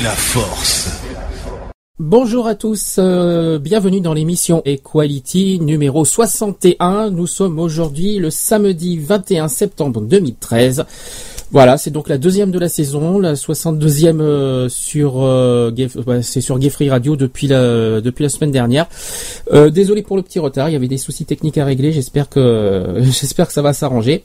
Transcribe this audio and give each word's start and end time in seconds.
la 0.00 0.10
force. 0.10 0.90
Bonjour 1.98 2.46
à 2.46 2.54
tous, 2.54 2.96
euh, 2.98 3.58
bienvenue 3.58 4.02
dans 4.02 4.12
l'émission 4.12 4.60
Equality 4.66 5.58
numéro 5.60 6.04
61. 6.04 7.10
Nous 7.10 7.26
sommes 7.26 7.58
aujourd'hui 7.58 8.18
le 8.18 8.28
samedi 8.28 8.98
21 8.98 9.48
septembre 9.48 10.02
2013. 10.02 10.84
Voilà, 11.52 11.78
c'est 11.78 11.90
donc 11.90 12.08
la 12.08 12.18
deuxième 12.18 12.50
de 12.50 12.58
la 12.58 12.68
saison, 12.68 13.20
la 13.20 13.34
62e 13.34 14.20
euh, 14.20 14.68
sur 14.68 15.22
euh, 15.22 15.70
sur 16.22 16.58
Radio 16.90 17.14
depuis 17.14 17.46
la 17.46 18.00
depuis 18.00 18.24
la 18.24 18.28
semaine 18.28 18.50
dernière. 18.50 18.86
Euh, 19.52 19.70
désolé 19.70 20.02
pour 20.02 20.16
le 20.16 20.22
petit 20.22 20.40
retard, 20.40 20.68
il 20.68 20.72
y 20.72 20.76
avait 20.76 20.88
des 20.88 20.98
soucis 20.98 21.24
techniques 21.24 21.56
à 21.56 21.64
régler. 21.64 21.92
J'espère 21.92 22.28
que 22.28 22.96
j'espère 23.00 23.46
que 23.46 23.52
ça 23.52 23.62
va 23.62 23.72
s'arranger. 23.72 24.24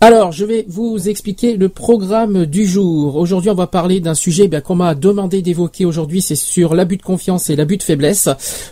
Alors, 0.00 0.30
je 0.30 0.44
vais 0.44 0.66
vous 0.68 1.08
expliquer 1.08 1.56
le 1.56 1.70
programme 1.70 2.46
du 2.46 2.66
jour. 2.66 3.16
Aujourd'hui, 3.16 3.50
on 3.50 3.54
va 3.54 3.66
parler 3.66 4.00
d'un 4.00 4.14
sujet 4.14 4.46
bien, 4.46 4.60
qu'on 4.60 4.76
m'a 4.76 4.94
demandé 4.94 5.42
d'évoquer 5.42 5.86
aujourd'hui. 5.86 6.20
C'est 6.20 6.36
sur 6.36 6.74
l'abus 6.74 6.98
de 6.98 7.02
confiance 7.02 7.48
et 7.50 7.56
l'abus 7.56 7.78
de 7.78 7.82
faiblesse. 7.82 8.28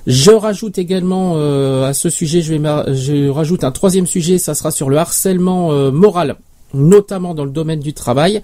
Je 0.06 0.30
rajoute 0.30 0.78
également 0.78 1.32
euh, 1.36 1.88
à 1.88 1.94
ce 1.94 2.10
sujet, 2.10 2.42
je 2.42 2.54
vais 2.54 2.94
je 2.94 3.28
rajoute 3.28 3.64
un 3.64 3.72
troisième 3.72 4.06
sujet. 4.06 4.38
Ça 4.38 4.54
sera 4.54 4.70
sur 4.70 4.90
le 4.90 4.98
harcèlement 4.98 5.72
euh, 5.72 5.90
moral 5.90 6.36
notamment 6.76 7.34
dans 7.34 7.44
le 7.44 7.50
domaine 7.50 7.80
du 7.80 7.92
travail. 7.92 8.42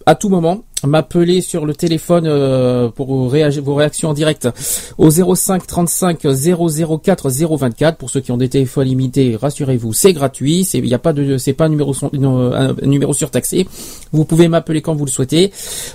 à 0.04 0.14
tout 0.14 0.28
moment 0.28 0.60
m'appeler 0.84 1.40
sur 1.40 1.66
le 1.66 1.74
téléphone 1.74 2.92
pour 2.92 3.32
réagir, 3.32 3.64
vos 3.64 3.74
réactions 3.74 4.10
en 4.10 4.14
direct 4.14 4.48
au 4.96 5.10
05 5.10 5.66
35 5.66 6.20
004 7.02 7.30
024 7.30 7.98
pour 7.98 8.10
ceux 8.10 8.20
qui 8.20 8.30
ont 8.30 8.36
des 8.36 8.48
téléphones 8.48 8.86
limités 8.86 9.34
rassurez-vous 9.34 9.92
c'est 9.92 10.12
gratuit 10.12 10.62
c'est 10.62 10.78
il 10.78 10.86
y 10.86 10.94
a 10.94 11.00
pas 11.00 11.12
de 11.12 11.36
c'est 11.36 11.52
pas 11.52 11.68
numéro 11.78 11.94
non, 12.12 12.52
un 12.52 12.74
numéro 12.82 13.12
surtaxé. 13.12 13.66
Vous 14.12 14.24
pouvez 14.24 14.48
m'appeler 14.48 14.80
quand 14.82 14.94
vous 14.94 15.04
le 15.04 15.10
souhaitez. 15.10 15.52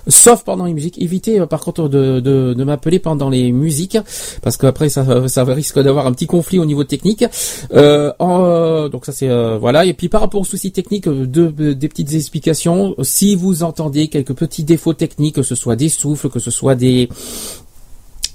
Sauf 0.07 0.43
pendant 0.43 0.65
les 0.65 0.73
musiques. 0.73 1.01
Évitez 1.01 1.39
euh, 1.39 1.45
par 1.45 1.61
contre 1.61 1.87
de, 1.89 2.63
m'appeler 2.63 2.99
pendant 2.99 3.29
les 3.29 3.51
musiques 3.51 3.97
parce 4.41 4.57
qu'après 4.57 4.89
ça, 4.89 5.27
ça 5.27 5.43
risque 5.43 5.79
d'avoir 5.79 6.07
un 6.07 6.13
petit 6.13 6.27
conflit 6.27 6.59
au 6.59 6.65
niveau 6.65 6.83
technique. 6.83 7.25
Euh, 7.73 8.11
euh, 8.21 8.89
donc 8.89 9.05
ça 9.05 9.11
c'est 9.11 9.29
euh, 9.29 9.57
voilà. 9.57 9.85
Et 9.85 9.93
puis 9.93 10.09
par 10.09 10.21
rapport 10.21 10.41
aux 10.41 10.45
soucis 10.45 10.71
techniques 10.71 11.07
euh, 11.07 11.25
de- 11.27 11.73
des 11.73 11.89
petites 11.89 12.13
explications. 12.13 12.95
Si 13.01 13.35
vous 13.35 13.63
entendez 13.63 14.07
quelques 14.07 14.33
petits 14.33 14.63
défauts 14.63 14.93
techniques 14.93 15.35
que 15.35 15.43
ce 15.43 15.55
soit 15.55 15.75
des 15.75 15.89
souffles 15.89 16.29
que 16.29 16.39
ce 16.39 16.51
soit 16.51 16.75
des 16.75 17.09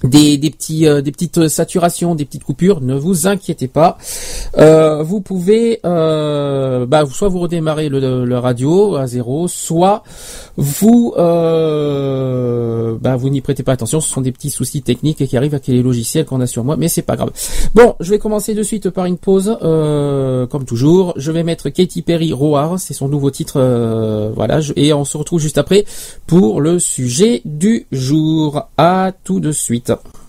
des, 0.04 0.38
des 0.38 0.50
petits 0.50 0.86
euh, 0.86 1.02
des 1.02 1.12
petites 1.12 1.48
saturations, 1.48 2.14
des 2.14 2.24
petites 2.24 2.44
coupures, 2.44 2.80
ne 2.80 2.94
vous 2.94 3.26
inquiétez 3.26 3.68
pas. 3.68 3.98
Euh, 4.56 5.02
vous 5.02 5.20
pouvez 5.20 5.80
euh, 5.84 6.86
bah, 6.86 7.04
soit 7.06 7.28
vous 7.28 7.40
redémarrer 7.40 7.88
le, 7.88 8.38
radio 8.38 8.96
à 8.96 9.06
zéro, 9.06 9.48
soit 9.48 10.02
vous 10.56 11.14
euh, 11.16 12.96
bah, 13.00 13.16
vous 13.16 13.28
n'y 13.30 13.40
prêtez 13.40 13.62
pas 13.62 13.72
attention. 13.72 14.00
Ce 14.00 14.08
sont 14.08 14.20
des 14.20 14.32
petits 14.32 14.50
soucis 14.50 14.82
techniques 14.82 15.26
qui 15.26 15.36
arrivent 15.36 15.54
avec 15.54 15.66
les 15.66 15.82
logiciels 15.82 16.24
qu'on 16.24 16.40
a 16.40 16.46
sur 16.46 16.64
moi, 16.64 16.76
mais 16.76 16.88
c'est 16.88 17.02
pas 17.02 17.16
grave. 17.16 17.30
Bon, 17.74 17.94
je 18.00 18.10
vais 18.10 18.18
commencer 18.18 18.54
de 18.54 18.62
suite 18.62 18.90
par 18.90 19.06
une 19.06 19.18
pause, 19.18 19.56
euh, 19.62 20.46
comme 20.46 20.64
toujours. 20.64 21.14
Je 21.16 21.32
vais 21.32 21.42
mettre 21.42 21.68
Katy 21.68 22.02
Perry 22.02 22.32
Roar, 22.32 22.78
c'est 22.78 22.94
son 22.94 23.08
nouveau 23.08 23.30
titre, 23.30 23.54
euh, 23.56 24.30
voilà. 24.34 24.60
et 24.76 24.92
on 24.92 25.04
se 25.04 25.16
retrouve 25.16 25.40
juste 25.40 25.58
après 25.58 25.84
pour 26.26 26.60
le 26.60 26.78
sujet 26.78 27.42
du 27.44 27.86
jour. 27.92 28.68
À 28.76 29.12
tout 29.24 29.40
de 29.40 29.52
suite. 29.52 29.87
So. 29.88 30.27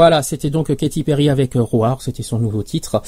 Voilà, 0.00 0.22
c'était 0.22 0.48
donc 0.48 0.74
Katy 0.74 1.04
Perry 1.04 1.28
avec 1.28 1.52
Roar, 1.56 2.00
c'était 2.00 2.22
son 2.22 2.38
nouveau 2.38 2.62
titre. 2.62 3.02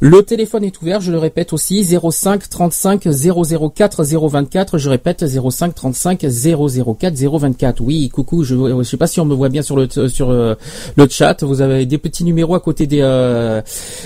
Le 0.00 0.22
téléphone 0.22 0.64
est 0.64 0.82
ouvert, 0.82 1.00
je 1.00 1.12
le 1.12 1.18
répète 1.18 1.54
aussi, 1.54 1.82
05 1.82 2.46
35 2.46 3.08
004 3.08 4.04
024. 4.04 4.76
Je 4.76 4.90
répète, 4.90 5.26
05 5.26 5.74
35 5.74 6.20
004 6.20 7.14
024. 7.14 7.80
Oui, 7.80 8.10
coucou, 8.10 8.44
je 8.44 8.54
ne 8.54 8.82
sais 8.82 8.98
pas 8.98 9.06
si 9.06 9.18
on 9.18 9.24
me 9.24 9.34
voit 9.34 9.48
bien 9.48 9.62
sur 9.62 9.76
le 9.76 9.88
sur 10.10 10.28
euh, 10.28 10.56
le 10.94 11.08
chat. 11.08 11.42
Vous 11.42 11.62
avez 11.62 11.86
des 11.86 11.96
petits 11.96 12.24
numéros 12.24 12.54
à 12.54 12.60
côté 12.60 12.86
des 12.86 13.00
euh, 13.00 13.62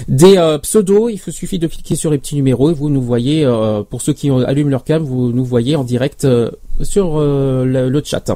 des 0.07 0.37
pseudos. 0.63 1.11
Il 1.11 1.19
faut 1.19 1.33
suffit 1.33 1.59
de 1.59 1.67
cliquer 1.67 1.97
sur 1.97 2.13
les 2.13 2.19
petits 2.19 2.37
numéros 2.37 2.71
et 2.71 2.75
vous 2.75 2.91
nous 2.91 3.03
voyez. 3.03 3.24
Euh, 3.33 3.83
pour 3.83 4.03
ceux 4.03 4.13
qui 4.13 4.31
allument 4.31 4.71
leur 4.71 4.85
cam, 4.85 5.03
vous 5.03 5.33
nous 5.33 5.45
voyez 5.45 5.77
en 5.77 5.85
direct 5.85 6.25
euh, 6.25 6.51
sur 6.83 7.19
euh, 7.19 7.65
le, 7.65 8.03
chat. 8.05 8.31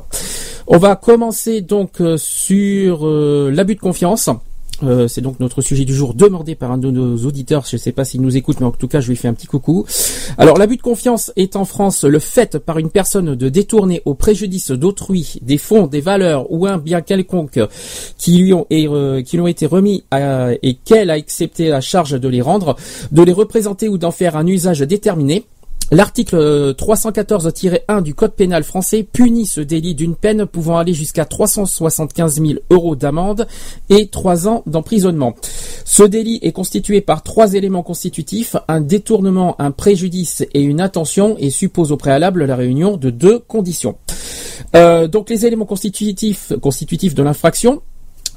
On 0.67 0.79
va 0.79 0.97
commencer 0.97 1.61
donc 1.61 2.03
sur 2.17 3.07
l'abus 3.07 3.75
de 3.75 3.81
confiance. 3.81 4.31
Euh, 4.83 5.09
c'est 5.09 5.21
donc 5.21 5.41
notre 5.41 5.61
sujet 5.61 5.85
du 5.85 5.95
jour 5.95 6.15
demandé 6.15 6.55
par 6.55 6.71
un 6.71 6.79
de 6.79 6.91
nos 6.91 7.17
auditeurs. 7.25 7.65
Je 7.69 7.77
ne 7.77 7.81
sais 7.81 7.93
pas 7.93 8.05
s'il 8.05 8.21
nous 8.21 8.37
écoute, 8.37 8.61
mais 8.61 8.67
en 8.67 8.71
tout 8.71 8.89
cas, 8.89 9.01
je 9.01 9.09
lui 9.09 9.17
fais 9.17 9.29
un 9.29 9.35
petit 9.35 9.47
coucou. 9.47 9.85
Alors, 10.37 10.57
l'abus 10.57 10.77
de 10.77 10.83
confiance 10.83 11.33
est 11.37 11.57
en 11.57 11.65
France 11.65 12.05
le 12.05 12.19
fait 12.19 12.59
par 12.59 12.79
une 12.79 12.91
personne 12.91 13.35
de 13.35 13.49
détourner 13.49 14.03
au 14.05 14.15
préjudice 14.15 14.71
d'autrui 14.71 15.39
des 15.43 15.59
fonds, 15.59 15.87
des 15.87 16.01
valeurs 16.01 16.51
ou 16.51 16.67
un 16.67 16.79
bien 16.79 17.01
quelconque 17.01 17.61
qui 18.17 18.39
lui 18.39 18.53
ont, 18.53 18.67
euh, 18.71 19.23
été 19.49 19.67
remis 19.67 20.05
et 20.63 20.75
qu'elle 20.85 21.11
a 21.11 21.15
accepté 21.15 21.69
la 21.69 21.81
charge 21.81 22.21
de 22.21 22.29
les 22.29 22.41
rendre, 22.41 22.77
de 23.13 23.23
les 23.23 23.33
représenter 23.33 23.89
ou 23.89 23.99
d'en 23.99 24.11
faire 24.11 24.37
un 24.37 24.47
usage 24.47 24.81
déterminé. 24.81 25.45
L'article 25.91 26.37
euh, 26.37 26.75
314-1 26.75 28.03
du 28.03 28.15
Code 28.15 28.35
pénal 28.35 28.63
français 28.63 29.03
punit 29.11 29.47
ce 29.47 29.63
délit 29.63 29.95
d'une 29.95 30.17
peine 30.17 30.45
pouvant 30.45 30.77
aller 30.77 30.93
jusqu'à 30.93 31.25
375 31.25 32.43
000 32.43 32.61
euros 32.69 32.95
d'amende 32.95 33.47
et 33.89 34.09
3 34.09 34.49
ans 34.49 34.63
d'emprisonnement. 34.67 35.35
Ce 35.87 36.03
délit 36.03 36.41
est 36.43 36.53
constitué 36.53 37.01
par 37.01 37.23
trois 37.23 37.55
éléments 37.55 37.83
constitutifs, 37.83 38.55
un 38.69 38.83
détournement, 38.83 39.57
un 39.59 39.71
préjudice 39.71 40.45
et 40.53 40.61
une 40.61 40.83
intention 40.83 41.37
et 41.39 41.49
suppose 41.49 41.91
au 41.91 41.97
préalable 41.97 42.45
la 42.45 42.57
réunion 42.57 42.99
de 42.99 43.09
deux 43.09 43.39
conditions. 43.39 43.97
Euh, 44.77 45.09
donc 45.09 45.31
les 45.31 45.47
éléments 45.47 45.65
constitutifs, 45.65 46.53
constitutifs 46.61 47.15
de 47.15 47.23
l'infraction, 47.23 47.81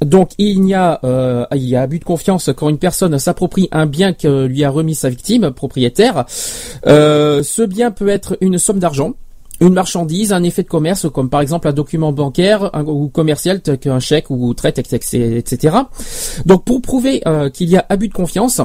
donc 0.03 0.31
il 0.38 0.65
y 0.65 0.74
a 0.74 1.00
euh, 1.03 1.46
il 1.53 1.67
y 1.67 1.75
a 1.75 1.81
abus 1.81 2.00
de 2.00 2.03
confiance 2.03 2.50
quand 2.55 2.70
une 2.70 2.77
personne 2.77 3.17
s'approprie 3.20 3.70
un 3.72 3.86
bien 3.86 4.13
que 4.13 4.46
lui 4.46 4.63
a 4.63 4.70
remis 4.70 4.96
sa 4.96 5.10
victime 5.10 5.51
propriétaire. 5.51 6.25
Euh, 6.88 7.43
ce 7.43 7.62
bien 7.62 7.91
peut 7.91 8.10
être 8.10 8.38
une 8.41 8.58
somme 8.58 8.79
d'argent, 8.79 9.13
une 9.60 9.74
marchandise, 9.74 10.34
un 10.34 10.43
effet 10.43 10.63
de 10.63 10.67
commerce 10.67 11.08
comme 11.13 11.29
par 11.29 11.41
exemple 11.41 11.67
un 11.67 11.74
document 11.74 12.12
bancaire 12.12 12.72
ou 12.88 13.10
commercial 13.10 13.62
tel 13.62 13.77
qu'un 13.77 14.00
chèque 14.00 14.29
ou 14.29 14.53
traite, 14.53 14.79
etc. 14.79 15.77
Donc 16.46 16.65
pour 16.65 16.81
prouver 16.81 17.22
euh, 17.27 17.50
qu'il 17.50 17.70
y 17.70 17.77
a 17.77 17.86
abus 17.89 18.08
de 18.08 18.13
confiance, 18.13 18.62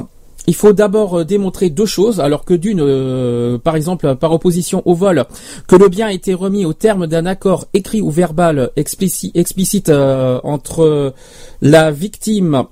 il 0.47 0.55
faut 0.55 0.73
d'abord 0.73 1.19
euh, 1.19 1.25
démontrer 1.25 1.69
deux 1.69 1.85
choses, 1.85 2.19
alors 2.19 2.45
que 2.45 2.53
d'une, 2.53 2.79
euh, 2.81 3.57
par 3.57 3.75
exemple, 3.75 4.15
par 4.15 4.31
opposition 4.31 4.81
au 4.85 4.95
vol, 4.95 5.25
que 5.67 5.75
le 5.75 5.89
bien 5.89 6.07
a 6.07 6.13
été 6.13 6.33
remis 6.33 6.65
au 6.65 6.73
terme 6.73 7.05
d'un 7.05 7.25
accord 7.25 7.67
écrit 7.73 8.01
ou 8.01 8.09
verbal 8.09 8.71
explicite, 8.75 9.89
euh, 9.89 10.39
entre 10.43 11.13
la 11.61 11.91
victime 11.91 12.63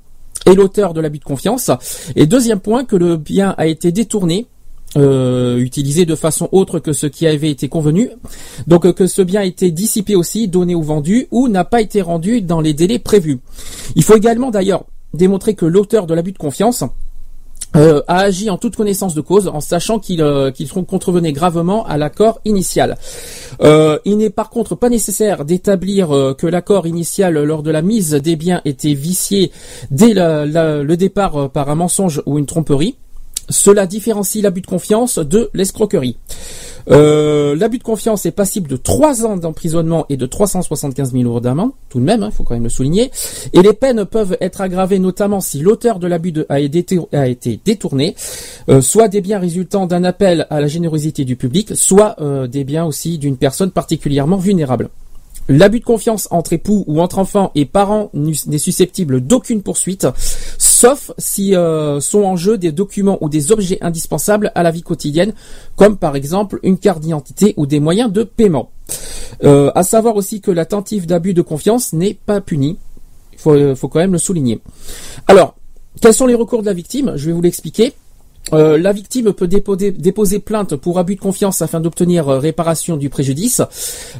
et 0.46 0.56
l'auteur 0.56 0.94
de 0.94 1.02
l'abus 1.02 1.20
de 1.20 1.24
confiance. 1.24 1.70
Et 2.16 2.26
deuxième 2.26 2.60
point, 2.60 2.86
que 2.86 2.96
le 2.96 3.18
bien 3.18 3.54
a 3.58 3.68
été 3.68 3.92
détourné. 3.92 4.48
euh, 4.98 5.58
utilisé 5.58 6.06
de 6.06 6.16
façon 6.16 6.48
autre 6.52 6.80
que 6.80 6.94
ce 6.94 7.08
qui 7.08 7.28
avait 7.28 7.50
été 7.50 7.68
convenu, 7.68 8.12
donc 8.68 8.86
euh, 8.86 8.94
que 8.94 9.08
ce 9.08 9.22
bien 9.22 9.42
a 9.42 9.46
été 9.46 9.72
dissipé 9.72 10.16
aussi, 10.16 10.48
donné 10.48 10.76
ou 10.76 10.84
vendu, 10.84 11.28
ou 11.32 11.48
n'a 11.50 11.66
pas 11.66 11.82
été 11.82 12.02
rendu 12.02 12.42
dans 12.42 12.62
les 12.62 12.74
délais 12.74 13.00
prévus. 13.00 13.40
Il 13.96 14.04
faut 14.04 14.16
également 14.16 14.52
d'ailleurs 14.52 14.86
démontrer 15.14 15.54
que 15.54 15.66
l'auteur 15.66 16.08
de 16.08 16.14
l'abus 16.14 16.32
de 16.34 16.38
confiance 16.38 16.84
euh, 17.76 18.02
a 18.08 18.20
agi 18.20 18.50
en 18.50 18.58
toute 18.58 18.76
connaissance 18.76 19.14
de 19.14 19.22
cause, 19.22 19.48
en 19.48 19.60
sachant 19.60 20.00
qu'il 20.00 20.22
euh, 20.22 20.52
contrevenait 20.88 21.34
gravement 21.34 21.86
à 21.86 21.98
l'accord 21.98 22.40
initial. 22.46 22.98
Euh, 23.62 24.00
il 24.06 24.18
n'est 24.18 24.30
par 24.30 24.50
contre 24.50 24.76
pas 24.76 24.90
nécessaire 24.90 25.46
d'établir 25.46 26.16
euh, 26.16 26.34
que 26.34 26.48
l'accord 26.48 26.88
initial 26.88 27.34
lors 27.44 27.64
de 27.64 27.72
la 27.72 27.82
mise 27.82 28.12
des 28.12 28.36
biens 28.36 28.62
était 28.66 28.94
vicié 28.94 29.52
dès 29.92 30.14
le 30.16 30.96
départ 30.96 31.50
par 31.52 31.70
un 31.70 31.76
mensonge 31.76 32.22
ou 32.26 32.38
une 32.40 32.46
tromperie. 32.46 32.96
Cela 33.50 33.86
différencie 33.86 34.44
l'abus 34.44 34.62
de 34.62 34.68
confiance 34.68 35.20
de 35.20 35.50
l'escroquerie. 35.54 36.18
Euh, 36.90 37.56
l'abus 37.56 37.80
de 37.80 37.84
confiance 37.84 38.26
est 38.26 38.32
passible 38.32 38.70
de 38.70 38.78
3 38.78 39.26
ans 39.26 39.38
d'emprisonnement 39.38 40.06
et 40.10 40.18
de 40.18 40.26
375 40.26 41.14
000 41.14 41.24
euros 41.24 41.40
d'amende, 41.40 41.72
tout 41.90 42.00
de 42.00 42.04
même, 42.04 42.24
il 42.24 42.32
faut 42.32 42.44
quand 42.44 42.54
même 42.54 42.64
le 42.64 42.70
souligner. 42.70 43.12
Et 43.54 43.62
les 43.62 43.74
peines 43.74 44.06
peuvent 44.06 44.38
être 44.40 44.62
aggravées 44.62 45.00
notamment 45.00 45.42
si 45.42 45.60
l'auteur 45.60 46.00
de 46.00 46.08
l'abus 46.08 46.34
a, 46.50 46.56
a 46.56 47.28
été 47.28 47.60
détourné, 47.64 48.16
euh, 48.70 48.82
soit 48.82 49.08
des 49.08 49.22
biens 49.22 49.40
résultant 49.40 49.88
d'un 49.88 50.04
appel 50.04 50.46
à 50.50 50.62
la 50.62 50.68
générosité 50.68 51.26
du 51.26 51.36
public, 51.36 51.76
soit 51.76 52.16
euh, 52.22 52.48
des 52.48 52.64
biens 52.64 52.86
aussi 52.86 53.18
d'une 53.18 53.38
personne 53.38 53.72
particulièrement 53.72 54.38
vulnérable. 54.38 54.90
L'abus 55.48 55.80
de 55.80 55.86
confiance 55.86 56.28
entre 56.32 56.54
époux 56.54 56.84
ou 56.88 57.02
entre 57.02 57.20
enfants 57.20 57.52
et 57.54 57.66
parents 57.66 58.10
n'est 58.14 58.58
susceptible 58.58 59.22
d'aucune 59.22 59.62
poursuite, 59.62 60.08
sauf 60.58 61.12
si 61.18 61.56
euh, 61.56 62.00
sont 62.00 62.24
en 62.24 62.36
jeu 62.36 62.58
des 62.58 62.72
documents 62.72 63.20
ou 63.22 63.30
des 63.30 63.52
objets 63.52 63.78
indispensables 63.82 64.52
à 64.56 64.64
la 64.64 64.72
vie 64.72 64.82
quotidienne, 64.82 65.34
comme 65.76 65.98
par 65.98 66.16
exemple 66.16 66.60
une 66.64 66.80
carte 66.80 67.02
d'identité 67.02 67.54
ou 67.58 67.68
des 67.68 67.80
moyens 67.80 68.12
de 68.12 68.24
paiement. 68.24 68.72
Euh, 69.44 69.72
à 69.76 69.84
savoir 69.84 70.16
aussi 70.16 70.42
que 70.42 70.52
la 70.52 70.66
tentative 70.66 71.06
d'abus 71.06 71.34
de 71.34 71.42
confiance 71.42 71.94
n'est 71.94 72.14
pas 72.14 72.42
punie. 72.42 72.78
Il 73.34 73.40
faut, 73.40 73.54
euh, 73.54 73.76
faut 73.76 73.88
quand 73.88 74.00
même 74.00 74.14
le 74.14 74.18
souligner. 74.18 74.62
Alors, 75.28 75.56
quels 76.02 76.14
sont 76.14 76.26
les 76.26 76.36
recours 76.36 76.62
de 76.62 76.68
la 76.68 76.74
victime? 76.74 77.14
Je 77.16 77.28
vais 77.28 77.34
vous 77.34 77.42
l'expliquer. 77.42 77.94
Euh, 78.54 78.78
la 78.78 78.92
victime 78.92 79.34
peut 79.34 79.48
déposer, 79.48 80.40
plainte 80.40 80.76
pour 80.76 81.00
abus 81.00 81.16
de 81.16 81.20
confiance 81.20 81.62
afin 81.62 81.80
d'obtenir 81.80 82.30
euh, 82.30 82.40
réparation 82.40 82.96
du 82.96 83.10
préjudice. 83.10 83.62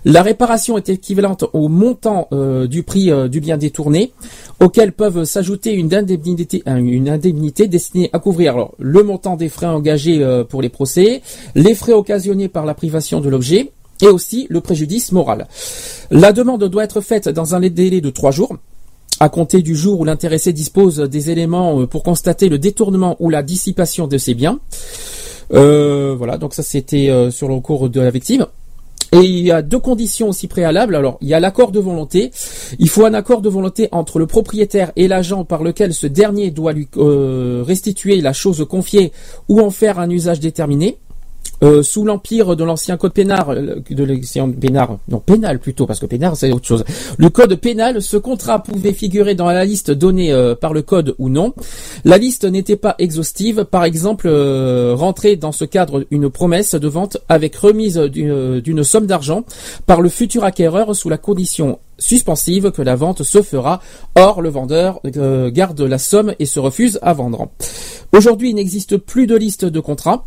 La 0.04 0.24
réparation 0.24 0.78
est 0.78 0.90
équivalente 0.90 1.46
au 1.54 1.68
montant 1.68 2.28
euh, 2.32 2.66
du 2.68 2.84
prix 2.84 3.12
du 3.30 3.40
bien 3.40 3.58
détourné, 3.58 4.14
auquel 4.60 4.92
peuvent 4.92 5.26
s'ajouter 5.26 5.74
une 5.74 5.94
indemnité, 5.94 7.68
destinée 7.68 8.10
à 8.14 8.20
couvrir 8.20 8.70
le 8.80 9.04
montant 9.04 9.36
des 9.36 9.50
frais 9.50 9.68
engagés 9.68 10.26
pour 10.50 10.62
les 10.62 10.70
procès, 10.70 11.22
les 11.54 11.76
frais 11.76 11.94
occasionnés 11.94 12.48
par 12.48 12.66
la 12.66 12.74
privation 12.74 13.22
de 13.22 13.30
l'objet, 13.30 13.72
et 14.02 14.08
aussi 14.08 14.48
le 14.50 14.62
préjudice 14.62 15.12
moral. 15.12 15.48
La 16.12 16.32
demande 16.34 16.64
doit 16.66 16.84
être 16.84 17.02
faite 17.02 17.30
dans 17.30 17.56
un 17.56 17.62
délai 17.62 18.02
de 18.02 18.10
trois 18.10 18.32
jours 18.32 18.56
à 19.20 19.30
compter 19.30 19.62
du 19.62 19.76
jour 19.76 20.00
où 20.00 20.06
l'intéressé 20.06 20.54
dispose 20.54 21.00
des 21.00 21.32
éléments 21.32 21.82
euh, 21.82 21.88
pour 21.88 22.04
constater 22.04 22.50
le 22.50 22.58
détournement 22.58 23.16
ou 23.20 23.30
la 23.30 23.44
dissipation 23.44 24.08
de 24.08 24.18
ses 24.18 24.34
biens. 24.34 24.60
Euh, 25.54 26.16
voilà, 26.18 26.38
donc 26.38 26.54
ça 26.54 26.64
c'était 26.64 27.10
euh, 27.10 27.32
sur 27.32 27.48
le 27.48 27.60
cours 27.60 27.90
de 27.90 28.02
la 28.02 28.10
victime. 28.10 28.46
Et 29.12 29.20
il 29.20 29.46
y 29.46 29.52
a 29.52 29.62
deux 29.62 29.80
conditions 29.80 30.30
aussi 30.30 30.48
préalables. 30.48 30.96
Alors, 30.96 31.18
il 31.22 31.30
y 31.30 31.34
a 31.34 31.40
l'accord 31.40 31.72
de 31.72 31.80
volonté. 31.80 32.32
Il 32.80 32.90
faut 32.90 33.06
un 33.06 33.14
accord 33.14 33.42
de 33.42 33.48
volonté 33.48 33.88
entre 33.94 34.20
le 34.20 34.26
propriétaire 34.26 34.92
et 34.98 35.08
l'agent 35.08 35.46
par 35.46 35.64
lequel 35.64 35.94
ce 35.94 36.08
dernier 36.08 36.52
doit 36.52 36.74
lui 36.74 36.90
restituer 36.98 38.20
la 38.20 38.34
chose 38.34 38.66
confiée 38.68 39.14
ou 39.48 39.62
en 39.62 39.70
faire 39.70 40.00
un 40.00 40.10
usage 40.10 40.42
déterminé. 40.42 40.98
Euh, 41.64 41.84
sous 41.84 42.04
l'empire 42.04 42.56
de 42.56 42.64
l'ancien 42.66 42.98
code 42.98 43.14
pénal, 43.14 43.46
euh, 43.50 43.94
de 43.96 44.04
l'ancien 44.04 44.52
non 45.08 45.20
pénal 45.20 45.60
plutôt, 45.60 45.86
parce 45.86 46.00
que 46.00 46.06
pénal 46.06 46.34
c'est 46.36 46.52
autre 46.52 46.68
chose. 46.68 46.84
Le 47.18 47.30
code 47.30 47.56
pénal, 47.56 48.02
ce 48.02 48.18
contrat 48.18 48.62
pouvait 48.62 48.92
figurer 48.92 49.36
dans 49.36 49.46
la 49.46 49.64
liste 49.64 49.90
donnée 49.90 50.34
euh, 50.34 50.56
par 50.56 50.74
le 50.74 50.82
code 50.82 51.16
ou 51.18 51.30
non. 51.30 51.54
La 52.04 52.18
liste 52.18 52.44
n'était 52.44 52.76
pas 52.76 52.96
exhaustive. 53.00 53.66
Par 53.66 53.86
exemple, 53.86 54.28
rentrer 54.96 55.38
dans 55.38 55.52
ce 55.52 55.66
cadre 55.66 56.06
une 56.12 56.30
promesse 56.30 56.76
de 56.76 56.88
vente 56.88 57.18
avec 57.30 57.56
remise 57.56 57.98
d'une 57.98 58.84
somme 58.84 59.06
d'argent 59.06 59.46
par 59.86 60.02
le 60.02 60.10
futur 60.10 60.44
acquéreur 60.44 60.96
sous 60.96 61.10
la 61.10 61.18
condition 61.18 61.80
suspensive 61.98 62.72
que 62.72 62.82
la 62.82 62.96
vente 62.96 63.24
se 63.24 63.42
fera. 63.42 63.82
Or, 64.16 64.42
le 64.42 64.50
vendeur 64.50 65.00
garde 65.04 65.82
la 65.82 65.98
somme 65.98 66.34
et 66.40 66.46
se 66.46 66.60
refuse 66.60 67.00
à 67.02 67.14
vendre. 67.14 67.50
Aujourd'hui, 68.12 68.50
il 68.50 68.56
n'existe 68.56 68.98
plus 68.98 69.28
de 69.28 69.36
liste 69.36 69.66
de 69.66 69.80
contrats. 69.80 70.26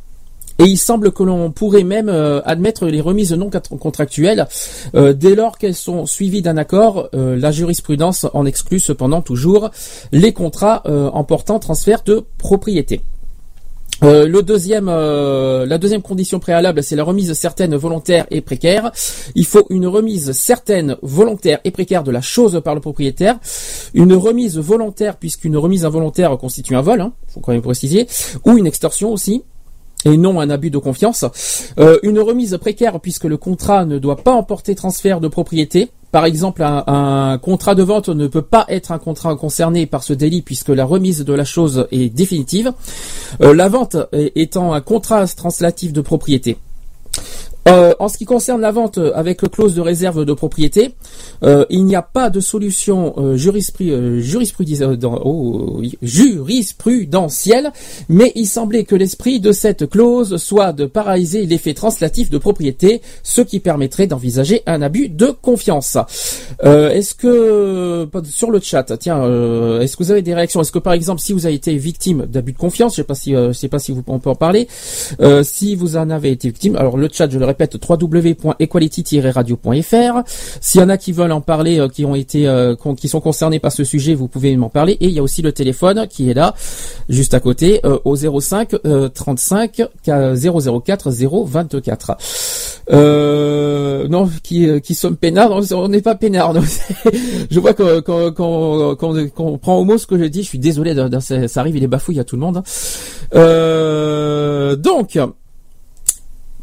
Et 0.61 0.65
il 0.65 0.77
semble 0.77 1.13
que 1.13 1.23
l'on 1.23 1.53
pourrait 1.53 1.85
même 1.85 2.09
euh, 2.09 2.41
admettre 2.45 2.87
les 2.87 3.01
remises 3.01 3.33
non 3.33 3.49
contractuelles 3.79 4.49
euh, 4.97 5.13
dès 5.13 5.37
lors 5.37 5.57
qu'elles 5.57 5.77
sont 5.77 6.05
suivies 6.05 6.43
d'un 6.43 6.57
accord. 6.57 7.09
Euh, 7.15 7.37
la 7.37 7.53
jurisprudence 7.53 8.27
en 8.35 8.45
exclut 8.45 8.81
cependant 8.81 9.23
toujours 9.23 9.71
les 10.11 10.33
contrats 10.33 10.83
euh, 10.87 11.11
en 11.11 11.23
portant 11.23 11.61
transfert 11.61 12.03
de 12.05 12.25
propriété. 12.39 13.03
La 14.01 14.43
deuxième 14.43 16.03
condition 16.03 16.39
préalable, 16.39 16.83
c'est 16.83 16.95
la 16.97 17.03
remise 17.03 17.33
certaine, 17.33 17.75
volontaire 17.75 18.27
et 18.31 18.41
précaire. 18.41 18.93
Il 19.35 19.45
faut 19.45 19.67
une 19.71 19.87
remise 19.87 20.33
certaine, 20.33 20.97
volontaire 21.03 21.59
et 21.65 21.73
précaire 21.73 22.05
de 22.05 22.13
la 22.13 22.21
chose 22.21 22.61
par 22.65 22.77
le 22.77 22.81
propriétaire. 22.81 23.39
Une 23.95 24.15
remise 24.15 24.57
volontaire, 24.59 25.17
puisqu'une 25.17 25.57
remise 25.57 25.85
involontaire 25.85 26.37
constitue 26.39 26.77
un 26.77 26.81
vol, 26.81 27.01
hein, 27.01 27.13
faut 27.27 27.41
quand 27.41 27.53
même 27.53 27.63
préciser, 27.63 28.07
ou 28.45 28.57
une 28.57 28.67
extorsion 28.67 29.13
aussi. 29.13 29.43
Et 30.05 30.17
non 30.17 30.41
un 30.41 30.51
abus 30.51 30.71
de 30.71 30.79
confiance. 30.79 31.25
Euh, 31.79 31.99
une 32.03 32.21
remise 32.21 32.57
précaire 32.59 33.01
puisque 33.01 33.25
le 33.25 33.37
contrat 33.37 33.85
ne 33.85 33.99
doit 33.99 34.17
pas 34.17 34.33
emporter 34.33 34.75
transfert 34.75 35.21
de 35.21 35.29
propriété. 35.29 35.91
Par 36.13 36.25
exemple, 36.25 36.63
un, 36.63 37.39
contrat 37.39 37.75
de 37.75 37.83
vente 37.83 38.09
ne 38.09 38.27
peut 38.27 38.43
pas 38.43 38.65
être 38.69 38.93
un 38.93 38.99
contrat 38.99 39.37
concerné 39.37 39.85
par 39.85 40.03
ce 40.03 40.15
délit 40.15 40.41
puisque 40.41 40.71
la 40.71 40.87
remise 40.87 41.25
de 41.25 41.33
la 41.35 41.45
chose 41.45 41.87
est 41.91 42.09
définitive. 42.09 42.73
Euh, 43.43 43.53
la 43.53 43.69
vente 43.69 43.97
étant 44.13 44.73
un 44.73 44.81
contrat 44.81 45.27
translatif 45.27 45.93
de 45.93 46.01
propriété. 46.01 46.57
Euh, 47.69 47.95
en 47.99 48.09
ce 48.09 48.19
qui 48.19 48.25
concerne 48.25 48.61
la 48.61 48.71
vente 48.71 48.99
avec 49.15 49.39
clause 49.51 49.75
de 49.75 49.81
réserve 49.81 50.25
de 50.25 50.33
propriété, 50.33 50.95
euh, 51.43 51.65
il 51.71 51.85
n'y 51.85 51.97
a 51.97 52.03
pas 52.03 52.31
de 52.31 52.41
solution 52.41 53.15
euh, 53.19 53.37
euh, 53.39 54.21
euh, 54.83 55.19
oh, 55.25 55.83
jurisprudentielle, 56.03 57.73
mais 58.09 58.33
il 58.35 58.47
semblait 58.47 58.85
que 58.85 58.95
l'esprit 58.95 59.41
de 59.41 59.53
cette 59.53 59.89
clause 59.89 60.37
soit 60.37 60.73
de 60.73 60.87
paralyser 60.87 61.47
l'effet 61.47 61.75
translatif 61.75 62.31
de 62.31 62.39
propriété, 62.39 63.03
ce 63.23 63.41
qui 63.41 63.61
permettrait 63.61 64.07
d'envisager 64.07 64.63
un 64.67 64.83
abus 64.83 65.09
de 65.09 65.27
confiance. 65.27 65.99
Euh, 66.65 66.91
est-ce 66.91 67.15
que 67.15 68.09
sur 68.25 68.51
le 68.51 68.61
chat, 68.61 68.97
tiens, 68.99 69.23
euh, 69.23 69.81
est-ce 69.81 69.97
que 69.97 70.05
vous 70.05 70.11
avez 70.11 70.23
des 70.23 70.35
réactions? 70.35 70.61
Est-ce 70.61 70.73
que 70.73 70.79
par 70.79 70.93
exemple, 70.93 71.21
si 71.21 71.33
vous 71.33 71.47
avez 71.47 71.55
été 71.55 71.77
victime 71.77 72.27
d'abus 72.27 72.53
de 72.53 72.59
confiance, 72.59 72.97
je 72.97 73.03
euh, 73.35 73.53
je 73.53 73.59
sais 73.59 73.69
pas 73.69 73.79
si 73.79 73.93
vous 73.93 74.03
on 74.07 74.19
peut 74.19 74.31
en 74.31 74.35
parler, 74.35 74.69
euh, 75.21 75.43
si 75.43 75.75
vous 75.75 75.97
en 75.97 76.11
avez 76.11 76.31
été 76.31 76.49
victime, 76.49 76.77
alors 76.77 76.97
le 76.97 77.09
chat, 77.13 77.31
je 77.31 77.39
le 77.39 77.45
répète, 77.45 77.58
www.equality-radio.fr. 77.67 80.23
S'il 80.61 80.81
y 80.81 80.85
en 80.85 80.89
a 80.89 80.97
qui 80.97 81.13
veulent 81.13 81.33
en 81.33 81.41
parler, 81.41 81.81
euh, 81.81 81.89
qui 81.89 82.05
ont 82.05 82.15
été, 82.15 82.47
euh, 82.47 82.77
qui 82.97 83.09
sont 83.09 83.21
concernés 83.21 83.59
par 83.59 83.73
ce 83.73 83.83
sujet, 83.85 84.15
vous 84.15 84.29
pouvez 84.29 84.57
m'en 84.57 84.69
parler. 84.69 84.93
Et 85.01 85.07
il 85.07 85.13
y 85.13 85.19
a 85.19 85.23
aussi 85.23 85.43
le 85.43 85.53
téléphone 85.53 86.07
qui 86.09 86.31
est 86.31 86.35
là, 86.35 86.55
juste 87.09 87.35
à 87.35 87.41
côté, 87.41 87.81
euh, 87.85 87.99
au 88.05 88.15
05 88.17 88.77
euh, 88.85 89.09
35 89.09 89.83
004 90.07 91.11
024. 91.11 92.17
Euh, 92.91 94.09
non, 94.09 94.31
qui, 94.43 94.81
qui 94.81 94.95
sommes 94.95 95.17
peinards, 95.17 95.61
on 95.73 95.89
n'est 95.89 96.01
pas 96.01 96.15
peinards. 96.15 96.55
je 97.51 97.61
vois 97.61 97.75
qu'on 97.75 99.59
prend 99.59 99.77
au 99.77 99.85
mot 99.85 99.99
ce 99.99 100.07
que 100.07 100.19
je 100.19 100.25
dis. 100.25 100.43
Je 100.43 100.49
suis 100.49 100.59
désolé, 100.59 100.95
ça 101.21 101.61
arrive, 101.61 101.77
il 101.77 101.85
est 101.85 101.89
bafouille 101.89 102.21
à 102.21 102.25
tout 102.25 102.37
le 102.37 102.41
monde. 102.41 102.63
hein. 103.35 104.77
Donc, 104.77 105.19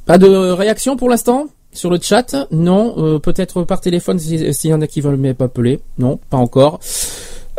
pas 0.06 0.18
de 0.18 0.28
réaction 0.28 0.96
pour 0.98 1.10
l'instant 1.10 1.48
sur 1.72 1.90
le 1.90 2.00
chat? 2.02 2.48
Non, 2.52 2.94
euh, 2.98 3.20
peut-être 3.20 3.64
par 3.64 3.82
téléphone 3.82 4.20
si- 4.20 4.54
s'il 4.54 4.70
y 4.70 4.74
en 4.74 4.82
a 4.82 4.88
qui 4.88 5.02
veulent 5.02 5.18
m'appeler. 5.18 5.80
Non, 5.98 6.20
pas 6.30 6.38
encore. 6.38 6.80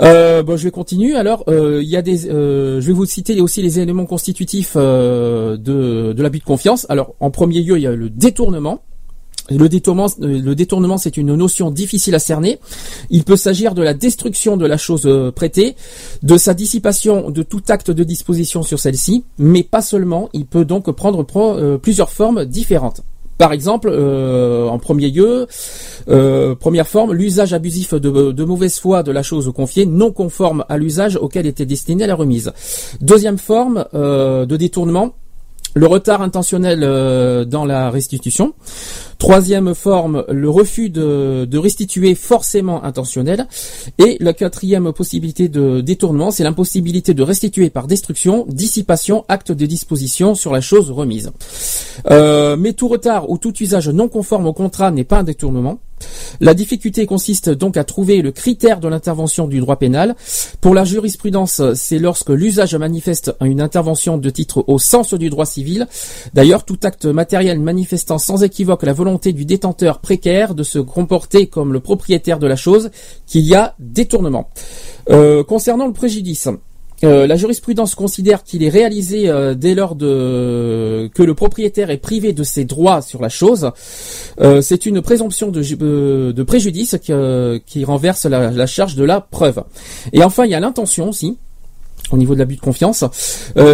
Euh, 0.03 0.43
bon, 0.43 0.57
je 0.57 0.65
vais 0.65 0.71
continuer. 0.71 1.15
Alors, 1.17 1.45
euh, 1.49 1.83
y 1.83 1.97
a 1.97 2.03
des, 2.03 2.19
je 2.19 2.81
vais 2.81 2.93
vous 2.93 3.07
citer 3.07 3.41
aussi 3.41 3.63
les 3.63 3.81
éléments 3.81 4.07
constitutifs 4.07 4.77
de, 4.77 5.57
de 6.13 6.23
l'abus 6.23 6.39
de 6.41 6.45
confiance. 6.45 6.87
Alors, 6.89 7.15
en 7.21 7.31
premier 7.31 7.61
lieu, 7.63 7.79
il 7.79 7.83
y 7.83 7.87
a 7.87 7.93
le 7.93 8.11
détournement. 8.11 8.83
Le 9.51 9.69
détournement, 9.69 10.09
euh, 10.23 10.41
le 10.43 10.55
détournement, 10.55 10.99
c'est 10.99 11.17
une 11.17 11.35
notion 11.35 11.71
difficile 11.71 12.15
à 12.15 12.19
cerner. 12.19 12.59
Il 13.11 13.25
peut 13.25 13.37
s'agir 13.37 13.75
de 13.75 13.83
la 13.83 13.95
destruction 13.95 14.57
de 14.57 14.67
la 14.67 14.77
chose 14.77 15.07
euh, 15.07 15.31
prêtée, 15.31 15.77
de 16.23 16.37
sa 16.37 16.53
dissipation 16.55 17.31
de 17.31 17.43
tout 17.43 17.63
acte 17.69 17.91
de 17.91 18.03
disposition 18.03 18.63
sur 18.63 18.81
celle-ci, 18.81 19.25
mais 19.39 19.63
pas 19.63 19.83
seulement. 19.83 20.29
Il 20.33 20.47
peut 20.47 20.65
donc 20.65 20.91
prendre 20.91 21.25
euh, 21.37 21.79
plusieurs 21.79 22.11
formes 22.11 22.45
différentes. 22.45 23.03
Par 23.39 23.53
exemple, 23.53 23.91
en 23.91 24.79
premier 24.79 25.11
lieu, 25.11 25.47
première 26.07 26.89
forme, 26.89 27.13
l'usage 27.13 27.53
abusif 27.53 27.93
de, 27.93 28.45
mauvaise 28.45 28.79
foi 28.79 29.03
de 29.03 29.13
la 29.13 29.23
chose 29.23 29.53
confiée, 29.55 29.85
non 29.85 30.11
conforme 30.11 30.65
à 30.71 30.79
l'usage 30.79 31.17
auquel 31.17 31.45
était 31.45 31.67
destinée 31.67 32.07
la 32.07 32.15
remise. 32.15 32.51
Deuxième 33.03 33.37
forme 33.37 33.85
de 33.93 34.57
détournement, 34.57 35.13
le 35.75 35.87
retard 35.87 36.23
intentionnel 36.23 36.81
dans 37.47 37.67
la 37.67 37.91
restitution. 37.91 38.55
Troisième 39.19 39.75
forme, 39.75 40.25
le 40.29 40.51
refus 40.51 40.91
de, 40.91 41.47
de 41.49 41.59
restituer 41.59 42.15
forcément 42.15 42.85
intentionnel. 42.85 43.47
Et 43.99 44.17
la 44.21 44.33
quatrième 44.33 44.93
possibilité 44.93 45.49
de 45.49 45.81
détournement, 45.81 46.31
c'est 46.31 46.45
l'impossibilité 46.45 47.15
de 47.15 47.23
restituer 47.23 47.71
par 47.71 47.87
destruction, 47.87 48.45
dissipation, 48.49 49.25
acte 49.29 49.53
de 49.53 49.67
disposition 49.67 50.35
sur 50.35 50.53
la 50.53 50.61
chose 50.61 50.91
remise. 50.91 51.33
Euh, 52.11 52.57
mais 52.57 52.73
tout 52.73 52.89
retard 52.89 53.31
ou 53.31 53.39
tout 53.39 53.55
usage 53.59 53.89
non 53.89 54.09
conforme 54.09 54.47
au 54.47 54.53
contrat 54.53 54.91
n'est 54.91 55.05
pas 55.05 55.19
un 55.19 55.25
détournement. 55.25 55.79
La 56.41 56.53
difficulté 56.53 57.07
consiste 57.07 57.49
donc 57.49 57.79
à 57.79 57.85
trouver 57.85 58.21
le 58.21 58.31
critère 58.31 58.81
de 58.81 58.89
l'intervention 58.89 59.47
du 59.49 59.61
droit 59.61 59.77
pénal. 59.77 60.15
Pour 60.61 60.75
la 60.75 60.85
jurisprudence, 60.85 61.63
c'est 61.75 61.99
lorsque 61.99 62.29
l'usage 62.29 62.75
manifeste 62.75 63.35
une 63.41 63.63
intervention 63.63 64.19
de 64.19 64.31
titre 64.31 64.63
au 64.67 64.79
sens 64.79 65.15
du 65.15 65.31
droit 65.31 65.47
civil. 65.47 65.87
D'ailleurs, 66.35 66.65
tout 66.65 66.79
acte 66.83 67.07
matériel 67.07 67.61
manifestant 67.61 68.19
sans 68.19 68.43
équivoque 68.43 68.83
la 68.83 68.93
volonté 68.93 69.06
du 69.15 69.45
détenteur 69.45 70.01
précaire 70.01 70.55
de 70.55 70.63
se 70.63 70.79
comporter 70.79 71.47
comme 71.47 71.73
le 71.73 71.81
propriétaire 71.81 72.39
de 72.39 72.47
la 72.47 72.57
chose, 72.57 72.91
qu'il 73.27 73.43
y 73.43 73.55
a 73.55 73.75
détournement. 73.79 74.51
Euh, 75.11 75.45
concernant 75.45 75.87
le 75.87 75.93
préjudice, 75.93 76.49
euh, 77.05 77.27
la 77.27 77.37
jurisprudence 77.37 77.95
considère 77.95 78.43
qu'il 78.43 78.63
est 78.63 78.69
réalisé 78.69 79.29
euh, 79.29 79.55
dès 79.55 79.75
lors 79.75 79.97
que 79.97 81.23
le 81.23 81.35
propriétaire 81.35 81.91
est 81.91 81.99
privé 81.99 82.33
de 82.33 82.43
ses 82.43 82.65
droits 82.65 83.03
sur 83.03 83.21
la 83.23 83.29
chose. 83.29 83.71
C'est 84.61 84.87
une 84.87 85.03
présomption 85.03 85.51
de, 85.51 85.63
ju- 85.63 85.77
de 85.77 86.43
préjudice 86.43 86.97
qui, 87.67 87.85
renverse 87.85 88.27
la, 88.27 88.67
charge 88.67 88.97
de 88.97 89.05
la 89.05 89.21
preuve. 89.21 89.63
Et 90.13 90.23
enfin, 90.23 90.45
il 90.45 90.51
y 90.51 90.55
a 90.55 90.61
l'intention 90.61 91.09
aussi, 91.09 91.37
au 92.11 92.17
niveau 92.17 92.35
de 92.35 92.41
l'abus 92.41 92.57
de 92.57 92.61
confiance. 92.61 93.05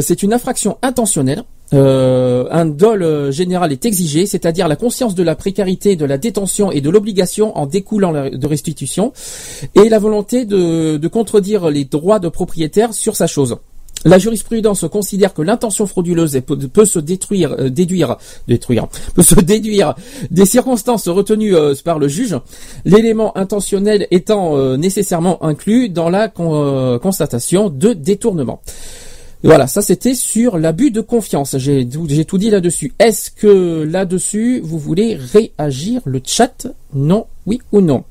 C'est 0.01 0.23
une 0.23 0.33
infraction 0.33 0.79
intentionnelle. 0.83 1.45
Euh, 1.75 2.45
un 2.51 2.67
dol 2.67 3.03
euh, 3.03 3.33
général 3.33 3.73
est 3.73 3.85
exigé, 3.87 4.27
c'est-à-dire 4.27 4.69
la 4.69 4.77
conscience 4.77 5.15
de 5.15 5.23
la 5.23 5.35
précarité, 5.35 5.97
de 5.97 6.05
la 6.05 6.19
détention 6.19 6.71
et 6.71 6.81
de 6.83 6.91
l'obligation 6.91 7.57
en 7.57 7.67
découlant 7.67 8.11
la- 8.13 8.29
de 8.31 8.47
restitution, 8.47 9.13
et 9.75 9.89
la 9.89 9.99
volonté 9.99 10.45
de, 10.45 11.09
contredire 11.09 11.71
les 11.71 11.85
droits 11.85 12.19
de 12.19 12.29
propriétaire 12.29 12.93
sur 12.93 13.17
sa 13.17 13.27
chose. 13.27 13.57
La 14.05 14.19
jurisprudence 14.19 14.85
considère 14.91 15.33
que 15.33 15.43
l'intention 15.43 15.87
frauduleuse 15.87 16.41
peut, 16.45 16.85
se 16.85 16.99
détruire, 16.99 17.55
euh, 17.59 17.71
déduire, 17.71 18.17
détruire, 18.49 18.89
peut 19.15 19.23
se 19.23 19.37
déduire 19.41 19.95
des 20.31 20.45
circonstances 20.45 21.09
retenues 21.09 21.55
par 21.85 21.99
le 21.99 22.09
juge, 22.09 22.37
l'élément 22.85 23.37
intentionnel 23.39 24.09
étant 24.11 24.77
nécessairement 24.77 25.43
inclus 25.45 25.89
dans 25.89 26.11
la 26.11 26.29
con- 26.29 26.99
constatation 27.01 27.71
de 27.71 27.93
détournement. 27.93 28.61
Voilà, 29.45 29.67
ça 29.67 29.83
c'était 29.83 30.15
sur 30.15 30.57
l'abus 30.57 30.91
de 30.93 31.01
confiance. 31.01 31.57
J'ai 31.59 31.89
tout, 31.89 32.07
tout 32.07 32.39
dit 32.39 32.51
là-dessus. 32.51 32.93
Est-ce 32.99 33.31
que 33.31 33.83
là-dessus 33.83 34.61
vous 34.63 34.79
voulez 34.79 35.17
réagir? 35.17 36.01
Le 36.05 36.21
chat 36.25 36.69
Non, 36.95 37.27
oui 37.47 37.61
ou 37.73 37.81
non? 37.81 38.05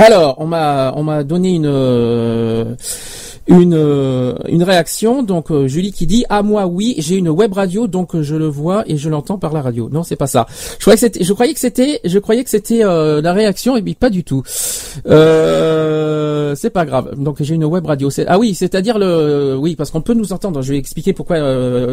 Alors, 0.00 0.36
on 0.38 0.46
m'a 0.46 0.92
on 0.96 1.02
m'a 1.02 1.24
donné 1.24 1.50
une 1.56 1.66
euh, 1.66 2.76
une 3.48 3.74
euh, 3.74 4.34
une 4.46 4.62
réaction. 4.62 5.24
Donc 5.24 5.50
euh, 5.50 5.66
Julie 5.66 5.90
qui 5.92 6.06
dit 6.06 6.24
ah 6.28 6.42
moi 6.44 6.66
oui 6.66 6.94
j'ai 6.98 7.16
une 7.16 7.28
web 7.28 7.52
radio 7.52 7.88
donc 7.88 8.20
je 8.20 8.36
le 8.36 8.46
vois 8.46 8.84
et 8.86 8.96
je 8.96 9.08
l'entends 9.08 9.38
par 9.38 9.52
la 9.52 9.60
radio. 9.60 9.88
Non 9.90 10.04
c'est 10.04 10.14
pas 10.16 10.28
ça. 10.28 10.46
Je 10.78 10.84
croyais 10.84 10.96
que 10.96 11.00
c'était 11.00 11.24
je 11.24 11.32
croyais 11.32 11.52
que 11.54 11.58
c'était 11.60 12.00
je 12.04 12.18
croyais 12.20 12.44
que 12.44 12.50
c'était 12.50 12.82
la 12.84 13.32
réaction 13.32 13.76
et 13.76 13.82
puis 13.82 13.96
pas 13.96 14.10
du 14.10 14.22
tout. 14.22 14.42
Euh, 15.08 16.54
c'est 16.54 16.70
pas 16.70 16.84
grave. 16.86 17.14
Donc 17.16 17.38
j'ai 17.42 17.54
une 17.56 17.64
web 17.64 17.84
radio. 17.86 18.08
C'est- 18.10 18.26
Ah 18.28 18.38
oui 18.38 18.54
c'est-à-dire 18.54 18.98
le 18.98 19.56
oui 19.58 19.74
parce 19.76 19.90
qu'on 19.90 20.00
peut 20.00 20.14
nous 20.14 20.32
entendre. 20.32 20.62
Je 20.62 20.72
vais 20.72 20.78
expliquer 20.78 21.12
pourquoi 21.12 21.38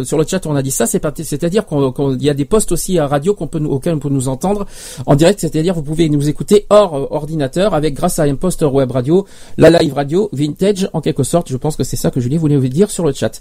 sur 0.06 0.18
le 0.20 0.26
chat 0.28 0.46
on 0.46 0.56
a 0.56 0.62
dit 0.62 0.72
ça. 0.72 0.86
C'est 0.86 1.02
c'est-à-dire 1.24 1.66
qu'on 1.66 1.92
qu'on- 1.92 2.14
il 2.16 2.24
y 2.24 2.30
a 2.30 2.34
des 2.36 2.46
postes 2.46 2.72
aussi 2.72 3.00
à 3.00 3.08
radio 3.08 3.34
qu'on 3.34 3.48
peut 3.48 3.60
auxquels 3.64 3.96
on 3.96 4.00
peut 4.00 4.10
nous 4.10 4.28
entendre 4.28 4.66
en 5.08 5.16
direct. 5.16 5.40
C'est-à-dire 5.40 5.74
vous 5.74 5.84
pouvez 5.84 6.10
nous 6.10 6.28
écouter 6.30 6.66
hors 6.70 7.12
ordinateur 7.12 7.74
avec 7.74 7.95
grâce 7.96 8.20
à 8.20 8.24
un 8.24 8.36
poste 8.36 8.62
web 8.62 8.92
radio, 8.92 9.26
la 9.58 9.72
live 9.72 9.94
radio 9.94 10.30
vintage 10.34 10.90
en 10.94 11.02
quelque 11.02 11.24
sorte. 11.24 11.50
Je 11.50 11.58
pense 11.58 11.76
que 11.76 11.84
c'est 11.84 11.96
ça 11.96 12.12
que 12.12 12.20
Julie 12.20 12.38
voulait 12.38 12.58
vous 12.58 12.68
dire 12.68 12.92
sur 12.92 13.06
le 13.06 13.14
chat. 13.14 13.40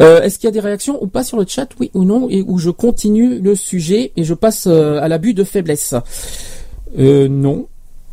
Euh, 0.00 0.22
Est-ce 0.22 0.38
qu'il 0.38 0.48
y 0.48 0.48
a 0.48 0.52
des 0.52 0.60
réactions 0.60 1.02
ou 1.02 1.06
pas 1.06 1.22
sur 1.22 1.38
le 1.38 1.44
chat, 1.46 1.68
oui 1.78 1.90
ou 1.94 2.04
non, 2.04 2.28
et 2.28 2.42
où 2.42 2.58
je 2.58 2.70
continue 2.70 3.38
le 3.38 3.54
sujet 3.54 4.12
et 4.16 4.24
je 4.24 4.34
passe 4.34 4.66
euh, 4.66 5.00
à 5.00 5.08
l'abus 5.08 5.34
de 5.34 5.44
faiblesse 5.44 5.94
euh, 6.98 7.28
Non. 7.28 7.68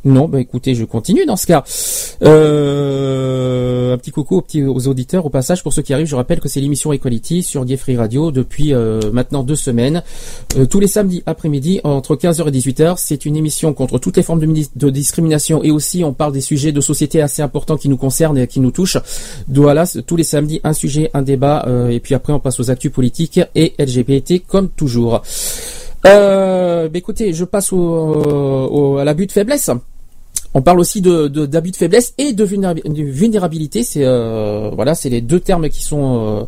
Non, 0.06 0.30
bah 0.30 0.40
écoutez, 0.40 0.76
je 0.76 0.86
continue 0.86 1.26
dans 1.26 1.36
ce 1.36 1.46
cas. 1.46 1.64
Euh, 2.24 3.94
un 3.94 3.98
petit 3.98 4.12
coucou 4.12 4.38
aux, 4.38 4.42
petits, 4.42 4.64
auditeurs 4.64 5.26
au 5.26 5.30
passage 5.30 5.62
pour 5.62 5.74
ceux 5.74 5.82
qui 5.82 5.94
arrivent. 5.94 6.08
Je 6.08 6.16
rappelle 6.16 6.40
que 6.40 6.48
c'est 6.48 6.62
l'émission 6.62 6.94
Equality 6.94 7.44
sur 7.44 7.66
Free 7.78 7.98
Radio 7.98 8.32
depuis 8.32 8.74
euh, 8.74 9.02
maintenant 9.12 9.44
deux 9.44 9.56
semaines, 9.58 10.04
Euh, 10.58 10.66
tous 10.66 10.80
les 10.80 10.88
samedis 10.88 11.22
après-midi 11.26 11.82
entre 11.84 12.16
15h 12.16 12.48
et 12.48 12.52
18h. 12.52 12.96
C'est 12.98 13.26
une 13.26 13.36
émission 13.36 13.74
contre 13.74 14.00
toutes 14.00 14.16
les 14.16 14.24
formes 14.24 14.40
de, 14.40 14.90
discrimination 14.90 15.64
et 15.64 15.72
aussi 15.72 16.04
on 16.04 16.14
parle 16.14 16.32
des 16.32 16.42
sujets 16.42 16.72
de 16.72 16.82
société 16.82 17.22
assez 17.22 17.42
importants 17.42 17.78
qui 17.78 17.90
nous 17.90 17.98
concernent 17.98 18.38
et 18.38 18.48
qui 18.48 18.62
nous 18.62 18.72
touchent. 18.72 18.98
Voilà, 19.50 19.86
tous 20.08 20.16
les 20.16 20.24
samedis 20.24 20.62
un 20.64 20.74
sujet, 20.74 21.12
un 21.14 21.22
débat 21.22 21.68
et 21.90 22.00
puis 22.00 22.16
après 22.16 22.34
on 22.34 22.40
passe 22.40 22.60
aux 22.60 22.72
actus 22.72 22.92
politiques 22.92 23.40
et 23.54 23.74
LGBT 23.78 24.46
comme 24.48 24.70
toujours. 24.70 25.22
Euh, 26.06 26.88
bah 26.90 26.98
écoutez, 26.98 27.34
je 27.34 27.44
passe 27.46 27.74
au, 27.74 27.78
au- 27.78 28.98
à 28.98 29.04
l'abus 29.04 29.28
de 29.28 29.32
faiblesse. 29.32 29.70
On 30.54 30.62
parle 30.64 30.80
aussi 30.80 31.02
de 31.02 31.28
d'abus 31.46 31.72
de, 31.72 31.76
faiblesse 31.76 32.14
et 32.18 32.34
de 32.34 32.44
vulnérabilité. 32.44 33.84
C'est 33.84 34.04
euh, 34.06 34.72
voilà, 34.74 34.96
c'est 34.96 35.10
les 35.10 35.22
deux 35.22 35.40
termes 35.40 35.70
qui 35.70 35.84
sont 35.84 36.40
euh, 36.42 36.44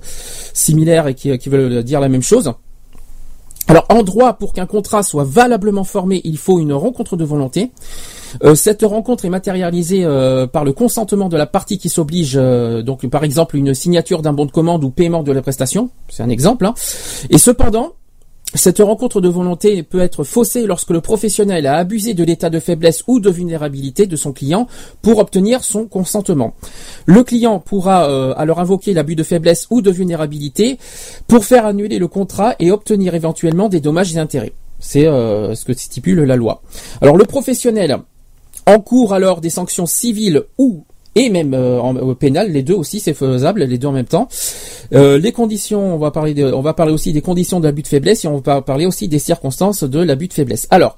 similaires 0.54 1.08
et 1.08 1.14
qui, 1.16 1.38
qui 1.38 1.50
veulent 1.50 1.84
dire 1.84 2.00
la 2.00 2.10
même 2.10 2.24
chose. 2.24 2.52
Alors 3.68 3.86
en 3.90 4.02
droit, 4.02 4.34
pour 4.34 4.54
qu'un 4.54 4.66
contrat 4.66 5.04
soit 5.04 5.24
valablement 5.24 5.84
formé, 5.84 6.20
il 6.24 6.38
faut 6.38 6.60
une 6.60 6.74
rencontre 6.74 7.16
de 7.16 7.24
volonté. 7.24 7.72
Euh, 8.44 8.56
cette 8.56 8.82
rencontre 8.82 9.26
est 9.26 9.30
matérialisée 9.30 10.04
euh, 10.04 10.48
par 10.48 10.64
le 10.66 10.74
consentement 10.74 11.30
de 11.30 11.38
la 11.38 11.46
partie 11.46 11.78
qui 11.78 11.90
s'oblige, 11.90 12.34
euh, 12.38 12.82
donc 12.82 13.06
par 13.08 13.24
exemple 13.24 13.56
une 13.56 13.74
signature 13.76 14.22
d'un 14.24 14.34
bon 14.34 14.46
de 14.46 14.52
commande 14.52 14.84
ou 14.84 14.90
paiement 14.90 15.22
de 15.22 15.32
la 15.32 15.42
prestation. 15.44 15.90
C'est 16.10 16.24
un 16.24 16.30
exemple. 16.30 16.66
hein. 16.66 16.74
Et 17.30 17.38
cependant, 17.38 17.92
cette 18.54 18.80
rencontre 18.80 19.22
de 19.22 19.30
volonté 19.30 19.82
peut 19.82 20.02
être 20.02 20.24
faussée 20.24 20.66
lorsque 20.66 20.90
le 20.90 21.00
professionnel 21.00 21.68
a 21.68 21.78
abusé 21.78 22.14
de 22.14 22.24
l'état 22.24 22.50
de 22.50 22.60
faiblesse 22.60 23.04
ou 23.08 23.20
de 23.20 23.30
vulnérabilité 23.30 24.08
de 24.08 24.16
son 24.18 24.34
client 24.34 24.68
pour 25.02 25.20
obtenir 25.20 25.64
son 25.64 25.86
consentement. 25.86 26.54
Le 27.06 27.24
client 27.24 27.60
pourra 27.60 28.10
euh, 28.10 28.34
alors 28.36 28.60
invoquer 28.60 28.94
l'abus 28.94 29.16
de 29.16 29.24
faiblesse 29.24 29.68
ou 29.70 29.82
de 29.82 29.90
vulnérabilité 29.90 30.78
pour 31.28 31.46
faire 31.46 31.66
annuler 31.66 31.98
le 31.98 32.10
contrat 32.10 32.56
et 32.60 32.72
obtenir 32.72 33.16
éventuellement 33.16 33.70
des 33.70 33.80
dommages 33.80 34.16
et 34.16 34.20
intérêts. 34.20 34.54
C'est 34.80 35.08
euh, 35.08 35.56
ce 35.56 35.64
que 35.64 35.74
stipule 35.74 36.22
la 36.24 36.36
loi. 36.36 36.62
Alors 37.02 37.16
le 37.16 37.26
professionnel 37.26 38.00
encourt 38.66 39.14
alors 39.14 39.40
des 39.40 39.50
sanctions 39.50 39.86
civiles 39.86 40.44
ou 40.58 40.84
et 41.15 41.30
même 41.30 41.54
euh, 41.54 41.80
en, 41.80 42.15
pénal, 42.15 42.52
les 42.52 42.63
deux 42.63 42.74
aussi 42.74 43.00
c'est 43.00 43.13
faisable, 43.13 43.63
les 43.63 43.78
deux 43.78 43.88
en 43.88 43.91
même 43.91 44.06
temps. 44.06 44.28
Euh, 44.93 45.17
les 45.17 45.32
conditions, 45.32 45.95
on 45.95 45.97
va 45.97 46.12
parler 46.12 46.43
on 46.43 46.62
va 46.62 46.74
parler 46.74 46.93
aussi 46.93 47.13
des 47.13 47.21
conditions 47.21 47.60
de 47.60 47.65
l'abus 47.65 47.82
de 47.82 47.88
faiblesse 47.88 48.26
et 48.26 48.28
on 48.28 48.38
va 48.38 48.62
parler 48.62 48.86
aussi 48.86 49.08
des 49.08 49.19
circonstances 49.19 49.84
de 49.84 50.00
l'abus 50.00 50.28
de 50.28 50.34
faiblesse. 50.34 50.67
Alors, 50.69 50.95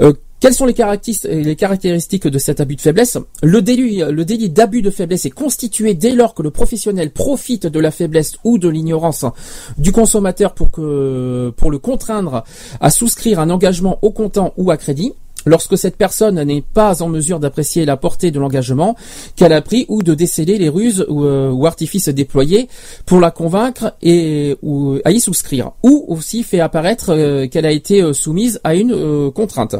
euh, 0.00 0.12
quelles 0.40 0.54
sont 0.54 0.64
les 0.64 0.72
caractéristiques, 0.72 1.30
les 1.30 1.54
caractéristiques 1.54 2.26
de 2.26 2.38
cet 2.38 2.60
abus 2.60 2.76
de 2.76 2.80
faiblesse? 2.80 3.18
Le 3.42 3.60
délit, 3.60 4.02
le 4.10 4.24
délit 4.24 4.48
d'abus 4.48 4.80
de 4.80 4.90
faiblesse 4.90 5.26
est 5.26 5.30
constitué 5.30 5.92
dès 5.92 6.12
lors 6.12 6.32
que 6.32 6.42
le 6.42 6.50
professionnel 6.50 7.10
profite 7.10 7.66
de 7.66 7.78
la 7.78 7.90
faiblesse 7.90 8.36
ou 8.44 8.56
de 8.56 8.68
l'ignorance 8.68 9.26
du 9.76 9.92
consommateur 9.92 10.54
pour 10.54 10.70
que, 10.70 11.52
pour 11.54 11.70
le 11.70 11.78
contraindre 11.78 12.44
à 12.80 12.90
souscrire 12.90 13.38
un 13.38 13.50
engagement 13.50 13.98
au 14.00 14.10
comptant 14.12 14.54
ou 14.56 14.70
à 14.70 14.78
crédit. 14.78 15.12
Lorsque 15.46 15.78
cette 15.78 15.96
personne 15.96 16.42
n'est 16.42 16.62
pas 16.62 17.02
en 17.02 17.08
mesure 17.08 17.40
d'apprécier 17.40 17.84
la 17.84 17.96
portée 17.96 18.30
de 18.30 18.38
l'engagement 18.38 18.96
qu'elle 19.36 19.52
a 19.52 19.62
pris 19.62 19.86
ou 19.88 20.02
de 20.02 20.14
déceler 20.14 20.58
les 20.58 20.68
ruses 20.68 21.04
ou, 21.08 21.24
euh, 21.24 21.64
artifices 21.64 22.08
déployés 22.08 22.68
pour 23.06 23.20
la 23.20 23.30
convaincre 23.30 23.94
et 24.02 24.56
ou 24.62 24.98
à 25.04 25.12
y 25.12 25.20
souscrire, 25.20 25.72
ou 25.82 26.04
aussi 26.08 26.42
fait 26.42 26.60
apparaître 26.60 27.10
euh, 27.10 27.46
qu'elle 27.46 27.66
a 27.66 27.70
été 27.70 28.02
euh, 28.02 28.12
soumise 28.12 28.60
à 28.64 28.74
une 28.74 29.30
contrainte. 29.32 29.76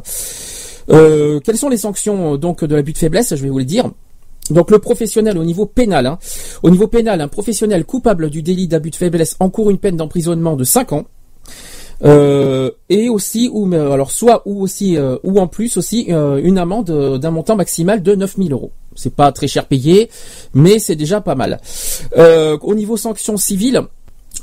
Quelles 0.89 1.57
sont 1.57 1.69
les 1.69 1.77
sanctions 1.77 2.37
donc 2.37 2.65
de 2.65 2.75
l'abus 2.75 2.93
de 2.93 2.99
faiblesse? 2.99 3.35
Je 3.35 3.43
vais 3.43 3.49
vous 3.49 3.59
le 3.59 3.65
dire. 3.65 3.91
Donc 4.51 4.71
le 4.71 4.79
professionnel 4.79 5.39
au 5.39 5.45
niveau 5.45 5.67
pénal, 5.67 6.07
hein. 6.07 6.19
au 6.63 6.71
niveau 6.71 6.89
pénal, 6.89 7.21
un 7.21 7.29
professionnel 7.29 7.85
coupable 7.85 8.31
du 8.31 8.43
délit 8.43 8.67
d'abus 8.67 8.91
de 8.91 8.97
faiblesse 8.97 9.37
encourt 9.39 9.71
une 9.71 9.79
peine 9.79 9.97
d'emprisonnement 9.97 10.57
de 10.57 10.65
5 10.65 10.93
ans. 10.93 11.05
Euh, 12.03 12.71
et 12.89 13.09
aussi 13.09 13.51
ou 13.53 13.73
alors 13.75 14.11
soit 14.11 14.43
ou 14.47 14.63
aussi 14.63 14.97
euh, 14.97 15.17
ou 15.23 15.39
en 15.39 15.47
plus 15.47 15.77
aussi 15.77 16.07
euh, 16.09 16.41
une 16.43 16.57
amende 16.57 17.19
d'un 17.19 17.31
montant 17.31 17.57
maximal 17.57 18.03
de 18.03 18.15
9000 18.15 18.53
euros. 18.53 18.73
C'est 18.95 19.15
pas 19.15 19.33
très 19.33 19.49
cher 19.49 19.67
payé, 19.67 20.11
mais 20.55 20.79
c'est 20.79 20.97
déjà 20.97 21.21
pas 21.21 21.35
mal. 21.35 21.61
Au 22.17 22.75
niveau 22.75 22.97
sanctions 22.97 23.37
civiles, 23.37 23.83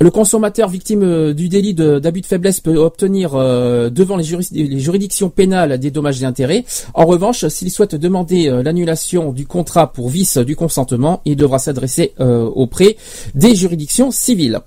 le 0.00 0.10
consommateur 0.10 0.68
victime 0.68 1.32
du 1.32 1.48
délit 1.48 1.74
d'abus 1.74 2.20
de, 2.22 2.26
faiblesse 2.26 2.60
peut 2.60 2.76
obtenir 2.76 3.32
devant 3.32 4.16
les, 4.16 4.24
juridictions 4.24 5.28
pénales 5.28 5.78
des 5.78 5.90
dommages 5.90 6.22
et 6.22 6.24
intérêts. 6.24 6.64
En 6.94 7.04
revanche, 7.04 7.46
s'il 7.48 7.70
souhaite 7.70 7.94
demander 7.94 8.48
l'annulation 8.64 9.32
du 9.32 9.46
contrat 9.46 9.92
pour 9.92 10.08
vice 10.08 10.38
du 10.38 10.56
consentement, 10.56 11.20
il 11.24 11.36
devra 11.36 11.58
s'adresser 11.58 12.14
auprès 12.18 12.96
des 13.34 13.54
juridictions 13.54 14.10
civiles. 14.10 14.60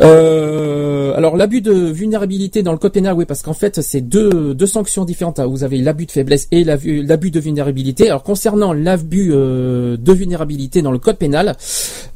Euh, 0.00 1.14
alors 1.16 1.36
l'abus 1.36 1.60
de 1.60 1.72
vulnérabilité 1.72 2.62
dans 2.62 2.72
le 2.72 2.78
code 2.78 2.92
pénal, 2.92 3.14
oui, 3.14 3.24
parce 3.26 3.42
qu'en 3.42 3.52
fait 3.52 3.80
c'est 3.82 4.00
deux, 4.00 4.54
sanctions 4.66 5.04
différentes. 5.04 5.38
hein. 5.38 5.46
Vous 5.46 5.64
avez 5.64 5.78
l'abus 5.78 6.06
de 6.06 6.10
faiblesse 6.10 6.48
et 6.50 6.64
l'abus 6.64 7.30
de 7.30 7.40
vulnérabilité. 7.40 8.08
Alors 8.08 8.22
concernant 8.22 8.72
l'abus 8.72 9.30
euh, 9.32 9.96
de 9.96 10.12
vulnérabilité 10.12 10.82
dans 10.82 10.92
le 10.92 10.98
code 10.98 11.18
pénal, 11.18 11.56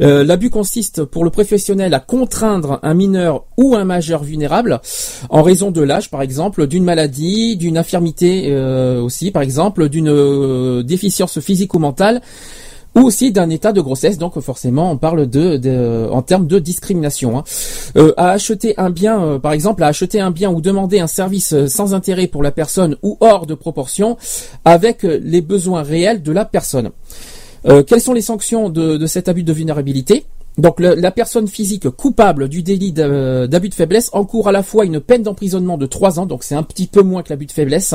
euh, 0.01 0.25
l'abus 0.25 0.51
consiste 0.51 1.05
pour 1.05 1.25
le 1.25 1.31
professionnel 1.31 1.93
à 1.93 2.01
contraindre 2.01 2.81
un 2.83 2.95
mineur 2.95 3.45
ou 3.57 3.75
un 3.75 3.85
majeur 3.85 4.25
vulnérable 4.25 4.81
en 5.29 5.43
raison 5.43 5.71
de 5.71 5.83
l'âge, 5.83 6.11
par 6.11 6.23
exemple, 6.23 6.67
d'une 6.67 6.85
maladie, 6.85 7.57
d'une 7.57 7.77
infirmité 7.77 8.55
aussi, 9.01 9.31
par 9.31 9.43
exemple, 9.43 9.89
d'une 9.89 10.83
déficience 10.83 11.41
physique 11.41 11.75
ou 11.75 11.79
mentale 11.79 12.23
ou 12.97 13.03
aussi 13.03 13.31
d'un 13.31 13.51
état 13.51 13.73
de 13.73 13.81
grossesse. 13.81 14.19
Donc 14.19 14.39
forcément, 14.41 14.91
on 14.91 14.97
parle 14.97 15.29
de, 15.29 16.09
en 16.11 16.23
termes 16.23 16.47
de 16.47 16.59
discrimination. 16.59 17.39
hein. 17.39 17.45
Euh, 17.97 18.13
à 18.17 18.31
acheter 18.31 18.75
un 18.79 18.91
bien, 18.91 19.23
euh, 19.23 19.39
par 19.39 19.53
exemple, 19.53 19.83
à 19.83 19.87
acheter 19.87 20.21
un 20.21 20.31
bien 20.31 20.51
ou 20.51 20.61
demander 20.61 20.99
un 20.99 21.07
service 21.07 21.53
euh, 21.53 21.67
sans 21.67 21.95
intérêt 21.95 22.27
pour 22.27 22.43
la 22.43 22.51
personne 22.51 22.97
ou 23.03 23.17
hors 23.21 23.47
de 23.47 23.55
proportion 23.55 24.17
avec 24.65 25.03
les 25.03 25.41
besoins 25.41 25.83
réels 25.83 26.23
de 26.23 26.33
la 26.33 26.45
personne. 26.45 26.91
Quelles 27.87 28.01
sont 28.01 28.13
les 28.13 28.23
sanctions 28.23 28.69
de, 28.69 28.97
de 28.97 29.07
cet 29.07 29.29
abus 29.29 29.43
de 29.43 29.53
vulnérabilité? 29.53 30.25
Donc 30.59 30.81
la 30.81 31.11
personne 31.11 31.49
physique 31.49 31.89
coupable 31.91 32.49
du 32.49 32.63
délit 32.63 32.93
d'a- 32.93 33.47
d'abus 33.47 33.69
de 33.69 33.75
faiblesse 33.75 34.09
encourt 34.13 34.49
à 34.49 34.53
la 34.53 34.63
fois 34.63 34.85
une 34.85 35.01
peine 35.01 35.23
d'emprisonnement 35.23 35.77
de 35.79 35.87
3 35.87 36.19
ans, 36.19 36.27
donc 36.27 36.45
c'est 36.45 36.55
un 36.55 36.63
petit 36.63 36.87
peu 36.87 37.03
moins 37.03 37.23
que 37.23 37.29
l'abus 37.31 37.47
de 37.47 37.53
faiblesse, 37.53 37.95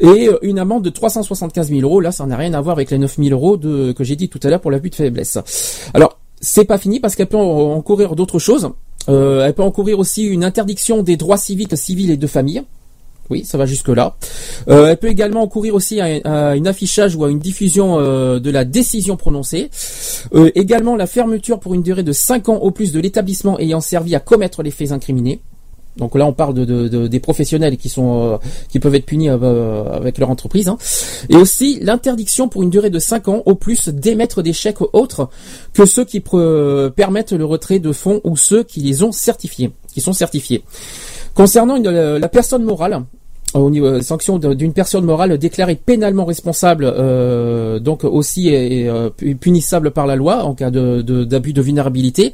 et 0.00 0.28
euh, 0.28 0.38
une 0.42 0.58
amende 0.58 0.82
de 0.84 0.90
375 0.90 1.68
000 1.68 1.80
euros. 1.82 2.00
Là, 2.00 2.10
ça 2.12 2.26
n'a 2.26 2.36
rien 2.36 2.54
à 2.54 2.60
voir 2.60 2.74
avec 2.76 2.90
les 2.90 2.98
9 2.98 3.16
000 3.16 3.28
euros 3.30 3.56
de, 3.56 3.92
que 3.92 4.02
j'ai 4.04 4.16
dit 4.16 4.28
tout 4.28 4.40
à 4.42 4.48
l'heure 4.50 4.60
pour 4.60 4.70
l'abus 4.70 4.90
de 4.90 4.94
faiblesse. 4.96 5.38
Alors, 5.94 6.18
c'est 6.40 6.64
pas 6.64 6.78
fini 6.78 7.00
parce 7.00 7.14
qu'elle 7.16 7.28
peut 7.28 7.36
en- 7.36 7.72
encourir 7.74 8.14
d'autres 8.16 8.38
choses. 8.38 8.70
Euh, 9.08 9.46
elle 9.46 9.54
peut 9.54 9.62
encourir 9.62 9.98
aussi 10.00 10.24
une 10.24 10.42
interdiction 10.44 11.02
des 11.02 11.16
droits 11.16 11.36
civiques, 11.38 11.76
civils 11.76 12.10
et 12.10 12.16
de 12.16 12.26
famille. 12.26 12.62
Oui, 13.30 13.44
ça 13.44 13.58
va 13.58 13.66
jusque 13.66 13.88
là. 13.88 14.16
Euh, 14.68 14.86
elle 14.88 14.96
peut 14.98 15.08
également 15.08 15.42
encourir 15.42 15.74
aussi 15.74 16.00
à, 16.00 16.54
une 16.54 16.66
affichage 16.68 17.16
ou 17.16 17.24
à 17.24 17.30
une 17.30 17.38
diffusion 17.40 17.98
euh, 17.98 18.38
de 18.38 18.50
la 18.50 18.64
décision 18.64 19.16
prononcée. 19.16 19.70
Euh, 20.34 20.50
également 20.54 20.96
la 20.96 21.06
fermeture 21.06 21.58
pour 21.58 21.74
une 21.74 21.82
durée 21.82 22.02
de 22.04 22.12
5 22.12 22.48
ans 22.48 22.56
au 22.56 22.70
plus 22.70 22.92
de 22.92 23.00
l'établissement 23.00 23.58
ayant 23.58 23.80
servi 23.80 24.14
à 24.14 24.20
commettre 24.20 24.62
les 24.62 24.70
faits 24.70 24.92
incriminés. 24.92 25.40
Donc 25.96 26.14
là, 26.14 26.26
on 26.26 26.34
parle 26.34 26.52
de, 26.52 26.66
de- 26.66 26.88
de- 26.88 27.06
des 27.06 27.20
professionnels 27.20 27.78
qui 27.78 27.88
sont 27.88 28.38
qui 28.68 28.80
peuvent 28.80 28.94
être 28.94 29.06
punis 29.06 29.30
avec 29.30 30.18
leur 30.18 30.28
entreprise. 30.28 30.68
hein. 30.68 30.76
Et 31.30 31.36
aussi 31.36 31.78
l'interdiction 31.80 32.48
pour 32.48 32.62
une 32.62 32.68
durée 32.70 32.90
de 32.90 32.98
5 32.98 33.28
ans 33.28 33.42
au 33.46 33.54
plus 33.54 33.88
d'émettre 33.88 34.42
des 34.42 34.52
chèques 34.52 34.82
autres 34.92 35.30
que 35.72 35.86
ceux 35.86 36.04
qui 36.04 36.20
permettent 36.94 37.32
le 37.32 37.46
retrait 37.46 37.78
de 37.78 37.92
fonds 37.92 38.20
ou 38.24 38.36
ceux 38.36 38.62
qui 38.62 38.80
les 38.80 39.02
ont 39.02 39.10
qui 39.10 40.00
sont 40.02 40.12
certifiés. 40.12 40.62
Concernant 41.36 41.76
une- 41.76 41.88
la, 41.90 42.18
la 42.18 42.28
personne 42.28 42.64
morale, 42.64 43.02
euh, 43.54 43.58
au 43.58 43.70
niveau 43.70 43.86
euh, 43.86 44.00
sanction 44.02 44.38
de- 44.38 44.54
d'une 44.54 44.72
personne 44.72 45.04
morale 45.04 45.36
déclarée 45.38 45.76
pénalement 45.76 46.24
responsable, 46.24 46.84
euh, 46.86 47.78
donc 47.78 48.04
aussi 48.04 48.50
euh, 48.54 49.10
punissable 49.40 49.90
par 49.92 50.06
la 50.06 50.16
loi 50.16 50.42
en 50.44 50.54
cas 50.54 50.70
de- 50.70 51.02
de- 51.02 51.24
d'abus 51.24 51.52
de, 51.52 51.60
vulnérabilité. 51.62 52.32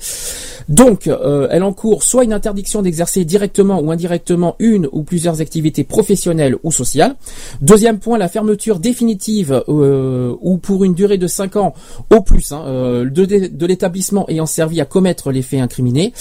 Donc, 0.68 1.08
euh, 1.08 1.48
elle 1.50 1.64
encourt 1.64 2.04
soit 2.04 2.22
une 2.22 2.32
interdiction 2.32 2.82
d'exercer 2.82 3.24
directement 3.24 3.80
ou 3.80 3.90
indirectement 3.90 4.54
une 4.60 4.88
ou 4.92 5.02
plusieurs 5.02 5.40
activités 5.40 5.82
professionnelles 5.82 6.56
ou 6.62 6.70
sociales. 6.70 7.16
Deuxième 7.60 7.98
point, 7.98 8.16
la 8.16 8.28
fermeture 8.28 8.78
définitive 8.78 9.64
euh, 9.68 10.32
ou 10.40 10.58
pour 10.58 10.84
une 10.84 10.94
durée 10.94 11.18
de 11.18 11.26
5 11.26 11.56
ans 11.56 11.74
au 12.14 12.20
plus 12.20 12.52
hein, 12.52 12.62
euh, 12.68 13.04
de, 13.10 13.24
de 13.24 13.66
l'établissement 13.66 14.24
ayant 14.28 14.46
servi 14.46 14.80
à 14.80 14.84
commettre 14.84 15.32
les 15.32 15.42
faits 15.42 15.60
incriminés. 15.60 16.12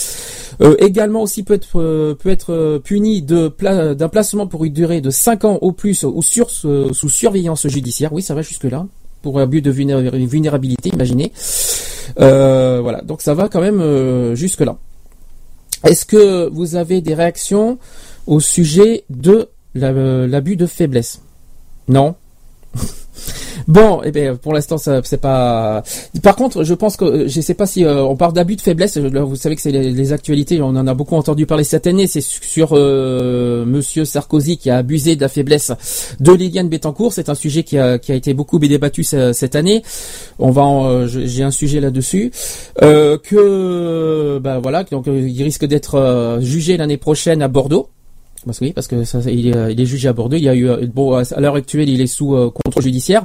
Euh, 0.61 0.75
également 0.79 1.23
aussi 1.23 1.41
peut 1.43 1.55
être 1.55 1.79
euh, 1.79 2.13
peut 2.13 2.29
être 2.29 2.51
euh, 2.53 2.77
puni 2.79 3.21
d'un 3.23 3.49
placement 4.11 4.45
pour 4.47 4.63
une 4.63 4.73
durée 4.73 5.01
de 5.01 5.09
5 5.09 5.45
ans 5.45 5.57
au 5.61 5.71
plus 5.71 6.03
ou 6.03 6.21
sous 6.21 7.09
surveillance 7.09 7.67
judiciaire. 7.67 8.13
Oui, 8.13 8.21
ça 8.21 8.35
va 8.35 8.41
jusque 8.43 8.65
là 8.65 8.85
pour 9.23 9.39
abus 9.39 9.61
de 9.61 9.71
vulnéra- 9.71 10.01
vulnérabilité, 10.27 10.89
imaginez. 10.89 11.31
Voilà, 12.17 13.01
donc 13.03 13.21
ça 13.21 13.33
va 13.33 13.49
quand 13.49 13.61
même 13.61 13.79
euh, 13.81 14.35
jusque 14.35 14.61
là. 14.61 14.77
Est-ce 15.83 16.05
que 16.05 16.47
vous 16.49 16.75
avez 16.75 17.01
des 17.01 17.13
réactions 17.15 17.79
au 18.27 18.39
sujet 18.39 19.03
de 19.09 19.47
la- 19.73 20.27
l'abus 20.27 20.55
de 20.57 20.67
faiblesse? 20.67 21.21
Non? 21.87 22.15
Bon, 23.67 24.01
eh 24.03 24.11
bien, 24.11 24.35
pour 24.35 24.53
l'instant, 24.53 24.77
c'est 24.77 25.21
pas. 25.21 25.83
Par 26.23 26.35
contre, 26.35 26.63
je 26.63 26.73
pense 26.73 26.97
que 26.97 27.05
euh, 27.05 27.27
je 27.27 27.41
sais 27.41 27.53
pas 27.53 27.65
si 27.65 27.83
euh, 27.85 28.03
on 28.03 28.15
parle 28.15 28.33
d'abus 28.33 28.55
de 28.55 28.61
faiblesse. 28.61 28.97
Vous 28.97 29.35
savez 29.35 29.55
que 29.55 29.61
c'est 29.61 29.71
les, 29.71 30.13
actualités. 30.13 30.61
On 30.61 30.67
en 30.69 30.87
a 30.87 30.93
beaucoup 30.93 31.15
entendu 31.15 31.45
parler 31.45 31.63
cette 31.63 31.87
année. 31.87 32.07
C'est 32.07 32.21
sur 32.21 32.69
euh, 32.73 33.65
Monsieur 33.65 34.05
Sarkozy 34.05 34.57
qui 34.57 34.69
a 34.69 34.77
abusé 34.77 35.15
de 35.15 35.21
la 35.21 35.29
faiblesse 35.29 35.71
de 36.19 36.31
Liliane 36.33 36.69
Bettencourt. 36.69 37.13
C'est 37.13 37.29
un 37.29 37.35
sujet 37.35 37.63
qui 37.63 37.77
a, 37.77 37.97
qui 37.99 38.11
a 38.11 38.15
été 38.15 38.33
beaucoup 38.33 38.59
débattu 38.59 39.03
ce- 39.03 39.33
cette 39.33 39.55
année. 39.55 39.83
On 40.39 40.51
va, 40.51 40.63
euh, 40.63 41.07
j'ai 41.07 41.43
un 41.43 41.51
sujet 41.51 41.79
là-dessus. 41.79 42.31
Euh, 42.81 43.17
que, 43.17 44.39
bah 44.39 44.59
voilà, 44.59 44.83
donc 44.83 45.07
euh, 45.07 45.27
il 45.27 45.43
risque 45.43 45.65
d'être 45.65 46.39
jugé 46.41 46.77
l'année 46.77 46.97
prochaine 46.97 47.41
à 47.41 47.47
Bordeaux. 47.47 47.89
Parce 48.45 48.59
que 48.59 48.65
oui, 48.65 48.73
parce 48.73 48.87
que 48.87 49.03
ça, 49.03 49.19
il, 49.27 49.47
est, 49.47 49.55
euh, 49.55 49.71
il 49.71 49.79
est 49.79 49.85
jugé 49.85 50.07
à 50.07 50.13
Bordeaux. 50.13 50.35
Il 50.35 50.43
y 50.43 50.49
a 50.49 50.55
eu 50.55 50.67
euh, 50.67 50.87
bon 50.91 51.13
à 51.13 51.39
l'heure 51.39 51.55
actuelle, 51.55 51.89
il 51.89 52.01
est 52.01 52.07
sous 52.07 52.35
euh, 52.35 52.49
contrôle 52.49 52.83
judiciaire, 52.83 53.23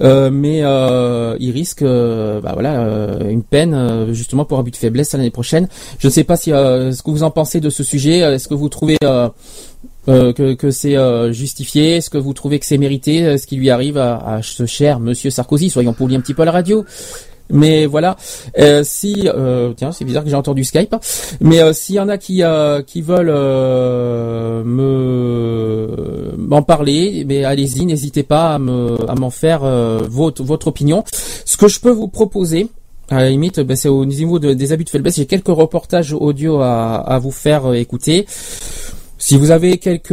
Euh, 0.00 0.30
mais 0.30 0.60
euh, 0.62 1.36
il 1.38 1.50
risque, 1.50 1.82
euh, 1.82 2.40
bah 2.40 2.52
voilà, 2.54 2.72
une 3.28 3.42
peine 3.42 4.12
justement 4.12 4.44
pour 4.44 4.58
abus 4.58 4.70
de 4.70 4.76
faiblesse 4.76 5.12
l'année 5.12 5.30
prochaine. 5.30 5.68
Je 5.98 6.06
ne 6.06 6.12
sais 6.12 6.24
pas 6.24 6.36
si 6.36 6.50
ce 6.50 7.02
que 7.02 7.10
vous 7.10 7.22
en 7.22 7.30
pensez 7.30 7.60
de 7.60 7.70
ce 7.70 7.82
sujet. 7.82 8.18
Est-ce 8.18 8.48
que 8.48 8.54
vous 8.54 8.68
trouvez 8.68 8.96
que, 10.06 10.54
que 10.54 10.70
c'est 10.70 10.96
justifié? 11.32 11.96
Est-ce 11.96 12.10
que 12.10 12.18
vous 12.18 12.32
trouvez 12.32 12.58
que 12.58 12.66
c'est 12.66 12.78
mérité? 12.78 13.36
Ce 13.38 13.46
qui 13.46 13.56
lui 13.56 13.70
arrive 13.70 13.98
à, 13.98 14.16
à 14.16 14.42
ce 14.42 14.66
cher 14.66 15.00
Monsieur 15.00 15.30
Sarkozy? 15.30 15.70
Soyons 15.70 15.92
polis 15.92 16.16
un 16.16 16.20
petit 16.20 16.34
peu 16.34 16.42
à 16.42 16.46
la 16.46 16.52
radio. 16.52 16.84
Mais 17.52 17.86
voilà, 17.86 18.16
euh, 18.58 18.82
si 18.84 19.28
euh, 19.28 19.72
tiens, 19.76 19.92
c'est 19.92 20.04
bizarre 20.04 20.24
que 20.24 20.30
j'ai 20.30 20.36
entendu 20.36 20.64
Skype. 20.64 20.94
Mais 21.40 21.60
euh, 21.60 21.72
s'il 21.72 21.94
y 21.96 22.00
en 22.00 22.08
a 22.08 22.18
qui 22.18 22.42
euh, 22.42 22.82
qui 22.82 23.02
veulent 23.02 23.30
euh, 23.32 24.64
me 24.64 26.34
m'en 26.36 26.62
parler, 26.62 27.24
mais 27.28 27.44
allez-y, 27.44 27.84
n'hésitez 27.86 28.22
pas 28.22 28.54
à 28.54 28.58
me 28.58 28.96
à 29.08 29.14
m'en 29.14 29.30
faire 29.30 29.60
euh, 29.64 30.00
votre 30.08 30.42
votre 30.42 30.66
opinion. 30.68 31.04
Ce 31.44 31.56
que 31.56 31.68
je 31.68 31.78
peux 31.80 31.90
vous 31.90 32.08
proposer. 32.08 32.68
À 33.10 33.16
la 33.20 33.28
limite, 33.28 33.60
ben, 33.60 33.76
c'est 33.76 33.90
au 33.90 34.06
niveau 34.06 34.38
de- 34.38 34.54
des 34.54 34.72
abus 34.72 34.84
de 34.84 34.88
faiblesse. 34.90 35.16
J'ai 35.16 35.26
quelques 35.26 35.48
reportages 35.48 36.14
audio 36.14 36.60
à, 36.60 36.94
à 36.94 37.18
vous 37.18 37.30
faire 37.32 37.74
écouter. 37.74 38.24
Si 39.18 39.36
vous 39.36 39.50
avez 39.50 39.76
quelques 39.76 40.12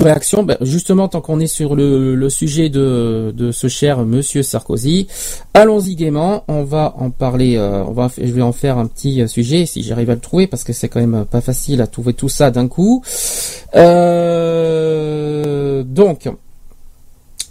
réactions, 0.00 0.42
ben, 0.42 0.56
justement, 0.60 1.08
tant 1.08 1.20
qu'on 1.20 1.40
est 1.40 1.46
sur 1.46 1.74
le, 1.76 2.14
le 2.14 2.30
sujet 2.30 2.68
de, 2.68 3.32
de 3.36 3.52
ce 3.52 3.68
cher 3.68 4.04
Monsieur 4.04 4.42
Sarkozy, 4.42 5.06
allons-y 5.54 5.94
gaiement. 5.96 6.44
On 6.48 6.64
va 6.64 6.94
en 6.98 7.10
parler. 7.10 7.56
euh, 7.56 7.84
on 7.84 7.92
va, 7.92 8.10
je 8.16 8.32
vais 8.32 8.42
en 8.42 8.52
faire 8.52 8.78
un 8.78 8.86
petit 8.86 9.22
euh, 9.22 9.26
sujet 9.26 9.66
si 9.66 9.82
j'arrive 9.82 10.10
à 10.10 10.14
le 10.14 10.20
trouver 10.20 10.46
parce 10.46 10.64
que 10.64 10.72
c'est 10.72 10.88
quand 10.88 11.00
même 11.00 11.24
pas 11.24 11.40
facile 11.40 11.80
à 11.80 11.86
trouver 11.86 12.14
tout 12.14 12.28
ça 12.28 12.50
d'un 12.50 12.68
coup. 12.68 13.02
Euh, 13.74 14.64
donc. 15.84 16.28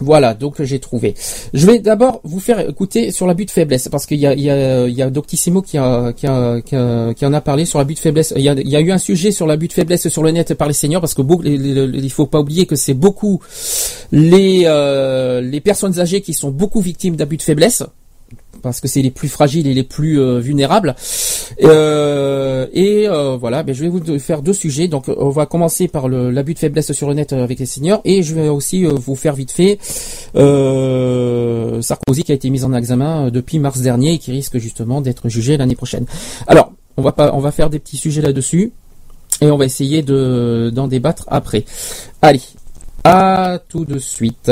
Voilà, 0.00 0.34
donc 0.34 0.62
j'ai 0.62 0.80
trouvé. 0.80 1.14
Je 1.52 1.66
vais 1.66 1.78
d'abord 1.78 2.20
vous 2.24 2.40
faire 2.40 2.60
écouter 2.60 3.12
sur 3.12 3.26
l'abus 3.26 3.44
de 3.44 3.50
faiblesse, 3.50 3.88
parce 3.88 4.06
qu'il 4.06 4.18
y 4.18 4.26
a, 4.26 4.34
y 4.34 4.50
a, 4.50 4.88
y 4.88 5.02
a 5.02 5.10
Doctissimo 5.10 5.62
qui, 5.62 5.78
a, 5.78 6.12
qui, 6.12 6.26
qui, 6.64 6.76
qui 7.14 7.26
en 7.26 7.32
a 7.32 7.40
parlé 7.40 7.64
sur 7.64 7.78
l'abus 7.78 7.94
de 7.94 8.00
faiblesse. 8.00 8.32
Il 8.36 8.42
y, 8.42 8.48
a, 8.48 8.80
eu 8.80 8.90
un 8.90 8.98
sujet 8.98 9.30
sur 9.30 9.46
l'abus 9.46 9.68
de 9.68 9.72
faiblesse 9.72 10.08
sur 10.08 10.22
le 10.22 10.30
net 10.30 10.54
par 10.54 10.68
les 10.68 10.74
seniors, 10.74 11.00
parce 11.00 11.14
que 11.14 11.22
beaucoup, 11.22 11.44
il 11.44 12.10
faut 12.10 12.26
pas 12.26 12.40
oublier 12.40 12.66
que 12.66 12.76
c'est 12.76 12.94
beaucoup 12.94 13.40
les, 14.12 14.64
euh, 14.66 15.40
les 15.40 15.60
personnes 15.60 16.00
âgées 16.00 16.20
qui 16.20 16.34
sont 16.34 16.50
beaucoup 16.50 16.80
victimes 16.80 17.16
d'abus 17.16 17.36
de 17.36 17.42
faiblesse 17.42 17.84
parce 18.62 18.80
que 18.80 18.88
c'est 18.88 19.02
les 19.02 19.10
plus 19.10 19.28
fragiles 19.28 19.66
et 19.66 19.74
les 19.74 19.82
plus 19.82 20.18
euh, 20.18 20.38
vulnérables. 20.38 20.96
Euh, 21.62 22.66
et 22.72 23.08
euh, 23.08 23.36
voilà, 23.36 23.62
ben, 23.62 23.74
je 23.74 23.82
vais 23.82 23.88
vous 23.88 24.18
faire 24.18 24.42
deux 24.42 24.52
sujets. 24.52 24.88
Donc, 24.88 25.04
on 25.08 25.30
va 25.30 25.46
commencer 25.46 25.88
par 25.88 26.08
l'abus 26.08 26.54
de 26.54 26.58
faiblesse 26.58 26.92
sur 26.92 27.08
le 27.08 27.14
net 27.14 27.32
euh, 27.32 27.42
avec 27.42 27.58
les 27.58 27.66
seniors, 27.66 28.00
et 28.04 28.22
je 28.22 28.34
vais 28.34 28.48
aussi 28.48 28.86
euh, 28.86 28.90
vous 28.90 29.16
faire 29.16 29.34
vite 29.34 29.52
fait 29.52 29.78
Sarkozy 31.82 32.24
qui 32.24 32.32
a 32.32 32.34
été 32.34 32.50
mis 32.50 32.64
en 32.64 32.72
examen 32.74 33.30
depuis 33.30 33.58
mars 33.58 33.80
dernier 33.80 34.14
et 34.14 34.18
qui 34.18 34.30
risque 34.32 34.58
justement 34.58 35.00
d'être 35.00 35.28
jugé 35.28 35.56
l'année 35.56 35.76
prochaine. 35.76 36.06
Alors, 36.46 36.72
on 36.96 37.02
va 37.02 37.12
pas, 37.12 37.32
on 37.34 37.40
va 37.40 37.50
faire 37.50 37.70
des 37.70 37.78
petits 37.78 37.96
sujets 37.96 38.22
là-dessus 38.22 38.72
et 39.40 39.50
on 39.50 39.56
va 39.56 39.64
essayer 39.64 40.02
de 40.02 40.70
d'en 40.72 40.86
débattre 40.88 41.24
après. 41.28 41.64
Allez, 42.22 42.40
à 43.04 43.58
tout 43.68 43.84
de 43.84 43.98
suite. 43.98 44.50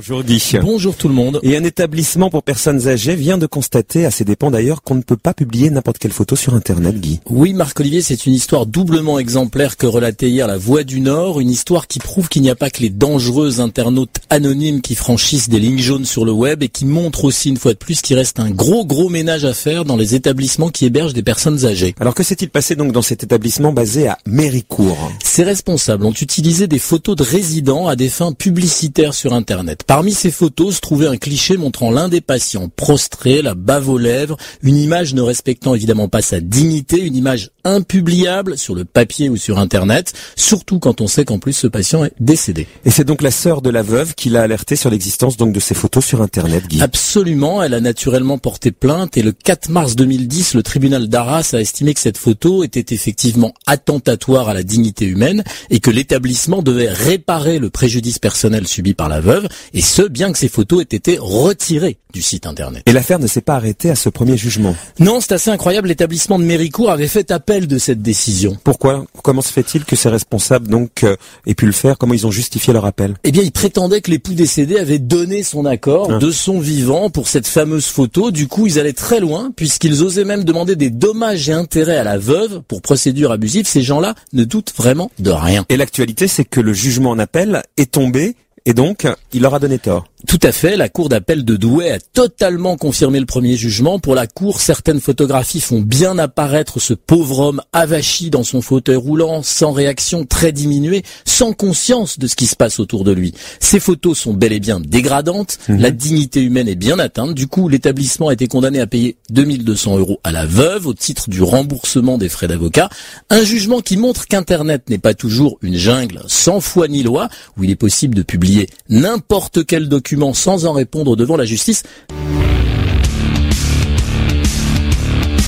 Bonjour 0.00 0.24
Guy. 0.24 0.42
Bonjour 0.62 0.96
tout 0.96 1.08
le 1.08 1.14
monde. 1.14 1.40
Et 1.42 1.58
un 1.58 1.62
établissement 1.62 2.30
pour 2.30 2.42
personnes 2.42 2.88
âgées 2.88 3.16
vient 3.16 3.36
de 3.36 3.44
constater, 3.44 4.06
à 4.06 4.10
ses 4.10 4.24
dépens 4.24 4.50
d'ailleurs, 4.50 4.80
qu'on 4.80 4.94
ne 4.94 5.02
peut 5.02 5.18
pas 5.18 5.34
publier 5.34 5.68
n'importe 5.68 5.98
quelle 5.98 6.10
photo 6.10 6.36
sur 6.36 6.54
Internet, 6.54 6.98
Guy. 6.98 7.20
Oui, 7.28 7.52
Marc-Olivier, 7.52 8.00
c'est 8.00 8.24
une 8.24 8.32
histoire 8.32 8.64
doublement 8.64 9.18
exemplaire 9.18 9.76
que 9.76 9.86
relatait 9.86 10.30
hier 10.30 10.46
la 10.46 10.56
Voix 10.56 10.84
du 10.84 11.00
Nord, 11.00 11.38
une 11.38 11.50
histoire 11.50 11.86
qui 11.86 11.98
prouve 11.98 12.30
qu'il 12.30 12.40
n'y 12.40 12.48
a 12.48 12.54
pas 12.54 12.70
que 12.70 12.80
les 12.80 12.88
dangereux 12.88 13.60
internautes 13.60 14.16
anonymes 14.30 14.80
qui 14.80 14.94
franchissent 14.94 15.50
des 15.50 15.60
lignes 15.60 15.80
jaunes 15.80 16.06
sur 16.06 16.24
le 16.24 16.32
web 16.32 16.62
et 16.62 16.70
qui 16.70 16.86
montre 16.86 17.26
aussi 17.26 17.50
une 17.50 17.58
fois 17.58 17.74
de 17.74 17.78
plus 17.78 18.00
qu'il 18.00 18.16
reste 18.16 18.40
un 18.40 18.48
gros 18.48 18.86
gros 18.86 19.10
ménage 19.10 19.44
à 19.44 19.52
faire 19.52 19.84
dans 19.84 19.98
les 19.98 20.14
établissements 20.14 20.70
qui 20.70 20.86
hébergent 20.86 21.12
des 21.12 21.22
personnes 21.22 21.66
âgées. 21.66 21.94
Alors 22.00 22.14
que 22.14 22.22
s'est-il 22.22 22.48
passé 22.48 22.74
donc 22.74 22.92
dans 22.92 23.02
cet 23.02 23.22
établissement 23.22 23.74
basé 23.74 24.08
à 24.08 24.16
Méricourt? 24.24 25.12
Ces 25.22 25.44
responsables 25.44 26.06
ont 26.06 26.12
utilisé 26.12 26.68
des 26.68 26.78
photos 26.78 27.16
de 27.16 27.22
résidents 27.22 27.86
à 27.86 27.96
des 27.96 28.08
fins 28.08 28.32
publicitaires 28.32 29.12
sur 29.12 29.34
Internet. 29.34 29.84
Parmi 29.90 30.12
ces 30.12 30.30
photos 30.30 30.76
se 30.76 30.80
trouvait 30.80 31.08
un 31.08 31.16
cliché 31.16 31.56
montrant 31.56 31.90
l'un 31.90 32.08
des 32.08 32.20
patients 32.20 32.68
prostré, 32.68 33.42
la 33.42 33.56
bave 33.56 33.88
aux 33.88 33.98
lèvres, 33.98 34.36
une 34.62 34.76
image 34.76 35.14
ne 35.14 35.20
respectant 35.20 35.74
évidemment 35.74 36.06
pas 36.06 36.22
sa 36.22 36.38
dignité, 36.38 37.00
une 37.00 37.16
image 37.16 37.50
impubliable 37.64 38.56
sur 38.56 38.76
le 38.76 38.84
papier 38.84 39.28
ou 39.28 39.36
sur 39.36 39.58
Internet, 39.58 40.12
surtout 40.36 40.78
quand 40.78 41.00
on 41.00 41.08
sait 41.08 41.24
qu'en 41.24 41.40
plus 41.40 41.54
ce 41.54 41.66
patient 41.66 42.04
est 42.04 42.12
décédé. 42.20 42.68
Et 42.84 42.92
c'est 42.92 43.02
donc 43.02 43.20
la 43.20 43.32
sœur 43.32 43.62
de 43.62 43.70
la 43.70 43.82
veuve 43.82 44.14
qui 44.14 44.30
l'a 44.30 44.42
alerté 44.42 44.76
sur 44.76 44.90
l'existence 44.90 45.36
donc 45.36 45.52
de 45.52 45.58
ces 45.58 45.74
photos 45.74 46.04
sur 46.04 46.22
Internet, 46.22 46.68
Guy. 46.68 46.80
Absolument, 46.80 47.60
elle 47.60 47.74
a 47.74 47.80
naturellement 47.80 48.38
porté 48.38 48.70
plainte 48.70 49.16
et 49.16 49.22
le 49.22 49.32
4 49.32 49.70
mars 49.70 49.96
2010, 49.96 50.54
le 50.54 50.62
tribunal 50.62 51.08
d'Arras 51.08 51.50
a 51.52 51.60
estimé 51.60 51.94
que 51.94 52.00
cette 52.00 52.16
photo 52.16 52.62
était 52.62 52.94
effectivement 52.94 53.54
attentatoire 53.66 54.48
à 54.48 54.54
la 54.54 54.62
dignité 54.62 55.04
humaine 55.04 55.42
et 55.68 55.80
que 55.80 55.90
l'établissement 55.90 56.62
devait 56.62 56.90
réparer 56.90 57.58
le 57.58 57.70
préjudice 57.70 58.20
personnel 58.20 58.68
subi 58.68 58.94
par 58.94 59.08
la 59.08 59.20
veuve 59.20 59.48
et 59.74 59.79
ce, 59.80 60.02
bien 60.02 60.32
que 60.32 60.38
ces 60.38 60.48
photos 60.48 60.82
aient 60.82 60.96
été 60.96 61.18
retirées 61.20 61.98
du 62.12 62.22
site 62.22 62.46
internet. 62.46 62.82
Et 62.86 62.92
l'affaire 62.92 63.20
ne 63.20 63.28
s'est 63.28 63.40
pas 63.40 63.54
arrêtée 63.54 63.90
à 63.90 63.94
ce 63.94 64.08
premier 64.08 64.36
jugement. 64.36 64.74
Non, 64.98 65.20
c'est 65.20 65.32
assez 65.32 65.50
incroyable, 65.50 65.88
l'établissement 65.88 66.38
de 66.38 66.44
Méricourt 66.44 66.90
avait 66.90 67.06
fait 67.06 67.30
appel 67.30 67.68
de 67.68 67.78
cette 67.78 68.02
décision. 68.02 68.56
Pourquoi? 68.64 69.04
Comment 69.22 69.42
se 69.42 69.52
fait-il 69.52 69.84
que 69.84 69.94
ces 69.94 70.08
responsables 70.08 70.66
donc 70.66 71.04
euh, 71.04 71.16
aient 71.46 71.54
pu 71.54 71.66
le 71.66 71.72
faire? 71.72 71.98
Comment 71.98 72.14
ils 72.14 72.26
ont 72.26 72.32
justifié 72.32 72.72
leur 72.72 72.84
appel? 72.84 73.14
Eh 73.22 73.30
bien, 73.30 73.42
il 73.42 73.52
prétendait 73.52 74.00
que 74.00 74.10
l'époux 74.10 74.34
décédé 74.34 74.76
avait 74.76 74.98
donné 74.98 75.44
son 75.44 75.66
accord 75.66 75.90
Hein. 76.10 76.18
de 76.18 76.30
son 76.30 76.60
vivant 76.60 77.10
pour 77.10 77.28
cette 77.28 77.46
fameuse 77.46 77.86
photo. 77.86 78.30
Du 78.30 78.48
coup, 78.48 78.66
ils 78.66 78.78
allaient 78.78 78.92
très 78.92 79.20
loin, 79.20 79.50
puisqu'ils 79.54 80.02
osaient 80.02 80.24
même 80.24 80.44
demander 80.44 80.76
des 80.76 80.90
dommages 80.90 81.48
et 81.48 81.52
intérêts 81.52 81.98
à 81.98 82.04
la 82.04 82.18
veuve 82.18 82.62
pour 82.68 82.82
procédure 82.82 83.32
abusive. 83.32 83.66
Ces 83.66 83.82
gens-là 83.82 84.14
ne 84.32 84.44
doutent 84.44 84.72
vraiment 84.76 85.10
de 85.18 85.30
rien. 85.30 85.64
Et 85.68 85.76
l'actualité, 85.76 86.28
c'est 86.28 86.44
que 86.44 86.60
le 86.60 86.72
jugement 86.72 87.10
en 87.10 87.18
appel 87.18 87.62
est 87.76 87.90
tombé 87.90 88.36
et 88.66 88.74
donc 88.74 89.06
il 89.32 89.42
leur 89.42 89.54
a 89.54 89.58
donné 89.58 89.78
tort. 89.78 90.09
Tout 90.26 90.38
à 90.42 90.52
fait, 90.52 90.76
la 90.76 90.88
cour 90.88 91.08
d'appel 91.08 91.44
de 91.44 91.56
Douai 91.56 91.90
a 91.92 91.98
totalement 91.98 92.76
confirmé 92.76 93.20
le 93.20 93.26
premier 93.26 93.56
jugement. 93.56 93.98
Pour 93.98 94.14
la 94.14 94.26
cour, 94.26 94.60
certaines 94.60 95.00
photographies 95.00 95.60
font 95.60 95.80
bien 95.80 96.18
apparaître 96.18 96.78
ce 96.78 96.92
pauvre 96.92 97.38
homme 97.38 97.62
avachi 97.72 98.28
dans 98.28 98.42
son 98.42 98.60
fauteuil 98.60 98.96
roulant, 98.96 99.42
sans 99.42 99.72
réaction, 99.72 100.26
très 100.26 100.52
diminué, 100.52 101.04
sans 101.24 101.52
conscience 101.52 102.18
de 102.18 102.26
ce 102.26 102.36
qui 102.36 102.46
se 102.46 102.54
passe 102.54 102.80
autour 102.80 103.04
de 103.04 103.12
lui. 103.12 103.32
Ces 103.60 103.80
photos 103.80 104.18
sont 104.18 104.34
bel 104.34 104.52
et 104.52 104.60
bien 104.60 104.78
dégradantes, 104.78 105.58
la 105.68 105.90
dignité 105.90 106.42
humaine 106.42 106.68
est 106.68 106.74
bien 106.74 106.98
atteinte. 106.98 107.34
Du 107.34 107.46
coup, 107.46 107.68
l'établissement 107.68 108.28
a 108.28 108.34
été 108.34 108.46
condamné 108.46 108.80
à 108.80 108.86
payer 108.86 109.16
2200 109.30 109.98
euros 109.98 110.20
à 110.22 110.32
la 110.32 110.44
veuve 110.44 110.86
au 110.86 110.94
titre 110.94 111.30
du 111.30 111.42
remboursement 111.42 112.18
des 112.18 112.28
frais 112.28 112.48
d'avocat. 112.48 112.90
Un 113.30 113.42
jugement 113.42 113.80
qui 113.80 113.96
montre 113.96 114.26
qu'Internet 114.26 114.90
n'est 114.90 114.98
pas 114.98 115.14
toujours 115.14 115.58
une 115.62 115.76
jungle 115.76 116.20
sans 116.26 116.60
foi 116.60 116.88
ni 116.88 117.02
loi, 117.02 117.28
où 117.56 117.64
il 117.64 117.70
est 117.70 117.76
possible 117.76 118.14
de 118.14 118.22
publier 118.22 118.68
n'importe 118.88 119.64
quel 119.64 119.88
document 119.88 120.09
sans 120.34 120.66
en 120.66 120.72
répondre 120.72 121.16
devant 121.16 121.36
la 121.36 121.44
justice. 121.44 121.82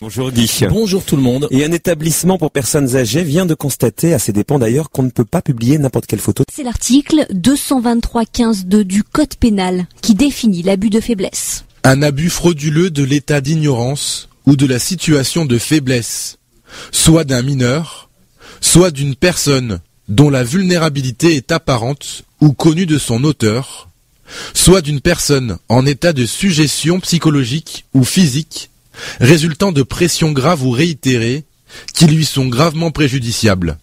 Bonjour 0.01 0.33
Guy. 0.33 0.51
Bonjour 0.68 1.05
tout 1.05 1.16
le 1.16 1.22
monde. 1.22 1.48
Et 1.51 1.64
un 1.64 1.72
établissement 1.72 2.37
pour 2.37 2.51
personnes 2.51 2.96
âgées 2.96 3.22
vient 3.22 3.46
de 3.46 3.55
constater, 3.55 4.12
à 4.12 4.18
ses 4.18 4.33
dépens 4.33 4.59
d'ailleurs, 4.59 4.90
qu'on 4.90 5.05
ne 5.05 5.11
peut 5.11 5.25
pas 5.25 5.42
publier 5.42 5.79
n'importe 5.79 6.07
quelle 6.07 6.18
photo. 6.18 6.44
C'est 6.53 6.64
l'article 6.64 7.27
223.15.2 7.33 8.83
du 8.83 9.05
Code 9.05 9.37
pénal 9.37 9.87
qui 10.03 10.14
définit 10.14 10.62
l'abus 10.62 10.90
de 10.90 11.01
faiblesse. 11.01 11.64
un 11.85 12.03
abus 12.03 12.31
frauduleux 12.31 12.90
de 12.90 13.05
l'état 13.05 13.40
d'ignorance 13.40 14.29
ou 14.46 14.57
de 14.57 14.66
la 14.66 14.79
situation 14.79 15.44
de 15.44 15.59
faiblesse, 15.59 16.38
soit 16.90 17.25
d'un 17.25 17.42
mineur, 17.42 18.11
soit 18.61 18.90
d'une 18.90 19.14
personne 19.14 19.81
dont 20.09 20.31
la 20.31 20.44
vulnérabilité 20.44 21.37
est 21.37 21.53
apparente 21.53 22.25
ou 22.40 22.53
connue 22.53 22.87
de 22.87 22.98
son 22.98 23.25
auteur, 23.25 23.88
soit 24.55 24.83
d'une 24.83 25.01
personne 25.01 25.59
en 25.68 25.87
état 25.87 26.12
de 26.12 26.27
suggestion 26.27 27.01
psychologique 27.01 27.85
ou 27.95 28.05
physique, 28.05 28.71
résultant 29.21 29.73
de 29.73 29.83
pressions 29.83 30.33
graves 30.33 30.64
ou 30.64 30.71
réitérées 30.71 31.45
qui 31.95 32.07
lui 32.07 32.25
sont 32.25 32.47
gravement 32.47 32.90
préjudiciables. 32.90 33.79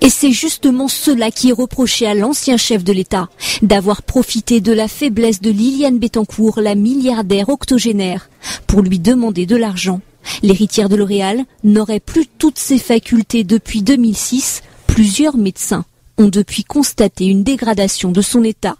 Et 0.00 0.10
c'est 0.10 0.32
justement 0.32 0.86
cela 0.88 1.30
qui 1.30 1.50
est 1.50 1.52
reproché 1.52 2.06
à 2.06 2.14
l'ancien 2.14 2.56
chef 2.56 2.84
de 2.84 2.92
l'État, 2.92 3.28
d'avoir 3.62 4.02
profité 4.02 4.60
de 4.60 4.72
la 4.72 4.86
faiblesse 4.86 5.40
de 5.40 5.50
Liliane 5.50 5.98
Bettencourt, 5.98 6.60
la 6.60 6.76
milliardaire 6.76 7.48
octogénaire, 7.48 8.30
pour 8.66 8.82
lui 8.82 9.00
demander 9.00 9.44
de 9.44 9.56
l'argent. 9.56 10.00
L'héritière 10.42 10.88
de 10.88 10.96
L'Oréal 10.96 11.44
n'aurait 11.64 12.00
plus 12.00 12.26
toutes 12.38 12.58
ses 12.58 12.78
facultés 12.78 13.44
depuis 13.44 13.82
2006. 13.82 14.62
Plusieurs 14.86 15.36
médecins 15.36 15.84
ont 16.16 16.28
depuis 16.28 16.64
constaté 16.64 17.26
une 17.26 17.42
dégradation 17.42 18.12
de 18.12 18.22
son 18.22 18.44
état. 18.44 18.76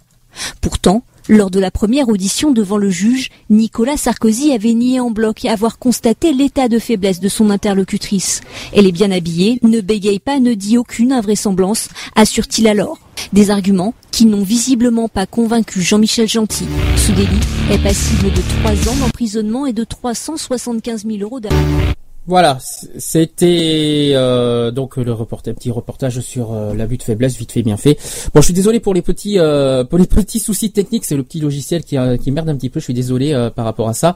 Pourtant, 0.61 1.03
lors 1.29 1.51
de 1.51 1.61
la 1.61 1.71
première 1.71 2.09
audition 2.09 2.53
devant 2.53 2.79
le 2.79 2.89
juge, 2.89 3.29
Nicolas 3.51 3.99
Sarkozy 3.99 4.53
avait 4.53 4.73
nié 4.73 4.99
en 4.99 5.11
bloc 5.11 5.45
avoir 5.45 5.79
constaté 5.79 6.33
l'état 6.33 6.69
de 6.69 6.79
faiblesse 6.79 7.21
de 7.21 7.29
son 7.29 7.51
interlocutrice. 7.51 8.41
Elle 8.73 8.87
est 8.87 8.93
bien 8.93 9.11
habillée, 9.11 9.59
ne 9.63 9.83
bégaye 9.83 10.21
pas, 10.21 10.41
ne 10.41 10.55
dit 10.55 10.79
aucune 10.79 11.13
invraisemblance, 11.13 11.89
assure-t-il 12.15 12.67
alors. 12.67 12.99
Des 13.35 13.51
arguments 13.51 13.93
qui 14.11 14.25
n'ont 14.25 14.43
visiblement 14.43 15.09
pas 15.09 15.27
convaincu 15.27 15.83
Jean-Michel 15.83 16.29
Gentil. 16.29 16.67
Ce 16.97 17.13
délit 17.13 17.29
est 17.71 17.83
passible 17.83 18.33
de 18.33 18.43
3 18.63 18.91
ans 18.91 18.97
d'emprisonnement 18.97 19.67
et 19.67 19.75
de 19.75 19.85
375 19.85 21.05
000 21.05 21.19
euros 21.21 21.41
d'amende. 21.41 21.93
Voilà, 22.29 22.59
c'était 22.61 24.11
euh, 24.13 24.71
donc 24.71 24.99
le 24.99 25.15
petit 25.55 25.71
reportage 25.71 26.21
sur 26.21 26.53
euh, 26.53 26.75
l'abus 26.75 26.99
de 26.99 27.03
faiblesse, 27.03 27.39
vite 27.39 27.53
fait, 27.53 27.63
bien 27.63 27.79
fait. 27.79 27.97
Bon, 28.35 28.43
je 28.43 28.45
suis 28.45 28.53
désolé 28.53 28.81
pour 28.81 28.93
les 28.93 29.01
petits, 29.01 29.39
euh, 29.39 29.83
pour 29.83 29.99
les 29.99 30.05
petits 30.05 30.39
soucis 30.39 30.71
techniques, 30.71 31.07
c'est 31.07 31.17
le 31.17 31.23
petit 31.23 31.41
logiciel 31.41 31.83
qui, 31.85 31.97
euh, 31.97 32.19
qui 32.19 32.31
merde 32.31 32.51
un 32.51 32.57
petit 32.57 32.69
peu. 32.69 32.81
Je 32.81 32.85
suis 32.85 32.93
désolé 32.93 33.33
par 33.57 33.65
rapport 33.65 33.89
à 33.89 33.95
ça. 33.95 34.15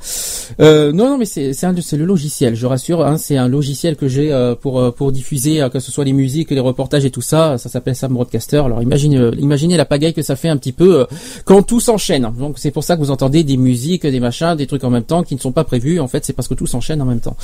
Non, 0.58 0.92
non, 0.92 1.16
mais 1.16 1.24
c'est 1.24 1.54
c'est 1.54 1.96
le 1.96 2.04
logiciel. 2.04 2.54
Je 2.54 2.66
rassure, 2.66 3.00
hein, 3.00 3.16
c'est 3.16 3.38
un 3.38 3.48
logiciel 3.48 3.96
que 3.96 4.08
j'ai 4.08 4.30
pour 4.60 4.92
pour 4.92 5.10
diffuser, 5.10 5.66
que 5.72 5.80
ce 5.80 5.90
soit 5.90 6.04
les 6.04 6.12
musiques, 6.12 6.50
les 6.50 6.60
reportages 6.60 7.06
et 7.06 7.10
tout 7.10 7.22
ça. 7.22 7.56
Ça 7.56 7.70
s'appelle 7.70 7.96
Sam 7.96 8.12
Broadcaster. 8.12 8.58
Alors 8.58 8.82
imaginez, 8.82 9.76
la 9.78 9.86
pagaille 9.86 10.12
que 10.12 10.20
ça 10.20 10.36
fait 10.36 10.50
un 10.50 10.58
petit 10.58 10.72
peu 10.72 11.06
quand 11.46 11.62
tout 11.62 11.80
s'enchaîne. 11.80 12.30
Donc 12.38 12.58
c'est 12.58 12.72
pour 12.72 12.84
ça 12.84 12.96
que 12.96 13.00
vous 13.00 13.10
entendez 13.10 13.42
des 13.42 13.56
musiques, 13.56 14.06
des 14.06 14.20
machins, 14.20 14.54
des 14.54 14.66
trucs 14.66 14.84
en 14.84 14.90
même 14.90 15.04
temps 15.04 15.22
qui 15.22 15.34
ne 15.34 15.40
sont 15.40 15.52
pas 15.52 15.64
prévus. 15.64 15.98
En 15.98 16.08
fait, 16.08 16.26
c'est 16.26 16.34
parce 16.34 16.48
que 16.48 16.54
tout 16.54 16.66
s'enchaîne 16.66 17.00
en 17.00 17.06
même 17.06 17.20
temps. 17.20 17.36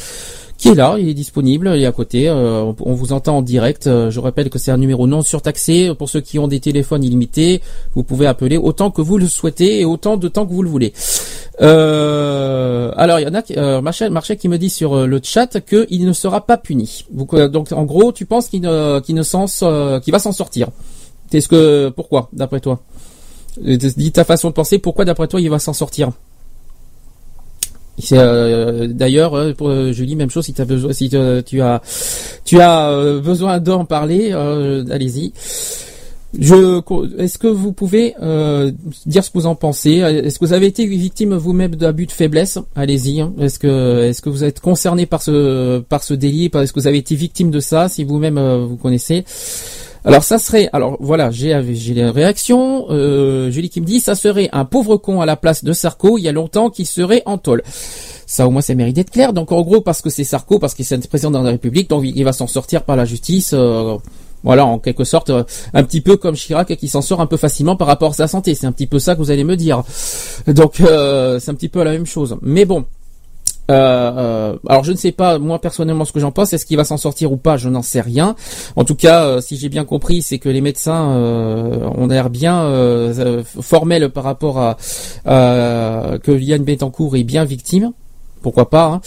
qui 0.57 0.69
est 0.69 0.75
là, 0.75 0.95
il 0.97 1.09
est 1.09 1.13
disponible, 1.13 1.71
il 1.75 1.83
est 1.83 1.85
à 1.85 1.91
côté, 1.91 2.29
euh, 2.29 2.71
on, 2.79 2.93
vous 2.93 3.11
entend 3.11 3.37
en 3.37 3.41
direct. 3.41 3.87
Euh, 3.87 4.09
je 4.09 4.19
rappelle 4.19 4.49
que 4.49 4.57
c'est 4.57 4.71
un 4.71 4.77
numéro 4.77 5.05
non 5.05 5.21
surtaxé. 5.21 5.93
Pour 5.95 6.09
ceux 6.09 6.21
qui 6.21 6.39
ont 6.39 6.47
des 6.47 6.59
téléphones 6.59 7.03
illimités, 7.03 7.61
vous 7.93 8.03
pouvez 8.03 8.25
appeler 8.25 8.57
autant 8.57 8.89
que 8.89 9.01
vous 9.01 9.17
le 9.17 9.27
souhaitez 9.27 9.81
et 9.81 9.85
autant 9.85 10.17
de 10.17 10.27
temps 10.27 10.45
que 10.45 10.53
vous 10.53 10.63
le 10.63 10.69
voulez. 10.69 10.93
Euh, 11.61 12.91
alors 12.95 13.19
il 13.19 13.23
y 13.23 13.27
en 13.27 13.33
a, 13.33 13.41
euh, 13.57 14.35
qui 14.35 14.49
me 14.49 14.57
dit 14.57 14.69
sur 14.69 15.07
le 15.07 15.19
chat 15.23 15.59
qu'il 15.61 16.05
ne 16.05 16.13
sera 16.13 16.45
pas 16.45 16.57
puni. 16.57 17.05
Donc, 17.11 17.33
en 17.71 17.83
gros, 17.83 18.11
tu 18.11 18.25
penses 18.25 18.47
qu'il 18.47 18.61
ne, 18.61 20.11
va 20.11 20.19
s'en 20.19 20.31
sortir. 20.31 20.69
Est-ce 21.33 21.49
que 21.49 21.89
pourquoi, 21.89 22.29
d'après 22.31 22.61
toi? 22.61 22.79
Dis 23.59 24.11
ta 24.11 24.23
façon 24.23 24.49
de 24.49 24.53
penser. 24.53 24.79
Pourquoi, 24.79 25.03
d'après 25.03 25.27
toi, 25.27 25.41
il 25.41 25.49
va 25.49 25.59
s'en 25.59 25.73
sortir? 25.73 26.11
Euh, 28.13 28.87
D'ailleurs, 28.87 29.33
euh, 29.33 29.53
pour 29.53 29.69
euh, 29.69 29.91
Julie, 29.91 30.15
même 30.15 30.29
chose. 30.29 30.45
Si, 30.45 30.53
t'as 30.53 30.65
besoin, 30.65 30.93
si 30.93 31.09
tu 31.09 31.17
as, 31.61 31.81
tu 32.43 32.59
as 32.59 33.19
besoin 33.23 33.59
d'en 33.59 33.85
parler, 33.85 34.31
allez-y. 34.31 35.33
Est-ce 36.37 37.37
que 37.37 37.47
vous 37.47 37.71
pouvez 37.71 38.13
dire 39.05 39.23
ce 39.23 39.29
que 39.29 39.37
vous 39.37 39.45
en 39.45 39.55
pensez? 39.55 39.93
Est-ce 39.97 40.37
que 40.37 40.45
vous 40.45 40.53
avez 40.53 40.67
été 40.67 40.85
victime 40.85 41.33
vous-même 41.35 41.75
d'abus 41.75 42.07
de 42.07 42.11
faiblesse? 42.11 42.59
Allez-y. 42.75 43.21
hein. 43.21 43.33
Est-ce 43.39 43.57
que, 43.57 44.03
est-ce 44.03 44.21
que 44.21 44.29
vous 44.29 44.43
êtes 44.43 44.59
concerné 44.59 45.05
par 45.05 45.21
ce, 45.21 45.79
par 45.79 46.03
ce 46.03 46.13
délit? 46.13 46.51
Est-ce 46.53 46.73
que 46.73 46.79
vous 46.79 46.87
avez 46.87 46.97
été 46.97 47.15
victime 47.15 47.51
de 47.51 47.61
ça? 47.61 47.87
Si 47.87 48.03
vous-même 48.03 48.37
vous 48.65 48.75
connaissez. 48.75 49.23
Alors 50.05 50.23
ça 50.23 50.37
serait, 50.37 50.69
alors 50.71 50.97
voilà, 50.99 51.31
j'ai 51.31 51.59
les 51.59 52.09
réactions. 52.09 52.85
Euh, 52.91 53.49
Julie 53.49 53.69
qui 53.69 53.81
me 53.81 53.87
dit, 53.87 53.99
ça 53.99 54.13
serait 54.13 54.49
un 54.53 54.63
pauvre 54.63 54.97
con 54.97 55.19
à 55.19 55.25
la 55.25 55.35
place 55.35 55.63
de 55.63 55.73
Sarko 55.73 56.19
il 56.19 56.21
y 56.21 56.27
a 56.27 56.31
longtemps 56.31 56.69
qui 56.69 56.85
serait 56.85 57.23
en 57.25 57.39
tôle. 57.39 57.63
Ça 58.27 58.47
au 58.47 58.51
moins 58.51 58.61
ça 58.61 58.75
mérite 58.75 58.95
d'être 58.95 59.09
clair. 59.09 59.33
Donc 59.33 59.51
en 59.51 59.61
gros 59.63 59.81
parce 59.81 60.03
que 60.03 60.11
c'est 60.11 60.23
Sarko, 60.23 60.59
parce 60.59 60.75
qu'il 60.75 60.85
est 60.85 60.95
le 60.95 61.07
président 61.07 61.31
de 61.31 61.37
la 61.37 61.51
République, 61.51 61.89
donc 61.89 62.03
il 62.05 62.23
va 62.23 62.33
s'en 62.33 62.45
sortir 62.45 62.83
par 62.83 62.95
la 62.95 63.05
justice. 63.05 63.53
euh, 63.53 63.97
voilà, 64.43 64.63
en 64.63 64.77
quelque 64.77 65.03
sorte, 65.03 65.31
euh, 65.31 65.43
un 65.73 65.83
petit 65.83 66.01
peu 66.01 66.17
comme 66.17 66.35
Chirac 66.35 66.75
qui 66.75 66.87
s'en 66.87 67.01
sort 67.01 67.19
un 67.19 67.25
peu 67.25 67.35
facilement 67.35 67.75
par 67.75 67.87
rapport 67.87 68.11
à 68.11 68.13
sa 68.13 68.27
santé. 68.27 68.53
C'est 68.53 68.67
un 68.67 68.71
petit 68.71 68.85
peu 68.85 68.99
ça 68.99 69.15
que 69.15 69.19
vous 69.19 69.31
allez 69.31 69.43
me 69.43 69.57
dire. 69.57 69.83
Donc 70.45 70.81
euh, 70.81 71.39
c'est 71.39 71.49
un 71.49 71.55
petit 71.55 71.69
peu 71.69 71.83
la 71.83 71.91
même 71.91 72.05
chose. 72.05 72.37
Mais 72.43 72.65
bon. 72.65 72.85
Euh, 73.71 73.73
euh, 73.75 74.57
alors 74.67 74.83
je 74.83 74.91
ne 74.91 74.97
sais 74.97 75.11
pas 75.11 75.39
moi 75.39 75.59
personnellement 75.59 76.05
ce 76.05 76.11
que 76.11 76.19
j'en 76.19 76.31
pense. 76.31 76.53
Est-ce 76.53 76.65
qu'il 76.65 76.77
va 76.77 76.83
s'en 76.83 76.97
sortir 76.97 77.31
ou 77.31 77.37
pas? 77.37 77.57
Je 77.57 77.69
n'en 77.69 77.81
sais 77.81 78.01
rien. 78.01 78.35
En 78.75 78.83
tout 78.83 78.95
cas, 78.95 79.25
euh, 79.25 79.41
si 79.41 79.57
j'ai 79.57 79.69
bien 79.69 79.85
compris, 79.85 80.21
c'est 80.21 80.37
que 80.39 80.49
les 80.49 80.61
médecins 80.61 81.11
euh, 81.11 81.87
ont 81.97 82.07
l'air 82.07 82.29
bien 82.29 82.63
euh, 82.63 83.43
formels 83.61 84.09
par 84.09 84.23
rapport 84.23 84.59
à, 84.59 84.77
que 85.25 86.31
Yann 86.31 86.63
Bettencourt 86.63 87.15
est 87.15 87.23
bien 87.23 87.45
victime. 87.45 87.91
Pourquoi 88.41 88.69
pas 88.69 88.85
hein. 88.85 89.01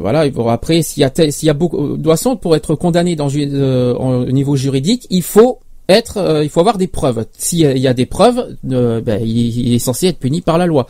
Voilà. 0.00 0.28
bon, 0.30 0.48
après, 0.48 0.82
s'il 0.82 1.02
y 1.02 1.04
a 1.04 1.30
s'il 1.30 1.46
y 1.46 1.50
a 1.50 1.54
beaucoup 1.54 1.96
de 1.96 2.02
toute 2.02 2.40
pour 2.40 2.56
être 2.56 2.74
condamné 2.74 3.14
dans 3.14 3.28
au 3.28 4.24
niveau 4.26 4.56
juridique, 4.56 5.06
il 5.10 5.22
faut 5.22 5.60
être, 5.88 6.16
euh, 6.16 6.44
il 6.44 6.50
faut 6.50 6.60
avoir 6.60 6.78
des 6.78 6.86
preuves. 6.86 7.26
S'il 7.36 7.60
y 7.76 7.80
y 7.80 7.88
a 7.88 7.94
des 7.94 8.06
preuves, 8.06 8.56
euh, 8.70 9.00
ben, 9.00 9.20
il, 9.22 9.74
est 9.74 9.78
censé 9.78 10.06
être 10.06 10.18
puni 10.18 10.40
par 10.40 10.56
la 10.56 10.66
loi. 10.66 10.86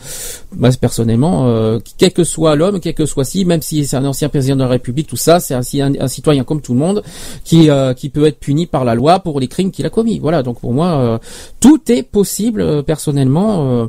Moi, 0.57 0.71
personnellement, 0.81 1.47
euh, 1.49 1.79
quel 1.99 2.13
que 2.13 2.23
soit 2.23 2.55
l'homme, 2.55 2.79
quel 2.81 2.95
que 2.95 3.07
soit 3.07 3.25
si, 3.25 3.45
même 3.45 3.63
si 3.63 3.85
c'est 3.87 3.97
un 3.97 4.05
ancien 4.05 4.29
président 4.29 4.55
de 4.57 4.63
la 4.63 4.69
République, 4.69 5.09
tout 5.09 5.17
ça, 5.17 5.41
c'est 5.41 5.55
un, 5.55 5.63
citoyen 6.09 6.45
comme 6.45 6.61
tout 6.61 6.75
le 6.75 6.79
monde 6.79 7.03
qui 7.45 7.71
euh, 7.71 7.93
qui 7.95 8.09
peut 8.09 8.27
être 8.27 8.39
puni 8.39 8.67
par 8.67 8.85
la 8.85 8.95
loi 8.95 9.19
pour 9.19 9.41
les 9.41 9.49
crimes 9.49 9.71
qu'il 9.71 9.85
a 9.87 9.91
commis. 9.91 10.19
Voilà. 10.21 10.43
Donc 10.43 10.61
pour 10.61 10.73
moi, 10.73 10.99
euh, 10.99 11.19
tout 11.61 11.81
est 11.91 12.03
possible 12.05 12.85
personnellement 12.85 13.89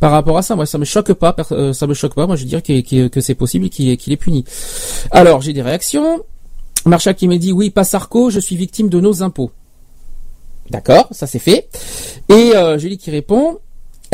par 0.00 0.12
rapport 0.12 0.36
à 0.36 0.42
ça. 0.42 0.56
Moi, 0.56 0.66
ça 0.66 0.78
me 0.78 0.84
choque 0.84 1.12
pas. 1.14 1.34
ça 1.72 1.86
me 1.86 1.94
choque 1.94 2.14
pas. 2.14 2.26
Moi, 2.26 2.36
je 2.36 2.44
dirais 2.44 2.62
que, 2.62 3.08
que, 3.08 3.20
c'est 3.20 3.34
possible 3.34 3.68
qu'il 3.70 3.90
est 3.90 4.16
puni. 4.16 4.44
Alors, 5.10 5.40
j'ai 5.40 5.52
des 5.52 5.62
réactions. 5.62 6.22
Marshall 6.84 7.14
qui 7.14 7.28
me 7.28 7.38
dit 7.38 7.52
oui, 7.52 7.70
pas 7.70 7.84
Sarko, 7.84 8.30
je 8.30 8.40
suis 8.40 8.56
victime 8.56 8.88
de 8.88 9.00
nos 9.00 9.22
impôts. 9.22 9.52
D'accord, 10.72 11.06
ça 11.10 11.26
c'est 11.26 11.38
fait. 11.38 11.68
Et 12.30 12.56
euh, 12.56 12.78
Julie 12.78 12.96
qui 12.96 13.10
répond. 13.10 13.58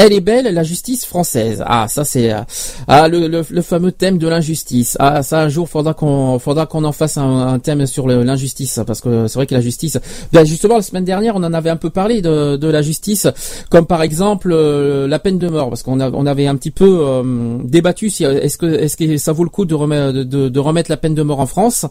Elle 0.00 0.12
est 0.12 0.20
belle, 0.20 0.54
la 0.54 0.62
justice 0.62 1.04
française. 1.04 1.61
Ah, 1.66 1.88
ça 1.88 2.04
c'est 2.04 2.32
euh, 2.32 2.38
ah 2.87 3.08
le, 3.08 3.26
le, 3.26 3.42
le 3.50 3.62
fameux 3.62 3.90
thème 3.90 4.16
de 4.16 4.28
l'injustice. 4.28 4.96
Ah, 5.00 5.24
ça 5.24 5.40
un 5.40 5.48
jour 5.48 5.68
faudra 5.68 5.92
qu'on 5.92 6.38
faudra 6.38 6.66
qu'on 6.66 6.84
en 6.84 6.92
fasse 6.92 7.18
un, 7.18 7.48
un 7.48 7.58
thème 7.58 7.84
sur 7.84 8.06
l'injustice 8.06 8.78
parce 8.87 9.00
que 9.00 9.26
c'est 9.26 9.34
vrai 9.34 9.46
que 9.48 9.54
la 9.54 9.61
justice. 9.61 9.98
Ben 10.32 10.44
justement 10.46 10.76
la 10.76 10.82
semaine 10.82 11.04
dernière 11.04 11.34
on 11.34 11.42
en 11.42 11.52
avait 11.52 11.70
un 11.70 11.76
peu 11.76 11.90
parlé 11.90 12.22
de, 12.22 12.56
de 12.56 12.68
la 12.68 12.80
justice, 12.80 13.26
comme 13.70 13.87
par 13.87 14.02
exemple 14.02 14.50
euh, 14.52 15.08
la 15.08 15.18
peine 15.18 15.38
de 15.38 15.48
mort 15.48 15.68
parce 15.68 15.82
qu'on 15.82 16.00
on 16.00 16.26
avait 16.26 16.46
un 16.46 16.54
petit 16.54 16.70
peu 16.70 17.00
euh, 17.02 17.58
débattu 17.64 18.08
si 18.08 18.22
est-ce 18.22 18.56
que 18.56 18.66
est-ce 18.66 18.96
que 18.96 19.16
ça 19.16 19.32
vaut 19.32 19.42
le 19.42 19.50
coup 19.50 19.64
de 19.64 19.74
remettre 19.74 20.12
de, 20.12 20.22
de- 20.22 20.48
de 20.48 20.61
remettre 20.61 20.92
la 20.92 20.96
peine 20.96 21.16
de 21.16 21.22
mort 21.22 21.40
en 21.40 21.46
France? 21.46 21.87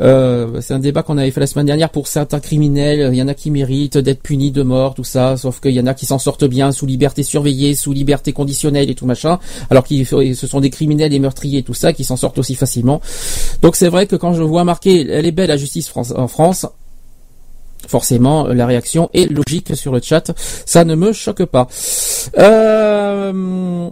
Euh, 0.00 0.60
c'est 0.60 0.74
un 0.74 0.80
débat 0.80 1.04
qu'on 1.04 1.16
avait 1.16 1.30
fait 1.30 1.38
la 1.40 1.46
semaine 1.46 1.66
dernière 1.66 1.90
pour 1.90 2.08
certains 2.08 2.40
criminels. 2.40 3.08
Il 3.12 3.16
y 3.18 3.22
en 3.22 3.28
a 3.28 3.34
qui 3.34 3.52
méritent 3.52 3.98
d'être 3.98 4.20
punis 4.20 4.50
de 4.50 4.64
mort, 4.64 4.94
tout 4.94 5.04
ça. 5.04 5.36
Sauf 5.36 5.60
qu'il 5.60 5.70
y 5.72 5.80
en 5.80 5.86
a 5.86 5.94
qui 5.94 6.06
s'en 6.06 6.18
sortent 6.18 6.44
bien 6.44 6.72
sous 6.72 6.86
liberté 6.86 7.22
surveillée, 7.36 7.74
sous 7.74 7.92
liberté 7.92 8.32
conditionnelle 8.32 8.88
et 8.88 8.94
tout 8.94 9.06
machin. 9.06 9.38
Alors 9.70 9.84
que 9.86 10.04
ce 10.04 10.46
sont 10.46 10.60
des 10.60 10.70
criminels 10.70 11.12
et 11.12 11.18
meurtriers, 11.18 11.62
tout 11.62 11.74
ça, 11.74 11.92
qui 11.92 12.04
s'en 12.04 12.16
sortent 12.16 12.38
aussi 12.38 12.54
facilement. 12.54 13.00
Donc 13.62 13.76
c'est 13.76 13.90
vrai 13.90 14.06
que 14.06 14.16
quand 14.16 14.32
je 14.32 14.42
vois 14.42 14.64
marqué, 14.64 15.06
elle 15.10 15.26
est 15.26 15.32
belle 15.32 15.48
la 15.48 15.58
justice 15.58 15.92
en 15.94 16.28
France. 16.28 16.66
Forcément, 17.86 18.48
la 18.48 18.66
réaction 18.66 19.10
est 19.12 19.30
logique 19.30 19.76
sur 19.76 19.92
le 19.92 20.00
chat. 20.00 20.32
Ça 20.64 20.84
ne 20.84 20.94
me 20.94 21.12
choque 21.12 21.44
pas. 21.44 21.68
Euh, 22.38 23.90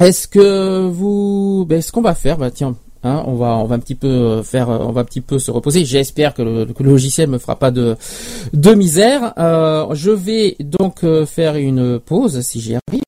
est-ce 0.00 0.26
que 0.26 0.86
vous, 0.88 1.66
ben, 1.68 1.82
ce 1.82 1.92
qu'on 1.92 2.02
va 2.02 2.14
faire, 2.14 2.38
bah 2.38 2.50
tiens, 2.50 2.74
Hein, 3.04 3.22
on 3.26 3.34
va 3.34 3.56
on 3.56 3.64
va 3.64 3.76
un 3.76 3.78
petit 3.78 3.94
peu 3.94 4.42
faire 4.42 4.68
on 4.68 4.92
va 4.92 5.02
un 5.02 5.04
petit 5.04 5.20
peu 5.20 5.38
se 5.38 5.50
reposer. 5.50 5.84
J'espère 5.84 6.34
que 6.34 6.42
le, 6.42 6.64
que 6.66 6.82
le 6.82 6.90
logiciel 6.90 7.28
me 7.28 7.38
fera 7.38 7.56
pas 7.56 7.70
de 7.70 7.96
de 8.52 8.74
misère. 8.74 9.34
Euh, 9.38 9.86
je 9.94 10.10
vais 10.10 10.56
donc 10.60 11.04
euh, 11.04 11.24
faire 11.26 11.56
une 11.56 11.98
pause 12.00 12.40
si 12.40 12.60
j'y 12.60 12.74
arrive. 12.74 13.02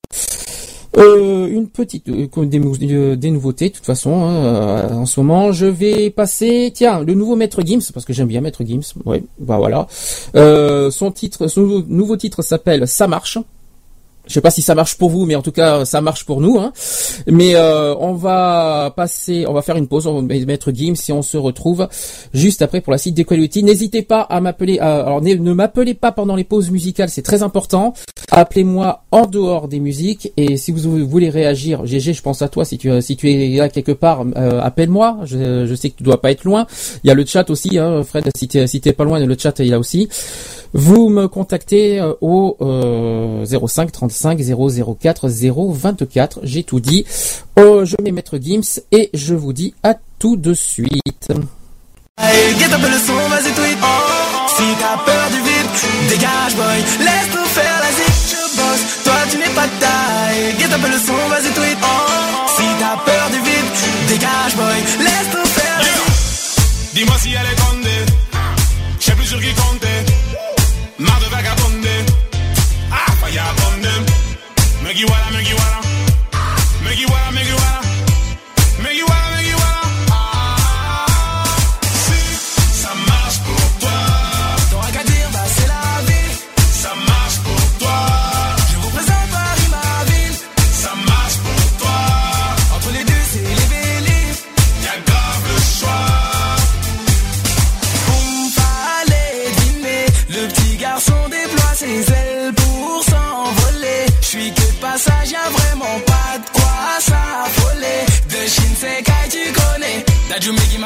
Euh, 0.96 1.46
une 1.46 1.68
petite 1.68 2.08
euh, 2.08 2.26
des, 2.46 2.60
euh, 2.92 3.14
des 3.14 3.30
nouveautés 3.30 3.68
de 3.68 3.74
toute 3.74 3.86
façon 3.86 4.24
hein, 4.24 4.34
euh, 4.34 4.88
en 4.90 5.06
ce 5.06 5.20
moment 5.20 5.52
je 5.52 5.66
vais 5.66 6.10
passer 6.10 6.72
tiens 6.74 7.04
le 7.04 7.14
nouveau 7.14 7.36
maître 7.36 7.62
Gims 7.64 7.92
parce 7.94 8.04
que 8.04 8.12
j'aime 8.12 8.26
bien 8.26 8.40
maître 8.40 8.64
Gims 8.64 8.94
ouais 9.06 9.22
bah 9.38 9.58
voilà 9.58 9.86
euh, 10.34 10.90
son 10.90 11.12
titre 11.12 11.46
son 11.46 11.84
nouveau 11.86 12.16
titre 12.16 12.42
s'appelle 12.42 12.88
ça 12.88 13.06
marche 13.06 13.38
je 14.30 14.34
sais 14.34 14.40
pas 14.40 14.52
si 14.52 14.62
ça 14.62 14.76
marche 14.76 14.96
pour 14.96 15.10
vous, 15.10 15.26
mais 15.26 15.34
en 15.34 15.42
tout 15.42 15.50
cas 15.50 15.84
ça 15.84 16.00
marche 16.00 16.24
pour 16.24 16.40
nous. 16.40 16.56
Hein. 16.58 16.72
Mais 17.26 17.56
euh, 17.56 17.96
on 17.96 18.12
va 18.12 18.92
passer, 18.94 19.44
on 19.48 19.52
va 19.52 19.60
faire 19.62 19.76
une 19.76 19.88
pause, 19.88 20.06
on 20.06 20.22
va 20.22 20.34
mettre 20.46 20.70
Gims 20.72 20.94
et 21.08 21.12
on 21.12 21.22
se 21.22 21.36
retrouve 21.36 21.88
juste 22.32 22.62
après 22.62 22.80
pour 22.80 22.92
la 22.92 22.98
suite 22.98 23.14
d'Equality. 23.14 23.64
N'hésitez 23.64 24.02
pas 24.02 24.20
à 24.20 24.40
m'appeler. 24.40 24.78
Alors 24.78 25.20
ne 25.20 25.52
m'appelez 25.52 25.94
pas 25.94 26.12
pendant 26.12 26.36
les 26.36 26.44
pauses 26.44 26.70
musicales, 26.70 27.08
c'est 27.08 27.22
très 27.22 27.42
important. 27.42 27.92
Appelez-moi 28.30 29.02
en 29.10 29.26
dehors 29.26 29.66
des 29.66 29.80
musiques 29.80 30.32
et 30.36 30.56
si 30.56 30.70
vous 30.70 31.06
voulez 31.08 31.28
réagir, 31.28 31.84
GG, 31.84 32.12
je 32.12 32.22
pense 32.22 32.40
à 32.40 32.48
toi. 32.48 32.64
Si 32.64 32.78
tu 32.78 33.02
si 33.02 33.16
tu 33.16 33.32
es 33.32 33.56
là 33.56 33.68
quelque 33.68 33.92
part, 33.92 34.24
euh, 34.36 34.60
appelle-moi. 34.62 35.18
Je, 35.24 35.74
sais 35.74 35.90
que 35.90 35.96
tu 35.96 36.04
dois 36.04 36.20
pas 36.20 36.30
être 36.30 36.44
loin. 36.44 36.66
Il 37.02 37.08
y 37.08 37.10
a 37.10 37.14
le 37.14 37.24
chat 37.24 37.50
aussi, 37.50 37.78
hein, 37.78 38.04
Fred. 38.04 38.30
Si 38.36 38.46
t'es 38.46 38.66
si 38.68 38.80
pas 38.80 39.04
loin, 39.04 39.18
le 39.18 39.36
chat 39.36 39.58
est 39.58 39.64
là 39.64 39.80
aussi. 39.80 40.08
Vous 40.72 41.08
me 41.08 41.26
contactez 41.26 42.00
euh, 42.00 42.12
au 42.20 42.56
euh, 42.60 43.44
05 43.44 43.90
35 43.90 44.19
004 44.22 45.28
024. 45.28 46.40
J'ai 46.42 46.62
tout 46.62 46.80
dit. 46.80 47.04
Oh, 47.56 47.84
je 47.84 47.96
mets 48.02 48.12
Maître 48.12 48.38
Gims 48.40 48.80
et 48.92 49.10
je 49.14 49.34
vous 49.34 49.52
dis 49.52 49.74
à 49.82 49.94
tout 50.18 50.36
de 50.36 50.54
suite. 50.54 51.28
Hey, 52.18 52.54
get 52.58 52.72
up 52.74 52.82
le 52.82 52.98
son, 52.98 53.16
vas-y 53.30 53.52
tweet 53.54 53.78
Si 54.56 54.64
t'as 54.78 54.98
peur 55.06 55.26
du 55.30 55.40
vide, 55.40 56.10
dégage 56.10 56.54
boy 56.54 56.78
Laisse 57.00 57.34
nous 57.34 57.46
faire 57.46 57.80
la 57.80 57.90
zik, 57.96 58.14
je 58.28 58.56
bosse 58.56 59.04
Toi 59.04 59.14
tu 59.30 59.38
n'es 59.38 59.54
pas 59.54 59.66
de 59.66 59.80
taille 59.80 60.54
Get 60.58 60.74
up 60.74 60.82
le 60.84 60.98
son, 60.98 61.16
vas-y 61.30 61.50
tweet 61.54 61.78
Si 62.56 62.64
t'as 62.78 62.98
peur 63.10 63.30
du 63.30 63.38
vide, 63.38 63.72
dégage 64.08 64.54
boy 64.54 64.76
Laisse 64.98 65.30
nous 65.32 65.48
faire 65.48 65.78
la 65.78 65.90
Dis-moi 66.94 67.16
si 67.18 67.30
elle 67.30 67.46
est 67.46 67.60
condée. 67.60 68.04
Je 68.98 69.04
sais 69.06 69.12
plus 69.12 69.24
sur 69.24 69.40
qui 69.40 69.54
compter. 69.54 69.79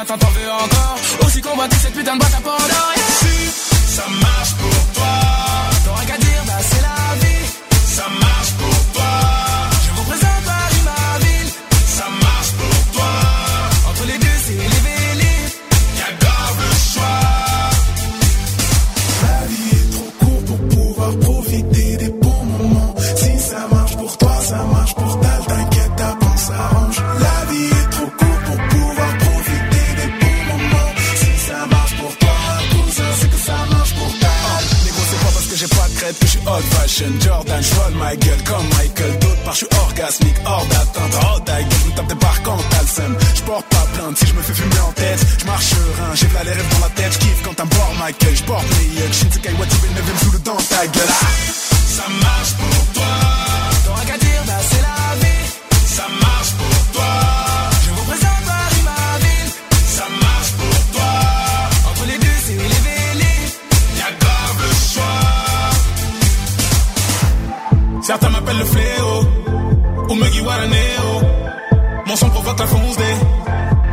M'attend, 0.04 0.18
t'en 0.18 0.30
veux 0.32 0.50
encore. 0.50 0.98
Aussi 1.24 1.40
combattu 1.40 1.76
cette 1.80 1.94
putain 1.94 2.14
de 2.14 2.18
boîte 2.18 2.34
à 2.34 2.40
Pandore. 2.42 2.93
Que 36.12 36.26
je 36.26 36.30
suis 36.32 36.40
old 36.46 36.64
fashion. 36.64 37.12
Jordan, 37.20 37.62
je 37.62 37.96
ma 37.96 38.14
gueule 38.16 38.42
comme 38.44 38.68
Michael. 38.76 39.18
D'autre 39.20 39.42
part, 39.44 39.54
je 39.54 39.64
suis 39.64 39.76
orgasmique, 39.80 40.36
hors 40.44 40.66
d'atteinte. 40.66 41.14
Oh, 41.22 41.40
ta 41.40 41.62
gueule, 41.62 41.94
tape 41.96 42.06
des 42.08 42.14
t'as 42.16 42.82
le 42.82 42.86
seum. 42.86 43.16
Je 43.34 43.42
porte 43.42 43.66
pas 43.66 43.86
plainte 43.94 44.18
si 44.18 44.26
je 44.26 44.34
me 44.34 44.42
fais 44.42 44.52
fumer 44.54 44.80
en 44.80 44.92
tête. 44.92 45.20
Je 45.38 45.44
marche 45.46 45.64
serein, 45.64 46.14
j'ai 46.14 46.26
les 46.44 46.52
rêves 46.52 46.68
dans 46.72 46.84
la 46.86 46.90
tête. 46.90 47.12
Je 47.14 47.18
kiffe 47.18 47.42
quand 47.42 47.54
t'as 47.54 47.64
bord 47.64 47.94
ma 47.98 48.12
gueule. 48.12 48.36
Je 48.36 48.42
porte 48.42 48.66
mes 48.76 49.00
yucks. 49.00 49.14
Shinsekai, 49.14 49.52
what 49.54 49.64
you 49.64 49.78
been 49.80 50.18
sous 50.22 50.32
le 50.32 50.38
dans 50.40 50.56
ta 50.56 50.86
gueule. 50.86 51.08
Ah, 51.08 51.26
Ça 51.86 52.08
marche 52.20 52.52
pour 52.52 52.92
toi. 52.94 53.33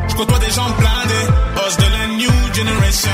Je 0.08 0.16
côtoie 0.16 0.38
des 0.40 0.52
gens 0.52 0.70
blindés. 0.78 1.28
Boss 1.56 1.78
de 1.78 1.84
la 1.84 2.08
new 2.18 2.54
generation. 2.54 3.10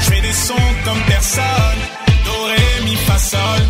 Je 0.00 0.04
fais 0.10 0.20
des 0.20 0.32
sons 0.32 0.54
comme 0.84 1.00
personne. 1.06 1.80
Doré, 2.24 2.84
mi, 2.84 2.96
fa, 2.96 3.18
sol. 3.18 3.62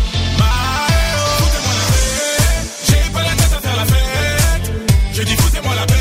Je 5.13 5.21
dis 5.23 5.35
foutez-moi 5.35 5.75
la 5.75 5.85
paix. 5.85 5.93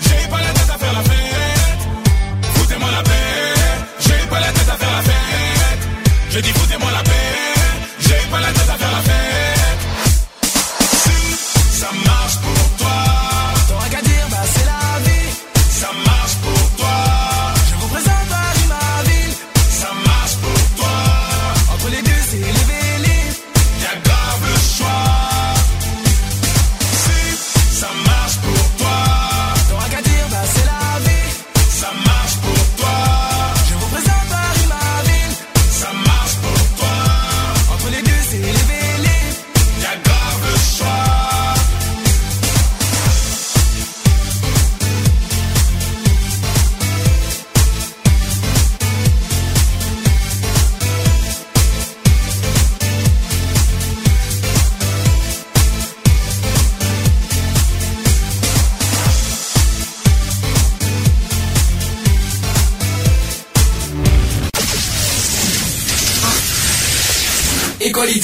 J'ai 0.00 0.28
pas 0.28 0.38
la 0.38 0.52
tête 0.52 0.70
à 0.72 0.78
faire 0.78 0.92
la 0.92 1.02
fête. 1.02 1.82
Foutez-moi 2.54 2.90
la 2.92 3.02
paix. 3.02 3.54
J'ai 3.98 4.26
pas 4.30 4.40
la 4.40 4.52
tête 4.52 4.68
à 4.68 4.76
faire 4.76 4.92
la 4.92 5.02
fête. 5.02 5.88
Je 6.30 6.38
dis 6.38 6.52
foutez-moi 6.52 6.77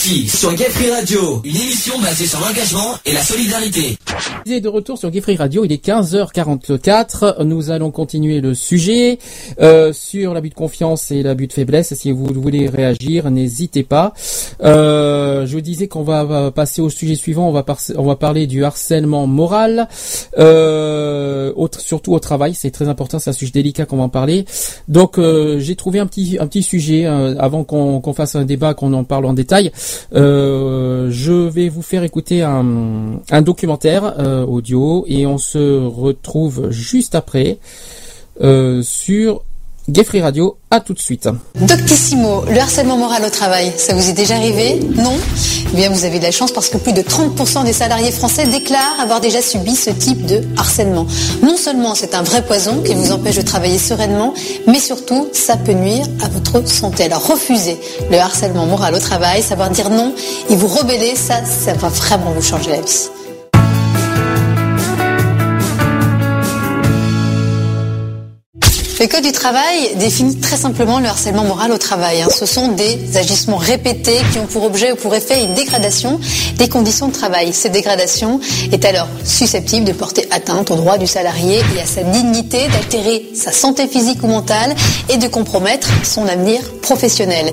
Equality 0.04 0.28
sur 0.28 0.52
Gay 0.54 0.64
Free 0.68 0.90
Radio, 0.90 1.40
une 1.44 1.56
émission 1.56 1.98
basée 2.00 2.26
sur 2.26 2.38
l'engagement 2.40 2.94
et 3.06 3.12
la 3.14 3.22
solidarité. 3.22 3.96
Vous 4.46 4.52
êtes 4.52 4.62
de 4.62 4.68
retour 4.68 4.98
sur 4.98 5.10
Geoffrey 5.12 5.34
Radio, 5.36 5.64
il 5.64 5.72
est 5.72 5.82
15h44. 5.84 7.42
Nous 7.44 7.70
allons 7.70 7.90
continuer 7.90 8.40
le 8.42 8.52
sujet 8.54 9.18
euh, 9.60 9.92
sur 9.94 10.34
l'abus 10.34 10.50
de 10.50 10.54
confiance 10.54 11.10
et 11.10 11.22
l'abus 11.22 11.46
de 11.46 11.52
faiblesse. 11.54 11.94
Si 11.94 12.12
vous 12.12 12.26
voulez 12.34 12.68
réagir, 12.68 13.30
n'hésitez 13.30 13.82
pas. 13.82 14.12
Euh, 14.62 15.46
je 15.46 15.52
vous 15.54 15.62
disais 15.62 15.88
qu'on 15.88 16.02
va, 16.02 16.50
passer 16.50 16.82
au 16.82 16.90
sujet 16.90 17.14
suivant. 17.14 17.48
On 17.48 17.52
va, 17.52 17.62
par- 17.62 17.80
on 17.96 18.04
va 18.04 18.16
parler 18.16 18.46
du 18.46 18.62
harcèlement 18.64 19.26
moral, 19.26 19.88
euh, 20.38 21.52
au- 21.56 21.68
surtout 21.78 22.12
au 22.12 22.18
travail. 22.18 22.52
C'est 22.54 22.70
très 22.70 22.88
important. 22.88 23.18
C'est 23.18 23.30
un 23.30 23.34
sujet 23.34 23.52
délicat 23.52 23.86
qu'on 23.86 23.96
va 23.96 24.04
en 24.04 24.08
parler. 24.10 24.44
Donc, 24.88 25.18
euh, 25.18 25.58
j'ai 25.60 25.76
trouvé 25.76 25.98
un 25.98 26.06
petit, 26.06 26.36
un 26.38 26.46
petit 26.46 26.62
sujet 26.62 27.06
euh, 27.06 27.34
avant 27.38 27.64
qu'on 27.64 28.00
qu'on 28.00 28.12
fasse 28.12 28.34
un 28.36 28.44
débat, 28.44 28.74
qu'on 28.74 28.92
en 28.92 29.04
parle 29.04 29.24
en 29.24 29.32
détail. 29.32 29.72
Euh, 30.14 31.08
je 31.10 31.32
vais 31.32 31.68
vous 31.68 31.82
faire 31.82 32.02
écouter 32.02 32.42
un, 32.42 33.20
documentaire 33.42 34.14
euh, 34.18 34.44
audio 34.44 35.04
et 35.08 35.26
on 35.26 35.38
se 35.38 35.84
retrouve 35.86 36.70
juste 36.70 37.14
après 37.14 37.58
euh, 38.40 38.82
sur 38.82 39.42
Gay 39.88 40.02
Free 40.04 40.22
Radio. 40.22 40.56
À 40.70 40.80
tout 40.80 40.94
de 40.94 40.98
suite. 40.98 41.28
Doctissimo, 41.60 42.42
le 42.50 42.58
harcèlement 42.58 42.96
moral 42.96 43.22
au 43.24 43.28
travail, 43.30 43.70
ça 43.76 43.94
vous 43.94 44.08
est 44.08 44.14
déjà 44.14 44.36
arrivé 44.36 44.80
Non 44.96 45.12
Eh 45.72 45.76
bien, 45.76 45.90
vous 45.90 46.04
avez 46.04 46.18
de 46.18 46.24
la 46.24 46.30
chance 46.30 46.52
parce 46.52 46.68
que 46.68 46.78
plus 46.78 46.94
de 46.94 47.02
30% 47.02 47.64
des 47.64 47.74
salariés 47.74 48.10
français 48.10 48.46
déclarent 48.46 48.98
avoir 48.98 49.20
déjà 49.20 49.42
subi 49.42 49.76
ce 49.76 49.90
type 49.90 50.24
de 50.24 50.42
harcèlement. 50.56 51.06
Non 51.42 51.56
seulement 51.56 51.94
c'est 51.94 52.14
un 52.14 52.22
vrai 52.22 52.42
poison 52.44 52.82
qui 52.82 52.94
vous 52.94 53.12
empêche 53.12 53.36
de 53.36 53.42
travailler 53.42 53.78
sereinement, 53.78 54.32
mais 54.66 54.80
surtout, 54.80 55.28
ça 55.32 55.56
peut 55.58 55.72
nuire 55.72 56.06
à 56.24 56.28
votre 56.28 56.66
santé. 56.66 57.04
Alors 57.04 57.26
refusez 57.26 57.78
le 58.10 58.16
harcèlement 58.16 58.66
moral 58.66 58.94
au 58.94 59.00
travail, 59.00 59.42
savoir 59.42 59.68
dire 59.68 59.90
non 59.90 60.14
et 60.48 60.56
vous 60.56 60.68
rebeller, 60.68 61.14
ça, 61.14 61.44
ça 61.44 61.74
va 61.74 61.88
vraiment 61.88 62.32
vous 62.32 62.42
changer 62.42 62.70
la 62.70 62.80
vie. 62.80 63.08
Le 69.00 69.08
Code 69.08 69.24
du 69.24 69.32
travail 69.32 69.94
définit 69.96 70.36
très 70.38 70.56
simplement 70.56 71.00
le 71.00 71.06
harcèlement 71.06 71.44
moral 71.44 71.72
au 71.72 71.78
travail. 71.78 72.22
hein. 72.22 72.28
Ce 72.34 72.46
sont 72.46 72.68
des 72.68 73.16
agissements 73.16 73.56
répétés 73.56 74.18
qui 74.32 74.38
ont 74.38 74.46
pour 74.46 74.64
objet 74.64 74.92
ou 74.92 74.96
pour 74.96 75.14
effet 75.14 75.42
une 75.42 75.52
dégradation 75.54 76.20
des 76.56 76.68
conditions 76.68 77.08
de 77.08 77.12
travail. 77.12 77.52
Cette 77.52 77.72
dégradation 77.72 78.40
est 78.72 78.84
alors 78.84 79.08
susceptible 79.24 79.84
de 79.84 79.92
porter 79.92 80.26
atteinte 80.30 80.70
aux 80.70 80.76
droits 80.76 80.96
du 80.96 81.06
salarié 81.08 81.58
et 81.76 81.80
à 81.80 81.86
sa 81.86 82.02
dignité, 82.02 82.68
d'altérer 82.68 83.26
sa 83.34 83.52
santé 83.52 83.88
physique 83.88 84.22
ou 84.22 84.28
mentale 84.28 84.74
et 85.08 85.16
de 85.16 85.26
compromettre 85.26 85.88
son 86.04 86.26
avenir 86.26 86.60
professionnel. 86.80 87.52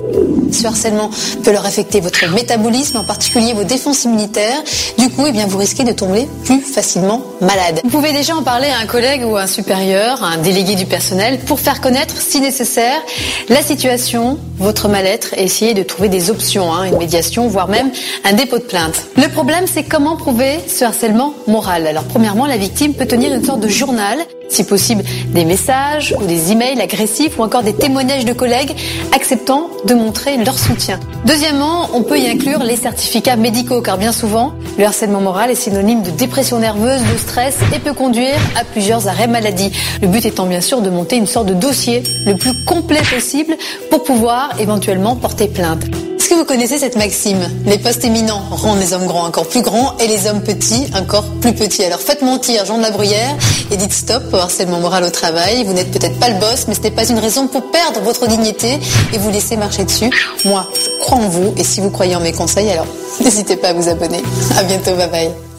Ce 0.52 0.66
harcèlement 0.66 1.10
peut 1.42 1.50
leur 1.52 1.64
affecter 1.66 2.00
votre 2.00 2.24
métabolisme, 2.30 2.98
en 2.98 3.04
particulier 3.04 3.52
vos 3.54 3.64
défenses 3.64 4.04
immunitaires. 4.04 4.62
Du 4.98 5.08
coup, 5.08 5.24
eh 5.26 5.32
bien, 5.32 5.46
vous 5.46 5.56
risquez 5.58 5.82
de 5.82 5.92
tomber 5.92 6.28
plus 6.44 6.60
facilement 6.60 7.22
malade. 7.40 7.80
Vous 7.84 7.90
pouvez 7.90 8.12
déjà 8.12 8.36
en 8.36 8.42
parler 8.42 8.68
à 8.68 8.78
un 8.78 8.86
collègue 8.86 9.22
ou 9.26 9.36
à 9.36 9.42
un 9.42 9.46
supérieur, 9.46 10.22
à 10.22 10.28
un 10.28 10.36
délégué 10.38 10.74
du 10.74 10.84
personnel, 10.84 11.40
pour 11.44 11.60
faire 11.60 11.80
connaître, 11.80 12.20
si 12.20 12.40
nécessaire, 12.40 13.00
la 13.48 13.62
situation, 13.62 14.38
votre 14.58 14.88
mal-être 14.88 15.34
essayer 15.36 15.74
de 15.74 15.82
trouver 15.82 16.08
des 16.08 16.30
options, 16.30 16.72
hein, 16.72 16.84
une 16.84 16.98
médiation, 16.98 17.48
voire 17.48 17.68
même 17.68 17.90
un 18.24 18.32
dépôt 18.32 18.58
de 18.58 18.64
plainte. 18.64 19.06
Le 19.16 19.28
problème, 19.28 19.66
c'est 19.66 19.84
comment 19.84 20.16
prouver 20.16 20.60
ce 20.66 20.84
harcèlement 20.84 21.34
moral? 21.46 21.86
Alors, 21.86 22.04
premièrement, 22.04 22.46
la 22.46 22.56
victime 22.56 22.94
peut 22.94 23.06
tenir 23.06 23.32
une 23.32 23.44
sorte 23.44 23.60
de 23.60 23.68
journal, 23.68 24.18
si 24.52 24.64
possible 24.64 25.02
des 25.28 25.44
messages 25.44 26.14
ou 26.20 26.24
des 26.24 26.52
emails 26.52 26.80
agressifs 26.80 27.38
ou 27.38 27.42
encore 27.42 27.62
des 27.62 27.72
témoignages 27.72 28.24
de 28.24 28.32
collègues 28.32 28.74
acceptant 29.14 29.70
de 29.86 29.94
montrer 29.94 30.36
leur 30.36 30.58
soutien. 30.58 31.00
Deuxièmement, 31.24 31.88
on 31.94 32.02
peut 32.02 32.18
y 32.18 32.28
inclure 32.28 32.62
les 32.62 32.76
certificats 32.76 33.36
médicaux 33.36 33.80
car 33.80 33.98
bien 33.98 34.12
souvent, 34.12 34.54
le 34.78 34.84
harcèlement 34.84 35.20
moral 35.20 35.50
est 35.50 35.54
synonyme 35.54 36.02
de 36.02 36.10
dépression 36.10 36.58
nerveuse, 36.58 37.00
de 37.00 37.18
stress 37.18 37.56
et 37.74 37.78
peut 37.78 37.94
conduire 37.94 38.38
à 38.56 38.64
plusieurs 38.64 39.08
arrêts 39.08 39.26
maladie. 39.26 39.72
Le 40.00 40.08
but 40.08 40.24
étant 40.24 40.46
bien 40.46 40.60
sûr 40.60 40.82
de 40.82 40.90
monter 40.90 41.16
une 41.16 41.26
sorte 41.26 41.46
de 41.46 41.54
dossier 41.54 42.02
le 42.26 42.36
plus 42.36 42.52
complet 42.64 43.02
possible 43.12 43.56
pour 43.90 44.04
pouvoir 44.04 44.50
éventuellement 44.60 45.16
porter 45.16 45.48
plainte. 45.48 46.11
Est-ce 46.22 46.30
que 46.30 46.34
vous 46.36 46.44
connaissez 46.44 46.78
cette 46.78 46.94
maxime? 46.94 47.50
Les 47.66 47.78
postes 47.78 48.04
éminents 48.04 48.44
rendent 48.52 48.78
les 48.78 48.92
hommes 48.92 49.08
grands 49.08 49.24
encore 49.24 49.48
plus 49.48 49.60
grands 49.60 49.96
et 49.98 50.06
les 50.06 50.28
hommes 50.28 50.40
petits 50.40 50.86
encore 50.94 51.24
plus 51.40 51.52
petits. 51.52 51.82
Alors 51.82 51.98
faites 51.98 52.22
mentir 52.22 52.64
Jean 52.64 52.78
de 52.78 52.82
la 52.82 52.92
Bruyère 52.92 53.36
et 53.72 53.76
dites 53.76 53.92
stop 53.92 54.22
au 54.32 54.36
harcèlement 54.36 54.78
moral 54.78 55.02
au 55.02 55.10
travail. 55.10 55.64
Vous 55.64 55.72
n'êtes 55.72 55.90
peut-être 55.90 56.20
pas 56.20 56.28
le 56.28 56.38
boss, 56.38 56.66
mais 56.68 56.74
ce 56.74 56.80
n'est 56.82 56.92
pas 56.92 57.08
une 57.08 57.18
raison 57.18 57.48
pour 57.48 57.72
perdre 57.72 57.98
votre 58.02 58.28
dignité 58.28 58.78
et 59.12 59.18
vous 59.18 59.30
laisser 59.30 59.56
marcher 59.56 59.82
dessus. 59.82 60.10
Moi, 60.44 60.70
je 60.80 60.96
crois 61.00 61.18
en 61.18 61.28
vous 61.28 61.54
et 61.56 61.64
si 61.64 61.80
vous 61.80 61.90
croyez 61.90 62.14
en 62.14 62.20
mes 62.20 62.32
conseils, 62.32 62.70
alors 62.70 62.86
n'hésitez 63.20 63.56
pas 63.56 63.70
à 63.70 63.72
vous 63.72 63.88
abonner. 63.88 64.22
À 64.56 64.62
bientôt, 64.62 64.94
bye 64.94 65.10
bye. 65.10 65.51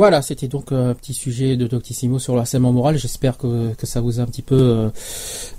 Voilà, 0.00 0.22
c'était 0.22 0.48
donc 0.48 0.72
euh, 0.72 0.92
un 0.92 0.94
petit 0.94 1.12
sujet 1.12 1.58
de 1.58 1.66
Doctissimo 1.66 2.18
sur 2.18 2.32
le 2.32 2.40
harcèlement 2.40 2.72
moral. 2.72 2.96
J'espère 2.96 3.36
que, 3.36 3.74
ça 3.82 4.00
vous 4.00 4.18
a 4.18 4.22
un 4.22 4.26
petit 4.26 4.40
peu 4.40 4.56
euh, 4.58 4.88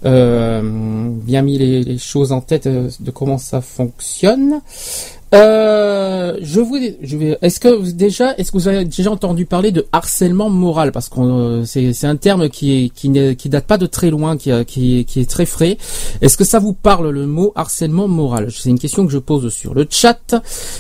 euh, 0.03 1.09
bien 1.11 1.43
mis 1.43 1.59
les, 1.59 1.99
choses 1.99 2.31
en 2.31 2.41
tête 2.41 2.67
de 2.67 3.11
comment 3.11 3.37
ça 3.37 3.61
fonctionne. 3.61 4.61
Euh, 5.33 6.37
je 6.41 6.59
vous, 6.59 6.77
je 7.01 7.17
vais. 7.17 7.37
Est-ce 7.41 7.59
que 7.61 7.69
vous, 7.69 7.93
déjà, 7.93 8.35
est-ce 8.37 8.51
que 8.51 8.57
vous 8.57 8.67
avez 8.67 8.83
déjà 8.83 9.11
entendu 9.11 9.45
parler 9.45 9.71
de 9.71 9.85
harcèlement 9.93 10.49
moral? 10.49 10.91
Parce 10.91 11.07
que 11.07 11.21
euh, 11.21 11.63
c'est, 11.65 11.93
c'est 11.93 12.07
un 12.07 12.17
terme 12.17 12.49
qui 12.49 12.85
est 12.85 12.89
qui 12.89 13.07
ne 13.07 13.31
qui 13.31 13.47
date 13.47 13.65
pas 13.65 13.77
de 13.77 13.85
très 13.85 14.09
loin, 14.09 14.35
qui 14.35 14.51
a- 14.51 14.65
qui 14.65 15.05
qui 15.05 15.21
est 15.21 15.29
très 15.29 15.45
frais. 15.45 15.77
Est-ce 16.21 16.35
que 16.35 16.43
ça 16.43 16.59
vous 16.59 16.73
parle 16.73 17.09
le 17.11 17.27
mot 17.27 17.53
harcèlement 17.55 18.09
moral? 18.09 18.51
C'est 18.51 18.69
une 18.69 18.79
question 18.79 19.05
que 19.05 19.11
je 19.13 19.19
pose 19.19 19.47
sur 19.53 19.73
le 19.73 19.87
chat. 19.89 20.35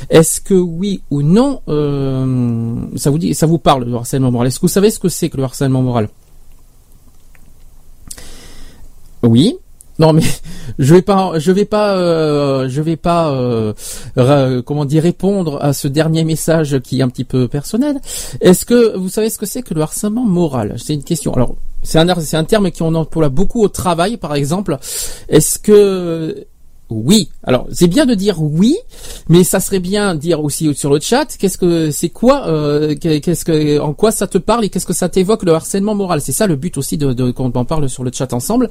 Est-ce 0.09 0.41
que 0.41 0.53
oui 0.53 1.01
ou 1.11 1.21
non 1.21 1.61
euh, 1.69 2.75
ça 2.97 3.09
vous 3.09 3.19
dit, 3.19 3.33
ça 3.33 3.45
vous 3.45 3.57
parle 3.57 3.85
le 3.85 3.95
harcèlement 3.95 4.31
moral? 4.31 4.47
Est-ce 4.47 4.57
que 4.59 4.63
vous 4.65 4.67
savez 4.67 4.91
ce 4.91 4.99
que 4.99 5.07
c'est 5.09 5.29
que 5.29 5.37
le 5.37 5.43
harcèlement 5.43 5.81
moral? 5.81 6.09
Oui. 9.23 9.55
Non 10.01 10.13
mais 10.13 10.23
je 10.79 10.95
vais 10.95 11.03
pas, 11.03 11.37
je 11.37 11.51
vais 11.51 11.65
pas, 11.65 11.95
euh, 11.95 12.67
je 12.67 12.81
vais 12.81 12.95
pas, 12.97 13.31
euh, 13.31 14.61
comment 14.63 14.85
dire, 14.85 15.03
répondre 15.03 15.59
à 15.61 15.73
ce 15.73 15.87
dernier 15.87 16.23
message 16.23 16.79
qui 16.79 16.99
est 16.99 17.03
un 17.03 17.09
petit 17.09 17.23
peu 17.23 17.47
personnel. 17.47 18.01
Est-ce 18.41 18.65
que 18.65 18.97
vous 18.97 19.09
savez 19.09 19.29
ce 19.29 19.37
que 19.37 19.45
c'est 19.45 19.61
que 19.61 19.75
le 19.75 19.81
harcèlement 19.81 20.25
moral? 20.25 20.73
C'est 20.83 20.95
une 20.95 21.03
question. 21.03 21.33
Alors 21.35 21.55
c'est 21.83 21.99
un, 21.99 22.19
c'est 22.19 22.35
un 22.35 22.43
terme 22.43 22.71
qu'on 22.71 22.95
emploie 22.95 23.29
beaucoup 23.29 23.61
au 23.61 23.67
travail, 23.67 24.17
par 24.17 24.33
exemple. 24.33 24.79
Est-ce 25.29 25.59
que 25.59 26.47
oui. 26.91 27.29
Alors, 27.43 27.67
c'est 27.71 27.87
bien 27.87 28.05
de 28.05 28.13
dire 28.13 28.41
oui, 28.41 28.77
mais 29.29 29.43
ça 29.43 29.59
serait 29.59 29.79
bien 29.79 30.15
dire 30.15 30.43
aussi 30.43 30.73
sur 30.75 30.91
le 30.93 30.99
chat, 30.99 31.25
qu'est-ce 31.37 31.57
que 31.57 31.91
c'est 31.91 32.09
quoi, 32.09 32.47
euh, 32.47 32.95
qu'est-ce 32.95 33.45
que, 33.45 33.79
en 33.79 33.93
quoi 33.93 34.11
ça 34.11 34.27
te 34.27 34.37
parle 34.37 34.65
et 34.65 34.69
qu'est-ce 34.69 34.85
que 34.85 34.93
ça 34.93 35.09
t'évoque 35.09 35.43
le 35.43 35.53
harcèlement 35.53 35.95
moral? 35.95 36.21
C'est 36.21 36.31
ça 36.31 36.47
le 36.47 36.55
but 36.55 36.77
aussi 36.77 36.97
de, 36.97 37.13
de 37.13 37.31
qu'on 37.31 37.51
en 37.51 37.65
parle 37.65 37.89
sur 37.89 38.03
le 38.03 38.11
chat 38.13 38.33
ensemble. 38.33 38.69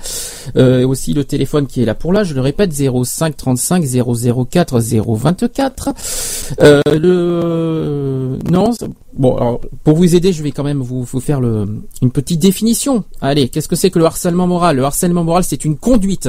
Euh, 0.57 0.81
et 0.81 0.85
aussi 0.85 1.13
le 1.13 1.25
téléphone 1.25 1.67
qui 1.67 1.83
est 1.83 1.85
là 1.85 1.95
pour 1.95 2.13
là, 2.13 2.25
je 2.25 2.35
le 2.35 2.41
répète, 2.41 2.73
05 2.73 3.37
35 3.37 3.85
004 3.85 4.81
024. 4.81 5.89
Euh, 6.61 8.37
non, 8.51 8.71
bon, 9.15 9.37
alors 9.37 9.61
pour 9.85 9.97
vous 9.97 10.15
aider, 10.15 10.33
je 10.33 10.43
vais 10.43 10.53
quand 10.53 10.65
même 10.65 10.81
vous, 10.81 11.05
faire 11.21 11.41
une 11.41 12.11
petite 12.13 12.41
définition. 12.41 13.05
Allez, 13.21 13.49
qu'est-ce 13.49 13.69
que 13.69 13.77
c'est 13.77 13.91
que 13.91 13.99
le 13.99 14.05
harcèlement 14.05 14.47
moral? 14.47 14.77
Le 14.77 14.85
harcèlement 14.85 15.25
moral, 15.25 15.45
c'est 15.45 15.65
une 15.65 15.77
conduite 15.77 16.29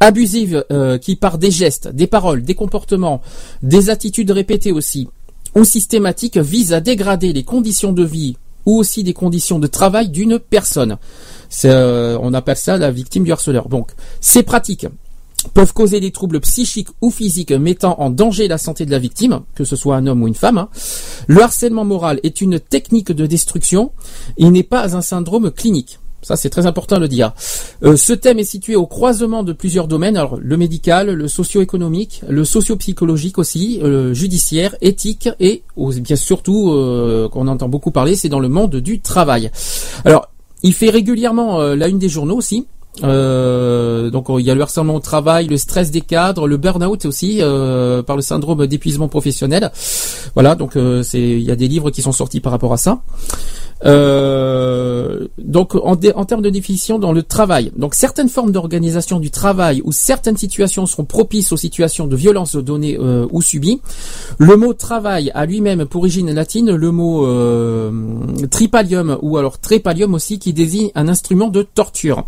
abusive 0.00 0.64
euh, 0.70 0.98
qui 0.98 1.16
par 1.16 1.38
des 1.38 1.50
gestes, 1.50 1.88
des 1.88 2.06
paroles, 2.06 2.42
des 2.42 2.54
comportements, 2.54 3.20
des 3.62 3.90
attitudes 3.90 4.30
répétées 4.30 4.72
aussi 4.72 5.08
ou 5.54 5.64
systématiques 5.64 6.38
vise 6.38 6.72
à 6.72 6.80
dégrader 6.80 7.32
les 7.32 7.44
conditions 7.44 7.92
de 7.92 8.04
vie 8.04 8.36
ou 8.66 8.78
aussi 8.78 9.04
des 9.04 9.12
conditions 9.12 9.58
de 9.58 9.66
travail 9.66 10.08
d'une 10.08 10.38
personne. 10.38 10.96
Euh, 11.64 12.18
on 12.20 12.32
appelle 12.34 12.56
ça 12.56 12.76
la 12.76 12.90
victime 12.90 13.24
du 13.24 13.32
harceleur. 13.32 13.68
Donc, 13.68 13.90
ces 14.20 14.42
pratiques 14.42 14.86
peuvent 15.52 15.72
causer 15.72 16.00
des 16.00 16.10
troubles 16.10 16.40
psychiques 16.40 16.88
ou 17.00 17.10
physiques 17.10 17.52
mettant 17.52 18.00
en 18.00 18.10
danger 18.10 18.48
la 18.48 18.58
santé 18.58 18.86
de 18.86 18.90
la 18.90 18.98
victime, 18.98 19.40
que 19.54 19.64
ce 19.64 19.76
soit 19.76 19.96
un 19.96 20.06
homme 20.06 20.22
ou 20.22 20.28
une 20.28 20.34
femme. 20.34 20.66
Le 21.26 21.42
harcèlement 21.42 21.84
moral 21.84 22.20
est 22.22 22.40
une 22.40 22.60
technique 22.60 23.12
de 23.12 23.26
destruction. 23.26 23.92
Il 24.36 24.50
n'est 24.50 24.62
pas 24.62 24.96
un 24.96 25.02
syndrome 25.02 25.50
clinique. 25.50 25.98
Ça, 26.22 26.36
c'est 26.36 26.48
très 26.48 26.64
important 26.64 26.96
de 26.96 27.02
le 27.02 27.08
dire. 27.08 27.34
Euh, 27.82 27.96
ce 27.96 28.14
thème 28.14 28.38
est 28.38 28.44
situé 28.44 28.76
au 28.76 28.86
croisement 28.86 29.42
de 29.42 29.52
plusieurs 29.52 29.88
domaines, 29.88 30.16
alors 30.16 30.38
le 30.40 30.56
médical, 30.56 31.10
le 31.10 31.28
socio-économique, 31.28 32.22
le 32.26 32.46
socio-psychologique 32.46 33.36
aussi, 33.36 33.78
euh, 33.82 33.88
le 33.88 34.14
judiciaire, 34.14 34.74
éthique 34.80 35.28
et 35.38 35.64
bien 35.76 36.16
surtout, 36.16 36.72
euh, 36.72 37.28
qu'on 37.28 37.46
entend 37.46 37.68
beaucoup 37.68 37.90
parler, 37.90 38.16
c'est 38.16 38.30
dans 38.30 38.40
le 38.40 38.48
monde 38.48 38.76
du 38.76 39.00
travail. 39.00 39.50
Alors, 40.06 40.28
il 40.64 40.72
fait 40.72 40.88
régulièrement 40.88 41.60
euh, 41.60 41.76
la 41.76 41.88
une 41.88 41.98
des 41.98 42.08
journaux 42.08 42.36
aussi. 42.36 42.66
Euh, 43.02 44.10
donc 44.10 44.26
il 44.28 44.44
y 44.44 44.50
a 44.50 44.54
le 44.54 44.62
harcèlement 44.62 44.94
au 44.94 45.00
travail, 45.00 45.48
le 45.48 45.56
stress 45.56 45.90
des 45.90 46.00
cadres, 46.00 46.46
le 46.46 46.56
burn-out 46.56 47.06
aussi 47.06 47.38
euh, 47.40 48.02
par 48.02 48.16
le 48.16 48.22
syndrome 48.22 48.66
d'épuisement 48.66 49.08
professionnel. 49.08 49.72
Voilà, 50.34 50.54
donc 50.54 50.76
euh, 50.76 51.02
c'est 51.02 51.20
il 51.20 51.42
y 51.42 51.50
a 51.50 51.56
des 51.56 51.68
livres 51.68 51.90
qui 51.90 52.02
sont 52.02 52.12
sortis 52.12 52.40
par 52.40 52.52
rapport 52.52 52.72
à 52.72 52.76
ça. 52.76 53.00
Euh, 53.84 55.26
donc 55.38 55.74
en, 55.74 55.96
termes 55.96 56.42
de 56.42 56.50
définition 56.50 56.98
dans 56.98 57.12
le 57.12 57.22
travail, 57.22 57.72
donc 57.76 57.94
certaines 57.94 58.28
formes 58.28 58.52
d'organisation 58.52 59.18
du 59.20 59.30
travail 59.30 59.82
ou 59.84 59.92
certaines 59.92 60.36
situations 60.36 60.86
sont 60.86 61.04
propices 61.04 61.52
aux 61.52 61.56
situations 61.56 62.06
de 62.06 62.16
violence 62.16 62.56
données 62.56 62.96
euh, 62.98 63.26
ou 63.30 63.42
subies. 63.42 63.80
Le 64.38 64.56
mot 64.56 64.72
travail 64.72 65.30
a 65.34 65.44
lui-même 65.44 65.84
pour 65.86 66.02
origine 66.02 66.32
latine 66.32 66.74
le 66.74 66.90
mot 66.90 67.26
euh, 67.26 67.90
tripalium 68.50 69.18
ou 69.22 69.36
alors 69.38 69.58
trépalium 69.58 70.14
aussi 70.14 70.38
qui 70.38 70.52
désigne 70.52 70.90
un 70.94 71.08
instrument 71.08 71.48
de 71.48 71.62
torture. 71.62 72.24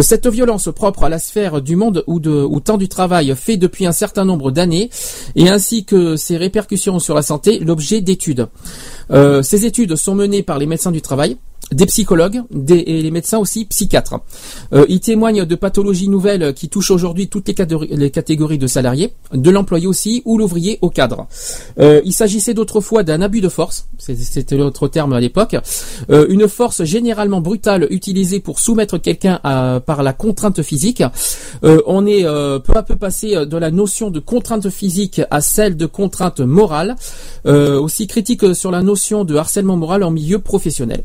Cette 0.00 0.26
violence 0.26 0.70
propre 0.74 1.04
à 1.04 1.08
la 1.10 1.18
sphère 1.18 1.60
du 1.60 1.76
monde 1.76 2.02
ou, 2.06 2.18
de, 2.18 2.30
ou 2.30 2.60
temps 2.60 2.78
du 2.78 2.88
travail 2.88 3.34
fait 3.36 3.58
depuis 3.58 3.84
un 3.84 3.92
certain 3.92 4.24
nombre 4.24 4.50
d'années 4.50 4.88
et 5.36 5.50
ainsi 5.50 5.84
que 5.84 6.16
ses 6.16 6.38
répercussions 6.38 6.98
sur 6.98 7.14
la 7.14 7.20
santé 7.20 7.58
l'objet 7.58 8.00
d'études. 8.00 8.48
Ces 9.42 9.66
études 9.66 9.96
sont 9.96 10.14
menées 10.14 10.42
par 10.42 10.58
les 10.58 10.66
médecins 10.72 10.90
du 10.90 11.02
travail, 11.02 11.36
des 11.70 11.86
psychologues 11.86 12.42
des, 12.50 12.78
et 12.86 13.02
les 13.02 13.10
médecins 13.10 13.38
aussi 13.38 13.64
psychiatres. 13.64 14.20
Euh, 14.72 14.84
ils 14.88 15.00
témoignent 15.00 15.44
de 15.44 15.54
pathologies 15.54 16.08
nouvelles 16.08 16.52
qui 16.54 16.68
touchent 16.68 16.90
aujourd'hui 16.90 17.28
toutes 17.28 17.48
les, 17.48 17.54
catégories- 17.54 18.58
de 18.58 18.66
salariés, 18.66 19.12
de 19.32 19.50
l'employé 19.50 19.86
aussi 19.86 20.22
ou 20.24 20.36
l'ouvrier 20.38 20.78
au 20.82 20.90
cadre. 20.90 21.26
Euh, 21.78 22.00
il 22.04 22.12
s'agissait 22.12 22.54
d'autrefois 22.54 23.02
d'un 23.02 23.22
abus 23.22 23.40
de 23.40 23.48
force, 23.48 23.86
c'était 23.98 24.56
l'autre 24.56 24.88
terme 24.88 25.12
à 25.12 25.20
l'époque, 25.20 25.56
euh, 26.10 26.26
une 26.28 26.48
force 26.48 26.84
généralement 26.84 27.40
brutale 27.40 27.86
utilisée 27.90 28.40
pour 28.40 28.58
soumettre 28.58 28.98
quelqu'un 28.98 29.40
par 29.86 30.02
la 30.02 30.12
contrainte 30.12 30.62
physique. 30.62 31.02
Euh, 31.64 31.80
on 31.86 32.06
est 32.06 32.24
euh, 32.24 32.58
peu 32.58 32.74
à 32.76 32.82
peu 32.82 32.96
passé 32.96 33.46
de 33.46 33.56
la 33.56 33.70
notion 33.70 34.10
de 34.10 34.20
contrainte 34.20 34.68
physique 34.68 35.20
à 35.30 35.40
celle 35.40 35.76
de 35.76 35.86
contrainte 35.86 36.40
morale, 36.40 36.96
euh, 37.46 37.80
aussi 37.80 38.06
critique 38.06 38.54
sur 38.54 38.70
la 38.70 38.82
notion 38.82 39.24
de 39.24 39.36
harcèlement 39.36 39.76
moral 39.76 40.02
en 40.02 40.10
milieu 40.10 40.38
professionnel. 40.38 41.02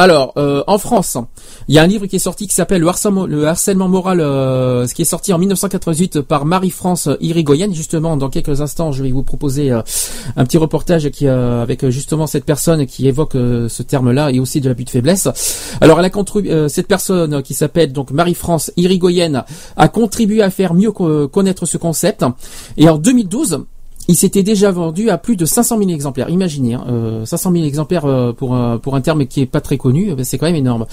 Alors, 0.00 0.32
euh, 0.36 0.62
en 0.68 0.78
France, 0.78 1.18
il 1.66 1.74
y 1.74 1.78
a 1.80 1.82
un 1.82 1.86
livre 1.88 2.06
qui 2.06 2.14
est 2.14 2.20
sorti 2.20 2.46
qui 2.46 2.54
s'appelle 2.54 2.80
le 2.82 2.86
harcèlement, 2.86 3.26
le 3.26 3.48
harcèlement 3.48 3.88
moral, 3.88 4.20
euh, 4.20 4.86
ce 4.86 4.94
qui 4.94 5.02
est 5.02 5.04
sorti 5.04 5.32
en 5.32 5.38
1988 5.38 6.20
par 6.20 6.44
Marie-France 6.44 7.08
Irigoyen. 7.20 7.72
Justement, 7.72 8.16
dans 8.16 8.28
quelques 8.30 8.60
instants, 8.60 8.92
je 8.92 9.02
vais 9.02 9.10
vous 9.10 9.24
proposer 9.24 9.72
euh, 9.72 9.82
un 10.36 10.44
petit 10.44 10.56
reportage 10.56 11.04
avec 11.04 11.88
justement 11.88 12.28
cette 12.28 12.44
personne 12.44 12.86
qui 12.86 13.08
évoque 13.08 13.32
ce 13.32 13.82
terme-là 13.82 14.30
et 14.30 14.38
aussi 14.38 14.60
de 14.60 14.68
l'abus 14.68 14.84
de 14.84 14.90
faiblesse. 14.90 15.26
Alors, 15.80 15.98
elle 15.98 16.04
a 16.04 16.10
contribué, 16.10 16.68
cette 16.68 16.86
personne 16.86 17.42
qui 17.42 17.54
s'appelle 17.54 17.92
donc 17.92 18.12
Marie-France 18.12 18.70
Irigoyen 18.76 19.44
a 19.76 19.88
contribué 19.88 20.42
à 20.42 20.50
faire 20.50 20.74
mieux 20.74 20.92
co- 20.92 21.26
connaître 21.26 21.66
ce 21.66 21.76
concept. 21.76 22.24
Et 22.76 22.88
en 22.88 22.98
2012, 22.98 23.64
il 24.08 24.16
s'était 24.16 24.42
déjà 24.42 24.70
vendu 24.70 25.10
à 25.10 25.18
plus 25.18 25.36
de 25.36 25.44
500 25.44 25.78
000 25.78 25.90
exemplaires. 25.90 26.30
Imaginez, 26.30 26.74
hein, 26.74 26.84
euh, 26.88 27.24
500 27.26 27.52
000 27.52 27.64
exemplaires 27.64 28.06
euh, 28.06 28.32
pour 28.32 28.54
un, 28.54 28.78
pour 28.78 28.94
un 28.94 29.00
terme 29.00 29.26
qui 29.26 29.42
est 29.42 29.46
pas 29.46 29.60
très 29.60 29.76
connu, 29.76 30.10
euh, 30.10 30.14
ben, 30.14 30.24
c'est 30.24 30.38
quand 30.38 30.46
même 30.46 30.56
énorme. 30.56 30.86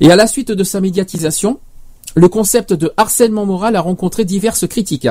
Et 0.00 0.10
à 0.10 0.16
la 0.16 0.26
suite 0.26 0.52
de 0.52 0.64
sa 0.64 0.80
médiatisation, 0.80 1.58
le 2.14 2.28
concept 2.28 2.72
de 2.72 2.92
harcèlement 2.96 3.46
moral 3.46 3.76
a 3.76 3.80
rencontré 3.80 4.24
diverses 4.24 4.66
critiques. 4.66 5.08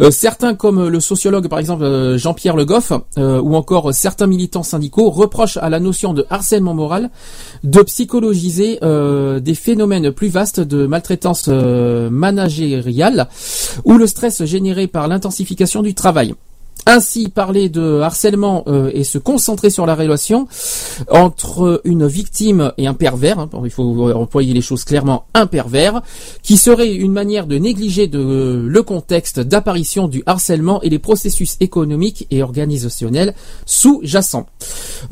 Euh, 0.00 0.10
certains, 0.10 0.54
comme 0.54 0.88
le 0.88 1.00
sociologue 1.00 1.48
par 1.48 1.58
exemple 1.58 1.84
euh, 1.84 2.18
Jean-Pierre 2.18 2.56
Le 2.56 2.64
Goff, 2.64 2.92
euh, 3.18 3.40
ou 3.40 3.54
encore 3.54 3.92
certains 3.94 4.26
militants 4.26 4.62
syndicaux, 4.62 5.10
reprochent 5.10 5.58
à 5.58 5.68
la 5.68 5.80
notion 5.80 6.12
de 6.14 6.26
harcèlement 6.30 6.74
moral 6.74 7.10
de 7.64 7.82
psychologiser 7.82 8.78
euh, 8.82 9.40
des 9.40 9.54
phénomènes 9.54 10.10
plus 10.10 10.28
vastes 10.28 10.60
de 10.60 10.86
maltraitance 10.86 11.46
euh, 11.48 12.10
managériale 12.10 13.28
ou 13.84 13.96
le 13.98 14.06
stress 14.06 14.44
généré 14.44 14.86
par 14.86 15.08
l'intensification 15.08 15.82
du 15.82 15.94
travail. 15.94 16.34
Ainsi, 16.86 17.28
parler 17.28 17.68
de 17.68 18.00
harcèlement 18.00 18.64
euh, 18.66 18.90
et 18.92 19.04
se 19.04 19.18
concentrer 19.18 19.70
sur 19.70 19.86
la 19.86 19.94
relation 19.94 20.48
entre 21.10 21.80
une 21.84 22.08
victime 22.08 22.72
et 22.76 22.88
un 22.88 22.94
pervers, 22.94 23.38
hein, 23.38 23.48
il 23.64 23.70
faut 23.70 24.10
employer 24.12 24.52
les 24.52 24.60
choses 24.60 24.84
clairement, 24.84 25.26
un 25.34 25.46
pervers, 25.46 26.02
qui 26.42 26.56
serait 26.56 26.92
une 26.92 27.12
manière 27.12 27.46
de 27.46 27.56
négliger 27.56 28.10
le 28.12 28.82
contexte 28.82 29.38
d'apparition 29.38 30.08
du 30.08 30.24
harcèlement 30.26 30.82
et 30.82 30.88
les 30.88 30.98
processus 30.98 31.56
économiques 31.60 32.26
et 32.30 32.42
organisationnels 32.42 33.34
sous-jacents. 33.64 34.46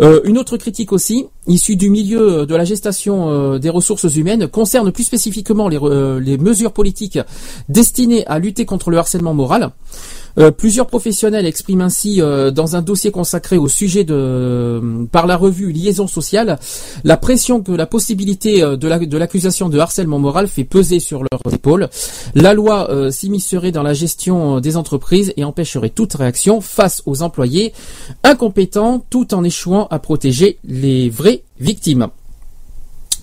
Euh, 0.01 0.21
une 0.25 0.39
autre 0.39 0.57
critique 0.57 0.93
aussi, 0.93 1.27
issue 1.47 1.77
du 1.77 1.89
milieu 1.89 2.47
de 2.47 2.55
la 2.57 2.65
gestation 2.65 3.31
euh, 3.31 3.59
des 3.59 3.71
ressources 3.71 4.17
humaines, 4.17 4.49
concerne 4.49 4.91
plus 4.91 5.05
spécifiquement 5.05 5.69
les 5.69 6.39
mesures 6.39 6.73
politiques 6.73 7.19
destinées 7.69 8.27
à 8.27 8.39
lutter 8.41 8.65
contre 8.65 8.91
le 8.91 8.99
harcèlement 8.99 9.35
moral. 9.35 9.71
Euh, 10.39 10.51
plusieurs 10.51 10.87
professionnels 10.87 11.45
expriment 11.47 11.81
ainsi 11.83 12.21
euh, 12.23 12.51
dans 12.51 12.77
un 12.77 12.83
dossier 12.83 13.11
consacré 13.11 13.57
au 13.59 13.69
sujet 13.69 14.05
de 14.05 14.15
euh, 14.15 15.05
par 15.11 15.27
la 15.27 15.37
revue 15.37 15.73
Liaison 15.73 16.07
sociale 16.07 16.59
la 17.05 17.17
pression 17.17 17.63
que 17.63 17.73
la 17.73 17.87
possibilité 17.87 18.61
de 18.63 18.89
la- 18.89 18.99
de 18.99 19.19
l'accusation 19.19 19.69
de 19.69 19.79
harcèlement 19.79 20.19
moral 20.19 20.47
fait 20.47 20.65
peser 20.65 21.01
sur 21.01 21.23
leurs 21.23 21.55
épaules. 21.55 21.89
La 22.35 22.55
loi 22.55 22.89
s'immiscerait 23.11 23.73
dans 23.73 23.83
la 23.83 23.93
gestion 23.95 24.61
des 24.61 24.77
entreprises 24.77 25.33
et 25.37 25.45
empêcherait 25.45 25.91
toute 25.91 26.15
réaction 26.15 26.61
face 26.61 27.03
aux 27.07 27.23
employés 27.23 27.73
incompétents 28.23 29.05
tout 29.11 29.35
en 29.35 29.43
échouant 29.45 29.89
à 29.91 29.99
protéger 29.99 30.59
les 30.65 31.11
vraies 31.11 31.43
victimes. 31.59 32.09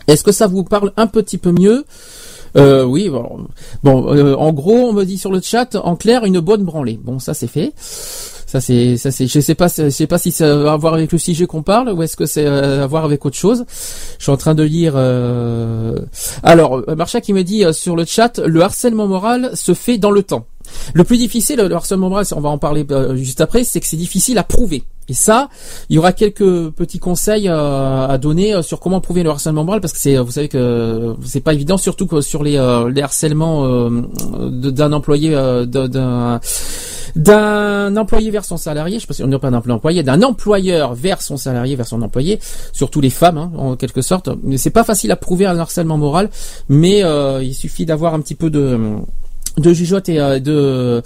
Est-ce 0.07 0.23
que 0.23 0.31
ça 0.31 0.47
vous 0.47 0.63
parle 0.63 0.91
un 0.97 1.07
petit 1.07 1.37
peu 1.37 1.51
mieux? 1.51 1.85
Euh, 2.57 2.83
oui, 2.83 3.09
bon, 3.09 3.47
euh, 3.85 4.35
en 4.35 4.53
gros, 4.53 4.89
on 4.89 4.93
me 4.93 5.03
dit 5.03 5.17
sur 5.17 5.31
le 5.31 5.41
chat, 5.41 5.75
en 5.75 5.95
clair, 5.95 6.25
une 6.25 6.39
bonne 6.39 6.63
branlée. 6.63 6.99
Bon, 7.01 7.19
ça 7.19 7.33
c'est 7.33 7.47
fait. 7.47 7.73
Ça 8.47 8.61
c'est, 8.61 8.95
ça 8.95 9.11
c'est, 9.11 9.27
je 9.27 9.41
sais 9.41 9.55
pas, 9.55 9.67
je 9.67 9.89
sais 9.89 10.07
pas 10.07 10.17
si 10.17 10.31
ça 10.31 10.45
a 10.45 10.73
à 10.73 10.77
voir 10.77 10.93
avec 10.93 11.11
le 11.11 11.17
sujet 11.17 11.45
qu'on 11.45 11.63
parle 11.63 11.89
ou 11.89 12.01
est-ce 12.01 12.15
que 12.15 12.25
c'est 12.25 12.45
euh, 12.45 12.81
à 12.81 12.87
voir 12.87 13.03
avec 13.03 13.25
autre 13.25 13.35
chose. 13.35 13.65
Je 14.17 14.23
suis 14.23 14.31
en 14.31 14.37
train 14.37 14.55
de 14.55 14.63
lire. 14.63 14.93
Euh... 14.95 15.99
Alors, 16.43 16.81
euh, 16.87 16.95
Marcha 16.95 17.19
qui 17.19 17.33
me 17.33 17.43
dit 17.43 17.65
euh, 17.65 17.73
sur 17.73 17.97
le 17.97 18.05
chat, 18.05 18.39
le 18.39 18.61
harcèlement 18.61 19.05
moral 19.05 19.51
se 19.53 19.73
fait 19.73 19.97
dans 19.97 20.11
le 20.11 20.23
temps. 20.23 20.47
Le 20.93 21.03
plus 21.03 21.17
difficile, 21.17 21.59
le 21.59 21.75
harcèlement 21.75 22.07
moral, 22.07 22.25
on 22.33 22.39
va 22.39 22.47
en 22.47 22.57
parler 22.57 22.85
juste 23.15 23.41
après, 23.41 23.65
c'est 23.65 23.81
que 23.81 23.85
c'est 23.85 23.97
difficile 23.97 24.37
à 24.37 24.43
prouver. 24.43 24.83
Et 25.09 25.13
ça, 25.13 25.49
il 25.89 25.97
y 25.97 25.99
aura 25.99 26.13
quelques 26.13 26.69
petits 26.71 26.99
conseils 26.99 27.47
à 27.47 28.17
donner 28.17 28.61
sur 28.61 28.81
comment 28.81 28.99
prouver 28.99 29.23
le 29.23 29.29
harcèlement 29.29 29.63
moral, 29.63 29.79
parce 29.79 29.93
que 29.93 29.99
c'est, 29.99 30.17
vous 30.17 30.31
savez 30.31 30.49
que 30.49 31.15
c'est 31.23 31.39
pas 31.39 31.53
évident, 31.53 31.77
surtout 31.77 32.05
que 32.05 32.19
sur 32.19 32.43
les, 32.43 32.59
les 32.93 33.01
harcèlements 33.01 33.89
d'un 34.41 34.91
employé, 34.91 35.29
d'un 35.65 36.41
d'un 37.17 37.97
employé 37.97 38.31
vers 38.31 38.45
son 38.45 38.57
salarié, 38.57 38.97
je 38.97 39.01
sais 39.01 39.07
pas 39.07 39.13
si 39.13 39.23
on 39.23 39.39
pas 39.39 39.49
d'un 39.49 39.57
employé, 39.69 40.03
d'un 40.03 40.21
employeur 40.21 40.93
vers 40.93 41.21
son 41.21 41.35
salarié, 41.35 41.75
vers 41.75 41.87
son 41.87 42.01
employé, 42.01 42.39
surtout 42.73 43.01
les 43.01 43.09
femmes, 43.09 43.37
hein, 43.37 43.51
en 43.57 43.75
quelque 43.75 44.01
sorte. 44.01 44.29
C'est 44.57 44.69
pas 44.69 44.83
facile 44.83 45.11
à 45.11 45.15
prouver 45.15 45.45
un 45.45 45.57
harcèlement 45.57 45.97
moral, 45.97 46.29
mais 46.69 47.03
euh, 47.03 47.43
il 47.43 47.53
suffit 47.53 47.85
d'avoir 47.85 48.13
un 48.13 48.21
petit 48.21 48.35
peu 48.35 48.49
de 48.49 48.79
de 49.57 49.73
jugeote 49.73 50.07
et 50.09 50.19
euh, 50.19 50.39
de 50.39 51.01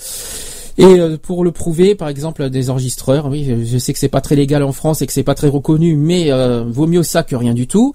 et 0.78 0.86
euh, 0.86 1.17
pour 1.22 1.43
le 1.43 1.51
prouver, 1.51 1.95
par 1.95 2.07
exemple, 2.09 2.49
des 2.49 2.69
enregistreurs, 2.69 3.28
oui, 3.28 3.45
je- 3.65 3.78
sais 3.78 3.93
que 3.93 3.99
c'est 3.99 4.07
pas 4.09 4.22
très 4.22 4.36
légal 4.36 4.63
en 4.63 4.72
France 4.72 5.01
et 5.01 5.07
que 5.07 5.13
c'est 5.13 5.24
pas 5.24 5.36
très 5.36 5.47
reconnu, 5.47 5.95
mais 5.95 6.32
euh, 6.32 6.63
vaut 6.67 6.88
mieux 6.88 7.03
ça 7.03 7.24
que 7.24 7.36
rien 7.36 7.53
du 7.53 7.67
tout. 7.67 7.93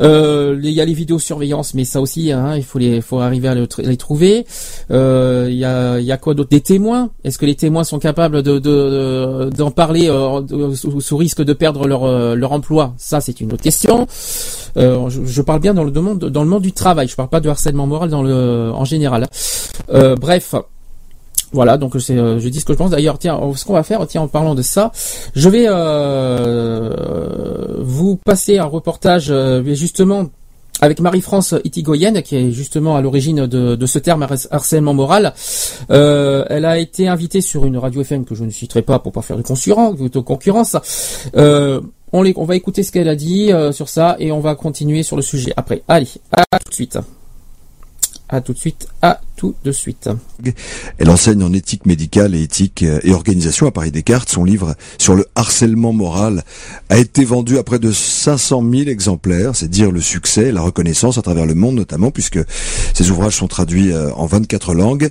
Euh, 0.00 0.58
Il 0.62 0.70
y 0.70 0.80
a 0.80 0.84
les 0.84 0.92
vidéosurveillance, 0.94 1.74
mais 1.74 1.84
ça 1.84 2.00
aussi, 2.00 2.32
hein, 2.32 2.54
il 2.56 2.64
faut 2.64 2.78
les, 2.78 3.00
faut 3.00 3.20
arriver 3.20 3.48
à 3.48 3.54
les 3.54 3.96
trouver. 3.96 4.46
Euh, 4.90 5.46
Il 5.50 5.56
y 5.56 5.64
a, 5.64 5.98
y 6.00 6.12
a 6.12 6.16
quoi 6.16 6.34
d'autre? 6.34 6.50
Des 6.50 6.60
témoins? 6.60 7.10
Est-ce 7.24 7.38
que 7.38 7.46
les 7.46 7.54
témoins 7.54 7.84
sont 7.84 7.98
capables 7.98 8.42
de 8.42 8.58
de- 8.58 9.50
d'en 9.56 9.70
parler 9.70 10.06
sous, 10.74 11.16
risque 11.16 11.42
de 11.42 11.52
perdre 11.52 11.86
leur 11.86 12.34
leur 12.36 12.52
emploi? 12.52 12.94
Ça, 12.98 13.20
c'est 13.20 13.40
une 13.40 13.52
autre 13.52 13.62
question. 13.62 14.06
Je, 14.76 15.20
je 15.24 15.42
parle 15.42 15.60
bien 15.60 15.74
dans 15.74 15.84
le 15.84 15.92
monde 15.92 16.24
dans 16.26 16.42
le 16.42 16.48
monde 16.48 16.62
du 16.62 16.72
travail. 16.72 17.08
Je 17.08 17.16
parle 17.16 17.28
pas 17.28 17.40
de 17.40 17.48
harcèlement 17.48 17.86
moral 17.86 18.10
dans 18.10 18.22
le 18.22 18.70
en 18.74 18.84
général. 18.84 19.26
Bref. 20.20 20.54
Voilà, 21.52 21.78
donc 21.78 21.96
c'est, 21.98 22.16
euh, 22.18 22.38
je 22.38 22.48
dis 22.48 22.60
ce 22.60 22.64
que 22.66 22.74
je 22.74 22.78
pense. 22.78 22.90
D'ailleurs, 22.90 23.18
tiens, 23.18 23.40
ce 23.56 23.64
qu'on 23.64 23.72
va 23.72 23.82
faire, 23.82 24.06
tiens, 24.06 24.22
en 24.22 24.28
parlant 24.28 24.54
de 24.54 24.62
ça, 24.62 24.92
je 25.34 25.48
vais 25.48 25.64
euh, 25.68 27.74
vous 27.78 28.16
passer 28.16 28.58
un 28.58 28.64
reportage, 28.66 29.28
euh, 29.30 29.62
justement, 29.74 30.26
avec 30.80 31.00
Marie-France 31.00 31.54
Itigoyen, 31.64 32.20
qui 32.22 32.36
est 32.36 32.50
justement 32.52 32.96
à 32.96 33.00
l'origine 33.00 33.46
de, 33.46 33.86
ce 33.86 33.98
terme 33.98 34.22
har- 34.22 34.46
harcèlement 34.50 34.94
moral. 34.94 35.32
Euh, 35.90 36.44
elle 36.50 36.64
a 36.64 36.78
été 36.78 37.08
invitée 37.08 37.40
sur 37.40 37.64
une 37.64 37.78
radio 37.78 38.02
FM 38.02 38.24
que 38.24 38.34
je 38.34 38.44
ne 38.44 38.50
citerai 38.50 38.82
pas 38.82 38.98
pour 38.98 39.12
pas 39.12 39.22
faire 39.22 39.36
de 39.38 40.20
concurrence. 40.20 40.76
Euh, 41.36 41.80
on, 42.12 42.22
les, 42.22 42.32
on 42.36 42.44
va 42.44 42.56
écouter 42.56 42.82
ce 42.82 42.92
qu'elle 42.92 43.08
a 43.08 43.16
dit 43.16 43.52
euh, 43.52 43.72
sur 43.72 43.88
ça 43.88 44.16
et 44.18 44.32
on 44.32 44.40
va 44.40 44.54
continuer 44.54 45.02
sur 45.02 45.16
le 45.16 45.22
sujet 45.22 45.52
après. 45.56 45.82
Allez, 45.88 46.08
à 46.32 46.58
tout 46.58 46.70
de 46.70 46.74
suite. 46.74 46.98
À 48.30 48.42
tout 48.42 48.52
de 48.52 48.58
suite, 48.58 48.88
à 49.00 49.22
tout 49.36 49.54
de 49.64 49.72
suite. 49.72 50.10
Elle 50.98 51.08
enseigne 51.08 51.42
en 51.42 51.52
éthique 51.54 51.86
médicale 51.86 52.34
et 52.34 52.42
éthique 52.42 52.82
euh, 52.82 53.00
et 53.02 53.12
organisation 53.12 53.66
à 53.66 53.70
Paris 53.70 53.90
Descartes. 53.90 54.28
Son 54.28 54.44
livre 54.44 54.74
sur 54.98 55.14
le 55.14 55.24
harcèlement 55.34 55.94
moral 55.94 56.44
a 56.90 56.98
été 56.98 57.24
vendu 57.24 57.56
à 57.56 57.62
près 57.62 57.78
de 57.78 57.90
500 57.90 58.62
000 58.70 58.90
exemplaires. 58.90 59.56
C'est 59.56 59.70
dire 59.70 59.90
le 59.90 60.02
succès, 60.02 60.52
la 60.52 60.60
reconnaissance 60.60 61.16
à 61.16 61.22
travers 61.22 61.46
le 61.46 61.54
monde 61.54 61.76
notamment, 61.76 62.10
puisque 62.10 62.40
ses 62.92 63.10
ouvrages 63.10 63.36
sont 63.36 63.48
traduits 63.48 63.92
euh, 63.92 64.12
en 64.12 64.26
24 64.26 64.74
langues. 64.74 65.08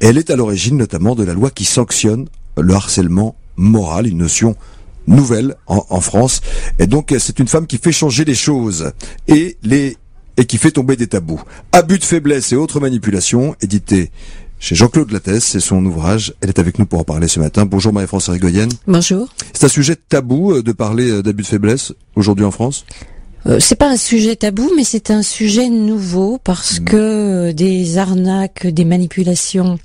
Elle 0.00 0.18
est 0.18 0.30
à 0.30 0.36
l'origine 0.36 0.76
notamment 0.76 1.14
de 1.14 1.22
la 1.22 1.34
loi 1.34 1.50
qui 1.50 1.64
sanctionne 1.64 2.26
le 2.56 2.74
harcèlement 2.74 3.36
moral, 3.54 4.08
une 4.08 4.18
notion 4.18 4.56
nouvelle 5.06 5.54
en, 5.68 5.86
en 5.88 6.00
France. 6.00 6.40
Et 6.80 6.88
donc 6.88 7.12
euh, 7.12 7.20
c'est 7.20 7.38
une 7.38 7.46
femme 7.46 7.68
qui 7.68 7.78
fait 7.78 7.92
changer 7.92 8.24
les 8.24 8.34
choses 8.34 8.90
et 9.28 9.56
les 9.62 9.96
et 10.36 10.44
qui 10.44 10.58
fait 10.58 10.70
tomber 10.70 10.96
des 10.96 11.06
tabous. 11.06 11.42
Abus 11.72 11.98
de 11.98 12.04
faiblesse 12.04 12.52
et 12.52 12.56
autres 12.56 12.80
manipulations, 12.80 13.54
édité 13.60 14.10
chez 14.58 14.74
Jean-Claude 14.74 15.12
Lattès, 15.12 15.40
c'est 15.40 15.60
son 15.60 15.84
ouvrage. 15.84 16.34
Elle 16.40 16.48
est 16.48 16.58
avec 16.58 16.78
nous 16.78 16.86
pour 16.86 17.00
en 17.00 17.04
parler 17.04 17.28
ce 17.28 17.38
matin. 17.38 17.66
Bonjour 17.66 17.92
Marie-France 17.92 18.30
Rigoyenne. 18.30 18.70
Bonjour. 18.86 19.28
C'est 19.52 19.66
un 19.66 19.68
sujet 19.68 19.96
tabou 19.96 20.52
euh, 20.52 20.62
de 20.62 20.72
parler 20.72 21.10
euh, 21.10 21.22
d'abus 21.22 21.42
de 21.42 21.48
faiblesse 21.48 21.92
aujourd'hui 22.14 22.44
en 22.44 22.50
France? 22.50 22.86
Euh, 23.46 23.60
c'est 23.60 23.76
pas 23.76 23.90
un 23.90 23.96
sujet 23.96 24.34
tabou, 24.34 24.72
mais 24.74 24.82
c'est 24.82 25.10
un 25.10 25.22
sujet 25.22 25.68
nouveau 25.68 26.40
parce 26.42 26.80
que 26.80 26.96
euh, 26.96 27.52
des 27.52 27.98
arnaques, 27.98 28.66
des 28.66 28.84
manipulations 28.84 29.78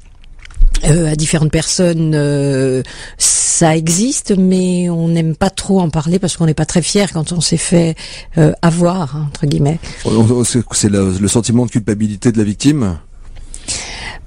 euh, 0.86 1.12
à 1.12 1.16
différentes 1.16 1.52
personnes, 1.52 2.14
euh, 2.16 2.82
ça 3.18 3.78
existe, 3.78 4.34
mais 4.38 4.90
on 4.90 5.08
n'aime 5.10 5.36
pas 5.36 5.50
trop 5.52 5.80
en 5.82 5.90
parler 5.90 6.18
parce 6.20 6.38
qu'on 6.38 6.46
n'est 6.48 6.54
pas 6.56 6.66
très 6.66 6.82
fier 6.82 7.12
quand 7.14 7.32
on 7.32 7.42
s'est 7.42 7.58
fait 7.58 7.96
euh, 8.38 8.52
avoir 8.62 9.16
entre 9.28 9.46
guillemets. 9.46 9.80
On- 10.06 10.16
on- 10.16 10.44
C'est 10.44 10.64
c'est 10.72 10.90
le, 10.90 11.14
le 11.20 11.28
sentiment 11.28 11.66
de 11.66 11.72
culpabilité 11.72 12.32
de 12.32 12.38
la 12.38 12.44
victime? 12.44 12.98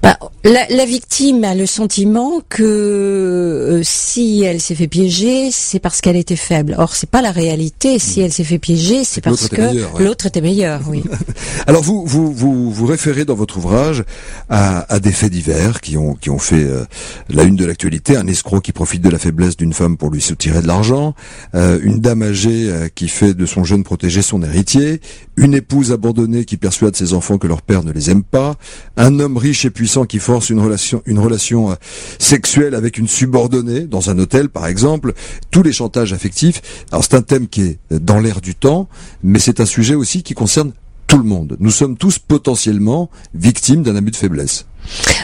Bah, 0.01 0.17
la, 0.45 0.67
la 0.69 0.85
victime 0.85 1.43
a 1.43 1.55
le 1.55 1.65
sentiment 1.65 2.39
que 2.49 2.63
euh, 2.63 3.81
si 3.83 4.43
elle 4.43 4.61
s'est 4.61 4.75
fait 4.75 4.87
piéger, 4.87 5.49
c'est 5.51 5.79
parce 5.79 6.01
qu'elle 6.01 6.15
était 6.15 6.35
faible. 6.35 6.75
Or, 6.77 6.95
c'est 6.95 7.09
pas 7.09 7.23
la 7.23 7.31
réalité. 7.31 7.97
Si 7.97 8.21
elle 8.21 8.31
s'est 8.31 8.43
fait 8.43 8.59
piéger, 8.59 9.03
c'est 9.03 9.21
que 9.21 9.29
l'autre 9.29 9.49
parce 9.49 9.53
était 9.53 9.73
que 9.73 9.97
ouais. 9.97 10.03
l'autre 10.03 10.27
était 10.27 10.41
meilleur. 10.41 10.81
Oui. 10.87 11.03
Alors 11.67 11.81
vous 11.81 12.05
vous 12.05 12.31
vous 12.31 12.71
vous 12.71 12.85
référez 12.85 13.25
dans 13.25 13.33
votre 13.33 13.57
ouvrage 13.57 14.03
à, 14.47 14.93
à 14.93 14.99
des 14.99 15.11
faits 15.11 15.31
divers 15.31 15.81
qui 15.81 15.97
ont 15.97 16.13
qui 16.13 16.29
ont 16.29 16.37
fait 16.37 16.63
euh, 16.63 16.85
la 17.29 17.41
une 17.41 17.55
de 17.55 17.65
l'actualité. 17.65 18.15
Un 18.15 18.27
escroc 18.27 18.61
qui 18.61 18.71
profite 18.71 19.01
de 19.01 19.09
la 19.09 19.17
faiblesse 19.17 19.57
d'une 19.57 19.73
femme 19.73 19.97
pour 19.97 20.11
lui 20.11 20.21
soutirer 20.21 20.61
de 20.61 20.67
l'argent, 20.67 21.15
euh, 21.55 21.79
une 21.81 21.99
dame 22.01 22.21
âgée 22.21 22.69
euh, 22.69 22.87
qui 22.93 23.07
fait 23.07 23.33
de 23.33 23.45
son 23.47 23.63
jeune 23.63 23.83
protégé 23.83 24.21
son 24.21 24.43
héritier, 24.43 25.01
une 25.37 25.55
épouse 25.55 25.91
abandonnée 25.91 26.45
qui 26.45 26.57
persuade 26.57 26.95
ses 26.95 27.13
enfants 27.13 27.39
que 27.39 27.47
leur 27.47 27.63
père 27.63 27.83
ne 27.83 27.91
les 27.91 28.11
aime 28.11 28.23
pas, 28.23 28.55
un 28.95 29.19
homme 29.19 29.37
riche 29.37 29.65
et 29.65 29.71
puissant 29.71 30.05
qui 30.05 30.19
une 30.39 30.59
relation 30.59 31.01
une 31.05 31.19
relation 31.19 31.71
euh, 31.71 31.75
sexuelle 32.19 32.75
avec 32.75 32.97
une 32.97 33.07
subordonnée 33.07 33.81
dans 33.81 34.09
un 34.09 34.19
hôtel 34.19 34.49
par 34.49 34.67
exemple. 34.67 35.13
Tous 35.51 35.63
les 35.63 35.71
chantages 35.71 36.13
affectifs. 36.13 36.61
Alors 36.91 37.03
c'est 37.03 37.15
un 37.15 37.21
thème 37.21 37.47
qui 37.47 37.61
est 37.61 37.79
dans 37.91 38.19
l'air 38.19 38.41
du 38.41 38.55
temps, 38.55 38.87
mais 39.23 39.39
c'est 39.39 39.59
un 39.59 39.65
sujet 39.65 39.95
aussi 39.95 40.23
qui 40.23 40.33
concerne 40.33 40.71
tout 41.07 41.17
le 41.17 41.23
monde. 41.23 41.55
Nous 41.59 41.71
sommes 41.71 41.97
tous 41.97 42.19
potentiellement 42.19 43.09
victimes 43.33 43.83
d'un 43.83 43.95
abus 43.95 44.11
de 44.11 44.15
faiblesse. 44.15 44.65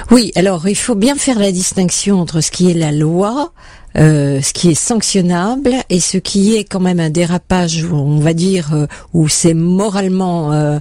Oui, 0.09 0.31
alors 0.35 0.67
il 0.67 0.75
faut 0.75 0.95
bien 0.95 1.15
faire 1.15 1.37
la 1.39 1.51
distinction 1.51 2.19
entre 2.19 2.41
ce 2.41 2.49
qui 2.51 2.71
est 2.71 2.73
la 2.73 2.91
loi, 2.91 3.53
euh, 3.97 4.41
ce 4.41 4.53
qui 4.53 4.69
est 4.71 4.75
sanctionnable, 4.75 5.75
et 5.89 5.99
ce 5.99 6.17
qui 6.17 6.55
est 6.55 6.63
quand 6.63 6.79
même 6.79 6.99
un 6.99 7.09
dérapage, 7.09 7.85
on 7.91 8.19
va 8.19 8.33
dire, 8.33 8.73
euh, 8.73 8.87
où 9.13 9.27
c'est 9.29 9.53
moralement 9.53 10.53
euh, 10.53 10.79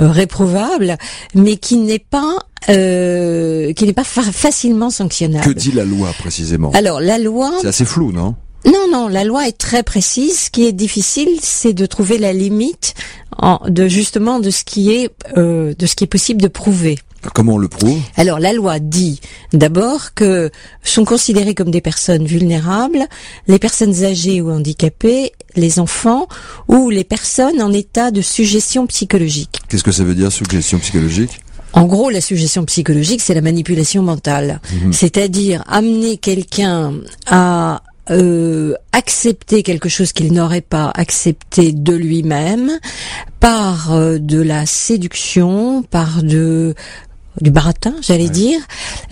euh, 0.00 0.10
réprouvable, 0.10 0.96
mais 1.34 1.56
qui 1.56 1.76
n'est 1.76 1.98
pas 1.98 2.36
euh, 2.70 3.72
qui 3.72 3.84
n'est 3.86 3.92
pas 3.92 4.04
fa- 4.04 4.22
facilement 4.22 4.90
sanctionnable. 4.90 5.44
Que 5.44 5.50
dit 5.58 5.72
la 5.72 5.84
loi 5.84 6.10
précisément? 6.18 6.70
Alors 6.72 7.00
la 7.00 7.18
loi. 7.18 7.50
C'est 7.60 7.68
assez 7.68 7.84
flou, 7.84 8.12
non? 8.12 8.36
Non, 8.64 8.86
non, 8.92 9.08
la 9.08 9.24
loi 9.24 9.48
est 9.48 9.58
très 9.58 9.82
précise. 9.82 10.38
Ce 10.38 10.50
qui 10.50 10.64
est 10.66 10.72
difficile, 10.72 11.28
c'est 11.40 11.72
de 11.72 11.84
trouver 11.84 12.18
la 12.18 12.32
limite 12.32 12.94
en, 13.36 13.58
de 13.68 13.88
justement 13.88 14.38
de 14.38 14.50
ce 14.50 14.62
qui 14.62 14.92
est 14.92 15.10
euh, 15.36 15.74
de 15.76 15.86
ce 15.86 15.96
qui 15.96 16.04
est 16.04 16.08
possible 16.08 16.40
de 16.40 16.46
prouver. 16.48 16.98
Comment 17.34 17.54
on 17.54 17.58
le 17.58 17.68
prouve 17.68 18.00
Alors 18.16 18.38
la 18.38 18.52
loi 18.52 18.78
dit 18.78 19.20
d'abord 19.52 20.14
que 20.14 20.50
sont 20.82 21.04
considérées 21.04 21.54
comme 21.54 21.70
des 21.70 21.80
personnes 21.80 22.24
vulnérables 22.26 23.06
les 23.48 23.58
personnes 23.58 24.04
âgées 24.04 24.40
ou 24.40 24.50
handicapées, 24.50 25.32
les 25.56 25.78
enfants 25.78 26.26
ou 26.68 26.90
les 26.90 27.04
personnes 27.04 27.60
en 27.60 27.72
état 27.72 28.10
de 28.10 28.20
suggestion 28.20 28.86
psychologique. 28.86 29.60
Qu'est-ce 29.68 29.84
que 29.84 29.92
ça 29.92 30.04
veut 30.04 30.14
dire, 30.14 30.30
suggestion 30.32 30.78
psychologique 30.78 31.40
En 31.72 31.84
gros, 31.84 32.10
la 32.10 32.20
suggestion 32.20 32.64
psychologique, 32.64 33.20
c'est 33.20 33.34
la 33.34 33.40
manipulation 33.40 34.02
mentale. 34.02 34.60
Mhm. 34.72 34.92
C'est-à-dire 34.92 35.64
amener 35.66 36.16
quelqu'un 36.16 36.94
à 37.26 37.82
euh, 38.10 38.74
accepter 38.92 39.62
quelque 39.62 39.88
chose 39.88 40.12
qu'il 40.12 40.32
n'aurait 40.32 40.60
pas 40.60 40.90
accepté 40.94 41.72
de 41.72 41.94
lui-même 41.94 42.72
par 43.38 43.92
euh, 43.92 44.18
de 44.18 44.40
la 44.40 44.66
séduction, 44.66 45.82
par 45.82 46.22
de 46.22 46.74
du 47.42 47.50
baratin, 47.50 47.92
j'allais 48.00 48.28
dire, 48.28 48.60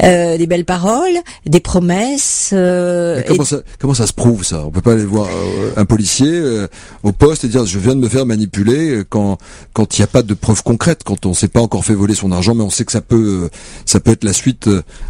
euh, 0.02 0.38
des 0.38 0.46
belles 0.46 0.64
paroles, 0.64 1.18
des 1.46 1.60
promesses. 1.60 2.50
euh, 2.52 3.20
comment, 3.26 3.42
et- 3.42 3.46
ça, 3.46 3.56
comment 3.78 3.94
ça 3.94 4.06
se 4.06 4.12
prouve 4.12 4.44
ça? 4.44 4.64
On 4.64 4.70
peut 4.70 4.80
pas 4.80 4.92
aller 4.92 5.04
voir 5.04 5.26
euh, 5.26 5.72
un 5.76 5.84
policier 5.84 6.30
euh, 6.32 6.68
au 7.02 7.12
poste 7.12 7.44
et 7.44 7.48
dire 7.48 7.66
je 7.66 7.78
viens 7.78 7.94
de 7.94 8.00
me 8.00 8.08
faire 8.08 8.24
manipuler 8.26 8.90
euh, 8.90 9.04
quand 9.08 9.36
quand 9.74 9.98
il 9.98 10.00
n'y 10.00 10.04
a 10.04 10.08
pas 10.08 10.22
de 10.22 10.32
preuves 10.34 10.62
concrètes, 10.62 11.02
quand 11.04 11.26
on 11.26 11.34
s'est 11.34 11.48
pas 11.48 11.60
encore 11.60 11.84
fait 11.84 11.94
voler 11.94 12.14
son 12.14 12.30
argent, 12.32 12.54
mais 12.54 12.62
on 12.64 12.70
sait 12.70 12.84
que 12.84 12.92
ça 12.92 13.00
peut 13.00 13.50
ça 13.84 14.00
peut 14.00 14.12
être 14.12 14.24
la 14.24 14.32
suite 14.32 14.68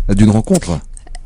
d'une 0.08 0.30
rencontre. 0.30 0.80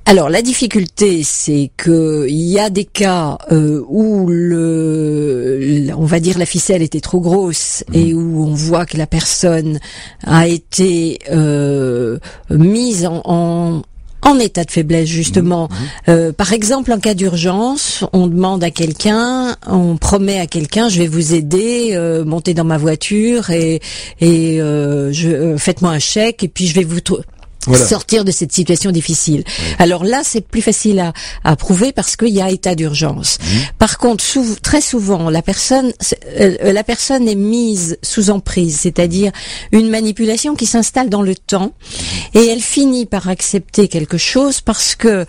Alors 0.07 0.28
la 0.28 0.42
difficulté, 0.42 1.22
c'est 1.24 1.70
que 1.78 2.26
il 2.28 2.42
y 2.42 2.59
a 2.59 2.68
des 2.68 2.84
cas 2.84 3.38
euh, 3.50 3.82
où 3.88 4.28
le, 4.28 5.88
on 5.96 6.05
va 6.05 6.20
dire 6.20 6.38
la 6.38 6.44
ficelle 6.44 6.82
était 6.82 7.00
trop 7.00 7.20
grosse 7.20 7.84
et 7.94 8.12
où 8.12 8.44
on 8.44 8.52
voit 8.52 8.84
que 8.84 8.98
la 8.98 9.07
personne 9.07 9.80
a 10.24 10.46
été 10.46 11.20
euh, 11.30 12.18
mise 12.50 13.07
en, 13.07 13.22
en 13.24 13.82
en 14.24 14.38
état 14.38 14.64
de 14.64 14.70
faiblesse 14.70 15.09
justement. 15.09 15.68
Euh, 16.09 16.32
par 16.32 16.52
exemple, 16.52 16.92
en 16.92 16.98
cas 16.98 17.14
d'urgence, 17.14 18.05
on 18.12 18.26
demande 18.26 18.64
à 18.64 18.70
quelqu'un, 18.70 19.57
on 19.66 19.96
promet 19.96 20.40
à 20.40 20.46
quelqu'un, 20.46 20.88
je 20.88 20.98
vais 20.98 21.07
vous 21.07 21.34
aider, 21.34 21.90
euh, 21.92 22.24
montez 22.24 22.55
dans 22.55 22.64
ma 22.64 22.78
voiture 22.78 23.50
et 23.50 23.80
et 24.20 24.61
euh, 24.61 25.12
je 25.12 25.28
euh, 25.28 25.59
faites-moi 25.59 25.90
un 25.90 25.98
chèque 25.98 26.42
et 26.42 26.48
puis 26.48 26.66
je 26.66 26.74
vais 26.74 26.84
vous 26.84 27.00
Voilà. 27.66 27.86
sortir 27.86 28.24
de 28.24 28.30
cette 28.30 28.52
situation 28.52 28.90
difficile. 28.90 29.44
Alors 29.78 30.04
là, 30.04 30.22
c'est 30.24 30.40
plus 30.46 30.62
facile 30.62 31.00
à, 31.00 31.12
à 31.44 31.56
prouver 31.56 31.92
parce 31.92 32.16
qu'il 32.16 32.28
y 32.28 32.40
a 32.42 32.50
état 32.50 32.74
d'urgence. 32.74 33.38
Par 33.78 33.98
contre, 33.98 34.22
sou- 34.22 34.56
très 34.62 34.80
souvent, 34.80 35.30
la 35.30 35.42
personne, 35.42 35.92
euh, 36.40 36.72
la 36.72 36.84
personne 36.84 37.26
est 37.28 37.34
mise 37.34 37.98
sous 38.02 38.30
emprise, 38.30 38.80
c'est-à-dire 38.80 39.32
une 39.72 39.88
manipulation 39.88 40.54
qui 40.54 40.66
s'installe 40.66 41.08
dans 41.08 41.22
le 41.22 41.34
temps, 41.34 41.72
et 42.34 42.46
elle 42.46 42.60
finit 42.60 43.06
par 43.06 43.28
accepter 43.28 43.88
quelque 43.88 44.18
chose 44.18 44.60
parce 44.60 44.94
que, 44.94 45.26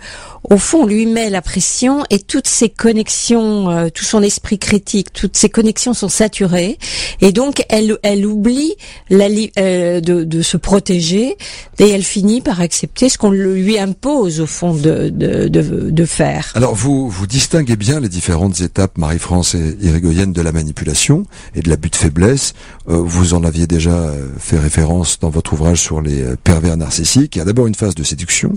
au 0.50 0.58
fond, 0.58 0.82
on 0.82 0.86
lui 0.86 1.06
met 1.06 1.30
la 1.30 1.42
pression 1.42 2.04
et 2.10 2.18
toutes 2.18 2.46
ses 2.48 2.68
connexions, 2.68 3.70
euh, 3.70 3.88
tout 3.88 4.04
son 4.04 4.22
esprit 4.22 4.58
critique, 4.58 5.12
toutes 5.12 5.36
ses 5.36 5.48
connexions 5.48 5.94
sont 5.94 6.08
saturées, 6.08 6.78
et 7.20 7.32
donc 7.32 7.64
elle, 7.68 7.98
elle 8.02 8.26
oublie 8.26 8.74
la 9.10 9.28
li- 9.28 9.52
euh, 9.58 10.00
de, 10.00 10.24
de 10.24 10.42
se 10.42 10.56
protéger 10.56 11.36
et 11.78 11.88
elle 11.88 12.02
finit 12.04 12.40
par 12.40 12.60
accepter 12.60 13.08
ce 13.08 13.18
qu'on 13.18 13.30
lui 13.30 13.78
impose 13.78 14.40
au 14.40 14.46
fond 14.46 14.74
de, 14.74 15.08
de, 15.08 15.48
de, 15.48 15.90
de 15.90 16.04
faire. 16.04 16.52
Alors 16.54 16.74
vous 16.74 17.08
vous 17.08 17.26
distinguez 17.26 17.76
bien 17.76 18.00
les 18.00 18.08
différentes 18.08 18.60
étapes, 18.60 18.98
Marie-France 18.98 19.54
et 19.54 19.76
Irigoyenne, 19.82 20.32
de 20.32 20.42
la 20.42 20.52
manipulation 20.52 21.24
et 21.54 21.60
de 21.62 21.68
l'abus 21.68 21.90
de 21.90 21.96
faiblesse. 21.96 22.54
Euh, 22.88 22.96
vous 22.96 23.34
en 23.34 23.44
aviez 23.44 23.66
déjà 23.66 23.90
euh, 23.90 24.28
fait 24.38 24.58
référence 24.58 25.18
dans 25.18 25.30
votre 25.30 25.52
ouvrage 25.52 25.80
sur 25.80 26.00
les 26.00 26.22
euh, 26.22 26.36
pervers 26.42 26.76
narcissiques. 26.76 27.36
Il 27.36 27.38
y 27.40 27.42
a 27.42 27.44
d'abord 27.44 27.66
une 27.66 27.74
phase 27.74 27.94
de 27.94 28.02
séduction, 28.04 28.54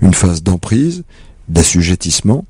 une 0.00 0.14
phase 0.14 0.42
d'emprise, 0.42 1.02
d'assujettissement. 1.48 2.44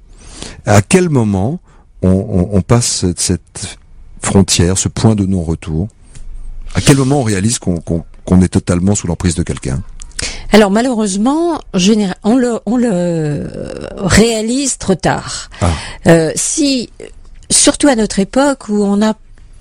À 0.67 0.83
quel 0.83 1.09
moment 1.09 1.61
on, 2.03 2.09
on- 2.11 2.49
on 2.53 2.61
passe 2.63 3.05
cette- 3.17 3.79
frontière, 4.23 4.79
ce 4.79 4.89
point 4.89 5.17
de 5.17 5.27
non-retour? 5.27 5.89
À 6.77 6.81
quel 6.81 6.97
moment 6.97 7.21
on 7.21 7.23
réalise 7.25 7.59
qu'on 7.59 8.41
est 8.41 8.49
totalement 8.49 8.95
sous 8.95 9.09
l'emprise 9.09 9.35
de 9.35 9.43
quelqu'un? 9.43 9.83
Alors 10.53 10.71
malheureusement, 10.71 11.61
on 11.75 12.37
le, 12.37 12.61
on 12.67 12.77
le 12.77 13.51
réalise 13.97 14.79
trop 14.79 14.95
tard. 14.95 15.51
Euh, 16.07 16.31
si, 16.37 16.91
surtout 17.51 17.89
à 17.89 17.97
notre 17.97 18.21
époque 18.21 18.69
où 18.69 18.85
on 18.85 19.03
a 19.03 19.15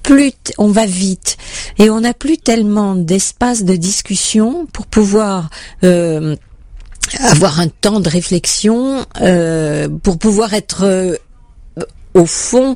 plus, 0.03 0.33
on 0.59 0.67
va 0.67 0.85
vite 0.85 1.37
et 1.79 1.89
on 1.89 2.01
n'a 2.01 2.13
plus 2.13 2.37
tellement 2.37 2.95
d'espace 2.95 3.63
de 3.63 3.75
discussion 3.75 4.67
pour 4.73 4.85
pouvoir 4.85 5.49
euh, 5.83 6.35
avoir 7.19 7.59
un 7.59 7.67
temps 7.67 7.99
de 7.99 8.09
réflexion, 8.09 9.05
euh, 9.21 9.87
pour 10.03 10.17
pouvoir 10.17 10.53
être 10.53 10.83
euh, 10.83 11.15
au 12.13 12.25
fond 12.25 12.75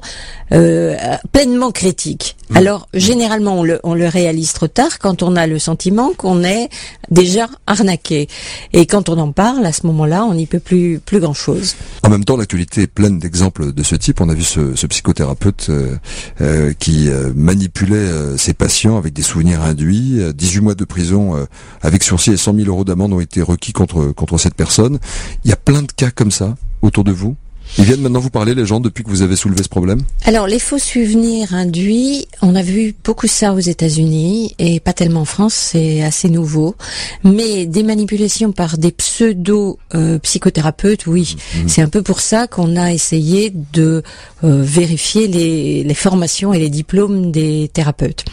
euh, 0.51 0.95
pleinement 1.31 1.71
critique. 1.71 2.35
Alors 2.53 2.87
généralement 2.93 3.59
on 3.59 3.63
le, 3.63 3.79
on 3.83 3.95
le 3.95 4.07
réalise 4.07 4.53
trop 4.53 4.67
tard 4.67 4.99
quand 4.99 5.23
on 5.23 5.35
a 5.35 5.47
le 5.47 5.57
sentiment 5.59 6.11
qu'on 6.15 6.43
est 6.43 6.69
déjà 7.09 7.47
arnaqué. 7.67 8.27
Et 8.73 8.85
quand 8.85 9.09
on 9.09 9.17
en 9.17 9.31
parle, 9.31 9.65
à 9.65 9.71
ce 9.73 9.85
moment-là, 9.87 10.25
on 10.25 10.35
n'y 10.35 10.45
peut 10.45 10.59
plus 10.59 10.99
plus 11.03 11.19
grand 11.19 11.33
chose. 11.33 11.75
En 12.03 12.09
même 12.09 12.23
temps, 12.23 12.37
l'actualité 12.37 12.83
est 12.83 12.87
pleine 12.87 13.19
d'exemples 13.19 13.73
de 13.73 13.83
ce 13.83 13.95
type. 13.95 14.21
On 14.21 14.29
a 14.29 14.33
vu 14.33 14.43
ce, 14.43 14.75
ce 14.75 14.87
psychothérapeute 14.87 15.67
euh, 15.69 15.95
euh, 16.41 16.73
qui 16.77 17.09
manipulait 17.35 17.95
euh, 17.95 18.37
ses 18.37 18.53
patients 18.53 18.97
avec 18.97 19.13
des 19.13 19.21
souvenirs 19.21 19.61
induits. 19.61 20.19
Euh, 20.19 20.33
18 20.33 20.61
mois 20.61 20.75
de 20.75 20.85
prison 20.85 21.35
euh, 21.35 21.45
avec 21.81 22.03
sursis 22.03 22.31
et 22.31 22.37
100 22.37 22.55
000 22.55 22.67
euros 22.67 22.83
d'amende 22.83 23.13
ont 23.13 23.19
été 23.19 23.41
requis 23.41 23.73
contre 23.73 24.11
contre 24.11 24.37
cette 24.37 24.55
personne. 24.55 24.99
Il 25.43 25.49
y 25.49 25.53
a 25.53 25.57
plein 25.57 25.81
de 25.81 25.91
cas 25.91 26.11
comme 26.11 26.31
ça 26.31 26.55
autour 26.81 27.03
de 27.03 27.11
vous? 27.11 27.35
Ils 27.77 27.83
viennent 27.83 28.01
maintenant 28.01 28.19
vous 28.19 28.29
parler, 28.29 28.55
les 28.55 28.65
gens, 28.65 28.79
depuis 28.79 29.03
que 29.03 29.09
vous 29.09 29.21
avez 29.21 29.35
soulevé 29.35 29.61
ce 29.61 29.69
problème 29.69 30.01
Alors, 30.23 30.47
les 30.47 30.59
faux 30.59 30.79
souvenirs 30.79 31.53
induits, 31.53 32.25
on 32.41 32.55
a 32.55 32.61
vu 32.61 32.95
beaucoup 33.03 33.27
ça 33.27 33.53
aux 33.53 33.59
États-Unis 33.59 34.55
et 34.59 34.79
pas 34.79 34.93
tellement 34.93 35.19
en 35.21 35.25
France, 35.25 35.53
c'est 35.53 36.01
assez 36.01 36.29
nouveau. 36.29 36.75
Mais 37.23 37.65
des 37.65 37.83
manipulations 37.83 38.53
par 38.53 38.77
des 38.77 38.91
pseudo-psychothérapeutes, 38.91 41.07
oui. 41.07 41.35
C'est 41.67 41.81
un 41.81 41.89
peu 41.89 42.01
pour 42.01 42.21
ça 42.21 42.47
qu'on 42.47 42.77
a 42.77 42.93
essayé 42.93 43.51
de 43.73 44.03
euh, 44.43 44.61
vérifier 44.61 45.27
les, 45.27 45.83
les 45.83 45.93
formations 45.93 46.53
et 46.53 46.59
les 46.59 46.69
diplômes 46.69 47.31
des 47.31 47.69
thérapeutes. 47.73 48.23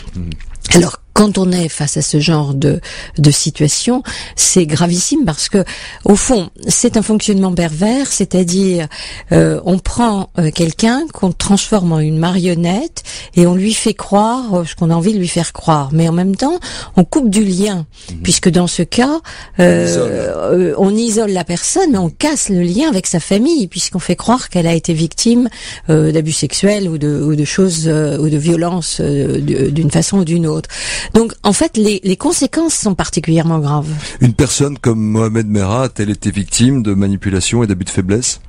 Alors, 0.75 1.02
quand 1.23 1.39
on 1.39 1.53
est 1.53 1.69
face 1.69 1.97
à 1.97 2.03
ce 2.03 2.19
genre 2.19 2.53
de, 2.53 2.81
de 3.17 3.31
situation, 3.31 4.03
c'est 4.35 4.67
gravissime 4.67 5.25
parce 5.25 5.49
que, 5.49 5.65
au 6.05 6.17
fond, 6.17 6.51
c'est 6.67 6.97
un 6.97 7.03
fonctionnement 7.03 7.53
pervers, 7.53 8.09
c'est-à-dire 8.09 8.89
euh, 9.31 9.61
on 9.65 9.79
prend 9.79 10.31
euh, 10.41 10.51
quelqu'un 10.51 11.05
qu'on 11.13 11.31
transforme 11.31 11.93
en 11.93 12.01
une 12.01 12.19
marionnette 12.19 13.05
et 13.37 13.47
on 13.47 13.55
lui 13.55 13.73
fait 13.73 13.95
croire 13.95 14.53
euh, 14.53 14.65
ce 14.65 14.75
qu'on 14.75 14.91
a 14.91 14.95
envie 14.97 15.13
de 15.13 15.19
lui 15.21 15.29
faire 15.29 15.53
croire, 15.53 15.91
mais 15.93 16.09
en 16.09 16.13
même 16.13 16.35
temps, 16.35 16.59
on 16.97 17.05
coupe 17.05 17.31
du 17.31 17.45
lien, 17.45 17.87
puisque 18.25 18.49
dans 18.49 18.67
ce 18.67 18.83
cas, 18.83 19.21
euh, 19.61 20.75
on 20.77 20.93
isole 20.93 21.31
la 21.31 21.45
personne, 21.45 21.93
mais 21.93 21.99
on 21.99 22.11
casse 22.11 22.49
le 22.49 22.63
lien 22.63 22.89
avec 22.89 23.07
sa 23.07 23.21
famille, 23.21 23.69
puisqu'on 23.69 24.01
fait 24.01 24.17
croire 24.17 24.49
qu'elle 24.49 24.67
a 24.67 24.75
été 24.75 24.93
victime 24.93 25.49
euh, 25.89 26.11
d'abus 26.11 26.33
sexuels 26.33 26.89
ou 26.89 26.99
de, 26.99 27.23
ou 27.23 27.37
de 27.37 27.45
choses 27.45 27.85
euh, 27.87 28.19
ou 28.19 28.29
de 28.29 28.37
violences 28.37 28.99
euh, 29.01 29.39
d'une 29.71 29.91
façon 29.93 30.19
ou 30.19 30.25
d'une 30.25 30.49
autre. 30.49 30.69
Donc, 31.15 31.35
en 31.43 31.53
fait, 31.53 31.77
les, 31.77 32.17
conséquences 32.17 32.75
sont 32.75 32.95
particulièrement 32.95 33.59
graves. 33.59 33.89
Une 34.21 34.33
personne 34.33 34.79
comme 34.79 35.01
Mohamed 35.01 35.47
Merah 35.47 35.85
a-t-elle 35.85 36.11
été 36.11 36.31
victime 36.31 36.83
de 36.83 36.95
manipulation 36.95 37.63
et 37.63 37.67
d'abus 37.67 37.85
de 37.85 37.91
faiblesse? 37.91 38.41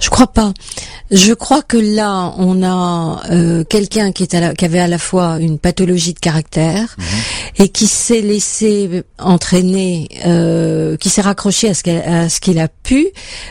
Je 0.00 0.08
crois 0.08 0.26
pas. 0.32 0.52
Je 1.10 1.32
crois 1.34 1.62
que 1.62 1.76
là, 1.76 2.32
on 2.38 2.62
a 2.62 3.20
euh, 3.32 3.64
quelqu'un 3.64 4.12
qui, 4.12 4.22
est 4.22 4.34
à 4.34 4.40
la- 4.40 4.54
qui 4.54 4.64
avait 4.64 4.78
à 4.78 4.86
la 4.86 4.98
fois 4.98 5.38
une 5.40 5.58
pathologie 5.58 6.14
de 6.14 6.20
caractère 6.20 6.96
et 7.58 7.68
qui 7.68 7.86
s'est 7.88 8.20
laissé 8.20 9.02
entraîner, 9.18 10.08
euh, 10.26 10.96
qui 10.96 11.08
s'est 11.10 11.20
raccroché 11.20 11.68
à 11.70 12.28
ce 12.28 12.40
qu'il 12.40 12.58
a 12.60 12.68
pu 12.68 13.08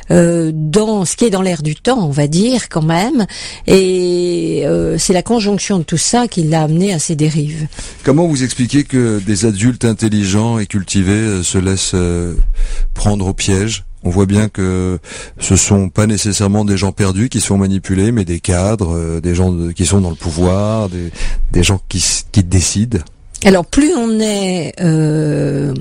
euh, 0.09 0.51
dans 0.53 1.03
ce 1.05 1.17
qui 1.17 1.26
est 1.26 1.30
dans 1.30 1.41
l'air 1.41 1.61
du 1.61 1.76
temps, 1.76 1.99
on 2.07 2.11
va 2.11 2.28
dire 2.28 2.70
quand 2.70 2.82
même. 2.82 3.26
Et 3.67 4.63
euh, 4.65 4.97
c'est 4.97 5.13
la 5.13 5.22
conjonction 5.24 5.80
de 5.80 5.84
tout 5.84 5.97
ça 5.97 6.28
qui 6.30 6.43
l'a 6.43 6.63
amené 6.63 6.93
à 6.93 6.99
ces 6.99 7.15
dérives. 7.15 7.67
Comment 8.03 8.26
vous 8.26 8.43
expliquez 8.43 8.86
que 8.86 9.20
des 9.20 9.45
adultes 9.45 9.84
intelligents 9.86 10.59
et 10.59 10.65
cultivés 10.65 11.43
se 11.43 11.57
laissent 11.57 11.91
euh, 11.93 12.36
prendre 12.93 13.28
au 13.28 13.34
piège? 13.34 13.84
On 14.04 14.10
voit 14.10 14.26
bien 14.26 14.50
que 14.50 15.00
ce 15.39 15.56
sont 15.56 15.89
pas 15.89 16.08
nécessairement 16.08 16.66
des 16.66 16.78
gens 16.78 16.91
perdus 16.91 17.30
qui 17.30 17.41
sont 17.41 17.58
manipulés, 17.58 18.12
mais 18.12 18.26
des 18.26 18.39
cadres, 18.39 18.95
euh, 18.95 19.22
des 19.22 19.36
gens 19.36 19.54
qui 19.76 19.86
sont 19.86 20.02
dans 20.02 20.10
le 20.10 20.16
pouvoir, 20.16 20.89
des, 20.89 21.64
gens 21.64 21.82
qui 21.88 22.43
décident. 22.43 23.00
Alors 23.45 23.66
plus 23.66 23.93
on 23.95 24.20
est 24.20 24.74
euh, 24.82 25.74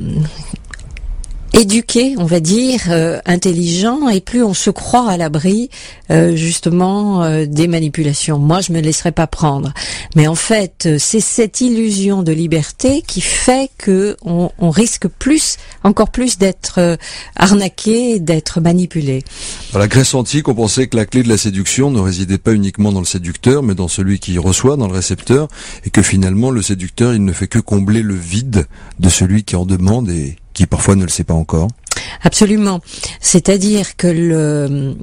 éduqué, 1.52 2.14
on 2.18 2.24
va 2.24 2.40
dire, 2.40 2.80
euh, 2.88 3.20
intelligent, 3.26 4.08
et 4.08 4.20
plus 4.20 4.42
on 4.42 4.54
se 4.54 4.70
croit 4.70 5.08
à 5.08 5.16
l'abri 5.16 5.70
euh, 6.10 6.36
justement 6.36 7.22
euh, 7.22 7.46
des 7.46 7.68
manipulations. 7.68 8.38
Moi, 8.38 8.60
je 8.60 8.72
me 8.72 8.80
laisserai 8.80 9.12
pas 9.12 9.26
prendre. 9.26 9.72
Mais 10.14 10.26
en 10.26 10.34
fait, 10.34 10.88
c'est 10.98 11.20
cette 11.20 11.60
illusion 11.60 12.22
de 12.22 12.32
liberté 12.32 13.02
qui 13.06 13.20
fait 13.20 13.70
que 13.78 14.16
on, 14.24 14.48
risque 14.70 15.08
plus, 15.08 15.56
encore 15.82 16.10
plus 16.10 16.38
d'être 16.38 16.98
arnaqué, 17.36 18.20
d'être 18.20 18.60
manipulé. 18.60 19.24
À 19.74 19.78
la 19.78 19.88
Grèce 19.88 20.14
antique, 20.14 20.48
on 20.48 20.54
pensait 20.54 20.86
que 20.88 20.96
la 20.96 21.06
clé 21.06 21.22
de 21.22 21.28
la 21.28 21.38
séduction 21.38 21.90
ne 21.90 22.00
résidait 22.00 22.38
pas 22.38 22.52
uniquement 22.52 22.92
dans 22.92 23.00
le 23.00 23.06
séducteur, 23.06 23.62
mais 23.62 23.74
dans 23.74 23.88
celui 23.88 24.18
qui 24.18 24.38
reçoit, 24.38 24.76
dans 24.76 24.86
le 24.86 24.92
récepteur, 24.92 25.48
et 25.84 25.90
que 25.90 26.02
finalement 26.02 26.50
le 26.50 26.62
séducteur, 26.62 27.14
il 27.14 27.24
ne 27.24 27.32
fait 27.32 27.48
que 27.48 27.58
combler 27.58 28.02
le 28.02 28.14
vide 28.14 28.66
de 28.98 29.08
celui 29.08 29.44
qui 29.44 29.56
en 29.56 29.64
demande 29.64 30.10
et 30.10 30.36
qui 30.58 30.66
parfois 30.66 30.96
ne 30.96 31.04
le 31.04 31.08
sait 31.08 31.22
pas 31.22 31.34
encore. 31.34 31.68
Absolument. 32.24 32.80
C'est-à-dire 33.20 33.94
que 33.96 34.08
le- 34.08 34.96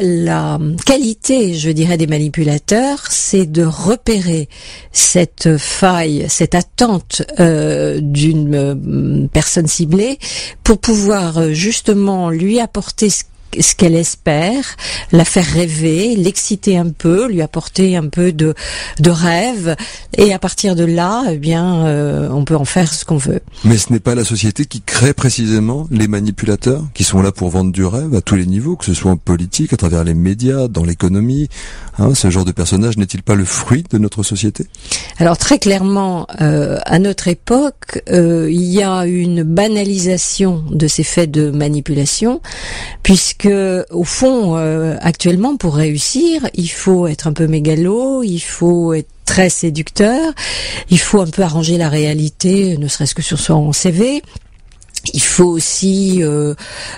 la, 0.00 0.58
qualité, 0.84 1.54
je 1.54 1.70
dirais, 1.70 1.96
des 1.96 2.08
manipulateurs, 2.08 3.04
c'est 3.10 3.46
de 3.46 3.62
repérer 3.64 4.48
cette 4.90 5.56
faille, 5.56 6.26
cette 6.28 6.56
attente 6.56 7.22
euh, 7.38 8.00
d'une 8.02 8.54
euh, 8.56 9.28
personne 9.32 9.68
ciblée 9.68 10.18
pour 10.64 10.78
pouvoir 10.78 11.38
euh, 11.38 11.52
justement 11.52 12.28
lui 12.30 12.58
apporter 12.58 13.08
ce 13.10 13.22
ce 13.60 13.74
qu'elle 13.74 13.94
espère, 13.94 14.76
la 15.12 15.24
faire 15.24 15.46
rêver, 15.46 16.16
l'exciter 16.16 16.76
un 16.76 16.90
peu, 16.90 17.28
lui 17.28 17.42
apporter 17.42 17.96
un 17.96 18.08
peu 18.08 18.32
de, 18.32 18.54
de 19.00 19.10
rêve, 19.10 19.76
et 20.16 20.32
à 20.32 20.38
partir 20.38 20.76
de 20.76 20.84
là, 20.84 21.24
eh 21.30 21.38
bien, 21.38 21.86
euh, 21.86 22.28
on 22.30 22.44
peut 22.44 22.56
en 22.56 22.64
faire 22.64 22.92
ce 22.92 23.04
qu'on 23.04 23.16
veut. 23.16 23.40
Mais 23.64 23.78
ce 23.78 23.92
n'est 23.92 24.00
pas 24.00 24.14
la 24.14 24.24
société 24.24 24.64
qui 24.66 24.80
crée 24.80 25.14
précisément 25.14 25.86
les 25.90 26.08
manipulateurs, 26.08 26.82
qui 26.94 27.04
sont 27.04 27.22
là 27.22 27.32
pour 27.32 27.50
vendre 27.50 27.72
du 27.72 27.84
rêve 27.84 28.14
à 28.14 28.20
tous 28.20 28.36
les 28.36 28.46
niveaux, 28.46 28.76
que 28.76 28.84
ce 28.84 28.94
soit 28.94 29.10
en 29.10 29.16
politique, 29.16 29.72
à 29.72 29.76
travers 29.76 30.04
les 30.04 30.14
médias, 30.14 30.68
dans 30.68 30.84
l'économie. 30.84 31.48
Hein, 31.98 32.14
ce 32.14 32.30
genre 32.30 32.44
de 32.44 32.52
personnage 32.52 32.96
n'est-il 32.96 33.22
pas 33.22 33.34
le 33.34 33.44
fruit 33.44 33.84
de 33.90 33.98
notre 33.98 34.22
société? 34.22 34.66
Alors 35.18 35.38
très 35.38 35.58
clairement, 35.58 36.26
euh, 36.40 36.78
à 36.84 36.98
notre 36.98 37.28
époque, 37.28 38.02
euh, 38.10 38.48
il 38.50 38.64
y 38.64 38.82
a 38.82 39.06
une 39.06 39.42
banalisation 39.42 40.64
de 40.70 40.88
ces 40.88 41.04
faits 41.04 41.30
de 41.30 41.50
manipulation, 41.50 42.40
puisque 43.02 43.43
au 43.46 44.04
fond, 44.04 44.56
euh, 44.56 44.96
actuellement, 45.00 45.56
pour 45.56 45.74
réussir, 45.74 46.48
il 46.54 46.68
faut 46.68 47.06
être 47.06 47.26
un 47.26 47.32
peu 47.32 47.46
mégalo, 47.46 48.22
il 48.22 48.40
faut 48.40 48.92
être 48.94 49.08
très 49.24 49.48
séducteur, 49.48 50.32
il 50.90 50.98
faut 50.98 51.20
un 51.20 51.26
peu 51.26 51.42
arranger 51.42 51.78
la 51.78 51.88
réalité, 51.88 52.76
ne 52.76 52.88
serait-ce 52.88 53.14
que 53.14 53.22
sur 53.22 53.40
son 53.40 53.72
CV. 53.72 54.22
Il 55.12 55.22
faut 55.22 55.44
aussi 55.44 56.22
euh, 56.22 56.54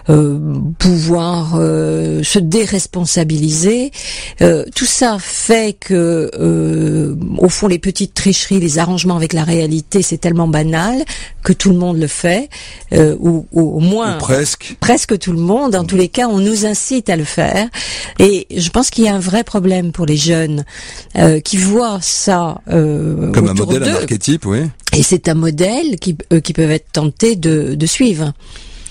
euh, 0.09 0.39
pouvoir 0.79 1.55
euh, 1.57 2.23
se 2.23 2.39
déresponsabiliser. 2.39 3.91
Euh, 4.43 4.65
tout 4.75 4.85
ça 4.87 5.17
fait 5.21 5.77
que, 5.79 6.31
euh, 6.39 7.15
au 7.39 7.49
fond, 7.49 7.67
les 7.67 7.79
petites 7.79 8.15
tricheries, 8.15 8.61
les 8.61 8.79
arrangements 8.79 9.17
avec 9.17 9.33
la 9.33 9.45
réalité, 9.45 10.03
c'est 10.03 10.19
tellement 10.19 10.49
banal 10.49 11.05
que 11.43 11.53
tout 11.53 11.71
le 11.71 11.77
monde 11.77 11.99
le 11.99 12.07
fait, 12.07 12.49
euh, 12.93 13.17
ou, 13.19 13.47
ou 13.53 13.77
au 13.77 13.81
moins 13.81 14.17
Ou 14.17 14.19
presque. 14.19 14.77
presque 14.81 15.19
tout 15.19 15.33
le 15.33 15.39
monde. 15.41 15.75
En 15.75 15.85
tous 15.85 15.97
les 15.97 16.09
cas, 16.09 16.29
on 16.29 16.39
nous 16.39 16.67
incite 16.67 17.09
à 17.09 17.17
le 17.17 17.25
faire. 17.25 17.69
Et 18.19 18.47
je 18.57 18.71
pense 18.71 18.91
qu'il 18.91 19.05
y 19.05 19.09
a 19.09 19.15
un 19.15 19.21
vrai 19.21 19.45
problème 19.45 19.93
pour 19.93 20.07
les 20.07 20.17
jeunes 20.17 20.65
euh, 21.17 21.41
qui 21.41 21.57
voient 21.57 21.99
ça 22.03 22.61
euh, 22.69 23.33
Comme 23.33 23.49
un 23.49 23.55
modèle, 23.55 23.85
un 23.85 23.95
archétype, 23.97 24.47
oui. 24.47 24.61
Et 24.93 25.03
c'est 25.03 25.29
un 25.29 25.35
modèle 25.35 25.99
qui, 26.01 26.17
euh, 26.33 26.41
qui 26.41 26.53
peuvent 26.53 26.71
être 26.71 26.91
tentés 26.93 27.37
de, 27.37 27.75
de 27.75 27.87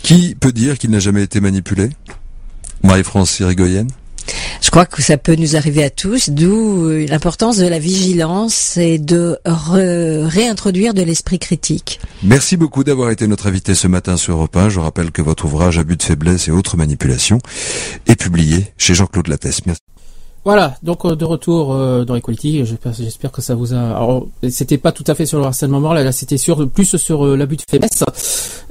Qui 0.03 0.35
peut 0.39 0.51
dire 0.51 0.77
qu'il 0.77 0.91
n'a 0.91 0.99
jamais 0.99 1.23
été 1.23 1.39
manipulé? 1.41 1.89
Marie-France 2.83 3.39
Irigoyen? 3.39 3.87
Je 4.61 4.71
crois 4.71 4.85
que 4.87 5.01
ça 5.03 5.17
peut 5.17 5.35
nous 5.35 5.55
arriver 5.55 5.83
à 5.83 5.89
tous, 5.91 6.29
d'où 6.29 6.85
euh, 6.89 7.05
l'importance 7.07 7.57
de 7.57 7.67
la 7.67 7.77
vigilance 7.77 8.77
et 8.77 8.97
de 8.97 9.37
re- 9.45 10.25
réintroduire 10.25 10.93
de 10.95 11.03
l'esprit 11.03 11.37
critique. 11.37 11.99
Merci 12.23 12.57
beaucoup 12.57 12.83
d'avoir 12.83 13.11
été 13.11 13.27
notre 13.27 13.47
invité 13.47 13.75
ce 13.75 13.87
matin 13.87 14.17
sur 14.17 14.33
Europe 14.33 14.55
1. 14.57 14.69
Je 14.69 14.79
rappelle 14.79 15.11
que 15.11 15.21
votre 15.21 15.45
ouvrage 15.45 15.77
Abus 15.77 15.97
de 15.97 16.03
faiblesse 16.03 16.47
et 16.47 16.51
autres 16.51 16.77
manipulations 16.77 17.37
est 18.07 18.15
publié 18.19 18.65
chez 18.77 18.95
Jean-Claude 18.95 19.27
Lattès. 19.27 19.59
Merci. 19.67 19.81
Voilà, 20.45 20.77
donc 20.83 21.05
euh, 21.05 21.15
de 21.15 21.25
retour 21.25 21.73
euh, 21.73 22.05
dans 22.05 22.15
Equality, 22.15 22.63
j'espère, 22.65 23.31
que 23.31 23.41
ça 23.41 23.55
vous 23.55 23.73
a. 23.73 23.79
Alors, 23.79 24.27
c'était 24.47 24.77
pas 24.77 24.91
tout 24.91 25.03
à 25.07 25.15
fait 25.15 25.25
sur 25.25 25.39
le 25.39 25.45
harcèlement 25.45 25.79
moral, 25.79 26.05
là 26.05 26.11
c'était 26.11 26.37
sur 26.37 26.69
plus 26.69 26.97
sur 26.97 27.25
euh, 27.25 27.35
l'abus 27.35 27.55
de 27.55 27.63
faiblesse 27.67 28.03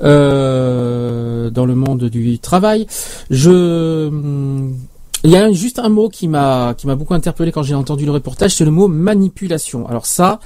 dans 0.00 1.66
le 1.66 1.74
monde 1.74 2.04
du 2.04 2.38
travail. 2.38 2.86
Je, 3.28 4.06
hum, 4.06 4.76
il 5.24 5.30
y 5.30 5.36
a 5.36 5.50
juste 5.52 5.78
un 5.78 5.88
mot 5.88 6.10
qui 6.10 6.28
m'a 6.28 6.74
qui 6.76 6.86
m'a 6.86 6.96
beaucoup 6.96 7.14
interpellé 7.14 7.50
quand 7.50 7.62
j'ai 7.62 7.74
entendu 7.74 8.04
le 8.04 8.12
reportage, 8.12 8.54
c'est 8.54 8.64
le 8.64 8.70
mot 8.70 8.88
manipulation. 8.88 9.88
Alors 9.88 10.04
ça, 10.04 10.38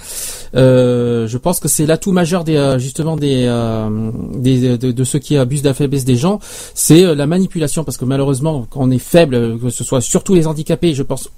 euh, 0.54 1.26
je 1.26 1.36
pense 1.36 1.58
que 1.58 1.66
c'est 1.66 1.84
l'atout 1.84 2.12
majeur 2.12 2.44
des 2.44 2.56
euh, 2.56 2.78
justement 2.78 3.16
des, 3.16 3.44
euh, 3.46 4.10
de, 4.36 4.92
de 4.92 5.04
ceux 5.04 5.18
qui 5.18 5.36
abusent 5.36 5.62
de 5.62 5.68
la 5.68 5.74
faiblesse 5.74 6.04
des 6.04 6.16
gens, 6.16 6.38
c'est 6.74 7.04
euh, 7.04 7.16
la 7.16 7.26
manipulation 7.26 7.82
parce 7.82 7.96
que 7.96 8.04
malheureusement 8.04 8.66
quand 8.70 8.80
on 8.80 8.90
est 8.90 8.98
faible, 8.98 9.58
que 9.58 9.70
ce 9.70 9.82
soit 9.82 10.00
surtout 10.00 10.34
les 10.34 10.46
handicapés, 10.46 10.94
je 10.94 11.02
pense 11.02 11.28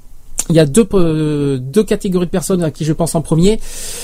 il 0.49 0.57
y 0.57 0.59
a 0.59 0.66
deux 0.66 0.84
deux 1.61 1.84
catégories 1.84 2.26
de 2.26 2.30
personnes 2.30 2.62
à 2.64 2.70
qui 2.70 2.84
je 2.84 2.93
pense 2.93 3.14
en 3.14 3.20
premier. 3.20 3.61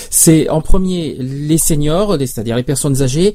C'est 0.09 0.47
en 0.49 0.61
premier 0.61 1.15
les 1.19 1.57
seniors, 1.57 2.15
c'est-à-dire 2.19 2.55
les 2.55 2.63
personnes 2.63 3.01
âgées, 3.01 3.33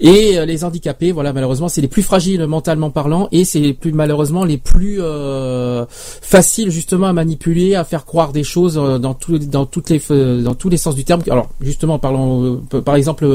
et 0.00 0.38
euh, 0.38 0.46
les 0.46 0.64
handicapés. 0.64 1.12
Voilà, 1.12 1.32
malheureusement, 1.32 1.68
c'est 1.68 1.80
les 1.82 1.88
plus 1.88 2.02
fragiles 2.02 2.46
mentalement 2.46 2.90
parlant, 2.90 3.28
et 3.32 3.44
c'est 3.44 3.58
les 3.60 3.74
plus 3.74 3.92
malheureusement 3.92 4.44
les 4.44 4.56
plus 4.58 4.98
euh, 5.00 5.84
faciles 5.88 6.70
justement 6.70 7.06
à 7.08 7.12
manipuler, 7.12 7.74
à 7.74 7.84
faire 7.84 8.04
croire 8.06 8.32
des 8.32 8.44
choses 8.44 8.78
euh, 8.78 8.98
dans 8.98 9.14
tous 9.14 9.38
dans 9.38 9.66
toutes 9.66 9.90
les 9.90 10.00
dans 10.42 10.54
tous 10.54 10.68
les 10.70 10.76
sens 10.78 10.94
du 10.94 11.04
terme. 11.04 11.22
Alors 11.30 11.48
justement, 11.60 11.98
parlons 11.98 12.60
euh, 12.72 12.80
par 12.80 12.96
exemple 12.96 13.26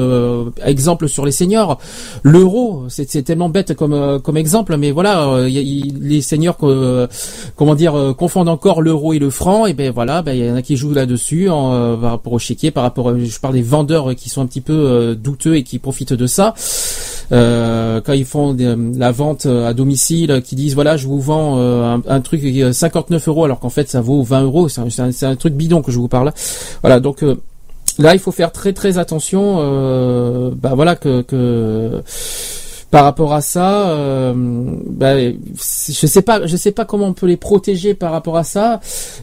exemple 0.64 1.08
sur 1.08 1.26
les 1.26 1.32
seniors, 1.32 1.78
l'euro, 2.24 2.86
c'est 2.90 3.24
tellement 3.24 3.50
bête 3.50 3.76
comme 3.76 4.20
comme 4.22 4.38
exemple, 4.38 4.76
mais 4.78 4.92
voilà, 4.92 5.44
il 5.48 5.54
y 5.54 5.58
a- 5.58 5.62
il- 5.62 6.00
les 6.02 6.22
seniors 6.22 6.58
comment 7.56 7.76
dire 7.76 8.16
confondent 8.18 8.50
encore 8.50 8.82
l'euro 8.82 9.09
et 9.14 9.20
le 9.20 9.30
franc 9.30 9.66
et 9.66 9.74
ben 9.74 9.92
voilà 9.92 10.22
ben 10.22 10.34
il 10.34 10.46
y 10.46 10.52
en 10.52 10.56
a 10.56 10.62
qui 10.62 10.78
jouent 10.78 10.94
là-dessus 10.94 11.50
euh, 11.50 11.96
par 11.98 12.12
rapport 12.12 12.34
au 12.34 12.40
chéquier 12.40 12.72
par 12.72 12.84
rapport 12.84 13.10
euh, 13.10 13.20
je 13.24 13.40
parle 13.40 13.54
des 13.54 13.62
vendeurs 13.62 14.16
qui 14.16 14.30
sont 14.30 14.42
un 14.42 14.46
petit 14.46 14.62
peu 14.62 14.74
euh, 14.74 15.16
douteux 15.16 15.56
et 15.56 15.64
qui 15.64 15.80
profitent 15.80 16.14
de 16.14 16.28
ça 16.28 16.54
Euh, 17.32 18.02
quand 18.02 18.14
ils 18.14 18.26
font 18.26 18.58
la 18.98 19.12
vente 19.12 19.46
euh, 19.46 19.68
à 19.70 19.76
domicile 19.76 20.42
qui 20.44 20.56
disent 20.56 20.74
voilà 20.74 20.98
je 20.98 21.06
vous 21.06 21.22
vends 21.22 21.60
euh, 21.60 21.84
un, 21.84 22.02
un 22.08 22.22
truc 22.22 22.44
euh, 22.44 22.74
59 22.74 23.28
euros 23.28 23.46
alors 23.46 23.60
qu'en 23.60 23.70
fait 23.70 23.88
ça 23.88 24.02
vaut 24.02 24.24
20 24.24 24.42
euros 24.42 24.68
c'est 24.68 25.24
un, 25.24 25.36
truc 25.36 25.54
bidon 25.54 25.84
que 25.84 25.92
je 25.92 26.00
vous 26.00 26.08
parle 26.08 26.34
voilà 26.82 27.00
donc 27.00 27.24
euh, 27.24 27.36
Là, 27.98 28.14
il 28.14 28.20
faut 28.20 28.32
faire 28.32 28.54
très 28.54 28.72
très 28.72 28.98
attention. 28.98 29.58
Euh, 29.60 30.52
bah 30.56 30.72
voilà 30.74 30.96
que 30.96 31.22
par 32.92 33.04
rapport 33.04 33.34
à 33.34 33.42
ça, 33.42 33.92
euh, 33.92 34.34
bah, 34.36 35.16
je 35.20 36.08
sais 36.08 36.22
pas, 36.22 36.46
je 36.48 36.58
sais 36.58 36.72
pas 36.72 36.86
comment 36.86 37.08
on 37.08 37.14
peut 37.14 37.28
les 37.28 37.38
protéger 37.38 37.94
par 37.94 38.12
rapport 38.12 38.38
à 38.38 38.44
ça. 38.44 38.80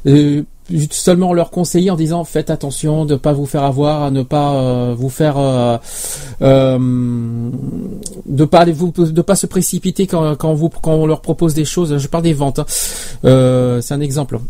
Euh, 0.07 0.43
seulement 0.91 1.33
leur 1.33 1.51
conseiller 1.51 1.91
en 1.91 1.97
disant 1.97 2.25
faites 2.25 2.51
attention 2.51 3.05
de 3.05 3.15
pas 3.15 3.33
vous 3.33 3.47
faire 3.47 3.63
avoir, 3.63 4.03
à 4.03 4.11
ne 4.11 4.23
pas 4.23 4.55
euh, 4.55 4.95
vous 4.97 5.11
faire 5.11 5.39
euh, 5.39 5.79
euh, 6.43 6.79
de 8.27 8.45
pas 8.45 8.65
vous 8.65 8.91
de 8.91 9.23
pas 9.23 9.37
se 9.37 9.47
précipiter 9.47 10.07
quand, 10.07 10.55
vous 10.55 10.69
quand 10.69 10.95
on 10.95 11.07
leur 11.07 11.21
propose 11.21 11.55
des 11.55 11.65
choses. 11.65 11.99
Je 11.99 12.09
parle 12.09 12.25
des 12.25 12.33
ventes. 12.33 12.61
hein. 12.61 13.79
C'est 13.81 13.95
un 13.95 14.01
exemple. 14.01 14.41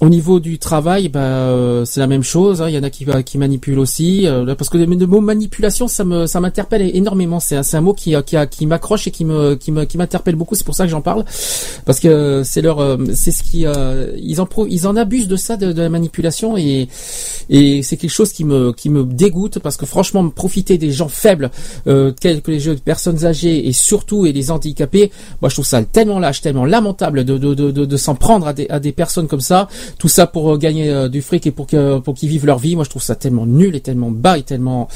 Au 0.00 0.08
niveau 0.08 0.40
du 0.40 0.58
travail, 0.58 1.10
bah, 1.10 1.20
euh, 1.20 1.84
c'est 1.84 2.00
la 2.00 2.06
même 2.06 2.22
chose. 2.22 2.62
hein. 2.62 2.70
Il 2.70 2.74
y 2.74 2.78
en 2.78 2.82
a 2.82 2.88
qui, 2.88 3.04
qui 3.26 3.36
manipulent 3.36 3.78
aussi, 3.78 4.26
euh, 4.26 4.54
parce 4.54 4.70
que 4.70 4.78
le, 4.78 4.86
mot 4.86 5.20
manipulation, 5.20 5.88
ça 5.88 6.04
me, 6.04 6.24
ça 6.26 6.40
m'interpelle 6.40 6.80
énormément. 6.96 7.38
C'est 7.38 7.56
un, 7.74 7.80
mot 7.82 7.92
qui, 7.92 8.14
euh, 8.14 8.22
qui, 8.22 8.34
qui 8.50 8.66
m'accroche 8.66 9.06
et 9.08 9.10
qui 9.10 9.26
me, 9.26 9.56
qui 9.56 9.70
m'interpelle 9.98 10.36
beaucoup. 10.36 10.54
C'est 10.54 10.64
pour 10.64 10.74
ça 10.74 10.84
que 10.84 10.90
j'en 10.90 11.02
parle, 11.02 11.26
parce 11.84 12.00
que 12.00 12.40
c'est 12.46 12.62
leur, 12.62 12.80
euh, 12.80 12.96
c'est 13.14 13.30
ce 13.30 13.42
qui, 13.42 13.66
euh, 13.66 14.16
ils 14.16 14.40
en, 14.40 14.48
ils 14.70 14.86
en 14.86 14.96
abusent 14.96 15.28
de 15.28 15.36
ça, 15.36 15.58
de, 15.58 15.70
de 15.70 15.82
la 15.82 15.90
manipulation, 15.90 16.56
et, 16.56 16.88
et 17.50 17.82
c'est 17.82 17.98
quelque 17.98 18.10
chose 18.10 18.32
qui 18.32 18.44
me, 18.44 18.72
qui 18.72 18.88
me 18.88 19.04
dégoûte, 19.04 19.58
parce 19.58 19.76
que 19.76 19.84
franchement, 19.84 20.26
profiter 20.30 20.78
des 20.78 20.92
gens 20.92 21.08
faibles, 21.08 21.50
euh, 21.88 22.10
que 22.18 22.50
les 22.50 22.60
jeunes 22.60 22.80
personnes 22.80 23.26
âgées 23.26 23.68
et 23.68 23.72
surtout 23.72 24.24
et 24.24 24.32
les 24.32 24.50
handicapés, 24.50 25.10
moi 25.42 25.50
je 25.50 25.56
trouve 25.56 25.66
ça 25.66 25.82
tellement 25.82 26.18
lâche, 26.18 26.40
tellement 26.40 26.64
lamentable 26.64 27.26
de, 27.26 27.36
de, 27.36 27.52
de, 27.52 27.70
de, 27.70 27.84
de 27.84 27.96
s'en 27.98 28.14
prendre 28.14 28.46
à 28.46 28.80
des 28.80 28.92
personnes 28.92 29.28
comme 29.28 29.40
ça. 29.40 29.68
Tout 29.98 30.08
ça 30.08 30.26
pour 30.26 30.54
euh, 30.54 30.58
gagner 30.58 30.90
euh, 30.90 31.08
du 31.08 31.22
fric 31.22 31.46
et 31.46 31.50
pour 31.50 31.66
que 31.66 31.98
pour 31.98 32.14
qu'ils 32.14 32.28
vivent 32.28 32.46
leur 32.46 32.58
vie. 32.58 32.76
Moi, 32.76 32.84
je 32.84 32.90
trouve 32.90 33.02
ça 33.02 33.14
tellement 33.14 33.46
nul 33.46 33.74
et 33.74 33.80
tellement 33.80 34.10
bas 34.10 34.38
et 34.38 34.42
tellement 34.42 34.88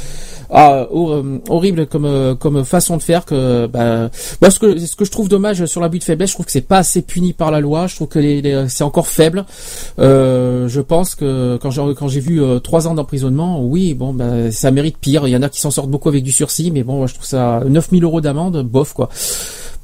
ah, 0.50 0.86
euh, 0.92 1.38
horrible 1.48 1.86
comme 1.86 2.36
comme 2.38 2.64
façon 2.64 2.96
de 2.96 3.02
faire 3.02 3.24
que 3.24 3.66
bah 3.66 4.10
moi 4.40 4.50
ce 4.50 4.58
que 4.58 4.78
ce 4.78 4.96
que 4.96 5.04
je 5.04 5.10
trouve 5.10 5.28
dommage 5.28 5.64
sur 5.66 5.80
l'abus 5.80 5.98
de 5.98 6.04
faiblesse, 6.04 6.30
je 6.30 6.34
trouve 6.34 6.46
que 6.46 6.52
c'est 6.52 6.60
pas 6.60 6.78
assez 6.78 7.02
puni 7.02 7.32
par 7.32 7.50
la 7.50 7.60
loi. 7.60 7.86
Je 7.86 7.94
trouve 7.96 8.08
que 8.08 8.66
c'est 8.68 8.84
encore 8.84 9.06
faible. 9.06 9.44
Je 9.98 10.80
pense 10.80 11.14
que 11.14 11.58
quand 11.60 11.70
j'ai 11.70 11.82
quand 11.96 12.08
j'ai 12.08 12.20
vu 12.20 12.40
trois 12.62 12.88
ans 12.88 12.94
d'emprisonnement, 12.94 13.62
oui, 13.62 13.94
bon, 13.94 14.12
bah, 14.12 14.50
ça 14.50 14.70
mérite 14.70 14.98
pire. 14.98 15.26
Il 15.26 15.30
y 15.30 15.36
en 15.36 15.42
a 15.42 15.48
qui 15.48 15.60
s'en 15.60 15.70
sortent 15.70 15.90
beaucoup 15.90 16.08
avec 16.08 16.22
du 16.22 16.32
sursis, 16.32 16.70
mais 16.70 16.82
bon, 16.82 17.06
je 17.06 17.14
trouve 17.14 17.26
ça 17.26 17.62
9000 17.66 18.04
euros 18.04 18.20
d'amende, 18.20 18.62
bof 18.62 18.92
quoi 18.92 19.08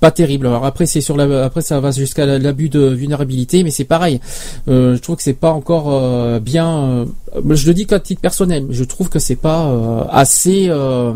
pas 0.00 0.10
terrible. 0.10 0.46
Alors 0.46 0.64
après 0.64 0.86
c'est 0.86 1.00
sur 1.02 1.16
la, 1.16 1.44
après 1.44 1.60
ça 1.62 1.78
va 1.80 1.90
jusqu'à 1.90 2.26
la- 2.26 2.38
l'abus 2.38 2.68
de 2.70 2.80
vulnérabilité, 2.88 3.62
mais 3.62 3.70
c'est 3.70 3.84
pareil. 3.84 4.20
Euh, 4.68 4.96
je 4.96 5.00
trouve 5.00 5.16
que 5.16 5.22
c'est 5.22 5.34
pas 5.34 5.50
encore 5.52 5.86
euh, 5.92 6.40
bien. 6.40 6.68
euh, 6.78 7.04
je 7.50 7.66
le 7.66 7.74
dis 7.74 7.86
qu'à 7.86 8.00
titre 8.00 8.20
personnel, 8.20 8.66
je 8.70 8.84
trouve 8.84 9.08
que 9.10 9.18
c'est 9.18 9.36
pas 9.36 9.66
euh, 9.68 10.02
assez. 10.10 10.66
euh, 10.68 11.12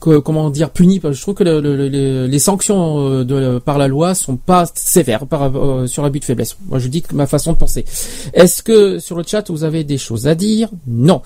que- 0.00 0.18
comment 0.18 0.48
dire 0.48 0.70
puni 0.70 1.00
je 1.02 1.20
trouve 1.20 1.34
que 1.34 1.42
le- 1.42 1.60
le- 1.60 1.88
le- 1.88 2.26
les 2.28 2.38
sanctions 2.38 3.00
euh, 3.08 3.24
de, 3.24 3.58
par 3.58 3.78
la 3.78 3.88
loi 3.88 4.14
sont 4.14 4.36
pas 4.36 4.64
sévères 4.74 5.26
par, 5.26 5.42
euh, 5.56 5.88
sur 5.88 6.04
l'abus 6.04 6.20
de 6.20 6.24
faiblesse 6.24 6.56
moi 6.68 6.78
je 6.78 6.86
dis 6.86 7.02
que 7.02 7.16
ma 7.16 7.26
façon 7.26 7.52
de 7.52 7.58
penser 7.58 7.84
est-ce 8.32 8.62
que 8.62 9.00
sur 9.00 9.16
le 9.16 9.24
chat 9.26 9.50
vous 9.50 9.64
avez 9.64 9.82
des 9.82 9.98
choses 9.98 10.28
à 10.28 10.36
dire? 10.36 10.68
Non 10.86 11.20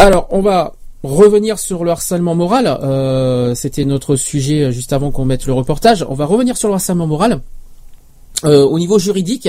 alors 0.00 0.28
on 0.32 0.42
va 0.42 0.74
revenir 1.02 1.58
sur 1.58 1.84
le 1.84 1.90
harcèlement 1.90 2.34
moral 2.34 2.66
Euh, 3.48 3.54
c'était 3.54 3.84
notre 3.84 4.16
sujet 4.16 4.64
euh, 4.64 4.70
juste 4.70 4.92
avant 4.92 5.10
qu'on 5.10 5.24
mette 5.24 5.46
le 5.46 5.52
reportage. 5.52 6.04
On 6.08 6.14
va 6.14 6.26
revenir 6.26 6.56
sur 6.56 6.68
le 6.68 6.74
harcèlement 6.74 7.06
moral. 7.06 7.40
Euh, 8.44 8.64
au 8.64 8.78
niveau 8.78 9.00
juridique 9.00 9.48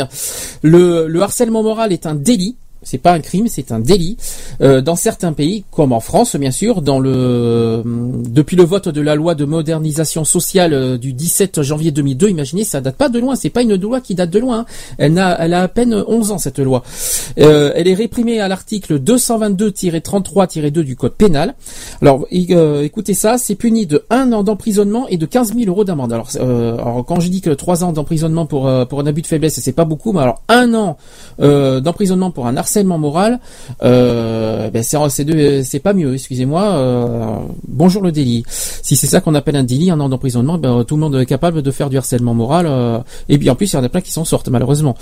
le, 0.64 1.06
le 1.08 1.22
harcèlement 1.22 1.62
moral 1.62 1.93
est 1.93 2.08
un 2.08 2.16
délit 2.16 2.56
c'est 2.84 2.98
pas 2.98 3.14
un 3.14 3.20
crime, 3.20 3.48
c'est 3.48 3.72
un 3.72 3.80
délit. 3.80 4.18
Euh, 4.62 4.82
dans 4.82 4.96
certains 4.96 5.34
pays, 5.34 5.64
comme 5.72 5.92
en 5.92 6.00
France, 6.00 6.36
bien 6.36 6.52
sûr, 6.52 6.82
dans 6.82 7.00
le 7.00 7.84
depuis 7.86 8.56
le 8.56 8.64
vote 8.64 8.90
de 8.90 9.02
la 9.02 9.16
loi 9.16 9.36
de 9.36 9.46
modernisation 9.46 10.24
sociale 10.24 10.74
euh, 10.74 10.98
du 10.98 11.14
17 11.14 11.62
janvier 11.62 11.92
2002, 11.92 12.30
imaginez, 12.30 12.64
ça 12.64 12.82
date 12.82 12.96
pas 12.96 13.10
de 13.10 13.20
loin. 13.20 13.36
C'est 13.36 13.50
pas 13.50 13.62
une 13.62 13.76
loi 13.76 14.02
qui 14.02 14.16
date 14.16 14.30
de 14.30 14.40
loin. 14.40 14.60
hein. 14.60 14.66
Elle 14.98 15.18
elle 15.40 15.54
a 15.54 15.62
à 15.64 15.68
peine 15.68 16.04
11 16.08 16.32
ans 16.32 16.38
cette 16.38 16.60
loi. 16.60 16.84
Euh, 17.40 17.72
elle 17.76 17.88
est 17.88 17.94
réprimée 17.94 18.40
à 18.40 18.48
l'article 18.48 19.00
222-33-2 19.00 20.82
du 20.82 20.96
code 20.96 21.14
pénal. 21.14 21.56
Alors, 22.02 22.26
euh, 22.32 22.84
écoutez 22.84 23.14
ça, 23.14 23.38
c'est 23.38 23.56
puni 23.56 23.86
de 23.86 24.04
un 24.10 24.32
an 24.34 24.44
d'emprisonnement 24.44 25.08
et 25.08 25.18
de 25.18 25.26
15 25.26 25.54
000 25.56 25.70
euros 25.70 25.84
d'amende. 25.84 26.14
Alors, 26.14 26.30
euh, 26.38 27.04
quand 27.04 27.20
je 27.20 27.30
dis 27.30 27.42
que 27.42 27.50
trois 27.52 27.84
ans 27.84 27.92
d'emprisonnement 27.92 28.46
pour 28.46 28.68
euh, 28.68 28.86
pour 28.86 29.00
un 29.00 29.06
abus 29.06 29.22
de 29.22 29.28
faiblesse, 29.28 29.60
c'est 29.60 29.74
pas 29.74 29.86
beaucoup, 29.86 30.14
mais 30.14 30.22
alors 30.22 30.42
un 30.48 30.74
an 30.74 30.98
euh, 31.40 31.80
d'emprisonnement 31.80 32.32
pour 32.32 32.48
un 32.48 32.58
harcèlement 32.70 33.00
moral, 33.00 33.40
euh, 33.82 34.70
ben 34.70 34.84
c'est 34.84 35.80
pas 35.80 35.94
mieux. 35.94 36.14
Excusez-moi. 36.14 36.62
euh, 36.62 37.36
bonjour 37.68 38.04
le 38.04 38.12
délit. 38.12 38.44
Si 38.48 38.96
c'est 38.96 39.08
ça 39.08 39.22
qu'on 39.22 39.34
appelle 39.34 39.56
un 39.56 39.64
délit, 39.64 39.90
un 39.90 40.00
an 40.00 40.08
d'emprisonnement, 40.08 40.60
ben, 40.60 40.84
tout 40.84 40.96
le 40.96 41.02
monde 41.02 41.16
est 41.16 41.26
capable 41.26 41.64
de 41.64 41.72
faire 41.72 41.90
du 41.90 41.98
harcèlement 41.98 42.36
moral. 42.36 42.68
euh, 42.68 43.00
et 43.28 43.40
puis 43.40 43.50
en 43.50 43.56
plus, 43.56 43.74
il 43.74 43.76
y 43.76 43.80
en 43.80 43.84
a 43.84 43.90
plein 43.90 44.02
qui 44.02 44.12
s'en 44.12 44.24
sortent 44.24 44.50
malheureusement. 44.50 44.96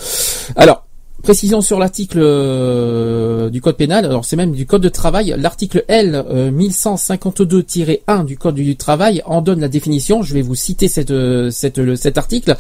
Alors. 0.56 0.87
Précision 1.28 1.60
sur 1.60 1.78
l'article 1.78 2.20
euh, 2.22 3.50
du 3.50 3.60
code 3.60 3.76
pénal, 3.76 4.06
alors 4.06 4.24
c'est 4.24 4.38
même 4.38 4.54
du 4.54 4.66
code 4.66 4.82
de 4.82 4.88
travail, 4.88 5.36
l'article 5.38 5.84
L 5.90 6.24
euh, 6.30 6.52
1152-1 6.52 8.24
du 8.24 8.38
code 8.38 8.56
du 8.56 8.78
travail 8.78 9.22
en 9.26 9.42
donne 9.42 9.60
la 9.60 9.68
définition, 9.68 10.24
je 10.24 10.34
vais 10.34 10.42
vous 10.42 10.56
citer 10.56 10.90
euh, 11.10 11.52
cet 11.52 12.18
article. 12.18 12.56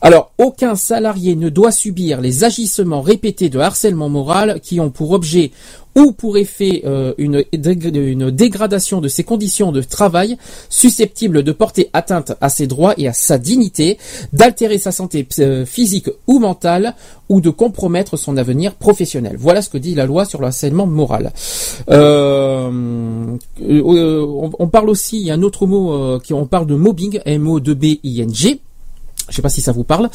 Alors, 0.00 0.32
aucun 0.38 0.74
salarié 0.74 1.36
ne 1.36 1.50
doit 1.50 1.70
subir 1.70 2.20
les 2.20 2.42
agissements 2.42 3.00
répétés 3.00 3.48
de 3.48 3.60
harcèlement 3.60 4.08
moral 4.08 4.58
qui 4.60 4.80
ont 4.80 4.90
pour 4.90 5.12
objet 5.12 5.52
ou 5.96 6.12
pour 6.12 6.36
effet 6.36 6.82
euh, 6.84 7.14
une, 7.18 7.44
une 7.52 8.30
dégradation 8.30 9.00
de 9.00 9.08
ses 9.08 9.24
conditions 9.24 9.72
de 9.72 9.82
travail 9.82 10.36
susceptible 10.68 11.42
de 11.42 11.52
porter 11.52 11.90
atteinte 11.92 12.32
à 12.40 12.48
ses 12.48 12.66
droits 12.66 12.94
et 12.96 13.08
à 13.08 13.12
sa 13.12 13.38
dignité, 13.38 13.98
d'altérer 14.32 14.78
sa 14.78 14.92
santé 14.92 15.26
euh, 15.40 15.66
physique 15.66 16.10
ou 16.26 16.38
mentale 16.38 16.94
ou 17.28 17.40
de 17.40 17.50
compromettre 17.50 18.16
son 18.16 18.36
avenir 18.36 18.74
professionnel. 18.74 19.36
Voilà 19.38 19.62
ce 19.62 19.70
que 19.70 19.78
dit 19.78 19.94
la 19.94 20.06
loi 20.06 20.24
sur 20.24 20.40
le 20.40 20.48
harcèlement 20.48 20.86
moral. 20.86 21.32
Euh, 21.88 23.36
euh, 23.62 24.26
on, 24.26 24.50
on 24.58 24.68
parle 24.68 24.90
aussi, 24.90 25.20
il 25.20 25.26
y 25.26 25.30
a 25.30 25.34
un 25.34 25.42
autre 25.42 25.66
mot 25.66 25.92
euh, 25.92 26.18
qui 26.18 26.34
on 26.34 26.46
parle 26.46 26.66
de 26.66 26.74
mobbing, 26.74 27.20
M-O-B-I-N-G. 27.24 28.60
Je 29.30 29.36
sais 29.36 29.42
pas 29.42 29.48
si 29.48 29.60
ça 29.62 29.72
vous 29.72 29.84
parle. 29.84 30.10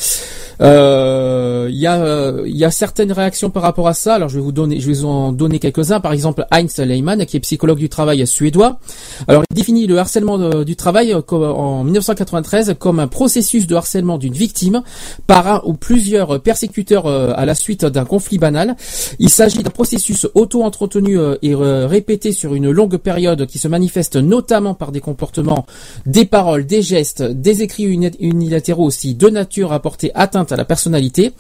Euh, 0.61 1.68
Il 1.72 1.78
y 1.78 1.88
a 1.88 1.95
euh, 2.03 2.43
y 2.45 2.63
a 2.63 2.72
certaines 2.72 3.11
réactions 3.11 3.49
par 3.49 3.63
rapport 3.63 3.88
à 3.88 3.93
ça. 3.93 4.16
Alors 4.16 4.30
je 4.30 4.36
vais 4.36 4.41
vous 4.41 4.51
donner 4.51 4.80
je 4.80 4.88
vais 4.88 4.93
vous 4.93 5.05
en 5.05 5.32
donner 5.32 5.59
quelques-uns. 5.59 5.99
Par 5.99 6.13
exemple 6.13 6.45
Heinz 6.51 6.78
Lehmann 6.80 7.26
qui 7.26 7.38
est 7.38 7.39
psychologue 7.39 7.78
du 7.80 7.89
travail 7.89 8.26
suédois. 8.28 8.80
Alors 9.28 9.43
il 9.49 9.55
définit 9.55 9.88
le 9.88 9.97
harcèlement 9.97 10.38
de- 10.38 10.63
du 10.63 10.76
travail 10.76 11.13
euh, 11.13 11.22
en 11.32 11.84
1993 11.84 12.76
comme 12.80 12.99
un 12.99 13.07
processus 13.07 13.68
de 13.68 13.76
harcèlement 13.76 14.18
d'une 14.18 14.34
victime 14.34 14.82
par 15.28 15.47
un 15.47 15.61
ou 15.66 15.74
plusieurs 15.74 16.41
persécuteurs 16.41 17.05
euh, 17.07 17.34
à 17.36 17.45
la 17.45 17.55
suite 17.55 17.86
d'un 17.86 18.05
conflit 18.05 18.38
banal. 18.38 18.76
Il 19.20 19.30
s'agit 19.30 19.63
d'un 19.63 19.70
processus 19.72 20.28
auto-entretenu 20.36 21.18
euh, 21.20 21.36
et 21.41 21.53
euh, 21.53 21.88
répété 21.88 22.32
sur 22.32 22.53
une 22.55 22.70
longue 22.70 22.97
période 22.97 23.45
qui 23.45 23.59
se 23.59 23.68
manifeste 23.68 24.16
notamment 24.18 24.74
par 24.74 24.91
des 24.91 25.01
comportements, 25.01 25.66
des 26.05 26.26
paroles, 26.26 26.66
des 26.66 26.82
gestes, 26.82 27.24
des 27.24 27.61
écrits 27.63 27.84
uni- 27.86 28.11
unilatéraux 28.20 28.86
aussi 28.86 29.05
de 29.14 29.30
nature 29.30 29.74
à 29.74 29.80
porter 29.80 30.12
atteinte 30.16 30.51
à 30.51 30.56
la 30.56 30.66
personnalité, 30.66 31.34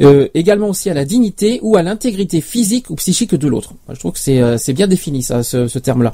euh, 0.00 0.28
également 0.34 0.68
aussi 0.68 0.88
à 0.90 0.94
la 0.94 1.04
dignité 1.04 1.58
ou 1.62 1.76
à 1.76 1.82
l'intégrité 1.82 2.40
physique 2.40 2.90
ou 2.90 2.94
psychique 2.94 3.34
de 3.34 3.48
l'autre. 3.48 3.72
Je 3.88 3.98
trouve 3.98 4.12
que 4.12 4.18
c'est 4.18 4.40
euh, 4.40 4.56
c'est 4.58 4.72
bien 4.72 4.86
défini 4.86 5.22
ça, 5.22 5.42
ce, 5.42 5.66
ce 5.66 5.78
terme-là. 5.78 6.12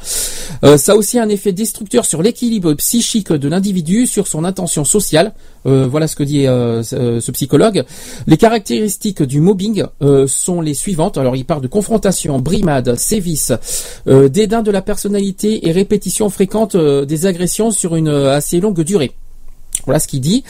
Euh, 0.65 0.77
ça 0.77 0.93
a 0.93 0.95
aussi 0.97 1.19
un 1.19 1.29
effet 1.29 1.53
destructeur 1.53 2.05
sur 2.07 2.23
l'équilibre 2.23 2.75
psychique 2.75 3.33
de 3.33 3.49
l'individu, 3.49 4.07
sur 4.07 4.27
son 4.27 4.45
intention 4.45 4.85
sociale. 4.85 5.33
Euh, 5.67 5.87
voilà 5.91 6.09
ce 6.09 6.17
que 6.17 6.23
dit 6.23 6.47
euh, 6.47 6.83
ce, 6.83 7.31
psychologue. 7.31 7.85
Les 8.27 8.37
caractéristiques 8.37 9.23
du 9.23 9.41
mobbing 9.41 9.85
sont 10.27 10.61
les 10.61 10.75
suivantes. 10.75 11.19
Alors, 11.19 11.37
il 11.37 11.45
parle 11.45 11.63
de 11.63 11.69
confrontation, 11.69 12.39
brimade, 12.39 12.97
sévices, 12.97 13.53
euh, 14.07 14.29
dédain 14.29 14.63
de 14.63 14.71
la 14.71 14.83
personnalité 14.83 15.69
et 15.69 15.73
répétition 15.73 16.29
fréquente 16.31 16.77
des 16.77 17.27
agressions 17.27 17.71
sur 17.71 17.97
une 17.97 18.09
assez 18.09 18.61
longue 18.61 18.83
durée. 18.83 19.13
Voilà 19.87 19.99
ce 19.99 20.09
qu'il 20.09 20.21
dit. 20.21 20.45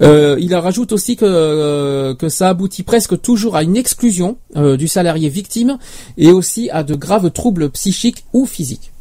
Euh, 0.00 0.36
il 0.40 0.54
rajoute 0.54 0.92
aussi 0.92 1.16
que, 1.16 1.24
euh, 1.24 2.14
que 2.14 2.28
ça 2.28 2.48
aboutit 2.48 2.82
presque 2.82 3.20
toujours 3.20 3.56
à 3.56 3.62
une 3.62 3.76
exclusion 3.76 4.36
euh, 4.56 4.76
du 4.76 4.88
salarié 4.88 5.28
victime 5.28 5.78
et 6.16 6.30
aussi 6.30 6.70
à 6.70 6.82
de 6.82 6.94
graves 6.94 7.30
troubles 7.30 7.70
psychiques 7.70 8.24
ou 8.32 8.46
physiques. 8.46 8.91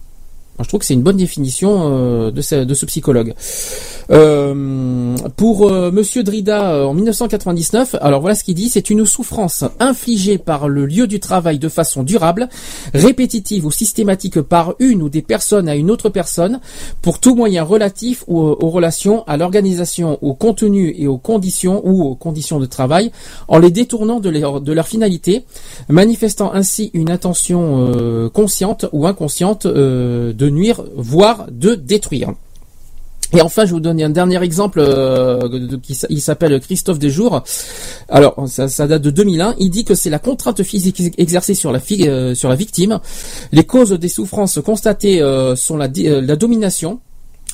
Je 0.64 0.68
trouve 0.68 0.80
que 0.80 0.86
c'est 0.86 0.94
une 0.94 1.04
bonne 1.04 1.18
définition 1.18 1.90
euh, 1.92 2.32
de, 2.32 2.42
ce, 2.42 2.86
psychologue. 2.86 3.34
Euh, 4.12 5.16
pour 5.38 5.70
euh, 5.70 5.92
Monsieur 5.92 6.24
Drida 6.24 6.74
euh, 6.74 6.86
en 6.86 6.94
1999, 6.94 7.96
alors 8.02 8.20
voilà 8.20 8.36
ce 8.36 8.44
qu'il 8.44 8.56
dit, 8.56 8.68
c'est 8.68 8.90
une 8.90 9.06
souffrance 9.06 9.64
infligée 9.80 10.38
par 10.38 10.68
le 10.68 10.86
lieu 10.86 11.08
du 11.08 11.20
travail 11.20 11.60
de 11.60 11.70
façon 11.70 12.04
durable, 12.04 12.50
répétitive 12.94 13.66
ou 13.66 13.72
systématique 13.72 14.42
par 14.42 14.76
une 14.80 15.02
ou 15.02 15.10
des 15.10 15.22
personnes 15.22 15.70
à 15.70 15.76
une 15.76 15.90
autre 15.90 16.10
personne, 16.10 16.60
pour 17.02 17.20
tout 17.20 17.36
moyen 17.36 17.64
relatif 17.64 18.24
ou, 18.28 18.40
aux 18.40 18.70
relations, 18.70 19.24
à 19.28 19.38
l'organisation, 19.38 20.18
au 20.22 20.34
contenu 20.34 20.94
et 20.98 21.08
aux 21.08 21.18
conditions 21.18 21.82
ou 21.86 22.04
aux 22.04 22.16
conditions 22.16 22.60
de 22.60 22.66
travail, 22.66 23.12
en 23.48 23.60
les 23.60 23.72
détournant 23.72 24.20
de 24.20 24.30
leur, 24.74 24.88
finalité, 24.88 25.46
manifestant 25.88 26.54
ainsi 26.54 26.92
une 26.94 27.10
intention 27.12 28.30
consciente 28.34 28.86
ou 28.92 29.08
inconsciente 29.08 29.68
de 29.68 30.50
nuire, 30.52 30.84
voire 30.96 31.48
de 31.52 31.76
détruire. 31.76 32.34
Et 33.34 33.42
enfin, 33.42 33.66
je 33.66 33.72
vous 33.72 33.80
donne 33.80 34.02
un 34.02 34.10
dernier 34.10 34.44
exemple 34.44 34.80
euh, 34.86 35.78
qui 35.82 35.98
il 36.10 36.22
s'appelle 36.22 36.60
Christophe 36.60 37.00
Desjours. 37.00 37.44
Alors, 38.10 38.36
ça, 38.48 38.88
date 38.88 39.02
de 39.02 39.10
2001. 39.10 39.56
Il 39.58 39.70
dit 39.70 39.86
que 39.86 39.96
c'est 39.96 40.10
la 40.10 40.20
contrainte 40.20 40.62
physique 40.64 41.00
ex- 41.00 41.16
exercée 41.18 41.54
sur 41.54 41.72
la, 41.72 41.80
euh, 42.02 42.36
sur 42.36 42.50
la 42.50 42.56
victime. 42.56 43.00
Les 43.54 43.64
causes 43.64 43.92
des 43.92 44.10
souffrances 44.10 44.60
constatées 44.62 45.22
euh, 45.22 45.56
sont 45.56 45.78
la 45.78 45.88
domination. 45.88 47.00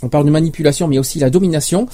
On 0.04 0.10
parle 0.10 0.26
de 0.26 0.32
manipulation, 0.32 0.88
mais 0.88 1.00
aussi 1.00 1.18
la 1.20 1.30
domination 1.30 1.88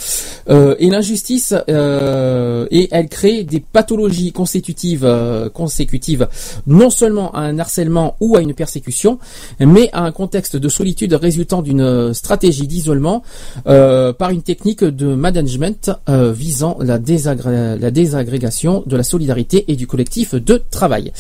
euh, 0.49 0.76
et 0.80 0.89
l'injustice. 0.89 1.54
euh, 1.70 2.68
et 2.72 2.89
elle 2.91 3.08
crée 3.08 3.43
des 3.43 3.60
pathologies 3.60 4.32
constitutives, 4.32 5.06
euh, 5.06 5.49
consécutives, 5.49 6.28
non 6.68 6.89
seulement 6.89 7.32
à 7.32 7.39
un 7.39 7.60
harcèlement 7.60 8.16
ou 8.20 8.36
à 8.36 8.41
une 8.41 8.54
persécution, 8.54 9.20
mais 9.60 9.89
à 9.93 10.01
un 10.04 10.12
contexte 10.12 10.56
de 10.56 10.70
solitude 10.70 11.14
résultant 11.14 11.62
d'une 11.62 12.14
stratégie 12.14 12.68
d'isolement 12.68 13.24
euh, 13.68 14.12
par 14.14 14.32
une 14.32 14.41
technique 14.41 14.84
de 14.84 15.16
management 15.16 15.91
visant 16.08 16.78
la 16.80 16.97
désagrégation 16.97 18.84
de 18.86 18.97
la 18.97 19.04
solidarité 19.04 19.66
et 19.68 19.76
du 19.76 19.88
collectif 19.88 20.36
de 20.36 20.62
travail. 20.72 21.12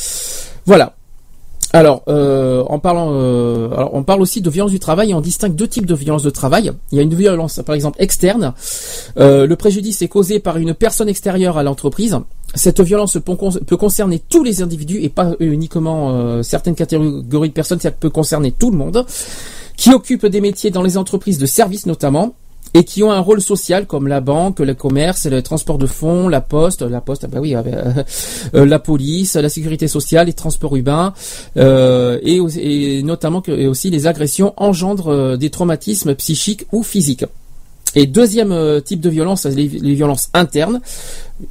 Voilà. 0.65 0.95
Alors, 1.75 2.03
euh, 2.07 2.63
en 2.69 2.77
parlant, 2.77 3.09
euh, 3.13 3.69
on 3.93 4.03
parle 4.03 4.21
aussi 4.21 4.41
de 4.41 4.49
violence 4.51 4.71
du 4.71 4.79
travail 4.79 5.09
et 5.09 5.13
on 5.15 5.21
distingue 5.21 5.55
deux 5.55 5.67
types 5.67 5.87
de 5.87 5.95
violence 5.95 6.21
de 6.21 6.29
travail. 6.29 6.71
Il 6.91 6.97
y 6.97 6.99
a 6.99 7.01
une 7.03 7.15
violence, 7.15 7.61
par 7.65 7.73
exemple, 7.73 7.99
externe. 7.99 8.53
Euh, 9.17 9.47
le 9.47 9.55
préjudice 9.55 10.03
est 10.03 10.07
causé 10.07 10.39
par 10.39 10.57
une 10.57 10.75
personne 10.75 11.09
extérieure 11.09 11.57
à 11.57 11.63
l'entreprise. 11.63 12.15
Cette 12.53 12.79
violence 12.81 13.17
peut, 13.25 13.35
con- 13.35 13.49
peut 13.65 13.77
concerner 13.77 14.21
tous 14.29 14.43
les 14.43 14.61
individus 14.61 15.01
et 15.01 15.09
pas 15.09 15.31
uniquement 15.39 16.43
certaines 16.43 16.75
catégories 16.75 17.49
de 17.49 17.53
personnes. 17.53 17.79
Ça 17.79 17.89
peut 17.89 18.11
concerner 18.11 18.51
tout 18.51 18.69
le 18.69 18.77
monde 18.77 19.03
qui 19.75 19.91
occupent 19.91 20.27
des 20.27 20.41
métiers 20.41 20.69
dans 20.69 20.83
les 20.83 20.99
entreprises 20.99 21.39
de 21.39 21.47
services 21.47 21.87
notamment 21.87 22.35
et 22.73 22.83
qui 22.83 23.03
ont 23.03 23.11
un 23.11 23.19
rôle 23.19 23.41
social 23.41 23.85
comme 23.85 24.07
la 24.07 24.21
banque, 24.21 24.59
le 24.59 24.73
commerce, 24.73 25.25
le 25.25 25.41
transport 25.41 25.77
de 25.77 25.85
fonds, 25.85 26.27
la 26.27 26.41
poste, 26.41 26.81
la 26.81 27.01
poste, 27.01 27.23
ah 27.25 27.27
bah 27.27 27.39
oui, 27.39 27.55
euh, 27.55 27.61
euh, 28.55 28.65
la 28.65 28.79
police, 28.79 29.35
la 29.35 29.49
sécurité 29.49 29.87
sociale, 29.87 30.27
les 30.27 30.33
transports 30.33 30.75
urbains, 30.75 31.13
euh, 31.57 32.19
et, 32.23 32.39
et 32.57 33.03
notamment 33.03 33.41
que 33.41 33.51
et 33.51 33.67
aussi 33.67 33.89
les 33.89 34.07
agressions 34.07 34.53
engendrent 34.57 35.11
euh, 35.11 35.37
des 35.37 35.49
traumatismes 35.49 36.15
psychiques 36.15 36.65
ou 36.71 36.83
physiques. 36.83 37.25
Et 37.95 38.07
deuxième 38.07 38.51
euh, 38.51 38.79
type 38.79 39.01
de 39.01 39.09
violence, 39.09 39.45
les, 39.45 39.67
les 39.67 39.93
violences 39.93 40.29
internes. 40.33 40.81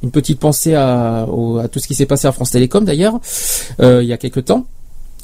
Une 0.01 0.11
petite 0.11 0.39
pensée 0.39 0.73
à, 0.73 1.21
à 1.21 1.67
tout 1.71 1.79
ce 1.79 1.87
qui 1.87 1.95
s'est 1.95 2.05
passé 2.05 2.27
à 2.27 2.33
France 2.33 2.51
Télécom 2.51 2.83
d'ailleurs, 2.83 3.19
euh, 3.79 4.03
il 4.03 4.09
y 4.09 4.13
a 4.13 4.17
quelque 4.17 4.41
temps. 4.41 4.65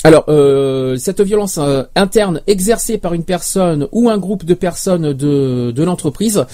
Alors, 0.06 0.24
euh, 0.30 0.96
cette 0.96 1.20
violence 1.20 1.58
euh, 1.58 1.84
interne 1.94 2.42
exercée 2.48 2.98
par 2.98 3.14
une 3.14 3.26
personne 3.26 3.90
ou 3.92 4.10
un 4.10 4.18
groupe 4.18 4.46
de 4.46 4.54
personnes 4.54 5.12
de, 5.12 5.84
l'entreprise, 5.84 6.46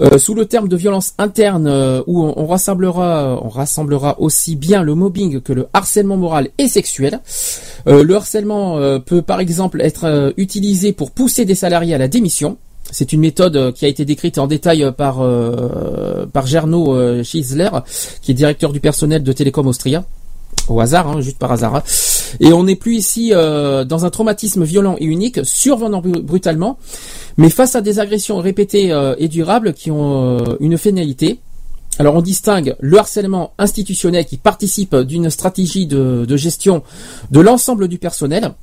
euh, 0.00 0.18
sous 0.18 0.34
le 0.34 0.44
terme 0.44 0.68
de 0.68 0.76
violence 0.76 1.14
interne, 1.16 2.02
où 2.06 2.22
on, 2.22 2.46
rassemblera, 2.46 3.40
on 3.42 3.48
rassemblera 3.48 4.20
aussi 4.20 4.56
bien 4.56 4.82
le 4.82 4.94
mobbing 4.94 5.40
que 5.40 5.54
le 5.54 5.68
harcèlement 5.72 6.18
moral 6.18 6.50
et 6.58 6.68
sexuel. 6.68 7.20
Le 7.86 8.14
harcèlement 8.14 9.00
peut 9.00 9.22
par 9.22 9.40
exemple 9.40 9.80
être 9.80 10.34
utilisé 10.36 10.92
pour 10.92 11.10
pousser 11.10 11.44
des 11.44 11.54
salariés 11.54 11.94
à 11.94 11.98
la 11.98 12.08
démission. 12.08 12.58
C'est 12.90 13.12
une 13.12 13.20
méthode 13.20 13.72
qui 13.72 13.86
a 13.86 13.88
été 13.88 14.04
décrite 14.04 14.38
en 14.38 14.46
détail 14.46 14.92
par 14.96 15.26
par 16.32 16.46
Gernot 16.46 17.22
Schiesler, 17.22 17.70
qui 18.20 18.32
est 18.32 18.34
directeur 18.34 18.72
du 18.72 18.80
personnel 18.80 19.22
de 19.22 19.32
Télécom 19.32 19.66
Austria 19.66 20.04
au 20.68 20.80
hasard, 20.80 21.08
hein, 21.08 21.20
juste 21.20 21.38
par 21.38 21.52
hasard. 21.52 21.76
hein. 21.76 21.82
Et 22.40 22.52
on 22.52 22.64
n'est 22.64 22.76
plus 22.76 22.96
ici 22.96 23.30
euh, 23.32 23.84
dans 23.84 24.04
un 24.04 24.10
traumatisme 24.10 24.64
violent 24.64 24.96
et 24.98 25.04
unique, 25.04 25.40
survenant 25.44 26.00
bru- 26.00 26.22
brutalement, 26.22 26.78
mais 27.36 27.50
face 27.50 27.74
à 27.74 27.80
des 27.80 27.98
agressions 27.98 28.38
répétées 28.38 28.92
euh, 28.92 29.14
et 29.18 29.28
durables 29.28 29.74
qui 29.74 29.90
ont 29.90 30.38
euh, 30.38 30.56
une 30.60 30.78
finalité. 30.78 31.40
Alors 31.98 32.14
on 32.14 32.22
distingue 32.22 32.74
le 32.80 32.98
harcèlement 32.98 33.52
institutionnel 33.58 34.24
qui 34.24 34.38
participe 34.38 34.96
d'une 34.96 35.28
stratégie 35.28 35.86
de 35.86 36.36
gestion 36.36 36.82
de 37.30 37.40
l'ensemble 37.40 37.86
du 37.86 37.98
personnel. 37.98 38.54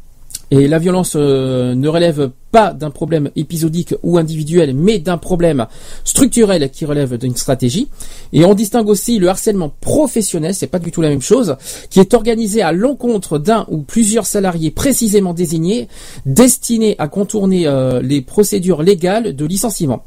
Et 0.52 0.68
la 0.68 0.80
violence 0.80 1.14
euh, 1.16 1.76
ne 1.76 1.88
relève 1.88 2.32
pas 2.52 2.74
d'un 2.74 2.90
problème 2.90 3.30
épisodique 3.36 3.94
ou 4.02 4.18
individuel, 4.18 4.74
mais 4.74 4.98
d'un 4.98 5.18
problème 5.18 5.68
structurel 6.04 6.72
qui 6.72 6.86
relève 6.86 7.18
d'une 7.18 7.36
stratégie. 7.36 7.88
Et 8.34 8.46
on 8.46 8.56
distingue 8.56 8.90
aussi 8.90 9.20
le 9.20 9.30
harcèlement 9.30 9.72
professionnel, 9.82 10.56
c'est 10.56 10.68
pas 10.68 10.80
du 10.80 10.92
tout 10.92 11.02
la 11.02 11.10
même 11.10 11.22
chose, 11.22 11.56
qui 11.92 12.00
est 12.00 12.16
organisé 12.16 12.64
à 12.64 12.72
l'encontre 12.72 13.38
d'un 13.38 13.68
ou 13.70 13.78
plusieurs 13.78 14.26
salariés 14.26 14.72
précisément 14.72 15.34
désignés, 15.34 15.88
destinés 16.26 16.96
à 16.98 17.08
contourner 17.08 17.68
euh, 17.68 18.02
les 18.02 18.22
procédures 18.22 18.82
légales 18.82 19.36
de 19.36 19.46
licenciement. 19.46 20.04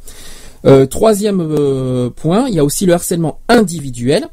Euh, 0.65 0.87
troisième 0.87 2.11
point, 2.17 2.47
il 2.49 2.55
y 2.55 2.59
a 2.59 2.65
aussi 2.65 2.85
le 2.85 2.95
harcèlement 2.95 3.39
individuel. 3.49 4.29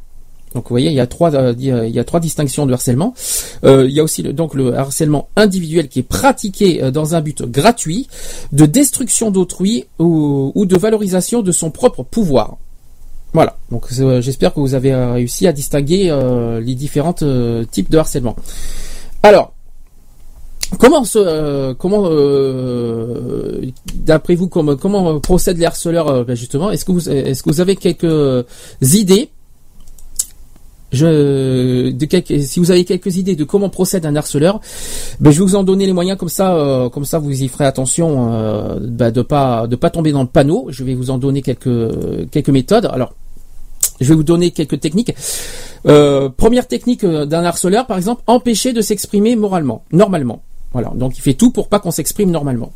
Donc 0.55 0.63
vous 0.63 0.73
voyez, 0.73 0.89
il 0.89 0.95
y 0.95 0.99
a 0.99 1.07
trois, 1.07 1.35
euh, 1.35 1.53
il 1.57 1.63
y 1.63 1.99
a 1.99 2.03
trois 2.03 2.19
distinctions 2.19 2.65
de 2.65 2.73
harcèlement. 2.73 3.13
Euh, 3.63 3.85
il 3.87 3.93
y 3.93 3.99
a 3.99 4.03
aussi 4.03 4.23
le, 4.23 4.33
donc 4.33 4.55
le 4.55 4.75
harcèlement 4.75 5.29
individuel 5.35 5.89
qui 5.89 5.99
est 5.99 6.03
pratiqué 6.03 6.83
euh, 6.83 6.91
dans 6.91 7.15
un 7.15 7.21
but 7.21 7.43
gratuit, 7.43 8.07
de 8.51 8.65
destruction 8.65 9.29
d'autrui 9.29 9.85
ou, 9.99 10.65
de 10.65 10.77
valorisation 10.77 11.41
de 11.41 11.51
son 11.51 11.69
propre 11.69 12.03
pouvoir. 12.03 12.57
Voilà. 13.33 13.57
Donc 13.69 13.85
euh, 13.99 14.21
j'espère 14.21 14.53
que 14.53 14.59
vous 14.59 14.73
avez 14.73 14.93
réussi 14.95 15.45
à 15.45 15.53
distinguer 15.53 16.11
les 16.61 16.75
différents 16.75 17.13
types 17.13 17.89
de 17.89 17.97
harcèlement. 17.97 18.35
Alors. 19.23 19.53
Comment 20.77 21.03
se, 21.03 21.17
euh, 21.17 21.73
comment, 21.73 22.03
euh, 22.05 23.59
d'après 23.95 24.35
vous, 24.35 24.47
comment, 24.47 25.19
procèdent 25.19 25.57
les 25.57 25.65
harceleurs 25.65 26.23
ben 26.25 26.35
justement 26.35 26.69
Est-ce 26.69 26.85
que 26.85 26.91
vous, 26.91 27.09
est-ce 27.09 27.41
que 27.41 27.49
vous 27.49 27.59
avez 27.59 27.75
quelques 27.75 28.45
idées 28.79 29.31
je, 30.91 31.91
de 31.91 32.05
quelques, 32.05 32.41
si 32.41 32.59
vous 32.59 32.71
avez 32.71 32.85
quelques 32.85 33.17
idées 33.17 33.35
de 33.35 33.43
comment 33.43 33.69
procède 33.69 34.05
un 34.05 34.15
harceleur, 34.15 34.59
ben 35.19 35.31
je 35.31 35.39
vais 35.39 35.45
vous 35.45 35.55
en 35.55 35.63
donner 35.63 35.85
les 35.85 35.93
moyens 35.93 36.17
comme 36.17 36.29
ça, 36.29 36.55
euh, 36.55 36.89
comme 36.89 37.05
ça 37.05 37.19
vous 37.19 37.43
y 37.43 37.47
ferez 37.47 37.65
attention 37.65 38.33
euh, 38.33 38.79
ben 38.81 39.11
de 39.11 39.21
pas 39.21 39.67
de 39.67 39.75
pas 39.75 39.89
tomber 39.89 40.11
dans 40.11 40.23
le 40.23 40.27
panneau. 40.27 40.67
Je 40.69 40.83
vais 40.83 40.95
vous 40.95 41.09
en 41.09 41.17
donner 41.17 41.41
quelques 41.41 42.29
quelques 42.31 42.49
méthodes. 42.49 42.89
Alors, 42.91 43.13
je 43.99 44.09
vais 44.09 44.15
vous 44.15 44.23
donner 44.23 44.51
quelques 44.51 44.79
techniques. 44.79 45.13
Euh, 45.85 46.29
première 46.29 46.67
technique 46.67 47.03
euh, 47.03 47.25
d'un 47.25 47.43
harceleur, 47.43 47.85
par 47.85 47.97
exemple, 47.97 48.23
empêcher 48.27 48.73
de 48.73 48.81
s'exprimer 48.81 49.35
moralement, 49.35 49.83
normalement. 49.91 50.41
Voilà, 50.73 50.91
donc 50.95 51.17
il 51.17 51.21
fait 51.21 51.33
tout 51.33 51.51
pour 51.51 51.67
pas 51.67 51.79
qu'on 51.79 51.91
s'exprime 51.91 52.31
normalement. 52.31 52.71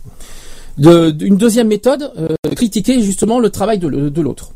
De, 0.78 1.16
une 1.22 1.38
deuxième 1.38 1.68
méthode, 1.68 2.12
euh, 2.18 2.36
critiquer 2.56 3.02
justement 3.02 3.40
le 3.40 3.50
travail 3.50 3.78
de, 3.78 4.10
de 4.10 4.22
l'autre. 4.22 4.52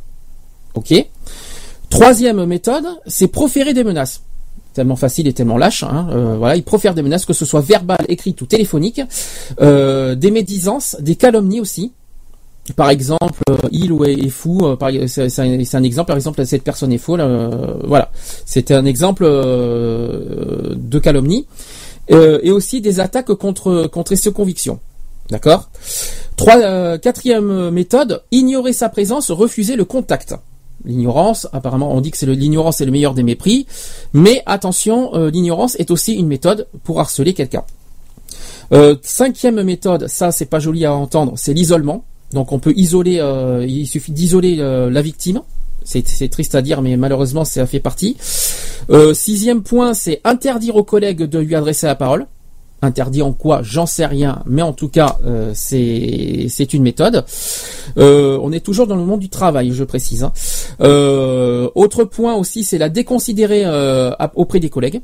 Ok? 0.74 0.94
Troisième 1.90 2.46
méthode, 2.46 2.86
c'est 3.06 3.28
proférer 3.28 3.74
des 3.74 3.84
menaces. 3.84 4.22
Tellement 4.74 4.96
facile 4.96 5.28
et 5.28 5.34
tellement 5.34 5.58
lâche. 5.58 5.84
Hein. 5.84 6.08
Euh, 6.12 6.36
voilà, 6.38 6.56
il 6.56 6.64
profère 6.64 6.94
des 6.94 7.02
menaces, 7.02 7.26
que 7.26 7.34
ce 7.34 7.46
soit 7.46 7.62
verbales, 7.62 8.06
écrites 8.10 8.40
ou 8.42 8.46
téléphoniques, 8.46 9.02
euh, 9.62 10.14
des 10.16 10.30
médisances, 10.30 10.96
des 11.00 11.16
calomnies 11.16 11.60
aussi. 11.62 11.94
par 12.76 12.90
exemple, 12.90 13.42
euh, 13.50 13.58
il 13.72 13.92
ou 13.92 14.04
est, 14.04 14.28
fou. 14.30 14.60
euh, 14.66 15.08
C'est 15.08 15.40
un, 15.40 15.84
exemple. 15.84 16.08
Par 16.08 16.18
exemple, 16.18 16.46
cette 16.46 16.64
personne 16.64 16.92
est 16.92 16.98
folle. 16.98 17.22
euh, 17.22 17.76
voilà, 17.86 18.12
c'était 18.46 18.74
un 18.74 18.86
exemple 18.86 19.24
de 19.26 21.00
calomnie. 21.00 21.48
Et 22.10 22.52
aussi 22.52 22.80
des 22.82 23.00
attaques 23.02 23.34
contre 23.34 23.88
contre 23.88 24.16
ses 24.16 24.32
convictions. 24.32 24.80
D'accord? 25.30 25.70
Trois, 26.38 26.98
quatrième 27.00 27.70
méthode, 27.70 28.22
ignorer 28.32 28.72
sa 28.74 28.88
présence, 28.90 29.30
refuser 29.32 29.76
le 29.76 29.84
contact. 29.84 30.36
L'ignorance, 30.88 31.48
apparemment, 31.52 31.94
on 31.94 32.00
dit 32.00 32.12
que 32.12 32.18
c'est 32.18 32.26
l'ignorance 32.26 32.80
est 32.80 32.86
le 32.86 32.92
meilleur 32.92 33.14
des 33.14 33.24
mépris, 33.24 33.68
mais 34.14 34.42
attention, 34.46 35.14
euh, 35.16 35.30
l'ignorance 35.30 35.76
est 35.76 35.92
aussi 35.92 36.14
une 36.14 36.28
méthode 36.28 36.68
pour 36.86 37.02
harceler 37.02 37.34
quelqu'un. 37.34 37.64
Euh, 38.72 38.96
cinquième 39.02 39.62
méthode, 39.64 40.08
ça 40.08 40.32
c'est 40.32 40.46
pas 40.46 40.60
joli 40.60 40.86
à 40.86 40.94
entendre, 40.94 41.34
c'est 41.36 41.54
l'isolement. 41.54 42.06
Donc 42.32 42.54
on 42.54 42.60
peut 42.60 42.74
isoler, 42.76 43.20
euh, 43.20 43.66
il 43.68 43.86
suffit 43.86 44.14
d'isoler 44.14 44.56
la 44.56 45.02
victime. 45.02 45.42
C'est 45.84 46.30
triste 46.30 46.56
à 46.56 46.62
dire, 46.62 46.82
mais 46.82 46.98
malheureusement 46.98 47.46
ça 47.46 47.66
fait 47.66 47.80
partie. 47.80 48.18
Sixième 49.14 49.64
point, 49.64 49.94
c'est 49.94 50.22
interdire 50.24 50.76
aux 50.76 50.84
collègues 50.84 51.24
de 51.24 51.40
lui 51.40 51.56
adresser 51.56 51.88
la 51.88 51.96
parole. 51.96 52.28
Interdit 52.82 53.24
en 53.24 53.34
quoi 53.34 53.62
J'en 53.64 53.88
sais 53.88 54.06
rien, 54.06 54.44
mais 54.46 54.62
en 54.62 54.72
tout 54.72 54.88
cas, 54.88 55.18
euh, 55.26 55.52
c'est 55.56 56.74
une 56.74 56.84
méthode. 56.84 57.26
Euh, 57.98 58.38
on 58.42 58.52
est 58.52 58.60
toujours 58.60 58.86
dans 58.86 58.96
le 58.96 59.04
monde 59.04 59.20
du 59.20 59.30
travail, 59.30 59.72
je 59.74 59.84
précise. 59.84 60.24
hein. 60.24 60.32
Euh, 60.82 61.70
autre 61.74 62.04
point 62.04 62.36
aussi, 62.36 62.64
c'est 62.64 62.78
la 62.78 62.90
déconsidérer 62.90 63.64
euh, 63.66 64.12
auprès 64.36 64.60
des 64.60 64.70
collègues. 64.70 65.02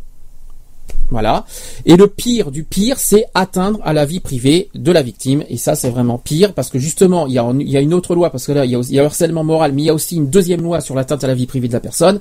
Voilà. 1.09 1.45
Et 1.86 1.95
le 1.95 2.07
pire 2.07 2.51
du 2.51 2.63
pire, 2.63 2.97
c'est 2.97 3.26
atteindre 3.34 3.80
à 3.84 3.93
la 3.93 4.05
vie 4.05 4.19
privée 4.19 4.69
de 4.74 4.91
la 4.91 5.01
victime. 5.01 5.43
Et 5.49 5.57
ça, 5.57 5.76
c'est 5.76 5.89
vraiment 5.89 6.17
pire 6.17 6.53
parce 6.53 6.69
que 6.69 6.80
justement, 6.80 7.28
il 7.28 7.34
y 7.34 7.39
a, 7.39 7.51
il 7.59 7.69
y 7.69 7.78
a 7.78 7.82
une 7.82 7.93
autre 7.93 8.15
loi 8.15 8.30
parce 8.30 8.45
que 8.45 8.51
là, 8.51 8.65
il 8.65 8.71
y 8.71 8.76
a, 8.76 8.80
il 8.80 8.95
y 8.95 8.99
a 8.99 9.05
harcèlement 9.05 9.43
moral, 9.43 9.74
mais 9.74 9.84
il 9.84 9.86
y 9.86 9.89
a 9.89 9.93
aussi 9.93 10.15
une 10.15 10.30
deuxième 10.30 10.61
loi 10.61 10.82
sur 10.82 10.95
l'atteinte 10.95 11.24
à 11.24 11.28
la 11.28 11.36
vie 11.36 11.45
privée 11.45 11.67
de 11.67 11.74
la 11.74 11.80
personne. 11.80 12.19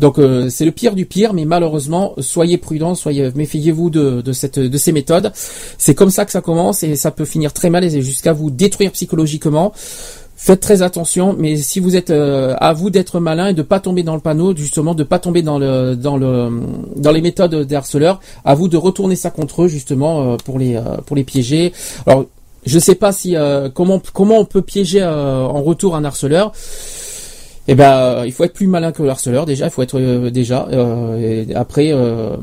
Donc 0.00 0.18
euh, 0.18 0.48
c'est 0.48 0.64
le 0.64 0.72
pire 0.72 0.94
du 0.94 1.06
pire, 1.06 1.34
mais 1.34 1.44
malheureusement, 1.44 2.14
soyez 2.18 2.56
prudents, 2.56 2.94
soyez 2.94 3.30
méfiez-vous 3.34 3.90
de, 3.90 4.32
ces 4.32 4.92
méthodes. 4.92 5.30
C'est 5.78 5.94
comme 5.94 6.10
ça 6.10 6.24
que 6.24 6.32
ça 6.32 6.40
commence 6.40 6.82
et 6.82 6.96
ça 6.96 7.10
peut 7.10 7.26
finir 7.26 7.52
très 7.52 7.70
mal 7.70 7.84
et 7.84 8.02
jusqu'à 8.02 8.32
vous 8.32 8.50
détruire 8.50 8.92
psychologiquement. 8.92 9.72
Faites 10.42 10.60
très 10.60 10.80
attention, 10.80 11.36
mais 11.38 11.58
si 11.58 11.80
vous 11.80 11.96
êtes 11.96 12.08
euh, 12.08 12.54
à 12.60 12.72
vous 12.72 12.88
d'être 12.88 13.20
malin 13.20 13.48
et 13.48 13.54
de 13.54 13.60
pas 13.60 13.78
tomber 13.78 14.02
dans 14.02 14.14
le 14.14 14.22
panneau, 14.22 14.56
justement 14.56 14.94
de 14.94 15.04
pas 15.04 15.18
tomber 15.18 15.42
dans 15.42 15.58
le 15.58 15.96
dans 15.96 16.16
le 16.16 16.48
dans 16.96 17.12
les 17.12 17.20
méthodes 17.20 17.54
des 17.54 17.74
harceleurs, 17.74 18.20
à 18.46 18.54
vous 18.54 18.68
de 18.68 18.78
retourner 18.78 19.16
ça 19.16 19.30
contre 19.30 19.64
eux 19.64 19.68
justement 19.68 20.22
euh, 20.32 20.36
pour 20.42 20.58
les 20.58 20.80
pour 21.04 21.14
les 21.14 21.24
piéger. 21.24 21.74
Alors 22.06 22.24
je 22.64 22.78
sais 22.78 22.94
pas 22.94 23.12
si 23.12 23.36
comment 23.74 24.00
comment 24.14 24.38
on 24.38 24.46
peut 24.46 24.62
piéger 24.62 25.04
en 25.04 25.62
retour 25.62 25.94
un 25.94 26.04
harceleur. 26.04 26.52
Eh 27.68 27.74
ben, 27.74 27.92
euh, 27.92 28.22
il 28.26 28.32
faut 28.32 28.44
être 28.44 28.54
plus 28.54 28.66
malin 28.66 28.92
que 28.92 29.02
le 29.02 29.10
harceleur 29.10 29.46
déjà. 29.46 29.66
Il 29.66 29.70
faut 29.70 29.82
être 29.82 29.98
euh, 29.98 30.30
déjà. 30.30 30.66
euh, 30.72 31.44
après, 31.54 31.92
euh, 31.92 32.36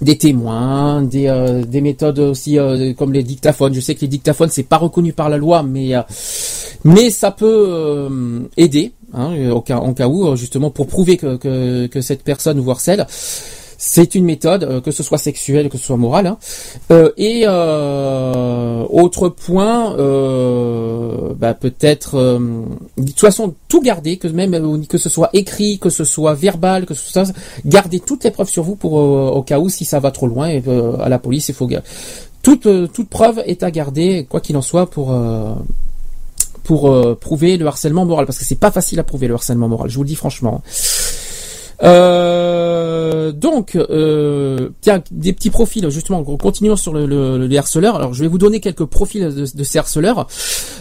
des 0.00 0.16
témoins, 0.16 1.02
des, 1.02 1.26
euh, 1.26 1.64
des 1.64 1.80
méthodes 1.80 2.18
aussi 2.20 2.58
euh, 2.58 2.92
comme 2.94 3.12
les 3.12 3.22
dictaphones. 3.22 3.74
Je 3.74 3.80
sais 3.80 3.94
que 3.94 4.00
les 4.02 4.08
dictaphones 4.08 4.48
c'est 4.50 4.62
pas 4.62 4.76
reconnu 4.76 5.12
par 5.12 5.28
la 5.28 5.36
loi, 5.36 5.62
mais 5.62 5.92
mais 6.84 7.10
ça 7.10 7.32
peut 7.32 8.48
aider 8.56 8.92
hein, 9.12 9.32
cas, 9.66 9.78
en 9.78 9.92
cas 9.94 10.06
où 10.06 10.36
justement 10.36 10.70
pour 10.70 10.86
prouver 10.86 11.16
que, 11.16 11.36
que, 11.36 11.86
que 11.88 12.00
cette 12.00 12.22
personne 12.22 12.60
vous 12.60 12.70
harcèle. 12.70 13.06
C'est 13.80 14.16
une 14.16 14.24
méthode, 14.24 14.64
euh, 14.64 14.80
que 14.80 14.90
ce 14.90 15.04
soit 15.04 15.18
sexuelle, 15.18 15.68
que 15.68 15.78
ce 15.78 15.86
soit 15.86 15.96
morale. 15.96 16.26
hein. 16.26 16.38
Euh, 16.90 17.12
et 17.16 17.44
euh, 17.46 18.84
autre 18.90 19.28
point, 19.28 19.96
euh, 19.96 21.32
bah, 21.38 21.54
peut-être 21.54 22.16
euh, 22.16 22.38
de 22.96 23.06
toute 23.06 23.20
façon 23.20 23.54
tout 23.68 23.80
garder, 23.80 24.16
que 24.16 24.26
même 24.26 24.54
euh, 24.54 24.78
que 24.88 24.98
ce 24.98 25.08
soit 25.08 25.30
écrit, 25.32 25.78
que 25.78 25.90
ce 25.90 26.02
soit 26.02 26.34
verbal, 26.34 26.86
que 26.86 26.94
ce 26.94 27.08
soit 27.12 27.32
garder 27.64 28.00
toutes 28.00 28.24
les 28.24 28.32
preuves 28.32 28.48
sur 28.48 28.64
vous 28.64 28.74
pour 28.74 28.94
au 28.94 29.42
cas 29.42 29.60
où 29.60 29.68
si 29.68 29.84
ça 29.84 30.00
va 30.00 30.10
trop 30.10 30.26
loin 30.26 30.48
et 30.48 30.62
à 31.00 31.08
la 31.08 31.18
police 31.20 31.48
il 31.48 31.54
faut 31.54 31.68
toute 32.42 32.68
toute 32.92 33.08
preuve 33.08 33.42
est 33.46 33.62
à 33.62 33.70
garder 33.70 34.26
quoi 34.28 34.40
qu'il 34.40 34.56
en 34.56 34.62
soit 34.62 34.86
pour 34.90 35.16
pour 36.64 37.16
prouver 37.18 37.56
le 37.56 37.66
harcèlement 37.66 38.04
moral 38.04 38.26
parce 38.26 38.38
que 38.38 38.44
c'est 38.44 38.58
pas 38.58 38.70
facile 38.70 38.98
à 38.98 39.04
prouver 39.04 39.28
le 39.28 39.34
harcèlement 39.34 39.68
moral 39.68 39.88
je 39.88 39.96
vous 39.96 40.02
le 40.02 40.08
dis 40.08 40.14
franchement 40.16 40.62
euh, 41.82 43.32
donc, 43.32 43.76
euh, 43.76 44.70
tiens, 44.80 45.02
des 45.10 45.32
petits 45.32 45.50
profils, 45.50 45.88
justement, 45.90 46.22
continuons 46.24 46.76
sur 46.76 46.92
le, 46.92 47.06
le- 47.06 47.46
les 47.46 47.58
harceleurs. 47.58 47.96
Alors, 47.96 48.14
je 48.14 48.22
vais 48.22 48.28
vous 48.28 48.38
donner 48.38 48.60
quelques 48.60 48.84
profils 48.84 49.22
de, 49.34 49.46
de 49.54 49.64
ces 49.64 49.78
harceleurs. 49.78 50.26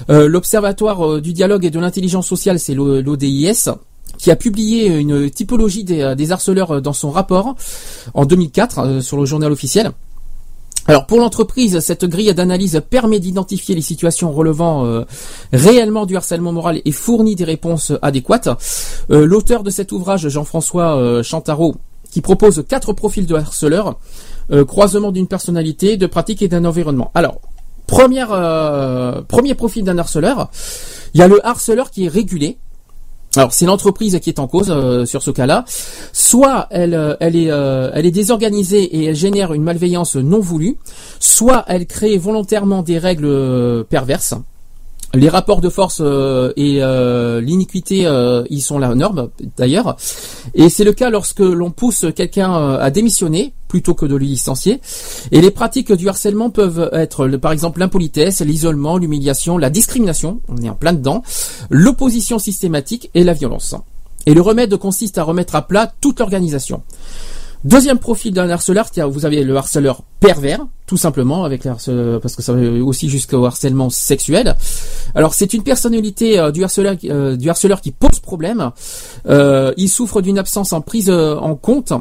Euh, 0.10 0.28
L'Observatoire 0.28 1.06
euh, 1.06 1.22
du 1.22 1.34
dialogue 1.34 1.66
et 1.66 1.70
de 1.70 1.80
l'intelligence 1.80 2.28
sociale, 2.28 2.60
c'est 2.60 2.74
l'O- 2.74 3.02
l'ODIS, 3.02 3.70
qui 4.18 4.32
a 4.32 4.36
publié 4.36 4.88
une 4.88 5.30
typologie 5.30 5.84
des, 5.84 6.16
des 6.18 6.32
harceleurs 6.32 6.82
dans 6.82 6.94
son 6.94 7.12
rapport 7.12 7.56
en 8.14 8.26
2004 8.26 8.80
euh, 8.80 9.02
sur 9.02 9.18
le 9.18 9.26
journal 9.26 9.52
officiel. 9.52 9.92
Alors 10.90 11.06
pour 11.06 11.20
l'entreprise, 11.20 11.80
cette 11.82 12.06
grille 12.06 12.34
d'analyse 12.34 12.82
permet 12.90 13.20
d'identifier 13.20 13.76
les 13.76 13.82
situations 13.82 14.32
relevant 14.32 14.86
euh, 14.86 15.04
réellement 15.52 16.06
du 16.06 16.16
harcèlement 16.16 16.54
moral 16.54 16.82
et 16.86 16.92
fournit 16.94 17.36
des 17.36 17.44
réponses 17.44 17.92
adéquates. 18.02 18.48
Euh, 19.12 19.26
L'auteur 19.26 19.64
de 19.64 19.70
cet 19.70 19.92
ouvrage, 19.92 20.30
Jean-François 20.30 20.96
euh, 20.96 21.24
Chantaro, 21.24 21.76
qui 22.10 22.22
propose 22.22 22.64
quatre 22.70 22.94
profils 22.94 23.26
de 23.26 23.36
harceleurs, 23.36 24.00
euh, 24.50 24.64
croisement 24.64 25.12
d'une 25.12 25.28
personnalité, 25.28 25.98
de 25.98 26.08
pratique 26.08 26.42
et 26.42 26.48
d'un 26.48 26.64
environnement. 26.64 27.12
Alors, 27.16 27.42
première, 27.86 28.30
premier 29.28 29.56
profil 29.56 29.84
d'un 29.84 29.98
harceleur, 29.98 30.50
il 31.14 31.20
y 31.20 31.24
a 31.24 31.28
le 31.28 31.46
harceleur 31.46 31.92
qui 31.92 32.06
est 32.06 32.10
régulé. 32.10 32.58
Alors 33.38 33.54
c'est 33.54 33.66
l'entreprise 33.66 34.20
qui 34.20 34.30
est 34.32 34.40
en 34.40 34.48
cause 34.48 34.72
euh, 34.72 35.06
sur 35.06 35.22
ce 35.22 35.30
cas-là. 35.30 35.64
Soit 36.12 36.68
elle, 36.72 36.96
euh, 36.96 37.16
est, 37.20 37.52
euh, 37.52 37.92
elle 37.94 38.08
est 38.08 38.12
désorganisée 38.12 38.84
et 38.84 39.06
elle 39.06 39.16
génère 39.16 39.54
une 39.54 39.62
malveillance 39.64 40.16
non 40.16 40.40
voulue. 40.40 40.78
Soit 41.20 41.64
elle 41.68 41.86
crée 41.86 42.18
volontairement 42.18 42.82
des 42.82 42.98
règles 42.98 43.86
perverses. 43.90 44.34
Les 45.14 45.30
rapports 45.30 45.62
de 45.62 45.70
force 45.70 46.00
euh, 46.02 46.52
et 46.58 46.84
euh, 46.84 47.40
l'iniquité 47.40 48.06
euh, 48.06 48.44
y 48.50 48.60
sont 48.60 48.78
la 48.78 48.94
norme 48.94 49.30
d'ailleurs. 49.56 49.96
Et 50.54 50.70
c'est 50.70 50.84
le 50.84 50.92
cas 50.92 51.10
lorsque 51.10 51.40
l'on 51.40 51.72
pousse 51.72 52.06
quelqu'un 52.14 52.54
euh, 52.54 52.80
à 52.80 52.92
démissionner 52.92 53.54
plutôt 53.70 53.94
que 53.94 54.06
de 54.06 54.16
le 54.16 54.26
licencier. 54.26 54.82
Et 55.32 55.40
les 55.40 55.52
pratiques 55.52 55.94
du 55.94 56.10
harcèlement 56.10 56.50
peuvent 56.50 56.90
être 56.92 57.28
par 57.38 57.54
exemple 57.54 57.80
l'impolitesse, 57.80 58.42
l'isolement, 58.42 58.98
l'humiliation, 58.98 59.58
la 59.58 59.70
discrimination, 59.70 60.42
on 60.50 60.58
est 60.58 60.70
en 60.70 60.76
plein 60.76 60.94
dedans, 60.94 61.24
l'opposition 61.70 62.38
systématique 62.38 63.10
et 63.14 63.24
la 63.24 63.34
violence. 63.34 63.76
Et 64.26 64.34
le 64.34 64.42
remède 64.42 64.76
consiste 64.76 65.18
à 65.18 65.24
remettre 65.24 65.56
à 65.56 65.62
plat 65.66 65.92
toute 66.02 66.20
l'organisation. 66.20 66.82
Deuxième 67.64 67.98
profil 68.00 68.34
d'un 68.34 68.50
harceleur, 68.50 68.88
vous 69.10 69.26
avez 69.26 69.44
le 69.44 69.56
harceleur 69.58 70.02
pervers, 70.20 70.66
tout 70.86 70.98
simplement, 70.98 71.44
avec 71.44 71.64
parce 71.64 72.36
que 72.36 72.42
ça 72.42 72.54
va 72.54 72.62
aussi 72.84 73.10
jusqu'au 73.10 73.46
harcèlement 73.46 73.90
sexuel. 73.90 74.56
Alors 75.16 75.34
c'est 75.34 75.54
une 75.54 75.64
personnalité 75.64 76.40
euh, 76.40 76.52
du, 76.52 76.64
harceleur, 76.64 76.98
qui- 76.98 77.12
euh, 77.12 77.36
du 77.36 77.50
harceleur 77.50 77.82
qui 77.82 77.92
pose 77.92 78.20
problème. 78.20 78.72
Euh, 79.28 79.74
il 79.78 79.90
souffre 79.90 80.22
d'une 80.22 80.38
absence 80.40 80.72
en 80.72 80.82
prise 80.82 81.10
en 81.10 81.56
compte 81.56 81.94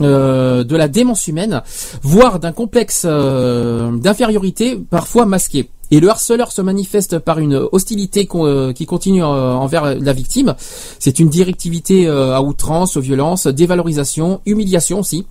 euh, 0.00 0.62
de 0.62 0.76
la 0.76 0.86
démence 0.86 1.26
humaine, 1.26 1.62
voire 2.02 2.38
d'un 2.38 2.52
complexe 2.52 3.02
euh, 3.04 3.90
d'infériorité 3.96 4.76
parfois 4.76 5.26
masqué. 5.26 5.70
Et 5.90 5.98
le 5.98 6.08
harceleur 6.08 6.52
se 6.52 6.62
manifeste 6.62 7.18
par 7.18 7.40
une 7.40 7.66
hostilité 7.72 8.28
euh, 8.32 8.72
qui 8.72 8.86
continue 8.86 9.24
envers 9.24 9.96
la 9.98 10.12
victime. 10.12 10.54
C'est 11.00 11.18
une 11.18 11.28
directivité 11.28 12.06
à 12.06 12.42
outrance, 12.42 12.96
violence, 12.96 13.46
dévalorisation, 13.46 14.40
humiliation 14.46 15.00
aussi. 15.00 15.26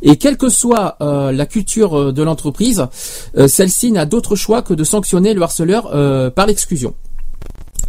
Et 0.00 0.16
quelle 0.16 0.38
que 0.38 0.48
soit 0.48 0.96
la 1.00 1.46
culture 1.46 2.12
de 2.12 2.22
l'entreprise, 2.22 2.86
celle-ci 3.46 3.92
n'a 3.92 4.06
d'autre 4.06 4.36
choix 4.36 4.62
que 4.62 4.72
de 4.72 4.84
sanctionner 4.84 5.34
le 5.34 5.42
harceleur 5.42 5.90
par 6.32 6.46
l'exclusion. 6.46 6.94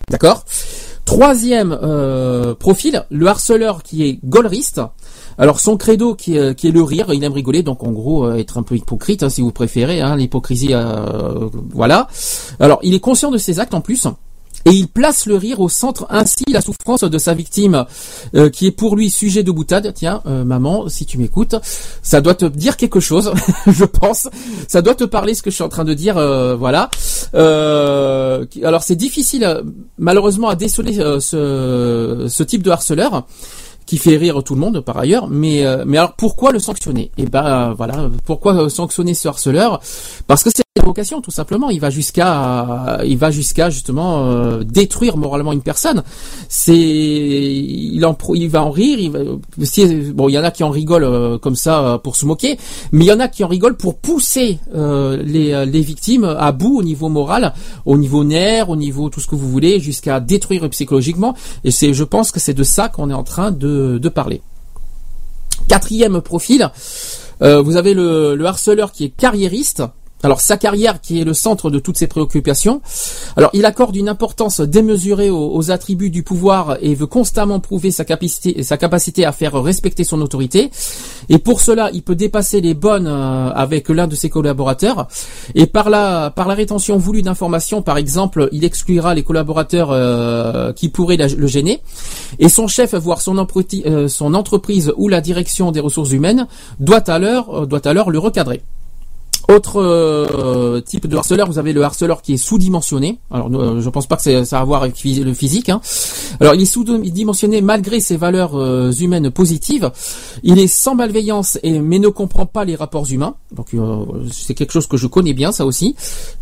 D'accord? 0.09 0.43
Troisième 1.05 1.77
profil, 2.59 3.05
le 3.11 3.27
harceleur 3.27 3.83
qui 3.83 4.03
est 4.03 4.19
gaulleriste. 4.25 4.81
Alors 5.37 5.59
son 5.59 5.77
credo 5.77 6.15
qui 6.15 6.37
est, 6.37 6.55
qui 6.55 6.67
est 6.67 6.71
le 6.71 6.83
rire, 6.83 7.13
il 7.13 7.23
aime 7.23 7.33
rigoler, 7.33 7.63
donc 7.63 7.83
en 7.83 7.91
gros 7.91 8.25
euh, 8.25 8.35
être 8.35 8.57
un 8.57 8.63
peu 8.63 8.75
hypocrite 8.75 9.23
hein, 9.23 9.29
si 9.29 9.41
vous 9.41 9.51
préférez, 9.51 10.01
hein, 10.01 10.15
l'hypocrisie, 10.15 10.73
euh, 10.73 11.49
voilà. 11.71 12.07
Alors 12.59 12.79
il 12.83 12.93
est 12.93 12.99
conscient 12.99 13.31
de 13.31 13.37
ses 13.37 13.59
actes 13.59 13.73
en 13.73 13.81
plus. 13.81 14.07
Et 14.65 14.71
il 14.71 14.87
place 14.87 15.25
le 15.25 15.35
rire 15.35 15.59
au 15.59 15.67
centre, 15.67 16.05
ainsi 16.09 16.45
la 16.47 16.61
souffrance 16.61 17.03
de 17.03 17.17
sa 17.17 17.33
victime, 17.33 17.85
euh, 18.33 18.49
qui 18.49 18.67
est 18.67 18.71
pour 18.71 18.95
lui 18.95 19.09
sujet 19.09 19.43
de 19.43 19.51
boutade. 19.51 19.91
Tiens, 19.93 20.21
euh, 20.25 20.45
maman, 20.45 20.87
si 20.87 21.05
tu 21.05 21.17
m'écoutes, 21.17 21.55
ça 22.01 22.21
doit 22.21 22.35
te 22.35 22.45
dire 22.45 22.77
quelque 22.77 23.01
chose, 23.01 23.33
je 23.67 23.83
pense. 23.83 24.29
Ça 24.69 24.81
doit 24.81 24.95
te 24.95 25.03
parler 25.03 25.33
ce 25.33 25.43
que 25.43 25.49
je 25.49 25.55
suis 25.55 25.63
en 25.63 25.69
train 25.69 25.83
de 25.83 25.93
dire, 25.93 26.17
euh, 26.17 26.55
voilà. 26.55 26.89
Euh, 27.35 28.45
alors 28.63 28.83
c'est 28.83 28.95
difficile, 28.95 29.43
euh, 29.43 29.61
malheureusement, 29.97 30.47
à 30.47 30.55
déceler 30.55 30.99
euh, 30.99 31.19
ce, 31.19 32.27
ce 32.29 32.43
type 32.43 32.63
de 32.63 32.71
harceleur 32.71 33.25
qui 33.85 33.97
fait 33.97 34.17
rire 34.17 34.43
tout 34.43 34.55
le 34.55 34.61
monde 34.61 34.81
par 34.81 34.97
ailleurs, 34.97 35.27
mais 35.27 35.65
euh, 35.65 35.83
mais 35.85 35.97
alors 35.97 36.13
pourquoi 36.13 36.51
le 36.51 36.59
sanctionner? 36.59 37.11
Eh 37.17 37.25
ben 37.25 37.45
euh, 37.45 37.73
voilà, 37.73 38.09
pourquoi 38.25 38.55
euh, 38.55 38.69
sanctionner 38.69 39.13
ce 39.13 39.27
harceleur? 39.27 39.81
Parce 40.27 40.43
que 40.43 40.49
c'est 40.53 40.62
tout 41.21 41.31
simplement. 41.31 41.69
Il 41.69 41.79
va 41.79 41.89
jusqu'à, 41.89 42.99
il 43.05 43.17
va 43.17 43.31
jusqu'à 43.31 43.69
justement 43.69 44.25
euh, 44.25 44.63
détruire 44.63 45.17
moralement 45.17 45.53
une 45.53 45.61
personne. 45.61 46.03
C'est, 46.49 46.75
il 46.77 48.05
en, 48.05 48.17
il 48.33 48.49
va 48.49 48.63
en 48.63 48.71
rire. 48.71 48.99
Il 48.99 49.11
va, 49.11 49.19
bon, 50.13 50.29
il 50.29 50.33
y 50.33 50.37
en 50.37 50.43
a 50.43 50.51
qui 50.51 50.63
en 50.63 50.69
rigolent 50.69 51.03
euh, 51.05 51.37
comme 51.37 51.55
ça 51.55 51.83
euh, 51.83 51.97
pour 51.97 52.15
se 52.15 52.25
moquer, 52.25 52.57
mais 52.91 53.05
il 53.05 53.07
y 53.07 53.11
en 53.11 53.19
a 53.19 53.27
qui 53.27 53.43
en 53.43 53.47
rigolent 53.47 53.77
pour 53.77 53.97
pousser 53.97 54.59
euh, 54.75 55.21
les, 55.23 55.53
euh, 55.53 55.65
les 55.65 55.81
victimes 55.81 56.25
à 56.25 56.51
bout 56.51 56.79
au 56.79 56.83
niveau 56.83 57.09
moral, 57.09 57.53
au 57.85 57.97
niveau 57.97 58.23
nerf, 58.23 58.69
au 58.69 58.75
niveau 58.75 59.09
tout 59.09 59.19
ce 59.19 59.27
que 59.27 59.35
vous 59.35 59.49
voulez, 59.49 59.79
jusqu'à 59.79 60.19
détruire 60.19 60.69
psychologiquement. 60.69 61.35
Et 61.63 61.71
c'est, 61.71 61.93
je 61.93 62.03
pense 62.03 62.31
que 62.31 62.39
c'est 62.39 62.53
de 62.53 62.63
ça 62.63 62.89
qu'on 62.89 63.09
est 63.09 63.15
en 63.15 63.23
train 63.23 63.51
de, 63.51 63.97
de 64.01 64.09
parler. 64.09 64.41
Quatrième 65.67 66.21
profil, 66.21 66.69
euh, 67.41 67.61
vous 67.61 67.77
avez 67.77 67.93
le, 67.93 68.35
le 68.35 68.45
harceleur 68.45 68.91
qui 68.91 69.05
est 69.05 69.09
carriériste. 69.09 69.83
Alors 70.23 70.39
sa 70.39 70.55
carrière 70.55 71.01
qui 71.01 71.19
est 71.19 71.25
le 71.25 71.33
centre 71.33 71.69
de 71.69 71.79
toutes 71.79 71.97
ses 71.97 72.07
préoccupations. 72.07 72.81
Alors 73.35 73.49
il 73.51 73.65
accorde 73.65 73.95
une 73.95 74.07
importance 74.07 74.61
démesurée 74.61 75.29
aux, 75.29 75.69
attributs 75.69 76.09
du 76.09 76.23
pouvoir 76.23 76.77
et 76.81 76.95
veut 76.95 77.07
constamment 77.07 77.59
prouver 77.59 77.91
sa 77.91 78.05
capacité, 78.05 78.63
sa 78.63 78.77
capacité 78.77 79.25
à 79.25 79.33
faire 79.33 79.61
respecter 79.61 80.05
son 80.05 80.21
autorité. 80.21 80.71
Et 81.27 81.39
pour 81.39 81.59
cela, 81.59 81.89
il 81.93 82.03
peut 82.03 82.15
dépasser 82.15 82.61
les 82.61 82.73
bonnes 82.73 83.07
euh, 83.07 83.49
avec 83.51 83.89
l'un 83.89 84.07
de 84.07 84.15
ses 84.15 84.29
collaborateurs. 84.29 85.07
Et 85.55 85.67
par 85.67 85.89
la 85.89 86.31
par 86.33 86.47
la 86.47 86.53
rétention 86.53 86.97
voulue 86.97 87.21
d'informations, 87.21 87.81
par 87.81 87.97
exemple, 87.97 88.47
il 88.53 88.63
exclura 88.63 89.13
les 89.13 89.23
collaborateurs 89.23 89.91
euh, 89.91 90.71
qui 90.71 90.87
pourraient 90.87 91.17
le 91.17 91.47
gêner. 91.47 91.81
Et 92.39 92.47
son 92.47 92.67
chef, 92.67 92.95
voire 92.95 93.19
son, 93.21 93.45
euh, 93.85 94.07
son 94.07 94.33
entreprise 94.33 94.93
ou 94.95 95.09
la 95.09 95.19
direction 95.19 95.71
des 95.71 95.81
ressources 95.81 96.11
humaines, 96.11 96.47
doit 96.79 97.09
alors 97.09 97.67
doit 97.67 97.85
alors 97.87 98.09
le 98.09 98.19
recadrer. 98.19 98.61
Autre 99.49 99.81
euh, 99.81 100.79
type 100.79 101.05
de 101.05 101.17
harceleur, 101.17 101.47
vous 101.47 101.59
avez 101.59 101.73
le 101.73 101.83
harceleur 101.83 102.21
qui 102.21 102.33
est 102.33 102.37
sous-dimensionné. 102.37 103.19
Alors, 103.29 103.49
euh, 103.53 103.81
je 103.81 103.89
pense 103.89 104.07
pas 104.07 104.15
que 104.15 104.43
ça 104.45 104.57
a 104.57 104.61
à 104.61 104.63
voir 104.63 104.83
avec 104.83 105.03
le 105.03 105.33
physique. 105.33 105.67
hein. 105.67 105.81
Alors, 106.39 106.55
il 106.55 106.61
est 106.61 106.65
sous-dimensionné 106.65 107.61
malgré 107.61 107.99
ses 107.99 108.15
valeurs 108.15 108.57
euh, 108.57 108.91
humaines 108.93 109.29
positives. 109.31 109.91
Il 110.43 110.59
est 110.59 110.67
sans 110.67 110.95
malveillance 110.95 111.59
et 111.61 111.79
mais 111.79 111.99
ne 111.99 112.07
comprend 112.07 112.45
pas 112.45 112.63
les 112.63 112.75
rapports 112.75 113.11
humains. 113.11 113.35
Donc, 113.53 113.73
euh, 113.73 114.05
c'est 114.31 114.53
quelque 114.53 114.71
chose 114.71 114.87
que 114.87 114.95
je 114.95 115.07
connais 115.07 115.33
bien, 115.33 115.51
ça 115.51 115.65
aussi. 115.65 115.95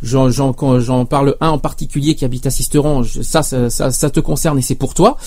J'en, 0.03 0.53
parle 1.09 1.35
un 1.41 1.49
en 1.49 1.57
particulier 1.57 2.13
qui 2.13 2.23
habite 2.23 2.45
à 2.45 2.51
Sisteron. 2.51 3.03
Ça, 3.03 3.41
ça, 3.41 3.71
ça, 3.71 3.89
ça 3.89 4.09
te 4.11 4.19
concerne 4.19 4.59
et 4.59 4.61
c'est 4.61 4.75
pour 4.75 4.93
toi. 4.93 5.17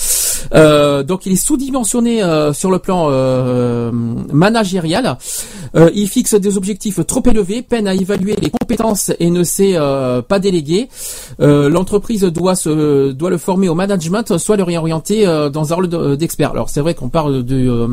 Donc, 0.53 1.27
il 1.27 1.33
est 1.33 1.37
sous-dimensionné 1.37 2.23
sur 2.55 2.71
le 2.71 2.79
plan 2.79 3.11
managérial. 4.33 5.19
Il 5.95 6.09
fixe 6.09 6.35
des 6.35 6.57
objectifs 6.57 7.05
trop 7.07 7.23
élevés, 7.27 7.63
peine 7.69 7.87
à 7.89 7.95
évaluer 7.95 8.37
les 8.41 8.51
compétences 8.51 9.11
et 9.19 9.31
ne 9.31 9.43
sait 9.43 9.73
euh, 9.75 10.23
pas 10.23 10.39
déléguer. 10.39 10.89
Euh, 11.41 11.69
L'entreprise 11.69 12.23
doit 12.23 12.55
se 12.55 13.11
doit 13.13 13.31
le 13.31 13.39
former 13.39 13.69
au 13.69 13.75
management, 13.75 14.39
soit 14.39 14.57
le 14.57 14.63
réorienter 14.63 15.27
euh, 15.27 15.49
dans 15.51 15.73
un 15.73 15.77
rôle 15.77 15.89
de- 15.89 16.15
d'expert. 16.15 16.51
Alors 16.53 16.69
c'est 16.71 16.81
vrai 16.81 16.95
qu'on 16.95 17.09
parle 17.09 17.43
de 17.43 17.89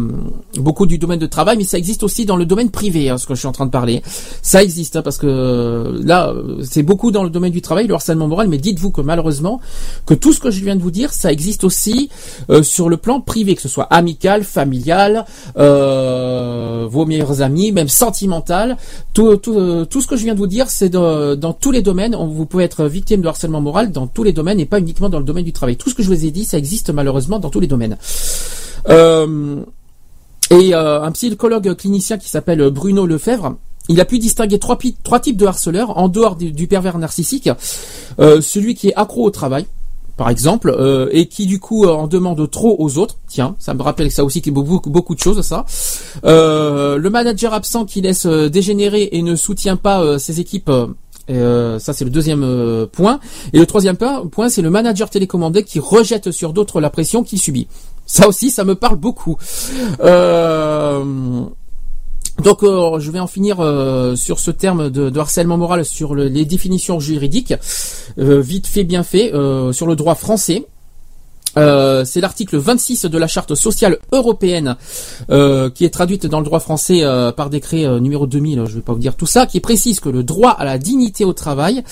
beaucoup 0.58 0.86
du 0.86 0.98
domaine 0.98 1.20
de 1.20 1.26
travail, 1.26 1.58
mais 1.58 1.64
ça 1.64 1.78
existe 1.78 2.04
aussi 2.04 2.26
dans 2.26 2.36
le 2.38 2.46
domaine 2.46 2.70
privé, 2.70 3.10
hein, 3.10 3.18
ce 3.18 3.26
que 3.26 3.34
je 3.36 3.40
suis 3.40 3.48
en 3.48 3.52
train 3.52 3.66
de 3.66 3.72
parler. 3.72 4.02
Ça 4.42 4.62
existe 4.64 4.96
hein, 4.96 5.02
parce 5.02 5.18
que 5.18 6.00
là, 6.04 6.34
c'est 6.64 6.84
beaucoup 6.84 7.12
dans 7.12 7.24
le 7.24 7.30
domaine 7.30 7.52
du 7.52 7.62
travail, 7.62 7.88
le 7.88 7.94
harcèlement 7.94 8.28
moral. 8.28 8.48
Mais 8.48 8.58
dites-vous 8.58 8.92
que 8.92 9.02
malheureusement, 9.02 9.60
que 10.06 10.14
tout 10.14 10.34
ce 10.34 10.40
que 10.40 10.52
je 10.52 10.64
viens 10.64 10.76
de 10.76 10.82
vous 10.82 10.92
dire, 10.92 11.12
ça 11.14 11.32
existe 11.32 11.64
aussi 11.64 12.10
sur 12.62 12.90
le 12.90 12.98
plan 12.98 13.22
privé, 13.22 13.56
que 13.56 13.62
ce 13.62 13.70
soit 13.70 13.86
amical, 13.86 14.44
familial, 14.44 15.26
vos 15.56 17.06
meilleurs 17.06 17.42
amis, 17.42 17.72
même 17.72 17.88
sentimental. 17.88 18.78
Tout, 19.14 19.36
tout, 19.38 19.54
euh, 19.62 19.86
tout 19.86 20.02
ce 20.02 20.08
que 20.08 20.16
je 20.16 20.24
viens 20.24 20.34
de 20.34 20.40
vous 20.40 20.48
dire, 20.48 20.70
c'est 20.70 20.90
dans, 20.90 21.54
tous 21.54 21.72
les 21.72 21.82
domaines. 21.82 22.16
Vous 22.16 22.46
pouvez 22.46 22.64
être 22.64 22.86
victime 22.86 23.22
de 23.22 23.28
harcèlement 23.28 23.62
moral 23.62 23.92
dans 23.92 24.08
tous 24.08 24.24
les 24.24 24.34
domaines 24.34 24.60
et 24.60 24.66
pas 24.66 24.80
uniquement 24.80 25.10
dans 25.10 25.20
le 25.20 25.26
domaine 25.26 25.46
du 25.46 25.54
travail. 25.54 25.78
Tout 25.78 25.90
ce 25.90 25.96
que 25.96 26.04
je 26.04 26.08
vous 26.08 26.26
ai 26.26 26.32
dit, 26.32 26.46
ça 26.46 26.58
existe 26.58 26.90
malheureusement 26.90 27.40
dans 27.40 27.50
tous 27.50 27.60
les 27.60 27.68
domaines. 27.68 27.98
Euh, 28.90 29.64
et 30.50 30.74
euh, 30.74 31.02
un 31.02 31.12
psychologue 31.12 31.76
clinicien 31.76 32.18
qui 32.18 32.30
s'appelle 32.30 32.70
Bruno 32.70 33.06
Lefebvre, 33.06 33.56
il 33.88 34.00
a 34.02 34.06
pu 34.06 34.20
distinguer 34.20 34.60
trois, 34.60 34.78
types 34.78 35.38
de 35.38 35.46
harceleurs 35.46 35.98
en 35.98 36.08
dehors 36.08 36.36
du, 36.36 36.68
pervers 36.68 36.98
narcissique. 36.98 37.50
Celui 38.20 38.76
qui 38.76 38.90
est 38.90 38.96
accro 38.96 39.26
au 39.26 39.32
travail, 39.32 39.66
par 40.22 40.30
exemple, 40.30 40.70
euh, 40.78 41.10
et 41.12 41.26
qui 41.26 41.48
du 41.48 41.60
coup 41.60 41.86
euh, 41.86 41.94
en 41.94 42.06
demande 42.06 42.48
trop 42.52 42.76
aux 42.78 43.00
autres. 43.00 43.18
Tiens, 43.28 43.56
ça 43.58 43.74
me 43.74 43.82
rappelle 43.82 44.12
ça 44.12 44.24
aussi 44.24 44.40
a 44.40 44.52
beaucoup, 44.52 44.92
beaucoup 44.92 45.16
de 45.16 45.20
choses, 45.20 45.42
ça. 45.42 45.66
Euh, 46.26 46.98
le 46.98 47.10
manager 47.10 47.56
absent 47.56 47.86
qui 47.86 48.02
laisse 48.02 48.28
euh, 48.28 48.48
dégénérer 48.48 49.10
et 49.14 49.24
ne 49.24 49.36
soutient 49.36 49.78
pas 49.78 50.04
euh, 50.04 50.20
ses 50.20 50.40
équipes. 50.40 50.70
euh, 51.32 51.80
ça 51.80 51.94
c'est 51.94 52.06
le 52.06 52.12
deuxième 52.12 52.46
point. 52.92 53.20
Et 53.52 53.58
le 53.58 53.66
troisième 53.66 53.98
point, 53.98 54.28
point, 54.28 54.50
c'est 54.50 54.62
le 54.62 54.70
manager 54.70 55.10
télécommandé 55.10 55.64
qui 55.64 55.80
rejette 55.80 56.30
sur 56.30 56.54
d'autres 56.54 56.82
la 56.82 56.92
pression 56.92 57.24
qu'il 57.24 57.40
subit. 57.40 57.68
Ça 58.06 58.28
aussi, 58.28 58.52
ça 58.52 58.64
me 58.64 58.76
parle 58.76 58.98
beaucoup. 58.98 59.38
Euh, 60.02 61.04
donc 62.44 62.64
euh, 62.64 63.00
je 63.00 63.12
vais 63.12 63.20
en 63.20 63.28
finir 63.28 63.60
euh, 63.60 64.16
sur 64.16 64.40
ce 64.40 64.52
terme 64.52 64.90
de, 64.90 65.18
harcèlement 65.20 65.58
moral 65.58 65.86
sur 65.86 66.16
le- 66.16 66.28
les 66.28 66.46
définitions 66.46 67.00
juridiques. 67.00 67.54
Euh, 68.20 68.42
vite 68.42 68.68
fait, 68.68 68.84
bien 68.84 69.04
fait, 69.04 69.32
sur 69.72 69.88
le 69.88 69.96
droit 69.96 70.16
français. 70.16 70.66
Euh, 71.58 72.06
c'est 72.06 72.22
l'article 72.22 72.58
26 72.58 73.06
de 73.06 73.18
la 73.18 73.28
charte 73.28 73.56
sociale 73.56 73.98
européenne 74.12 74.78
euh, 75.30 75.70
qui 75.70 75.86
est 75.86 75.90
traduite 75.90 76.26
dans 76.26 76.40
le 76.40 76.46
droit 76.46 76.60
français 76.60 77.04
euh, 77.04 77.32
par 77.32 77.50
décret 77.50 78.00
numéro 78.00 78.26
2000, 78.26 78.64
je 78.68 78.76
vais 78.76 78.82
pas 78.82 78.94
vous 78.94 79.00
dire 79.00 79.16
tout 79.16 79.26
ça, 79.26 79.46
qui 79.46 79.60
précise 79.60 80.00
que 80.00 80.10
le 80.10 80.24
droit 80.24 80.52
à 80.52 80.66
la 80.66 80.78
dignité 80.78 81.26
au 81.26 81.34
travail, 81.34 81.84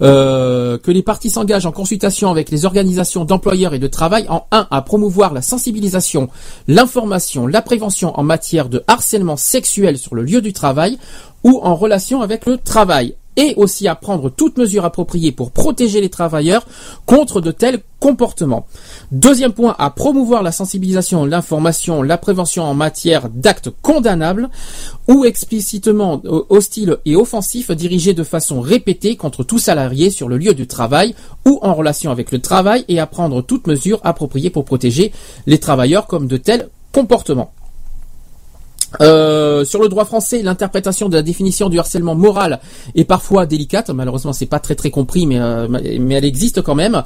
que 0.00 0.90
les 0.90 1.02
parties 1.02 1.30
s'engagent 1.30 1.66
en 1.66 1.72
consultation 1.72 2.30
avec 2.30 2.50
les 2.50 2.64
organisations 2.64 3.24
d'employeurs 3.24 3.74
et 3.74 3.78
de 3.78 3.86
travail 3.86 4.26
en 4.28 4.46
un 4.52 4.66
à 4.70 4.82
promouvoir 4.82 5.32
la 5.32 5.42
sensibilisation, 5.42 6.28
l'information, 6.68 7.46
la 7.46 7.62
prévention 7.62 8.18
en 8.18 8.22
matière 8.22 8.68
de 8.68 8.82
harcèlement 8.86 9.36
sexuel 9.36 9.98
sur 9.98 10.14
le 10.14 10.22
lieu 10.22 10.40
du 10.40 10.52
travail 10.52 10.98
ou 11.44 11.60
en 11.62 11.74
relation 11.74 12.22
avec 12.22 12.46
le 12.46 12.58
travail 12.58 13.14
et 13.36 13.54
aussi 13.56 13.88
à 13.88 13.94
prendre 13.94 14.30
toutes 14.30 14.58
mesures 14.58 14.84
appropriées 14.84 15.32
pour 15.32 15.50
protéger 15.50 16.00
les 16.00 16.08
travailleurs 16.08 16.66
contre 17.06 17.40
de 17.40 17.50
tels 17.50 17.80
comportements. 17.98 18.66
Deuxième 19.12 19.52
point, 19.52 19.76
à 19.78 19.90
promouvoir 19.90 20.42
la 20.42 20.52
sensibilisation, 20.52 21.26
l'information, 21.26 22.02
la 22.02 22.18
prévention 22.18 22.64
en 22.64 22.74
matière 22.74 23.28
d'actes 23.28 23.70
condamnables 23.82 24.48
ou 25.06 25.24
explicitement 25.24 26.20
euh, 26.24 26.42
hostiles 26.48 26.96
et 27.04 27.14
offensifs 27.14 27.70
dirigés 27.70 28.14
de 28.14 28.24
façon 28.24 28.60
répétée 28.60 29.16
contre 29.16 29.44
tout 29.44 29.58
salarié 29.58 30.10
sur 30.10 30.28
le 30.28 30.38
lieu 30.38 30.54
du 30.54 30.66
travail 30.66 31.14
ou 31.46 31.58
en 31.62 31.74
relation 31.74 32.10
avec 32.10 32.32
le 32.32 32.40
travail 32.40 32.84
et 32.88 32.98
à 32.98 33.06
prendre 33.06 33.42
toutes 33.42 33.66
mesures 33.66 34.00
appropriées 34.02 34.50
pour 34.50 34.64
protéger 34.64 35.12
les 35.46 35.58
travailleurs 35.58 36.06
comme 36.06 36.26
de 36.26 36.36
tels 36.36 36.68
comportements. 36.92 37.52
Euh, 39.00 39.64
sur 39.64 39.80
le 39.80 39.88
droit 39.88 40.04
français, 40.04 40.42
l'interprétation 40.42 41.08
de 41.08 41.14
la 41.14 41.22
définition 41.22 41.68
du 41.68 41.78
harcèlement 41.78 42.14
moral 42.14 42.60
est 42.94 43.04
parfois 43.04 43.46
délicate. 43.46 43.90
Malheureusement, 43.90 44.32
c'est 44.32 44.46
pas 44.46 44.58
très 44.58 44.74
très 44.74 44.90
compris, 44.90 45.26
mais 45.26 45.38
euh, 45.38 45.68
mais 45.68 46.14
elle 46.14 46.24
existe 46.24 46.62
quand 46.62 46.74
même. 46.74 47.02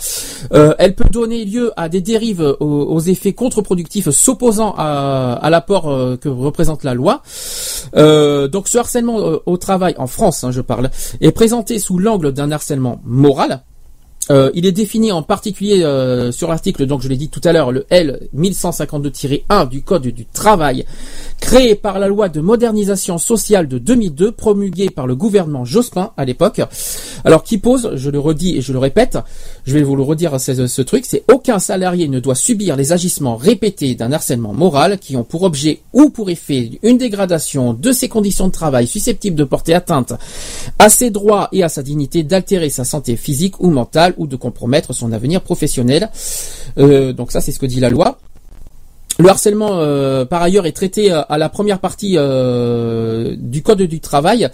Euh, 0.52 0.74
elle 0.78 0.94
peut 0.94 1.08
donner 1.10 1.44
lieu 1.44 1.72
à 1.76 1.88
des 1.88 2.00
dérives 2.00 2.56
aux, 2.60 3.00
effets 3.00 3.32
contre-productifs 3.32 4.10
s'opposant 4.10 4.74
à, 4.78 5.34
à 5.34 5.50
l'apport 5.50 5.90
euh, 5.90 6.16
que 6.16 6.28
représente 6.28 6.84
la 6.84 6.94
loi. 6.94 7.22
Euh, 7.96 8.48
donc, 8.48 8.68
ce 8.68 8.78
harcèlement 8.78 9.16
au 9.44 9.56
travail 9.56 9.94
en 9.98 10.06
France, 10.06 10.44
hein, 10.44 10.50
je 10.50 10.60
parle, 10.60 10.90
est 11.20 11.32
présenté 11.32 11.78
sous 11.78 11.98
l'angle 11.98 12.32
d'un 12.32 12.50
harcèlement 12.50 13.00
moral. 13.04 13.62
Euh, 14.30 14.50
il 14.54 14.64
est 14.64 14.72
défini 14.72 15.12
en 15.12 15.22
particulier 15.22 15.82
euh, 15.82 16.32
sur 16.32 16.48
l'article, 16.48 16.86
donc 16.86 17.02
je 17.02 17.08
l'ai 17.08 17.16
dit 17.16 17.28
tout 17.28 17.40
à 17.44 17.52
l'heure, 17.52 17.72
le 17.72 17.84
L 17.90 18.28
1152-1 18.34 19.68
du 19.68 19.82
Code 19.82 20.06
du 20.06 20.24
travail, 20.24 20.86
créé 21.40 21.74
par 21.74 21.98
la 21.98 22.08
loi 22.08 22.28
de 22.28 22.40
modernisation 22.40 23.18
sociale 23.18 23.68
de 23.68 23.78
2002, 23.78 24.32
promulguée 24.32 24.90
par 24.90 25.06
le 25.06 25.14
gouvernement 25.14 25.64
Jospin 25.64 26.10
à 26.16 26.24
l'époque. 26.24 26.60
Alors 27.24 27.42
qui 27.44 27.58
pose, 27.58 27.92
je 27.94 28.10
le 28.10 28.18
redis 28.18 28.56
et 28.56 28.60
je 28.60 28.72
le 28.72 28.78
répète, 28.78 29.18
je 29.64 29.74
vais 29.74 29.82
vous 29.82 29.96
le 29.96 30.02
redire 30.02 30.38
ce, 30.40 30.82
truc, 30.82 31.04
c'est 31.06 31.24
aucun 31.32 31.58
salarié 31.58 32.08
ne 32.08 32.20
doit 32.20 32.34
subir 32.34 32.76
les 32.76 32.92
agissements 32.92 33.36
répétés 33.36 33.94
d'un 33.94 34.12
harcèlement 34.12 34.52
moral 34.52 34.98
qui 34.98 35.16
ont 35.16 35.24
pour 35.24 35.42
objet 35.42 35.80
ou 35.92 36.10
pour 36.10 36.30
effet 36.30 36.78
une 36.82 36.98
dégradation 36.98 37.72
de 37.72 37.92
ses 37.92 38.08
conditions 38.08 38.48
de 38.48 38.52
travail 38.52 38.86
susceptibles 38.86 39.36
de 39.36 39.44
porter 39.44 39.74
atteinte 39.74 40.14
à 40.78 40.88
ses 40.88 41.10
droits 41.10 41.48
et 41.52 41.62
à 41.62 41.68
sa 41.68 41.82
dignité, 41.82 42.22
d'altérer 42.22 42.70
sa 42.70 42.84
santé 42.84 43.16
physique 43.16 43.60
ou 43.60 43.70
mentale 43.70 44.14
ou 44.16 44.26
de 44.26 44.36
compromettre 44.36 44.92
son 44.92 45.12
avenir 45.12 45.40
professionnel. 45.40 46.10
Euh, 46.78 47.12
donc 47.12 47.32
ça, 47.32 47.40
c'est 47.40 47.52
ce 47.52 47.58
que 47.58 47.66
dit 47.66 47.80
la 47.80 47.90
loi. 47.90 48.18
Le 49.20 49.28
harcèlement, 49.28 49.78
euh, 49.78 50.24
par 50.24 50.42
ailleurs, 50.42 50.66
est 50.66 50.72
traité 50.72 51.12
euh, 51.12 51.22
à 51.28 51.38
la 51.38 51.48
première 51.48 51.78
partie 51.78 52.14
euh, 52.16 53.36
du 53.38 53.62
Code 53.62 53.82
du 53.82 54.00
travail. 54.00 54.48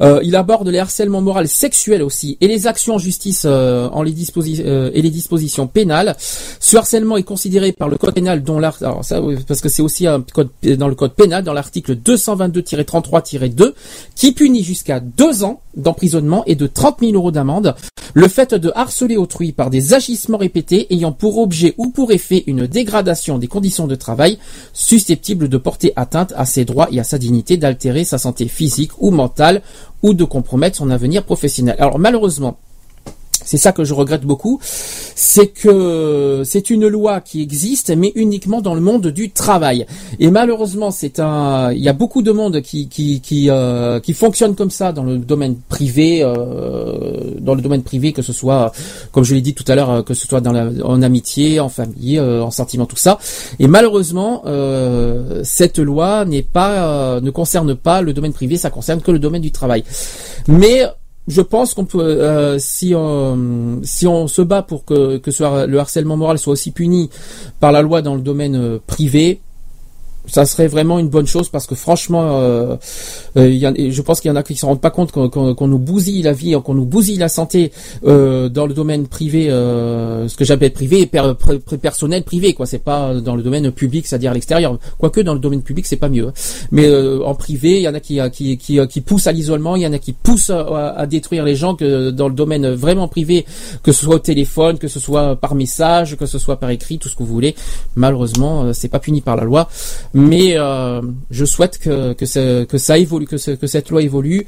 Euh, 0.00 0.20
il 0.22 0.36
aborde 0.36 0.68
les 0.68 0.78
harcèlements 0.78 1.20
moraux 1.20 1.44
sexuels 1.46 2.02
aussi 2.02 2.38
et 2.40 2.46
les 2.46 2.68
actions 2.68 2.94
en 2.94 2.98
justice 2.98 3.42
euh, 3.44 3.88
en 3.88 4.02
les 4.02 4.14
euh, 4.38 4.90
et 4.94 5.02
les 5.02 5.10
dispositions 5.10 5.66
pénales. 5.66 6.14
Ce 6.60 6.76
harcèlement 6.76 7.16
est 7.16 7.24
considéré 7.24 7.72
par 7.72 7.88
le 7.88 7.96
Code 7.96 8.14
pénal, 8.14 8.44
dont 8.44 8.60
l'art, 8.60 8.76
alors 8.82 9.04
ça, 9.04 9.20
parce 9.48 9.60
que 9.60 9.68
c'est 9.68 9.82
aussi 9.82 10.06
un 10.06 10.20
code 10.20 10.50
dans 10.62 10.88
le 10.88 10.94
Code 10.94 11.14
pénal, 11.14 11.42
dans 11.42 11.52
l'article 11.52 11.96
222-33-2, 11.96 13.72
qui 14.14 14.32
punit 14.32 14.62
jusqu'à 14.62 15.00
deux 15.00 15.42
ans 15.42 15.60
d'emprisonnement 15.76 16.44
et 16.46 16.54
de 16.54 16.68
30 16.68 17.00
000 17.00 17.14
euros 17.14 17.32
d'amende. 17.32 17.74
Le 18.16 18.28
fait 18.28 18.54
de 18.54 18.70
harceler 18.76 19.16
autrui 19.16 19.50
par 19.50 19.70
des 19.70 19.92
agissements 19.92 20.38
répétés 20.38 20.86
ayant 20.94 21.10
pour 21.10 21.38
objet 21.38 21.74
ou 21.78 21.88
pour 21.88 22.12
effet 22.12 22.44
une 22.46 22.68
dégradation 22.68 23.38
des 23.38 23.48
conditions 23.48 23.88
de 23.88 23.96
travail 23.96 24.03
susceptible 24.72 25.48
de 25.48 25.56
porter 25.56 25.92
atteinte 25.96 26.32
à 26.36 26.44
ses 26.44 26.64
droits 26.64 26.88
et 26.90 27.00
à 27.00 27.04
sa 27.04 27.18
dignité, 27.18 27.56
d'altérer 27.56 28.04
sa 28.04 28.18
santé 28.18 28.48
physique 28.48 28.92
ou 28.98 29.10
mentale 29.10 29.62
ou 30.02 30.14
de 30.14 30.24
compromettre 30.24 30.76
son 30.76 30.90
avenir 30.90 31.24
professionnel. 31.24 31.76
Alors 31.78 31.98
malheureusement, 31.98 32.58
c'est 33.44 33.56
ça 33.56 33.72
que 33.72 33.84
je 33.84 33.94
regrette 33.94 34.24
beaucoup, 34.24 34.58
c'est 35.14 35.48
que 35.48 36.42
c'est 36.44 36.70
une 36.70 36.86
loi 36.88 37.20
qui 37.20 37.42
existe, 37.42 37.94
mais 37.96 38.12
uniquement 38.14 38.60
dans 38.60 38.74
le 38.74 38.80
monde 38.80 39.08
du 39.08 39.30
travail. 39.30 39.86
Et 40.18 40.30
malheureusement, 40.30 40.90
c'est 40.90 41.20
un, 41.20 41.72
il 41.72 41.82
y 41.82 41.88
a 41.88 41.92
beaucoup 41.92 42.22
de 42.22 42.32
monde 42.32 42.60
qui 42.62 42.88
qui 42.88 43.20
qui, 43.20 43.50
euh, 43.50 44.00
fonctionne 44.14 44.54
comme 44.54 44.70
ça 44.70 44.92
dans 44.92 45.02
le 45.02 45.18
domaine 45.18 45.56
privé, 45.68 46.22
euh, 46.22 47.32
dans 47.40 47.54
le 47.54 47.62
domaine 47.62 47.82
privé, 47.82 48.12
que 48.12 48.22
ce 48.22 48.32
soit, 48.32 48.72
comme 49.12 49.24
je 49.24 49.34
l'ai 49.34 49.40
dit 49.40 49.54
tout 49.54 49.64
à 49.68 49.74
l'heure, 49.74 49.90
euh, 49.90 50.02
que 50.02 50.14
ce 50.14 50.26
soit 50.26 50.42
en 50.46 51.02
amitié, 51.02 51.60
en 51.60 51.68
famille, 51.68 52.18
euh, 52.18 52.42
en 52.42 52.50
sentiment, 52.50 52.86
tout 52.86 52.96
ça. 52.96 53.18
Et 53.58 53.66
malheureusement, 53.66 54.42
cette 55.42 55.78
loi 55.78 56.24
n'est 56.24 56.42
pas, 56.42 57.20
ne 57.20 57.30
concerne 57.30 57.74
pas 57.74 58.02
le 58.02 58.12
domaine 58.12 58.32
privé, 58.32 58.56
ça 58.56 58.70
concerne 58.70 59.00
que 59.00 59.10
le 59.10 59.18
domaine 59.18 59.42
du 59.42 59.52
travail. 59.52 59.84
Mais 60.48 60.84
je 61.26 61.40
pense 61.40 61.74
qu'on 61.74 61.84
peut, 61.84 62.00
euh, 62.00 62.58
si 62.58 62.94
on 62.94 63.80
si 63.82 64.06
on 64.06 64.28
se 64.28 64.42
bat 64.42 64.62
pour 64.62 64.84
que 64.84 65.16
que 65.18 65.30
ce, 65.30 65.66
le 65.66 65.78
harcèlement 65.78 66.16
moral 66.16 66.38
soit 66.38 66.52
aussi 66.52 66.70
puni 66.70 67.10
par 67.60 67.72
la 67.72 67.82
loi 67.82 68.02
dans 68.02 68.14
le 68.14 68.20
domaine 68.20 68.56
euh, 68.56 68.78
privé, 68.86 69.40
ça 70.26 70.46
serait 70.46 70.68
vraiment 70.68 70.98
une 70.98 71.08
bonne 71.08 71.26
chose 71.26 71.48
parce 71.50 71.66
que 71.66 71.74
franchement, 71.74 72.38
euh, 72.40 72.76
euh, 73.36 73.48
y 73.50 73.66
a- 73.66 73.74
je 73.90 74.02
pense 74.02 74.20
qu'il 74.20 74.30
y 74.30 74.32
en 74.32 74.36
a 74.36 74.42
qui 74.42 74.54
ne 74.54 74.58
se 74.58 74.66
rendent 74.66 74.80
pas 74.80 74.90
compte 74.90 75.12
qu'on 75.12 75.68
nous 75.68 75.78
bousille 75.78 76.22
la 76.22 76.32
vie, 76.32 76.54
qu'on 76.64 76.74
nous 76.74 76.84
bousille 76.86 77.18
la 77.18 77.28
santé 77.28 77.72
euh, 78.06 78.48
dans 78.48 78.66
le 78.66 78.74
domaine 78.74 79.06
privé, 79.06 79.50
euh, 79.50 80.26
ce 80.28 80.36
que 80.36 80.44
j'appelle 80.44 80.72
privé, 80.72 81.06
per- 81.06 81.34
personnel 81.80 82.22
privé, 82.24 82.54
quoi. 82.54 82.66
C'est 82.66 82.78
pas 82.78 83.14
dans 83.20 83.36
le 83.36 83.42
domaine 83.42 83.70
public, 83.70 84.06
c'est-à-dire 84.06 84.30
à 84.30 84.34
l'extérieur. 84.34 84.78
Quoique 84.98 85.20
dans 85.20 85.34
le 85.34 85.40
domaine 85.40 85.62
public, 85.62 85.86
c'est 85.86 85.96
pas 85.96 86.08
mieux. 86.08 86.28
hein. 86.28 86.32
Mais 86.70 86.86
euh, 86.86 87.22
en 87.24 87.34
privé, 87.34 87.76
il 87.76 87.82
y 87.82 87.88
en 87.88 87.94
a 87.94 88.00
qui 88.00 88.18
qui 88.32 88.56
qui, 88.56 88.78
qui 88.88 89.00
poussent 89.00 89.26
à 89.26 89.32
l'isolement, 89.32 89.76
il 89.76 89.82
y 89.82 89.86
en 89.86 89.92
a 89.92 89.98
qui 89.98 90.12
poussent 90.12 90.50
à, 90.50 90.90
à 90.96 91.06
détruire 91.06 91.44
les 91.44 91.54
gens 91.56 91.74
que 91.74 92.10
dans 92.10 92.28
le 92.28 92.34
domaine 92.34 92.68
vraiment 92.70 93.08
privé, 93.08 93.44
que 93.82 93.92
ce 93.92 94.04
soit 94.04 94.16
au 94.16 94.18
téléphone, 94.20 94.78
que 94.78 94.88
ce 94.88 95.00
soit 95.00 95.36
par 95.36 95.54
message, 95.54 96.16
que 96.16 96.26
ce 96.26 96.38
soit 96.38 96.56
par 96.56 96.70
écrit, 96.70 96.98
tout 96.98 97.08
ce 97.08 97.16
que 97.16 97.22
vous 97.22 97.32
voulez. 97.34 97.54
Malheureusement, 97.96 98.64
euh, 98.64 98.72
c'est 98.72 98.88
pas 98.88 98.98
puni 99.00 99.20
par 99.20 99.36
la 99.36 99.44
loi, 99.44 99.68
mais 100.14 100.54
euh, 100.56 101.02
je 101.30 101.44
souhaite 101.44 101.78
que 101.78 102.12
que, 102.12 102.24
ça- 102.78 102.96
évolue, 102.98 103.26
que, 103.26 103.36
ce- 103.36 103.50
que 103.50 103.66
cette 103.66 103.90
loi 103.90 104.00
évolue 104.00 104.46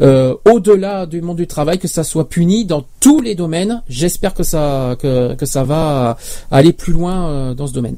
euh, 0.00 0.34
au-delà 0.50 1.06
du 1.06 1.20
monde 1.20 1.36
du 1.38 1.46
travail, 1.48 1.78
que 1.78 1.88
ça 1.88 2.04
soit 2.04 2.28
puni 2.28 2.64
dans 2.64 2.84
tous 3.00 3.20
les 3.20 3.34
domaines. 3.34 3.82
J'espère 3.88 4.32
que 4.32 4.44
ça 4.44 4.96
que 5.00 5.34
que 5.34 5.44
ça 5.44 5.64
va 5.64 6.16
aller 6.50 6.72
plus 6.72 6.92
loin 6.92 7.28
euh, 7.28 7.54
dans 7.54 7.66
ce 7.66 7.72
domaine. 7.74 7.96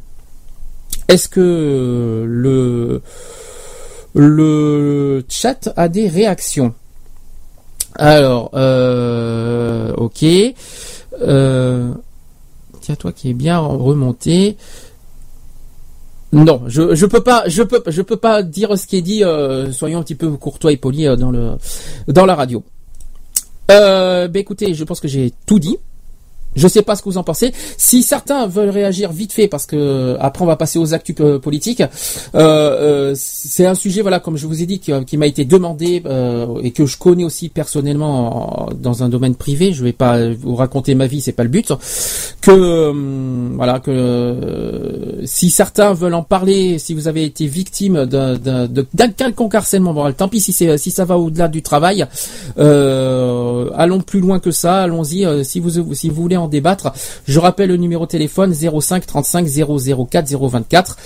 Est-ce 1.08 1.28
que 1.28 1.40
euh, 1.40 2.24
le 2.26 3.02
le 4.14 5.24
chat 5.28 5.72
a 5.76 5.88
des 5.88 6.08
réactions? 6.08 6.74
Alors, 7.96 8.50
euh, 8.54 9.92
ok. 9.96 10.24
Euh, 11.22 11.92
tiens, 12.80 12.94
toi 12.96 13.12
qui 13.12 13.30
est 13.30 13.34
bien 13.34 13.58
remonté. 13.58 14.56
Non, 16.32 16.62
je 16.68 16.94
je 16.94 17.06
peux 17.06 17.22
pas 17.22 17.42
je 17.46 17.62
peux 17.62 17.82
je 17.88 18.02
peux 18.02 18.16
pas 18.16 18.42
dire 18.42 18.78
ce 18.78 18.86
qui 18.86 18.96
est 18.98 19.02
dit. 19.02 19.24
euh, 19.24 19.72
soyons 19.72 19.98
un 19.98 20.02
petit 20.02 20.14
peu 20.14 20.30
courtois 20.36 20.72
et 20.72 20.76
polis 20.76 21.06
euh, 21.06 21.16
dans 21.16 21.30
le 21.32 21.56
dans 22.06 22.24
la 22.24 22.36
radio. 22.36 22.62
Euh, 23.70 24.28
ben 24.28 24.40
écoutez, 24.40 24.74
je 24.74 24.84
pense 24.84 25.00
que 25.00 25.08
j'ai 25.08 25.32
tout 25.46 25.58
dit. 25.58 25.76
Je 26.56 26.66
sais 26.68 26.82
pas 26.82 26.96
ce 26.96 27.02
que 27.02 27.08
vous 27.08 27.18
en 27.18 27.22
pensez. 27.22 27.52
Si 27.76 28.02
certains 28.02 28.46
veulent 28.46 28.70
réagir 28.70 29.12
vite 29.12 29.32
fait, 29.32 29.46
parce 29.48 29.66
que 29.66 30.16
après 30.20 30.42
on 30.42 30.46
va 30.46 30.56
passer 30.56 30.78
aux 30.78 30.94
actus 30.94 31.14
euh, 31.20 31.38
politiques. 31.38 31.80
Euh, 31.80 33.10
euh, 33.10 33.14
c'est 33.16 33.66
un 33.66 33.74
sujet, 33.74 34.02
voilà, 34.02 34.18
comme 34.20 34.36
je 34.36 34.46
vous 34.46 34.62
ai 34.62 34.66
dit, 34.66 34.80
qui, 34.80 35.16
m'a 35.16 35.26
été 35.26 35.44
demandé 35.44 36.02
euh, 36.06 36.46
et 36.62 36.72
que 36.72 36.86
je 36.86 36.96
connais 36.98 37.24
aussi 37.24 37.48
personnellement 37.50 38.68
en- 38.68 38.72
dans 38.74 39.02
un 39.04 39.08
domaine 39.08 39.34
privé. 39.36 39.72
Je 39.72 39.84
vais 39.84 39.92
pas 39.92 40.18
vous 40.30 40.56
raconter 40.56 40.94
ma 40.94 41.06
vie, 41.06 41.20
c'est 41.20 41.32
pas 41.32 41.44
le 41.44 41.48
but. 41.50 41.72
Que 42.40 42.50
euh, 42.50 42.92
voilà, 43.54 43.78
que 43.80 43.90
euh, 43.90 45.26
si 45.26 45.50
certains 45.50 45.92
veulent 45.92 46.14
en 46.14 46.22
parler, 46.22 46.78
si 46.78 46.94
vous 46.94 47.06
avez 47.06 47.24
été 47.24 47.46
victime 47.46 48.06
d'un 48.06 49.08
quelconque 49.16 49.54
harcèlement 49.54 49.92
moral, 49.92 50.14
tant 50.14 50.28
pis 50.28 50.40
si 50.40 50.52
c'est 50.52 50.78
si 50.78 50.90
ça 50.90 51.04
va 51.04 51.16
au-delà 51.18 51.48
du 51.48 51.62
travail. 51.62 52.06
Euh, 52.58 53.70
allons 53.76 54.00
plus 54.00 54.20
loin 54.20 54.38
que 54.40 54.50
ça, 54.50 54.82
allons-y. 54.82 55.24
euh, 55.26 55.44
si 55.44 55.60
vous 55.60 55.94
si 55.94 56.08
vous 56.08 56.22
voulez 56.22 56.36
en 56.40 56.48
débattre, 56.48 56.92
je 57.26 57.38
rappelle 57.38 57.68
le 57.68 57.76
numéro 57.76 58.06
de 58.06 58.10
téléphone 58.10 58.54
05 58.54 59.06
35 59.06 59.46
004 59.46 60.26
024. 60.26 60.96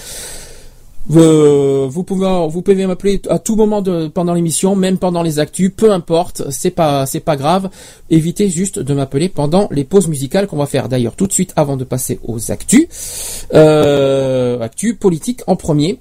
Euh, 1.13 1.87
vous 1.89 2.03
pouvez 2.03 2.47
vous 2.49 2.63
pouvez 2.63 2.87
m'appeler 2.87 3.21
à 3.29 3.39
tout 3.39 3.57
moment 3.57 3.83
de, 3.83 4.09
pendant 4.09 4.33
l'émission, 4.33 4.75
même 4.75 4.97
pendant 4.97 5.23
les 5.23 5.39
actus, 5.39 5.71
peu 5.77 5.93
importe, 5.93 6.43
c'est 6.51 6.71
pas 6.71 7.05
c'est 7.07 7.21
pas 7.21 7.37
grave. 7.37 7.69
Évitez 8.11 8.49
juste 8.49 8.79
de 8.79 8.95
m'appeler 8.95 9.29
pendant 9.29 9.69
les 9.71 9.85
pauses 9.85 10.09
musicales 10.09 10.47
qu'on 10.47 10.57
va 10.57 10.67
faire 10.67 10.89
d'ailleurs 10.89 11.15
tout 11.15 11.27
de 11.27 11.33
suite 11.33 11.53
avant 11.57 11.77
de 11.77 11.85
passer 11.85 12.21
aux 12.25 12.51
actus. 12.51 12.87
Euh, 13.53 14.61
actus 14.61 14.97
politiques 14.99 15.43
en 15.47 15.57
premier. 15.57 16.01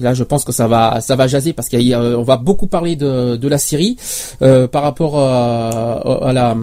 Là, 0.00 0.12
je 0.12 0.24
pense 0.24 0.44
que 0.44 0.50
ça 0.50 0.66
va, 0.66 1.00
ça 1.00 1.14
va 1.14 1.28
jaser 1.28 1.52
parce 1.52 1.68
qu'on 1.68 2.22
va 2.22 2.36
beaucoup 2.36 2.66
parler 2.66 2.96
de, 2.96 3.48
la 3.48 3.58
Syrie 3.58 3.96
euh, 4.42 4.66
par 4.66 4.82
rapport 4.82 5.20
à 5.20 6.32
la 6.32 6.56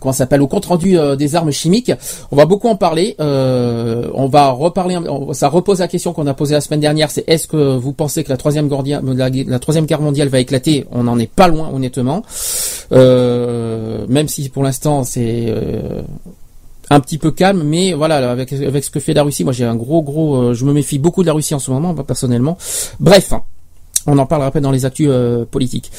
comment 0.00 0.12
s'appelle 0.12 0.42
au 0.42 0.46
compte 0.46 0.66
rendu 0.66 0.98
euh, 0.98 1.16
des 1.16 1.34
armes 1.34 1.50
chimiques. 1.50 1.92
On 2.30 2.36
va 2.36 2.46
beaucoup 2.46 2.68
en 2.68 2.76
parler. 2.76 3.16
Euh, 3.20 4.08
on 4.14 4.28
va 4.28 4.50
reparler. 4.50 4.98
ça 5.32 5.48
repose 5.48 5.80
la 5.80 5.88
question 5.88 6.12
qu'on 6.12 6.26
a 6.26 6.34
posée 6.34 6.54
la 6.54 6.60
semaine 6.60 6.80
dernière. 6.80 7.10
C'est 7.10 7.24
est-ce 7.28 7.46
que 7.46 7.76
vous 7.76 7.92
pensez 7.92 8.24
que 8.24 8.30
la 8.30 8.36
troisième, 8.36 8.68
guerre 8.68 10.00
mondiale 10.00 10.28
va 10.28 10.38
éclater? 10.40 10.86
On 10.90 11.04
n'en 11.04 11.18
est 11.18 11.30
pas 11.30 11.48
loin, 11.48 11.70
honnêtement. 11.72 12.22
Euh, 12.92 14.06
même 14.08 14.28
si 14.28 14.48
pour 14.48 14.62
l'instant 14.62 15.02
c'est 15.02 15.46
euh, 15.48 16.02
un 16.88 17.00
petit 17.00 17.18
peu 17.18 17.32
calme, 17.32 17.64
mais 17.64 17.94
voilà, 17.94 18.20
là, 18.20 18.30
avec, 18.30 18.48
ce 18.50 18.90
que 18.90 19.00
fait 19.00 19.12
la 19.12 19.24
Russie, 19.24 19.42
moi 19.42 19.52
j'ai 19.52 19.64
un 19.64 19.74
gros 19.74 20.02
gros, 20.02 20.54
je 20.54 20.64
me 20.64 20.72
méfie 20.72 21.00
beaucoup 21.00 21.22
de 21.22 21.26
la 21.26 21.32
Russie 21.32 21.54
en 21.54 21.58
ce 21.58 21.72
moment, 21.72 21.94
personnellement. 21.94 22.56
Bref, 23.00 23.32
hein, 23.32 23.42
on 24.06 24.16
en 24.18 24.26
parlera 24.26 24.48
après 24.48 24.60
dans 24.60 24.70
les 24.70 24.84
actus 24.84 25.10
politiques. 25.50 25.90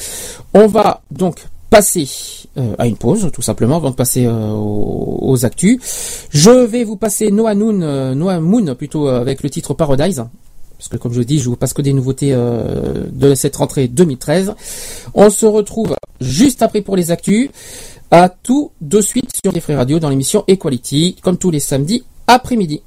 On 0.54 0.66
va 0.66 1.02
donc 1.10 1.44
passer 1.70 2.08
euh, 2.56 2.74
à 2.78 2.86
une 2.86 2.96
pause, 2.96 3.30
tout 3.32 3.42
simplement, 3.42 3.76
avant 3.76 3.90
de 3.90 3.94
passer 3.94 4.26
euh, 4.26 4.50
aux, 4.50 5.18
aux 5.22 5.44
actus. 5.44 5.78
Je 6.30 6.50
vais 6.50 6.84
vous 6.84 6.96
passer 6.96 7.30
Noah 7.30 7.54
Moon, 7.54 7.80
euh, 7.82 8.14
Noah 8.14 8.40
Moon 8.40 8.74
plutôt 8.74 9.08
euh, 9.08 9.20
avec 9.20 9.42
le 9.42 9.50
titre 9.50 9.74
Paradise. 9.74 10.24
Parce 10.76 10.88
que 10.88 10.96
comme 10.96 11.12
je 11.12 11.22
dis, 11.22 11.40
je 11.40 11.48
vous 11.48 11.56
passe 11.56 11.72
que 11.72 11.82
des 11.82 11.92
nouveautés 11.92 12.30
de 12.30 13.34
cette 13.34 13.56
rentrée 13.56 13.88
2013. 13.88 14.54
On 15.12 15.28
se 15.28 15.44
retrouve 15.44 15.96
juste 16.20 16.62
après 16.62 16.82
pour 16.82 16.94
les 16.94 17.10
actus. 17.10 17.50
À 18.12 18.28
tout 18.28 18.70
de 18.80 19.00
suite 19.00 19.28
sur 19.44 19.52
les 19.52 19.60
Frères 19.60 19.78
Radio 19.78 19.98
dans 19.98 20.08
l'émission 20.08 20.44
Equality, 20.46 21.16
comme 21.20 21.36
tous 21.36 21.50
les 21.50 21.58
samedis 21.58 22.04
après-midi. 22.28 22.82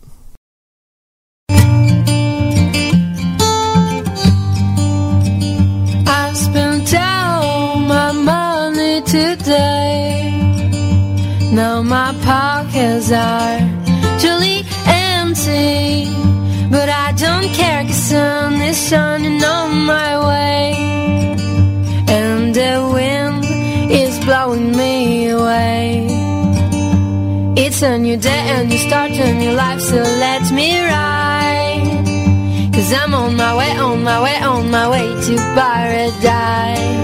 It's 27.82 27.90
a 27.90 27.98
new 27.98 28.16
day 28.16 28.30
and 28.30 28.72
you 28.72 28.78
start 28.78 29.10
a 29.10 29.34
new 29.34 29.54
life, 29.54 29.82
so 29.82 29.96
let 29.96 30.52
me 30.52 30.80
ride. 30.86 32.06
Cause 32.72 32.94
I'm 32.94 33.16
on 33.16 33.36
my 33.36 33.58
way, 33.58 33.72
on 33.72 34.04
my 34.04 34.22
way, 34.22 34.38
on 34.40 34.70
my 34.70 34.88
way 34.88 35.08
to 35.08 35.36
paradise. 35.56 37.01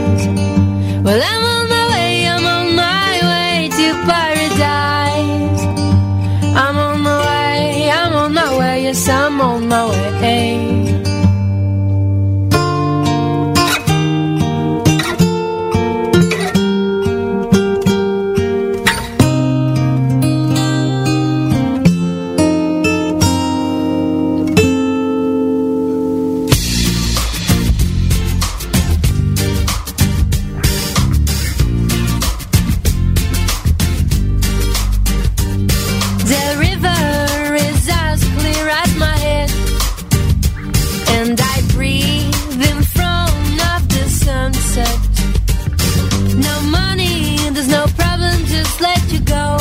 Go. 49.28 49.58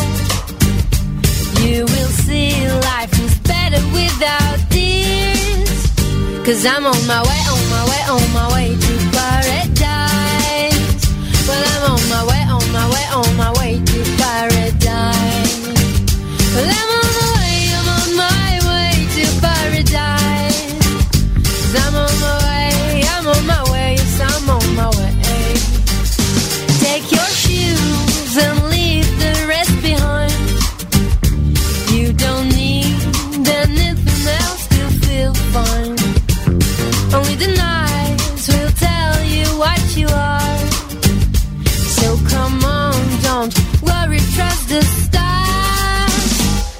You 1.62 1.84
will 1.84 2.12
see 2.24 2.50
life 2.90 3.12
is 3.26 3.34
better 3.40 3.82
without 3.92 4.58
this. 4.70 5.70
Cause 6.46 6.64
I'm 6.64 6.86
on 6.86 7.02
my 7.06 7.20
way, 7.28 7.40
on 7.54 7.64
my 7.74 7.84
way, 7.90 8.02
on 8.14 8.26
my 8.38 8.46
way 8.54 8.68
to 8.84 8.92
paradise. 9.16 10.88
Well, 11.48 11.62
I'm 11.72 11.82
on 11.92 12.02
my 12.14 12.22
way, 12.30 12.42
on 12.56 12.66
my 12.72 12.86
way, 12.94 13.06
on 13.20 13.30
my 13.36 13.50
way 13.58 13.72
to 13.90 13.98
paradise. 14.22 15.54
Well, 16.54 16.85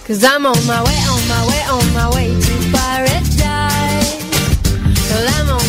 Cause 0.07 0.23
I'm 0.23 0.47
on 0.47 0.55
my 0.69 0.85
way, 0.85 0.99
on 1.11 1.27
my 1.27 1.43
way, 1.49 1.63
on 1.67 1.93
my 1.93 2.09
way 2.15 2.29
to 2.29 2.55
paradise. 2.71 4.23
Well, 5.11 5.27
I'm 5.35 5.49
on 5.51 5.66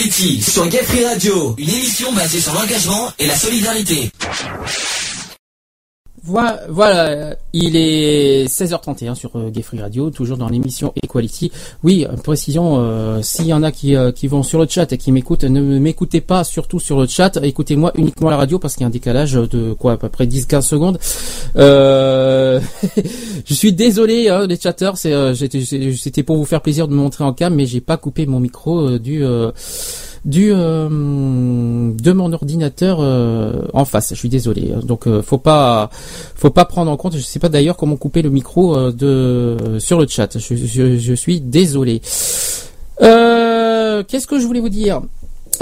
Sur 0.00 0.66
Gay 0.68 0.82
Free 0.82 1.04
Radio, 1.04 1.54
une 1.58 1.68
émission 1.68 2.10
basée 2.12 2.40
sur 2.40 2.54
l'engagement 2.54 3.12
et 3.18 3.26
la 3.26 3.36
solidarité. 3.36 4.10
Voilà, 6.30 7.34
il 7.52 7.74
est 7.76 8.46
16h31 8.46 9.14
sur 9.16 9.30
euh, 9.34 9.50
Gay 9.50 9.62
Free 9.62 9.80
Radio, 9.80 10.10
toujours 10.10 10.36
dans 10.36 10.48
l'émission 10.48 10.92
Equality. 11.02 11.50
Oui, 11.82 12.06
euh, 12.08 12.14
précision, 12.16 12.76
euh, 12.78 13.20
s'il 13.22 13.46
y 13.46 13.52
en 13.52 13.64
a 13.64 13.72
qui, 13.72 13.96
euh, 13.96 14.12
qui 14.12 14.28
vont 14.28 14.44
sur 14.44 14.60
le 14.60 14.68
chat 14.68 14.92
et 14.92 14.98
qui 14.98 15.10
m'écoutent, 15.10 15.42
ne 15.44 15.60
m'écoutez 15.60 16.20
pas 16.20 16.44
surtout 16.44 16.78
sur 16.78 17.00
le 17.00 17.08
chat, 17.08 17.36
écoutez-moi 17.42 17.90
uniquement 17.96 18.30
la 18.30 18.36
radio 18.36 18.60
parce 18.60 18.74
qu'il 18.74 18.82
y 18.82 18.84
a 18.84 18.86
un 18.86 18.90
décalage 18.90 19.32
de 19.32 19.72
quoi, 19.72 19.92
à 19.92 19.96
peu 19.96 20.08
près 20.08 20.26
10-15 20.26 20.62
secondes. 20.62 20.98
Je 21.56 22.60
suis 23.54 23.72
désolé, 23.72 24.28
hein, 24.28 24.46
les 24.46 24.58
chatters, 24.58 24.96
c'était 24.96 26.22
pour 26.22 26.36
vous 26.36 26.44
faire 26.44 26.60
plaisir 26.60 26.86
de 26.86 26.92
me 26.92 26.98
montrer 26.98 27.24
en 27.24 27.32
cam, 27.32 27.52
mais 27.54 27.66
j'ai 27.66 27.80
pas 27.80 27.96
coupé 27.96 28.26
mon 28.26 28.38
micro 28.40 28.98
du... 28.98 29.24
du 30.24 30.50
euh, 30.52 30.88
de 30.88 32.12
mon 32.12 32.32
ordinateur 32.32 32.98
euh, 33.00 33.62
en 33.72 33.84
face. 33.84 34.10
Je 34.10 34.14
suis 34.16 34.28
désolé. 34.28 34.72
Donc 34.82 35.06
euh, 35.06 35.22
faut 35.22 35.38
pas 35.38 35.90
faut 35.92 36.50
pas 36.50 36.64
prendre 36.64 36.90
en 36.90 36.96
compte. 36.96 37.16
Je 37.16 37.22
sais 37.22 37.38
pas 37.38 37.48
d'ailleurs 37.48 37.76
comment 37.76 37.96
couper 37.96 38.22
le 38.22 38.30
micro 38.30 38.90
de 38.92 39.78
sur 39.78 39.98
le 39.98 40.06
chat. 40.06 40.38
Je, 40.38 41.14
suis 41.14 41.40
désolé. 41.40 42.00
Qu'est-ce 42.98 44.26
que 44.26 44.40
je 44.40 44.46
voulais 44.46 44.60
vous 44.60 44.68
dire? 44.68 45.02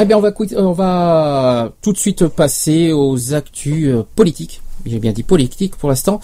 Eh 0.01 0.05
bien, 0.05 0.17
on 0.17 0.21
va 0.21 0.33
on 0.57 0.73
va 0.73 1.73
tout 1.83 1.93
de 1.93 1.99
suite 1.99 2.27
passer 2.29 2.93
aux 2.93 3.35
actus 3.35 3.95
politiques. 4.15 4.63
J'ai 4.87 5.01
bien 5.01 5.13
dit 5.13 5.25
politique 5.25 5.77
pour 5.77 5.89
l'instant 5.89 6.21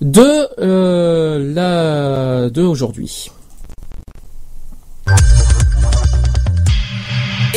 de 0.00 0.48
la 1.54 2.48
de 2.50 2.62
aujourd'hui. 2.62 3.30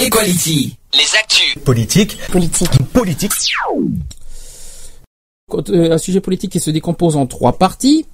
Equality. 0.01 0.75
Les 0.93 1.15
actus. 1.19 1.55
Politique. 1.63 2.17
Politique. 2.31 2.69
Politique. 2.91 3.31
Euh, 5.69 5.91
un 5.93 5.97
sujet 5.97 6.21
politique 6.21 6.51
qui 6.53 6.59
se 6.59 6.71
décompose 6.71 7.15
en 7.15 7.25
trois 7.27 7.53
parties. 7.53 8.05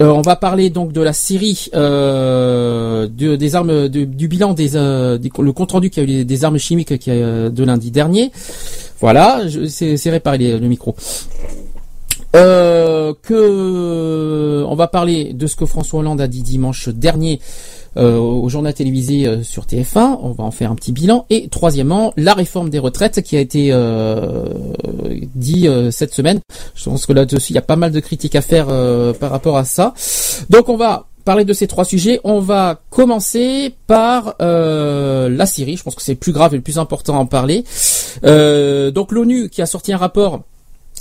Euh, 0.00 0.08
on 0.08 0.22
va 0.22 0.36
parler 0.36 0.70
donc 0.70 0.92
de 0.92 1.00
la 1.00 1.12
Syrie, 1.12 1.68
euh, 1.74 3.08
de- 3.08 3.34
des 3.36 3.54
armes, 3.56 3.88
de- 3.88 4.04
du 4.04 4.28
bilan 4.28 4.54
des, 4.54 4.76
euh, 4.76 5.18
des- 5.18 5.30
le 5.38 5.52
compte 5.52 5.72
rendu 5.72 5.90
qui 5.90 6.00
a 6.00 6.04
eu 6.04 6.24
des, 6.24 6.44
armes 6.44 6.58
chimiques 6.58 6.98
qui 6.98 7.10
a, 7.10 7.50
de 7.50 7.64
lundi 7.64 7.90
dernier. 7.90 8.30
Voilà, 9.00 9.40
c'est 9.68 10.10
réparé 10.10 10.38
les- 10.38 10.58
le 10.58 10.68
micro. 10.68 10.94
Euh, 12.36 13.12
que 13.22 14.64
on 14.66 14.74
va 14.74 14.88
parler 14.88 15.32
de 15.34 15.46
ce 15.46 15.54
que 15.56 15.66
François 15.66 16.00
Hollande 16.00 16.20
a 16.20 16.26
dit 16.26 16.42
dimanche 16.42 16.88
dernier 16.88 17.40
euh, 17.96 18.18
au 18.18 18.48
journal 18.48 18.74
télévisé 18.74 19.26
euh, 19.26 19.42
sur 19.42 19.64
TF1. 19.64 20.18
On 20.22 20.30
va 20.32 20.44
en 20.44 20.50
faire 20.50 20.70
un 20.70 20.74
petit 20.74 20.92
bilan. 20.92 21.26
Et 21.30 21.48
troisièmement, 21.48 22.12
la 22.16 22.34
réforme 22.34 22.70
des 22.70 22.78
retraites 22.78 23.22
qui 23.22 23.36
a 23.36 23.40
été 23.40 23.68
euh, 23.72 24.46
dit 25.34 25.68
euh, 25.68 25.90
cette 25.90 26.14
semaine. 26.14 26.40
Je 26.74 26.84
pense 26.84 27.06
que 27.06 27.12
là-dessus, 27.12 27.52
il 27.52 27.54
y 27.54 27.58
a 27.58 27.62
pas 27.62 27.76
mal 27.76 27.92
de 27.92 28.00
critiques 28.00 28.36
à 28.36 28.42
faire 28.42 28.66
euh, 28.70 29.12
par 29.12 29.30
rapport 29.30 29.56
à 29.56 29.64
ça. 29.64 29.94
Donc 30.50 30.68
on 30.68 30.76
va 30.76 31.06
parler 31.24 31.44
de 31.44 31.52
ces 31.52 31.66
trois 31.66 31.84
sujets. 31.84 32.20
On 32.24 32.40
va 32.40 32.80
commencer 32.90 33.74
par 33.86 34.34
euh, 34.42 35.28
la 35.28 35.46
Syrie. 35.46 35.76
Je 35.76 35.82
pense 35.82 35.94
que 35.94 36.02
c'est 36.02 36.12
le 36.12 36.18
plus 36.18 36.32
grave 36.32 36.54
et 36.54 36.56
le 36.56 36.62
plus 36.62 36.78
important 36.78 37.16
à 37.16 37.18
en 37.18 37.26
parler. 37.26 37.64
Donc 38.22 39.12
l'ONU 39.12 39.48
qui 39.48 39.62
a 39.62 39.66
sorti 39.66 39.92
un 39.92 39.96
rapport 39.96 40.42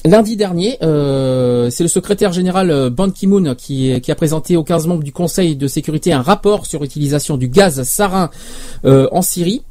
Lundi 0.05 0.35
dernier, 0.35 0.77
euh, 0.83 1.69
c'est 1.69 1.83
le 1.83 1.87
secrétaire 1.87 2.33
général 2.33 2.71
euh, 2.71 2.89
Ban 2.89 3.09
Ki-moon 3.09 3.55
qui, 3.55 4.01
qui 4.01 4.11
a 4.11 4.15
présenté 4.15 4.57
aux 4.57 4.63
15 4.63 4.87
membres 4.87 5.03
du 5.03 5.13
Conseil 5.13 5.55
de 5.55 5.67
sécurité 5.67 6.11
un 6.11 6.21
rapport 6.21 6.65
sur 6.65 6.81
l'utilisation 6.81 7.37
du 7.37 7.47
gaz 7.47 7.83
sarin 7.83 8.29
euh, 8.83 9.07
en 9.13 9.21
Syrie. 9.21 9.63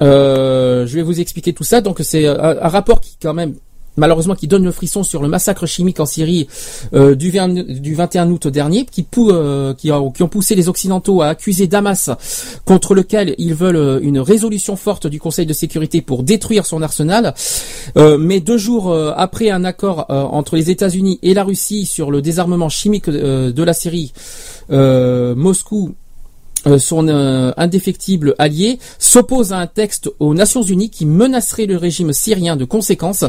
Je 0.00 0.94
vais 0.94 1.02
vous 1.02 1.20
expliquer 1.20 1.52
tout 1.52 1.64
ça. 1.64 1.82
Donc 1.82 1.98
c'est 2.00 2.26
un 2.26 2.68
rapport 2.68 3.02
qui 3.02 3.18
quand 3.20 3.34
même 3.34 3.54
malheureusement 4.00 4.34
qui 4.34 4.48
donne 4.48 4.64
le 4.64 4.72
frisson 4.72 5.04
sur 5.04 5.22
le 5.22 5.28
massacre 5.28 5.66
chimique 5.66 6.00
en 6.00 6.06
Syrie 6.06 6.48
euh, 6.94 7.14
du, 7.14 7.30
20 7.30 7.80
du 7.80 7.94
21 7.94 8.30
août 8.30 8.48
dernier, 8.48 8.86
euh, 9.18 9.74
qui, 9.74 9.92
ont 9.92 10.10
poussé 10.10 10.54
les 10.54 10.68
Occidentaux 10.68 11.22
à 11.22 11.28
accuser 11.28 11.66
Damas, 11.66 12.10
contre 12.64 12.94
lequel 12.94 13.34
ils 13.38 13.54
veulent 13.54 13.76
euh, 13.76 14.00
une 14.02 14.18
résolution 14.18 14.74
forte 14.74 15.06
du 15.06 15.20
Conseil 15.20 15.46
de 15.46 15.52
sécurité 15.52 16.00
pour 16.00 16.22
détruire 16.22 16.66
son 16.66 16.82
arsenal. 16.82 17.34
Mais 17.96 18.40
deux 18.40 18.56
jours 18.56 18.94
après 19.16 19.50
un 19.50 19.64
accord 19.64 20.06
entre 20.08 20.56
les 20.56 20.70
États-Unis 20.70 21.18
et 21.22 21.34
la 21.34 21.44
Russie 21.44 21.84
sur 21.84 22.10
le 22.10 22.22
désarmement 22.22 22.70
chimique 22.70 23.10
de 23.10 23.62
la 23.62 23.74
Syrie, 23.74 24.12
Moscou 24.70 25.94
euh, 26.66 26.78
son 26.78 27.08
euh, 27.08 27.52
indéfectible 27.56 28.34
allié, 28.38 28.78
s'oppose 28.98 29.54
à 29.54 29.58
un 29.58 29.66
texte 29.66 30.10
aux 30.18 30.34
Nations 30.34 30.62
Unies 30.62 30.90
qui 30.90 31.06
menacerait 31.06 31.64
le 31.64 31.78
régime 31.78 32.12
syrien 32.12 32.56
de 32.56 32.66
conséquences, 32.66 33.24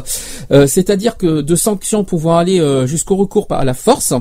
euh, 0.50 0.66
c'est-à-dire 0.66 1.16
que 1.16 1.40
de 1.40 1.56
sanctions 1.56 2.04
pouvant 2.04 2.36
aller 2.36 2.60
jusqu'au 2.86 3.16
recours 3.16 3.46
par 3.46 3.64
la 3.64 3.74
force, 3.74 4.12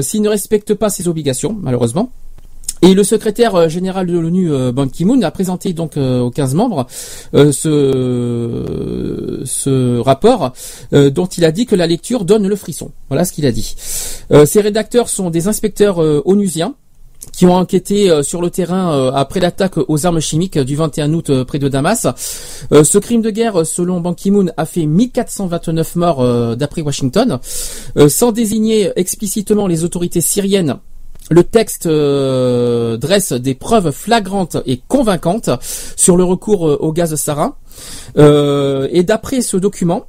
s'il 0.00 0.22
ne 0.22 0.28
respecte 0.28 0.74
pas 0.74 0.88
ses 0.90 1.08
obligations, 1.08 1.56
malheureusement. 1.60 2.10
Et 2.82 2.92
le 2.94 3.02
secrétaire 3.02 3.68
général 3.68 4.06
de 4.06 4.18
l'ONU, 4.18 4.50
Ban 4.72 4.88
Ki-moon, 4.88 5.22
a 5.22 5.30
présenté 5.30 5.72
donc 5.72 5.96
aux 5.96 6.30
15 6.30 6.54
membres 6.54 6.86
ce, 7.32 7.52
ce 9.44 9.98
rapport 10.00 10.52
dont 10.92 11.26
il 11.26 11.44
a 11.44 11.52
dit 11.52 11.66
que 11.66 11.76
la 11.76 11.86
lecture 11.86 12.24
donne 12.24 12.46
le 12.46 12.56
frisson. 12.56 12.90
Voilà 13.08 13.24
ce 13.24 13.32
qu'il 13.32 13.46
a 13.46 13.52
dit. 13.52 13.74
Ces 14.44 14.60
rédacteurs 14.60 15.08
sont 15.08 15.30
des 15.30 15.48
inspecteurs 15.48 15.98
onusiens 16.26 16.74
qui 17.36 17.46
ont 17.46 17.54
enquêté 17.54 18.10
euh, 18.10 18.22
sur 18.22 18.40
le 18.40 18.50
terrain 18.50 18.92
euh, 18.92 19.12
après 19.12 19.40
l'attaque 19.40 19.74
aux 19.76 20.06
armes 20.06 20.20
chimiques 20.20 20.58
du 20.58 20.76
21 20.76 21.12
août 21.14 21.30
euh, 21.30 21.44
près 21.44 21.58
de 21.58 21.68
Damas. 21.68 22.06
Ce 22.70 22.98
crime 22.98 23.22
de 23.22 23.30
guerre, 23.30 23.66
selon 23.66 24.00
Ban 24.00 24.14
Ki-moon, 24.14 24.46
a 24.56 24.66
fait 24.66 24.86
1429 24.86 25.96
morts 25.96 26.56
d'après 26.56 26.82
Washington. 26.82 27.38
Sans 28.08 28.32
désigner 28.32 28.90
explicitement 28.96 29.66
les 29.66 29.84
autorités 29.84 30.20
syriennes, 30.20 30.76
le 31.30 31.44
texte 31.44 31.86
dresse 31.86 33.32
des 33.32 33.54
preuves 33.54 33.90
flagrantes 33.90 34.56
et 34.66 34.80
convaincantes 34.88 35.50
sur 35.96 36.16
le 36.16 36.24
recours 36.24 36.62
au 36.62 36.92
gaz 36.92 37.14
sarin. 37.16 37.54
Euh, 38.16 38.88
et 38.90 39.02
d'après 39.02 39.40
ce 39.40 39.56
document, 39.56 40.06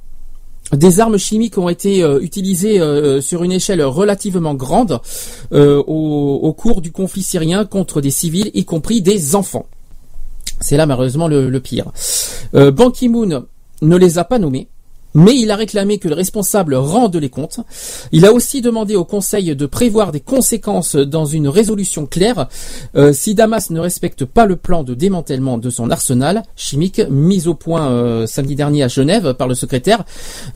des 0.72 1.00
armes 1.00 1.18
chimiques 1.18 1.58
ont 1.58 1.68
été 1.68 2.02
euh, 2.02 2.20
utilisées 2.20 2.80
euh, 2.80 3.20
sur 3.20 3.44
une 3.44 3.52
échelle 3.52 3.82
relativement 3.82 4.54
grande 4.54 5.00
euh, 5.52 5.82
au, 5.86 6.52
cours 6.54 6.80
du 6.80 6.90
conflit 6.90 7.22
syrien 7.22 7.64
contre 7.64 8.00
des 8.00 8.10
civils, 8.10 8.50
y 8.54 8.64
compris 8.64 9.00
des 9.00 9.36
enfants. 9.36 9.66
C'est 10.60 10.76
là 10.76 10.86
malheureusement 10.86 11.28
le, 11.28 11.58
pire. 11.60 11.92
Euh, 12.54 12.70
Ban 12.70 12.90
Ki-moon 12.90 13.46
ne 13.82 13.96
les 13.96 14.18
a 14.18 14.24
pas 14.24 14.38
nommés. 14.38 14.68
Mais 15.18 15.34
il 15.34 15.50
a 15.50 15.56
réclamé 15.56 15.96
que 15.98 16.08
le 16.08 16.14
responsable 16.14 16.74
rende 16.74 17.16
les 17.16 17.30
comptes. 17.30 17.60
Il 18.12 18.26
a 18.26 18.32
aussi 18.34 18.60
demandé 18.60 18.96
au 18.96 19.04
Conseil 19.06 19.56
de 19.56 19.66
prévoir 19.66 20.12
des 20.12 20.20
conséquences 20.20 20.94
dans 20.94 21.24
une 21.24 21.48
résolution 21.48 22.04
claire 22.04 22.48
euh, 22.96 23.14
si 23.14 23.34
Damas 23.34 23.70
ne 23.70 23.80
respecte 23.80 24.26
pas 24.26 24.44
le 24.44 24.56
plan 24.56 24.84
de 24.84 24.92
démantèlement 24.92 25.56
de 25.56 25.70
son 25.70 25.90
arsenal 25.90 26.42
chimique 26.54 27.00
mis 27.08 27.48
au 27.48 27.54
point 27.54 27.88
euh, 27.90 28.26
samedi 28.26 28.54
dernier 28.56 28.82
à 28.82 28.88
Genève 28.88 29.32
par 29.32 29.48
le 29.48 29.54
secrétaire 29.54 30.04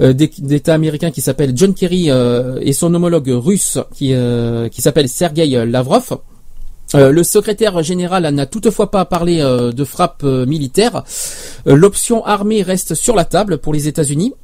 euh, 0.03 0.13
d'É- 0.13 0.31
d'État 0.39 0.75
américain 0.75 1.11
qui 1.11 1.23
s'appelle 1.23 1.53
John 1.57 1.73
Kerry 1.73 2.11
et 2.11 2.73
son 2.75 2.93
homologue 2.95 3.31
russe 3.31 3.79
qui, 3.95 4.15
qui 4.71 4.83
s'appelle 4.83 5.09
Sergei 5.09 5.65
Lavrov. 5.67 6.19
Le 6.93 7.23
secrétaire 7.23 7.83
général 7.83 8.29
n'a 8.35 8.47
toutefois 8.47 8.91
pas 8.91 9.05
parlé 9.05 9.39
de 9.41 9.85
frappe 9.85 10.23
militaire. 10.25 11.05
L'option 11.65 12.27
armée 12.27 12.63
reste 12.63 12.95
sur 12.95 13.15
la 13.15 13.25
table 13.25 13.59
pour 13.59 13.73
les 13.73 13.89
États-Unis. 13.89 14.35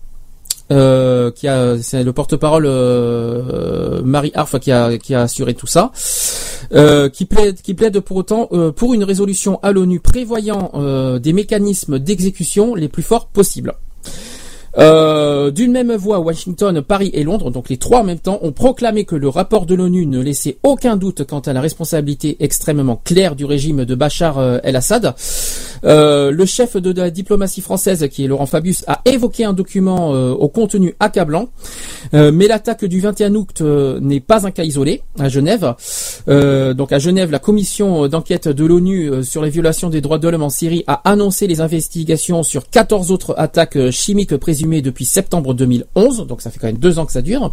Euh, 0.72 1.30
qui 1.30 1.46
a 1.46 1.78
c'est 1.80 2.02
le 2.02 2.12
porte-parole 2.12 2.64
euh, 2.66 4.02
Marie 4.02 4.32
Arf 4.34 4.58
qui 4.58 4.72
a 4.72 4.98
qui 4.98 5.14
a 5.14 5.20
assuré 5.22 5.54
tout 5.54 5.68
ça 5.68 5.92
euh, 6.74 7.08
qui 7.08 7.24
plaide 7.24 7.62
qui 7.62 7.72
plaide 7.72 8.00
pour 8.00 8.16
autant 8.16 8.48
euh, 8.50 8.72
pour 8.72 8.92
une 8.92 9.04
résolution 9.04 9.60
à 9.62 9.70
l'ONU 9.70 10.00
prévoyant 10.00 10.72
euh, 10.74 11.20
des 11.20 11.32
mécanismes 11.32 12.00
d'exécution 12.00 12.74
les 12.74 12.88
plus 12.88 13.04
forts 13.04 13.28
possibles. 13.28 13.74
Euh, 14.78 15.50
D'une 15.50 15.72
même 15.72 15.94
voix, 15.94 16.18
Washington, 16.18 16.82
Paris 16.82 17.10
et 17.12 17.22
Londres, 17.22 17.50
donc 17.50 17.68
les 17.68 17.76
trois 17.76 18.00
en 18.00 18.04
même 18.04 18.18
temps, 18.18 18.38
ont 18.42 18.52
proclamé 18.52 19.04
que 19.04 19.14
le 19.14 19.28
rapport 19.28 19.64
de 19.64 19.74
l'ONU 19.74 20.06
ne 20.06 20.20
laissait 20.20 20.58
aucun 20.62 20.96
doute 20.96 21.24
quant 21.24 21.40
à 21.40 21.52
la 21.52 21.60
responsabilité 21.60 22.36
extrêmement 22.40 23.00
claire 23.04 23.36
du 23.36 23.44
régime 23.44 23.84
de 23.84 23.94
Bachar 23.94 24.38
euh, 24.38 24.58
el-Assad. 24.64 25.14
Euh, 25.84 26.30
le 26.30 26.44
chef 26.46 26.76
de 26.76 26.92
la 26.92 27.10
diplomatie 27.10 27.60
française, 27.60 28.08
qui 28.10 28.24
est 28.24 28.26
Laurent 28.26 28.46
Fabius, 28.46 28.84
a 28.86 29.02
évoqué 29.04 29.44
un 29.44 29.52
document 29.52 30.10
au 30.10 30.48
contenu 30.48 30.94
accablant, 31.00 31.48
mais 32.12 32.46
l'attaque 32.46 32.84
du 32.84 33.00
21 33.00 33.34
août 33.34 33.60
n'est 33.60 34.20
pas 34.20 34.46
un 34.46 34.50
cas 34.50 34.64
isolé 34.64 35.02
à 35.18 35.28
Genève. 35.28 35.74
Donc 36.26 36.92
à 36.92 36.98
Genève, 36.98 37.30
la 37.30 37.38
commission 37.38 38.08
d'enquête 38.08 38.48
de 38.48 38.64
l'ONU 38.64 39.22
sur 39.22 39.42
les 39.42 39.50
violations 39.50 39.90
des 39.90 40.00
droits 40.00 40.18
de 40.18 40.28
l'homme 40.28 40.42
en 40.42 40.50
Syrie 40.50 40.84
a 40.86 41.08
annoncé 41.08 41.46
les 41.46 41.60
investigations 41.60 42.42
sur 42.42 42.68
14 42.68 43.12
autres 43.12 43.34
attaques 43.36 43.90
chimiques 43.90 44.36
présumées 44.36 44.65
depuis 44.66 45.04
septembre 45.04 45.54
2011. 45.54 46.26
Donc 46.26 46.42
ça 46.42 46.50
fait 46.50 46.58
quand 46.58 46.66
même 46.66 46.78
deux 46.78 46.98
ans 46.98 47.06
que 47.06 47.12
ça 47.12 47.22
dure. 47.22 47.52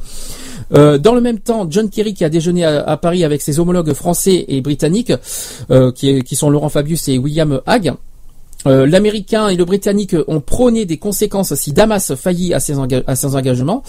Euh, 0.73 0.97
dans 0.97 1.15
le 1.15 1.21
même 1.21 1.39
temps, 1.39 1.67
John 1.69 1.89
Kerry 1.89 2.13
qui 2.13 2.23
a 2.23 2.29
déjeuné 2.29 2.65
à, 2.65 2.97
Paris 2.97 3.23
avec 3.23 3.41
ses 3.41 3.59
homologues 3.59 3.93
français 3.93 4.45
et 4.47 4.61
britanniques, 4.61 5.13
euh, 5.71 5.91
qui, 5.91 6.23
qui 6.23 6.35
sont 6.35 6.49
Laurent 6.49 6.69
Fabius 6.69 7.07
et 7.07 7.17
William 7.17 7.61
Hague. 7.65 7.93
Euh, 8.65 8.85
L'Américain 8.85 9.49
et 9.49 9.55
le 9.55 9.65
Britannique 9.65 10.15
ont 10.27 10.39
prôné 10.39 10.85
des 10.85 10.97
conséquences 10.97 11.53
si 11.55 11.73
Damas 11.73 12.15
faillit 12.15 12.53
à 12.53 12.59
ses, 12.59 12.77
engagements. 12.77 13.83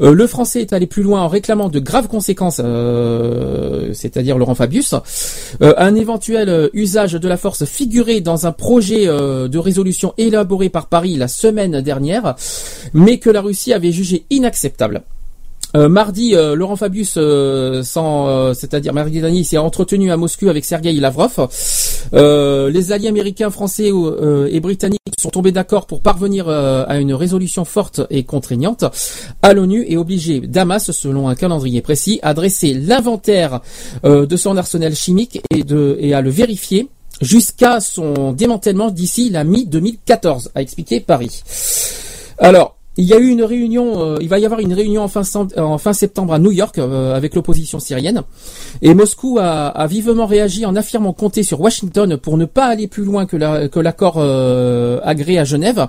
Euh, 0.00 0.12
le 0.12 0.26
Français 0.26 0.60
est 0.60 0.72
allé 0.72 0.86
plus 0.86 1.02
loin 1.02 1.22
en 1.22 1.28
réclamant 1.28 1.68
de 1.68 1.78
graves 1.78 2.08
conséquences, 2.08 2.60
euh, 2.62 3.92
c'est-à-dire 3.92 4.38
Laurent 4.38 4.54
Fabius. 4.54 4.94
Un 5.60 5.94
éventuel 5.94 6.70
usage 6.72 7.14
de 7.14 7.28
la 7.28 7.36
force 7.36 7.64
figurait 7.64 8.20
dans 8.20 8.46
un 8.46 8.52
projet 8.52 9.06
de 9.06 9.58
résolution 9.58 10.14
élaboré 10.18 10.68
par 10.68 10.86
Paris 10.86 11.16
la 11.16 11.28
semaine 11.28 11.80
dernière, 11.80 12.36
mais 12.92 13.18
que 13.18 13.30
la 13.30 13.40
Russie 13.40 13.72
avait 13.72 13.92
jugé 13.92 14.24
inacceptable. 14.30 15.02
Euh, 15.76 15.88
mardi, 15.88 16.34
euh, 16.34 16.54
Laurent 16.54 16.76
Fabius, 16.76 17.14
euh, 17.18 17.82
c'est-à-dire 18.54 18.94
mardi 18.94 19.20
dernier, 19.20 19.44
s'est 19.44 19.58
entretenu 19.58 20.10
à 20.10 20.16
Moscou 20.16 20.48
avec 20.48 20.64
Sergei 20.64 20.92
Lavrov. 20.92 21.48
Les 22.12 22.92
alliés 22.92 23.08
américains, 23.08 23.50
français 23.50 23.90
et 24.50 24.60
britanniques 24.60 25.00
sont 25.18 25.30
tombés 25.30 25.52
d'accord 25.52 25.86
pour 25.86 26.00
parvenir 26.00 26.48
à 26.48 26.98
une 26.98 27.12
résolution 27.12 27.64
forte 27.64 28.00
et 28.08 28.24
contraignante 28.24 28.84
à 29.42 29.52
l'ONU 29.52 29.84
et 29.86 29.96
obliger 29.96 30.40
Damas, 30.40 30.90
selon 30.90 31.28
un 31.28 31.34
calendrier 31.34 31.82
précis, 31.82 32.18
à 32.22 32.34
dresser 32.34 32.72
l'inventaire 32.72 33.60
de 34.04 34.36
son 34.36 34.56
arsenal 34.56 34.94
chimique 34.94 35.42
et, 35.50 35.64
de, 35.64 35.98
et 36.00 36.14
à 36.14 36.22
le 36.22 36.30
vérifier 36.30 36.88
jusqu'à 37.20 37.80
son 37.80 38.32
démantèlement 38.32 38.90
d'ici 38.90 39.28
la 39.28 39.44
mi-2014, 39.44 40.48
a 40.54 40.62
expliqué 40.62 41.00
Paris. 41.00 41.42
Alors, 42.38 42.77
il 42.98 43.04
y 43.04 43.14
a 43.14 43.18
eu 43.18 43.28
une 43.28 43.42
réunion, 43.44 44.02
euh, 44.02 44.16
il 44.20 44.28
va 44.28 44.38
y 44.38 44.44
avoir 44.44 44.60
une 44.60 44.74
réunion 44.74 45.02
en 45.02 45.08
fin, 45.08 45.22
fin 45.22 45.92
septembre 45.92 46.32
à 46.34 46.38
New 46.38 46.50
York 46.50 46.78
euh, 46.78 47.14
avec 47.14 47.34
l'opposition 47.34 47.78
syrienne. 47.80 48.22
Et 48.82 48.92
Moscou 48.92 49.38
a, 49.40 49.86
vivement 49.86 50.26
réagi 50.26 50.66
en 50.66 50.76
affirmant 50.76 51.12
compter 51.12 51.42
sur 51.44 51.60
Washington 51.60 52.16
pour 52.16 52.36
ne 52.36 52.44
pas 52.44 52.66
aller 52.66 52.88
plus 52.88 53.04
loin 53.04 53.24
que 53.24 53.36
la- 53.36 53.68
que 53.68 53.80
l'accord 53.80 54.16
euh, 54.18 54.98
agréé 55.04 55.38
à 55.38 55.44
Genève. 55.44 55.86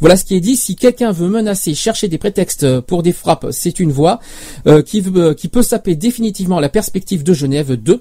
Voilà 0.00 0.16
ce 0.16 0.24
qui 0.24 0.34
est 0.34 0.40
dit. 0.40 0.56
Si 0.56 0.76
quelqu'un 0.76 1.12
veut 1.12 1.28
menacer, 1.28 1.74
chercher 1.74 2.08
des 2.08 2.18
prétextes 2.18 2.80
pour 2.80 3.02
des 3.02 3.12
frappes, 3.12 3.46
c'est 3.52 3.78
une 3.80 3.92
voie 3.92 4.18
euh, 4.66 4.82
qui, 4.82 5.02
qui 5.36 5.48
peut 5.48 5.62
saper 5.62 5.94
définitivement 5.94 6.58
la 6.60 6.68
perspective 6.68 7.22
de 7.22 7.32
Genève 7.32 7.74
2. 7.74 8.00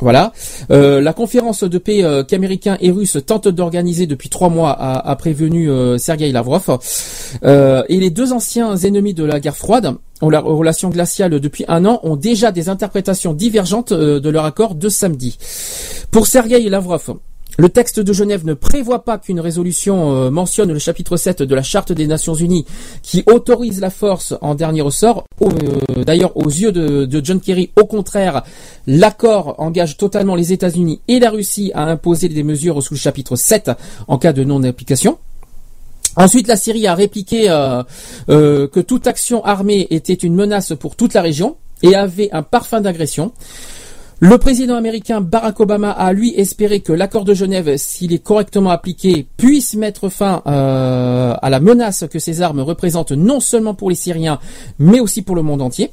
Voilà. 0.00 0.32
Euh, 0.70 1.00
la 1.00 1.12
conférence 1.12 1.64
de 1.64 1.78
paix 1.78 2.04
euh, 2.04 2.22
qu'Américains 2.22 2.76
et 2.80 2.90
Russes 2.90 3.18
tentent 3.26 3.48
d'organiser 3.48 4.06
depuis 4.06 4.28
trois 4.28 4.48
mois 4.48 4.70
a, 4.70 5.16
prévenu 5.16 5.68
euh, 5.70 5.98
Sergei 5.98 6.30
Lavrov. 6.30 6.78
Euh, 7.44 7.82
et 7.88 7.98
les 7.98 8.10
deux 8.10 8.32
anciens 8.32 8.76
ennemis 8.76 9.14
de 9.14 9.24
la 9.24 9.40
guerre 9.40 9.56
froide, 9.56 9.96
ont 10.20 10.30
la 10.30 10.40
relation 10.40 10.88
glaciale 10.88 11.38
depuis 11.38 11.64
un 11.68 11.84
an, 11.84 12.00
ont 12.02 12.16
déjà 12.16 12.50
des 12.50 12.68
interprétations 12.68 13.32
divergentes 13.32 13.92
de 13.92 14.28
leur 14.30 14.44
accord 14.44 14.74
de 14.74 14.88
samedi. 14.88 15.38
Pour 16.10 16.26
Sergei 16.26 16.68
Lavrov, 16.68 17.18
le 17.60 17.68
texte 17.68 17.98
de 17.98 18.12
Genève 18.12 18.46
ne 18.46 18.54
prévoit 18.54 19.04
pas 19.04 19.18
qu'une 19.18 19.40
résolution 19.40 20.14
euh, 20.14 20.30
mentionne 20.30 20.72
le 20.72 20.78
chapitre 20.78 21.16
7 21.16 21.42
de 21.42 21.54
la 21.56 21.64
Charte 21.64 21.90
des 21.90 22.06
Nations 22.06 22.34
Unies 22.34 22.64
qui 23.02 23.24
autorise 23.26 23.80
la 23.80 23.90
force 23.90 24.34
en 24.42 24.54
dernier 24.54 24.80
ressort. 24.80 25.24
Euh, 25.42 25.48
D'ailleurs, 26.04 26.36
aux 26.36 26.48
yeux 26.48 26.70
de, 26.70 27.20
John 27.24 27.40
Kerry, 27.40 27.72
au 27.74 27.84
contraire, 27.84 28.44
l'accord 28.86 29.56
engage 29.58 29.96
totalement 29.96 30.36
les 30.36 30.52
États-Unis 30.52 31.00
et 31.08 31.18
la 31.18 31.30
Russie 31.30 31.72
à 31.74 31.82
imposer 31.82 32.28
des 32.28 32.44
mesures 32.44 32.80
sous 32.80 32.94
le 32.94 32.98
chapitre 33.00 33.34
7 33.34 33.72
en 34.06 34.18
cas 34.18 34.32
de 34.32 34.44
non-application. 34.44 35.18
Ensuite, 36.14 36.46
la 36.46 36.56
Syrie 36.56 36.86
a 36.86 36.94
répliqué 36.94 37.50
euh, 37.50 37.82
que 38.68 38.80
toute 38.80 39.08
action 39.08 39.44
armée 39.44 39.88
était 39.90 40.14
une 40.14 40.36
menace 40.36 40.74
pour 40.78 40.94
toute 40.94 41.12
la 41.12 41.22
région 41.22 41.56
et 41.82 41.96
avait 41.96 42.30
un 42.30 42.44
parfum 42.44 42.80
d'agression. 42.80 43.32
Le 44.20 44.36
président 44.36 44.74
américain 44.74 45.20
Barack 45.20 45.60
Obama 45.60 45.92
a 45.92 46.12
lui 46.12 46.34
espéré 46.34 46.80
que 46.80 46.92
l'accord 46.92 47.24
de 47.24 47.34
Genève, 47.34 47.76
s'il 47.76 48.12
est 48.12 48.18
correctement 48.18 48.70
appliqué, 48.70 49.28
puisse 49.36 49.74
mettre 49.74 50.08
fin 50.08 50.42
euh, 50.48 51.34
à 51.40 51.50
la 51.50 51.60
menace 51.60 52.04
que 52.10 52.18
ces 52.18 52.42
armes 52.42 52.58
représentent 52.58 53.12
non 53.12 53.38
seulement 53.38 53.74
pour 53.74 53.90
les 53.90 53.94
Syriens, 53.94 54.40
mais 54.80 54.98
aussi 54.98 55.22
pour 55.22 55.36
le 55.36 55.42
monde 55.42 55.62
entier. 55.62 55.92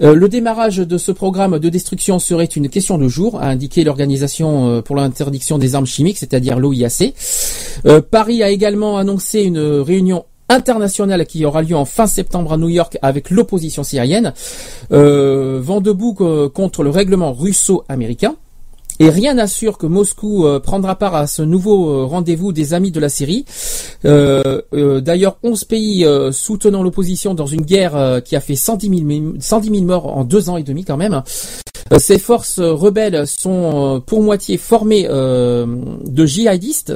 Euh, 0.00 0.14
le 0.14 0.28
démarrage 0.28 0.76
de 0.76 0.98
ce 0.98 1.10
programme 1.10 1.58
de 1.58 1.68
destruction 1.68 2.20
serait 2.20 2.44
une 2.44 2.68
question 2.68 2.96
de 2.96 3.08
jour, 3.08 3.40
a 3.40 3.48
indiqué 3.48 3.82
l'Organisation 3.82 4.68
euh, 4.68 4.80
pour 4.80 4.94
l'interdiction 4.94 5.58
des 5.58 5.74
armes 5.74 5.84
chimiques, 5.84 6.18
c'est-à-dire 6.18 6.60
l'OIAC. 6.60 7.12
Paris 8.12 8.44
a 8.44 8.50
également 8.50 8.98
annoncé 8.98 9.42
une 9.42 9.58
réunion 9.58 10.26
internationale 10.52 11.26
qui 11.26 11.44
aura 11.44 11.62
lieu 11.62 11.76
en 11.76 11.84
fin 11.84 12.06
septembre 12.06 12.52
à 12.52 12.56
New 12.56 12.68
York 12.68 12.98
avec 13.02 13.30
l'opposition 13.30 13.82
syrienne, 13.82 14.32
euh, 14.92 15.60
vent 15.62 15.80
debout 15.80 16.16
euh, 16.20 16.48
contre 16.48 16.82
le 16.82 16.90
règlement 16.90 17.32
russo-américain. 17.32 18.36
Et 19.02 19.10
rien 19.10 19.34
n'assure 19.34 19.78
que 19.78 19.86
Moscou 19.86 20.46
euh, 20.46 20.60
prendra 20.60 20.94
part 20.94 21.16
à 21.16 21.26
ce 21.26 21.42
nouveau 21.42 21.90
euh, 21.90 22.04
rendez-vous 22.04 22.52
des 22.52 22.72
amis 22.72 22.92
de 22.92 23.00
la 23.00 23.08
Syrie. 23.08 23.44
Euh, 24.04 24.60
D'ailleurs, 25.00 25.38
11 25.42 25.64
pays 25.64 26.06
soutenant 26.30 26.84
l'opposition 26.84 27.34
dans 27.34 27.46
une 27.46 27.62
guerre 27.62 28.20
qui 28.24 28.36
a 28.36 28.40
fait 28.40 28.54
110 28.54 28.88
000, 28.88 29.00
mi- 29.02 29.34
110 29.40 29.70
000 29.70 29.82
morts 29.82 30.16
en 30.16 30.22
deux 30.22 30.48
ans 30.50 30.56
et 30.56 30.62
demi 30.62 30.84
quand 30.84 30.96
même. 30.96 31.20
Ces 31.98 32.20
forces 32.20 32.60
rebelles 32.60 33.26
sont 33.26 34.00
pour 34.06 34.22
moitié 34.22 34.56
formées 34.56 35.08
de 35.08 36.26
djihadistes, 36.26 36.94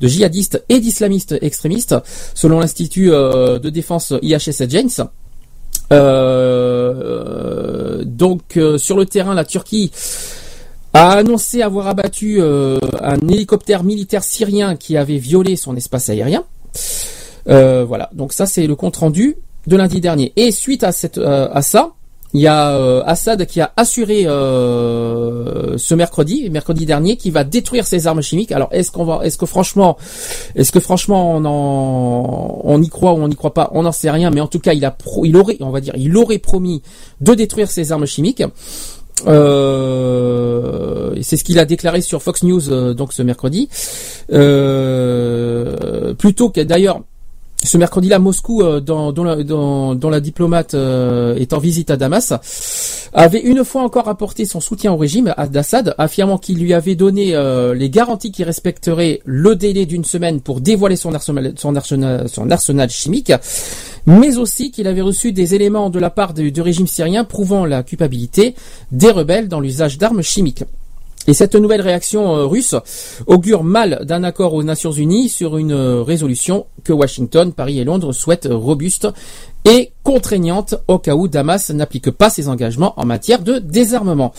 de 0.00 0.08
djihadistes 0.08 0.64
et 0.68 0.80
d'islamistes 0.80 1.36
extrémistes, 1.40 1.94
selon 2.34 2.58
l'institut 2.58 3.10
de 3.10 3.68
défense 3.70 4.12
IHS. 4.22 5.02
Euh, 5.92 8.02
donc 8.04 8.58
sur 8.78 8.96
le 8.96 9.06
terrain, 9.06 9.34
la 9.34 9.44
Turquie 9.44 9.90
a 10.94 11.10
annoncé 11.10 11.60
avoir 11.60 11.88
abattu 11.88 12.40
euh, 12.40 12.78
un 13.02 13.18
hélicoptère 13.28 13.84
militaire 13.84 14.24
syrien 14.24 14.76
qui 14.76 14.96
avait 14.96 15.18
violé 15.18 15.56
son 15.56 15.76
espace 15.76 16.08
aérien. 16.08 16.44
Euh, 17.48 17.84
voilà, 17.84 18.08
donc 18.14 18.32
ça 18.32 18.46
c'est 18.46 18.66
le 18.66 18.76
compte 18.76 18.96
rendu 18.96 19.36
de 19.66 19.76
lundi 19.76 20.00
dernier. 20.00 20.32
Et 20.36 20.50
suite 20.50 20.84
à 20.84 20.92
cette 20.92 21.18
euh, 21.18 21.48
à 21.52 21.62
ça, 21.62 21.92
il 22.32 22.40
y 22.40 22.48
a 22.48 22.76
euh, 22.76 23.02
Assad 23.06 23.46
qui 23.46 23.60
a 23.60 23.72
assuré 23.76 24.26
euh, 24.26 25.78
ce 25.78 25.94
mercredi, 25.94 26.50
mercredi 26.50 26.84
dernier, 26.84 27.16
qui 27.16 27.30
va 27.30 27.44
détruire 27.44 27.86
ses 27.86 28.06
armes 28.08 28.22
chimiques. 28.22 28.50
Alors 28.50 28.68
est-ce 28.72 28.90
qu'on 28.90 29.04
va, 29.04 29.20
est-ce 29.24 29.38
que 29.38 29.46
franchement, 29.46 29.96
est-ce 30.56 30.72
que 30.72 30.80
franchement 30.80 31.36
on 31.36 31.44
en, 31.44 32.60
on 32.64 32.82
y 32.82 32.88
croit 32.88 33.12
ou 33.12 33.18
on 33.18 33.28
n'y 33.28 33.36
croit 33.36 33.54
pas, 33.54 33.70
on 33.72 33.82
n'en 33.82 33.92
sait 33.92 34.10
rien. 34.10 34.30
Mais 34.30 34.40
en 34.40 34.48
tout 34.48 34.58
cas, 34.58 34.72
il 34.72 34.84
a, 34.84 34.90
pro, 34.90 35.24
il 35.24 35.36
aurait, 35.36 35.56
on 35.60 35.70
va 35.70 35.80
dire, 35.80 35.94
il 35.96 36.16
aurait 36.16 36.38
promis 36.38 36.82
de 37.20 37.34
détruire 37.34 37.70
ses 37.70 37.92
armes 37.92 38.06
chimiques. 38.06 38.42
Euh, 39.26 41.14
c'est 41.22 41.36
ce 41.36 41.44
qu'il 41.44 41.58
a 41.58 41.64
déclaré 41.64 42.00
sur 42.00 42.22
Fox 42.22 42.42
News 42.42 42.70
euh, 42.70 42.94
donc 42.94 43.12
ce 43.12 43.22
mercredi. 43.22 43.68
Euh, 44.32 46.14
plutôt 46.14 46.50
que 46.50 46.60
d'ailleurs 46.60 47.02
ce 47.64 47.78
mercredi-là, 47.78 48.18
Moscou, 48.18 48.62
euh, 48.62 48.80
dont, 48.80 49.10
la, 49.24 49.42
dans- 49.42 49.94
dont 49.94 50.10
la 50.10 50.20
diplomate 50.20 50.74
euh, 50.74 51.34
est 51.36 51.52
en 51.52 51.58
visite 51.58 51.90
à 51.90 51.96
Damas, 51.96 52.34
avait 53.14 53.40
une 53.40 53.64
fois 53.64 53.82
encore 53.82 54.08
apporté 54.08 54.44
son 54.44 54.60
soutien 54.60 54.92
au 54.92 54.96
régime 54.96 55.32
à 55.36 55.46
d'Assad, 55.48 55.94
affirmant 55.98 56.36
qu'il 56.38 56.58
lui 56.58 56.74
avait 56.74 56.94
donné 56.94 57.34
euh, 57.34 57.74
les 57.74 57.88
garanties 57.90 58.32
qu'il 58.32 58.44
respecterait 58.44 59.20
le 59.24 59.56
délai 59.56 59.86
d'une 59.86 60.04
semaine 60.04 60.40
pour 60.40 60.60
dévoiler 60.60 60.96
son 60.96 61.14
arsenal, 61.14 62.90
chimique, 62.90 63.32
mais 64.06 64.36
aussi 64.36 64.70
qu'il 64.70 64.86
avait 64.86 65.00
reçu 65.00 65.32
des 65.32 65.54
éléments 65.54 65.90
de 65.90 65.98
la 65.98 66.10
part 66.10 66.34
du 66.34 66.60
régime 66.60 66.86
syrien 66.86 67.24
prouvant 67.24 67.64
la 67.64 67.82
culpabilité 67.82 68.54
des 68.92 69.10
rebelles 69.10 69.48
dans 69.48 69.60
l'usage 69.60 69.96
d'armes 69.96 70.22
chimiques. 70.22 70.64
Et 71.26 71.32
cette 71.34 71.54
nouvelle 71.54 71.80
réaction 71.80 72.36
euh, 72.36 72.44
russe 72.44 72.74
augure 73.26 73.64
mal 73.64 74.02
d'un 74.04 74.24
accord 74.24 74.52
aux 74.54 74.62
Nations 74.62 74.92
Unies 74.92 75.28
sur 75.30 75.56
une 75.56 75.72
euh, 75.72 76.02
résolution 76.02 76.66
que 76.84 76.92
Washington, 76.92 77.52
Paris 77.52 77.78
et 77.80 77.84
Londres 77.84 78.12
souhaitent 78.12 78.48
robuste 78.50 79.08
et 79.64 79.92
contraignante 80.02 80.74
au 80.86 80.98
cas 80.98 81.14
où 81.14 81.26
Damas 81.26 81.70
n'applique 81.70 82.10
pas 82.10 82.28
ses 82.28 82.48
engagements 82.48 82.92
en 82.98 83.06
matière 83.06 83.40
de 83.40 83.58
désarmement. 83.58 84.34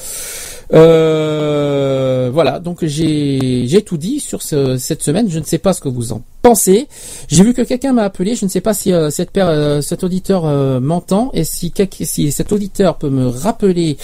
Euh, 0.74 2.30
voilà, 2.32 2.60
donc 2.60 2.86
j'ai 2.86 3.84
tout 3.84 3.98
dit 3.98 4.20
sur 4.20 4.44
ce- 4.44 4.78
cette 4.78 5.02
semaine. 5.02 5.28
Je 5.30 5.40
ne 5.40 5.44
sais 5.44 5.58
pas 5.58 5.74
ce 5.74 5.82
que 5.82 5.90
vous 5.90 6.14
en 6.14 6.22
pensez. 6.44 6.88
J'ai 7.28 7.44
vu 7.44 7.56
que 7.56 7.64
quelqu'un 7.64 7.94
m'a 7.94 8.04
appelé. 8.04 8.36
Je 8.36 8.46
ne 8.46 8.50
sais 8.50 8.62
pas 8.62 8.76
si 8.76 8.92
cet 9.10 10.04
auditeur 10.04 10.44
m'entend 10.82 11.32
et 11.34 11.44
si, 11.44 11.74
si 12.02 12.32
cet 12.32 12.52
auditeur 12.52 12.98
peut 12.98 13.10
me 13.10 13.28
rappeler 13.28 13.98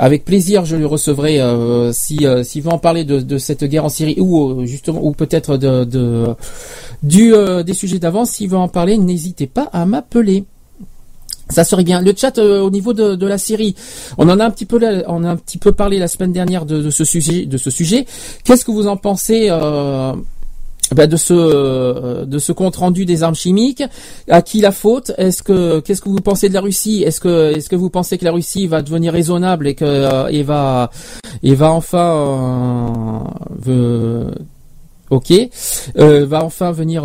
avec 0.00 0.24
plaisir, 0.24 0.64
je 0.64 0.76
le 0.76 0.86
recevrai 0.86 1.40
euh, 1.40 1.92
si 1.92 2.26
euh, 2.26 2.42
s'il 2.42 2.62
veut 2.62 2.72
en 2.72 2.78
parler 2.78 3.04
de, 3.04 3.20
de 3.20 3.38
cette 3.38 3.64
guerre 3.64 3.84
en 3.84 3.90
Syrie 3.90 4.16
ou 4.18 4.62
euh, 4.62 4.64
justement 4.64 5.04
ou 5.04 5.12
peut-être 5.12 5.58
de, 5.58 5.84
de 5.84 6.26
du 7.02 7.34
euh, 7.34 7.62
des 7.62 7.74
sujets 7.74 7.98
d'avant. 7.98 8.24
S'il 8.24 8.48
veut 8.48 8.56
en 8.56 8.68
parler, 8.68 8.96
n'hésitez 8.96 9.46
pas 9.46 9.68
à 9.72 9.84
m'appeler. 9.84 10.44
Ça 11.50 11.64
serait 11.64 11.84
bien. 11.84 12.00
Le 12.00 12.14
chat 12.16 12.38
euh, 12.38 12.60
au 12.62 12.70
niveau 12.70 12.92
de, 12.94 13.14
de 13.14 13.26
la 13.26 13.36
Syrie, 13.36 13.74
on 14.18 14.28
en 14.28 14.38
a 14.40 14.44
un 14.44 14.50
petit 14.50 14.66
peu, 14.66 14.78
on 15.06 15.24
a 15.24 15.30
un 15.30 15.36
petit 15.36 15.58
peu 15.58 15.72
parlé 15.72 15.98
la 15.98 16.08
semaine 16.08 16.32
dernière 16.32 16.64
de, 16.64 16.80
de 16.80 16.90
ce 16.90 17.04
sujet, 17.04 17.44
de 17.44 17.58
ce 17.58 17.70
sujet. 17.70 18.06
Qu'est-ce 18.44 18.64
que 18.64 18.70
vous 18.70 18.86
en 18.86 18.96
pensez 18.96 19.48
euh, 19.50 20.12
ben, 20.94 21.06
de 21.06 21.16
ce 21.16 21.34
euh, 21.34 22.24
de 22.24 22.38
ce 22.38 22.52
compte 22.52 22.76
rendu 22.76 23.04
des 23.04 23.22
armes 23.22 23.34
chimiques 23.34 23.82
À 24.28 24.42
qui 24.42 24.60
la 24.60 24.72
faute? 24.72 25.12
Est-ce 25.18 25.42
que 25.42 25.80
qu'est-ce 25.80 26.02
que 26.02 26.08
vous 26.08 26.20
pensez 26.20 26.48
de 26.48 26.54
la 26.54 26.60
Russie? 26.60 27.02
Est-ce 27.04 27.20
que 27.20 27.52
est-ce 27.54 27.68
que 27.68 27.76
vous 27.76 27.90
pensez 27.90 28.18
que 28.18 28.24
la 28.24 28.32
Russie 28.32 28.66
va 28.66 28.82
devenir 28.82 29.12
raisonnable 29.12 29.68
et 29.68 29.74
que 29.74 29.84
euh, 29.84 30.28
et 30.28 30.42
va 30.42 30.90
et 31.42 31.54
va 31.54 31.72
enfin 31.72 33.24
euh, 33.68 34.30
ok 35.10 35.32
va 35.96 36.44
enfin 36.44 36.72
venir 36.72 37.04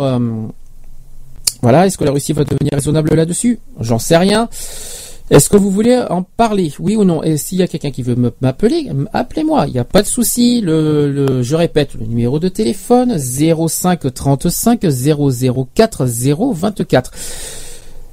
voilà, 1.62 1.86
est-ce 1.86 1.98
que 1.98 2.04
la 2.04 2.12
Russie 2.12 2.32
va 2.32 2.44
devenir 2.44 2.72
raisonnable 2.74 3.14
là-dessus? 3.14 3.58
J'en 3.80 3.98
sais 3.98 4.16
rien. 4.16 4.48
Est-ce 5.28 5.48
que 5.48 5.56
vous 5.56 5.70
voulez 5.70 5.98
en 6.08 6.22
parler 6.22 6.72
Oui 6.78 6.94
ou 6.96 7.04
non? 7.04 7.22
Et 7.22 7.36
s'il 7.36 7.58
y 7.58 7.62
a 7.62 7.66
quelqu'un 7.66 7.90
qui 7.90 8.02
veut 8.02 8.16
m'appeler, 8.40 8.88
appelez-moi, 9.12 9.66
il 9.66 9.72
n'y 9.72 9.78
a 9.80 9.84
pas 9.84 10.02
de 10.02 10.06
souci. 10.06 10.60
Le, 10.60 11.10
le, 11.10 11.42
je 11.42 11.56
répète, 11.56 11.94
le 11.94 12.06
numéro 12.06 12.38
de 12.38 12.48
téléphone 12.48 13.18
05 13.18 14.14
35 14.14 14.80
004 14.82 16.06
024. 16.06 17.10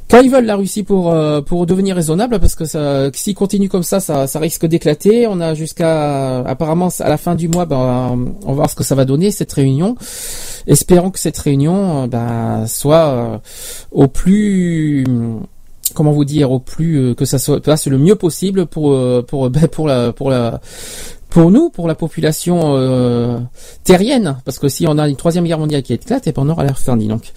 Quand 0.10 0.22
ils 0.22 0.30
veulent 0.30 0.45
la 0.45 0.56
Russie 0.56 0.84
pour 0.84 1.11
euh, 1.11 1.41
pour 1.41 1.65
devenir 1.65 1.95
raisonnable, 1.95 2.40
parce 2.40 2.56
que 2.56 2.65
ça, 2.65 3.10
s'ils 3.14 3.34
continuent 3.34 3.68
comme 3.68 3.84
ça, 3.84 3.99
ça, 3.99 4.27
ça 4.27 4.40
risque 4.40 4.65
d'éclater. 4.65 5.27
On 5.27 5.40
a 5.40 5.53
jusqu'à 5.53 6.40
apparemment 6.41 6.90
à 6.99 7.10
la 7.10 7.18
fin 7.18 7.35
du 7.35 7.48
mois, 7.48 7.65
ben, 7.65 8.35
on 8.44 8.48
va 8.49 8.53
voir 8.53 8.69
ce 8.69 8.76
que 8.76 8.84
ça 8.84 8.95
va 8.95 9.06
donner 9.06 9.31
cette 9.31 9.52
réunion. 9.53 9.95
Espérons 10.68 11.10
que 11.10 11.19
cette 11.19 11.38
réunion, 11.38 12.03
euh, 12.03 12.07
ben, 12.07 12.68
soit 12.68 13.07
euh, 13.07 13.38
au 13.91 14.07
plus 14.07 15.03
comment 15.94 16.11
vous 16.11 16.26
dire 16.26 16.52
au 16.52 16.60
plus 16.60 16.98
euh, 16.98 17.14
que 17.14 17.26
ça 17.26 17.40
soit 17.40 17.61
passe 17.61 17.88
le 17.88 17.98
mieux 17.98 18.15
possible 18.15 18.65
pour 18.65 18.91
euh, 18.91 19.22
pour 19.22 19.49
ben, 19.52 19.68
pour 19.68 19.88
la 19.88 20.14
pour 20.14 20.30
la 20.30 20.61
pour 21.30 21.49
nous, 21.49 21.72
pour 21.72 21.88
la 21.88 21.95
population 21.95 22.76
euh, 22.78 23.40
terrienne, 23.84 24.38
parce 24.45 24.60
que 24.60 24.70
si 24.70 24.86
on 24.86 24.99
a 24.99 25.10
une 25.10 25.15
troisième 25.15 25.45
guerre 25.45 25.57
mondiale 25.57 25.82
qui 25.82 25.94
éclate, 25.94 26.28
et 26.28 26.32
ben 26.32 26.44
on 26.44 26.49
aura 26.49 26.64
l'air 26.64 26.78
dis 26.98 27.07
donc. 27.07 27.32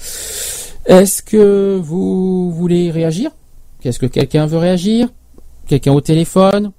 Est-ce 0.85 1.23
que 1.23 1.81
vous 1.83 2.53
voulez 2.53 2.91
réagir? 2.91 3.31
Qu'est-ce 3.81 3.99
que 3.99 4.07
quelqu'un 4.07 4.47
veut 4.47 4.59
réagir? 4.59 5.09
Quelqu'un 5.67 5.93
au 5.93 6.03
téléphone? 6.03 6.73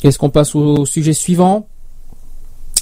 Qu'est-ce 0.00 0.18
qu'on 0.18 0.30
passe 0.30 0.54
au 0.54 0.86
sujet 0.86 1.12
suivant? 1.12 1.66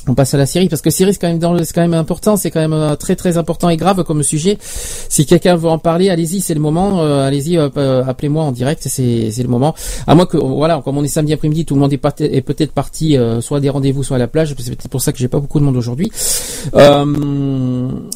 On 0.08 0.14
passe 0.14 0.34
à 0.34 0.38
la 0.38 0.46
Syrie 0.46 0.68
parce 0.68 0.82
que 0.82 0.90
Syrie 0.90 1.12
c'est 1.12 1.20
quand 1.20 1.28
même 1.28 1.38
dans 1.38 1.56
c'est 1.62 1.74
quand 1.74 1.82
même 1.82 1.94
important, 1.94 2.36
c'est 2.36 2.50
quand 2.50 2.60
même 2.60 2.72
euh, 2.72 2.96
très 2.96 3.16
très 3.16 3.36
important 3.36 3.68
et 3.68 3.76
grave 3.76 4.04
comme 4.04 4.22
sujet. 4.22 4.58
Si 4.60 5.26
quelqu'un 5.26 5.56
veut 5.56 5.68
en 5.68 5.78
parler, 5.78 6.10
allez-y, 6.10 6.40
c'est 6.40 6.54
le 6.54 6.60
moment. 6.60 7.00
euh, 7.02 7.26
allez-y, 7.26 7.58
euh, 7.58 8.04
appelez-moi 8.04 8.42
en 8.42 8.52
direct, 8.52 8.82
c'est 8.88 9.32
le 9.36 9.48
moment. 9.48 9.74
À 10.06 10.14
moins 10.14 10.26
que 10.26 10.36
voilà, 10.36 10.80
comme 10.84 10.98
on 10.98 11.04
est 11.04 11.08
samedi 11.08 11.32
après-midi, 11.32 11.64
tout 11.64 11.74
le 11.74 11.80
monde 11.80 11.92
est, 11.92 11.98
peut-être 11.98 12.72
parti 12.72 13.16
soit 13.40 13.58
à 13.58 13.60
des 13.60 13.70
rendez-vous, 13.70 14.02
soit 14.02 14.16
à 14.16 14.18
la 14.18 14.28
plage. 14.28 14.54
C'est 14.58 14.70
peut-être 14.76 14.88
pour 14.88 15.02
ça 15.02 15.12
que 15.12 15.18
j'ai 15.18 15.28
pas 15.28 15.40
beaucoup 15.40 15.58
de 15.60 15.64
monde 15.64 15.76
aujourd'hui. 15.76 16.10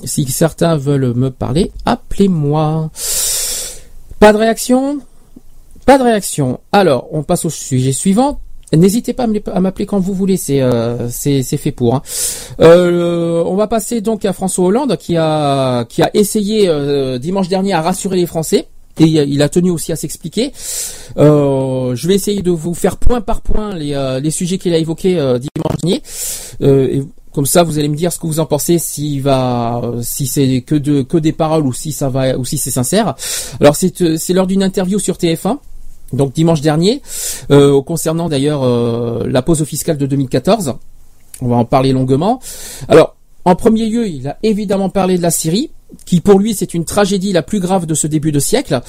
Si 0.04 0.26
certains 0.26 0.76
veulent 0.76 1.14
me 1.14 1.30
parler, 1.30 1.72
appelez-moi. 1.84 2.90
Pas 4.18 4.32
de 4.32 4.38
réaction? 4.38 5.00
Pas 5.84 5.98
de 5.98 6.04
réaction. 6.04 6.60
Alors, 6.70 7.08
on 7.12 7.22
passe 7.22 7.44
au 7.44 7.50
sujet 7.50 7.92
suivant. 7.92 8.40
N'hésitez 8.74 9.12
pas 9.12 9.26
à 9.52 9.60
m'appeler 9.60 9.86
quand 9.86 10.00
vous 10.00 10.14
voulez, 10.14 10.36
c'est 10.36 10.62
euh, 10.62 11.08
fait 11.08 11.72
pour. 11.72 11.96
hein. 11.96 12.02
Euh, 12.60 13.42
on 13.46 13.54
va 13.54 13.66
passer 13.66 14.00
donc 14.00 14.24
à 14.24 14.32
François 14.32 14.64
Hollande 14.66 14.96
qui 14.96 15.16
a 15.16 15.84
qui 15.84 16.02
a 16.02 16.10
essayé 16.14 16.68
euh, 16.68 17.18
dimanche 17.18 17.48
dernier 17.48 17.74
à 17.74 17.82
rassurer 17.82 18.16
les 18.16 18.26
Français. 18.26 18.68
Et 18.98 19.04
il 19.06 19.40
a 19.40 19.48
tenu 19.48 19.70
aussi 19.70 19.90
à 19.90 19.96
s'expliquer. 19.96 20.52
Euh, 21.16 21.94
je 21.94 22.08
vais 22.08 22.14
essayer 22.14 22.42
de 22.42 22.50
vous 22.50 22.74
faire 22.74 22.98
point 22.98 23.22
par 23.22 23.40
point 23.40 23.74
les, 23.74 24.18
les 24.22 24.30
sujets 24.30 24.58
qu'il 24.58 24.74
a 24.74 24.78
évoqués 24.78 25.14
dimanche 25.14 25.76
dernier. 25.82 26.02
Et 26.60 27.02
comme 27.32 27.46
ça, 27.46 27.62
vous 27.62 27.78
allez 27.78 27.88
me 27.88 27.96
dire 27.96 28.12
ce 28.12 28.18
que 28.18 28.26
vous 28.26 28.38
en 28.38 28.44
pensez, 28.44 28.78
s'il 28.78 29.22
va, 29.22 29.80
si 30.02 30.26
c'est 30.26 30.60
que 30.60 30.74
de 30.74 31.00
que 31.00 31.16
des 31.16 31.32
paroles 31.32 31.66
ou 31.66 31.72
si 31.72 31.90
ça 31.90 32.10
va, 32.10 32.36
ou 32.36 32.44
si 32.44 32.58
c'est 32.58 32.70
sincère. 32.70 33.14
Alors 33.60 33.76
c'est 33.76 34.32
lors 34.34 34.46
d'une 34.46 34.62
interview 34.62 34.98
sur 34.98 35.16
TF1 35.16 35.56
donc 36.12 36.32
dimanche 36.32 36.60
dernier, 36.60 37.02
euh, 37.50 37.80
concernant 37.82 38.28
d'ailleurs 38.28 38.62
euh, 38.62 39.26
la 39.26 39.42
pause 39.42 39.64
fiscale 39.64 39.98
de 39.98 40.06
2014. 40.06 40.74
On 41.40 41.48
va 41.48 41.56
en 41.56 41.64
parler 41.64 41.92
longuement. 41.92 42.40
Alors, 42.88 43.16
en 43.44 43.56
premier 43.56 43.86
lieu, 43.86 44.06
il 44.06 44.28
a 44.28 44.38
évidemment 44.42 44.88
parlé 44.88 45.16
de 45.16 45.22
la 45.22 45.30
Syrie. 45.30 45.70
Qui 46.04 46.20
pour 46.20 46.38
lui 46.38 46.54
c'est 46.54 46.74
une 46.74 46.84
tragédie 46.84 47.32
la 47.32 47.42
plus 47.42 47.60
grave 47.60 47.86
de 47.86 47.94
ce 47.94 48.06
début 48.06 48.32
de 48.32 48.38
siècle. 48.38 48.80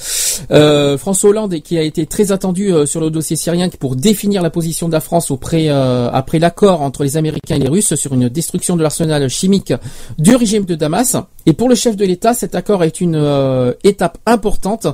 Euh, 0.50 0.98
François 0.98 1.30
Hollande 1.30 1.60
qui 1.60 1.78
a 1.78 1.82
été 1.82 2.06
très 2.06 2.32
attendu 2.32 2.72
euh, 2.72 2.86
sur 2.86 3.00
le 3.00 3.10
dossier 3.10 3.36
syrien 3.36 3.68
pour 3.68 3.96
définir 3.96 4.42
la 4.42 4.50
position 4.50 4.88
de 4.88 4.92
la 4.92 5.00
France 5.00 5.32
euh, 5.32 6.10
après 6.12 6.38
l'accord 6.38 6.82
entre 6.82 7.04
les 7.04 7.16
Américains 7.16 7.56
et 7.56 7.60
les 7.60 7.68
Russes 7.68 7.94
sur 7.94 8.12
une 8.14 8.28
destruction 8.28 8.76
de 8.76 8.82
l'arsenal 8.82 9.28
chimique 9.28 9.72
du 10.18 10.36
régime 10.36 10.64
de 10.64 10.74
Damas. 10.74 11.16
Et 11.46 11.52
pour 11.52 11.68
le 11.68 11.74
chef 11.74 11.96
de 11.96 12.04
l'État, 12.04 12.32
cet 12.32 12.54
accord 12.54 12.82
est 12.84 13.02
une 13.02 13.74
étape 13.84 14.16
importante 14.24 14.86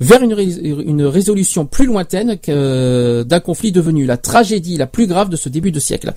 vers 0.00 0.22
une, 0.22 0.34
une 0.86 1.04
résolution 1.04 1.66
plus 1.66 1.84
lointaine 1.84 2.38
d'un 2.46 3.40
conflit 3.40 3.70
devenu 3.70 4.06
la 4.06 4.16
tragédie 4.16 4.78
la 4.78 4.86
plus 4.86 5.06
grave 5.06 5.28
de 5.28 5.36
ce 5.36 5.50
début 5.50 5.72
de 5.72 5.80
siècle. 5.80 6.14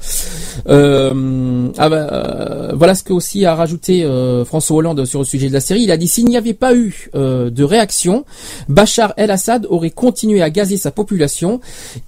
Ah 0.68 1.90
euh, 2.14 2.72
voilà 2.76 2.96
ce 2.96 3.04
que 3.04 3.14
aussi 3.14 3.46
a 3.46 3.56
rajouté 3.56 4.08
François 4.46 4.78
Hollande 4.78 5.06
sur 5.06 5.20
le 5.20 5.26
sujet 5.34 5.48
de 5.48 5.54
la 5.54 5.62
Syrie. 5.62 5.82
Il 5.82 5.92
a 5.92 5.98
dit 5.98 6.08
s'il 6.08 6.26
n'y 6.26 6.38
avait 6.38 6.54
pas 6.54 6.76
eu 6.76 7.10
euh, 7.16 7.50
de 7.50 7.64
réaction, 7.64 8.24
Bachar 8.70 9.14
el-Assad 9.18 9.66
aurait 9.68 9.90
continué 9.90 10.44
à 10.44 10.52
gazer 10.52 10.78
sa 10.78 10.92
population. 10.92 11.60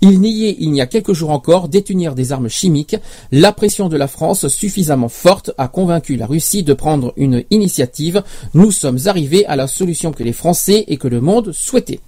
Il 0.01 0.19
niait 0.19 0.55
il 0.59 0.75
y 0.75 0.81
a 0.81 0.85
quelques 0.85 1.13
jours 1.13 1.31
encore 1.31 1.67
détenir 1.67 2.13
des 2.13 2.31
armes 2.31 2.49
chimiques. 2.49 2.97
La 3.31 3.51
pression 3.51 3.89
de 3.89 3.97
la 3.97 4.07
France 4.07 4.47
suffisamment 4.47 5.09
forte 5.09 5.49
a 5.57 5.67
convaincu 5.67 6.17
la 6.17 6.27
Russie 6.27 6.61
de 6.61 6.73
prendre 6.73 7.13
une 7.17 7.43
initiative. 7.49 8.21
Nous 8.53 8.69
sommes 8.69 8.99
arrivés 9.05 9.47
à 9.47 9.55
la 9.55 9.65
solution 9.65 10.11
que 10.11 10.23
les 10.23 10.33
Français 10.33 10.85
et 10.87 10.97
que 10.97 11.07
le 11.07 11.19
monde 11.19 11.51
souhaitaient. 11.51 12.01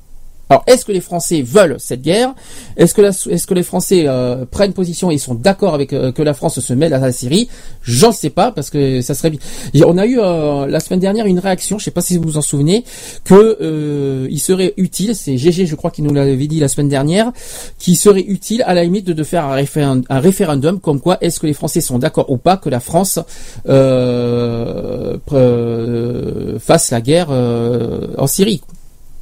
Alors, 0.49 0.63
est-ce 0.65 0.85
que 0.85 0.93
les 0.93 1.01
Français 1.01 1.41
veulent 1.41 1.75
cette 1.77 2.01
guerre? 2.01 2.33
Est-ce 2.77 2.93
que, 2.93 3.01
la- 3.01 3.09
est-ce 3.09 3.45
que 3.45 3.53
les 3.53 3.63
Français 3.63 4.05
euh, 4.07 4.45
prennent 4.49 4.71
position 4.71 5.11
et 5.11 5.17
sont 5.17 5.35
d'accord 5.35 5.73
avec 5.73 5.91
euh, 5.91 6.13
que 6.13 6.21
la 6.21 6.33
France 6.33 6.59
se 6.61 6.73
mêle 6.73 6.93
à 6.93 6.99
la 6.99 7.11
Syrie? 7.11 7.49
J'en 7.83 8.13
sais 8.13 8.29
pas 8.29 8.51
parce 8.53 8.69
que 8.69 9.01
ça 9.01 9.13
serait. 9.13 9.29
bi- 9.31 9.39
Et 9.73 9.83
On 9.83 9.97
a 9.97 10.05
eu 10.05 10.19
euh, 10.19 10.65
la 10.67 10.79
semaine 10.79 11.01
dernière 11.01 11.25
une 11.25 11.39
réaction, 11.39 11.77
je 11.79 11.83
sais 11.83 11.91
pas 11.91 11.99
si 12.01 12.15
vous 12.17 12.23
vous 12.23 12.37
en 12.37 12.41
souvenez, 12.41 12.85
que 13.25 13.57
euh, 13.61 14.27
il 14.29 14.39
serait 14.39 14.73
utile, 14.77 15.15
c'est 15.15 15.37
GG, 15.37 15.65
je 15.65 15.75
crois 15.75 15.91
qu'il 15.91 16.05
nous 16.05 16.13
l'avait 16.13 16.37
dit 16.47 16.61
la 16.61 16.69
semaine 16.69 16.87
dernière, 16.89 17.31
qu'il 17.77 17.97
serait 17.97 18.21
utile 18.21 18.63
à 18.65 18.73
la 18.73 18.85
limite 18.85 19.05
de, 19.05 19.23
faire 19.23 19.43
un, 19.45 19.53
référendum, 19.53 20.05
un 20.09 20.19
référendum 20.21 20.79
comme 20.79 21.01
quoi 21.01 21.17
est-ce 21.19 21.41
que 21.41 21.47
les 21.47 21.53
Français 21.53 21.81
sont 21.81 21.99
d'accord 21.99 22.29
ou 22.29 22.37
pas 22.37 22.55
que 22.55 22.69
la 22.69 22.79
France 22.79 23.19
euh, 23.67 25.17
euh, 25.33 26.59
fasse 26.59 26.91
la 26.91 27.01
guerre 27.01 27.29
en 27.31 28.27
Syrie. 28.27 28.61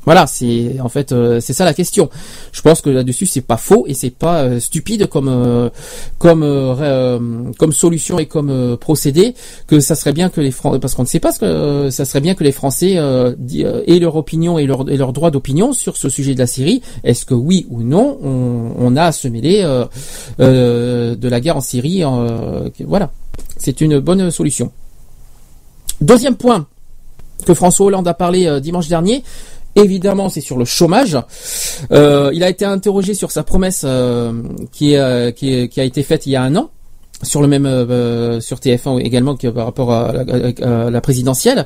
Voilà, 0.05 0.27
c'est 0.27 0.79
en 0.79 0.89
fait 0.89 1.11
euh, 1.11 1.39
c'est 1.39 1.53
ça 1.53 1.65
la 1.65 1.73
question. 1.73 2.09
Je 2.51 2.61
pense 2.61 2.81
que 2.81 2.89
là-dessus 2.89 3.25
c'est 3.25 3.41
pas 3.41 3.57
faux 3.57 3.85
et 3.87 3.95
c'est 3.95 4.11
pas 4.11 4.43
euh, 4.43 4.59
stupide 4.59 5.07
comme 5.07 5.29
euh, 5.29 5.69
comme 6.19 7.71
solution 7.71 8.19
et 8.19 8.27
comme 8.27 8.77
procédé 8.77 9.33
que 9.67 9.79
ça 9.79 9.95
serait 9.95 10.13
bien 10.13 10.29
que 10.29 10.41
les 10.41 10.51
Français 10.51 10.79
parce 10.79 10.93
qu'on 10.93 11.03
ne 11.03 11.07
sait 11.07 11.19
pas 11.19 11.31
ce 11.31 11.39
que 11.39 11.89
ça 11.89 12.05
serait 12.05 12.21
bien 12.21 12.35
que 12.35 12.43
les 12.43 12.51
Français 12.51 12.93
aient 12.93 13.99
leur 13.99 14.15
opinion 14.15 14.59
et 14.59 14.67
leur 14.67 14.89
et 14.89 14.97
leur 14.97 15.11
droit 15.11 15.31
d'opinion 15.31 15.73
sur 15.73 15.97
ce 15.97 16.09
sujet 16.09 16.35
de 16.35 16.39
la 16.39 16.47
Syrie. 16.47 16.81
Est-ce 17.03 17.25
que 17.25 17.33
oui 17.33 17.65
ou 17.69 17.81
non 17.81 18.19
on, 18.23 18.73
on 18.77 18.95
a 18.95 19.05
à 19.05 19.11
se 19.11 19.27
mêler 19.27 19.63
de 20.37 21.27
la 21.27 21.39
guerre 21.39 21.57
en 21.57 21.61
Syrie 21.61 22.03
Voilà, 22.85 23.11
c'est 23.57 23.81
une 23.81 23.99
bonne 23.99 24.29
solution. 24.29 24.71
Deuxième 26.01 26.35
point 26.35 26.67
que 27.45 27.53
François 27.53 27.87
Hollande 27.87 28.07
a 28.07 28.13
parlé 28.13 28.59
dimanche 28.61 28.87
dernier. 28.87 29.23
Évidemment, 29.75 30.29
c'est 30.29 30.41
sur 30.41 30.57
le 30.57 30.65
chômage. 30.65 31.17
Euh, 31.91 32.31
il 32.33 32.43
a 32.43 32.49
été 32.49 32.63
interrogé 32.63 33.13
sur 33.13 33.31
sa 33.31 33.43
promesse 33.43 33.83
euh, 33.85 34.31
euh, 34.81 35.31
qui, 35.31 35.79
a 35.79 35.83
été 35.83 36.03
faite 36.03 36.25
il 36.25 36.31
y 36.31 36.35
a 36.37 36.43
un 36.43 36.55
an 36.55 36.69
sur 37.23 37.41
le 37.41 37.47
même 37.47 37.65
sur 38.41 38.57
TF1 38.57 38.99
également 38.99 39.35
par 39.35 39.65
rapport 39.65 39.91
à 39.91 40.13
la, 40.89 41.01
présidentielle. 41.01 41.65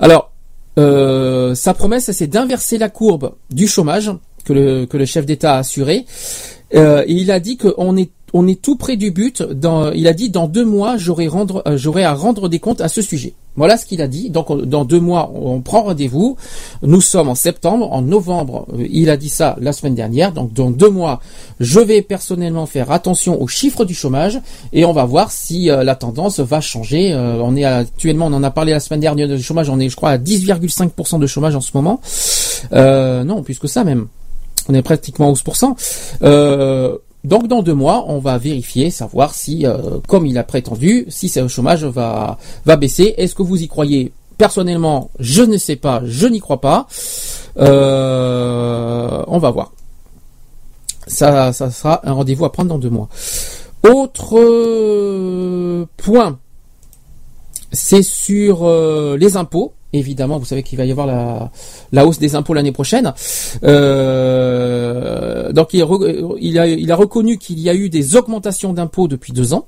Alors, 0.00 0.32
sa 0.76 1.74
promesse, 1.74 2.10
c'est 2.12 2.26
d'inverser 2.26 2.78
la 2.78 2.88
courbe 2.88 3.34
du 3.50 3.66
chômage 3.66 4.12
que 4.44 4.52
le, 4.52 5.04
chef 5.04 5.26
d'État 5.26 5.56
a 5.56 5.58
assuré. 5.58 6.04
Et 6.72 7.04
il 7.08 7.30
a 7.30 7.40
dit 7.40 7.56
qu'on 7.56 7.96
est 7.96 8.10
on 8.32 8.46
est 8.46 8.60
tout 8.60 8.76
près 8.76 8.96
du 8.96 9.10
but. 9.10 9.42
Dans, 9.42 9.90
il 9.92 10.06
a 10.08 10.12
dit 10.12 10.30
dans 10.30 10.46
deux 10.46 10.64
mois, 10.64 10.96
j'aurai 10.98 11.26
à 12.04 12.14
rendre 12.14 12.48
des 12.48 12.58
comptes 12.58 12.82
à 12.82 12.88
ce 12.88 13.00
sujet. 13.00 13.34
Voilà 13.56 13.76
ce 13.76 13.86
qu'il 13.86 14.02
a 14.02 14.08
dit. 14.08 14.30
Donc 14.30 14.50
on- 14.50 14.56
dans 14.56 14.84
deux 14.84 15.00
mois, 15.00 15.30
on 15.34 15.60
prend 15.60 15.82
rendez-vous. 15.82 16.36
Nous 16.82 17.00
sommes 17.00 17.28
en 17.28 17.34
septembre, 17.34 17.92
en 17.92 18.02
novembre. 18.02 18.66
euh, 18.74 18.86
Il 18.90 19.10
a 19.10 19.16
dit 19.16 19.28
ça 19.28 19.56
la 19.60 19.72
semaine 19.72 19.94
dernière. 19.94 20.32
Donc 20.32 20.52
dans 20.52 20.70
deux 20.70 20.90
mois, 20.90 21.20
je 21.60 21.80
vais 21.80 22.02
personnellement 22.02 22.66
faire 22.66 22.90
attention 22.92 23.40
aux 23.40 23.48
chiffres 23.48 23.84
du 23.84 23.94
chômage 23.94 24.40
et 24.72 24.84
on 24.84 24.92
va 24.92 25.04
voir 25.04 25.30
si 25.30 25.70
euh, 25.70 25.84
la 25.84 25.94
tendance 25.94 26.40
va 26.40 26.60
changer. 26.60 27.12
Euh, 27.12 27.38
on 27.42 27.56
est 27.56 27.64
actuellement, 27.64 28.26
on 28.26 28.32
en 28.32 28.42
a 28.42 28.50
parlé 28.50 28.72
la 28.72 28.80
semaine 28.80 29.00
dernière 29.00 29.28
du 29.28 29.42
chômage. 29.42 29.68
On 29.70 29.80
est, 29.80 29.88
je 29.88 29.96
crois, 29.96 30.10
à 30.10 30.18
10,5% 30.18 31.18
de 31.18 31.26
chômage 31.26 31.56
en 31.56 31.60
ce 31.60 31.70
moment. 31.74 32.00
Non, 32.72 33.42
plus 33.42 33.58
que 33.58 33.66
ça 33.68 33.84
même. 33.84 34.08
On 34.68 34.74
est 34.74 34.82
pratiquement 34.82 35.28
à 35.28 35.32
11%. 35.32 35.76
Euh, 36.22 36.96
donc 37.26 37.48
dans 37.48 37.60
deux 37.60 37.74
mois, 37.74 38.04
on 38.06 38.18
va 38.20 38.38
vérifier, 38.38 38.90
savoir 38.90 39.34
si, 39.34 39.66
euh, 39.66 39.98
comme 40.06 40.26
il 40.26 40.38
a 40.38 40.44
prétendu, 40.44 41.06
si 41.08 41.28
ce 41.28 41.48
chômage 41.48 41.84
va 41.84 42.38
va 42.64 42.76
baisser. 42.76 43.14
Est-ce 43.18 43.34
que 43.34 43.42
vous 43.42 43.60
y 43.60 43.66
croyez 43.66 44.12
Personnellement, 44.38 45.10
je 45.18 45.42
ne 45.42 45.56
sais 45.56 45.74
pas, 45.74 46.02
je 46.04 46.28
n'y 46.28 46.38
crois 46.38 46.60
pas. 46.60 46.86
Euh, 47.58 49.24
on 49.26 49.38
va 49.38 49.50
voir. 49.50 49.72
Ça, 51.08 51.52
ça 51.52 51.72
sera 51.72 52.00
un 52.08 52.12
rendez-vous 52.12 52.44
à 52.44 52.52
prendre 52.52 52.68
dans 52.68 52.78
deux 52.78 52.90
mois. 52.90 53.08
Autre 53.82 54.38
euh, 54.38 55.86
point, 55.96 56.38
c'est 57.72 58.02
sur 58.04 58.60
euh, 58.62 59.16
les 59.18 59.36
impôts. 59.36 59.72
Évidemment, 59.92 60.38
vous 60.38 60.44
savez 60.44 60.62
qu'il 60.62 60.78
va 60.78 60.84
y 60.84 60.90
avoir 60.90 61.06
la, 61.92 62.06
hausse 62.06 62.18
des 62.18 62.34
impôts 62.34 62.54
l'année 62.54 62.72
prochaine. 62.72 63.14
Euh, 63.64 65.52
donc 65.52 65.72
il, 65.72 65.82
a, 65.82 66.96
reconnu 66.96 67.38
qu'il 67.38 67.60
y 67.60 67.70
a 67.70 67.74
eu 67.74 67.88
des 67.88 68.16
augmentations 68.16 68.72
d'impôts 68.72 69.08
depuis 69.08 69.32
deux 69.32 69.54
ans. 69.54 69.66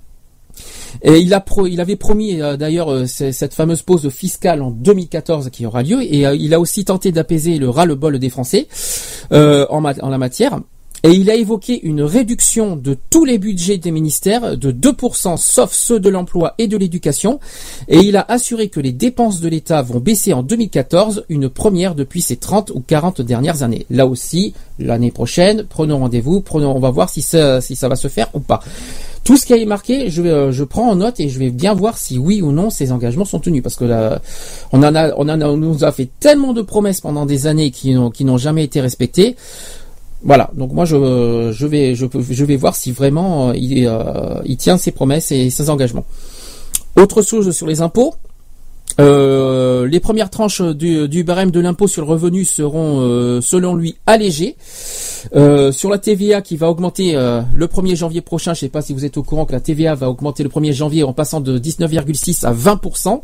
Et 1.03 1.19
il, 1.19 1.33
avait 1.81 1.97
promis 1.97 2.41
euh, 2.41 2.57
d'ailleurs 2.57 2.91
euh, 2.93 3.07
cette 3.07 3.55
fameuse 3.55 3.83
pause 3.83 4.09
fiscale 4.09 4.63
en 4.63 4.71
2014 4.71 5.51
qui 5.51 5.67
aura 5.67 5.83
lieu. 5.83 6.03
Et 6.03 6.27
euh, 6.27 6.35
il 6.35 6.55
a 6.55 6.61
aussi 6.61 6.85
tenté 6.85 7.13
d'apaiser 7.13 7.59
le 7.59 7.69
ras-le-bol 7.69 8.19
des 8.19 8.31
Français 8.31 8.69
en 9.31 9.81
la 9.81 10.19
matière. 10.19 10.59
Et 11.05 11.11
il 11.11 11.31
a 11.31 11.37
évoqué 11.37 11.81
une 11.85 12.03
réduction 12.03 12.75
de 12.75 12.97
tous 13.11 13.25
les 13.25 13.39
budgets 13.39 13.79
des 13.79 13.93
ministères 13.93 14.57
de 14.57 14.73
2%, 14.73 15.37
sauf 15.37 15.73
ceux 15.73 16.01
de 16.01 16.09
l'emploi 16.09 16.55
et 16.59 16.67
de 16.67 16.77
l'éducation. 16.77 17.39
Et 17.87 17.99
il 17.99 18.17
a 18.17 18.25
assuré 18.29 18.69
que 18.69 18.81
les 18.81 18.93
dépenses 18.93 19.41
de 19.41 19.49
l'État 19.49 19.81
vont 19.83 20.01
baisser 20.01 20.33
en 20.33 20.43
2014, 20.43 21.25
une 21.29 21.49
première 21.49 21.95
depuis 21.95 22.21
ces 22.21 22.37
30 22.37 22.73
ou 22.75 22.81
40 22.81 23.21
dernières 23.21 23.63
années. 23.63 23.87
Là 23.91 24.07
aussi, 24.07 24.55
l'année 24.79 25.13
prochaine, 25.13 25.65
prenons 25.69 25.99
rendez-vous, 25.99 26.41
prenons, 26.41 26.75
on 26.75 26.81
va 26.81 26.91
voir 26.91 27.09
si 27.09 27.23
ça, 27.23 27.61
va 27.61 27.97
se 27.97 28.09
faire 28.09 28.29
ou 28.35 28.41
pas. 28.41 28.61
Tout 29.23 29.37
ce 29.37 29.47
qui 29.47 29.53
est 29.53 29.65
marqué, 29.67 30.09
euh, 30.19 30.53
je 30.53 30.65
prends 30.65 30.91
en 30.91 30.97
note 30.97 31.21
et 31.21 31.29
je 31.29 31.39
vais 31.39 31.51
bien 31.51 31.75
voir 31.75 31.99
si 31.99 32.19
oui 32.19 32.41
ou 32.41 32.51
non 32.51 32.71
ces 32.71 32.93
engagements 32.93 33.27
sont 33.27 33.41
tenus. 33.41 33.63
Parce 33.63 33.77
que 33.77 33.85
là, 33.85 34.21
on 34.73 34.83
en 34.83 34.95
on 35.13 35.57
nous 35.57 35.85
a 35.85 35.93
fait 35.93 36.09
tellement 36.19 36.55
de 36.55 36.63
promesses 36.63 37.01
pendant 37.01 37.27
des 37.27 37.47
années 37.47 37.71
qui 37.71 37.95
n'ont 37.95 38.39
jamais 38.39 38.65
été 38.65 38.81
respectées. 38.81 39.37
Voilà, 40.23 40.51
donc 40.55 40.73
moi 40.73 40.85
je, 40.85 41.53
je 41.53 41.67
vais 41.67 41.95
je, 41.95 42.07
je 42.13 42.45
vais 42.45 42.57
voir 42.57 42.75
si 42.75 42.91
vraiment 42.91 43.51
euh, 43.51 43.53
il, 43.57 43.87
euh, 43.87 44.41
il 44.45 44.57
tient 44.57 44.77
ses 44.77 44.91
promesses 44.91 45.31
et 45.31 45.49
ses 45.51 45.71
engagements. 45.71 46.05
Autre 46.97 47.23
chose 47.23 47.51
sur 47.53 47.67
les 47.67 47.81
impôts, 47.81 48.15
euh, 49.01 49.87
les 49.87 50.01
premières 50.01 50.31
tranches 50.31 50.61
du, 50.61 51.09
du 51.09 51.25
barème 51.25 51.51
de 51.51 51.61
l'impôt 51.61 51.87
sur 51.87 52.03
le 52.03 52.09
revenu 52.09 52.45
seront 52.45 53.01
euh, 53.01 53.41
selon 53.41 53.75
lui 53.75 53.97
allégées. 54.07 54.57
Euh, 55.35 55.73
sur 55.73 55.91
la 55.91 55.99
TVA 55.99 56.43
qui 56.43 56.57
va 56.57 56.71
augmenter 56.71 57.13
euh, 57.15 57.41
le 57.55 57.67
1er 57.67 57.97
janvier 57.97 58.21
prochain, 58.21 58.55
je 58.55 58.59
ne 58.59 58.61
sais 58.61 58.69
pas 58.69 58.83
si 58.83 58.93
vous 58.93 59.05
êtes 59.05 59.17
au 59.17 59.23
courant 59.23 59.47
que 59.47 59.53
la 59.53 59.61
TVA 59.61 59.95
va 59.95 60.09
augmenter 60.09 60.43
le 60.43 60.49
1er 60.49 60.73
janvier 60.73 61.03
en 61.03 61.13
passant 61.13 61.41
de 61.41 61.59
19,6 61.59 62.47
à 62.47 62.53
20%. 62.53 63.21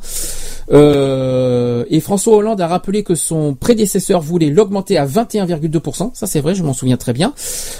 Euh, 0.72 1.84
et 1.90 2.00
François 2.00 2.36
Hollande 2.36 2.60
a 2.60 2.66
rappelé 2.66 3.02
que 3.02 3.14
son 3.14 3.54
prédécesseur 3.54 4.20
voulait 4.20 4.50
l'augmenter 4.50 4.96
à 4.96 5.06
21,2%. 5.06 6.10
Ça 6.14 6.26
c'est 6.26 6.40
vrai, 6.40 6.54
je 6.54 6.62
m'en 6.62 6.72
souviens 6.72 6.96
très 6.96 7.12
bien. 7.12 7.34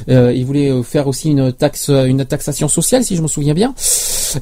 Il 0.09 0.45
voulait 0.45 0.83
faire 0.83 1.07
aussi 1.07 1.31
une 1.31 1.53
taxe, 1.53 1.89
une 1.89 2.25
taxation 2.25 2.69
sociale, 2.69 3.05
si 3.05 3.17
je 3.17 3.23
me 3.23 3.29
souviens 3.29 3.55
bien, 3.55 3.75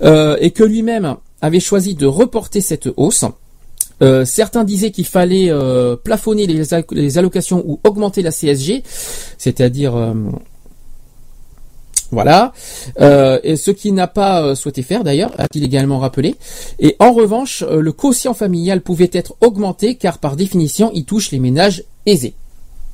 et 0.03 0.51
que 0.51 0.65
lui-même 0.65 1.17
avait 1.41 1.61
choisi 1.61 1.95
de 1.95 2.07
reporter 2.07 2.61
cette 2.61 2.89
hausse. 2.97 3.25
Euh, 4.03 4.25
certains 4.25 4.65
disaient 4.65 4.91
qu'il 4.91 5.07
fallait 5.07 5.51
euh, 5.51 5.97
plafonner 5.97 6.47
les, 6.47 6.75
al- 6.75 6.85
les 6.91 7.19
allocations 7.19 7.63
ou 7.67 7.81
augmenter 7.85 8.21
la 8.23 8.31
CSG, 8.33 8.83
c'est-à-dire 9.39 9.97
euh, 9.97 10.13
voilà, 12.11 12.53
et 13.43 13.57
ce 13.57 13.71
qu'il 13.71 13.95
n'a 13.95 14.07
pas 14.07 14.55
souhaité 14.55 14.83
faire 14.83 15.03
d'ailleurs, 15.03 15.31
a-t-il 15.39 15.65
également 15.65 15.99
rappelé. 15.99 16.35
Et 16.79 16.95
en 16.99 17.13
revanche, 17.13 17.63
le 17.63 17.91
quotient 17.93 18.35
familial 18.35 18.83
pouvait 18.83 19.09
être 19.15 19.35
augmenté 19.41 19.95
car 19.95 20.19
par 20.19 20.37
définition, 20.37 20.91
il 20.93 21.07
touche 21.07 21.31
les 21.31 21.39
ménages 21.39 21.85
aisés. 22.05 22.35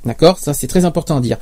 D'accord? 0.05 0.39
Ça, 0.39 0.55
c'est 0.55 0.69
très 0.69 0.85
important 0.85 1.17
à 1.17 1.21
dire. 1.21 1.39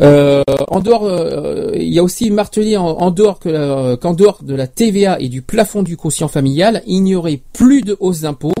Euh, 0.00 0.42
en 0.68 0.80
dehors, 0.80 1.04
euh, 1.04 1.72
il 1.74 1.92
y 1.92 1.98
a 1.98 2.02
aussi 2.02 2.30
martelé 2.30 2.76
en, 2.76 3.10
dehors 3.10 3.38
que 3.38 3.48
euh, 3.48 3.96
qu'en 3.96 4.14
dehors 4.14 4.42
de 4.42 4.54
la 4.54 4.66
TVA 4.66 5.20
et 5.20 5.28
du 5.28 5.42
plafond 5.42 5.82
du 5.82 5.96
quotient 5.96 6.28
familial, 6.28 6.82
il 6.86 7.02
n'y 7.02 7.14
aurait 7.14 7.40
plus 7.52 7.82
de 7.82 7.96
hausse 8.00 8.20
d'impôts. 8.20 8.54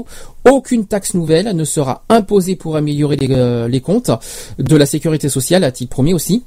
Aucune 0.44 0.86
taxe 0.86 1.14
nouvelle 1.14 1.54
ne 1.54 1.64
sera 1.64 2.02
imposée 2.08 2.56
pour 2.56 2.76
améliorer 2.76 3.16
les, 3.16 3.28
euh, 3.30 3.68
les 3.68 3.80
comptes 3.80 4.10
de 4.58 4.76
la 4.76 4.86
sécurité 4.86 5.28
sociale, 5.28 5.64
a-t-il 5.64 5.86
promis 5.86 6.12
aussi 6.12 6.42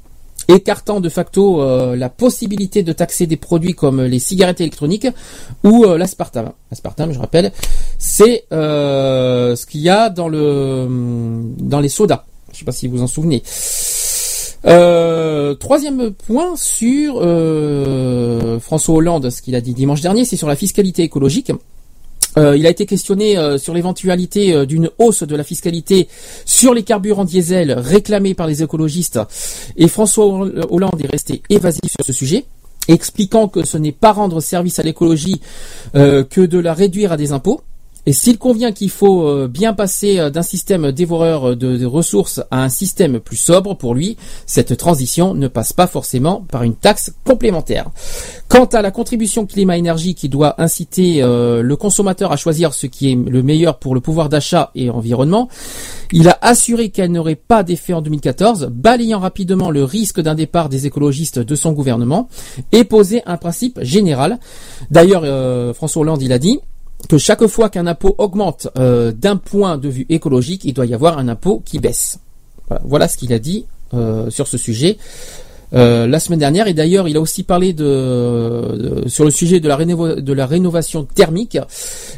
écartant 0.48 1.00
de 1.00 1.08
facto 1.08 1.62
euh, 1.62 1.96
la 1.96 2.08
possibilité 2.08 2.82
de 2.82 2.92
taxer 2.92 3.26
des 3.26 3.36
produits 3.36 3.74
comme 3.74 4.02
les 4.02 4.18
cigarettes 4.18 4.60
électroniques 4.60 5.08
ou 5.62 5.84
euh, 5.84 5.98
l'aspartame. 5.98 6.52
L'aspartame, 6.70 7.12
je 7.12 7.18
rappelle, 7.18 7.52
c'est 7.98 8.44
euh, 8.52 9.56
ce 9.56 9.66
qu'il 9.66 9.80
y 9.80 9.88
a 9.88 10.10
dans 10.10 10.28
le 10.28 10.86
dans 11.58 11.80
les 11.80 11.88
sodas. 11.88 12.24
Je 12.54 12.60
sais 12.60 12.64
pas 12.64 12.72
si 12.72 12.86
vous 12.88 13.02
en 13.02 13.06
souvenez. 13.06 13.42
Euh, 14.66 15.54
troisième 15.54 16.12
point 16.12 16.54
sur 16.56 17.18
euh, 17.20 18.58
François 18.60 18.94
Hollande, 18.94 19.28
ce 19.28 19.42
qu'il 19.42 19.54
a 19.54 19.60
dit 19.60 19.74
dimanche 19.74 20.00
dernier, 20.00 20.24
c'est 20.24 20.36
sur 20.36 20.48
la 20.48 20.56
fiscalité 20.56 21.02
écologique. 21.02 21.52
Euh, 22.36 22.56
il 22.56 22.66
a 22.66 22.70
été 22.70 22.86
questionné 22.86 23.36
sur 23.58 23.74
l'éventualité 23.74 24.66
d'une 24.66 24.90
hausse 24.98 25.22
de 25.22 25.36
la 25.36 25.44
fiscalité 25.44 26.08
sur 26.44 26.74
les 26.74 26.82
carburants 26.82 27.24
diesel 27.24 27.72
réclamés 27.72 28.34
par 28.34 28.46
les 28.46 28.62
écologistes. 28.62 29.20
Et 29.76 29.86
François 29.88 30.24
Hollande 30.24 31.00
est 31.00 31.10
resté 31.10 31.42
évasif 31.50 31.92
sur 31.92 32.04
ce 32.04 32.12
sujet, 32.12 32.44
expliquant 32.88 33.48
que 33.48 33.64
ce 33.64 33.78
n'est 33.78 33.92
pas 33.92 34.12
rendre 34.12 34.40
service 34.40 34.78
à 34.78 34.82
l'écologie 34.82 35.40
que 35.92 36.40
de 36.40 36.58
la 36.58 36.74
réduire 36.74 37.12
à 37.12 37.16
des 37.16 37.32
impôts. 37.32 37.60
Et 38.06 38.12
s'il 38.12 38.38
convient 38.38 38.72
qu'il 38.72 38.90
faut 38.90 39.26
euh, 39.26 39.48
bien 39.48 39.72
passer 39.72 40.18
euh, 40.18 40.30
d'un 40.30 40.42
système 40.42 40.92
dévoreur 40.92 41.56
de, 41.56 41.76
de 41.76 41.86
ressources 41.86 42.40
à 42.50 42.62
un 42.62 42.68
système 42.68 43.20
plus 43.20 43.36
sobre 43.36 43.74
pour 43.74 43.94
lui, 43.94 44.16
cette 44.46 44.76
transition 44.76 45.34
ne 45.34 45.48
passe 45.48 45.72
pas 45.72 45.86
forcément 45.86 46.44
par 46.50 46.62
une 46.62 46.74
taxe 46.74 47.12
complémentaire. 47.24 47.90
Quant 48.48 48.66
à 48.66 48.82
la 48.82 48.90
contribution 48.90 49.46
climat-énergie 49.46 50.14
qui 50.14 50.28
doit 50.28 50.60
inciter 50.60 51.22
euh, 51.22 51.62
le 51.62 51.76
consommateur 51.76 52.30
à 52.30 52.36
choisir 52.36 52.74
ce 52.74 52.86
qui 52.86 53.10
est 53.10 53.14
le 53.16 53.42
meilleur 53.42 53.78
pour 53.78 53.94
le 53.94 54.00
pouvoir 54.00 54.28
d'achat 54.28 54.70
et 54.74 54.90
environnement, 54.90 55.48
il 56.12 56.28
a 56.28 56.38
assuré 56.40 56.90
qu'elle 56.90 57.10
n'aurait 57.10 57.34
pas 57.34 57.62
d'effet 57.62 57.94
en 57.94 58.02
2014, 58.02 58.68
balayant 58.70 59.18
rapidement 59.18 59.70
le 59.70 59.82
risque 59.82 60.20
d'un 60.20 60.34
départ 60.34 60.68
des 60.68 60.86
écologistes 60.86 61.38
de 61.38 61.54
son 61.54 61.72
gouvernement 61.72 62.28
et 62.70 62.84
posé 62.84 63.22
un 63.26 63.36
principe 63.36 63.80
général. 63.82 64.38
D'ailleurs, 64.90 65.22
euh, 65.24 65.74
François 65.74 66.02
Hollande, 66.02 66.22
il 66.22 66.32
a 66.32 66.38
dit 66.38 66.60
que 67.06 67.18
chaque 67.18 67.46
fois 67.46 67.68
qu'un 67.68 67.86
impôt 67.86 68.14
augmente 68.18 68.68
euh, 68.78 69.12
d'un 69.12 69.36
point 69.36 69.78
de 69.78 69.88
vue 69.88 70.06
écologique, 70.08 70.64
il 70.64 70.74
doit 70.74 70.86
y 70.86 70.94
avoir 70.94 71.18
un 71.18 71.28
impôt 71.28 71.62
qui 71.64 71.78
baisse. 71.78 72.18
Voilà, 72.84 73.08
ce 73.08 73.16
qu'il 73.16 73.32
a 73.32 73.38
dit 73.38 73.66
euh, 73.92 74.30
sur 74.30 74.48
ce 74.48 74.56
sujet. 74.56 74.96
Euh, 75.74 76.06
la 76.06 76.20
semaine 76.20 76.38
dernière 76.38 76.68
et 76.68 76.74
d'ailleurs 76.74 77.08
il 77.08 77.16
a 77.16 77.20
aussi 77.20 77.42
parlé 77.42 77.72
de, 77.72 79.02
sur 79.06 79.24
le 79.24 79.30
sujet 79.30 79.58
de 79.58 79.66
la, 79.66 79.76
de 79.76 80.32
la 80.32 80.46
rénovation 80.46 81.04
thermique 81.04 81.58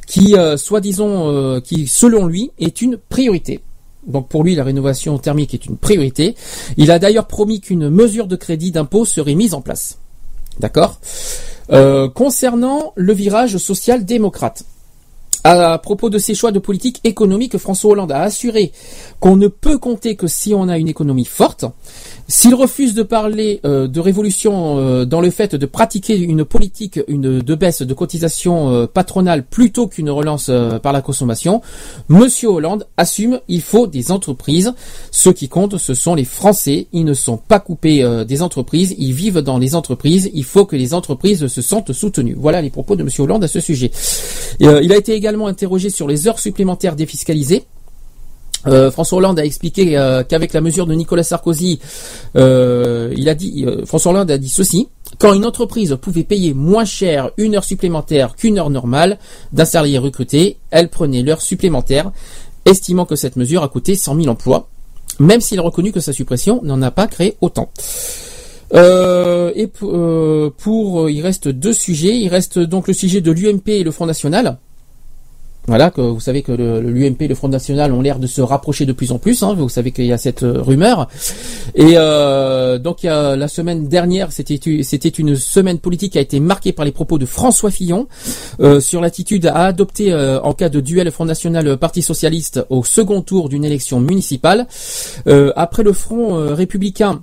qui 0.07 0.35
soi-disant 0.57 1.61
qui 1.63 1.87
selon 1.87 2.27
lui 2.27 2.51
est 2.59 2.83
une 2.83 2.99
priorité. 3.09 3.61
Donc 4.07 4.29
pour 4.29 4.45
lui 4.45 4.55
la 4.57 4.63
rénovation 4.63 5.17
thermique 5.19 5.55
est 5.55 5.65
une 5.65 5.79
priorité. 5.79 6.35
Il 6.77 6.91
a 6.91 6.99
d'ailleurs 6.99 7.27
promis 7.27 7.61
qu'une 7.61 7.89
mesure 7.89 8.27
de 8.27 8.37
crédit 8.37 8.73
d'impôt 8.73 9.05
serait 9.05 9.35
mise 9.35 9.55
en 9.55 9.63
place. 9.63 9.99
D'accord? 10.61 11.01
Concernant 12.15 12.93
le 12.95 13.13
virage 13.15 13.57
social-démocrate, 13.57 14.65
à 15.47 15.79
propos 15.79 16.11
de 16.11 16.19
ses 16.19 16.35
choix 16.35 16.51
de 16.51 16.59
politique 16.59 17.01
économique, 17.05 17.57
François 17.59 17.93
Hollande 17.93 18.13
a 18.13 18.23
assuré 18.23 18.73
qu'on 19.21 19.37
ne 19.37 19.49
peut 19.49 19.79
compter 19.79 20.17
que 20.17 20.27
si 20.27 20.55
on 20.55 20.69
a 20.69 20.79
une 20.79 20.89
économie 20.89 21.25
forte. 21.25 21.65
S'il 22.29 22.57
refuse 22.57 22.95
de 22.95 23.05
parler 23.05 23.61
euh, 23.65 23.87
de 23.87 24.01
révolution 24.01 24.79
euh, 24.79 25.05
dans 25.05 25.21
le 25.21 25.31
fait 25.31 25.55
de 25.55 25.65
pratiquer 25.67 26.19
une 26.19 26.45
politique 26.45 26.99
de 27.09 27.55
baisse 27.55 27.83
de 27.83 27.95
cotisation 27.95 28.71
euh, 28.73 28.87
patronale 28.87 29.45
plutôt 29.45 29.87
qu'une 29.87 30.11
relance 30.11 30.51
par 30.83 30.93
la 30.93 31.03
consommation, 31.03 31.63
Monsieur 32.09 32.49
Hollande 32.49 32.87
assume 32.97 33.41
il 33.47 33.63
faut 33.63 33.87
des 33.87 34.11
entreprises. 34.11 34.75
Ce 35.13 35.31
qui 35.31 35.49
compte, 35.49 35.79
ce 35.79 35.95
sont 35.95 36.17
les 36.17 36.25
Français. 36.25 36.89
Ils 36.93 37.05
ne 37.05 37.15
sont 37.15 37.37
pas 37.37 37.61
coupés 37.61 38.05
des 38.27 38.43
entreprises, 38.43 38.95
ils 38.99 39.13
vivent 39.13 39.39
dans 39.39 39.59
les 39.59 39.75
entreprises. 39.75 40.31
Il 40.35 40.45
faut 40.45 40.65
que 40.65 40.77
les 40.77 40.95
entreprises 40.95 41.47
se 41.47 41.63
sentent 41.63 41.93
soutenues. 41.93 42.37
Voilà 42.37 42.61
les 42.61 42.71
propos 42.71 42.97
de 42.97 43.05
Monsieur 43.05 43.23
Hollande 43.23 43.45
à 43.45 43.49
ce 43.49 43.61
sujet. 43.61 43.91
Et, 44.61 44.67
il 44.83 44.93
a 44.93 44.97
été 44.97 45.13
également 45.13 45.36
interrogé 45.45 45.91
sur 45.91 46.09
les 46.09 46.29
heures 46.29 46.39
supplémentaires 46.39 46.97
défiscalisées. 46.97 47.67
Euh, 48.67 48.91
François 48.91 49.19
Hollande 49.19 49.39
a 49.39 49.45
expliqué 49.45 49.97
euh, 49.97 50.23
qu'avec 50.25 50.53
la 50.53 50.61
mesure 50.61 50.87
de 50.87 50.95
Nicolas 50.95 51.23
Sarkozy, 51.23 51.79
euh, 52.37 53.13
il 53.17 53.29
a 53.29 53.35
dit, 53.35 53.65
François 53.85 54.13
Hollande 54.13 54.31
a 54.31 54.39
dit 54.39 54.49
ceci 54.49 54.89
quand 55.19 55.33
une 55.33 55.47
entreprise 55.47 55.97
pouvait 56.01 56.25
payer 56.25 56.53
moins 56.53 56.85
cher 56.85 57.31
une 57.37 57.55
heure 57.55 57.65
supplémentaire 57.65 58.35
qu'une 58.35 58.59
heure 58.59 58.71
normale 58.71 59.19
d'un 59.53 59.65
salarié 59.65 59.99
recruté, 59.99 60.59
elle 60.71 60.91
prenait 60.91 61.23
l'heure 61.23 61.41
supplémentaire, 61.41 62.11
estimant 62.65 63.07
que 63.07 63.15
cette 63.15 63.37
mesure 63.37 63.63
a 63.63 63.69
coûté 63.69 63.95
100 63.95 64.17
000 64.17 64.29
emplois, 64.29 64.69
même 65.21 65.41
s'il 65.41 65.59
a 65.61 65.63
reconnu 65.63 65.93
que 65.93 66.01
sa 66.01 66.13
suppression 66.13 66.61
n'en 66.65 66.83
a 66.83 66.91
pas 66.91 67.07
créé 67.07 67.37
autant. 67.41 67.71
Et 68.75 69.69
pour, 69.69 71.09
il 71.09 71.21
reste 71.23 71.49
deux 71.49 71.73
sujets. 71.73 72.19
Il 72.19 72.29
reste 72.29 72.59
donc 72.59 72.89
le 72.89 72.95
sujet 72.95 73.21
de 73.21 73.31
l'UMP 73.31 73.69
et 73.69 73.85
le 73.85 73.93
Front 73.93 74.07
National. 74.07 74.59
Voilà, 75.69 75.91
que 75.91 76.01
vous 76.01 76.21
savez 76.21 76.43
que 76.43 76.53
l'UMP 76.53 77.23
et 77.23 77.29
le 77.29 77.35
Front 77.35 77.49
National 77.49 77.93
ont 77.93 78.01
l'air 78.01 78.21
de 78.21 78.29
se 78.29 78.41
rapprocher 78.41 78.87
de 78.87 78.93
plus 78.93 79.11
en 79.11 79.19
plus. 79.19 79.43
hein. 79.43 79.55
vous 79.55 79.69
savez 79.69 79.91
qu'il 79.91 80.07
y 80.07 80.13
a 80.13 80.19
cette 80.19 80.45
euh, 80.45 80.63
rumeur. 80.63 81.09
Et 81.75 81.95
euh, 81.97 82.79
donc 82.79 83.03
il 83.03 83.07
y 83.07 83.09
a, 83.09 83.35
la 83.35 83.49
semaine 83.49 83.89
dernière, 83.89 84.31
c'était 84.31 84.55
une 84.55 85.35
semaine 85.35 85.79
politique 85.79 86.13
qui 86.13 86.19
a 86.19 86.21
été 86.21 86.39
marquée 86.39 86.73
par 86.73 86.85
les 86.85 86.93
propos 86.93 87.19
de 87.19 87.27
François 87.27 87.73
Fillon 87.73 88.07
euh, 88.61 88.79
sur 88.79 89.01
l'attitude 89.01 89.47
à 89.47 89.65
adopter 89.67 90.15
en 90.15 90.53
cas 90.53 90.69
de 90.69 90.81
duel 90.81 91.11
Front 91.11 91.25
National 91.25 91.67
euh, 91.67 91.77
Parti 91.77 92.01
Socialiste 92.01 92.65
au 92.71 92.85
second 92.85 93.23
tour 93.23 93.49
d'une 93.49 93.65
élection 93.65 93.99
municipale. 94.01 94.67
Après 95.57 95.83
le 95.83 95.93
Front 95.93 96.55
républicain. 96.55 97.23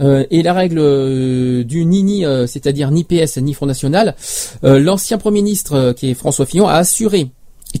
Et 0.00 0.42
la 0.42 0.52
règle 0.52 1.64
du 1.64 1.84
ni-ni, 1.84 2.24
euh, 2.24 2.46
c'est-à-dire 2.46 2.90
ni 2.92 3.02
PS 3.02 3.38
ni 3.38 3.52
Front 3.52 3.66
National, 3.66 4.14
l'ancien 4.62 5.18
Premier 5.18 5.42
ministre, 5.42 5.92
qui 5.96 6.10
est 6.10 6.14
François 6.14 6.46
Fillon, 6.46 6.68
a 6.68 6.74
assuré 6.74 7.30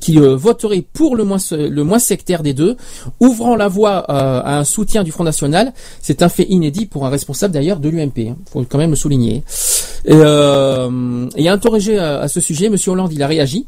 qu'il 0.00 0.18
euh, 0.18 0.36
voterait 0.36 0.82
pour 0.92 1.16
le 1.16 1.24
moins, 1.24 1.38
le 1.50 1.82
moins 1.82 1.98
sectaire 1.98 2.42
des 2.42 2.54
deux, 2.54 2.76
ouvrant 3.20 3.56
la 3.56 3.68
voie 3.68 4.04
euh, 4.10 4.40
à 4.44 4.58
un 4.58 4.64
soutien 4.64 5.02
du 5.02 5.12
Front 5.12 5.24
National. 5.24 5.72
C'est 6.02 6.22
un 6.22 6.28
fait 6.28 6.46
inédit 6.48 6.86
pour 6.86 7.06
un 7.06 7.10
responsable 7.10 7.54
d'ailleurs 7.54 7.80
de 7.80 7.88
l'UMP, 7.88 8.18
il 8.18 8.34
faut 8.50 8.64
quand 8.68 8.78
même 8.78 8.90
le 8.90 8.96
souligner. 8.96 9.42
Et, 10.04 10.12
euh, 10.12 11.26
et 11.36 11.48
interrogé 11.48 11.98
à, 11.98 12.20
à 12.20 12.28
ce 12.28 12.40
sujet, 12.40 12.68
Monsieur 12.68 12.92
Hollande, 12.92 13.12
il 13.12 13.22
a 13.22 13.26
réagi. 13.26 13.66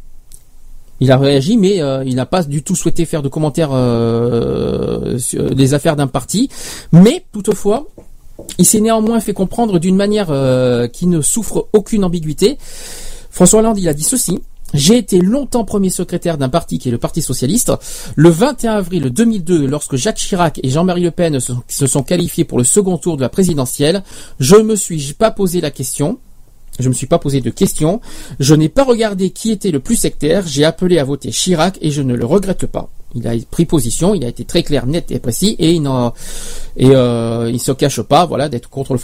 Il 1.00 1.10
a 1.10 1.16
réagi, 1.16 1.56
mais 1.56 1.80
euh, 1.80 2.04
il 2.04 2.14
n'a 2.14 2.26
pas 2.26 2.42
du 2.42 2.62
tout 2.62 2.76
souhaité 2.76 3.06
faire 3.06 3.22
de 3.22 3.28
commentaires 3.28 3.70
euh, 3.72 5.18
sur 5.18 5.42
les 5.44 5.72
affaires 5.72 5.96
d'un 5.96 6.06
parti. 6.06 6.50
Mais 6.92 7.24
toutefois, 7.32 7.86
il 8.58 8.66
s'est 8.66 8.80
néanmoins 8.80 9.20
fait 9.20 9.32
comprendre 9.32 9.78
d'une 9.78 9.96
manière 9.96 10.28
euh, 10.30 10.88
qui 10.88 11.06
ne 11.06 11.22
souffre 11.22 11.68
aucune 11.72 12.04
ambiguïté. 12.04 12.58
François 13.30 13.60
Hollande, 13.60 13.78
il 13.78 13.88
a 13.88 13.94
dit 13.94 14.02
ceci. 14.02 14.40
J'ai 14.72 14.98
été 14.98 15.18
longtemps 15.18 15.64
premier 15.64 15.90
secrétaire 15.90 16.38
d'un 16.38 16.48
parti 16.48 16.78
qui 16.78 16.88
est 16.88 16.92
le 16.92 16.98
Parti 16.98 17.22
Socialiste. 17.22 17.72
Le 18.14 18.30
21 18.30 18.74
avril 18.74 19.10
2002, 19.10 19.66
lorsque 19.66 19.96
Jacques 19.96 20.18
Chirac 20.18 20.60
et 20.62 20.68
Jean-Marie 20.68 21.02
Le 21.02 21.10
Pen 21.10 21.40
se, 21.40 21.86
sont 21.86 22.02
qualifiés 22.02 22.44
pour 22.44 22.58
le 22.58 22.64
second 22.64 22.96
tour 22.98 23.16
de 23.16 23.22
la 23.22 23.28
présidentielle, 23.28 24.02
je 24.38 24.56
me 24.56 24.76
suis 24.76 25.12
pas 25.14 25.30
posé 25.30 25.60
la 25.60 25.70
question. 25.70 26.18
Je 26.78 26.88
me 26.88 26.94
suis 26.94 27.06
pas 27.06 27.18
posé 27.18 27.40
de 27.40 27.50
questions. 27.50 28.00
Je 28.38 28.54
n'ai 28.54 28.68
pas 28.68 28.84
regardé 28.84 29.30
qui 29.30 29.50
était 29.50 29.72
le 29.72 29.80
plus 29.80 29.96
sectaire. 29.96 30.46
J'ai 30.46 30.64
appelé 30.64 30.98
à 30.98 31.04
voter 31.04 31.30
Chirac 31.30 31.76
et 31.80 31.90
je 31.90 32.00
ne 32.00 32.14
le 32.14 32.24
regrette 32.24 32.66
pas. 32.66 32.88
Il 33.16 33.26
a 33.26 33.32
pris 33.50 33.64
position, 33.64 34.14
il 34.14 34.24
a 34.24 34.28
été 34.28 34.44
très 34.44 34.62
clair, 34.62 34.86
net 34.86 35.10
et 35.10 35.18
précis 35.18 35.56
et 35.58 35.72
il 35.72 35.82
et 36.76 36.94
euh, 36.94 37.58
se 37.58 37.72
cache 37.72 38.02
pas, 38.02 38.24
voilà, 38.24 38.48
d'être 38.48 38.70
contre 38.70 38.92
le 38.92 38.98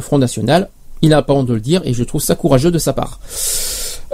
Front 0.00 0.18
National. 0.18 0.70
Il 1.02 1.08
n'a 1.08 1.22
pas 1.22 1.34
honte 1.34 1.46
de 1.46 1.54
le 1.54 1.60
dire 1.60 1.82
et 1.84 1.92
je 1.92 2.04
trouve 2.04 2.22
ça 2.22 2.36
courageux 2.36 2.70
de 2.70 2.78
sa 2.78 2.92
part. 2.92 3.18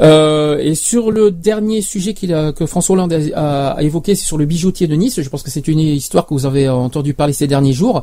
Euh, 0.00 0.58
et 0.58 0.74
sur 0.74 1.10
le 1.10 1.30
dernier 1.30 1.82
sujet 1.82 2.14
qu'il 2.14 2.32
a, 2.32 2.52
que 2.52 2.66
François 2.66 2.94
Hollande 2.94 3.12
a, 3.34 3.72
a 3.72 3.82
évoqué, 3.82 4.14
c'est 4.14 4.24
sur 4.24 4.38
le 4.38 4.46
bijoutier 4.46 4.86
de 4.86 4.94
Nice. 4.94 5.20
Je 5.20 5.28
pense 5.28 5.42
que 5.42 5.50
c'est 5.50 5.68
une 5.68 5.78
histoire 5.78 6.26
que 6.26 6.34
vous 6.34 6.46
avez 6.46 6.68
entendu 6.68 7.14
parler 7.14 7.32
ces 7.32 7.46
derniers 7.46 7.72
jours. 7.72 8.02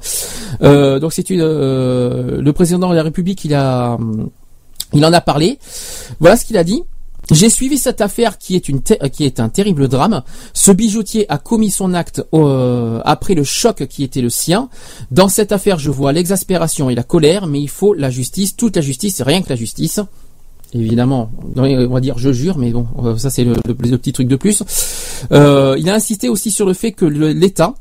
Euh, 0.61 0.99
donc 0.99 1.13
c'est 1.13 1.25
euh, 1.31 2.41
le 2.41 2.53
président 2.53 2.89
de 2.89 2.95
la 2.95 3.03
République, 3.03 3.45
il 3.45 3.53
a, 3.53 3.97
il 4.93 5.05
en 5.05 5.13
a 5.13 5.21
parlé. 5.21 5.59
Voilà 6.19 6.37
ce 6.37 6.45
qu'il 6.45 6.57
a 6.57 6.63
dit. 6.63 6.83
J'ai 7.29 7.49
suivi 7.49 7.77
cette 7.77 7.99
affaire 7.99 8.37
qui 8.37 8.55
est, 8.55 8.69
une 8.69 8.81
qui 8.81 9.25
est 9.25 9.41
un 9.41 9.49
terrible 9.49 9.89
drame. 9.89 10.23
Ce 10.53 10.71
bijoutier 10.71 11.29
a 11.29 11.37
commis 11.37 11.71
son 11.71 11.93
acte 11.93 12.23
euh, 12.33 13.01
après 13.03 13.33
le 13.33 13.43
choc 13.43 13.85
qui 13.87 14.03
était 14.03 14.21
le 14.21 14.29
sien. 14.29 14.69
Dans 15.11 15.27
cette 15.27 15.51
affaire, 15.51 15.77
je 15.77 15.91
vois 15.91 16.13
l'exaspération 16.13 16.89
et 16.89 16.95
la 16.95 17.03
colère, 17.03 17.45
mais 17.45 17.59
il 17.59 17.67
faut 17.69 17.93
la 17.93 18.09
justice, 18.09 18.55
toute 18.55 18.77
la 18.77 18.81
justice, 18.81 19.21
rien 19.21 19.41
que 19.41 19.49
la 19.49 19.57
justice. 19.57 19.99
Évidemment, 20.73 21.31
on 21.55 21.87
va 21.87 21.99
dire 22.01 22.17
je 22.17 22.31
jure, 22.31 22.57
mais 22.57 22.71
bon, 22.71 22.87
euh, 23.03 23.17
ça 23.17 23.29
c'est 23.29 23.45
le, 23.45 23.53
petit 23.73 24.11
truc 24.11 24.27
de 24.27 24.35
plus. 24.35 24.63
Euh, 25.31 25.75
il 25.79 25.89
a 25.89 25.93
insisté 25.93 26.27
aussi 26.27 26.51
sur 26.51 26.65
le 26.65 26.73
fait 26.73 26.91
que 26.91 27.05
l'État 27.05 27.75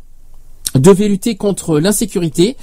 devait 0.76 1.08
lutter 1.08 1.36
contre 1.36 1.80
l'insécurité 1.80 2.56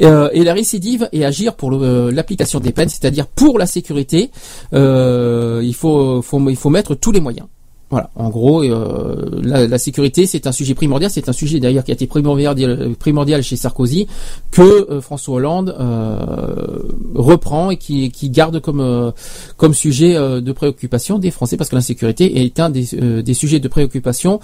euh, 0.00 0.30
et 0.32 0.44
la 0.44 0.54
récidive 0.54 1.08
et 1.12 1.24
agir 1.24 1.56
pour 1.56 1.70
l'application 1.70 2.60
des 2.60 2.72
peines, 2.72 2.88
c'est-à-dire 2.88 3.26
pour 3.26 3.58
la 3.58 3.66
sécurité, 3.66 4.30
il 4.72 5.74
faut 5.74 6.70
mettre 6.70 6.94
tous 6.94 7.12
les 7.12 7.20
moyens. 7.20 7.46
Voilà, 7.88 8.10
en 8.16 8.30
gros, 8.30 8.64
euh, 8.64 9.40
la, 9.42 9.78
sécurité 9.78 10.26
c'est 10.26 10.48
un 10.48 10.52
sujet 10.52 10.74
primordial, 10.74 11.08
c'est 11.08 11.28
un 11.28 11.32
sujet 11.32 11.60
d'ailleurs 11.60 11.84
qui 11.84 11.92
a 11.92 11.94
été 11.94 12.08
primordial, 12.08 13.42
chez 13.44 13.54
Sarkozy 13.54 14.08
que 14.50 14.90
euh, 14.90 15.00
François 15.00 15.36
Hollande 15.36 15.72
euh, 15.78 16.82
reprend 17.14 17.70
et 17.70 17.76
qui, 17.76 18.10
garde 18.28 18.60
comme 18.60 19.74
sujet 19.74 20.14
de 20.14 20.52
préoccupation 20.52 21.20
des 21.20 21.30
Français 21.30 21.56
parce 21.56 21.70
que 21.70 21.76
l'insécurité 21.76 22.42
est 22.42 22.58
un 22.58 22.70
des, 22.70 23.22
des 23.22 23.34
sujets 23.34 23.60
de 23.60 23.68
préoccupation 23.68 24.40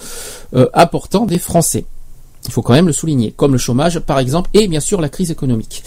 importants 0.72 1.26
des 1.26 1.38
Français. 1.38 1.84
Il 2.46 2.52
faut 2.52 2.62
quand 2.62 2.74
même 2.74 2.86
le 2.86 2.92
souligner, 2.92 3.32
comme 3.36 3.52
le 3.52 3.58
chômage 3.58 3.98
par 3.98 4.20
exemple, 4.20 4.50
et 4.54 4.68
bien 4.68 4.80
sûr 4.80 5.00
la 5.00 5.08
crise 5.08 5.32
économique. 5.32 5.82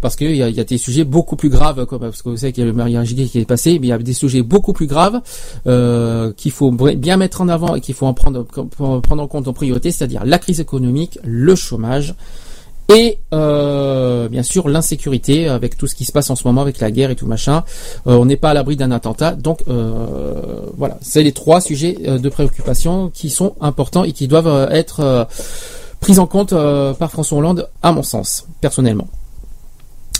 Parce 0.00 0.16
qu'il 0.16 0.34
y 0.36 0.42
a, 0.42 0.48
y 0.48 0.60
a 0.60 0.64
des 0.64 0.78
sujets 0.78 1.04
beaucoup 1.04 1.36
plus 1.36 1.48
graves, 1.48 1.86
comme, 1.86 2.00
parce 2.00 2.22
que 2.22 2.28
vous 2.28 2.36
savez 2.36 2.52
qu'il 2.52 2.64
y 2.64 2.66
a 2.66 2.70
le 2.70 2.76
mariage 2.76 3.14
gay 3.14 3.26
qui 3.26 3.38
est 3.38 3.44
passé, 3.44 3.78
mais 3.78 3.86
il 3.88 3.90
y 3.90 3.92
a 3.92 3.98
des 3.98 4.12
sujets 4.12 4.42
beaucoup 4.42 4.72
plus 4.72 4.86
graves 4.86 5.20
euh, 5.66 6.32
qu'il 6.36 6.52
faut 6.52 6.70
bien 6.70 7.16
mettre 7.16 7.40
en 7.40 7.48
avant 7.48 7.74
et 7.74 7.80
qu'il 7.80 7.94
faut 7.94 8.06
en 8.06 8.14
prendre, 8.14 8.44
prendre 8.44 9.22
en 9.22 9.28
compte 9.28 9.48
en 9.48 9.52
priorité, 9.52 9.90
c'est-à-dire 9.90 10.24
la 10.24 10.38
crise 10.38 10.60
économique, 10.60 11.18
le 11.24 11.54
chômage, 11.54 12.14
et 12.92 13.18
euh, 13.32 14.28
bien 14.28 14.42
sûr 14.42 14.68
l'insécurité 14.68 15.48
avec 15.48 15.76
tout 15.76 15.86
ce 15.86 15.94
qui 15.94 16.04
se 16.04 16.12
passe 16.12 16.28
en 16.30 16.36
ce 16.36 16.46
moment 16.46 16.60
avec 16.60 16.80
la 16.80 16.90
guerre 16.90 17.10
et 17.10 17.16
tout 17.16 17.26
machin. 17.26 17.62
Euh, 18.06 18.16
on 18.16 18.24
n'est 18.24 18.36
pas 18.36 18.50
à 18.50 18.54
l'abri 18.54 18.76
d'un 18.76 18.90
attentat, 18.90 19.32
donc 19.32 19.62
euh, 19.68 20.62
voilà, 20.76 20.98
c'est 21.00 21.22
les 21.22 21.32
trois 21.32 21.60
sujets 21.60 21.96
euh, 22.06 22.18
de 22.18 22.28
préoccupation 22.28 23.10
qui 23.14 23.30
sont 23.30 23.54
importants 23.60 24.04
et 24.04 24.12
qui 24.12 24.26
doivent 24.26 24.48
euh, 24.48 24.68
être 24.70 25.00
euh, 25.00 25.24
pris 26.00 26.18
en 26.18 26.26
compte 26.26 26.54
par 26.98 27.10
François 27.10 27.38
Hollande, 27.38 27.68
à 27.82 27.92
mon 27.92 28.02
sens, 28.02 28.46
personnellement. 28.62 29.06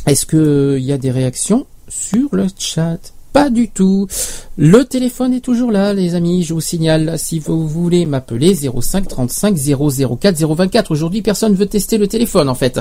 Est-ce 0.06 0.26
que 0.26 0.76
il 0.78 0.84
y 0.84 0.92
a 0.92 0.98
des 0.98 1.10
réactions 1.10 1.66
sur 1.88 2.28
le 2.32 2.46
chat? 2.58 2.98
Pas 3.32 3.48
du 3.48 3.68
tout. 3.68 4.08
Le 4.58 4.84
téléphone 4.84 5.32
est 5.34 5.40
toujours 5.40 5.70
là, 5.70 5.92
les 5.92 6.16
amis. 6.16 6.42
Je 6.42 6.52
vous 6.52 6.60
signale, 6.60 7.16
si 7.16 7.38
vous 7.38 7.68
voulez 7.68 8.04
m'appeler 8.04 8.54
05 8.54 9.06
35 9.06 9.56
004 9.56 10.36
024. 10.36 10.90
Aujourd'hui, 10.90 11.22
personne 11.22 11.54
veut 11.54 11.66
tester 11.66 11.96
le 11.96 12.08
téléphone, 12.08 12.48
en 12.48 12.56
fait. 12.56 12.80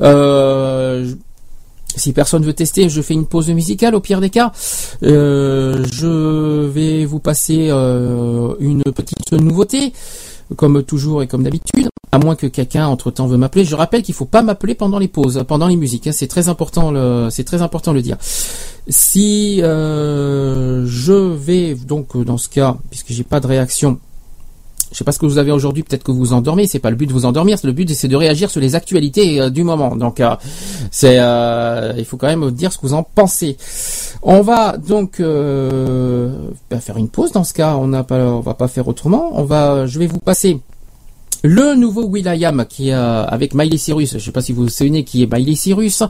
Euh, 0.00 1.12
si 1.94 2.12
personne 2.12 2.44
veut 2.44 2.54
tester, 2.54 2.88
je 2.88 3.02
fais 3.02 3.14
une 3.14 3.26
pause 3.26 3.48
musicale 3.48 3.94
au 3.94 4.00
pire 4.00 4.20
des 4.20 4.30
cas. 4.30 4.52
Euh, 5.02 5.84
je 5.92 6.66
vais 6.66 7.04
vous 7.04 7.20
passer 7.20 7.68
euh, 7.70 8.54
une 8.60 8.82
petite 8.82 9.32
nouveauté, 9.32 9.92
comme 10.54 10.82
toujours 10.82 11.22
et 11.22 11.26
comme 11.26 11.42
d'habitude. 11.42 11.88
À 12.12 12.18
moins 12.18 12.36
que 12.36 12.46
quelqu'un 12.46 12.86
entre 12.86 13.10
temps 13.10 13.26
veut 13.26 13.36
m'appeler. 13.36 13.64
Je 13.64 13.74
rappelle 13.74 14.02
qu'il 14.02 14.14
faut 14.14 14.24
pas 14.26 14.42
m'appeler 14.42 14.74
pendant 14.74 14.98
les 14.98 15.08
pauses, 15.08 15.44
pendant 15.48 15.66
les 15.66 15.76
musiques. 15.76 16.06
hein. 16.06 16.12
C'est 16.12 16.28
très 16.28 16.48
important. 16.48 16.90
Le, 16.90 17.28
c'est 17.30 17.44
très 17.44 17.62
important 17.62 17.90
de 17.90 17.96
le 17.96 18.02
dire. 18.02 18.16
Si 18.88 19.60
euh, 19.62 20.84
je 20.86 21.12
vais 21.12 21.74
donc 21.74 22.16
dans 22.24 22.38
ce 22.38 22.48
cas, 22.48 22.76
puisque 22.90 23.10
j'ai 23.10 23.24
pas 23.24 23.40
de 23.40 23.46
réaction. 23.46 23.98
Je 24.92 24.96
sais 24.96 25.04
pas 25.04 25.12
ce 25.12 25.18
que 25.18 25.26
vous 25.26 25.38
avez 25.38 25.50
aujourd'hui, 25.50 25.82
peut-être 25.82 26.04
que 26.04 26.12
vous 26.12 26.18
vous 26.18 26.32
endormez, 26.32 26.66
c'est 26.66 26.78
pas 26.78 26.90
le 26.90 26.96
but 26.96 27.06
de 27.06 27.12
vous 27.12 27.24
endormir, 27.24 27.58
le 27.64 27.72
but 27.72 27.90
c'est 27.90 28.08
de 28.08 28.16
réagir 28.16 28.50
sur 28.50 28.60
les 28.60 28.74
actualités 28.74 29.40
euh, 29.40 29.50
du 29.50 29.64
moment. 29.64 29.96
Donc 29.96 30.20
euh, 30.20 30.36
c'est 30.90 31.16
euh, 31.18 31.92
il 31.98 32.04
faut 32.04 32.16
quand 32.16 32.28
même 32.28 32.50
dire 32.50 32.72
ce 32.72 32.78
que 32.78 32.86
vous 32.86 32.94
en 32.94 33.02
pensez. 33.02 33.56
On 34.22 34.40
va 34.40 34.76
donc 34.76 35.20
euh, 35.20 36.30
bah, 36.70 36.80
faire 36.80 36.96
une 36.96 37.08
pause 37.08 37.32
dans 37.32 37.44
ce 37.44 37.52
cas, 37.52 37.76
on 37.76 37.88
n'a 37.88 38.04
pas 38.04 38.18
on 38.18 38.40
va 38.40 38.54
pas 38.54 38.68
faire 38.68 38.88
autrement. 38.88 39.30
On 39.34 39.44
va 39.44 39.86
je 39.86 39.98
vais 39.98 40.06
vous 40.06 40.18
passer 40.18 40.60
le 41.42 41.74
nouveau 41.74 42.06
Will.i.am 42.06 42.64
qui 42.68 42.92
euh, 42.92 43.24
avec 43.24 43.54
Miley 43.54 43.76
Cyrus, 43.76 44.14
je 44.14 44.18
sais 44.18 44.32
pas 44.32 44.42
si 44.42 44.52
vous 44.52 44.64
vous 44.64 44.68
souvenez 44.68 45.04
qui 45.04 45.22
est 45.22 45.32
Miley 45.32 45.54
Cyrus, 45.54 46.02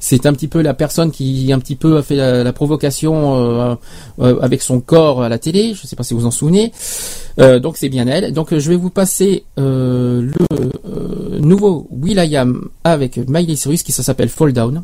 c'est 0.00 0.26
un 0.26 0.32
petit 0.32 0.48
peu 0.48 0.62
la 0.62 0.74
personne 0.74 1.10
qui 1.10 1.52
un 1.52 1.58
petit 1.58 1.76
peu 1.76 1.98
a 1.98 2.02
fait 2.02 2.16
la, 2.16 2.52
provocation 2.52 3.34
euh, 3.36 3.74
euh, 4.20 4.40
avec 4.40 4.62
son 4.62 4.80
corps 4.80 5.22
à 5.22 5.28
la 5.28 5.38
télé, 5.38 5.74
je 5.74 5.86
sais 5.86 5.96
pas 5.96 6.04
si 6.04 6.14
vous 6.14 6.26
en 6.26 6.30
souvenez. 6.30 6.72
Euh, 7.40 7.58
donc 7.58 7.76
c'est 7.76 7.88
bien 7.88 8.06
elle. 8.06 8.32
Donc 8.32 8.56
je 8.56 8.70
vais 8.70 8.76
vous 8.76 8.90
passer 8.90 9.44
le 9.56 10.30
nouveau 11.40 11.88
Will.i.am 11.90 12.68
avec 12.84 13.16
Miley 13.28 13.56
Cyrus 13.56 13.82
qui 13.82 13.92
s'appelle 13.92 14.28
Fall 14.28 14.52
Down. 14.52 14.82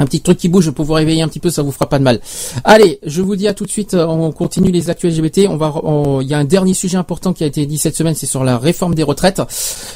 Un 0.00 0.06
petit 0.06 0.20
truc 0.20 0.38
qui 0.38 0.48
bouge 0.48 0.70
pour 0.70 0.84
vous 0.84 0.92
réveiller 0.92 1.22
un 1.22 1.28
petit 1.28 1.40
peu, 1.40 1.50
ça 1.50 1.62
vous 1.62 1.72
fera 1.72 1.88
pas 1.88 1.98
de 1.98 2.04
mal. 2.04 2.20
Allez, 2.64 2.98
je 3.04 3.22
vous 3.22 3.36
dis 3.36 3.48
à 3.48 3.54
tout 3.54 3.64
de 3.64 3.70
suite, 3.70 3.94
euh, 3.94 4.06
on 4.06 4.32
continue 4.32 4.70
les 4.70 4.90
actuels 4.90 5.12
LGBT. 5.12 5.48
On 5.48 5.56
va, 5.56 5.74
il 6.22 6.28
y 6.28 6.34
a 6.34 6.38
un 6.38 6.44
dernier 6.44 6.74
sujet 6.74 6.96
important 6.96 7.32
qui 7.32 7.44
a 7.44 7.46
été 7.46 7.66
dit 7.66 7.78
cette 7.78 7.96
semaine, 7.96 8.14
c'est 8.14 8.26
sur 8.26 8.44
la 8.44 8.58
réforme 8.58 8.94
des 8.94 9.02
retraites. 9.02 9.42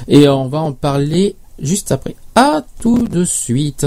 Et 0.08 0.28
on 0.28 0.48
va 0.48 0.58
en 0.58 0.72
parler 0.72 1.36
juste 1.60 1.92
après. 1.92 2.16
À 2.34 2.62
tout 2.80 3.06
de 3.06 3.24
suite. 3.24 3.86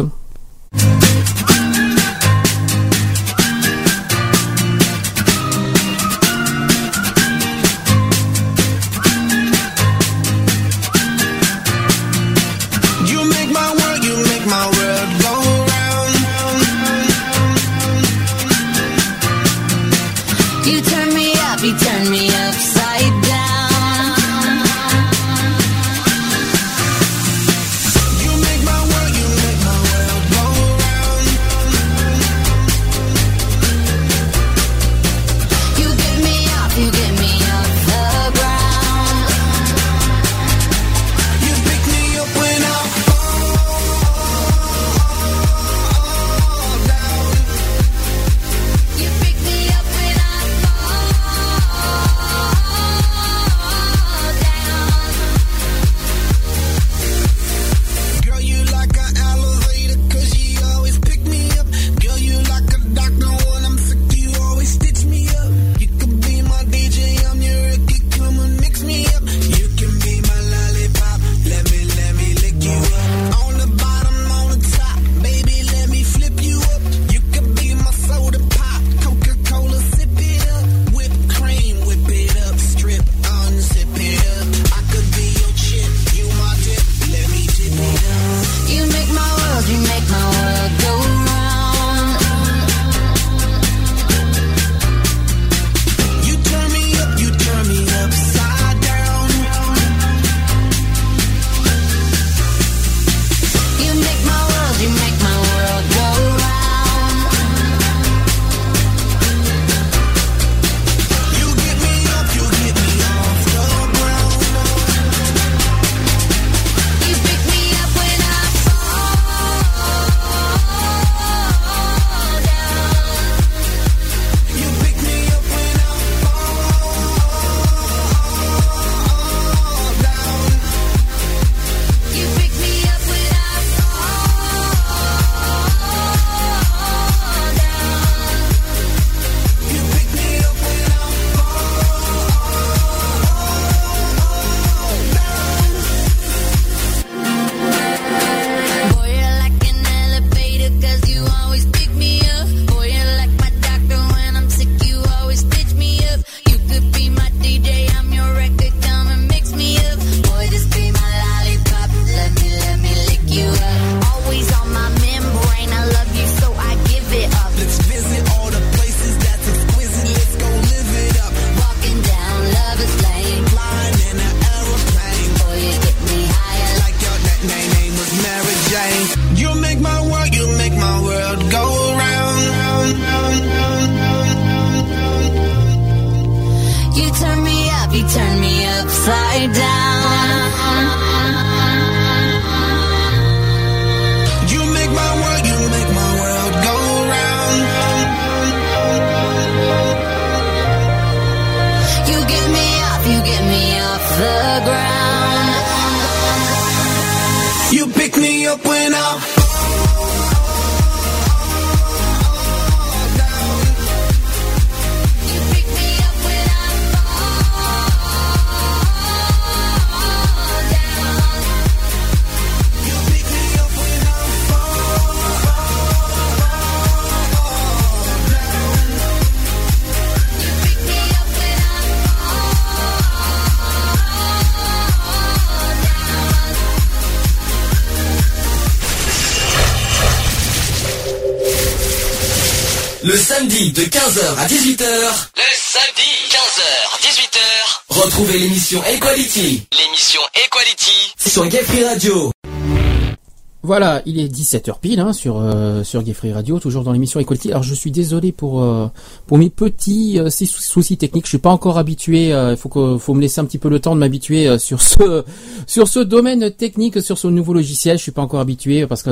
Est 254.26 254.28
17h 254.36 254.80
pile 254.82 255.00
hein, 255.00 255.14
sur 255.14 255.38
euh, 255.40 255.84
sur 255.84 256.04
Gay 256.04 256.14
Free 256.14 256.34
Radio, 256.34 256.60
toujours 256.60 256.84
dans 256.84 256.92
l'émission 256.92 257.20
Equality. 257.20 257.52
Alors 257.52 257.64
je 257.64 257.74
suis 257.74 257.92
désolé 257.92 258.32
pour 258.32 258.62
euh, 258.64 258.88
pour 259.28 259.38
mes 259.38 259.50
petits 259.50 260.20
euh, 260.20 260.30
sou- 260.30 260.46
soucis 260.46 260.98
techniques. 260.98 261.26
Je 261.26 261.30
suis 261.30 261.38
pas 261.38 261.50
encore 261.52 261.78
habitué. 261.78 262.34
euh, 262.34 262.52
Il 262.52 262.58
faut 262.58 262.70
que 262.70 262.98
faut 262.98 263.14
me 263.14 263.22
laisser 263.22 263.40
un 263.42 263.46
petit 263.46 263.58
peu 263.58 263.70
le 263.70 263.80
temps 263.80 263.96
de 263.96 264.00
m'habituer 264.00 264.58
sur 264.60 264.82
ce 264.82 265.24
sur 265.68 265.88
ce 265.88 266.00
domaine 266.00 266.52
technique, 266.52 267.02
sur 267.02 267.18
ce 267.18 267.28
nouveau 267.28 267.54
logiciel. 267.54 267.98
Je 267.98 268.04
suis 268.04 268.12
pas 268.12 268.22
encore 268.22 268.40
habitué 268.40 268.86
parce 268.88 269.04
que 269.04 269.10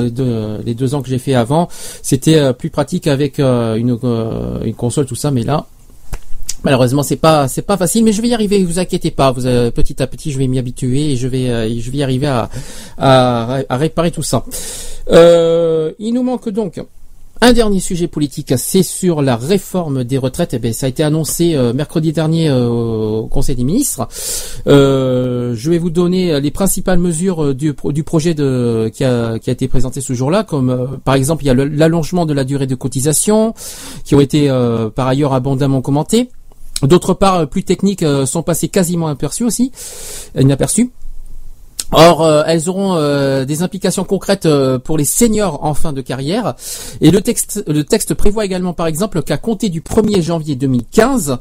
les 0.66 0.74
deux, 0.76 0.96
ans 0.96 1.02
que 1.02 1.10
j'ai 1.10 1.18
fait 1.20 1.34
avant, 1.36 1.70
c'était 2.02 2.54
plus 2.54 2.70
pratique 2.70 3.08
avec 3.08 3.40
une 3.40 3.98
une 4.66 4.74
console 4.76 5.06
tout 5.06 5.16
ça. 5.16 5.32
Mais 5.32 5.44
là, 5.44 5.66
Malheureusement, 6.64 7.04
c'est 7.04 7.18
pas 7.18 7.48
c'est 7.48 7.62
pas 7.62 7.78
facile, 7.78 8.04
mais 8.06 8.14
je 8.14 8.22
vais 8.22 8.30
y 8.30 8.34
arriver. 8.34 8.64
Vous 8.64 8.80
inquiétez 8.80 9.12
pas. 9.12 9.32
Vous 9.32 9.46
euh, 9.46 9.70
petit 9.70 10.02
à 10.02 10.08
petit, 10.08 10.32
je 10.32 10.38
vais 10.38 10.48
m'y 10.48 10.60
habituer 10.60 11.12
et 11.12 11.16
je 11.18 11.28
vais 11.28 11.50
euh, 11.50 11.70
je 11.80 11.92
vais 11.92 11.98
y 11.98 12.04
arriver 12.04 12.28
à 12.28 12.50
à, 12.98 13.64
réparer 13.72 14.12
tout 14.12 14.24
ça. 14.24 14.46
Euh, 15.12 15.92
il 16.00 16.14
nous 16.14 16.24
manque 16.24 16.50
donc 16.50 16.82
un 17.42 17.52
dernier 17.52 17.82
sujet 17.82 18.08
politique, 18.08 18.54
c'est 18.56 18.84
sur 18.84 19.22
la 19.22 19.36
réforme 19.36 20.06
des 20.06 20.18
retraites. 20.18 20.54
Eh 20.54 20.60
bien, 20.60 20.72
ça 20.72 20.86
a 20.86 20.90
été 20.90 21.04
annoncé 21.04 21.56
euh, 21.56 21.74
mercredi 21.74 22.14
dernier 22.14 22.50
au 22.50 23.28
Conseil 23.30 23.58
des 23.58 23.66
ministres. 23.66 24.08
Je 24.66 25.70
vais 25.70 25.78
vous 25.78 25.90
donner 25.90 26.40
les 26.40 26.52
principales 26.52 27.00
mesures 27.00 27.54
du, 27.54 27.76
du 27.90 28.04
projet 28.04 28.34
qui, 28.36 29.04
a, 29.04 29.40
qui 29.40 29.50
a 29.50 29.54
été 29.54 29.68
présenté 29.68 30.00
ce 30.00 30.14
jour-là, 30.14 30.44
comme 30.44 31.02
par 31.04 31.16
exemple 31.16 31.44
il 31.44 31.48
y 31.48 31.50
a 31.50 31.54
l'allongement 31.54 32.26
de 32.26 32.34
la 32.34 32.46
durée 32.46 32.68
de 32.68 32.76
cotisation, 32.76 33.54
qui 34.06 34.16
ont 34.16 34.22
été 34.22 34.48
par 34.96 35.08
ailleurs 35.10 35.34
abondamment 35.34 35.82
commentés. 35.82 36.30
D'autre 36.84 37.14
part, 37.14 37.36
euh, 37.36 37.46
plus 37.46 37.64
techniques 37.64 38.04
euh, 38.04 38.26
sont 38.26 38.44
passées 38.44 38.68
quasiment 38.68 39.08
aperçues 39.08 39.44
aussi, 39.44 39.72
inaperçues. 40.38 40.92
Or, 41.94 42.24
euh, 42.24 42.44
elles 42.48 42.70
auront 42.70 42.96
euh, 42.96 43.46
des 43.46 43.62
implications 43.62 44.04
concrètes 44.04 44.46
euh, 44.46 44.80
pour 44.80 44.98
les 44.98 45.06
seniors 45.06 45.64
en 45.64 45.74
fin 45.74 45.94
de 45.94 46.02
carrière. 46.02 46.56
Et 47.02 47.12
le 47.12 47.22
texte, 47.22 47.64
le 47.68 47.84
texte 47.84 48.14
prévoit 48.14 48.46
également, 48.46 48.74
par 48.74 48.88
exemple, 48.88 49.22
qu'à 49.22 49.38
compter 49.38 49.70
du 49.70 49.82
1er 49.82 50.22
janvier 50.22 50.56
2015, 50.56 51.38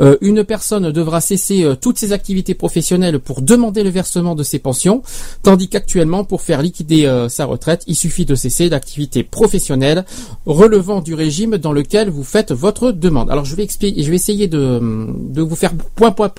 euh, 0.00 0.16
une 0.20 0.44
personne 0.44 0.90
devra 0.92 1.20
cesser 1.20 1.64
euh, 1.64 1.74
toutes 1.74 1.98
ses 1.98 2.12
activités 2.12 2.54
professionnelles 2.54 3.18
pour 3.18 3.40
demander 3.42 3.82
le 3.82 3.90
versement 3.90 4.34
de 4.34 4.42
ses 4.42 4.58
pensions, 4.58 5.02
tandis 5.42 5.68
qu'actuellement, 5.68 6.24
pour 6.24 6.42
faire 6.42 6.62
liquider 6.62 7.06
euh, 7.06 7.28
sa 7.28 7.44
retraite, 7.46 7.82
il 7.86 7.96
suffit 7.96 8.24
de 8.24 8.34
cesser 8.34 8.68
l'activité 8.68 9.22
professionnelle 9.22 10.04
relevant 10.46 11.00
du 11.00 11.14
régime 11.14 11.56
dans 11.58 11.72
lequel 11.72 12.10
vous 12.10 12.24
faites 12.24 12.52
votre 12.52 12.92
demande. 12.92 13.30
Alors, 13.30 13.44
je 13.44 13.54
vais 13.56 13.62
expliquer, 13.64 14.02
je 14.02 14.10
vais 14.10 14.16
essayer 14.16 14.48
de, 14.48 14.80
de 14.80 15.42
vous 15.42 15.56
faire 15.56 15.72
point, 15.96 16.10
point 16.12 16.30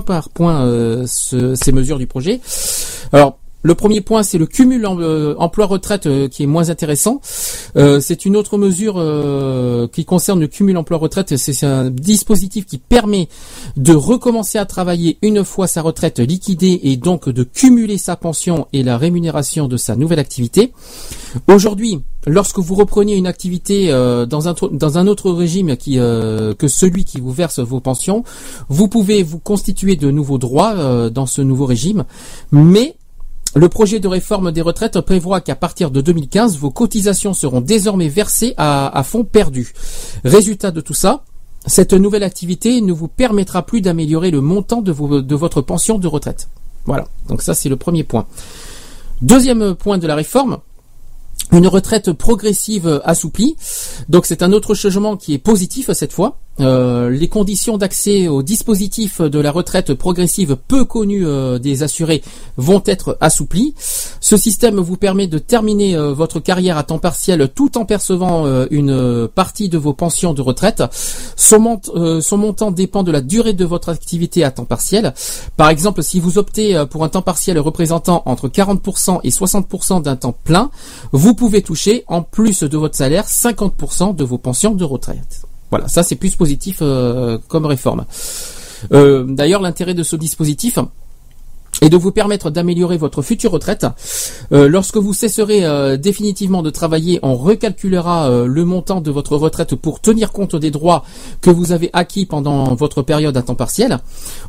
par 0.00 0.28
point 0.28 1.04
ce- 1.06 1.54
ces 1.54 1.72
mesures 1.72 1.98
du 1.98 2.06
projet. 2.06 2.40
Alors, 3.12 3.39
le 3.62 3.74
premier 3.74 4.00
point, 4.00 4.22
c'est 4.22 4.38
le 4.38 4.46
cumul 4.46 4.86
euh, 4.86 5.34
emploi-retraite 5.36 6.06
euh, 6.06 6.28
qui 6.28 6.42
est 6.42 6.46
moins 6.46 6.70
intéressant. 6.70 7.20
Euh, 7.76 8.00
c'est 8.00 8.24
une 8.24 8.36
autre 8.36 8.56
mesure 8.56 8.94
qui 9.92 10.04
concerne 10.04 10.40
le 10.40 10.46
cumul 10.46 10.76
emploi-retraite. 10.76 11.36
C'est 11.36 11.66
un 11.66 11.90
dispositif 11.90 12.66
qui 12.66 12.78
permet 12.78 13.28
de 13.76 13.94
recommencer 13.94 14.58
à 14.58 14.64
travailler 14.64 15.18
une 15.22 15.44
fois 15.44 15.66
sa 15.66 15.82
retraite 15.82 16.18
liquidée 16.18 16.80
et 16.84 16.96
donc 16.96 17.28
de 17.28 17.42
cumuler 17.42 17.98
sa 17.98 18.16
pension 18.16 18.66
et 18.72 18.82
la 18.82 18.96
rémunération 18.96 19.68
de 19.68 19.76
sa 19.76 19.96
nouvelle 19.96 20.18
activité. 20.18 20.72
Aujourd'hui, 21.46 22.00
lorsque 22.26 22.58
vous 22.58 22.74
reprenez 22.74 23.14
une 23.16 23.26
activité 23.26 23.88
dans, 23.90 24.48
un, 24.48 24.54
dans 24.72 24.98
un 24.98 25.06
autre 25.06 25.30
régime 25.30 25.76
que 25.76 26.68
celui 26.68 27.04
qui 27.04 27.20
vous 27.20 27.32
verse 27.32 27.60
vos 27.60 27.80
pensions, 27.80 28.24
vous 28.68 28.88
pouvez 28.88 29.22
vous 29.22 29.38
constituer 29.38 29.96
de 29.96 30.10
nouveaux 30.10 30.38
droits 30.38 31.10
dans 31.10 31.26
ce 31.26 31.42
nouveau 31.42 31.66
régime, 31.66 32.04
mais 32.52 32.96
le 33.54 33.68
projet 33.68 33.98
de 33.98 34.06
réforme 34.06 34.52
des 34.52 34.60
retraites 34.60 35.00
prévoit 35.00 35.40
qu'à 35.40 35.56
partir 35.56 35.90
de 35.90 36.00
2015, 36.00 36.56
vos 36.58 36.70
cotisations 36.70 37.34
seront 37.34 37.60
désormais 37.60 38.08
versées 38.08 38.54
à, 38.56 39.02
fonds 39.04 39.24
perdus. 39.24 39.72
Résultat 40.24 40.70
de 40.70 40.80
tout 40.80 40.94
ça, 40.94 41.24
cette 41.66 41.92
nouvelle 41.92 42.22
activité 42.22 42.80
ne 42.80 42.92
vous 42.92 43.08
permettra 43.08 43.66
plus 43.66 43.80
d'améliorer 43.80 44.30
le 44.30 44.40
montant 44.40 44.82
de, 44.82 44.92
de 45.20 45.34
votre 45.34 45.62
pension 45.62 45.98
de 45.98 46.06
retraite. 46.06 46.48
Voilà, 46.86 47.08
donc 47.28 47.42
ça 47.42 47.54
c'est 47.54 47.68
le 47.68 47.76
premier 47.76 48.04
point. 48.04 48.26
Deuxième 49.20 49.74
point 49.74 49.98
de 49.98 50.06
la 50.06 50.14
réforme, 50.14 50.58
une 51.52 51.66
retraite 51.66 52.12
progressive 52.12 53.00
assouplie. 53.04 53.56
Donc 54.08 54.26
c'est 54.26 54.42
un 54.42 54.52
autre 54.52 54.74
changement 54.74 55.16
qui 55.16 55.34
est 55.34 55.38
positif 55.38 55.90
cette 55.92 56.12
fois. 56.12 56.38
Euh, 56.58 57.08
les 57.08 57.28
conditions 57.28 57.78
d'accès 57.78 58.28
au 58.28 58.42
dispositif 58.42 59.22
de 59.22 59.38
la 59.38 59.50
retraite 59.50 59.94
progressive 59.94 60.56
peu 60.68 60.84
connu 60.84 61.24
euh, 61.24 61.58
des 61.58 61.82
assurés 61.82 62.22
vont 62.58 62.82
être 62.84 63.16
assouplies. 63.20 63.74
Ce 64.20 64.36
système 64.36 64.78
vous 64.78 64.98
permet 64.98 65.26
de 65.26 65.38
terminer 65.38 65.96
euh, 65.96 66.12
votre 66.12 66.38
carrière 66.38 66.76
à 66.76 66.82
temps 66.82 66.98
partiel 66.98 67.48
tout 67.54 67.78
en 67.78 67.86
percevant 67.86 68.44
une 68.70 69.26
partie 69.34 69.70
de 69.70 69.78
vos 69.78 69.94
pensions 69.94 70.34
de 70.34 70.42
retraite. 70.42 70.82
Son, 71.36 71.60
mont- 71.60 72.20
son 72.20 72.36
montant 72.36 72.70
dépend 72.72 73.04
de 73.04 73.12
la 73.12 73.22
durée 73.22 73.54
de 73.54 73.64
votre 73.64 73.88
activité 73.88 74.44
à 74.44 74.50
temps 74.50 74.66
partiel. 74.66 75.14
Par 75.56 75.70
exemple, 75.70 76.02
si 76.02 76.20
vous 76.20 76.36
optez 76.36 76.84
pour 76.90 77.04
un 77.04 77.08
temps 77.08 77.22
partiel 77.22 77.58
représentant 77.58 78.22
entre 78.26 78.48
40% 78.48 79.20
et 79.24 79.30
60% 79.30 80.02
d'un 80.02 80.16
temps 80.16 80.34
plein, 80.44 80.70
vous 81.12 81.34
pouvez 81.34 81.62
toucher, 81.62 82.04
en 82.06 82.22
plus 82.22 82.62
de 82.64 82.76
votre 82.76 82.96
salaire, 82.96 83.26
50% 83.26 84.14
de 84.14 84.24
vos 84.24 84.38
pensions 84.38 84.74
de 84.74 84.84
retraite. 84.84 85.42
Voilà, 85.70 85.88
ça 85.88 86.02
c'est 86.02 86.16
plus 86.16 86.36
positif 86.36 86.78
euh, 86.82 87.38
comme 87.48 87.66
réforme. 87.66 88.04
Euh, 88.92 89.24
D'ailleurs, 89.24 89.60
l'intérêt 89.60 89.94
de 89.94 90.02
ce 90.02 90.16
dispositif 90.16 90.78
est 91.80 91.88
de 91.88 91.96
vous 91.96 92.12
permettre 92.12 92.50
d'améliorer 92.50 92.96
votre 92.96 93.22
future 93.22 93.52
retraite. 93.52 93.86
Euh, 94.52 94.68
lorsque 94.68 94.96
vous 94.96 95.14
cesserez 95.14 95.64
euh, 95.64 95.96
définitivement 95.96 96.62
de 96.62 96.70
travailler, 96.70 97.18
on 97.22 97.34
recalculera 97.34 98.28
euh, 98.28 98.46
le 98.46 98.64
montant 98.64 99.00
de 99.00 99.10
votre 99.10 99.36
retraite 99.36 99.74
pour 99.74 100.00
tenir 100.00 100.32
compte 100.32 100.56
des 100.56 100.70
droits 100.70 101.04
que 101.40 101.50
vous 101.50 101.72
avez 101.72 101.90
acquis 101.92 102.26
pendant 102.26 102.74
votre 102.74 103.02
période 103.02 103.36
à 103.36 103.42
temps 103.42 103.54
partiel. 103.54 103.98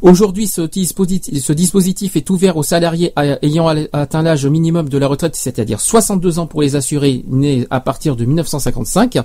Aujourd'hui, 0.01 0.47
ce 0.47 0.61
dispositif, 0.61 2.15
est 2.15 2.29
ouvert 2.29 2.57
aux 2.57 2.63
salariés 2.63 3.13
ayant 3.41 3.67
atteint 3.93 4.21
l'âge 4.21 4.45
minimum 4.45 4.89
de 4.89 4.97
la 4.97 5.07
retraite, 5.07 5.35
c'est-à-dire 5.35 5.79
62 5.79 6.39
ans 6.39 6.47
pour 6.47 6.61
les 6.61 6.75
assurés 6.75 7.23
nés 7.27 7.67
à 7.69 7.79
partir 7.79 8.15
de 8.15 8.25
1955, 8.25 9.19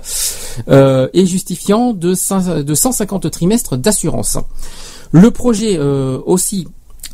euh, 0.69 1.07
et 1.13 1.25
justifiant 1.25 1.93
de, 1.93 2.13
de 2.61 2.75
150 2.75 3.31
trimestres 3.31 3.77
d'assurance. 3.77 4.37
Le 5.11 5.31
projet 5.31 5.77
euh, 5.77 6.19
aussi 6.25 6.67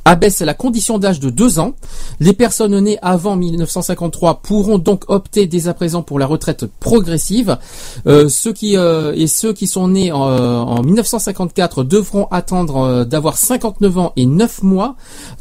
abaisse 0.06 0.42
la 0.42 0.54
condition 0.54 0.98
d'âge 0.98 1.20
de 1.20 1.30
deux 1.30 1.60
ans. 1.60 1.74
Les 2.20 2.34
personnes 2.34 2.78
nées 2.80 2.98
avant 3.02 3.36
1953 3.36 4.42
pourront 4.42 4.78
donc 4.78 5.04
opter 5.08 5.48
dès 5.48 5.68
à 5.68 5.74
présent 5.74 6.02
pour 6.02 6.20
la 6.20 6.26
retraite 6.26 6.66
progressive. 6.80 7.58
Euh, 8.08 8.30
ceux 8.30 8.54
qui 8.54 8.78
euh, 8.78 9.14
et 9.16 9.28
ceux 9.28 9.54
qui 9.54 9.68
sont 9.68 9.88
nés 9.88 10.12
en, 10.12 10.28
euh, 10.28 10.58
en 10.58 10.84
1954 10.84 11.84
devront 11.84 12.28
attendre 12.32 13.06
d'avoir 13.06 13.38
59 13.38 13.98
ans 13.98 14.14
et 14.16 14.26
9 14.26 14.64
mois, 14.64 14.96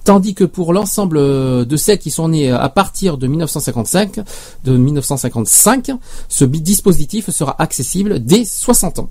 tandis 0.04 0.34
que 0.34 0.44
pour 0.44 0.72
l'ensemble 0.72 1.18
de 1.18 1.76
celles 1.76 1.98
qui 1.98 2.10
sont 2.10 2.28
nées 2.28 2.50
à 2.50 2.68
partir 2.68 3.18
de 3.18 3.26
1955, 3.26 4.20
de 4.64 4.76
1955, 4.76 5.90
ce 6.28 6.44
dispositif 6.44 7.30
sera 7.30 7.56
accessible 7.60 8.24
dès 8.24 8.44
60 8.44 9.00
ans. 9.00 9.10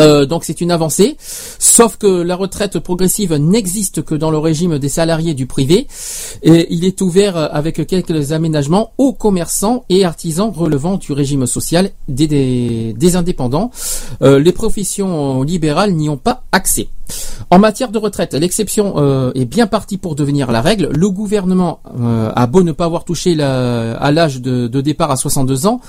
Euh, 0.00 0.26
donc 0.26 0.44
c'est 0.44 0.60
une 0.60 0.70
avancée, 0.70 1.16
sauf 1.58 1.96
que 1.96 2.06
la 2.06 2.36
retraite 2.36 2.78
progressive 2.78 3.34
n'existe 3.34 4.02
que 4.02 4.14
dans 4.14 4.30
le 4.30 4.38
régime 4.38 4.78
des 4.78 4.88
salariés 4.88 5.34
du 5.34 5.46
privé 5.46 5.86
et 6.42 6.66
il 6.70 6.84
est 6.84 7.00
ouvert 7.00 7.36
avec 7.36 7.86
quelques 7.86 8.32
aménagements 8.32 8.92
aux 8.98 9.12
commerçants 9.12 9.84
et 9.88 10.04
artisans 10.04 10.50
relevant 10.54 10.96
du 10.96 11.12
régime 11.12 11.46
social 11.46 11.90
des 12.08 13.16
indépendants. 13.16 13.70
Euh, 14.22 14.38
les 14.38 14.52
professions 14.52 15.42
libérales 15.42 15.92
n'y 15.92 16.08
ont 16.08 16.16
pas 16.16 16.44
accès. 16.52 16.88
En 17.50 17.58
matière 17.58 17.90
de 17.90 17.98
retraite, 17.98 18.34
l'exception 18.34 18.94
euh, 18.96 19.32
est 19.34 19.46
bien 19.46 19.66
partie 19.66 19.96
pour 19.96 20.14
devenir 20.14 20.52
la 20.52 20.60
règle. 20.60 20.90
Le 20.92 21.08
gouvernement 21.08 21.80
euh, 21.98 22.30
a 22.34 22.46
beau 22.46 22.62
ne 22.62 22.72
pas 22.72 22.84
avoir 22.84 23.04
touché 23.04 23.40
à 23.40 24.10
l'âge 24.12 24.40
de, 24.42 24.80
départ 24.80 25.10
à 25.10 25.16
62 25.16 25.66
ans 25.66 25.80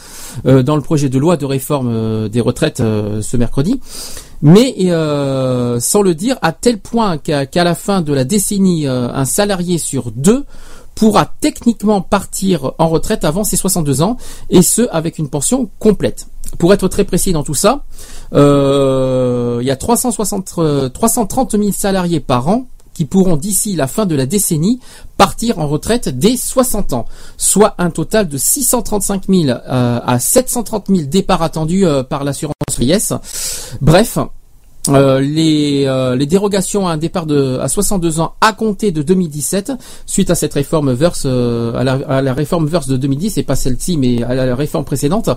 euh, 0.46 0.64
dans 0.64 0.76
le 0.76 0.82
projet 0.82 1.10
de 1.10 1.20
loi 1.20 1.36
de 1.36 1.46
réforme 1.46 2.30
des 2.30 2.42
retraites 2.42 2.78
ce 2.78 3.38
mercredi, 3.38 3.80
mais 4.42 4.74
sans 5.80 6.02
le 6.02 6.14
dire 6.14 6.38
à 6.42 6.54
tel 6.54 6.80
point 6.80 7.18
qu'à 7.18 7.64
la 7.64 7.76
fin 7.76 8.02
de 8.02 8.14
la 8.14 8.24
décennie, 8.24 8.88
un 8.88 9.26
salarié 9.26 9.78
sur 9.78 10.12
deux 10.12 10.46
pourra 10.96 11.32
techniquement 11.40 12.02
partir 12.02 12.74
en 12.78 12.90
retraite 12.90 13.24
avant 13.24 13.44
ses 13.44 13.56
62 13.56 14.02
ans, 14.02 14.18
et 14.50 14.62
ce 14.62 14.88
avec 14.92 15.18
une 15.18 15.30
pension 15.30 15.70
complète. 15.80 16.28
Pour 16.58 16.74
être 16.74 16.88
très 16.88 17.04
précis 17.04 17.32
dans 17.32 17.44
tout 17.44 17.54
ça, 17.54 17.84
euh, 18.34 19.60
il 19.62 19.68
y 19.68 19.72
a 19.72 19.76
360, 19.76 20.54
euh, 20.58 20.90
330 20.90 21.52
000 21.52 21.72
salariés 21.72 22.20
par 22.20 22.48
an 22.48 22.68
qui 23.00 23.06
pourront 23.06 23.38
d'ici 23.38 23.78
la 23.78 23.88
fin 23.88 24.06
de 24.06 24.14
la 24.14 24.26
décennie 24.26 24.82
partir 25.16 25.60
en 25.60 25.70
retraite 25.70 26.10
dès 26.10 26.36
60 26.36 26.92
ans, 26.92 27.06
soit 27.38 27.76
un 27.78 27.92
total 27.92 28.28
de 28.28 28.38
635 28.38 29.24
000 29.30 29.44
euh, 29.50 30.00
à 30.06 30.20
730 30.20 30.88
000 30.90 31.02
départs 31.04 31.42
attendus 31.42 31.86
euh, 31.86 32.04
par 32.04 32.26
l'assurance 32.26 32.54
vieillesse. 32.78 33.14
Bref, 33.80 34.18
euh, 34.90 35.20
les, 35.20 35.86
euh, 35.86 36.16
les 36.16 36.26
dérogations 36.26 36.88
à 36.88 36.92
un 36.92 36.98
départ 36.98 37.26
de, 37.26 37.58
à 37.60 37.68
62 37.68 38.20
ans 38.20 38.36
à 38.42 38.54
compter 38.54 38.92
de 38.92 39.02
2017, 39.02 39.74
suite 40.06 40.30
à 40.30 40.36
cette 40.36 40.54
réforme 40.54 40.94
verse, 40.94 41.24
euh, 41.26 41.74
à, 41.76 42.22
la, 42.22 42.34
réforme 42.34 42.68
verse 42.68 42.88
de 42.88 42.98
2010, 42.98 43.38
et 43.38 43.44
pas 43.44 43.56
celle-ci, 43.56 43.98
mais 43.98 44.24
à 44.24 44.34
la 44.34 44.56
réforme 44.56 44.86
précédente, 44.86 45.30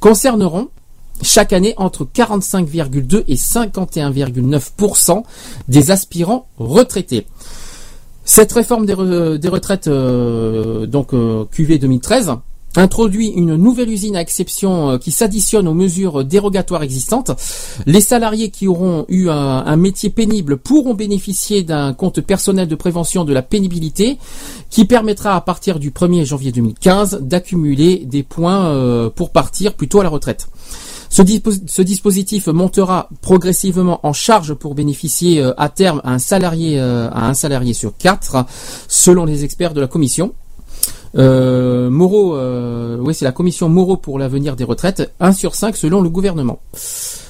concerneront 0.00 0.68
chaque 1.22 1.52
année 1.52 1.74
entre 1.76 2.04
45,2 2.04 3.24
et 3.26 3.36
51,9% 3.36 5.22
des 5.68 5.90
aspirants 5.90 6.46
retraités. 6.58 7.26
Cette 8.24 8.52
réforme 8.52 8.86
des, 8.86 8.94
des 9.38 9.48
retraites, 9.48 9.88
donc 9.88 11.12
QV 11.52 11.78
2013, 11.78 12.32
introduit 12.78 13.28
une 13.28 13.56
nouvelle 13.56 13.90
usine 13.90 14.16
à 14.16 14.20
exception 14.20 14.90
euh, 14.90 14.98
qui 14.98 15.10
s'additionne 15.10 15.68
aux 15.68 15.74
mesures 15.74 16.24
dérogatoires 16.24 16.82
existantes. 16.82 17.32
Les 17.86 18.00
salariés 18.00 18.50
qui 18.50 18.66
auront 18.68 19.04
eu 19.08 19.28
un, 19.28 19.76
métier 19.76 20.10
pénible 20.10 20.56
pourront 20.56 20.94
bénéficier 20.94 21.62
d'un 21.62 21.92
compte 21.92 22.20
personnel 22.20 22.66
de 22.68 22.74
prévention 22.74 23.24
de 23.24 23.32
la 23.32 23.42
pénibilité 23.42 24.18
qui 24.70 24.84
permettra 24.84 25.36
à 25.36 25.40
partir 25.40 25.78
du 25.78 25.90
1er 25.90 26.24
janvier 26.24 26.52
2015 26.52 27.20
d'accumuler 27.22 28.02
des 28.04 28.22
points 28.22 28.66
euh, 28.66 29.10
pour 29.10 29.30
partir 29.30 29.74
plutôt 29.74 30.00
à 30.00 30.02
la 30.02 30.08
retraite. 30.08 30.48
Ce, 31.08 31.22
dispo- 31.22 31.62
ce 31.66 31.82
dispositif 31.82 32.48
montera 32.48 33.08
progressivement 33.22 34.00
en 34.02 34.12
charge 34.12 34.54
pour 34.54 34.74
bénéficier 34.74 35.40
euh, 35.40 35.52
à 35.56 35.68
terme 35.68 36.00
un 36.04 36.18
salarié 36.18 36.78
à 36.78 37.28
un 37.28 37.34
salarié 37.34 37.74
sur 37.74 37.96
quatre, 37.96 38.44
selon 38.88 39.24
les 39.24 39.44
experts 39.44 39.74
de 39.74 39.80
la 39.80 39.86
commission. 39.86 40.32
Euh, 41.16 41.88
Moreau, 41.88 42.36
euh, 42.36 42.98
oui, 43.00 43.14
c'est 43.14 43.24
la 43.24 43.32
commission 43.32 43.68
Moreau 43.68 43.96
pour 43.96 44.18
l'avenir 44.18 44.56
des 44.56 44.64
retraites, 44.64 45.12
1 45.20 45.32
sur 45.32 45.54
5 45.54 45.76
selon 45.76 46.00
le 46.00 46.08
gouvernement. 46.08 46.60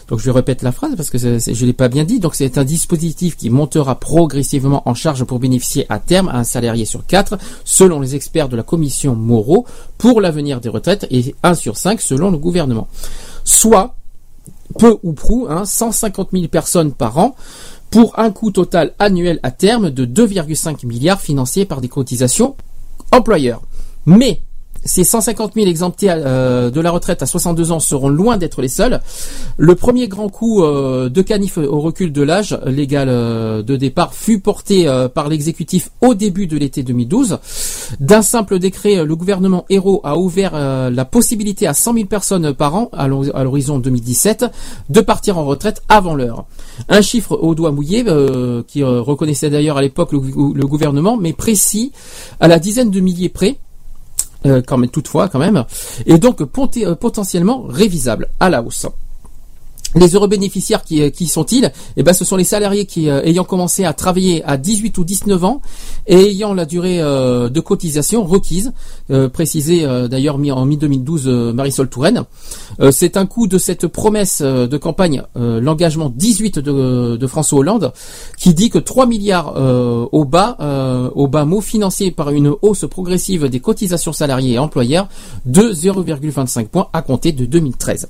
Donc 0.08 0.20
je 0.20 0.30
répète 0.30 0.62
la 0.62 0.70
phrase 0.72 0.94
parce 0.96 1.10
que 1.10 1.18
je 1.18 1.66
l'ai 1.66 1.72
pas 1.72 1.88
bien 1.88 2.04
dit. 2.04 2.20
Donc 2.20 2.34
c'est 2.34 2.58
un 2.58 2.64
dispositif 2.64 3.36
qui 3.36 3.50
montera 3.50 3.98
progressivement 3.98 4.88
en 4.88 4.94
charge 4.94 5.24
pour 5.24 5.38
bénéficier 5.38 5.86
à 5.88 5.98
terme 5.98 6.28
à 6.28 6.36
un 6.36 6.44
salarié 6.44 6.84
sur 6.84 7.06
4 7.06 7.38
selon 7.64 8.00
les 8.00 8.14
experts 8.14 8.48
de 8.48 8.56
la 8.56 8.62
commission 8.62 9.14
Moreau 9.16 9.66
pour 9.98 10.20
l'avenir 10.20 10.60
des 10.60 10.68
retraites 10.68 11.06
et 11.10 11.34
1 11.42 11.54
sur 11.54 11.76
5 11.76 12.00
selon 12.00 12.30
le 12.30 12.38
gouvernement. 12.38 12.88
Soit 13.44 13.94
peu 14.78 14.96
ou 15.02 15.12
prou, 15.12 15.46
hein, 15.48 15.64
150 15.64 16.30
000 16.32 16.48
personnes 16.48 16.92
par 16.92 17.18
an, 17.18 17.34
pour 17.90 18.18
un 18.18 18.30
coût 18.30 18.50
total 18.50 18.94
annuel 18.98 19.40
à 19.42 19.50
terme 19.50 19.90
de 19.90 20.04
2,5 20.04 20.86
milliards 20.86 21.20
financés 21.20 21.64
par 21.64 21.80
des 21.80 21.88
cotisations 21.88 22.56
employeurs. 23.12 23.62
Mais 24.06 24.40
ces 24.84 25.02
150 25.02 25.54
000 25.54 25.66
exemptés 25.66 26.06
de 26.06 26.80
la 26.80 26.90
retraite 26.92 27.20
à 27.20 27.26
62 27.26 27.72
ans 27.72 27.80
seront 27.80 28.08
loin 28.08 28.36
d'être 28.36 28.62
les 28.62 28.68
seuls. 28.68 29.00
Le 29.56 29.74
premier 29.74 30.06
grand 30.06 30.28
coup 30.28 30.62
euh, 30.62 31.08
de 31.08 31.22
canif 31.22 31.58
au 31.58 31.80
recul 31.80 32.12
de 32.12 32.22
l'âge 32.22 32.56
légal 32.66 33.08
euh, 33.08 33.62
de 33.62 33.74
départ 33.74 34.14
fut 34.14 34.38
porté 34.38 34.86
euh, 34.86 35.08
par 35.08 35.28
l'exécutif 35.28 35.90
au 36.02 36.14
début 36.14 36.46
de 36.46 36.56
l'été 36.56 36.84
2012. 36.84 37.38
D'un 37.98 38.22
simple 38.22 38.60
décret, 38.60 39.04
le 39.04 39.16
gouvernement 39.16 39.64
Hérault 39.70 40.00
a 40.04 40.16
ouvert 40.18 40.52
la 40.90 41.04
possibilité 41.04 41.66
à 41.66 41.74
100 41.74 41.94
000 41.94 42.06
personnes 42.06 42.52
par 42.54 42.76
an 42.76 42.88
à 42.92 43.08
l'hor- 43.08 43.34
à 43.34 43.42
l'horizon 43.42 43.80
2017 43.80 44.44
de 44.88 45.00
partir 45.00 45.36
en 45.38 45.44
retraite 45.46 45.82
avant 45.88 46.14
l'heure. 46.14 46.44
Un 46.88 47.02
chiffre 47.02 47.32
au 47.40 47.56
doigt 47.56 47.72
mouillé 47.72 48.04
qui 48.68 48.82
reconnaissait 48.84 49.50
d'ailleurs 49.50 49.78
à 49.78 49.82
l'époque 49.82 50.12
le 50.12 50.66
gouvernement, 50.66 51.16
mais 51.16 51.32
précis 51.32 51.90
à 52.38 52.46
la 52.46 52.58
dizaine 52.60 52.90
de 52.90 53.00
milliers 53.00 53.28
près. 53.30 53.56
Euh, 54.46 54.62
quand 54.66 54.78
même, 54.78 54.90
toutefois, 54.90 55.28
quand 55.28 55.38
même, 55.38 55.64
et 56.06 56.18
donc 56.18 56.40
euh, 56.40 56.94
potentiellement 56.94 57.64
révisable 57.68 58.28
à 58.38 58.48
la 58.48 58.62
hausse. 58.62 58.86
Les 59.96 60.14
heureux 60.14 60.28
bénéficiaires 60.28 60.84
qui, 60.84 61.00
euh, 61.00 61.08
qui 61.08 61.26
sont-ils 61.26 61.72
Eh 61.96 62.02
ben, 62.02 62.12
ce 62.12 62.26
sont 62.26 62.36
les 62.36 62.44
salariés 62.44 62.84
qui, 62.84 63.08
euh, 63.08 63.22
ayant 63.24 63.44
commencé 63.44 63.86
à 63.86 63.94
travailler 63.94 64.44
à 64.44 64.58
18 64.58 64.98
ou 64.98 65.04
19 65.04 65.42
ans 65.42 65.62
et 66.06 66.16
ayant 66.16 66.52
la 66.52 66.66
durée 66.66 67.00
euh, 67.00 67.48
de 67.48 67.60
cotisation 67.60 68.22
requise, 68.24 68.74
euh, 69.10 69.30
précisé 69.30 69.86
euh, 69.86 70.06
d'ailleurs 70.06 70.36
en 70.36 70.66
mi-2012 70.66 71.22
euh, 71.26 71.52
Marisol 71.54 71.88
Touraine. 71.88 72.24
C'est 72.90 73.16
un 73.16 73.24
coup 73.24 73.46
de 73.46 73.56
cette 73.56 73.86
promesse 73.86 74.42
de 74.42 74.76
campagne, 74.76 75.22
l'engagement 75.34 76.12
18 76.14 76.58
de, 76.58 77.26
François 77.26 77.60
Hollande, 77.60 77.92
qui 78.36 78.52
dit 78.52 78.68
que 78.68 78.78
3 78.78 79.06
milliards 79.06 79.56
au 80.12 80.24
bas, 80.24 80.58
au 81.14 81.26
bas 81.26 81.44
mot 81.44 81.60
financés 81.60 82.10
par 82.10 82.30
une 82.30 82.52
hausse 82.60 82.84
progressive 82.88 83.48
des 83.48 83.60
cotisations 83.60 84.12
salariés 84.12 84.54
et 84.54 84.58
employeurs 84.58 85.08
de 85.46 85.72
0,25 85.72 86.66
points 86.66 86.88
à 86.92 87.00
compter 87.02 87.32
de 87.32 87.46
2013. 87.46 88.08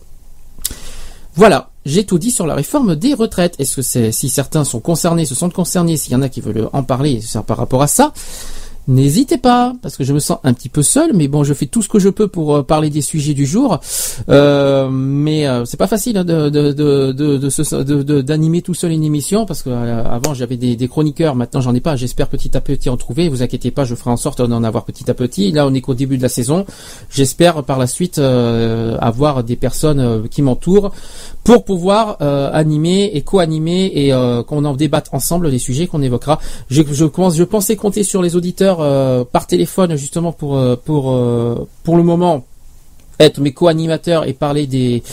Voilà, 1.37 1.71
j'ai 1.87 2.05
tout 2.05 2.19
dit 2.19 2.31
sur 2.31 2.47
la 2.47 2.55
réforme 2.55 2.97
des 2.97 3.15
retraites. 3.15 3.55
Est-ce 3.59 3.77
que 3.77 3.83
c'est 3.83 4.13
si 4.13 4.29
certains 4.29 4.65
sont 4.65 4.81
concernés, 4.81 5.25
se 5.25 5.35
sont 5.35 5.49
concernés, 5.49 5.97
s'il 5.97 6.13
y 6.13 6.17
en 6.17 6.23
a 6.23 6.29
qui 6.29 6.41
veulent 6.41 6.69
en 6.73 6.83
parler 6.83 7.21
par 7.47 7.57
rapport 7.57 7.81
à 7.81 7.87
ça, 7.87 8.13
n'hésitez 8.89 9.39
pas, 9.39 9.75
parce 9.83 9.97
que 9.97 10.05
je 10.05 10.13
me 10.13 10.19
sens 10.19 10.39
un 10.45 10.53
petit 10.53 10.69
peu 10.69 10.83
seul, 10.83 11.11
mais 11.15 11.29
bon, 11.29 11.45
je 11.45 11.55
fais 11.55 11.67
tout 11.67 11.83
ce 11.83 11.89
que 11.89 11.99
je 11.99 12.09
peux 12.09 12.29
pour 12.29 12.57
euh, 12.57 12.63
parler 12.63 12.91
des 12.91 13.03
sujets 13.03 13.35
du 13.35 13.47
jour. 13.47 13.81
Euh, 14.29 14.89
mais 14.91 15.47
euh, 15.47 15.65
c'est 15.65 15.77
pas 15.77 15.87
facile 15.87 16.19
hein, 16.19 16.25
de 16.25 16.49
de 16.49 16.73
de 16.73 18.21
d'animer 18.21 18.63
tout 18.63 18.75
seul 18.75 18.93
une 18.93 19.05
émission, 19.05 19.47
parce 19.47 19.63
que 19.63 19.71
euh, 19.71 20.05
avant 20.05 20.35
j'avais 20.35 20.57
des, 20.57 20.89
chroniqueurs, 20.89 21.35
maintenant 21.35 21.61
j'en 21.61 21.75
ai 21.75 21.81
pas. 21.81 21.97
J'espère 21.97 22.29
petit 22.29 22.57
à 22.57 22.61
petit 22.61 22.89
en 22.89 22.97
trouver. 22.97 23.29
Vous 23.29 23.43
inquiétez 23.43 23.71
pas, 23.71 23.85
je 23.85 23.95
ferai 23.95 24.11
en 24.11 24.17
sorte 24.17 24.41
d'en 24.41 24.63
avoir 24.63 24.85
petit 24.85 25.11
à 25.11 25.15
petit. 25.15 25.51
Là, 25.53 25.67
on 25.67 25.75
est 25.75 25.81
qu'au 25.81 25.95
début 25.95 26.17
de 26.17 26.23
la 26.23 26.29
saison. 26.29 26.65
J'espère 27.11 27.65
par 27.65 27.79
la 27.79 27.87
suite 27.87 28.19
euh, 28.19 28.97
avoir 29.01 29.43
des 29.43 29.57
personnes 29.57 30.29
qui 30.29 30.43
m'entourent 30.43 30.93
pour 31.47 31.65
pouvoir 31.65 32.17
euh, 32.23 32.51
animer 32.53 33.13
et 33.15 33.23
co-animer 33.23 33.93
et 33.95 34.13
euh, 34.13 34.43
qu'on 34.43 34.65
en 34.65 34.75
débatte 34.75 35.11
ensemble 35.13 35.53
des 35.53 35.61
sujets 35.61 35.87
qu'on 35.87 36.03
évoquera. 36.03 36.41
Je, 36.71 36.83
pensais 37.45 37.77
compter 37.77 38.03
sur 38.03 38.21
les 38.21 38.35
auditeurs 38.35 38.79
euh, 38.81 39.23
par 39.23 39.47
téléphone 39.47 39.95
justement 39.95 40.33
pour 40.33 40.61
pour 40.85 41.05
pour 41.85 41.97
le 41.97 42.03
moment 42.03 42.45
être 43.21 43.41
mes 43.41 43.53
co-animateurs 43.53 44.27
et 44.27 44.33
parler 44.33 44.67
des 44.67 45.05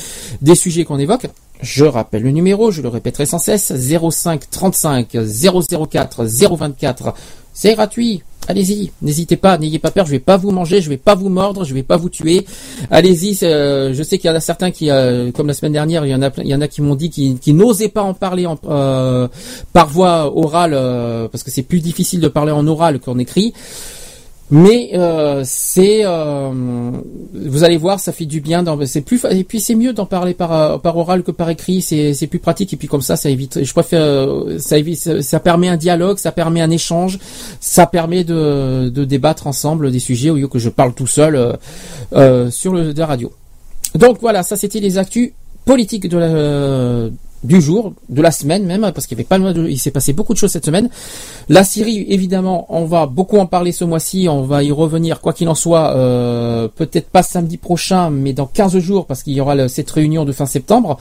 des 0.41 0.55
sujets 0.55 0.85
qu'on 0.85 0.97
évoque. 0.97 1.27
Je 1.63 1.85
rappelle 1.85 2.23
le 2.23 2.31
numéro, 2.31 2.71
je 2.71 2.81
le 2.81 2.89
répéterai 2.89 3.25
sans 3.25 3.39
cesse 3.39 3.71
05 3.73 4.49
35 4.49 5.17
004 5.17 6.25
024. 6.25 7.13
C'est 7.53 7.73
gratuit. 7.73 8.21
Allez-y, 8.49 8.91
n'hésitez 9.01 9.37
pas, 9.37 9.57
n'ayez 9.57 9.79
pas 9.79 9.89
peur, 9.89 10.05
je 10.05 10.11
vais 10.11 10.19
pas 10.19 10.35
vous 10.35 10.51
manger, 10.51 10.81
je 10.81 10.89
vais 10.89 10.97
pas 10.97 11.15
vous 11.15 11.29
mordre, 11.29 11.63
je 11.63 11.73
vais 11.73 11.83
pas 11.83 11.95
vous 11.95 12.09
tuer. 12.09 12.45
Allez-y, 12.91 13.37
euh, 13.43 13.93
je 13.93 14.03
sais 14.03 14.17
qu'il 14.17 14.29
y 14.29 14.33
en 14.33 14.35
a 14.35 14.41
certains 14.41 14.71
qui, 14.71 14.91
euh, 14.91 15.31
comme 15.31 15.47
la 15.47 15.53
semaine 15.53 15.71
dernière, 15.71 16.05
il 16.05 16.09
y 16.09 16.15
en 16.15 16.21
a, 16.21 16.29
il 16.39 16.47
y 16.47 16.53
en 16.53 16.59
a 16.59 16.67
qui 16.67 16.81
m'ont 16.81 16.95
dit 16.95 17.09
qu'ils 17.09 17.39
qui 17.39 17.53
n'osaient 17.53 17.87
pas 17.87 18.03
en 18.03 18.13
parler 18.13 18.45
en, 18.45 18.57
euh, 18.67 19.29
par 19.71 19.87
voie 19.87 20.35
orale 20.35 20.77
parce 21.31 21.43
que 21.43 21.51
c'est 21.51 21.63
plus 21.63 21.79
difficile 21.79 22.19
de 22.19 22.27
parler 22.27 22.51
en 22.51 22.67
oral 22.67 22.99
qu'en 22.99 23.17
écrit. 23.17 23.53
Mais 24.55 24.91
euh, 24.93 25.41
c'est, 25.43 26.01
euh, 26.05 26.51
vous 27.33 27.63
allez 27.63 27.77
voir, 27.77 27.99
ça 27.99 28.11
fait 28.11 28.27
du 28.27 28.39
bien. 28.39 28.63
C'est 28.85 29.01
plus, 29.01 29.25
et 29.31 29.43
puis 29.43 29.59
c'est 29.59 29.73
mieux 29.73 29.93
d'en 29.93 30.05
parler 30.05 30.35
par 30.35 30.53
euh, 30.53 30.77
par 30.77 30.95
oral 30.95 31.23
que 31.23 31.31
par 31.31 31.49
écrit. 31.49 31.81
C'est 31.81 32.27
plus 32.27 32.37
pratique 32.37 32.71
et 32.71 32.77
puis 32.77 32.87
comme 32.87 33.01
ça, 33.01 33.15
ça 33.15 33.31
évite. 33.31 33.63
Je 33.63 33.73
préfère, 33.73 34.03
euh, 34.03 34.59
ça 34.59 34.77
évite, 34.77 34.99
ça, 34.99 35.23
ça 35.23 35.39
permet 35.39 35.69
un 35.69 35.75
dialogue, 35.75 36.19
ça 36.19 36.31
permet 36.31 36.61
un 36.61 36.69
échange, 36.69 37.17
ça 37.59 37.87
permet 37.87 38.23
de 38.23 38.89
de 38.89 39.05
débattre 39.05 39.47
ensemble 39.47 39.89
des 39.89 39.97
sujets 39.97 40.29
au 40.29 40.35
lieu 40.35 40.47
que 40.47 40.59
je 40.59 40.69
parle 40.69 40.93
tout 40.93 41.07
seul 41.07 41.35
euh, 41.35 41.53
euh, 42.13 42.51
sur 42.51 42.73
le 42.73 42.93
de 42.93 42.99
la 42.99 43.07
radio. 43.07 43.33
Donc 43.95 44.19
voilà, 44.21 44.43
ça 44.43 44.55
c'était 44.55 44.79
les 44.81 44.99
actus 44.99 45.31
politique 45.65 46.07
de 46.09 46.17
la, 46.17 47.09
du 47.43 47.59
jour, 47.61 47.93
de 48.09 48.21
la 48.21 48.31
semaine 48.31 48.65
même, 48.65 48.81
parce 48.93 49.05
qu'il 49.05 49.17
y 49.17 49.21
avait 49.21 49.27
pas 49.27 49.37
de, 49.39 49.67
il 49.67 49.77
s'est 49.77 49.91
passé 49.91 50.13
beaucoup 50.13 50.33
de 50.33 50.37
choses 50.37 50.51
cette 50.51 50.65
semaine. 50.65 50.89
La 51.49 51.63
Syrie, 51.65 52.05
évidemment, 52.09 52.65
on 52.69 52.85
va 52.85 53.05
beaucoup 53.05 53.37
en 53.37 53.45
parler 53.47 53.71
ce 53.73 53.83
mois-ci, 53.83 54.27
on 54.29 54.43
va 54.43 54.63
y 54.63 54.71
revenir, 54.71 55.19
quoi 55.19 55.33
qu'il 55.33 55.49
en 55.49 55.55
soit, 55.55 55.93
euh, 55.95 56.69
peut-être 56.73 57.09
pas 57.09 57.21
samedi 57.23 57.57
prochain, 57.57 58.09
mais 58.09 58.31
dans 58.33 58.45
15 58.45 58.77
jours, 58.79 59.05
parce 59.05 59.23
qu'il 59.23 59.33
y 59.33 59.41
aura 59.41 59.67
cette 59.67 59.91
réunion 59.91 60.23
de 60.23 60.31
fin 60.31 60.45
septembre. 60.45 60.97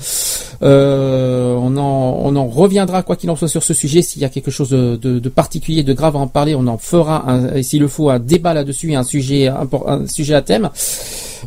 Euh, 0.63 1.55
on, 1.57 1.77
en, 1.77 2.19
on 2.25 2.35
en 2.37 2.47
reviendra, 2.49 3.03
quoi 3.03 3.15
qu'il 3.17 3.31
en 3.31 3.37
soit, 3.37 3.49
sur 3.49 3.63
ce 3.63 3.75
sujet. 3.75 4.03
S'il 4.03 4.23
y 4.23 4.25
a 4.25 4.29
quelque 4.29 4.51
chose 4.51 4.71
de, 4.71 4.97
de- 4.97 5.29
particulier, 5.29 5.83
de 5.85 5.93
grave 5.93 6.17
à 6.17 6.19
en 6.19 6.27
parler, 6.27 6.55
on 6.57 6.67
en 6.67 6.79
fera, 6.79 7.25
s'il 7.63 7.81
le 7.81 7.89
faut, 7.89 8.11
un 8.11 8.19
débat 8.19 8.53
là-dessus, 8.53 8.95
un 8.95 9.03
sujet, 9.05 9.49
un 9.49 10.07
sujet 10.09 10.35
à 10.35 10.43
thème. 10.43 10.71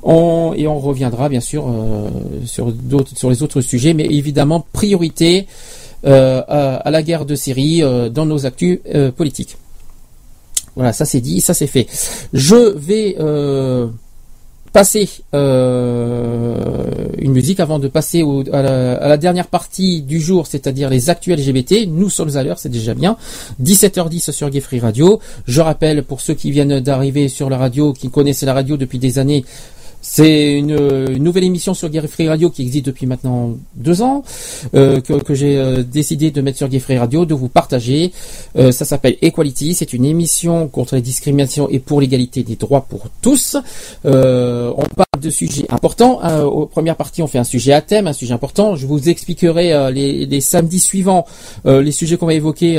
Et 0.04 0.68
on 0.68 0.80
reviendra 0.80 1.30
bien 1.30 1.42
sûr 1.42 1.66
euh, 1.68 2.10
sur 2.46 3.30
les 3.30 3.44
autres 3.44 3.62
sujets, 3.62 3.94
mais 3.94 4.06
évidemment 4.06 4.66
priorité 4.74 5.48
euh, 6.06 6.42
à, 6.48 6.92
la 6.92 7.04
guerre 7.04 7.26
de 7.26 7.36
Syrie 7.36 7.82
euh, 7.82 8.10
dans 8.10 8.26
nos 8.26 8.46
actus 8.46 8.80
politiques. 9.16 9.58
Voilà, 10.76 10.92
ça 10.92 11.06
c'est 11.06 11.22
dit, 11.22 11.42
ça 11.42 11.54
c'est 11.54 11.68
fait. 11.68 11.88
Je 12.34 12.56
vais 12.56 13.16
passer 14.74 15.08
une 15.32 17.32
musique 17.32 17.62
avant 17.62 17.80
de 17.80 17.88
passer 17.88 18.26
à, 18.52 18.62
la, 18.62 19.18
dernière 19.18 19.48
partie 19.48 20.02
du 20.02 20.20
jour, 20.20 20.48
c'est-à-dire 20.48 20.90
les 20.90 21.10
actuels 21.10 21.40
LGBT. 21.40 21.88
Nous 21.88 22.10
sommes 22.10 22.36
à 22.36 22.44
l'heure, 22.44 22.60
c'est 22.60 22.68
déjà 22.68 22.94
bien. 22.94 23.16
17h10 23.64 24.34
sur 24.34 24.50
Gay 24.50 24.62
Radio. 24.82 25.22
Je 25.48 25.62
rappelle 25.62 26.04
pour 26.04 26.20
ceux 26.20 26.34
qui 26.34 26.52
viennent 26.52 26.82
d'arriver 26.82 27.30
sur 27.30 27.50
la 27.50 27.58
radio, 27.58 27.94
qui 27.94 28.10
connaissent 28.10 28.44
la 28.44 28.54
radio 28.54 28.76
depuis 28.76 29.00
des 29.00 29.18
années, 29.18 29.46
c'est 30.08 30.54
une, 30.54 31.18
nouvelle 31.18 31.46
émission 31.46 31.74
sur 31.74 31.90
Gay 31.90 32.06
Free 32.08 32.30
Radio 32.30 32.52
qui 32.52 32.62
existe 32.62 32.86
depuis 32.86 33.08
maintenant 33.08 33.56
deux 33.76 34.04
ans, 34.04 34.24
euh, 34.76 35.02
que, 35.02 35.34
j'ai 35.34 35.58
euh, 35.58 35.82
décidé 35.82 36.30
de 36.30 36.42
mettre 36.42 36.60
sur 36.60 36.70
Gay 36.70 36.78
Free 36.78 37.00
Radio, 37.00 37.26
de 37.26 37.34
vous 37.34 37.50
partager. 37.50 38.14
Euh, 38.56 38.72
ça 38.72 38.86
s'appelle 38.86 39.18
Equality, 39.24 39.74
c'est 39.74 39.94
une 39.94 40.06
émission 40.06 40.68
contre 40.68 40.94
les 40.94 41.02
discriminations 41.02 41.68
et 41.70 41.80
pour 41.80 42.02
l'égalité 42.02 42.44
des 42.44 42.56
droits 42.56 42.86
pour 42.88 43.08
tous. 43.24 43.58
On 44.04 44.86
parle 44.96 45.22
de 45.22 45.30
sujets 45.32 45.66
importants. 45.70 46.22
Aux 46.46 46.68
premières 46.68 46.98
parties, 46.98 47.24
on 47.24 47.28
fait 47.28 47.40
un 47.40 47.44
sujet 47.44 47.74
à 47.74 47.82
thème, 47.82 48.06
un 48.06 48.14
sujet 48.14 48.34
important. 48.34 48.76
Je 48.76 48.86
vous 48.86 49.10
expliquerai 49.10 49.92
les, 49.92 50.42
samedis 50.42 50.80
suivants 50.80 51.26
les 51.66 51.92
sujets 51.92 52.18
qu'on 52.18 52.28
va 52.28 52.36
évoquer, 52.36 52.76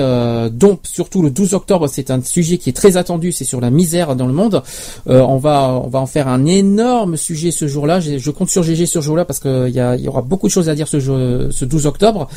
dont 0.53 0.79
surtout 0.85 1.23
le 1.23 1.31
12 1.31 1.55
octobre, 1.55 1.89
c'est 1.89 2.13
un 2.13 2.23
sujet 2.23 2.59
qui 2.59 2.71
est 2.71 2.75
très 2.75 2.97
attendu, 2.97 3.33
c'est 3.33 3.45
sur 3.45 3.61
la 3.61 3.71
misère 3.71 4.15
dans 4.15 4.29
le 4.29 4.33
monde. 4.33 4.63
On 5.07 5.39
va 5.39 5.83
on 5.85 5.89
va 5.89 5.99
en 5.99 6.07
faire 6.07 6.29
un 6.29 6.47
énorme 6.47 7.16
sujet 7.17 7.51
ce 7.51 7.67
jour-là. 7.67 8.01
Je, 8.01 8.31
compte 8.31 8.51
sur 8.51 8.63
GG 8.63 8.87
ce 8.87 9.01
jour-là 9.01 9.25
parce 9.25 9.41
qu'il 9.41 9.69
y, 9.75 9.81
a- 9.81 9.97
il 9.97 10.05
y 10.05 10.09
aura 10.09 10.23
beaucoup 10.23 10.47
de 10.47 10.53
choses 10.53 10.69
à 10.69 10.75
dire 10.75 10.89
ce, 10.89 11.01
jour- 11.01 11.19
ce 11.51 11.65
12 11.65 11.87
octobre. 11.87 12.29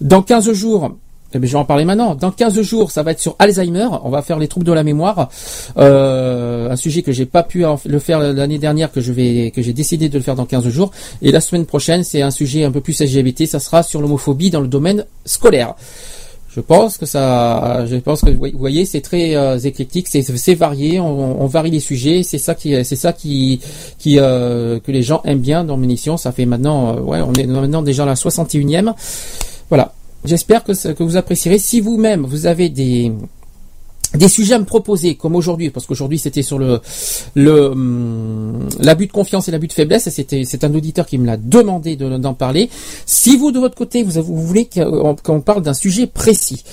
Dans 0.00 0.22
15 0.22 0.52
jours, 0.52 0.96
eh 1.36 1.38
bien, 1.40 1.48
je 1.48 1.52
vais 1.54 1.58
en 1.58 1.64
parler 1.64 1.84
maintenant. 1.84 2.14
Dans 2.14 2.30
15 2.30 2.60
jours, 2.62 2.92
ça 2.92 3.02
va 3.02 3.10
être 3.10 3.18
sur 3.20 3.34
Alzheimer. 3.40 3.88
On 4.04 4.08
va 4.10 4.22
faire 4.22 4.38
les 4.38 4.46
troubles 4.46 4.66
de 4.66 4.72
la 4.72 4.84
mémoire. 4.84 5.30
Euh, 5.78 6.70
un 6.70 6.76
sujet 6.76 7.02
que 7.02 7.10
j'ai 7.12 7.26
pas 7.26 7.42
pu 7.42 7.64
le 7.86 7.98
faire 7.98 8.20
l'année 8.20 8.58
dernière, 8.58 8.92
que 8.92 9.00
je 9.00 9.12
vais, 9.12 9.50
que 9.54 9.60
j'ai 9.60 9.72
décidé 9.72 10.08
de 10.08 10.16
le 10.16 10.22
faire 10.22 10.36
dans 10.36 10.46
15 10.46 10.68
jours. 10.68 10.92
Et 11.22 11.32
la 11.32 11.40
semaine 11.40 11.66
prochaine, 11.66 12.04
c'est 12.04 12.22
un 12.22 12.30
sujet 12.30 12.64
un 12.64 12.70
peu 12.70 12.80
plus 12.80 13.00
LGBT. 13.00 13.46
Ça 13.46 13.58
sera 13.58 13.82
sur 13.82 14.00
l'homophobie 14.00 14.50
dans 14.50 14.60
le 14.60 14.68
domaine 14.68 15.04
scolaire. 15.24 15.74
Je 16.54 16.60
pense 16.60 16.98
que 16.98 17.06
ça, 17.06 17.84
je 17.86 17.96
pense 17.96 18.20
que 18.20 18.30
vous 18.30 18.58
voyez, 18.58 18.84
c'est 18.84 19.00
très 19.00 19.34
euh, 19.34 19.58
éclectique, 19.58 20.06
c'est 20.08 20.54
varié, 20.54 21.00
on, 21.00 21.42
on 21.42 21.46
varie 21.46 21.72
les 21.72 21.80
sujets, 21.80 22.22
c'est 22.22 22.38
ça 22.38 22.54
qui, 22.54 22.84
c'est 22.84 22.94
ça 22.94 23.12
qui, 23.12 23.60
qui 23.98 24.20
euh, 24.20 24.78
que 24.78 24.92
les 24.92 25.02
gens 25.02 25.20
aiment 25.24 25.40
bien 25.40 25.64
dans 25.64 25.76
l'émission. 25.76 26.16
Ça 26.16 26.30
fait 26.30 26.46
maintenant, 26.46 26.96
euh, 26.96 27.00
ouais, 27.00 27.20
on 27.22 27.32
est 27.32 27.46
maintenant 27.46 27.82
déjà 27.82 28.04
à 28.04 28.06
la 28.06 28.14
61e. 28.14 28.94
Voilà. 29.68 29.94
J'espère 30.24 30.62
que, 30.62 30.92
que 30.92 31.02
vous 31.02 31.16
apprécierez. 31.16 31.58
Si 31.58 31.80
vous-même 31.80 32.24
vous 32.24 32.46
avez 32.46 32.68
des 32.68 33.12
des 34.14 34.28
sujets 34.28 34.54
à 34.54 34.58
me 34.58 34.64
proposer, 34.64 35.14
comme 35.16 35.34
aujourd'hui, 35.36 35.70
parce 35.70 35.86
qu'aujourd'hui 35.86 36.18
c'était 36.18 36.42
sur 36.42 36.58
le 36.58 36.80
le 37.34 37.66
hum, 37.70 38.68
l'abus 38.80 39.06
de 39.06 39.12
confiance 39.12 39.48
et 39.48 39.50
l'abus 39.50 39.68
de 39.68 39.72
faiblesse, 39.72 40.06
et 40.06 40.10
c'était 40.10 40.44
c'est 40.44 40.64
un 40.64 40.74
auditeur 40.74 41.06
qui 41.06 41.18
me 41.18 41.26
l'a 41.26 41.36
demandé 41.36 41.96
de- 41.96 42.16
d'en 42.18 42.34
parler. 42.34 42.70
Si 43.06 43.36
vous 43.36 43.50
de 43.52 43.58
votre 43.58 43.74
côté 43.76 44.02
vous, 44.02 44.22
vous 44.22 44.42
voulez 44.42 44.66
qu'on 44.72 45.16
qu'on 45.16 45.40
parle 45.40 45.62
d'un 45.62 45.74
sujet 45.74 46.06
précis, 46.06 46.64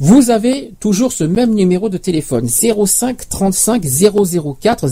vous 0.00 0.30
avez 0.30 0.72
toujours 0.80 1.12
ce 1.12 1.24
même 1.24 1.54
numéro 1.54 1.88
de 1.88 1.98
téléphone 1.98 2.48
05 2.48 3.28
35 3.28 3.82
004 4.60 4.86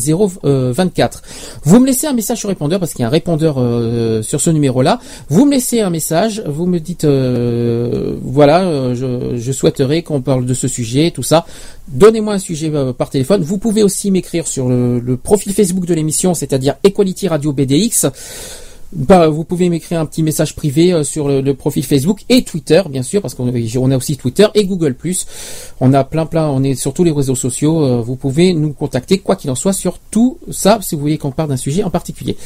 024. 0.73 1.23
Vous 1.65 1.81
me 1.81 1.87
laissez 1.87 2.07
un 2.07 2.13
message 2.13 2.39
sur 2.39 2.49
répondeur 2.49 2.79
parce 2.81 2.93
qu'il 2.93 3.03
y 3.03 3.05
a 3.05 3.09
un 3.09 3.11
répondeur 3.11 3.57
euh, 3.59 4.23
sur 4.23 4.41
ce 4.41 4.51
numéro-là. 4.51 5.01
Vous 5.29 5.45
me 5.45 5.53
laissez 5.53 5.81
un 5.81 5.91
message, 5.91 6.43
vous 6.47 6.67
me 6.67 6.79
dites 6.81 7.05
euh, 7.05 8.17
voilà, 8.23 8.63
euh, 8.65 9.35
je 9.37 9.53
souhaiterais 9.53 10.03
qu'on 10.03 10.21
parle 10.21 10.47
de 10.47 10.55
ce 10.55 10.69
sujet, 10.69 11.11
tout 11.11 11.23
ça. 11.23 11.47
Donnez-moi 11.97 12.35
un 12.35 12.39
sujet 12.39 12.71
euh, 12.75 12.93
par 12.93 13.09
téléphone. 13.09 13.43
Vous 13.43 13.57
pouvez 13.57 13.83
aussi 13.83 14.11
m'écrire 14.11 14.47
sur 14.47 14.69
le, 14.69 15.17
profil 15.17 15.55
Facebook 15.55 15.87
de 15.87 15.95
l'émission, 15.95 16.35
c'est-à-dire 16.35 16.75
Equality 16.85 17.27
Radio 17.29 17.53
BDX. 17.53 18.07
Bah, 18.93 19.29
vous 19.29 19.45
pouvez 19.45 19.71
m'écrire 19.71 20.01
un 20.01 20.07
petit 20.07 20.23
message 20.23 20.55
privé 20.55 20.93
euh, 20.93 21.05
sur 21.05 21.29
le, 21.29 21.55
profil 21.55 21.83
Facebook 21.85 22.21
et 22.29 22.43
Twitter, 22.43 22.83
bien 22.91 23.03
sûr, 23.03 23.23
parce 23.23 23.35
qu'on 23.35 23.49
on 23.49 23.91
a 23.91 23.97
aussi 23.97 24.19
Twitter 24.19 24.47
et 24.55 24.67
Google+. 24.67 24.95
On 25.81 25.95
a 25.95 26.05
plein 26.05 26.27
plein, 26.27 26.49
on 26.49 26.63
est 26.63 26.75
sur 26.75 26.93
tous 26.93 27.03
les 27.03 27.13
réseaux 27.13 27.35
sociaux. 27.35 27.83
euh, 27.83 28.03
vous 28.03 28.17
pouvez 28.17 28.53
nous 28.53 28.75
contacter, 28.75 29.19
quoi 29.19 29.35
qu'il 29.35 29.51
en 29.51 29.55
soit, 29.55 29.73
sur 29.73 29.99
tout 29.99 30.37
ça, 30.51 30.79
si 30.83 30.97
vous 30.97 31.01
voulez 31.01 31.17
qu'on 31.17 31.33
parle 31.33 31.49
d'un 31.49 31.57
sujet 31.57 31.83
en 31.83 31.91
particulier. 31.91 32.37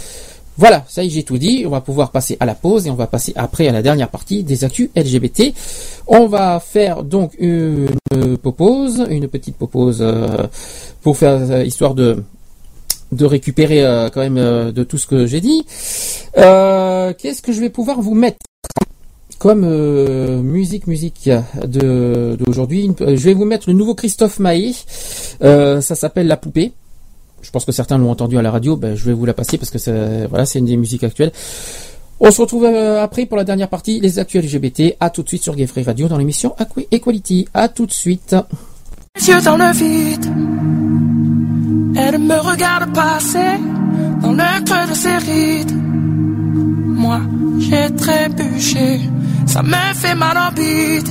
Voilà, 0.60 0.84
ça 0.88 1.02
y 1.02 1.06
est, 1.06 1.10
j'ai 1.10 1.22
tout 1.22 1.38
dit. 1.38 1.64
On 1.66 1.70
va 1.70 1.80
pouvoir 1.80 2.10
passer 2.10 2.36
à 2.38 2.44
la 2.44 2.54
pause 2.54 2.86
et 2.86 2.90
on 2.90 2.94
va 2.94 3.06
passer 3.06 3.32
après 3.34 3.66
à 3.66 3.72
la 3.72 3.80
dernière 3.80 4.10
partie 4.10 4.42
des 4.44 4.62
actus 4.62 4.90
LGBT. 4.94 5.54
On 6.06 6.26
va 6.26 6.60
faire 6.60 7.02
donc 7.02 7.32
une 7.38 7.88
pause, 8.42 9.06
une 9.08 9.26
petite 9.26 9.56
pause 9.56 10.00
euh, 10.02 10.46
pour 11.00 11.16
faire 11.16 11.40
euh, 11.50 11.64
histoire 11.64 11.94
de 11.94 12.22
de 13.10 13.24
récupérer 13.24 13.82
euh, 13.82 14.10
quand 14.10 14.20
même 14.20 14.70
de 14.70 14.84
tout 14.84 14.98
ce 14.98 15.06
que 15.06 15.24
j'ai 15.24 15.40
dit. 15.40 15.64
Euh, 16.36 17.14
Qu'est-ce 17.16 17.40
que 17.40 17.52
je 17.52 17.60
vais 17.60 17.70
pouvoir 17.70 18.02
vous 18.02 18.14
mettre 18.14 18.36
comme 19.38 19.64
musique 20.42 20.86
musique 20.86 21.30
d'aujourd'hui? 21.64 22.90
Je 23.00 23.24
vais 23.24 23.32
vous 23.32 23.46
mettre 23.46 23.70
le 23.70 23.74
nouveau 23.74 23.94
Christophe 23.94 24.38
Maé. 24.38 24.74
Ça 25.40 25.80
s'appelle 25.80 26.26
La 26.26 26.36
Poupée. 26.36 26.72
Je 27.42 27.50
pense 27.50 27.64
que 27.64 27.72
certains 27.72 27.98
l'ont 27.98 28.10
entendu 28.10 28.38
à 28.38 28.42
la 28.42 28.50
radio. 28.50 28.76
Ben, 28.76 28.94
je 28.94 29.04
vais 29.04 29.12
vous 29.12 29.26
la 29.26 29.34
passer 29.34 29.58
parce 29.58 29.70
que 29.70 29.78
c'est 29.78 30.26
voilà, 30.26 30.46
c'est 30.46 30.58
une 30.58 30.66
des 30.66 30.76
musiques 30.76 31.04
actuelles. 31.04 31.32
On 32.22 32.30
se 32.30 32.40
retrouve 32.40 32.64
euh, 32.64 33.02
après 33.02 33.24
pour 33.24 33.38
la 33.38 33.44
dernière 33.44 33.68
partie, 33.68 33.98
les 33.98 34.18
actuels 34.18 34.44
LGBT. 34.44 34.96
À 35.00 35.08
tout 35.08 35.22
de 35.22 35.28
suite 35.28 35.42
sur 35.42 35.56
Gay 35.56 35.66
Free 35.66 35.82
Radio 35.82 36.06
dans 36.06 36.18
l'émission 36.18 36.54
Equality. 36.90 37.48
À 37.54 37.68
tout 37.68 37.86
de 37.86 37.92
suite. 37.92 38.36
Les 39.16 39.28
yeux 39.28 39.40
dans 39.40 39.56
le 39.56 39.72
vide. 39.72 40.26
Elle 41.96 42.18
me 42.18 42.38
regarde 42.38 42.92
passer 42.94 43.58
dans 44.22 44.32
le 44.32 44.64
creux 44.64 44.90
de 44.90 44.94
ses 44.94 45.16
rides. 45.16 45.72
Moi, 47.00 47.20
j'ai 47.58 47.94
trébuché, 47.94 49.00
ça 49.46 49.62
me 49.62 49.94
fait 49.94 50.14
mal 50.14 50.36
en 50.36 50.52
bide. 50.52 51.08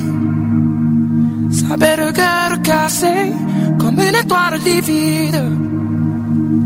Sa 1.51 1.75
belle 1.75 2.13
gueule 2.13 2.61
cassée, 2.61 3.33
comme 3.79 3.99
une 3.99 4.15
étoile 4.15 4.59
livide. 4.63 5.41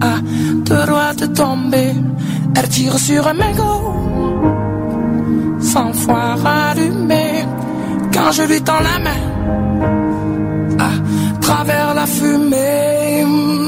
À 0.03 0.19
deux 0.67 0.85
doigts 0.85 1.13
de 1.21 1.27
tomber, 1.27 1.93
elle 2.57 2.69
tire 2.69 2.97
sur 2.99 3.25
un 3.25 3.33
mégot. 3.33 3.81
Sans 5.61 5.93
fois 5.93 6.35
rallumé, 6.43 7.45
quand 8.13 8.31
je 8.33 8.43
lui 8.43 8.61
tends 8.61 8.83
la 8.91 8.97
main 9.05 9.21
à 10.89 10.91
travers 11.39 11.93
la 11.93 12.05
fumée. 12.05 13.62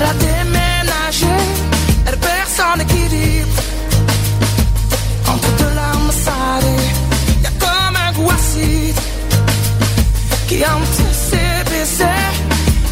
Elle 0.00 0.04
a 0.04 0.12
déménagé, 0.12 1.26
elle 2.06 2.16
perd 2.18 2.48
son 2.56 2.80
équilibre. 2.80 3.48
Entre 5.26 5.50
deux 5.56 5.74
larmes 5.74 6.12
salées, 6.12 6.88
y 7.42 7.46
a 7.46 7.50
comme 7.58 7.96
un 7.96 8.12
goût 8.12 8.30
acide 8.30 9.00
qui 10.46 10.58
hante 10.64 11.00
ses 11.30 11.68
baisers. 11.68 12.36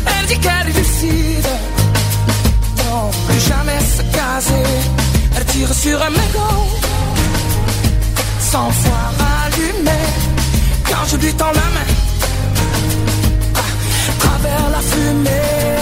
Elle 0.05 0.27
dit 0.27 0.39
qu'elle 0.41 0.69
est 0.69 0.79
lucide, 0.79 1.49
non, 2.79 3.09
plus 3.29 3.41
jamais 3.41 3.79
se 3.79 4.03
caser. 4.17 4.69
Elle 5.37 5.45
tire 5.45 5.73
sur 5.73 6.03
un 6.03 6.11
mégot, 6.11 6.67
sans 8.41 8.69
fois 8.71 9.13
allumé. 9.45 10.01
quand 10.89 11.05
je 11.07 11.17
lui 11.19 11.33
tends 11.35 11.53
la 11.53 11.69
main. 11.77 11.91
À 14.09 14.13
travers 14.19 14.71
la 14.73 14.81
fumée. 14.81 15.76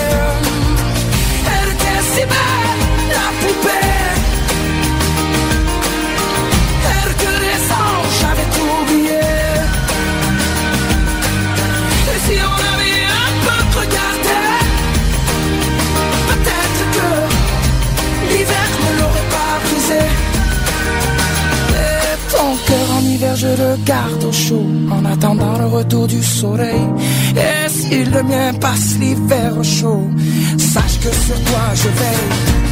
Au 24.27 24.33
chaud 24.33 24.67
en 24.91 25.05
attendant 25.05 25.59
le 25.59 25.67
retour 25.67 26.07
du 26.07 26.23
soleil. 26.23 26.87
Et 27.37 27.69
si 27.69 28.05
le 28.05 28.23
mien 28.23 28.53
passe 28.55 28.97
l'hiver 28.99 29.57
au 29.59 29.63
chaud, 29.63 30.09
sache 30.59 30.99
que 31.01 31.15
sur 31.15 31.41
toi 31.45 31.65
je 31.75 31.89
veille. 31.89 32.65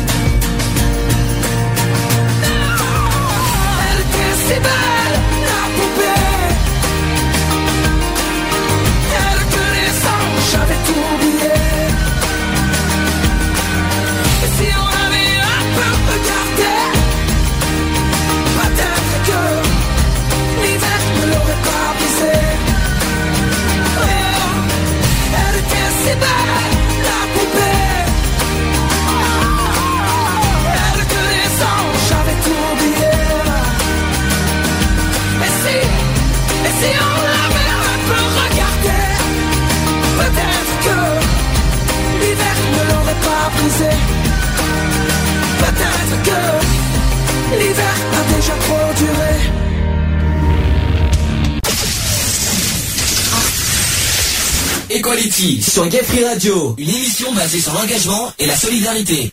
Sur 55.43 55.89
Gay 55.89 56.05
Free 56.05 56.25
Radio, 56.25 56.77
une 56.79 56.89
émission 56.89 57.33
basée 57.35 57.59
sur 57.59 57.73
l'engagement 57.75 58.31
et 58.39 58.47
la 58.47 58.55
solidarité. 58.55 59.29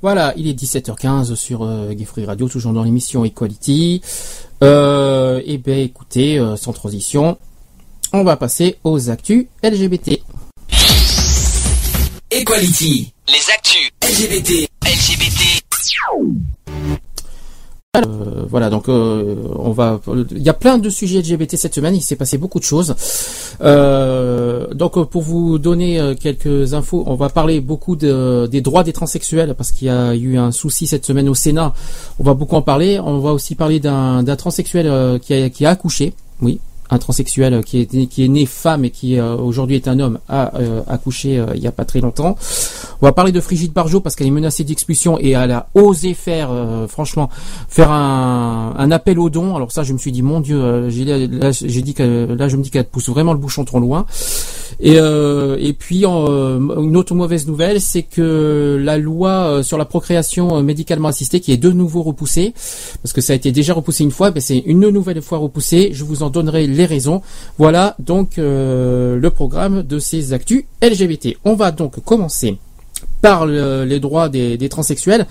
Voilà, 0.00 0.34
il 0.36 0.48
est 0.48 0.60
17h15 0.60 1.36
sur 1.36 1.62
euh, 1.62 1.92
Gay 1.92 2.04
Free 2.04 2.24
Radio, 2.24 2.48
toujours 2.48 2.72
dans 2.72 2.82
l'émission 2.82 3.24
Equality. 3.24 4.02
Euh, 4.64 5.40
et 5.46 5.58
ben 5.58 5.78
écoutez, 5.78 6.40
euh, 6.40 6.56
sans 6.56 6.72
transition, 6.72 7.38
on 8.12 8.24
va 8.24 8.36
passer 8.36 8.78
aux 8.82 9.08
actus 9.08 9.46
LGBT. 9.62 10.20
Equality, 12.32 13.12
Les 13.28 13.52
actus. 13.54 13.90
LGBT, 14.02 14.68
LGBT. 14.82 16.61
Euh, 18.02 18.44
voilà, 18.48 18.70
donc 18.70 18.88
euh, 18.88 19.34
on 19.54 19.70
va. 19.72 20.00
Il 20.30 20.42
y 20.42 20.48
a 20.48 20.54
plein 20.54 20.78
de 20.78 20.88
sujets 20.88 21.18
LGBT 21.20 21.56
cette 21.58 21.74
semaine. 21.74 21.94
Il 21.94 22.00
s'est 22.00 22.16
passé 22.16 22.38
beaucoup 22.38 22.58
de 22.58 22.64
choses. 22.64 22.94
Euh, 23.60 24.66
donc 24.72 24.94
pour 25.10 25.20
vous 25.20 25.58
donner 25.58 26.14
quelques 26.18 26.72
infos, 26.72 27.04
on 27.06 27.16
va 27.16 27.28
parler 27.28 27.60
beaucoup 27.60 27.94
de- 27.94 28.48
des 28.50 28.62
droits 28.62 28.82
des 28.82 28.94
transsexuels 28.94 29.54
parce 29.54 29.72
qu'il 29.72 29.88
y 29.88 29.90
a 29.90 30.14
eu 30.14 30.38
un 30.38 30.52
souci 30.52 30.86
cette 30.86 31.04
semaine 31.04 31.28
au 31.28 31.34
Sénat. 31.34 31.74
On 32.18 32.24
va 32.24 32.32
beaucoup 32.32 32.56
en 32.56 32.62
parler. 32.62 32.98
On 32.98 33.18
va 33.18 33.32
aussi 33.34 33.56
parler 33.56 33.78
d'un 33.78 34.24
transsexuel 34.36 35.20
qui 35.20 35.66
a 35.66 35.68
accouché. 35.68 36.14
Oui. 36.40 36.60
Un 36.94 36.98
transsexuel 36.98 37.64
qui 37.64 37.80
est, 37.80 38.28
né- 38.28 38.44
femme 38.44 38.84
et 38.84 38.90
qui 38.90 39.18
euh, 39.18 39.34
aujourd'hui 39.34 39.76
est 39.76 39.88
un 39.88 39.98
homme 39.98 40.18
a 40.28 40.54
euh, 40.58 40.82
accouché 40.86 41.38
euh, 41.38 41.46
il 41.54 41.62
y 41.62 41.66
a 41.66 41.72
pas 41.72 41.86
très 41.86 42.00
longtemps. 42.00 42.36
On 43.00 43.06
va 43.06 43.12
parler 43.12 43.32
de 43.32 43.40
Brigitte 43.40 43.72
Barjot 43.72 44.00
parce 44.00 44.14
qu'elle 44.14 44.26
est 44.26 44.30
menacée 44.42 44.62
d'expulsion 44.62 45.18
et 45.18 45.30
elle 45.30 45.52
a 45.52 45.68
osé 45.72 46.12
faire, 46.12 46.50
euh, 46.52 46.86
franchement, 46.86 47.30
faire 47.68 47.90
un, 47.90 48.74
un 48.76 48.90
appel 48.90 49.18
aux 49.18 49.30
dons. 49.30 49.56
Alors 49.56 49.72
ça, 49.72 49.84
je 49.84 49.94
me 49.94 49.98
suis 49.98 50.12
dit, 50.12 50.20
mon 50.20 50.40
Dieu, 50.40 50.90
j'ai 50.90 51.82
dit 51.82 51.94
que 51.94 52.26
là, 52.38 52.48
je 52.48 52.56
me 52.58 52.62
dis 52.62 52.70
qu'elle 52.70 52.84
pousse 52.84 53.08
vraiment 53.08 53.32
le 53.32 53.38
bouchon 53.38 53.64
trop 53.64 53.80
loin. 53.80 54.04
Et, 54.80 54.94
euh, 54.98 55.56
et 55.60 55.72
puis 55.72 56.04
euh, 56.06 56.58
une 56.80 56.96
autre 56.96 57.14
mauvaise 57.14 57.46
nouvelle, 57.46 57.80
c'est 57.80 58.02
que 58.02 58.80
la 58.82 58.98
loi 58.98 59.30
euh, 59.30 59.62
sur 59.62 59.78
la 59.78 59.84
procréation 59.84 60.62
médicalement 60.62 61.08
assistée, 61.08 61.40
qui 61.40 61.52
est 61.52 61.56
de 61.56 61.70
nouveau 61.70 62.02
repoussée, 62.02 62.54
parce 63.02 63.12
que 63.12 63.20
ça 63.20 63.32
a 63.32 63.36
été 63.36 63.52
déjà 63.52 63.74
repoussé 63.74 64.04
une 64.04 64.10
fois, 64.10 64.30
ben 64.30 64.40
c'est 64.40 64.58
une 64.58 64.88
nouvelle 64.88 65.22
fois 65.22 65.38
repoussée. 65.38 65.90
Je 65.92 66.04
vous 66.04 66.22
en 66.22 66.30
donnerai 66.30 66.66
les 66.66 66.86
raisons. 66.86 67.22
Voilà 67.58 67.96
donc 67.98 68.32
le 68.36 69.28
programme 69.34 69.82
de 69.82 69.98
ces 69.98 70.32
actus 70.32 70.64
LGBT. 70.82 71.36
On 71.44 71.54
va 71.54 71.70
donc 71.70 72.02
commencer 72.04 72.58
par 73.20 73.46
le- 73.46 73.84
les 73.84 74.00
droits 74.00 74.28
des, 74.28 74.56
des 74.56 74.68
transsexuels. 74.68 75.26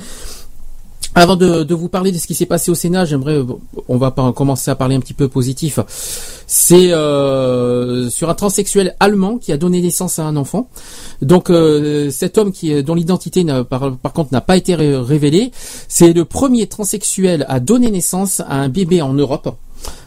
Avant 1.13 1.35
de, 1.35 1.63
de 1.63 1.75
vous 1.75 1.89
parler 1.89 2.13
de 2.13 2.17
ce 2.17 2.25
qui 2.25 2.33
s'est 2.35 2.45
passé 2.45 2.71
au 2.71 2.75
Sénat, 2.75 3.03
j'aimerais, 3.03 3.39
on 3.89 3.97
va 3.97 4.11
commencer 4.11 4.71
à 4.71 4.75
parler 4.75 4.95
un 4.95 5.01
petit 5.01 5.13
peu 5.13 5.27
positif. 5.27 5.77
C'est 6.47 6.93
euh, 6.93 8.09
sur 8.09 8.29
un 8.29 8.33
transsexuel 8.33 8.95
allemand 9.01 9.37
qui 9.37 9.51
a 9.51 9.57
donné 9.57 9.81
naissance 9.81 10.19
à 10.19 10.23
un 10.23 10.37
enfant. 10.37 10.69
Donc 11.21 11.49
euh, 11.49 12.09
cet 12.11 12.37
homme 12.37 12.53
qui, 12.53 12.81
dont 12.83 12.95
l'identité 12.95 13.45
par, 13.69 13.97
par 13.97 14.13
contre 14.13 14.31
n'a 14.31 14.39
pas 14.39 14.55
été 14.55 14.73
ré- 14.73 14.95
révélée, 14.95 15.51
c'est 15.89 16.13
le 16.13 16.23
premier 16.23 16.67
transsexuel 16.67 17.45
à 17.49 17.59
donner 17.59 17.91
naissance 17.91 18.39
à 18.39 18.55
un 18.55 18.69
bébé 18.69 19.01
en 19.01 19.13
Europe. 19.13 19.53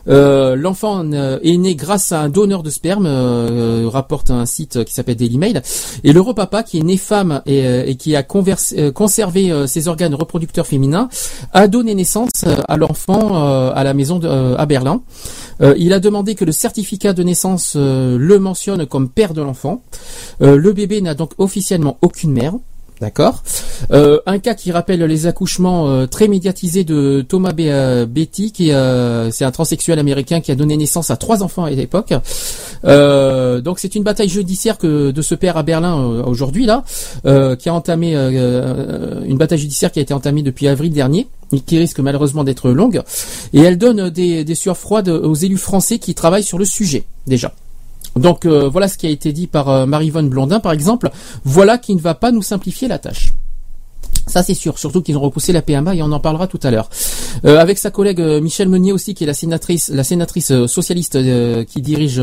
Euh, 0.08 0.56
L'enfant 0.56 1.04
euh, 1.12 1.38
est 1.42 1.56
né 1.56 1.74
grâce 1.74 2.12
à 2.12 2.20
un 2.20 2.28
donneur 2.28 2.62
de 2.62 2.70
sperme, 2.70 3.06
euh, 3.06 3.88
rapporte 3.90 4.30
un 4.30 4.46
site 4.46 4.84
qui 4.84 4.92
s'appelle 4.92 5.16
Daily 5.16 5.38
Mail. 5.38 5.62
Et 6.02 6.12
le 6.12 6.20
repapa, 6.20 6.62
qui 6.62 6.78
est 6.78 6.82
né 6.82 6.96
femme 6.96 7.42
et, 7.46 7.66
euh, 7.66 7.94
qui 7.94 8.16
a 8.16 8.22
conservé 8.22 9.66
ses 9.66 9.88
organes 9.88 10.14
reproducteurs 10.14 10.66
féminins, 10.66 11.08
a 11.52 11.68
donné 11.68 11.94
naissance 11.94 12.44
à 12.68 12.76
l'enfant 12.76 13.70
à 13.72 13.84
la 13.84 13.94
maison 13.94 14.18
de, 14.18 14.28
à 14.28 14.66
Berlin. 14.66 15.02
Il 15.76 15.92
a 15.92 16.00
demandé 16.00 16.34
que 16.34 16.44
le 16.44 16.52
certificat 16.52 17.12
de 17.12 17.22
naissance 17.22 17.76
le 17.76 18.38
mentionne 18.38 18.86
comme 18.86 19.08
père 19.08 19.34
de 19.34 19.42
l'enfant. 19.42 19.82
Le 20.40 20.72
bébé 20.72 21.00
n'a 21.00 21.14
donc 21.14 21.32
officiellement 21.38 21.98
aucune 22.02 22.32
mère. 22.32 22.54
D'accord. 23.00 23.42
Euh, 23.90 24.20
un 24.24 24.38
cas 24.38 24.54
qui 24.54 24.70
rappelle 24.70 25.02
les 25.02 25.26
accouchements 25.26 25.88
euh, 25.88 26.06
très 26.06 26.28
médiatisés 26.28 26.84
de 26.84 27.24
Thomas 27.28 27.52
euh, 27.58 28.06
Betty, 28.06 28.52
qui 28.52 28.70
euh, 28.70 29.32
c'est 29.32 29.44
un 29.44 29.50
transsexuel 29.50 29.98
américain 29.98 30.40
qui 30.40 30.52
a 30.52 30.54
donné 30.54 30.76
naissance 30.76 31.10
à 31.10 31.16
trois 31.16 31.42
enfants 31.42 31.64
à 31.64 31.70
l'époque. 31.70 32.14
Donc 32.84 33.78
c'est 33.78 33.94
une 33.94 34.04
bataille 34.04 34.28
judiciaire 34.28 34.78
que 34.78 35.10
de 35.10 35.22
ce 35.22 35.34
père 35.34 35.56
à 35.56 35.62
Berlin 35.62 36.22
aujourd'hui 36.26 36.66
là, 36.66 36.84
qui 37.56 37.68
a 37.68 37.74
entamé 37.74 38.14
une 38.14 39.38
bataille 39.38 39.58
judiciaire 39.58 39.90
qui 39.90 39.98
a 39.98 40.02
été 40.02 40.14
entamée 40.14 40.42
depuis 40.42 40.68
avril 40.68 40.92
dernier 40.92 41.26
et 41.52 41.60
qui 41.60 41.78
risque 41.78 42.00
malheureusement 42.00 42.44
d'être 42.44 42.70
longue. 42.70 43.02
Et 43.52 43.60
elle 43.60 43.78
donne 43.78 44.10
des 44.10 44.54
sueurs 44.54 44.76
froides 44.76 45.08
aux 45.08 45.34
élus 45.34 45.56
français 45.56 45.98
qui 45.98 46.14
travaillent 46.14 46.44
sur 46.44 46.58
le 46.58 46.64
sujet 46.64 47.04
déjà. 47.26 47.52
Donc 48.16 48.46
euh, 48.46 48.68
voilà 48.68 48.88
ce 48.88 48.98
qui 48.98 49.06
a 49.06 49.10
été 49.10 49.32
dit 49.32 49.46
par 49.46 49.68
euh, 49.68 49.86
Marie-Vonne 49.86 50.28
Blondin 50.28 50.60
par 50.60 50.72
exemple. 50.72 51.10
Voilà 51.44 51.78
qui 51.78 51.94
ne 51.94 52.00
va 52.00 52.14
pas 52.14 52.30
nous 52.30 52.42
simplifier 52.42 52.88
la 52.88 52.98
tâche. 52.98 53.32
Ça 54.26 54.42
c'est 54.42 54.54
sûr, 54.54 54.78
surtout 54.78 55.02
qu'ils 55.02 55.16
ont 55.16 55.20
repoussé 55.20 55.52
la 55.52 55.62
PMA 55.62 55.94
et 55.94 56.02
on 56.02 56.12
en 56.12 56.20
parlera 56.20 56.46
tout 56.46 56.60
à 56.62 56.70
l'heure. 56.70 56.88
Euh, 57.44 57.58
avec 57.58 57.78
sa 57.78 57.90
collègue 57.90 58.20
euh, 58.20 58.40
Michel 58.40 58.68
Meunier 58.68 58.92
aussi, 58.92 59.14
qui 59.14 59.24
est 59.24 59.26
la 59.26 59.34
sénatrice, 59.34 59.90
la 59.92 60.04
sénatrice 60.04 60.50
euh, 60.50 60.66
socialiste 60.66 61.16
euh, 61.16 61.64
qui 61.64 61.82
dirige 61.82 62.22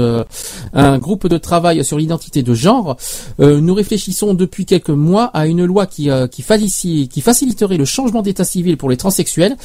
un 0.73 0.97
groupe 0.97 1.27
de 1.27 1.37
travail 1.37 1.83
sur 1.83 1.97
l'identité 1.97 2.43
de 2.43 2.53
genre, 2.53 2.97
nous 3.39 3.73
réfléchissons 3.73 4.33
depuis 4.33 4.65
quelques 4.65 4.89
mois 4.89 5.25
à 5.25 5.47
une 5.47 5.65
loi 5.65 5.85
qui, 5.85 6.09
qui, 6.31 7.21
faciliterait 7.21 7.77
le 7.77 7.85
changement 7.85 8.21
d'état 8.21 8.43
civil 8.43 8.77
pour 8.77 8.89
les 8.89 8.97
transsexuels, 8.97 9.55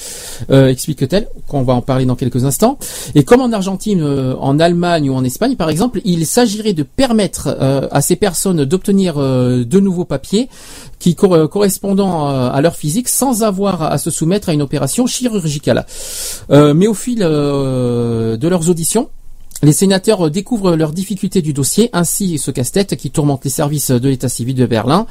explique-t-elle, 0.51 1.29
qu'on 1.49 1.63
va 1.63 1.75
en 1.75 1.83
parler 1.83 2.05
dans 2.05 2.17
quelques 2.17 2.45
instants. 2.45 2.79
Et 3.15 3.25
comme 3.25 3.41
en 3.41 3.53
Argentine, 3.53 4.03
en 4.03 4.59
Allemagne 4.59 5.11
ou 5.11 5.15
en 5.15 5.25
Espagne 5.25 5.57
par 5.57 5.71
exemple, 5.71 6.01
il 6.05 6.27
s'agirait 6.27 6.75
de 6.75 6.83
permettre 6.83 7.49
à 7.91 8.01
ces 8.01 8.17
personnes 8.17 8.65
d'obtenir 8.65 9.17
de 9.17 9.81
nouveaux 9.81 10.05
papiers 10.05 10.49
qui 10.99 11.15
cor- 11.15 11.49
correspondant 11.51 12.29
euh, 12.29 12.51
à 12.51 12.61
leur 12.61 12.77
physique 12.77 13.09
sans 13.09 13.43
avoir 13.43 13.83
à 13.83 13.99
se 13.99 14.11
soumettre 14.11 14.49
à 14.49 14.53
une 14.53 14.63
opération 14.63 15.07
chirurgicale. 15.07 15.87
Euh, 16.51 16.75
mais 16.75 16.87
au 16.87 16.95
fil 16.95 17.21
euh, 17.23 18.37
de 18.37 18.49
leurs 18.49 18.71
auditions, 18.71 19.09
les 19.63 19.73
sénateurs 19.73 20.31
découvrent 20.31 20.77
leurs 20.77 20.93
difficultés 20.93 21.41
du 21.41 21.53
dossier, 21.55 21.89
ainsi 21.95 22.39
ce 22.39 22.51
casse-tête 22.51 22.97
qui 22.97 23.11
tourmente 23.11 23.45
les 23.45 23.51
services 23.51 23.91
de 23.91 24.09
l'état 24.09 24.29
civil 24.29 24.55
de 24.55 24.67
Berlin, 24.67 25.07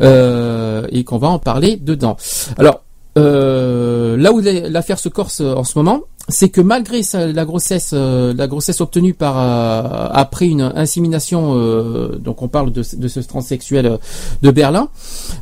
euh, 0.00 0.86
et 0.90 1.02
qu'on 1.04 1.18
va 1.18 1.28
en 1.28 1.38
parler 1.38 1.76
dedans. 1.76 2.16
Alors, 2.58 2.82
euh, 3.16 4.16
là 4.18 4.32
où 4.32 4.40
l'affaire 4.40 4.98
se 4.98 5.08
corse 5.08 5.40
en 5.40 5.64
ce 5.64 5.78
moment, 5.78 6.02
c'est 6.28 6.48
que 6.48 6.60
malgré 6.60 7.02
sa- 7.02 7.26
la 7.32 7.44
grossesse, 7.44 7.90
euh, 7.92 8.34
obtenue 8.80 9.14
euh, 9.20 10.08
après 10.12 10.46
une 10.46 10.62
insémination, 10.62 11.54
euh, 11.56 12.16
donc 12.18 12.42
on 12.42 12.48
parle 12.48 12.72
de, 12.72 12.82
de 12.96 13.08
ce 13.08 13.20
transsexuel 13.20 13.86
euh, 13.86 13.96
de 14.42 14.50
Berlin, 14.50 14.88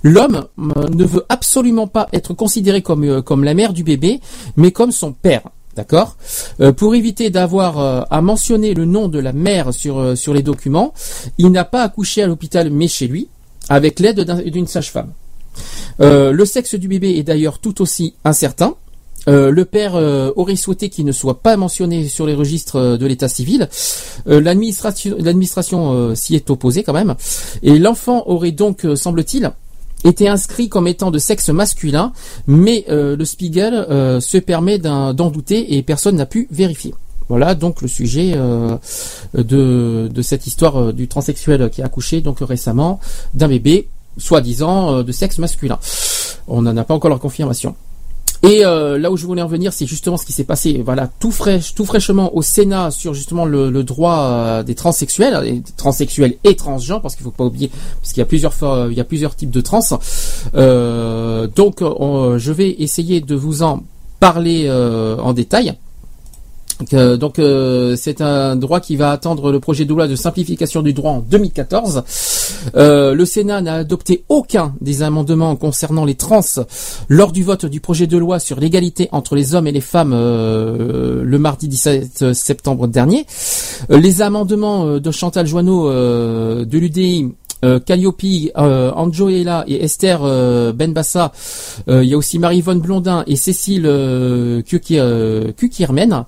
l'homme 0.03 0.47
ne 0.59 1.05
veut 1.05 1.25
absolument 1.29 1.87
pas 1.87 2.09
être 2.13 2.35
considéré 2.35 2.83
comme 2.83 3.23
comme 3.23 3.45
la 3.45 3.55
mère 3.55 3.73
du 3.73 3.85
bébé, 3.85 4.21
mais 4.57 4.71
comme 4.73 4.91
son 4.93 5.13
père. 5.13 5.43
D'accord? 5.77 6.17
Pour 6.77 6.95
éviter 6.95 7.31
d'avoir 7.31 8.07
à 8.09 8.21
mentionner 8.23 8.75
le 8.75 8.85
nom 8.85 9.09
de 9.09 9.19
la 9.19 9.33
mère 9.33 9.75
sur 9.75 10.17
sur 10.17 10.33
les 10.33 10.43
documents, 10.43 10.95
il 11.37 11.51
n'a 11.51 11.65
pas 11.65 11.83
accouché 11.83 12.23
à 12.23 12.29
l'hôpital, 12.29 12.71
mais 12.71 12.87
chez 12.87 13.09
lui, 13.09 13.27
avec 13.69 13.99
l'aide 13.99 14.21
d'un- 14.21 14.41
d'une 14.43 14.69
sage-femme. 14.69 15.11
Le 15.99 16.45
sexe 16.45 16.77
du 16.77 16.87
bébé 16.87 17.17
est 17.19 17.25
d'ailleurs 17.25 17.59
tout 17.59 17.83
aussi 17.83 18.15
incertain. 18.25 18.75
Euh, 19.29 19.51
le 19.51 19.65
père 19.65 19.95
euh, 19.95 20.33
aurait 20.37 20.57
souhaité 20.57 20.89
qu'il 20.89 21.05
ne 21.05 21.13
soit 21.13 21.41
pas 21.41 21.57
mentionné 21.57 22.09
sur 22.09 22.27
les 22.27 22.35
registres 22.35 22.77
euh, 22.77 22.97
de 22.97 23.07
l'état 23.07 23.29
civil. 23.29 23.69
L'administration, 24.27 26.15
s'y 26.15 26.35
est 26.35 26.51
opposée 26.51 26.83
quand 26.83 26.93
même. 26.93 27.15
Et 27.63 27.79
l'enfant 27.79 28.25
aurait 28.27 28.53
donc, 28.53 28.87
semble-t-il, 28.95 29.51
été 30.05 30.29
inscrit 30.29 30.69
comme 30.69 30.87
étant 30.87 31.11
de 31.11 31.19
sexe 31.19 31.49
masculin, 31.49 32.13
mais 32.47 32.85
le 32.89 33.25
Spiegel 33.25 33.87
se 34.21 34.39
permet 34.39 34.79
d'en 34.79 35.31
douter 35.31 35.77
et 35.77 35.83
personne 35.83 36.17
n'a 36.17 36.27
pu 36.27 36.49
vérifier. 36.51 36.95
Voilà 37.29 37.55
donc 37.55 37.83
le 37.83 37.89
sujet 37.89 38.35
de, 39.35 40.23
cette 40.23 40.47
histoire 40.47 40.93
du 40.93 41.09
transsexuel 41.09 41.71
qui 41.71 41.83
a 41.83 41.87
accouché 41.87 42.21
donc 42.21 42.39
récemment 42.41 43.01
d'un 43.35 43.49
bébé 43.49 43.89
soi-disant 44.19 45.03
de 45.03 45.13
sexe 45.13 45.39
masculin. 45.39 45.79
On 46.49 46.63
n'en 46.63 46.77
a 46.77 46.85
pas 46.85 46.95
encore 46.95 47.11
la 47.11 47.19
confirmation. 47.19 47.75
Et 48.47 48.65
euh, 48.65 48.99
là 48.99 49.11
où 49.11 49.17
je 49.17 49.25
voulais 49.25 49.41
en 49.41 49.47
venir, 49.47 49.73
c'est 49.73 49.87
justement 49.87 50.19
ce 50.19 50.27
qui 50.27 50.33
s'est 50.35 50.45
passé, 50.45 50.83
voilà, 50.85 51.09
tout 51.19 51.31
fraîche, 51.31 51.75
tout 51.75 51.87
fraîchement 51.87 52.37
au 52.37 52.43
Sénat 52.43 52.91
sur 52.91 53.15
justement 53.15 53.47
le, 53.47 53.71
le 53.71 53.85
droit 53.85 54.19
euh, 54.19 54.63
des 54.63 54.75
transsexuels, 54.75 55.41
et 55.47 55.53
des 55.53 55.73
transsexuels 55.77 56.35
et 56.45 56.55
transgenres, 56.55 57.01
parce 57.01 57.17
qu'il 57.17 57.25
faut 57.25 57.31
pas 57.31 57.45
oublier, 57.45 57.71
parce 58.03 58.13
qu'il 58.13 58.21
y 58.21 58.23
a 58.23 58.27
plusieurs 58.27 58.53
fois, 58.53 58.89
il 58.91 58.97
y 58.97 59.01
a 59.01 59.05
plusieurs 59.05 59.35
types 59.35 59.51
de 59.51 59.61
trans. 59.63 59.81
Euh, 60.55 61.47
donc, 61.47 61.79
on- 61.81 62.37
je 62.39 62.53
vais 62.53 62.71
essayer 62.79 63.21
de 63.23 63.35
vous 63.35 63.63
en 63.63 63.83
parler 64.21 64.65
euh, 64.67 65.17
en 65.19 65.33
détail. 65.33 65.75
Donc 66.81 67.39
euh, 67.39 67.97
c'est 67.97 68.21
un 68.21 68.57
droit 68.57 68.81
qui 68.81 68.97
va 68.97 69.11
attendre 69.11 69.53
le 69.53 69.61
projet 69.61 69.85
de 69.85 69.91
loi 69.91 70.09
de 70.09 70.17
simplification 70.17 70.83
du 70.83 70.93
droit 70.93 71.13
en 71.13 71.21
2014. 71.21 72.03
Euh, 72.77 73.15
le 73.15 73.25
Sénat 73.25 73.61
n'a 73.61 73.75
adopté 73.75 74.25
aucun 74.29 74.75
des 74.81 75.03
amendements 75.03 75.57
concernant 75.57 76.05
les 76.05 76.15
trans 76.15 76.41
lors 77.09 77.33
du 77.33 77.43
vote 77.43 77.67
du 77.67 77.81
projet 77.81 78.07
de 78.07 78.19
loi 78.19 78.39
sur 78.39 78.59
l'égalité 78.59 79.09
entre 79.13 79.37
les 79.37 79.55
hommes 79.55 79.67
et 79.67 79.73
les 79.73 79.81
femmes 79.81 80.13
euh, 80.15 81.23
le 81.25 81.39
mardi 81.39 81.69
17 81.69 82.33
septembre 82.33 82.89
dernier. 82.89 83.27
Euh, 83.91 83.99
les 83.99 84.23
amendements 84.23 84.99
de 84.99 85.11
Chantal 85.11 85.47
Joanneau 85.47 85.89
de 85.91 86.79
l'UDI 86.79 87.29
Calliope, 87.87 88.23
euh, 88.57 88.93
Anjoela 88.93 89.65
et 89.67 89.85
Esther 89.85 90.21
euh, 90.23 90.73
Benbassa. 90.73 91.33
Euh, 91.89 92.05
il 92.05 92.11
y 92.11 92.15
a 92.15 92.17
aussi 92.17 92.39
Marie-Yvonne 92.39 92.81
Blondin 92.81 93.25
et 93.27 93.37
Cécile 93.37 93.87
euh, 93.87 94.63
Kuki- 94.63 94.99
euh, 94.99 95.53
Kukiermen 95.53 96.25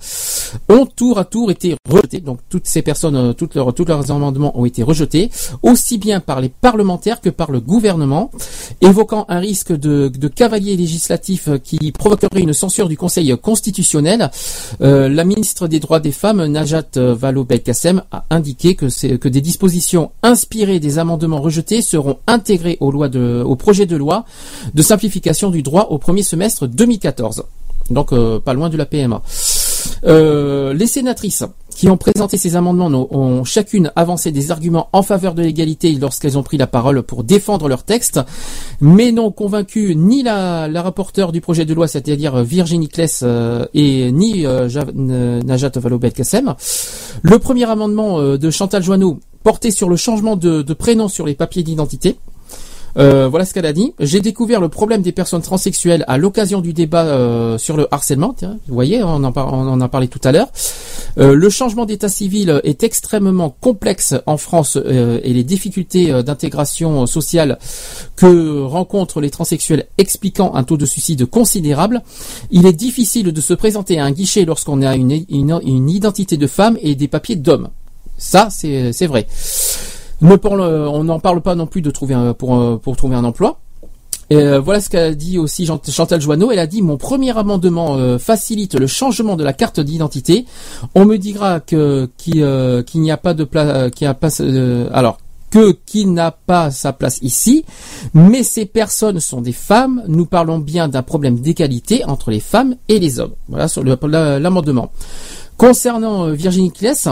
ont 0.69 0.87
tour 0.87 1.19
à 1.19 1.25
tour 1.25 1.51
été 1.51 1.77
rejetés. 1.89 2.21
Donc 2.21 2.39
toutes 2.49 2.67
ces 2.67 2.83
personnes, 2.83 3.17
euh, 3.17 3.33
tous 3.33 3.51
leurs 3.85 4.11
amendements 4.11 4.59
ont 4.59 4.65
été 4.65 4.83
rejetés, 4.83 5.31
aussi 5.63 5.99
bien 5.99 6.21
par 6.21 6.41
les 6.41 6.49
parlementaires 6.49 7.21
que 7.21 7.31
par 7.31 7.51
le 7.51 7.61
gouvernement, 7.61 8.31
évoquant 8.81 9.27
un 9.29 9.39
risque 9.39 9.73
de, 9.73 10.09
de 10.09 10.29
cavalier 10.29 10.77
législatif 10.77 11.49
euh, 11.49 11.59
qui 11.59 11.93
provoquerait 11.93 12.41
une 12.41 12.53
censure 12.53 12.89
du 12.89 12.97
Conseil 12.97 13.35
constitutionnel. 13.43 14.31
Euh, 14.81 15.09
la 15.09 15.25
ministre 15.25 15.69
des 15.69 15.81
droits 15.81 16.01
des 16.01 16.13
femmes, 16.13 16.45
Najat 16.47 16.91
Vallaud-Belkacem, 16.97 18.03
a 18.11 18.25
indiqué 18.31 18.75
que, 18.75 18.87
que 19.17 19.29
des 19.29 19.41
dispositions 19.41 20.13
inspirées 20.23 20.81
des 20.81 20.99
amendements 20.99 21.26
rejetés 21.35 21.83
seront 21.83 22.19
de, 22.27 23.43
au 23.43 23.57
projet 23.57 23.87
de 23.87 23.97
loi 23.97 24.25
de 24.75 24.83
simplification 24.83 25.51
du 25.51 25.63
droit 25.63 25.89
au 25.91 25.99
premier 25.99 26.23
semestre 26.23 26.67
2014. 26.67 27.45
Donc 27.91 28.13
euh, 28.13 28.39
pas 28.41 28.55
loin 28.55 28.69
de 28.69 28.77
la 28.77 28.87
PMA. 28.87 29.23
Euh, 30.05 30.75
les 30.75 30.87
sénatrices 30.87 31.45
qui 31.77 31.91
ont 31.91 31.99
présenté 31.99 32.39
ces 32.39 32.57
amendements 32.57 33.07
ont 33.11 33.45
chacune 33.45 33.93
avancé 33.97 34.33
des 34.33 34.51
arguments 34.51 34.89
en 34.93 35.03
faveur 35.03 35.35
de 35.35 35.43
l'égalité 35.43 35.93
lorsqu'elles 35.93 36.39
ont 36.39 36.43
pris 36.43 36.57
la 36.57 36.67
parole 36.67 37.03
pour 37.03 37.23
défendre 37.23 37.69
leur 37.69 37.83
texte, 37.83 38.19
mais 38.81 39.13
n'ont 39.13 39.31
convaincu 39.31 39.95
ni 39.95 40.23
la, 40.23 40.69
rapporteure 40.83 41.33
du 41.33 41.43
projet 41.43 41.67
de 41.67 41.75
loi, 41.75 41.87
c'est-à-dire 41.87 42.43
Virginie 42.43 42.89
Kless, 42.89 43.21
euh, 43.23 43.67
et 43.75 44.11
ni 44.11 44.47
euh, 44.47 44.69
Najat 45.43 45.73
Vallaud-Belkacem. 45.75 46.55
Le 47.23 47.39
premier 47.39 47.69
amendement 47.69 48.21
euh, 48.21 48.39
de 48.39 48.51
Chantal 48.51 48.83
Joanneau 48.83 49.21
portait 49.47 49.71
sur 49.71 49.89
le 49.89 49.95
changement 49.95 50.35
de, 50.35 50.73
prénom 50.75 51.07
sur 51.07 51.25
les 51.25 51.37
papiers 51.37 51.63
d'identité. 51.63 52.17
Euh, 52.99 53.29
voilà 53.29 53.45
ce 53.45 53.55
qu'elle 53.55 53.65
a 53.67 53.73
dit. 53.73 53.93
J'ai 54.01 54.21
découvert 54.21 54.61
le 54.61 54.69
problème 54.69 55.03
des 55.03 55.13
personnes 55.13 55.41
transsexuelles 55.41 56.05
à 56.09 56.19
l'occasion 56.19 56.61
du 56.61 56.73
débat 56.73 57.05
euh, 57.05 57.57
sur 57.57 57.77
le 57.77 57.87
harcèlement. 57.95 58.35
Tiens, 58.37 58.59
vous 58.67 58.75
voyez, 58.75 59.05
on 59.05 59.23
en, 59.23 59.31
par- 59.31 59.53
on 59.53 59.69
en 59.69 59.81
a 59.81 59.89
parlé 59.89 60.09
tout 60.09 60.19
à 60.25 60.33
l'heure. 60.33 60.49
Euh, 61.19 61.33
le 61.33 61.49
changement 61.49 61.85
d'état 61.85 62.09
civil 62.09 62.61
est 62.65 62.83
extrêmement 62.83 63.51
complexe 63.51 64.17
en 64.27 64.37
France 64.37 64.77
euh, 64.85 65.21
et 65.23 65.33
les 65.33 65.45
difficultés 65.45 66.11
euh, 66.11 66.23
d'intégration 66.25 67.07
sociale 67.07 67.61
que 68.17 68.63
rencontrent 68.63 69.21
les 69.21 69.31
transsexuels 69.31 69.87
expliquant 69.97 70.57
un 70.57 70.65
taux 70.65 70.77
de 70.77 70.87
suicide 70.87 71.25
considérable. 71.27 72.03
Il 72.51 72.67
est 72.67 72.73
difficile 72.73 73.31
de 73.31 73.41
se 73.41 73.55
présenter 73.55 74.01
à 74.01 74.07
un 74.07 74.11
guichet 74.11 74.45
lorsqu'on 74.45 74.83
a 74.83 74.97
une, 74.97 75.25
une, 75.29 75.61
une 75.65 75.89
identité 75.89 76.37
de 76.37 76.49
femme 76.49 76.77
et 76.83 76.97
des 76.97 77.07
papiers 77.07 77.37
d'homme. 77.37 77.69
Ça, 78.19 78.49
c'est 78.51 79.07
vrai. 79.07 79.27
Ne 80.23 80.37
parle- 80.37 80.63
on 80.63 81.05
n'en 81.05 81.19
parle 81.21 81.43
pas 81.43 81.55
non 81.55 81.67
plus 81.67 81.83
de 81.83 81.91
trouver 81.91 82.15
un, 82.15 82.33
pour, 82.33 82.57
euh, 82.57 82.77
pour 82.79 82.97
trouver 82.97 83.17
un 83.17 83.25
emploi. 83.25 83.59
Et 84.29 84.37
euh, 84.37 84.59
voilà 84.59 84.81
ce 84.81 84.91
qu'a 84.91 85.13
dit 85.15 85.39
aussi 85.39 85.69
Chantal 85.89 86.21
Joanneau. 86.21 86.51
Elle 86.51 86.59
a 86.59 86.67
dit 86.67 86.83
mon 86.83 86.97
premier 86.97 87.37
amendement 87.37 87.97
euh, 87.97 88.19
facilite 88.19 88.75
le 88.75 88.87
changement 88.89 89.37
de 89.37 89.45
la 89.45 89.53
carte 89.53 89.79
d'identité. 89.79 90.47
On 90.97 91.05
me 91.05 91.17
dira 91.17 91.61
que 91.61 92.09
qu'il 92.17 92.43
euh, 92.43 92.83
qu'il 92.83 93.03
n'y 93.03 93.13
a 93.13 93.19
pas 93.19 93.35
de 93.35 93.45
place, 93.45 93.91
qu'il 93.93 94.07
n'y 94.07 94.11
a 94.11 94.15
pas 94.15 94.41
euh, 94.41 94.89
alors 94.93 95.19
que 95.51 95.71
qui 95.87 96.07
n'a 96.07 96.33
pas 96.33 96.73
sa 96.73 96.93
place 96.93 97.19
ici, 97.23 97.65
mais 98.15 98.43
ces 98.43 98.67
personnes 98.67 99.21
sont 99.21 99.41
des 99.43 99.53
femmes. 99.53 100.03
Nous 100.09 100.27
parlons 100.27 100.59
bien 100.59 100.89
d'un 100.89 101.03
problème 101.03 101.39
d'égalité 101.39 102.05
entre 102.05 102.33
les 102.33 102.41
femmes 102.41 102.75
et 102.89 102.99
les 102.99 103.21
hommes. 103.21 103.35
Voilà 103.49 103.69
sur 103.69 103.85
l'amendement. 103.85 104.91
Concernant 105.57 106.27
euh, 106.27 106.33
Virginie 106.33 106.73
Kless, 106.73 107.07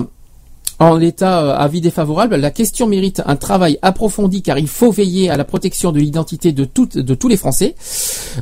en 0.81 0.97
l'état 0.97 1.41
euh, 1.43 1.55
avis 1.57 1.81
défavorable, 1.81 2.37
la 2.37 2.51
question 2.51 2.87
mérite 2.87 3.23
un 3.27 3.37
travail 3.37 3.79
approfondi 3.83 4.43
car 4.43 4.59
il 4.59 4.67
faut 4.69 4.91
veiller 4.91 5.31
à 5.31 5.37
la 5.37 5.45
protection 5.45 5.93
de 5.93 6.01
l'identité 6.01 6.53
de, 6.53 6.65
toutes- 6.65 6.99
de 6.99 7.15
tous 7.15 7.29
les 7.29 7.37
Français. 7.37 7.75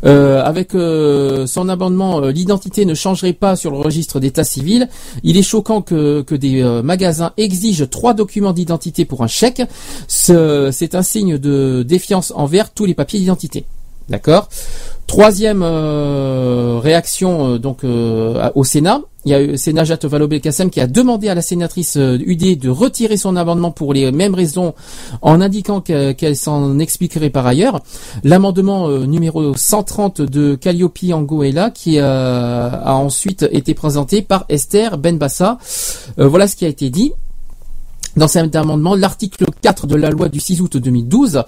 Euh, 0.04 0.42
avec 0.42 0.74
euh, 0.74 1.46
son 1.46 1.68
amendement, 1.68 2.22
euh, 2.22 2.30
l'identité 2.32 2.84
ne 2.86 2.94
changerait 2.94 3.34
pas 3.34 3.54
sur 3.56 3.70
le 3.70 3.76
registre 3.76 4.18
d'état 4.20 4.44
civil. 4.44 4.88
Il 5.22 5.36
est 5.36 5.42
choquant 5.42 5.82
que, 5.82 6.22
que 6.22 6.34
des 6.34 6.62
euh, 6.62 6.82
magasins 6.82 7.32
exigent 7.36 7.86
trois 7.86 8.14
documents 8.14 8.52
d'identité 8.54 9.04
pour 9.04 9.22
un 9.22 9.26
chèque. 9.28 9.62
Ce- 10.08 10.70
C'est 10.72 10.94
un 10.94 11.02
signe 11.02 11.36
de 11.38 11.84
défiance 11.86 12.32
envers 12.34 12.70
tous 12.72 12.86
les 12.86 12.94
papiers 12.94 13.18
d'identité. 13.20 13.64
D'accord? 14.08 14.48
Troisième 15.06 15.62
euh, 15.62 16.78
réaction 16.82 17.56
donc 17.58 17.84
euh, 17.84 18.50
au 18.54 18.64
Sénat, 18.64 19.00
il 19.24 19.30
y 19.30 19.34
a 19.34 19.40
eu 19.42 19.56
Najat 19.72 19.98
Vallaud-Belkacem 20.02 20.68
qui 20.70 20.80
a 20.80 20.86
demandé 20.86 21.28
à 21.28 21.34
la 21.34 21.42
sénatrice 21.42 21.96
euh, 21.96 22.18
UD 22.26 22.58
de 22.58 22.68
retirer 22.68 23.16
son 23.16 23.36
amendement 23.36 23.70
pour 23.70 23.94
les 23.94 24.10
mêmes 24.10 24.34
raisons 24.34 24.74
en 25.20 25.40
indiquant 25.40 25.80
que- 25.80 26.10
qu'elle 26.12 26.34
s'en 26.36 26.78
expliquerait 26.80 27.30
par 27.30 27.46
ailleurs. 27.46 27.80
L'amendement 28.24 28.88
euh, 28.88 29.06
numéro 29.06 29.54
130 29.56 30.22
de 30.22 30.56
Calliope 30.56 30.98
Angoela 31.12 31.70
qui 31.70 31.98
euh, 31.98 32.68
a 32.72 32.94
ensuite 32.96 33.46
été 33.52 33.74
présenté 33.74 34.22
par 34.22 34.44
Esther 34.48 34.98
Benbassa. 34.98 35.58
Voilà 36.16 36.48
ce 36.48 36.56
qui 36.56 36.64
a 36.64 36.68
été 36.68 36.90
dit. 36.90 37.12
Dans 38.14 38.28
cet 38.28 38.54
amendement, 38.56 38.94
l'article 38.94 39.46
4 39.62 39.86
de 39.86 39.96
la 39.96 40.10
loi 40.10 40.28
du 40.28 40.38
6 40.38 40.60
août 40.60 40.76
2012 40.76 41.44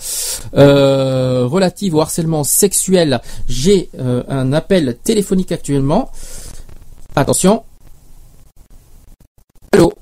euh, 0.57 1.47
relative 1.47 1.95
au 1.95 2.01
harcèlement 2.01 2.43
sexuel, 2.43 3.21
j'ai 3.49 3.91
un 4.29 4.53
appel 4.55 4.97
téléphonique 5.05 5.53
actuellement. 5.53 6.11
Attention. 7.17 7.65
Allô 9.73 9.93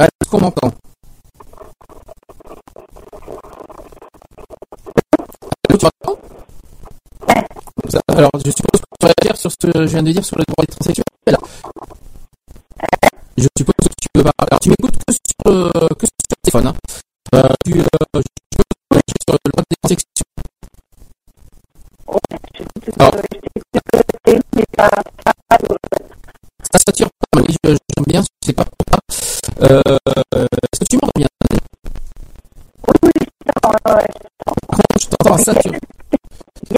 Est-ce 0.00 0.28
qu'on 0.28 0.40
m'entend? 0.40 0.72
Allô, 5.68 5.78
tu 5.78 5.86
m'entends? 5.86 6.18
Alors, 8.08 8.30
je 8.44 8.50
suppose 8.50 8.80
que 8.80 8.86
tu 8.98 9.06
vas 9.06 9.12
dire 9.22 9.36
sur 9.36 9.52
ce 9.52 9.56
que 9.56 9.70
je 9.72 9.90
viens 9.92 10.02
de 10.02 10.10
dire 10.10 10.24
sur 10.24 10.36
le 10.36 10.42
droit 10.48 10.64
des 10.66 10.74
transsexuels. 10.74 11.04
Je 13.36 13.46
suppose 13.56 13.74
que 13.80 13.94
tu 14.02 14.08
peux 14.12 14.22
parler. 14.24 14.48
Alors, 14.50 14.58
tu 14.58 14.70
m'écoutes 14.70 14.96
que 14.96 15.12
sur, 15.12 15.52
euh, 15.52 15.70
que 15.96 16.06
sur 16.06 16.16
le 16.28 16.36
téléphone. 16.42 16.66
Hein. 16.66 16.74
Euh, 17.36 17.48
tu, 17.64 17.78
euh, 17.78 17.84
je 18.14 18.22
suppose 18.50 18.66
que 18.90 18.98
tu 19.06 19.14
es 19.14 19.22
sur 19.24 19.38
le 19.44 19.50
droit 19.52 19.62
des 19.70 19.76
transsexuels. 19.80 20.24
Alors, 22.98 23.27
ça 24.78 24.88
sature 26.86 27.08
pas, 27.18 27.40
oui, 27.40 27.56
j'aime 27.64 27.78
bien, 28.06 28.22
c'est 28.40 28.52
pas 28.52 28.64
pour 28.64 28.86
ça. 28.92 29.00
Euh, 29.62 29.82
Est-ce 30.36 30.78
que 30.80 30.84
tu 30.88 30.96
m'entends 30.96 31.10
bien 31.16 31.26
Oui, 31.50 31.58
oui, 33.02 33.10
je 33.44 33.50
t'entends, 33.60 33.96
ouais. 33.96 34.06
Je 35.00 35.06
t'entends 35.08 35.34
à 35.34 35.38
sature. 35.38 35.72
Je 36.70 36.76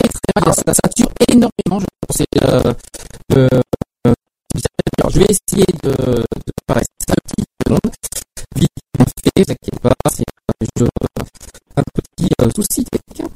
très 0.00 0.42
bien, 0.42 0.52
ça 0.54 0.72
sature 0.72 1.10
énormément, 1.28 1.80
je 1.80 1.86
pense. 2.00 2.22
Euh, 2.42 2.72
euh, 3.36 3.48
alors, 4.98 5.10
je 5.10 5.18
vais 5.18 5.26
essayer 5.26 5.66
de, 5.82 5.90
de 5.90 6.24
paraître 6.66 6.88
ça 7.06 7.14
une 7.36 7.44
seconde. 7.66 7.92
Vite, 8.56 8.70
fait, 8.96 9.04
ne 9.38 9.44
vous 9.44 9.52
inquiétez 9.52 9.78
pas, 9.82 9.92
c'est 10.10 10.24
un 11.76 11.82
petit 11.92 12.30
souci 12.54 12.84
technique. 12.84 13.30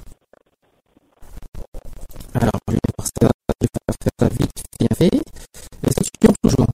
Alors, 2.34 2.50
je 2.68 2.72
vais 2.74 2.80
voir 2.98 3.06
ça, 3.06 3.28
je 3.48 3.66
vais 3.66 3.68
faire 3.70 4.12
ça 4.18 4.28
vite, 4.28 4.62
bien 4.80 4.88
fait. 4.96 5.06
Est-ce 5.86 5.94
que 5.94 6.18
tu 6.20 6.26
m'entends 6.26 6.48
toujours 6.48 6.66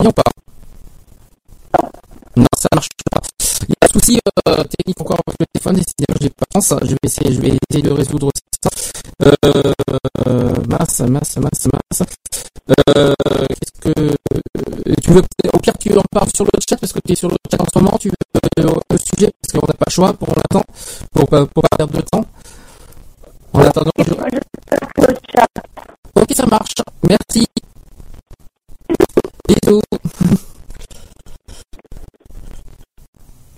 Tu 0.00 0.06
ou 0.06 0.12
pas 0.12 0.22
Non, 2.36 2.44
ça 2.58 2.68
marche 2.74 2.88
pas. 3.10 3.20
Il 3.62 3.70
y 3.70 3.72
a 3.72 3.86
un 3.86 3.88
souci 3.88 4.20
euh, 4.48 4.64
technique 4.64 5.00
encore 5.00 5.20
avec 5.26 5.40
le 5.40 5.46
téléphone, 5.46 5.76
décidément, 5.76 6.18
j'ai 6.20 6.28
pas 6.30 6.44
de 6.44 6.60
chance. 6.60 6.74
Je 6.82 6.90
vais 6.90 6.98
essayer, 7.04 7.32
je 7.32 7.40
vais 7.40 7.58
essayer 7.70 7.82
de 7.82 7.90
résoudre 7.90 8.30
ça. 8.62 8.68
Euh, 9.22 10.54
mince, 10.68 11.00
mince, 11.00 11.36
mince. 11.36 12.02
Euh, 12.96 13.14
qu'est-ce 13.48 13.92
que 13.92 14.16
tu 15.02 15.10
veux 15.10 15.22
au 15.52 15.58
pire 15.58 15.76
tu 15.78 15.92
en 15.98 16.02
parles 16.10 16.30
sur 16.34 16.44
le 16.44 16.50
chat 16.66 16.76
parce 16.76 16.92
que 16.92 17.00
tu 17.04 17.12
es 17.12 17.16
sur 17.16 17.28
le 17.28 17.36
chat 17.50 17.60
en 17.60 17.66
ce 17.72 17.78
moment, 17.78 17.98
tu 17.98 18.08
veux 18.08 18.14
euh, 18.64 18.74
le 18.90 18.98
sujet 18.98 19.30
parce 19.42 19.52
qu'on 19.52 19.66
n'a 19.66 19.74
pas 19.74 19.84
le 19.86 19.92
choix 19.92 20.12
pour 20.14 20.28
l'instant, 20.28 20.64
pour 21.12 21.28
pas 21.28 21.44
pas 21.46 21.62
perdre 21.76 21.96
de 21.96 22.02
temps. 22.02 22.24
En 23.52 23.60
attendant, 23.60 23.90
je... 23.98 24.12
Ok, 26.14 26.32
ça 26.34 26.46
marche. 26.46 26.74
Merci. 27.08 27.46
Bisous. 29.48 29.79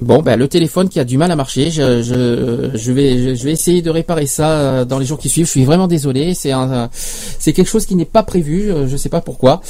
Bon, 0.02 0.20
ben 0.20 0.36
le 0.36 0.48
téléphone 0.48 0.88
qui 0.88 0.98
a 0.98 1.04
du 1.04 1.16
mal 1.16 1.30
à 1.30 1.36
marcher, 1.36 1.70
je, 1.70 2.02
je, 2.02 2.70
je 2.74 2.92
vais 2.92 3.36
je, 3.36 3.44
vais 3.44 3.52
essayer 3.52 3.82
de 3.82 3.90
réparer 3.90 4.26
ça 4.26 4.50
euh, 4.50 4.84
dans 4.84 4.98
les 4.98 5.06
jours 5.06 5.18
qui 5.18 5.28
suivent. 5.28 5.46
Je 5.46 5.50
suis 5.50 5.64
vraiment 5.64 5.86
désolé, 5.86 6.34
c'est 6.34 7.52
quelque 7.52 7.68
chose 7.68 7.86
qui 7.86 7.94
n'est 7.94 8.04
pas 8.04 8.24
prévu, 8.24 8.72
euh, 8.72 8.88
je 8.88 8.96
sais 8.96 9.08
pas 9.08 9.20
pourquoi. 9.20 9.60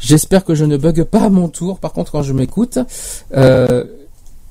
J'espère 0.00 0.44
que 0.44 0.54
je 0.54 0.64
ne 0.64 0.76
bug 0.76 1.04
pas 1.04 1.22
à 1.22 1.28
mon 1.28 1.48
tour. 1.48 1.78
Par 1.78 1.92
contre, 1.92 2.10
quand 2.10 2.22
je 2.22 2.32
m'écoute, 2.32 2.78
euh, 3.36 3.84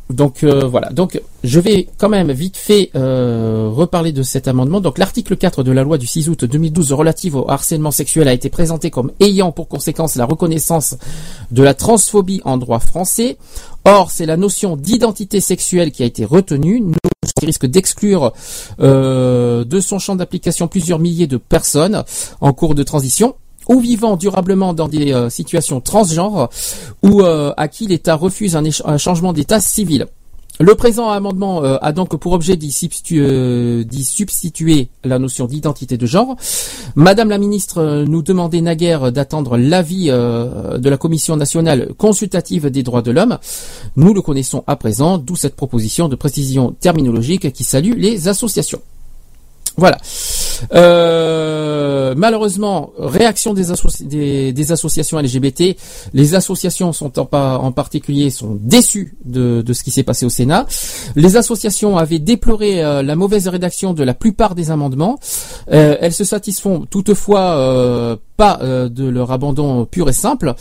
donc 0.09 0.43
euh, 0.43 0.65
voilà. 0.65 0.89
Donc 0.89 1.21
je 1.43 1.59
vais 1.59 1.87
quand 1.97 2.07
même 2.09 2.31
vite 2.31 2.55
fait 2.57 2.91
euh, 2.95 3.69
reparler 3.71 4.11
de 4.13 4.23
cet 4.23 4.47
amendement. 4.47 4.79
Donc 4.81 4.97
l'article 4.97 5.35
4 5.35 5.63
de 5.63 5.71
la 5.71 5.83
loi 5.83 5.97
du 5.97 6.07
6 6.07 6.29
août 6.29 6.45
2012 6.45 6.93
relative 6.93 7.35
au 7.35 7.49
harcèlement 7.49 7.91
sexuel 7.91 8.27
a 8.27 8.33
été 8.33 8.49
présenté 8.49 8.89
comme 8.89 9.11
ayant 9.19 9.51
pour 9.51 9.67
conséquence 9.67 10.15
la 10.15 10.25
reconnaissance 10.25 10.95
de 11.51 11.61
la 11.63 11.73
transphobie 11.73 12.41
en 12.45 12.57
droit 12.57 12.79
français. 12.79 13.37
Or, 13.85 14.11
c'est 14.11 14.25
la 14.25 14.37
notion 14.37 14.75
d'identité 14.77 15.39
sexuelle 15.41 15.91
qui 15.91 16.03
a 16.03 16.05
été 16.05 16.25
retenue, 16.25 16.79
nous- 16.81 16.95
qui 17.39 17.45
risque 17.45 17.65
d'exclure 17.65 18.33
euh, 18.79 19.63
de 19.65 19.79
son 19.79 19.99
champ 19.99 20.15
d'application 20.15 20.67
plusieurs 20.67 20.99
milliers 20.99 21.27
de 21.27 21.37
personnes 21.37 22.03
en 22.41 22.53
cours 22.53 22.75
de 22.75 22.83
transition 22.83 23.35
ou 23.67 23.79
vivant 23.79 24.15
durablement 24.17 24.73
dans 24.73 24.87
des 24.87 25.13
euh, 25.13 25.29
situations 25.29 25.81
transgenres 25.81 26.49
ou 27.03 27.21
euh, 27.21 27.53
à 27.57 27.67
qui 27.67 27.87
l'État 27.87 28.15
refuse 28.15 28.55
un, 28.55 28.63
un 28.85 28.97
changement 28.97 29.33
d'état 29.33 29.59
civil. 29.59 30.05
Le 30.59 30.73
présent 30.73 31.09
amendement 31.11 31.63
euh, 31.63 31.77
a 31.81 31.91
donc 31.91 32.15
pour 32.15 32.31
objet 32.31 32.55
d'y 32.57 32.71
substitu- 32.71 33.85
d'y 33.85 34.03
substituer 34.03 34.87
la 35.03 35.19
notion 35.19 35.45
d'identité 35.45 35.97
de 35.97 36.05
genre. 36.07 36.35
Madame 36.95 37.29
la 37.29 37.37
ministre 37.37 38.05
nous 38.07 38.23
demandait 38.23 38.61
naguère 38.61 39.11
d'attendre 39.11 39.55
l'avis 39.57 40.07
de 40.07 40.89
la 40.89 40.97
Commission 40.97 41.35
nationale 41.35 41.93
consultative 41.97 42.71
des 42.71 42.81
droits 42.81 43.03
de 43.03 43.11
l'homme. 43.11 43.37
Nous 43.97 44.15
le 44.15 44.21
connaissons 44.23 44.63
à 44.65 44.75
présent, 44.77 45.19
d'où 45.19 45.35
cette 45.35 45.55
proposition 45.55 46.07
de 46.09 46.15
précision 46.15 46.75
terminologique 46.79 47.53
qui 47.53 47.63
salue 47.63 47.93
les 47.95 48.27
associations. 48.27 48.81
Voilà. 49.77 49.97
Euh, 50.73 52.15
malheureusement, 52.17 52.91
réaction 52.97 53.53
des, 53.53 54.51
des, 54.51 54.71
associations 54.71 55.19
LGBT. 55.19 55.77
Les 56.13 56.33
associations 56.33 56.93
sont 56.93 57.19
en, 57.19 57.25
pa- 57.25 57.59
en 57.61 57.71
particulier 57.71 58.31
sont 58.31 58.57
déçues 58.59 59.15
de, 59.23 59.61
de 59.61 59.73
ce 59.73 59.83
qui 59.83 59.91
s'est 59.91 60.01
passé 60.03 60.25
au 60.25 60.29
Sénat. 60.29 60.65
Les 61.15 61.37
associations 61.37 61.97
avaient 61.97 62.17
déploré 62.19 62.83
euh, 62.83 63.03
la 63.03 63.15
mauvaise 63.15 63.47
rédaction 63.47 63.93
de 63.93 64.03
la 64.03 64.15
plupart 64.15 64.55
des 64.55 64.71
amendements. 64.71 65.19
Euh, 65.71 65.95
elles 66.01 66.13
se 66.13 66.23
satisfont 66.23 66.85
toutefois 66.89 67.55
euh, 67.57 68.15
pas 68.37 68.59
euh, 68.61 68.87
de 68.87 69.07
leur 69.09 69.31
abandon 69.31 69.85
pur 69.85 70.07
et 70.07 70.13
simple, 70.13 70.53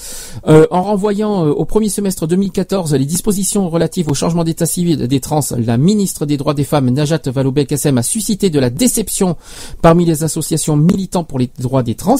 Euh, 0.48 0.66
en 0.70 0.82
renvoyant 0.82 1.44
euh, 1.46 1.50
au 1.50 1.64
premier 1.64 1.88
semestre 1.88 2.26
2014 2.26 2.94
les 2.94 3.04
dispositions 3.04 3.68
relatives 3.68 4.08
au 4.08 4.14
changement 4.14 4.44
d'état 4.44 4.66
civil 4.66 5.08
des 5.08 5.20
trans. 5.20 5.40
La 5.58 5.76
ministre 5.76 6.24
des 6.24 6.36
droits 6.36 6.54
des 6.54 6.64
femmes, 6.64 6.90
Najat 6.90 7.20
Vallaud-Belkacem, 7.26 7.98
a 7.98 8.02
suscité 8.02 8.48
de 8.50 8.58
la 8.58 8.70
déception 8.70 9.36
parmi 9.82 10.04
les 10.04 10.24
associations 10.24 10.76
militant 10.76 11.24
pour 11.24 11.38
les 11.38 11.50
droits 11.58 11.82
des 11.82 11.94
trans. 11.94 12.16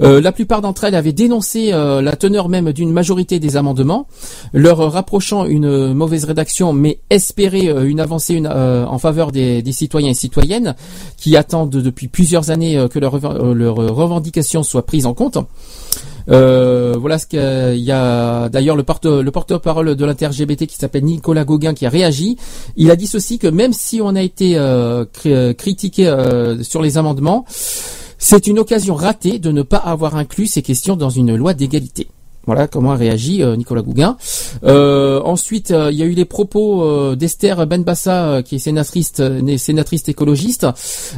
La 0.00 0.32
plupart 0.32 0.60
d'entre 0.60 0.84
elles 0.84 0.94
avaient 0.94 1.12
dénoncé 1.12 1.70
la 1.70 2.16
teneur 2.16 2.48
même 2.48 2.72
d'une 2.72 2.92
majorité 2.92 3.38
des 3.38 3.56
amendements, 3.56 4.06
leur 4.52 4.92
rapprochant 4.92 5.44
une 5.46 5.94
mauvaise 5.94 6.24
rédaction, 6.24 6.72
mais 6.72 6.98
espérer 7.10 7.68
une 7.88 8.00
avancée 8.00 8.42
en 8.46 8.98
faveur 8.98 9.32
des, 9.32 9.62
citoyens 9.72 10.10
et 10.10 10.14
citoyennes 10.14 10.74
qui 11.16 11.36
attendent 11.36 11.70
depuis 11.70 12.08
plusieurs 12.08 12.50
années 12.50 12.86
que 12.90 12.98
leurs 12.98 13.18
leurs 13.54 13.76
revendications 13.76 14.62
soient 14.62 14.73
prises 14.82 15.06
en 15.06 15.14
compte. 15.14 15.38
Euh, 16.30 16.94
voilà 16.98 17.18
ce 17.18 17.26
qu'il 17.26 17.82
y 17.84 17.92
a 17.92 18.48
d'ailleurs 18.48 18.76
le 18.76 18.82
porte 18.82 19.04
le 19.04 19.30
porte-parole 19.30 19.94
de 19.94 20.04
l'inter-LGBT 20.06 20.66
qui 20.66 20.76
s'appelle 20.76 21.04
Nicolas 21.04 21.44
Gauguin 21.44 21.74
qui 21.74 21.84
a 21.84 21.90
réagi. 21.90 22.36
Il 22.76 22.90
a 22.90 22.96
dit 22.96 23.06
ceci 23.06 23.38
que 23.38 23.46
même 23.46 23.72
si 23.74 24.00
on 24.00 24.14
a 24.16 24.22
été 24.22 24.56
euh, 24.56 25.04
cri- 25.04 25.54
critiqué 25.54 26.08
euh, 26.08 26.62
sur 26.62 26.80
les 26.80 26.96
amendements, 26.96 27.44
c'est 28.18 28.46
une 28.46 28.58
occasion 28.58 28.94
ratée 28.94 29.38
de 29.38 29.52
ne 29.52 29.60
pas 29.62 29.76
avoir 29.76 30.16
inclus 30.16 30.46
ces 30.46 30.62
questions 30.62 30.96
dans 30.96 31.10
une 31.10 31.36
loi 31.36 31.52
d'égalité. 31.52 32.08
Voilà 32.46 32.68
comment 32.68 32.92
a 32.92 32.96
réagi 32.96 33.42
euh, 33.42 33.56
Nicolas 33.56 33.82
Gouguin. 33.82 34.16
Euh, 34.64 35.20
ensuite, 35.24 35.70
euh, 35.70 35.90
il 35.90 35.98
y 35.98 36.02
a 36.02 36.06
eu 36.06 36.12
les 36.12 36.26
propos 36.26 36.82
euh, 36.82 37.16
d'Esther 37.16 37.66
Benbassa, 37.66 38.24
euh, 38.26 38.42
qui 38.42 38.56
est 38.56 38.58
sénatrice, 38.58 39.12
euh, 39.20 39.40
écologiste. 40.06 40.66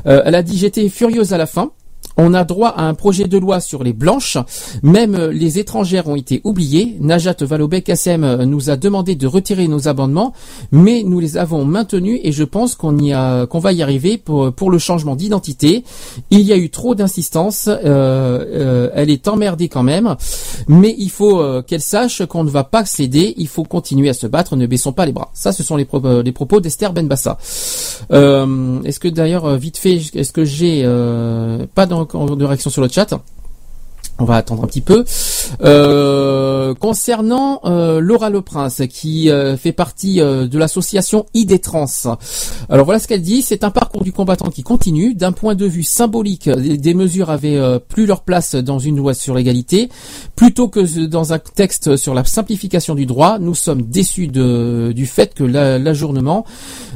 Euh, 0.07 0.23
elle 0.25 0.35
a 0.36 0.43
dit 0.43 0.57
j'étais 0.57 0.89
furieuse 0.89 1.33
à 1.33 1.39
la 1.39 1.47
fin. 1.47 1.70
On 2.17 2.35
a 2.35 2.45
droit 2.45 2.69
à 2.70 2.85
un 2.85 2.95
projet 2.95 3.25
de 3.25 3.39
loi 3.39 3.61
sur 3.61 3.85
les 3.85 3.93
blanches. 3.93 4.39
Même 4.83 5.15
euh, 5.15 5.33
les 5.33 5.59
étrangères 5.59 6.09
ont 6.09 6.17
été 6.17 6.41
oubliées. 6.45 6.97
Najat 7.01 7.36
Vallaud-Belkacem 7.41 8.25
euh, 8.25 8.45
nous 8.47 8.70
a 8.70 8.77
demandé 8.77 9.15
de 9.17 9.27
retirer 9.27 9.69
nos 9.69 9.89
amendements, 9.89 10.33
mais 10.73 11.03
nous 11.05 11.20
les 11.20 11.36
avons 11.36 11.65
maintenus 11.65 12.20
et 12.23 12.33
je 12.33 12.45
pense 12.45 12.75
qu'on 12.75 12.99
y 12.99 13.12
a, 13.12 13.47
qu'on 13.47 13.59
va 13.59 13.73
y 13.73 13.83
arriver 13.83 14.17
pour, 14.19 14.53
pour 14.53 14.70
le 14.70 14.78
changement 14.78 15.17
d'identité. 15.17 15.85
Il 16.31 16.41
y 16.41 16.53
a 16.53 16.57
eu 16.57 16.70
trop 16.70 16.95
d'insistance. 16.95 17.69
euh, 17.69 18.91
elle 18.95 19.11
est 19.11 19.28
emmerdée 19.28 19.69
quand 19.69 19.83
même, 19.83 20.17
mais 20.69 20.95
il 20.99 21.11
faut 21.11 21.43
qu'elle 21.67 21.81
sache 21.81 22.25
qu'on 22.27 22.45
ne 22.45 22.51
va 22.51 22.65
pas 22.65 22.85
céder. 22.85 23.35
Il 23.36 23.49
faut 23.49 23.65
continuer 23.65 24.09
à 24.09 24.15
se 24.15 24.27
battre. 24.27 24.57
Ne 24.57 24.67
baissons 24.67 24.93
pas 24.93 25.07
les 25.07 25.12
bras. 25.12 25.31
Ça, 25.35 25.53
ce 25.53 25.62
sont 25.62 25.77
les, 25.77 25.85
pro- 25.85 26.23
les 26.23 26.33
propos 26.33 26.61
d'Esther 26.61 26.93
Benbassa. 26.93 27.39
Est-ce 28.11 29.01
que 29.01 29.09
d'ailleurs, 29.09 29.57
vite 29.57 29.77
fait, 29.77 30.01
est-ce 30.15 30.33
que 30.33 30.45
j'ai 30.45 30.83
pas 31.75 31.86
de, 32.07 32.35
de 32.35 32.44
réaction 32.44 32.70
sur 32.70 32.83
le 32.83 32.89
chat 32.89 33.15
on 34.18 34.25
va 34.25 34.36
attendre 34.36 34.65
un 34.65 34.67
petit 34.67 34.81
peu. 34.81 35.05
Euh, 35.62 36.75
concernant 36.75 37.60
euh, 37.65 38.01
Laura 38.01 38.31
Le 38.31 38.41
Prince, 38.41 38.83
qui 38.89 39.31
euh, 39.31 39.57
fait 39.57 39.73
partie 39.73 40.17
de 40.17 40.59
l'association 40.59 41.26
ID 41.35 41.60
Trans. 41.60 41.86
Alors 42.68 42.85
voilà 42.85 42.99
ce 42.99 43.07
qu'elle 43.09 43.23
dit. 43.23 43.43
C'est 43.43 43.65
un 43.65 43.70
parcours 43.70 44.02
du 44.02 44.12
combattant 44.12 44.51
qui 44.51 44.62
continue. 44.62 45.15
D'un 45.15 45.33
point 45.33 45.55
de 45.55 45.67
vue 45.67 45.83
symbolique, 45.83 46.49
des, 46.49 46.94
mesures 46.94 47.31
avaient 47.31 47.78
plus 47.89 48.07
leur 48.07 48.23
place 48.23 48.55
dans 48.55 48.78
une 48.78 48.97
loi 48.97 49.15
sur 49.15 49.35
l'égalité, 49.35 49.91
plutôt 50.35 50.68
que 50.68 51.07
dans 51.07 51.33
un 51.33 51.39
texte 51.39 51.97
sur 51.97 52.15
la 52.15 52.25
simplification 52.25 52.94
du 52.94 53.07
droit. 53.07 53.39
Nous 53.39 53.55
sommes 53.55 53.83
déçus 53.83 54.28
du 54.28 55.07
fait 55.07 55.35
que 55.35 55.44
la- 55.44 55.78
l'ajournement. 55.78 56.44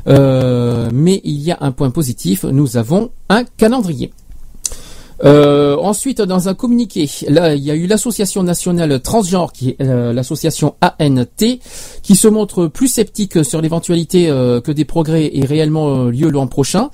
mais 0.07 1.21
il 1.25 1.41
y 1.41 1.53
a 1.53 1.59
un 1.61 1.73
point 1.73 1.91
positif. 1.91 2.45
Nous 2.45 2.77
avons 2.77 3.11
un 3.29 3.45
calendrier. 3.45 4.13
Euh, 5.25 5.77
ensuite, 5.77 6.23
dans 6.23 6.49
un 6.49 6.55
communiqué, 6.55 7.09
là, 7.29 7.55
il 7.55 7.63
y 7.63 7.71
a 7.71 7.75
eu 7.75 7.87
l'association 7.87 8.43
nationale 8.43 9.01
transgenre, 9.01 9.53
qui 9.53 9.71
est 9.71 9.83
euh, 9.83 10.13
l'association 10.13 10.75
ANT, 10.81 11.59
qui 12.03 12.17
se 12.17 12.29
montre 12.29 12.67
plus 12.67 12.89
sceptique 12.89 13.45
sur 13.45 13.61
l'éventualité 13.61 14.31
euh, 14.31 14.61
que 14.61 14.73
des 14.73 14.85
progrès 14.85 15.31
aient 15.35 15.45
réellement 15.45 16.07
euh, 16.07 16.11
lieu 16.11 16.31
l'an 16.31 16.47
prochain. 16.47 16.91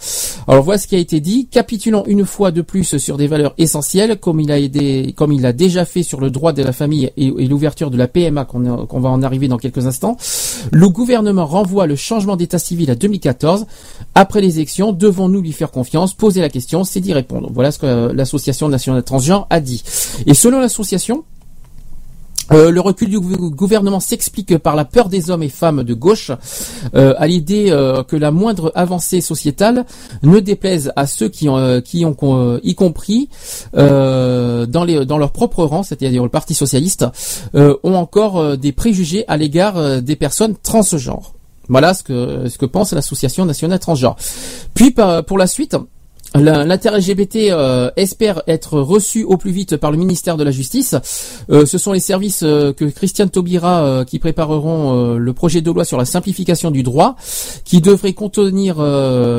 Alors 0.49 0.65
voilà 0.65 0.79
ce 0.79 0.87
qui 0.87 0.97
a 0.97 0.99
été 0.99 1.21
dit. 1.21 1.49
Capitulons 1.49 2.05
une 2.07 2.25
fois 2.25 2.51
de 2.51 2.63
plus 2.63 2.99
sur 2.99 3.17
des 3.17 3.27
valeurs 3.27 3.55
essentielles, 3.59 4.19
comme 4.19 4.41
il 4.41 4.51
a 4.51 4.59
aidé, 4.59 5.15
comme 5.17 5.33
il 5.33 5.47
a 5.47 5.53
déjà 5.53 5.85
fait 5.85 6.03
sur 6.03 6.21
le 6.21 6.31
droit 6.31 6.53
de 6.53 6.63
la 6.63 6.73
famille 6.73 7.11
et, 7.17 7.31
l'ouverture 7.47 7.91
de 7.91 7.97
la 7.97 8.09
PMA, 8.09 8.45
qu'on 8.45 8.87
qu'on 8.87 9.01
va 9.01 9.09
en 9.09 9.23
arriver 9.23 9.49
dans 9.49 9.59
quelques 9.59 9.87
instants. 9.87 10.17
Le 10.73 10.89
gouvernement 10.89 11.47
renvoie 11.47 11.87
le 11.87 11.97
changement 11.97 12.37
d'état 12.37 12.59
civil 12.59 12.91
à 12.91 12.95
2014. 12.95 13.67
Après 14.15 14.41
les 14.41 14.57
élections, 14.57 14.93
devons-nous 14.93 15.41
lui 15.41 15.53
faire 15.53 15.71
confiance? 15.71 16.15
Poser 16.15 16.41
la 16.41 16.49
question, 16.49 16.85
c'est 16.85 17.01
d'y 17.01 17.13
répondre. 17.13 17.51
Voilà 17.53 17.71
ce 17.71 17.79
que 17.79 17.87
euh, 17.87 18.13
l'association 18.17 18.69
nationale 18.69 19.03
transgenre 19.03 19.47
a 19.51 19.61
dit. 19.61 19.83
Et 20.27 20.35
selon 20.35 20.59
l'association, 20.61 21.25
euh, 22.53 22.71
le 22.71 22.81
recul 22.81 23.11
du 23.11 23.19
gou- 23.19 23.51
gouvernement 23.51 23.99
s'explique 23.99 24.57
par 24.59 24.77
la 24.77 24.85
peur 24.85 25.09
des 25.09 25.31
hommes 25.31 25.43
et 25.43 25.49
femmes 25.49 25.83
de 25.83 25.95
gauche, 25.95 26.31
euh, 26.95 27.13
à 27.19 27.27
l'idée 27.27 27.71
euh, 27.71 28.05
que 28.05 28.15
la 28.15 28.31
moindre 28.31 28.71
avancée 28.77 29.21
sociétale 29.21 29.85
ne 30.23 30.39
déplaise 30.39 30.93
à 30.95 31.09
ceux 31.09 31.29
qui 31.29 31.49
ont, 31.49 31.59
euh, 31.59 31.81
qui 31.81 32.05
ont 32.05 32.17
euh, 32.23 32.61
y 32.63 32.77
compris 32.77 33.29
euh, 33.77 34.65
dans, 34.65 34.85
les, 34.85 35.05
dans 35.05 35.19
leur 35.19 35.33
propre 35.33 35.65
rang, 35.65 35.83
c'est-à-dire 35.83 36.23
le 36.23 36.29
Parti 36.29 36.55
socialiste, 36.55 37.05
ont 37.55 37.95
encore 37.95 38.57
des 38.57 38.71
préjugés 38.71 39.25
à 39.27 39.37
l'égard 39.37 40.01
des 40.01 40.15
personnes 40.15 40.55
transgenres. 40.63 41.33
Voilà 41.69 41.95
ce 41.95 42.05
que, 42.05 42.49
ce 42.49 42.59
que 42.59 42.67
pense 42.67 42.93
l'association 42.93 43.45
nationale 43.45 43.81
transgenre. 43.81 44.15
Puis 44.73 44.95
pour 45.27 45.37
la 45.37 45.49
suite, 45.49 45.77
L'inter-LGBT 46.41 47.37
euh, 47.51 47.91
espère 47.97 48.43
être 48.47 48.79
reçu 48.79 49.25
au 49.25 49.37
plus 49.37 49.51
vite 49.51 49.77
par 49.77 49.91
le 49.91 49.97
ministère 49.97 50.37
de 50.37 50.45
la 50.45 50.51
Justice. 50.51 50.95
Euh, 51.51 51.67
ce 51.67 51.79
sont 51.79 51.93
les 51.93 52.01
services 52.01 52.43
euh, 52.43 52.73
que 52.73 52.85
Christiane 52.85 53.31
Taubira 53.31 54.05
qui 54.07 54.19
prépareront 54.19 55.17
le 55.17 55.33
projet 55.33 55.61
de 55.61 55.71
loi 55.71 55.85
sur 55.85 55.99
la 55.99 56.05
simplification 56.05 56.71
du 56.71 56.83
droit, 56.83 57.17
qui 57.65 57.81
devrait 57.81 58.13
contenir 58.13 58.77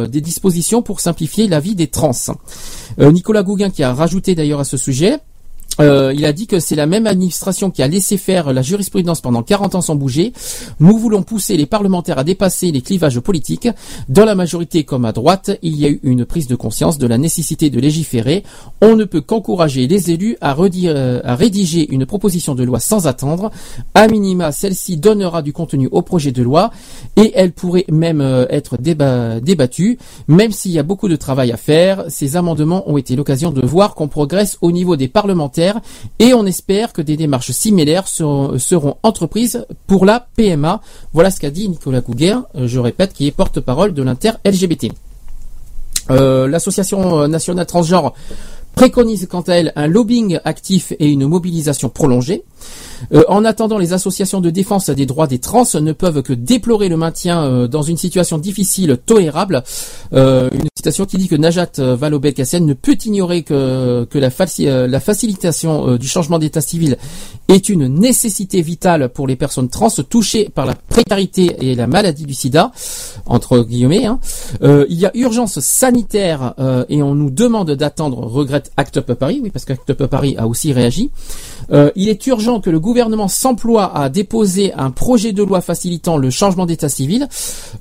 des 0.08 0.22
dispositions 0.22 0.82
pour 0.82 1.00
simplifier 1.00 1.48
la 1.48 1.59
vie 1.59 1.76
des 1.76 1.88
trans. 1.88 2.11
Nicolas 2.98 3.43
Gouguin 3.43 3.69
qui 3.69 3.84
a 3.84 3.93
rajouté 3.93 4.35
d'ailleurs 4.35 4.59
à 4.59 4.64
ce 4.64 4.77
sujet. 4.77 5.17
Euh, 5.80 6.14
il 6.16 6.26
a 6.26 6.34
dit 6.34 6.48
que 6.48 6.60
c'est 6.60 6.76
la 6.76 6.86
même 6.86 7.08
administration 7.08 7.70
qui 7.72 7.84
a 7.84 7.88
laissé 7.88 8.18
faire 8.18 8.52
la 8.54 8.62
jurisprudence 8.62 9.22
pendant 9.22 9.44
40 9.44 9.76
ans 9.76 9.82
sans 9.82 9.96
bouger. 9.96 10.34
Nous 10.80 10.98
voulons 10.98 11.24
pousser 11.24 11.58
les 11.58 11.66
parlementaires 11.66 12.18
à 12.20 12.24
dépasser 12.24 12.72
les 12.72 12.82
clivages 12.82 13.20
politiques. 13.20 13.68
Dans 14.10 14.26
la 14.26 14.36
majorité 14.36 14.84
comme 14.84 15.06
à 15.06 15.12
droite, 15.12 15.52
il 15.62 15.76
y 15.78 15.86
a 15.86 15.90
eu 15.90 16.00
une 16.04 16.26
prise 16.26 16.48
de 16.48 16.56
conscience 16.56 16.98
de 16.98 17.08
la 17.08 17.18
nécessité 17.18 17.70
de 17.70 17.80
légiférer. 17.80 18.44
On 18.82 18.96
ne 18.96 19.06
peut 19.06 19.22
qu'encourager 19.22 19.88
les 19.88 20.12
élus 20.12 20.38
à, 20.42 20.56
euh, 20.58 21.22
rédiger 21.26 21.88
une 21.94 22.06
proposition 22.06 22.56
de 22.56 22.64
loi 22.64 22.80
sans 22.80 23.08
attendre. 23.08 23.52
À 23.94 24.08
minima, 24.08 24.52
celle-ci 24.52 24.98
donnera 24.98 25.42
du 25.42 25.54
contenu 25.54 25.88
au 25.92 26.02
projet 26.02 26.32
de 26.32 26.42
loi 26.42 26.72
et 27.16 27.32
elle 27.36 27.52
pourrait 27.52 27.86
même 27.92 28.22
euh, 28.22 28.46
être 28.50 28.78
déba- 28.78 29.40
débattue. 29.42 30.00
Même 30.28 30.52
s'il 30.52 30.72
y 30.72 30.80
a 30.80 30.84
beaucoup 30.84 31.08
de 31.08 31.16
travail 31.16 31.52
à 31.52 31.58
faire, 31.58 32.06
ces 32.08 32.36
amendements 32.36 32.90
ont 32.90 32.98
été 32.98 33.16
l'occasion 33.16 33.52
de 33.52 33.66
voir 33.66 33.96
qu'on 33.96 34.08
progresse 34.08 34.58
au 34.62 34.72
niveau 34.72 34.96
des 34.96 35.08
parlementaires 35.08 35.67
et 36.20 36.34
on 36.34 36.46
espère 36.46 36.94
que 36.94 37.02
des 37.02 37.18
démarches 37.18 37.52
similaires 37.52 38.08
seront, 38.08 38.98
entreprises 39.04 39.66
pour 39.88 40.06
la 40.06 40.28
PMA. 40.36 40.82
Voilà 41.14 41.32
ce 41.32 41.40
qu'a 41.40 41.50
dit 41.50 41.70
Nicolas 41.70 42.02
Couguer, 42.02 42.36
euh, 42.56 42.68
je 42.68 42.80
répète, 42.80 43.14
qui 43.14 43.28
est 43.28 43.32
porte-parole 43.32 43.94
de 43.94 44.04
l'inter-LGBT. 44.04 44.92
Euh, 46.10 46.48
L'association 46.48 47.28
nationale 47.28 47.66
transgenre 47.66 48.14
préconise 48.76 49.28
quant 49.30 49.42
à 49.42 49.56
elle 49.56 49.74
un 49.76 49.88
lobbying 49.88 50.40
actif 50.46 50.94
et 51.00 51.08
une 51.08 51.26
mobilisation 51.26 51.90
prolongée. 51.90 52.44
Euh, 53.14 53.24
en 53.27 53.45
attendant, 53.45 53.77
les 53.77 53.93
associations 53.93 54.42
de 54.42 54.50
défense 54.50 54.90
des 54.90 55.06
droits 55.06 55.27
des 55.27 55.40
trans 55.40 55.64
ne 55.80 55.92
peuvent 55.92 56.22
que 56.24 56.34
déplorer 56.34 56.90
le 56.90 56.98
maintien 56.98 57.43
euh, 57.43 57.67
dans 57.67 57.82
une 57.82 57.98
situation 57.98 58.38
difficile 58.38 58.98
tolérable. 59.06 59.64
Euh, 60.14 60.50
une 60.51 60.67
citation 60.76 61.06
qui 61.06 61.17
dit 61.17 61.27
que 61.27 61.35
Najat 61.35 61.72
Vallaud-Belkacem 61.77 62.66
ne 62.66 62.74
peut 62.74 62.98
ignorer 63.06 63.43
que, 63.43 64.08
la, 64.14 64.30
faci- 64.30 64.66
la 64.67 65.00
facilitation 65.00 65.98
du 65.98 66.08
changement 66.08 66.40
d'état 66.40 66.61
civil 66.61 66.98
est 67.48 67.69
une 67.69 67.88
nécessité 67.88 68.61
vitale 68.61 69.09
pour 69.09 69.27
les 69.27 69.35
personnes 69.35 69.69
trans 69.69 69.90
touchées 70.09 70.50
par 70.53 70.66
la 70.66 70.76
précarité 70.76 71.56
et 71.61 71.76
la 71.76 71.88
maladie 71.88 72.26
du 72.26 72.34
sida, 72.34 72.72
entre 73.26 73.59
guillemets. 73.59 74.06
hein. 74.06 74.19
Il 74.61 74.98
y 75.00 75.06
a 75.06 75.11
urgence 75.16 75.59
sanitaire 75.59 76.53
et 76.90 77.01
on 77.03 77.16
nous 77.16 77.30
demande 77.32 77.72
d'attendre, 77.72 78.19
regrette 78.26 78.72
Act 78.77 78.98
Up 78.98 79.14
Paris, 79.14 79.40
oui, 79.43 79.50
parce 79.50 79.66
qu'Act 79.66 79.90
Up 79.92 80.06
Paris 80.08 80.35
a 80.38 80.48
aussi 80.48 80.74
réagi. 80.74 81.09
Euh, 81.72 81.92
il 81.96 82.10
est 82.10 82.26
urgent 82.28 82.60
que 82.60 82.70
le 82.70 82.80
gouvernement 82.80 83.28
s'emploie 83.28 83.96
à 83.96 84.10
déposer 84.10 84.74
un 84.74 84.92
projet 84.92 85.32
de 85.32 85.44
loi 85.44 85.62
facilitant 85.62 86.18
le 86.18 86.30
changement 86.30 86.66
d'état 86.66 86.90
civil. 86.90 87.28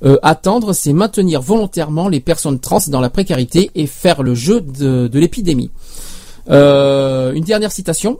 Euh, 0.03 0.17
attendre, 0.21 0.73
c'est 0.73 0.93
maintenir 0.93 1.41
volontairement 1.41 2.09
les 2.09 2.19
personnes 2.19 2.59
trans 2.59 2.79
dans 2.87 3.01
la 3.01 3.09
précarité 3.09 3.71
et 3.75 3.87
faire 3.87 4.23
le 4.23 4.35
jeu 4.35 4.61
de, 4.61 5.09
l'épidémie. 5.13 5.71
Euh, 6.49 7.33
une 7.33 7.43
dernière 7.43 7.71
citation. 7.71 8.19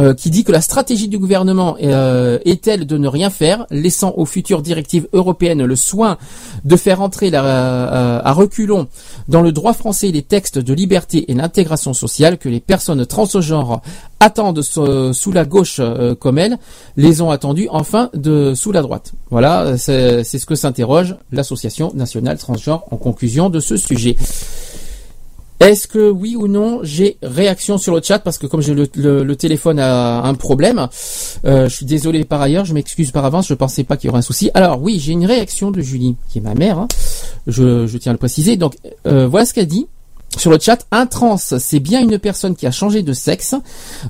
Euh, 0.00 0.12
qui 0.14 0.30
dit 0.30 0.42
que 0.44 0.52
la 0.52 0.60
stratégie 0.60 1.08
du 1.08 1.18
gouvernement 1.18 1.76
euh, 1.82 2.38
est-elle 2.44 2.86
de 2.86 2.98
ne 2.98 3.08
rien 3.08 3.30
faire, 3.30 3.66
laissant 3.70 4.12
aux 4.16 4.26
futures 4.26 4.60
directives 4.62 5.06
européennes 5.12 5.64
le 5.64 5.76
soin 5.76 6.18
de 6.64 6.76
faire 6.76 7.00
entrer 7.00 7.30
la, 7.30 7.44
euh, 7.44 8.20
à 8.24 8.32
reculons 8.32 8.88
dans 9.28 9.40
le 9.42 9.52
droit 9.52 9.72
français 9.72 10.10
les 10.10 10.22
textes 10.22 10.58
de 10.58 10.74
liberté 10.74 11.30
et 11.30 11.34
l'intégration 11.34 11.94
sociale 11.94 12.38
que 12.38 12.48
les 12.48 12.60
personnes 12.60 13.06
transgenres 13.06 13.80
attendent 14.20 14.62
so- 14.62 15.12
sous 15.12 15.32
la 15.32 15.44
gauche 15.44 15.76
euh, 15.80 16.14
comme 16.14 16.38
elles, 16.38 16.58
les 16.96 17.20
ont 17.20 17.30
attendus 17.30 17.68
enfin 17.70 18.10
de 18.14 18.54
sous 18.54 18.72
la 18.72 18.82
droite. 18.82 19.12
Voilà, 19.30 19.76
c'est 19.78 20.24
ce 20.24 20.46
que 20.46 20.54
s'interroge 20.54 21.16
l'association 21.32 21.92
nationale 21.94 22.38
transgenre 22.38 22.84
en 22.90 22.96
conclusion 22.96 23.50
de 23.50 23.60
ce 23.60 23.76
sujet. 23.76 24.16
Est-ce 25.60 25.86
que 25.86 26.10
oui 26.10 26.36
ou 26.36 26.48
non 26.48 26.80
j'ai 26.82 27.16
réaction 27.22 27.78
sur 27.78 27.94
le 27.94 28.02
chat 28.02 28.18
parce 28.18 28.38
que 28.38 28.46
comme 28.46 28.60
j'ai 28.60 28.74
le, 28.74 29.34
téléphone 29.36 29.78
a 29.78 30.22
un 30.22 30.34
problème, 30.34 30.88
euh, 31.44 31.68
je 31.68 31.74
suis 31.74 31.86
désolé 31.86 32.24
par 32.24 32.42
ailleurs, 32.42 32.64
je 32.64 32.74
m'excuse 32.74 33.10
par 33.12 33.24
avance, 33.24 33.48
je 33.48 33.54
pensais 33.54 33.84
pas 33.84 33.96
qu'il 33.96 34.08
y 34.08 34.10
aurait 34.10 34.18
un 34.18 34.22
souci. 34.22 34.50
Alors 34.54 34.82
oui, 34.82 34.98
j'ai 34.98 35.12
une 35.12 35.26
réaction 35.26 35.70
de 35.70 35.80
Julie 35.80 36.16
qui 36.28 36.38
est 36.38 36.42
ma 36.42 36.54
mère, 36.54 36.78
hein. 36.78 36.88
je, 37.46 37.86
je 37.86 37.98
tiens 37.98 38.10
à 38.10 38.14
le 38.14 38.18
préciser. 38.18 38.56
Donc 38.56 38.74
euh, 39.06 39.26
voilà 39.26 39.46
ce 39.46 39.54
qu'elle 39.54 39.66
dit. 39.66 39.86
Sur 40.36 40.50
le 40.50 40.58
chat, 40.58 40.86
un 40.90 41.06
trans, 41.06 41.36
c'est 41.36 41.78
bien 41.78 42.02
une 42.02 42.18
personne 42.18 42.56
qui 42.56 42.66
a 42.66 42.70
changé 42.70 43.02
de 43.02 43.12
sexe. 43.12 43.54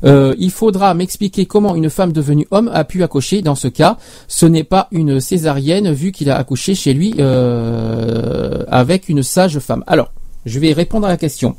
Euh, 0.05 0.35
il 0.39 0.51
faudra 0.51 0.95
m'expliquer 0.95 1.47
comment 1.47 1.75
une 1.75 1.91
femme 1.91 2.13
devenue 2.13 2.47
homme 2.51 2.71
a 2.73 2.85
pu 2.85 3.03
accoucher. 3.03 3.43
Dans 3.43 3.55
ce 3.55 3.69
cas, 3.69 3.99
ce 4.27 4.47
n'est 4.47 4.65
pas 4.65 4.89
une 4.91 5.21
césarienne 5.21 5.93
vu 5.93 6.13
qu'il 6.13 6.31
a 6.31 6.37
accouché 6.37 6.75
chez 6.75 6.95
lui 6.95 7.15
euh, 7.19 8.65
avec 8.69 9.09
une 9.09 9.23
sage 9.23 9.59
femme. 9.59 9.85
Alors, 9.87 10.13
je 10.47 10.59
vais 10.59 10.73
répondre 10.73 11.07
à 11.07 11.11
la 11.11 11.17
question. 11.17 11.57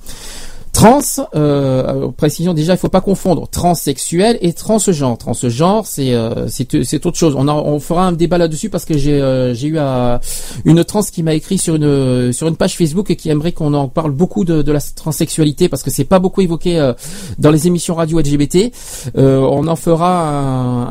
Trans, 0.75 0.99
euh, 1.35 2.09
précision 2.17 2.53
déjà, 2.53 2.73
il 2.73 2.77
faut 2.77 2.89
pas 2.89 2.99
confondre 2.99 3.47
transsexuel 3.47 4.37
et 4.41 4.51
transgenre. 4.51 5.17
Transgenre, 5.17 5.85
c'est 5.85 6.13
euh, 6.13 6.49
c'est 6.49 7.05
autre 7.05 7.17
chose. 7.17 7.33
On, 7.37 7.47
en- 7.47 7.63
on 7.65 7.79
fera 7.79 8.05
un 8.05 8.11
débat 8.11 8.37
là-dessus 8.37 8.69
parce 8.69 8.83
que 8.83 8.97
j'ai 8.97 9.21
euh, 9.21 9.53
j'ai 9.53 9.69
eu 9.69 9.75
euh, 9.77 10.17
une 10.65 10.83
trans 10.83 11.01
qui 11.03 11.23
m'a 11.23 11.33
écrit 11.33 11.57
sur 11.59 11.75
une 11.75 12.33
sur 12.33 12.49
une 12.49 12.57
page 12.57 12.75
Facebook 12.75 13.09
et 13.09 13.15
qui 13.15 13.29
aimerait 13.29 13.53
qu'on 13.53 13.73
en 13.73 13.87
parle 13.87 14.11
beaucoup 14.11 14.43
de, 14.43 14.61
de 14.63 14.71
la 14.73 14.81
transsexualité 14.81 15.69
parce 15.69 15.81
que 15.81 15.89
c'est 15.89 16.03
pas 16.03 16.19
beaucoup 16.19 16.41
évoqué 16.41 16.77
euh, 16.77 16.91
dans 17.39 17.51
les 17.51 17.67
émissions 17.67 17.95
radio 17.95 18.19
LGBT. 18.19 18.73
Euh, 19.17 19.39
on 19.39 19.67
en 19.69 19.77
fera 19.77 20.29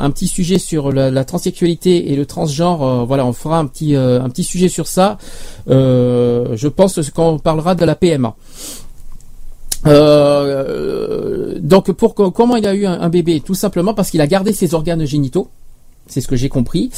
un, 0.02 0.10
petit 0.12 0.28
sujet 0.28 0.58
sur 0.58 0.92
la, 0.92 1.10
la 1.10 1.26
transsexualité 1.26 2.10
et 2.10 2.16
le 2.16 2.24
transgenre. 2.24 2.82
Euh, 2.82 3.04
voilà, 3.04 3.26
on 3.26 3.34
fera 3.34 3.58
un 3.58 3.66
petit 3.66 3.96
euh, 3.96 4.22
un 4.22 4.30
petit 4.30 4.44
sujet 4.44 4.68
sur 4.68 4.86
ça. 4.86 5.18
Je 5.68 6.68
pense 6.68 6.98
quand 7.14 7.28
on 7.32 7.38
parlera 7.38 7.74
de 7.74 7.84
la 7.84 7.94
PMA. 7.96 8.34
Euh, 9.86 11.58
donc 11.60 11.90
pour 11.92 12.14
co- 12.14 12.30
comment 12.30 12.56
il 12.56 12.66
a 12.66 12.74
eu 12.74 12.86
un, 12.86 13.08
bébé? 13.08 13.40
Tout 13.40 13.54
simplement 13.54 13.94
parce 13.94 14.10
qu'il 14.10 14.20
a 14.20 14.26
gardé 14.26 14.52
ses 14.52 14.74
organes 14.74 15.04
génitaux. 15.04 15.48
C'est 16.06 16.20
ce 16.20 16.28
que 16.28 16.36
j'ai 16.36 16.50
compris. 16.50 16.90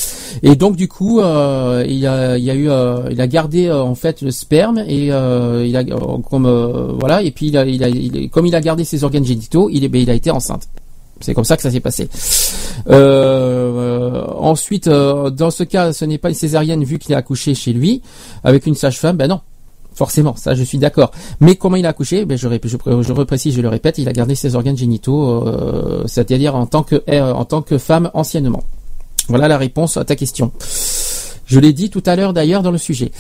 Et 0.43 0.57
donc 0.57 0.75
du 0.75 0.89
coup, 0.89 1.21
euh, 1.21 1.85
il 1.89 2.05
a, 2.07 2.33
euh, 2.33 3.27
gardé 3.29 3.67
euh, 3.67 3.81
en 3.81 3.95
fait 3.95 4.21
le 4.21 4.33
sperme 4.33 4.79
et 4.87 5.13
euh, 5.13 5.65
il 5.65 5.77
a 5.77 5.81
euh, 5.81 6.19
comme 6.29 6.47
euh, 6.47 6.93
voilà. 6.99 7.23
Et 7.23 7.31
puis 7.31 7.47
il 7.47 7.57
a, 7.57 8.29
comme 8.29 8.47
il 8.47 8.55
a 8.57 8.61
gardé 8.61 8.85
ses 8.85 9.05
organes 9.05 9.25
génitaux, 9.25 9.69
ben, 9.69 10.01
il 10.03 10.11
a 10.11 10.15
été 10.15 10.31
enceinte. 10.31 10.69
C'est 11.21 11.35
comme 11.35 11.45
ça 11.45 11.57
que 11.57 11.63
ça 11.63 11.71
s'est 11.71 11.81
passé. 11.81 12.09
Euh, 12.89 14.25
ensuite, 14.39 14.87
euh, 14.89 15.31
dans 15.31 15.51
ce 15.51 15.63
cas, 15.65 15.93
ce 15.93 16.05
n'est 16.05 16.19
pas 16.19 16.29
une 16.29 16.35
césarienne 16.35 16.85
vu 16.85 16.99
qu'il 16.99 17.15
a 17.15 17.19
accouché 17.19 17.55
chez 17.55 17.73
lui 17.73 18.03
avec 18.45 18.67
une 18.67 18.75
sage-femme. 18.75 19.17
Ben 19.17 19.29
non, 19.29 19.41
Forcément, 19.97 20.37
ça 20.37 20.55
je 20.55 20.63
suis 20.63 20.77
d'accord. 20.77 21.11
Mais 21.41 21.57
comment 21.57 21.77
il 21.77 21.87
a 21.87 21.89
accouché? 21.89 22.27
Ben, 22.27 22.37
je, 22.37 22.49
je, 22.63 22.77
je 23.03 23.13
reprécise, 23.15 23.55
je 23.55 23.63
le 23.63 23.71
répète, 23.71 23.97
il 23.97 24.07
a 24.11 24.13
gardé 24.13 24.35
ses 24.35 24.55
organes 24.55 24.77
génitaux, 24.77 25.47
euh, 25.49 26.05
c'est-à-dire 26.07 26.55
en 26.55 26.67
tant 26.67 26.83
que 26.83 27.03
euh, 27.09 27.33
en 27.33 27.47
tant 27.47 27.63
que 27.63 27.79
femme 27.79 28.11
anciennement. 28.13 28.63
Voilà 29.29 29.49
la 29.49 29.57
réponse 29.57 29.97
à 29.97 30.05
ta 30.05 30.15
question. 30.15 30.53
Je 31.47 31.59
l'ai 31.59 31.73
dit 31.73 31.89
tout 31.89 32.03
à 32.05 32.15
l'heure 32.15 32.35
d'ailleurs 32.35 32.63
dans 32.63 32.71
le 32.71 32.79
sujet. 32.79 33.11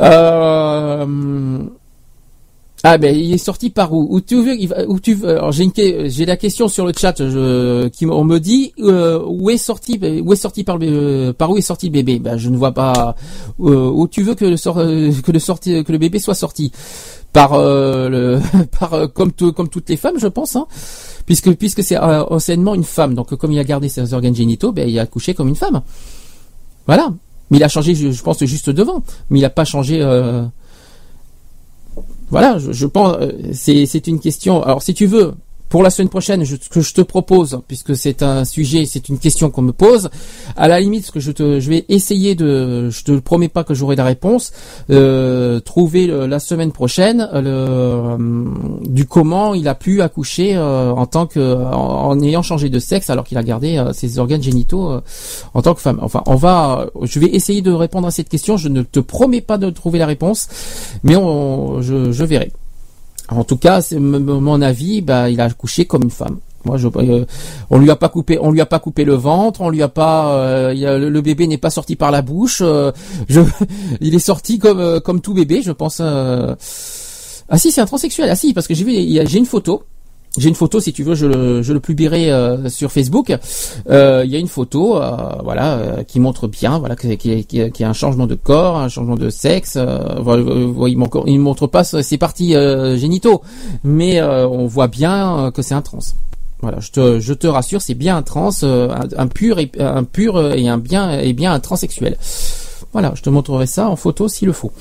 Euh, 0.00 1.58
Ah 2.86 2.98
ben 2.98 3.16
il 3.16 3.32
est 3.32 3.38
sorti 3.38 3.70
par 3.70 3.94
où? 3.94 4.06
Où 4.10 4.20
tu 4.20 4.36
veux 4.42 4.54
Où 4.88 5.00
tu 5.00 5.14
veux? 5.14 5.30
Alors 5.38 5.52
j'ai 5.52 5.70
j'ai 6.10 6.26
la 6.26 6.36
question 6.36 6.68
sur 6.68 6.84
le 6.84 6.92
chat 6.94 7.14
je, 7.16 7.88
qui 7.88 8.04
on 8.04 8.24
me 8.24 8.38
dit 8.38 8.74
euh, 8.80 9.22
où 9.26 9.48
est 9.48 9.56
sorti 9.56 9.98
où 10.22 10.32
est 10.34 10.36
sorti 10.36 10.64
par 10.64 10.76
euh, 10.82 11.32
par 11.32 11.48
où 11.50 11.56
est 11.56 11.62
sorti 11.62 11.86
le 11.86 11.92
bébé? 11.92 12.18
Ben 12.18 12.36
je 12.36 12.50
ne 12.50 12.58
vois 12.58 12.72
pas 12.72 13.16
euh, 13.60 13.88
où 13.90 14.06
tu 14.06 14.22
veux 14.22 14.34
que 14.34 14.44
le 14.44 14.58
sort 14.58 14.78
euh, 14.80 15.10
que 15.24 15.32
le 15.32 15.38
sorti 15.38 15.82
que 15.82 15.92
le 15.92 15.96
bébé 15.98 16.18
soit 16.18 16.34
sorti. 16.34 16.72
Par 17.32 17.54
euh, 17.54 18.10
le 18.10 18.40
par 18.78 18.92
euh, 18.92 19.06
comme 19.06 19.32
tout- 19.32 19.54
comme 19.54 19.70
toutes 19.70 19.88
les 19.88 19.96
femmes 19.96 20.18
je 20.18 20.26
pense 20.28 20.54
hein. 20.54 20.66
Puisque 21.24 21.54
puisque 21.54 21.82
c'est 21.82 21.96
anciennement 21.96 22.74
une 22.74 22.84
femme. 22.84 23.14
Donc 23.14 23.34
comme 23.34 23.50
il 23.52 23.58
a 23.58 23.64
gardé 23.64 23.88
ses 23.88 24.12
organes 24.12 24.34
génitaux 24.36 24.72
ben 24.72 24.86
il 24.86 24.98
a 24.98 25.02
accouché 25.02 25.32
comme 25.32 25.48
une 25.48 25.56
femme. 25.56 25.80
Voilà. 26.86 27.10
Mais 27.50 27.56
il 27.56 27.64
a 27.64 27.68
changé 27.68 27.94
je, 27.94 28.10
je 28.10 28.22
pense 28.22 28.44
juste 28.44 28.68
devant. 28.68 29.02
Mais 29.30 29.38
il 29.38 29.44
a 29.46 29.50
pas 29.50 29.64
changé 29.64 30.02
voilà, 32.30 32.58
je, 32.58 32.72
je 32.72 32.86
pense 32.86 33.16
euh, 33.20 33.32
c'est 33.52 33.86
c'est 33.86 34.06
une 34.06 34.20
question. 34.20 34.62
Alors 34.62 34.82
si 34.82 34.94
tu 34.94 35.06
veux 35.06 35.34
pour 35.74 35.82
la 35.82 35.90
semaine 35.90 36.08
prochaine, 36.08 36.44
ce 36.44 36.54
que 36.70 36.80
je 36.82 36.94
te 36.94 37.00
propose, 37.00 37.58
puisque 37.66 37.96
c'est 37.96 38.22
un 38.22 38.44
sujet, 38.44 38.86
c'est 38.86 39.08
une 39.08 39.18
question 39.18 39.50
qu'on 39.50 39.62
me 39.62 39.72
pose. 39.72 40.08
À 40.56 40.68
la 40.68 40.78
limite, 40.78 41.04
ce 41.06 41.10
que 41.10 41.18
je 41.18 41.32
te, 41.32 41.58
je 41.58 41.68
vais 41.68 41.84
essayer 41.88 42.36
de, 42.36 42.90
je 42.90 43.02
te 43.02 43.10
promets 43.18 43.48
pas 43.48 43.64
que 43.64 43.74
j'aurai 43.74 43.96
la 43.96 44.04
réponse. 44.04 44.52
euh, 44.90 45.58
trouver 45.58 46.06
le- 46.06 46.26
la 46.26 46.38
semaine 46.38 46.70
prochaine 46.70 47.28
le, 47.32 47.42
euh, 47.46 48.16
du 48.84 49.04
comment 49.04 49.52
il 49.54 49.66
a 49.66 49.74
pu 49.74 50.00
accoucher 50.00 50.54
euh, 50.54 50.92
en 50.92 51.06
tant 51.06 51.26
que, 51.26 51.40
en, 51.56 52.10
en 52.10 52.20
ayant 52.20 52.42
changé 52.42 52.68
de 52.68 52.78
sexe 52.78 53.10
alors 53.10 53.24
qu'il 53.24 53.36
a 53.38 53.42
gardé 53.42 53.76
euh, 53.76 53.92
ses 53.92 54.20
organes 54.20 54.44
génitaux 54.44 54.92
euh, 54.92 55.00
en 55.54 55.62
tant 55.62 55.74
que 55.74 55.80
femme. 55.80 55.98
Enfin, 56.02 56.22
on 56.26 56.36
va, 56.36 56.86
je 57.02 57.18
vais 57.18 57.26
essayer 57.34 57.62
de 57.62 57.72
répondre 57.72 58.06
à 58.06 58.12
cette 58.12 58.28
question. 58.28 58.56
Je 58.56 58.68
ne 58.68 58.82
te 58.82 59.00
promets 59.00 59.40
pas 59.40 59.58
de 59.58 59.70
trouver 59.70 59.98
la 59.98 60.06
réponse, 60.06 60.46
mais 61.02 61.16
on, 61.16 61.82
je, 61.82 62.12
je 62.12 62.24
verrai. 62.24 62.52
En 63.30 63.44
tout 63.44 63.56
cas, 63.56 63.80
c'est 63.80 63.98
mon 63.98 64.60
avis, 64.62 65.00
bah, 65.00 65.30
il 65.30 65.40
a 65.40 65.44
accouché 65.44 65.86
comme 65.86 66.02
une 66.04 66.10
femme. 66.10 66.38
Moi, 66.64 66.78
je, 66.78 66.88
euh, 66.88 67.24
on 67.70 67.78
lui 67.78 67.90
a 67.90 67.96
pas 67.96 68.08
coupé, 68.08 68.38
on 68.40 68.50
lui 68.50 68.60
a 68.60 68.66
pas 68.66 68.78
coupé 68.78 69.04
le 69.04 69.14
ventre, 69.14 69.60
on 69.60 69.68
lui 69.68 69.82
a 69.82 69.88
pas, 69.88 70.34
euh, 70.34 70.98
le, 70.98 71.20
bébé 71.20 71.46
n'est 71.46 71.58
pas 71.58 71.70
sorti 71.70 71.94
par 71.94 72.10
la 72.10 72.22
bouche. 72.22 72.62
euh, 72.62 72.90
il 74.00 74.14
est 74.14 74.18
sorti 74.18 74.58
comme 74.58 74.80
euh, 74.80 75.00
comme 75.00 75.20
tout 75.20 75.34
bébé, 75.34 75.60
je 75.62 75.72
pense. 75.72 75.98
euh. 76.00 76.54
Ah 77.50 77.58
si, 77.58 77.70
c'est 77.70 77.82
un 77.82 77.86
transsexuel. 77.86 78.30
Ah 78.30 78.36
si, 78.36 78.54
parce 78.54 78.66
que 78.66 78.74
j'ai 78.74 78.84
vu, 78.84 78.92
j'ai 78.92 79.38
une 79.38 79.44
photo. 79.46 79.82
J'ai 80.36 80.48
une 80.48 80.56
photo, 80.56 80.80
si 80.80 80.92
tu 80.92 81.04
veux, 81.04 81.14
je 81.14 81.26
le, 81.26 81.62
je 81.62 81.72
le 81.72 81.78
publierai 81.78 82.32
euh, 82.32 82.68
sur 82.68 82.90
Facebook. 82.90 83.36
Euh, 83.88 84.22
Il 84.26 84.32
y 84.32 84.36
a 84.36 84.40
une 84.40 84.48
photo, 84.48 85.00
euh, 85.00 85.16
voilà, 85.44 85.74
euh, 85.74 86.02
qui 86.02 86.18
montre 86.18 86.48
bien, 86.48 86.78
voilà, 86.80 86.96
qu'il 86.96 87.10
y, 87.10 87.12
a- 87.12 87.42
qu'il 87.44 87.70
y 87.80 87.84
a- 87.84 87.88
un 87.88 87.92
changement 87.92 88.26
de 88.26 88.34
corps, 88.34 88.76
un 88.76 88.88
changement 88.88 89.14
de 89.14 89.30
sexe. 89.30 89.74
Euh, 89.76 89.98
il, 90.88 90.96
montre, 90.98 91.22
il 91.26 91.38
montre 91.38 91.68
pas 91.68 91.84
ses 91.84 92.18
parties 92.18 92.52
génitaux, 92.96 93.42
mais 93.84 94.20
on 94.22 94.66
voit 94.66 94.88
bien 94.88 95.52
que 95.54 95.62
c'est 95.62 95.74
un 95.74 95.82
trans. 95.82 95.98
Voilà, 96.62 96.80
je 96.80 96.90
te, 96.90 97.20
je 97.20 97.34
te 97.34 97.46
rassure, 97.46 97.80
c'est 97.82 97.94
bien 97.94 98.16
un 98.16 98.22
trans, 98.22 98.50
un, 98.64 98.88
un 99.16 99.26
pur 99.28 99.58
et 99.60 99.70
un 99.78 100.02
pur 100.02 100.52
et 100.52 100.66
un 100.66 100.78
bien 100.78 101.20
et 101.20 101.32
bien 101.32 101.52
un 101.52 101.60
transsexuel. 101.60 102.16
Voilà, 102.92 103.12
je 103.14 103.22
te 103.22 103.30
montrerai 103.30 103.66
ça 103.66 103.88
en 103.88 103.96
photo 103.96 104.26
s'il 104.28 104.46
le 104.48 104.52
faut. 104.52 104.72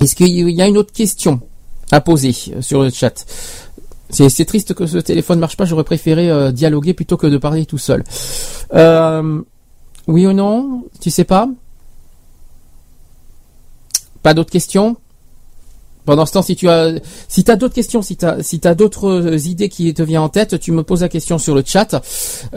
Est-ce 0.00 0.14
qu'il 0.14 0.28
y 0.50 0.62
a 0.62 0.66
une 0.66 0.76
autre 0.78 0.92
question 0.92 1.40
à 1.90 2.00
poser 2.00 2.32
sur 2.60 2.82
le 2.82 2.90
chat? 2.90 3.26
C'est, 4.10 4.44
triste 4.44 4.74
que 4.74 4.86
ce 4.86 4.98
téléphone 4.98 5.38
marche 5.38 5.56
pas. 5.56 5.64
J'aurais 5.64 5.84
préféré 5.84 6.30
euh, 6.30 6.52
dialoguer 6.52 6.94
plutôt 6.94 7.16
que 7.16 7.26
de 7.26 7.38
parler 7.38 7.66
tout 7.66 7.78
seul. 7.78 8.04
Euh, 8.74 9.40
oui 10.06 10.26
ou 10.26 10.32
non? 10.32 10.84
Tu 11.00 11.10
sais 11.10 11.24
pas? 11.24 11.48
Pas 14.22 14.34
d'autres 14.34 14.50
questions? 14.50 14.96
Pendant 16.06 16.24
ce 16.24 16.32
temps, 16.32 16.42
si 16.42 16.56
tu 16.56 16.68
as, 16.68 16.94
si 17.28 17.42
d'autres 17.44 17.74
questions, 17.74 18.00
si 18.00 18.16
t'as, 18.16 18.42
si 18.42 18.58
d'autres 18.58 19.08
euh, 19.08 19.38
idées 19.46 19.68
qui 19.68 19.92
te 19.92 20.02
viennent 20.02 20.22
en 20.22 20.28
tête, 20.30 20.58
tu 20.58 20.72
me 20.72 20.82
poses 20.82 21.02
la 21.02 21.08
question 21.10 21.36
sur 21.38 21.54
le 21.54 21.62
chat. 21.66 22.00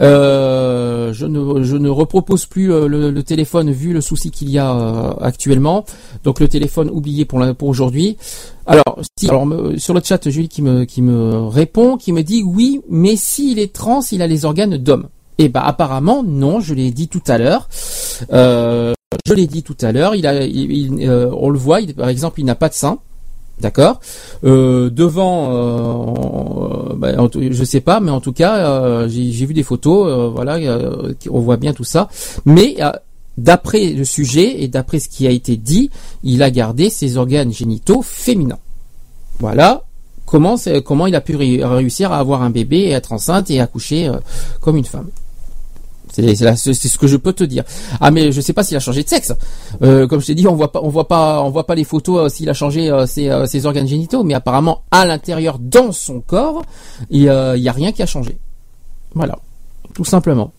Euh, 0.00 1.12
je 1.12 1.26
ne, 1.26 1.62
je 1.62 1.76
ne 1.76 1.88
repropose 1.88 2.46
plus 2.46 2.72
euh, 2.72 2.86
le, 2.86 3.10
le 3.10 3.22
téléphone 3.22 3.70
vu 3.70 3.92
le 3.92 4.00
souci 4.00 4.30
qu'il 4.30 4.48
y 4.50 4.58
a 4.58 4.72
euh, 4.74 5.12
actuellement. 5.20 5.84
Donc 6.24 6.40
le 6.40 6.48
téléphone 6.48 6.88
oublié 6.90 7.24
pour 7.24 7.40
pour 7.58 7.68
aujourd'hui. 7.68 8.16
Alors, 8.66 9.00
si, 9.18 9.28
alors 9.28 9.46
sur 9.78 9.94
le 9.94 10.00
chat, 10.02 10.28
Julie 10.30 10.48
qui 10.48 10.62
me, 10.62 10.84
qui 10.84 11.02
me 11.02 11.46
répond, 11.48 11.96
qui 11.96 12.12
me 12.12 12.22
dit 12.22 12.42
oui, 12.44 12.80
mais 12.88 13.16
s'il 13.16 13.58
est 13.58 13.72
trans, 13.72 14.00
il 14.12 14.22
a 14.22 14.26
les 14.26 14.44
organes 14.44 14.76
d'homme. 14.76 15.08
Eh 15.38 15.48
ben 15.48 15.62
apparemment 15.64 16.22
non, 16.22 16.60
je 16.60 16.74
l'ai 16.74 16.90
dit 16.90 17.08
tout 17.08 17.22
à 17.26 17.38
l'heure. 17.38 17.68
Euh, 18.32 18.92
je 19.26 19.32
l'ai 19.32 19.46
dit 19.46 19.62
tout 19.62 19.76
à 19.80 19.90
l'heure. 19.90 20.14
Il 20.14 20.24
il- 20.54 21.08
euh, 21.08 21.30
on 21.36 21.48
le 21.50 21.58
voit. 21.58 21.80
par 21.96 22.08
exemple, 22.08 22.40
il 22.40 22.44
n'a 22.44 22.54
pas 22.54 22.68
de 22.68 22.74
sein. 22.74 22.98
D'accord. 23.60 24.00
Euh, 24.44 24.88
devant, 24.90 25.50
euh, 26.90 26.94
bah, 26.96 27.12
en 27.18 27.28
tout- 27.28 27.42
je 27.50 27.64
sais 27.64 27.80
pas, 27.80 28.00
mais 28.00 28.10
en 28.10 28.20
tout 28.20 28.32
cas, 28.32 28.56
euh, 28.56 29.08
j'ai 29.08 29.44
vu 29.46 29.52
des 29.54 29.62
photos. 29.62 30.06
euh, 30.08 30.28
voilà, 30.28 30.54
euh, 30.56 31.12
on 31.30 31.40
voit 31.40 31.56
bien 31.56 31.72
tout 31.72 31.84
ça. 31.84 32.08
Mais 32.46 32.76
euh, 32.80 32.90
d'après 33.36 33.90
le 33.92 34.04
sujet 34.04 34.62
et 34.62 34.68
d'après 34.68 34.98
ce 34.98 35.08
qui 35.08 35.26
a 35.26 35.30
été 35.30 35.56
dit, 35.56 35.90
il 36.22 36.42
a 36.42 36.50
gardé 36.50 36.90
ses 36.90 37.16
organes 37.16 37.52
génitaux 37.52 38.02
féminins. 38.02 38.58
Voilà. 39.38 39.82
Comment, 40.26 40.56
comment 40.84 41.06
il 41.06 41.14
a 41.16 41.20
pu 41.20 41.34
ré- 41.36 41.60
réussir 41.64 42.12
à 42.12 42.18
avoir 42.18 42.42
un 42.42 42.50
bébé 42.50 42.78
et 42.78 42.90
être 42.90 43.12
enceinte 43.12 43.50
et 43.50 43.60
accoucher 43.60 44.08
euh, 44.08 44.14
comme 44.60 44.76
une 44.76 44.84
femme. 44.84 45.08
C'est 46.12 46.74
ce 46.74 46.98
que 46.98 47.06
je 47.06 47.16
peux 47.16 47.32
te 47.32 47.44
dire. 47.44 47.64
Ah 48.00 48.10
mais 48.10 48.32
je 48.32 48.40
sais 48.40 48.52
pas 48.52 48.62
s'il 48.62 48.76
a 48.76 48.80
changé 48.80 49.02
de 49.02 49.08
sexe. 49.08 49.32
Euh, 49.82 50.06
comme 50.06 50.20
je 50.20 50.26
t'ai 50.26 50.34
dit, 50.34 50.46
on 50.46 50.54
voit 50.54 50.72
pas, 50.72 50.80
on 50.82 50.88
voit 50.88 51.08
pas, 51.08 51.42
on 51.42 51.50
voit 51.50 51.66
pas 51.66 51.74
les 51.74 51.84
photos 51.84 52.18
euh, 52.18 52.28
s'il 52.28 52.48
a 52.48 52.54
changé 52.54 52.90
euh, 52.90 53.06
ses, 53.06 53.30
ses 53.46 53.66
organes 53.66 53.86
génitaux, 53.86 54.24
mais 54.24 54.34
apparemment 54.34 54.82
à 54.90 55.06
l'intérieur, 55.06 55.58
dans 55.58 55.92
son 55.92 56.20
corps, 56.20 56.62
il 57.10 57.22
y 57.22 57.28
a 57.28 57.72
rien 57.72 57.92
qui 57.92 58.02
a 58.02 58.06
changé. 58.06 58.38
Voilà, 59.14 59.38
tout 59.94 60.04
simplement. 60.04 60.52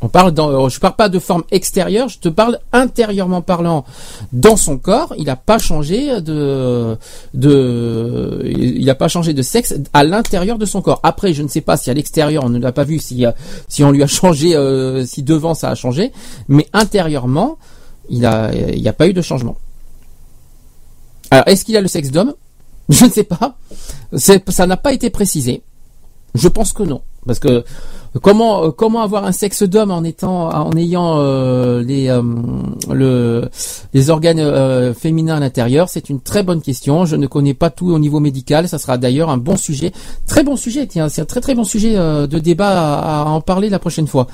On 0.00 0.08
parle 0.08 0.32
dans, 0.32 0.50
euh, 0.50 0.68
je 0.68 0.78
parle 0.78 0.94
pas 0.94 1.08
de 1.08 1.18
forme 1.18 1.42
extérieure, 1.50 2.08
je 2.08 2.18
te 2.18 2.28
parle 2.28 2.60
intérieurement 2.72 3.42
parlant 3.42 3.84
dans 4.32 4.56
son 4.56 4.78
corps. 4.78 5.12
Il 5.18 5.24
n'a 5.24 5.34
pas 5.34 5.58
changé 5.58 6.20
de, 6.20 6.96
de, 7.34 8.42
il 8.44 8.84
n'a 8.84 8.94
pas 8.94 9.08
changé 9.08 9.34
de 9.34 9.42
sexe 9.42 9.74
à 9.92 10.04
l'intérieur 10.04 10.56
de 10.56 10.66
son 10.66 10.82
corps. 10.82 11.00
Après, 11.02 11.32
je 11.34 11.42
ne 11.42 11.48
sais 11.48 11.60
pas 11.60 11.76
si 11.76 11.90
à 11.90 11.94
l'extérieur 11.94 12.44
on 12.44 12.48
ne 12.48 12.60
l'a 12.60 12.70
pas 12.70 12.84
vu, 12.84 13.00
si, 13.00 13.26
euh, 13.26 13.32
si 13.66 13.82
on 13.82 13.90
lui 13.90 14.02
a 14.02 14.06
changé, 14.18 14.54
euh, 14.54 15.04
si 15.04 15.24
devant 15.24 15.54
ça 15.54 15.70
a 15.70 15.74
changé, 15.74 16.12
mais 16.46 16.68
intérieurement, 16.72 17.58
il 18.08 18.24
a, 18.24 18.52
il 18.54 18.80
n'y 18.80 18.88
a 18.88 18.92
pas 18.92 19.08
eu 19.08 19.12
de 19.12 19.22
changement. 19.22 19.56
Alors, 21.30 21.46
est-ce 21.48 21.64
qu'il 21.64 21.76
a 21.76 21.80
le 21.80 21.88
sexe 21.88 22.10
d'homme? 22.10 22.34
Je 22.88 23.04
ne 23.04 23.10
sais 23.10 23.24
pas. 23.24 23.56
Ça 24.16 24.66
n'a 24.66 24.76
pas 24.76 24.92
été 24.92 25.10
précisé. 25.10 25.62
Je 26.34 26.48
pense 26.48 26.72
que 26.72 26.82
non, 26.82 27.02
parce 27.26 27.38
que 27.38 27.64
comment 28.22 28.70
comment 28.70 29.02
avoir 29.02 29.24
un 29.24 29.32
sexe 29.32 29.62
d'homme 29.62 29.90
en 29.90 30.02
étant 30.04 30.48
en 30.48 30.72
ayant 30.72 31.18
euh, 31.18 31.82
les 31.82 32.08
euh, 32.08 32.22
le 32.90 33.48
les 33.94 34.10
organes 34.10 34.40
euh, 34.40 34.94
féminins 34.94 35.36
à 35.36 35.40
l'intérieur, 35.40 35.88
c'est 35.88 36.08
une 36.10 36.20
très 36.20 36.42
bonne 36.42 36.60
question. 36.60 37.04
Je 37.04 37.16
ne 37.16 37.26
connais 37.26 37.54
pas 37.54 37.70
tout 37.70 37.90
au 37.90 37.98
niveau 37.98 38.20
médical. 38.20 38.68
Ça 38.68 38.78
sera 38.78 38.98
d'ailleurs 38.98 39.30
un 39.30 39.38
bon 39.38 39.56
sujet, 39.56 39.92
très 40.26 40.42
bon 40.42 40.56
sujet. 40.56 40.86
Tiens, 40.86 41.08
c'est 41.08 41.22
un 41.22 41.26
très 41.26 41.40
très 41.40 41.54
bon 41.54 41.64
sujet 41.64 41.96
euh, 41.96 42.26
de 42.26 42.38
débat 42.38 42.98
à, 42.98 43.22
à 43.22 43.24
en 43.26 43.40
parler 43.40 43.68
la 43.68 43.78
prochaine 43.78 44.06
fois. 44.06 44.26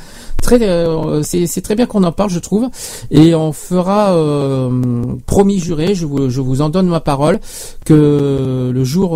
Très 0.43 0.61
euh, 0.63 1.23
c'est 1.23 1.63
très 1.63 1.75
bien 1.75 1.87
qu'on 1.87 2.05
en 2.05 2.13
parle, 2.13 2.31
je 2.31 2.39
trouve, 2.39 2.69
et 3.11 3.35
on 3.35 3.53
fera 3.53 4.15
euh, 4.15 5.03
promis 5.27 5.59
juré. 5.59 5.95
Je 5.95 6.07
vous 6.07 6.31
je 6.31 6.41
vous 6.41 6.61
en 6.61 6.69
donne 6.69 6.89
ma 6.89 7.01
parole 7.01 7.41
que 7.85 8.71
le 8.73 8.85
jour 8.85 9.13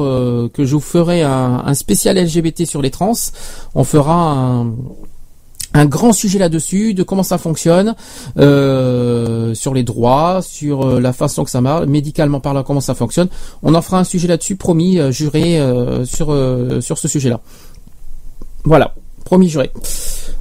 que 0.53 0.65
je 0.65 0.75
vous 0.75 0.81
ferai 0.81 1.23
un, 1.23 1.63
un 1.65 1.75
spécial 1.75 2.17
LGBT 2.19 2.65
sur 2.65 2.83
les 2.83 2.91
trans, 2.91 3.13
on 3.75 3.85
fera 3.85 4.65
un, 5.75 5.87
grand 5.87 6.13
sujet 6.13 6.39
là-dessus, 6.39 6.95
de 6.95 7.03
comment 7.03 7.23
ça 7.23 7.39
fonctionne, 7.39 7.95
euh, 8.39 9.55
sur 9.55 9.75
les 9.75 9.83
droits, 9.83 10.41
sur 10.43 10.87
euh, 10.87 11.01
la 11.01 11.13
façon 11.13 11.45
que 11.45 11.51
ça 11.51 11.61
marche, 11.61 11.87
médicalement 11.87 12.41
parlant, 12.41 12.63
comment 12.63 12.81
ça 12.81 12.95
fonctionne. 12.95 13.29
On 13.63 13.75
en 13.75 13.83
fera 13.83 13.99
un 13.99 14.05
sujet 14.05 14.29
là-dessus, 14.29 14.57
promis, 14.57 14.99
euh, 14.99 15.13
juré, 15.13 15.61
sur, 16.05 16.37
sur 16.81 16.99
ce 16.99 17.09
sujet-là. 17.09 17.41
Voilà, 18.65 18.95
promis, 19.25 19.49
juré. 19.49 19.71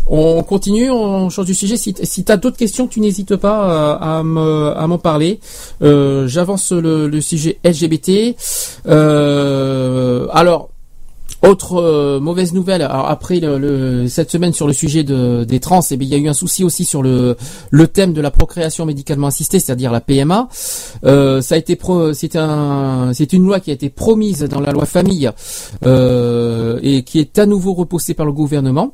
On 0.09 0.41
continue, 0.43 0.89
on 0.89 1.29
change 1.29 1.45
du 1.45 1.53
sujet. 1.53 1.75
Si, 1.75 1.93
si 2.03 2.23
tu 2.23 2.31
as 2.31 2.37
d'autres 2.37 2.57
questions, 2.57 2.87
tu 2.87 3.01
n'hésites 3.01 3.35
pas 3.35 3.95
à, 3.95 4.19
à 4.19 4.23
m'en 4.23 4.97
parler. 4.97 5.39
J'avance 5.81 6.71
le, 6.71 7.21
sujet 7.21 7.59
LGBT. 7.63 8.35
Alors, 8.85 10.69
autre 11.43 11.75
euh, 11.75 12.19
mauvaise 12.19 12.53
nouvelle. 12.53 12.81
Alors 12.81 13.07
après 13.09 13.39
le, 13.39 13.57
le- 13.57 14.07
cette 14.07 14.31
semaine 14.31 14.53
sur 14.53 14.65
le 14.67 14.73
sujet 14.73 15.03
de, 15.03 15.43
des 15.43 15.59
trans, 15.59 15.81
eh 15.91 15.97
bien, 15.97 16.07
il 16.07 16.11
y 16.11 16.15
a 16.15 16.17
eu 16.17 16.27
un 16.29 16.33
souci 16.33 16.63
aussi 16.63 16.83
sur 16.85 17.03
le, 17.03 17.37
le 17.69 17.87
thème 17.87 18.13
de 18.13 18.21
la 18.21 18.31
procréation 18.31 18.85
médicalement 18.85 19.27
assistée, 19.27 19.59
c'est-à-dire 19.59 19.91
la 19.91 20.01
PMA. 20.01 20.47
Euh, 21.05 21.41
ça 21.41 21.55
a 21.55 21.57
été 21.57 21.77
c'est 22.13 22.35
un, 22.35 23.11
une 23.33 23.43
loi 23.45 23.59
qui 23.59 23.69
a 23.69 23.73
été 23.73 23.89
promise 23.89 24.39
dans 24.43 24.59
la 24.59 24.71
loi 24.71 24.85
famille 24.85 25.29
euh, 25.85 26.79
et 26.81 27.03
qui 27.03 27.19
est 27.19 27.37
à 27.39 27.45
nouveau 27.45 27.73
repoussée 27.73 28.13
par 28.13 28.25
le 28.25 28.31
gouvernement. 28.31 28.93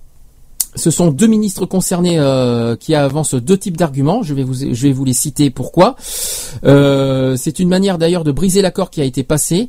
ce 0.75 0.91
sont 0.91 1.11
deux 1.11 1.27
ministres 1.27 1.65
concernés 1.65 2.19
euh, 2.19 2.75
qui 2.75 2.93
avancent 2.95 3.35
deux 3.35 3.57
types 3.57 3.77
d'arguments. 3.77 4.21
Je 4.23 4.33
vais 4.33 4.43
vous, 4.43 4.53
je 4.55 4.83
vais 4.87 4.91
vous 4.91 5.05
les 5.05 5.13
citer. 5.13 5.49
Pourquoi 5.49 5.95
Euh, 6.65 7.35
C'est 7.37 7.59
une 7.59 7.69
manière 7.69 7.97
d'ailleurs 7.97 8.23
de 8.23 8.31
briser 8.31 8.61
l'accord 8.61 8.89
qui 8.89 8.99
a 9.01 9.03
été 9.05 9.23
passé. 9.23 9.67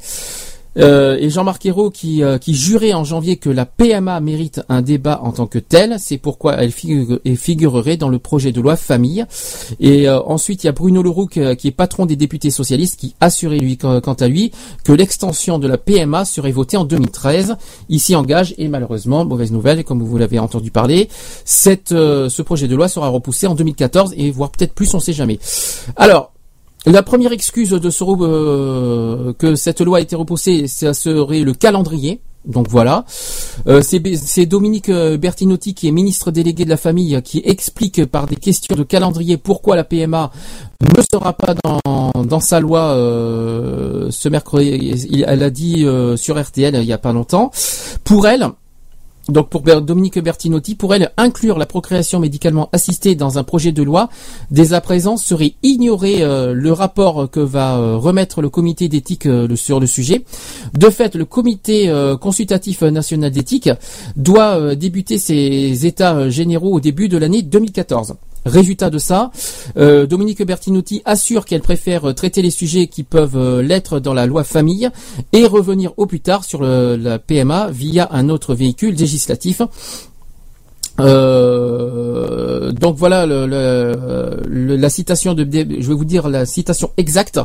Euh, 0.78 1.16
et 1.20 1.30
Jean-Marc 1.30 1.64
Ayrault 1.66 1.90
qui, 1.90 2.22
euh, 2.22 2.38
qui 2.38 2.54
jurait 2.54 2.92
en 2.92 3.04
janvier 3.04 3.36
que 3.36 3.50
la 3.50 3.66
PMA 3.66 4.20
mérite 4.20 4.62
un 4.68 4.82
débat 4.82 5.20
en 5.22 5.32
tant 5.32 5.46
que 5.46 5.58
tel, 5.58 5.96
c'est 5.98 6.18
pourquoi 6.18 6.54
elle 6.54 6.72
figure, 6.72 7.20
elle 7.24 7.36
figurerait 7.36 7.96
dans 7.96 8.08
le 8.08 8.18
projet 8.18 8.52
de 8.52 8.60
loi 8.60 8.76
famille. 8.76 9.24
Et 9.80 10.08
euh, 10.08 10.20
ensuite 10.22 10.64
il 10.64 10.66
y 10.66 10.70
a 10.70 10.72
Bruno 10.72 11.02
Leroux 11.02 11.26
qui, 11.26 11.40
qui 11.56 11.68
est 11.68 11.72
patron 11.72 12.06
des 12.06 12.16
députés 12.16 12.50
socialistes 12.50 12.98
qui 12.98 13.14
assurait 13.20 13.58
lui 13.58 13.78
quant 13.78 13.98
à 13.98 14.28
lui 14.28 14.52
que 14.84 14.92
l'extension 14.92 15.58
de 15.58 15.68
la 15.68 15.78
PMA 15.78 16.24
serait 16.24 16.52
votée 16.52 16.76
en 16.76 16.84
2013. 16.84 17.56
Ici 17.88 18.14
engage 18.14 18.54
et 18.58 18.68
malheureusement 18.68 19.24
mauvaise 19.24 19.52
nouvelle 19.52 19.84
comme 19.84 20.02
vous 20.02 20.18
l'avez 20.18 20.38
entendu 20.38 20.70
parler, 20.70 21.08
euh, 21.92 22.28
ce 22.28 22.42
projet 22.42 22.68
de 22.68 22.74
loi 22.74 22.88
sera 22.88 23.08
repoussé 23.08 23.46
en 23.46 23.54
2014 23.54 24.14
et 24.16 24.30
voire 24.30 24.50
peut-être 24.50 24.74
plus 24.74 24.92
on 24.94 25.00
sait 25.00 25.12
jamais. 25.12 25.38
Alors 25.96 26.33
la 26.86 27.02
première 27.02 27.32
excuse 27.32 27.70
de 27.70 27.90
ce 27.90 28.04
euh, 28.04 29.32
que 29.34 29.54
cette 29.54 29.80
loi 29.80 29.98
a 29.98 30.00
été 30.00 30.16
repoussée, 30.16 30.66
ça 30.66 30.94
serait 30.94 31.40
le 31.40 31.54
calendrier. 31.54 32.20
Donc 32.44 32.68
voilà, 32.68 33.06
Euh, 33.66 33.80
c'est 33.82 34.46
Dominique 34.46 34.90
euh, 34.90 35.16
Bertinotti 35.16 35.72
qui 35.74 35.88
est 35.88 35.90
ministre 35.90 36.30
délégué 36.30 36.64
de 36.64 36.70
la 36.70 36.76
famille 36.76 37.20
qui 37.22 37.40
explique 37.44 38.04
par 38.04 38.26
des 38.26 38.36
questions 38.36 38.76
de 38.76 38.82
calendrier 38.82 39.38
pourquoi 39.38 39.76
la 39.76 39.84
PMA 39.84 40.30
ne 40.82 41.02
sera 41.10 41.32
pas 41.32 41.54
dans, 41.64 42.10
dans 42.22 42.40
sa 42.40 42.60
loi 42.60 42.80
euh, 42.80 44.08
ce 44.10 44.28
mercredi. 44.28 45.24
Elle 45.26 45.42
a 45.42 45.50
dit 45.50 45.86
euh, 45.86 46.16
sur 46.16 46.38
RTL 46.38 46.74
il 46.74 46.84
y 46.84 46.92
a 46.92 46.98
pas 46.98 47.12
longtemps. 47.12 47.50
Pour 48.04 48.26
elle, 48.26 48.48
donc 49.28 49.48
pour 49.48 49.62
Dominique 49.62 50.18
Bertinotti, 50.18 50.74
pour 50.74 50.94
elle, 50.94 51.10
inclure 51.16 51.58
la 51.58 51.66
procréation 51.66 52.20
médicalement 52.20 52.68
assistée 52.72 53.14
dans 53.14 53.38
un 53.38 53.44
projet 53.44 53.72
de 53.72 53.82
loi 53.82 54.08
dès 54.50 54.72
à 54.74 54.80
présent 54.80 55.16
serait 55.16 55.54
ignorer 55.62 56.22
euh, 56.22 56.52
le 56.52 56.72
rapport 56.72 57.30
que 57.30 57.40
va 57.40 57.76
euh, 57.76 57.96
remettre 57.96 58.42
le 58.42 58.50
comité 58.50 58.88
d'éthique 58.88 59.26
euh, 59.26 59.56
sur 59.56 59.80
le 59.80 59.86
sujet. 59.86 60.24
De 60.74 60.90
fait, 60.90 61.14
le 61.14 61.24
comité 61.24 61.90
consultatif 62.20 62.82
national 62.82 63.30
d'éthique 63.30 63.70
doit 64.16 64.74
débuter 64.74 65.18
ses 65.18 65.86
états 65.86 66.28
généraux 66.28 66.72
au 66.72 66.80
début 66.80 67.08
de 67.08 67.16
l'année 67.16 67.42
2014. 67.42 68.14
Résultat 68.44 68.90
de 68.90 68.98
ça, 68.98 69.30
euh, 69.76 70.06
Dominique 70.06 70.44
Bertinotti 70.44 71.02
assure 71.06 71.46
qu'elle 71.46 71.62
préfère 71.62 72.14
traiter 72.14 72.42
les 72.42 72.50
sujets 72.50 72.88
qui 72.88 73.02
peuvent 73.02 73.36
euh, 73.36 73.62
l'être 73.62 74.00
dans 74.00 74.12
la 74.12 74.26
loi 74.26 74.44
famille 74.44 74.90
et 75.32 75.46
revenir 75.46 75.92
au 75.96 76.06
plus 76.06 76.20
tard 76.20 76.44
sur 76.44 76.62
la 76.62 77.18
PMA 77.18 77.70
via 77.70 78.08
un 78.12 78.28
autre 78.28 78.54
véhicule 78.54 78.94
législatif. 78.94 79.62
Euh, 81.00 82.70
donc 82.72 82.96
voilà 82.96 83.26
la 83.26 84.90
citation 84.90 85.34
de, 85.34 85.44
je 85.50 85.88
vais 85.88 85.94
vous 85.94 86.04
dire 86.04 86.28
la 86.28 86.44
citation 86.44 86.90
exacte. 86.96 87.40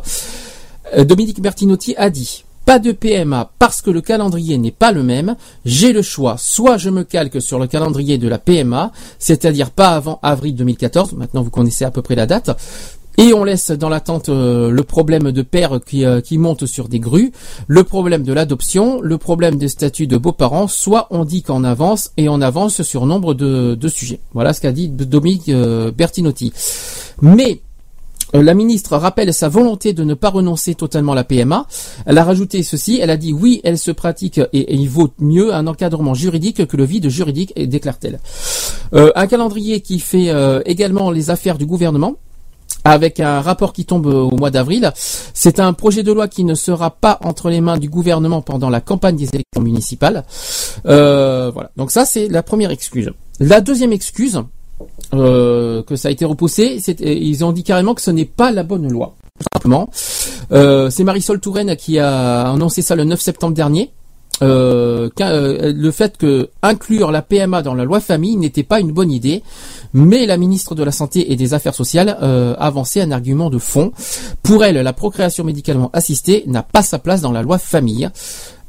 Dominique 0.98 1.42
Bertinotti 1.42 1.96
a 1.98 2.10
dit 2.10 2.44
pas 2.70 2.78
de 2.78 2.92
PMA 2.92 3.50
parce 3.58 3.82
que 3.82 3.90
le 3.90 4.00
calendrier 4.00 4.60
n'est 4.60 4.70
pas 4.70 4.92
le 4.92 5.02
même. 5.02 5.36
J'ai 5.66 5.92
le 5.92 6.04
choix, 6.04 6.36
soit 6.38 6.78
je 6.78 6.92
me 6.92 7.04
calque 7.04 7.42
sur 7.42 7.58
le 7.58 7.66
calendrier 7.66 8.20
de 8.20 8.28
la 8.28 8.38
PMA, 8.38 8.92
c'est-à-dire 9.18 9.72
pas 9.72 9.96
avant 9.96 10.20
avril 10.22 10.54
2014. 10.54 11.14
Maintenant 11.14 11.42
vous 11.42 11.50
connaissez 11.50 11.84
à 11.84 11.90
peu 11.90 12.04
près 12.04 12.14
la 12.14 12.28
date. 12.28 12.52
Et 13.18 13.34
on 13.34 13.44
laisse 13.44 13.72
dans 13.72 13.90
l'attente 13.90 14.30
euh, 14.30 14.70
le 14.70 14.84
problème 14.84 15.32
de 15.32 15.42
père 15.42 15.80
qui, 15.84 16.06
euh, 16.06 16.22
qui 16.22 16.38
monte 16.38 16.68
sur 16.68 16.90
des 16.90 17.00
grues, 17.00 17.32
le 17.66 17.84
problème 17.84 18.22
de 18.22 18.34
l'adoption, 18.34 19.02
le 19.02 19.18
problème 19.18 19.58
des 19.58 19.68
statuts 19.68 20.06
de 20.06 20.18
beaux-parents, 20.18 20.68
soit 20.68 21.08
on 21.10 21.26
dit 21.26 21.42
qu'on 21.42 21.64
avance 21.64 22.12
et 22.18 22.30
on 22.30 22.40
avance 22.40 22.84
sur 22.84 23.08
nombre 23.08 23.34
de, 23.34 23.88
sujets. 23.88 24.20
Voilà 24.36 24.54
ce 24.54 24.62
qu'a 24.62 24.72
dit 24.72 24.90
Dominique 24.90 25.50
euh, 25.50 25.90
Bertinotti. 25.90 26.54
Mais 27.24 27.62
la 28.34 28.54
ministre 28.54 28.96
rappelle 28.96 29.34
sa 29.34 29.50
volonté 29.50 29.94
de 29.94 30.04
ne 30.04 30.14
pas 30.14 30.30
renoncer 30.30 30.76
totalement 30.76 31.14
à 31.14 31.16
la 31.16 31.24
PMA. 31.24 31.66
Elle 32.06 32.18
a 32.18 32.24
rajouté 32.24 32.64
ceci, 32.64 33.00
elle 33.02 33.10
a 33.10 33.18
dit 33.18 33.34
oui, 33.34 33.62
elle 33.64 33.78
se 33.78 33.92
pratique 33.92 34.40
et, 34.54 34.76
il 34.76 34.88
vaut 34.88 35.10
mieux 35.20 35.54
un 35.54 35.68
encadrement 35.68 36.14
juridique 36.14 36.68
que 36.68 36.78
le 36.78 36.84
vide 36.84 37.10
juridique, 37.10 37.54
et 37.56 37.68
déclare-t-elle. 37.68 38.20
Euh, 38.94 39.12
un 39.16 39.28
calendrier 39.28 39.82
qui 39.82 40.00
fait 40.00 40.30
euh, 40.30 40.62
également 40.66 41.12
les 41.12 41.30
affaires 41.30 41.58
du 41.58 41.66
gouvernement 41.66 42.16
avec 42.84 43.20
un 43.20 43.42
rapport 43.42 43.74
qui 43.74 43.86
tombe 43.86 44.06
au 44.06 44.36
mois 44.36 44.52
d'avril. 44.52 44.92
C'est 44.96 45.60
un 45.60 45.74
projet 45.74 46.04
de 46.04 46.12
loi 46.12 46.28
qui 46.28 46.44
ne 46.44 46.56
sera 46.56 46.92
pas 46.92 47.20
entre 47.24 47.50
les 47.50 47.62
mains 47.62 47.78
du 47.78 47.90
gouvernement 47.90 48.42
pendant 48.42 48.70
la 48.70 48.82
campagne 48.82 49.18
des 49.18 49.30
élections 49.30 49.62
municipales. 49.62 50.24
Euh, 50.86 51.52
voilà. 51.54 51.72
Donc 51.76 51.92
ça, 51.92 52.06
c'est 52.06 52.28
la 52.28 52.44
première 52.44 52.72
excuse. 52.72 53.12
La 53.40 53.62
deuxième 53.62 53.94
excuse, 53.94 54.42
euh, 55.14 55.84
que 55.84 55.96
ça 55.96 56.10
a 56.10 56.12
été 56.12 56.26
repoussé, 56.26 56.82
ils 57.00 57.46
ont 57.46 57.52
dit 57.52 57.64
carrément 57.64 57.94
que 57.94 58.02
ce 58.02 58.12
n'est 58.12 58.26
pas 58.26 58.52
la 58.52 58.64
bonne 58.64 58.90
loi. 58.90 59.16
Simplement. 59.54 59.90
Euh, 60.52 60.90
c'est 60.90 61.04
Marisol 61.04 61.40
Touraine 61.40 61.76
qui 61.76 62.00
a 62.00 62.50
annoncé 62.52 62.82
ça 62.82 62.96
le 62.96 63.06
9 63.06 63.20
septembre 63.20 63.54
dernier. 63.54 63.92
Euh, 64.42 65.10
euh, 65.20 65.74
le 65.76 65.92
fait 65.92 66.18
que 66.18 66.50
inclure 66.62 67.12
la 67.12 67.22
PMA 67.22 67.62
dans 67.62 67.74
la 67.74 67.84
loi 67.84 68.00
famille 68.00 68.38
n'était 68.38 68.64
pas 68.64 68.80
une 68.80 68.94
bonne 68.94 69.12
idée, 69.12 69.44
mais 69.94 70.26
la 70.26 70.38
ministre 70.38 70.76
de 70.76 70.84
la 70.84 70.92
Santé 70.92 71.32
et 71.32 71.36
des 71.36 71.54
Affaires 71.54 71.76
sociales 71.76 72.18
euh, 72.22 72.56
avançait 72.58 73.02
un 73.02 73.12
argument 73.12 73.50
de 73.50 73.58
fond. 73.58 73.92
Pour 74.44 74.64
elle, 74.64 74.78
la 74.78 74.94
procréation 74.94 75.44
médicalement 75.44 75.90
assistée 75.94 76.44
n'a 76.48 76.64
pas 76.64 76.84
sa 76.84 77.00
place 77.00 77.22
dans 77.22 77.32
la 77.32 77.42
loi 77.42 77.58
famille. 77.58 78.10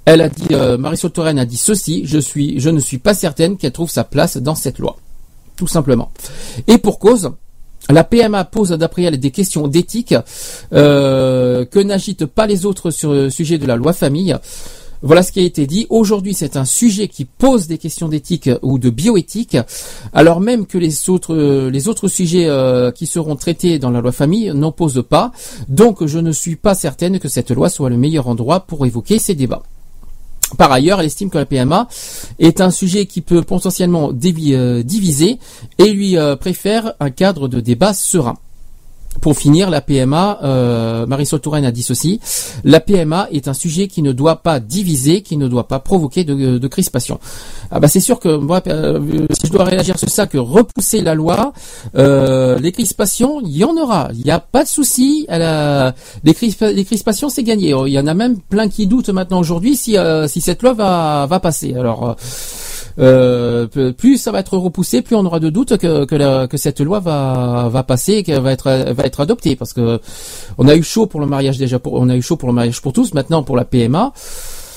Elle 0.07 0.23
a 0.23 0.29
dit, 0.29 0.49
euh, 0.53 0.77
Marisol 0.77 1.13
Touraine 1.13 1.39
a 1.39 1.47
dit 1.47 1.57
ceci, 1.57 2.03
je 2.05 2.19
suis, 2.19 2.59
je 2.59 2.71
ne 2.71 2.81
suis 2.81 2.99
pas 2.99 3.15
certaine 3.15 3.57
qu'elle 3.57 3.73
trouve 3.73 3.91
sa 3.91 4.03
place 4.03 4.39
dans 4.39 4.55
cette 4.55 4.79
loi. 4.79 4.97
Tout 5.61 5.67
simplement. 5.67 6.11
Et 6.69 6.79
pour 6.79 6.99
cause, 6.99 7.33
la 7.91 8.03
PMA 8.03 8.47
pose 8.47 8.71
d'après 8.71 9.03
elle 9.03 9.21
des 9.21 9.31
questions 9.31 9.69
d'éthique 9.69 10.15
euh, 10.73 11.67
que 11.67 11.79
n'agitent 11.79 12.25
pas 12.25 12.47
les 12.47 12.65
autres 12.65 12.91
sur 12.91 13.13
le 13.13 13.29
sujet 13.29 13.59
de 13.59 13.67
la 13.67 13.77
loi 13.77 13.93
famille. 13.93 14.35
Voilà 15.03 15.23
ce 15.23 15.33
qui 15.33 15.41
a 15.41 15.43
été 15.43 15.67
dit. 15.67 15.87
Aujourd'hui, 15.91 16.33
c'est 16.33 16.57
un 16.57 16.65
sujet 16.65 17.09
qui 17.09 17.27
pose 17.27 17.67
des 17.67 17.77
questions 17.77 18.09
d'éthique 18.09 18.49
ou 18.63 18.79
de 18.79 18.89
bioéthique, 18.89 19.59
alors 20.15 20.41
même 20.41 20.65
que 20.65 20.79
les 20.79 21.11
autres, 21.11 21.35
euh, 21.35 21.69
les 21.69 21.89
autres 21.89 22.09
sujets 22.09 22.47
euh, 22.47 22.91
qui 22.91 23.05
seront 23.05 23.37
traités 23.37 23.79
dans 23.79 23.91
la 23.91 24.01
loi 24.01 24.13
famille 24.13 24.51
n'en 24.55 24.73
posent 24.73 25.05
pas. 25.07 25.31
Donc, 25.69 26.07
je 26.07 26.19
ne 26.19 26.33
suis 26.33 26.57
pas 26.57 26.75
certaine 26.75 27.19
que 27.19 27.29
cette 27.29 27.51
loi 27.51 27.69
soit 27.69 27.91
le 27.91 27.99
meilleur 27.99 28.29
endroit 28.29 28.61
pour 28.61 28.87
évoquer 28.87 29.19
ces 29.19 29.35
débats. 29.35 29.63
Par 30.57 30.73
ailleurs, 30.73 31.01
elle 31.01 31.07
estime 31.07 31.31
que 31.31 31.39
la 31.39 31.47
PMA 31.47 31.89
est 32.39 32.61
un 32.61 32.71
sujet 32.71 33.07
qui 33.07 33.21
peut 33.21 33.43
potentiellement 33.43 34.11
euh, 34.11 34.83
diviser 34.83 35.39
et 35.79 35.93
lui 35.93 36.17
euh, 36.17 36.37
préfère 36.37 36.95
un 37.01 37.11
cadre 37.11 37.49
de 37.49 37.61
débat 37.61 37.95
serein. 37.95 38.37
Pour 39.21 39.37
finir, 39.37 39.69
la 39.69 39.81
PMA, 39.83 40.39
euh, 40.45 41.05
Marisol 41.05 41.41
Touraine 41.41 41.67
a 41.67 41.73
dit 41.73 41.83
ceci, 41.83 42.21
la 42.65 42.81
PMA 42.81 43.29
est 43.33 43.49
un 43.49 43.55
sujet 43.55 43.87
qui 43.87 44.01
ne 44.03 44.13
doit 44.13 44.37
pas 44.37 44.61
diviser, 44.61 45.21
qui 45.21 45.37
ne 45.37 45.47
doit 45.47 45.69
pas 45.69 45.79
provoquer 45.79 46.25
de, 46.25 46.57
de 46.59 46.69
crispation. 46.69 47.19
Ah 47.71 47.81
bah 47.81 47.89
c'est 47.89 48.01
sûr 48.01 48.19
que 48.19 48.35
moi, 48.37 48.63
euh, 48.69 49.27
si 49.39 49.49
je 49.49 49.53
dois 49.53 49.65
réagir 49.65 49.99
sur 49.99 50.09
ça, 50.09 50.27
que 50.27 50.39
repousser 50.39 51.03
la 51.03 51.15
loi, 51.15 51.53
euh, 51.97 52.59
les 52.61 52.73
crispations, 52.73 53.41
il 53.43 53.55
y 53.57 53.65
en 53.65 53.77
aura, 53.77 54.09
il 54.15 54.25
n'y 54.25 54.31
a 54.31 54.41
pas 54.41 54.63
de 54.65 54.69
souci. 54.69 55.27
Elle 55.29 55.43
a- 55.43 55.95
Les, 56.25 56.33
crispa- 56.33 56.73
les 56.73 56.85
crispations, 56.85 57.29
c'est 57.29 57.43
gagné. 57.43 57.75
Il 57.87 57.93
y 57.93 57.99
en 57.99 58.07
a 58.07 58.15
même 58.15 58.39
plein 58.39 58.69
qui 58.69 58.87
doutent 58.87 59.11
maintenant 59.11 59.41
aujourd'hui 59.41 59.77
si, 59.77 59.99
euh, 59.99 60.29
si 60.29 60.41
cette 60.41 60.63
loi 60.63 60.73
va, 60.73 61.27
va 61.29 61.41
passer. 61.41 61.75
Alors. 61.75 62.17
Euh, 62.99 63.67
plus 63.93 64.19
ça 64.19 64.33
va 64.33 64.41
être 64.41 64.57
repoussé, 64.57 65.03
plus 65.03 65.17
on 65.17 65.25
aura 65.25 65.41
de 65.41 65.49
doutes 65.51 65.77
que, 65.79 66.05
que, 66.05 66.15
la- 66.17 66.47
que 66.49 66.57
cette 66.57 66.81
loi 66.81 67.01
va, 67.01 67.69
va 67.71 67.83
passer 67.83 68.15
et 68.15 68.23
qu'elle 68.23 68.41
va 68.43 68.53
être, 68.53 68.93
va 68.93 69.05
être 69.05 69.21
adoptée. 69.21 69.57
Parce 69.57 69.73
que 69.73 70.01
on 70.59 70.69
a 70.69 70.75
eu 70.75 70.83
chaud 70.83 71.07
pour 71.07 71.21
le 71.21 71.27
mariage 71.27 71.59
déjà, 71.59 71.79
pour, 71.79 71.95
on 71.95 72.09
a 72.09 72.17
eu 72.17 72.23
chaud 72.23 72.37
pour 72.37 72.49
le 72.49 72.55
mariage 72.55 72.81
pour 72.83 72.93
tous. 72.93 73.15
Maintenant 73.15 73.43
pour 73.43 73.57
la 73.57 73.65
PMA, 73.65 74.13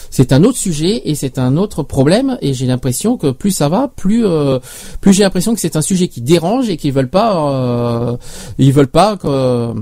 c'est 0.09 0.31
un 0.31 0.43
autre 0.43 0.57
sujet 0.59 1.01
et 1.09 1.15
c'est 1.15 1.39
un 1.39 1.57
autre 1.57 1.81
problème. 1.83 2.37
Et 2.41 2.53
j'ai 2.53 2.67
l'impression 2.67 3.17
que 3.17 3.31
plus 3.31 3.51
ça 3.51 3.67
va, 3.67 3.87
plus 3.95 4.25
euh, 4.25 4.59
plus 5.01 5.13
j'ai 5.13 5.23
l'impression 5.23 5.53
que 5.55 5.59
c'est 5.59 5.75
un 5.75 5.81
sujet 5.81 6.07
qui 6.07 6.21
dérange 6.21 6.69
et 6.69 6.77
qu'ils 6.77 6.93
veulent 6.93 7.09
pas, 7.09 7.49
euh, 7.51 8.17
ils 8.59 8.71
veulent 8.71 8.87
pas 8.87 9.17
que 9.17 9.73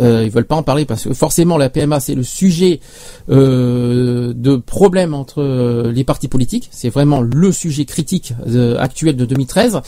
euh, 0.00 0.22
ils 0.24 0.30
veulent 0.30 0.44
pas 0.44 0.54
en 0.54 0.62
parler 0.62 0.84
parce 0.84 1.04
que 1.04 1.14
forcément 1.14 1.58
la 1.58 1.68
PMA 1.68 1.98
c'est 1.98 2.14
le 2.14 2.22
sujet 2.22 2.80
euh, 3.28 4.32
de 4.34 4.56
problème 4.56 5.14
entre 5.14 5.42
euh, 5.42 5.90
les 5.92 6.04
partis 6.04 6.28
politiques. 6.28 6.68
C'est 6.70 6.90
vraiment 6.90 7.20
le 7.20 7.50
sujet 7.50 7.84
critique 7.84 8.34
euh, 8.46 8.78
actuel 8.78 9.16
de 9.16 9.24
2013 9.24 9.80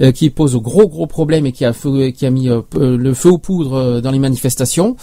euh, 0.00 0.12
qui 0.12 0.30
pose 0.30 0.56
gros 0.56 0.88
gros 0.88 1.06
problèmes 1.06 1.46
et 1.46 1.52
qui 1.52 1.64
a, 1.64 1.72
mis 2.30 2.48
le 2.48 3.14
feu 3.14 3.30
aux 3.30 3.38
poudres 3.38 4.00
dans 4.02 4.10
les 4.10 4.18
manifestations. 4.18 4.96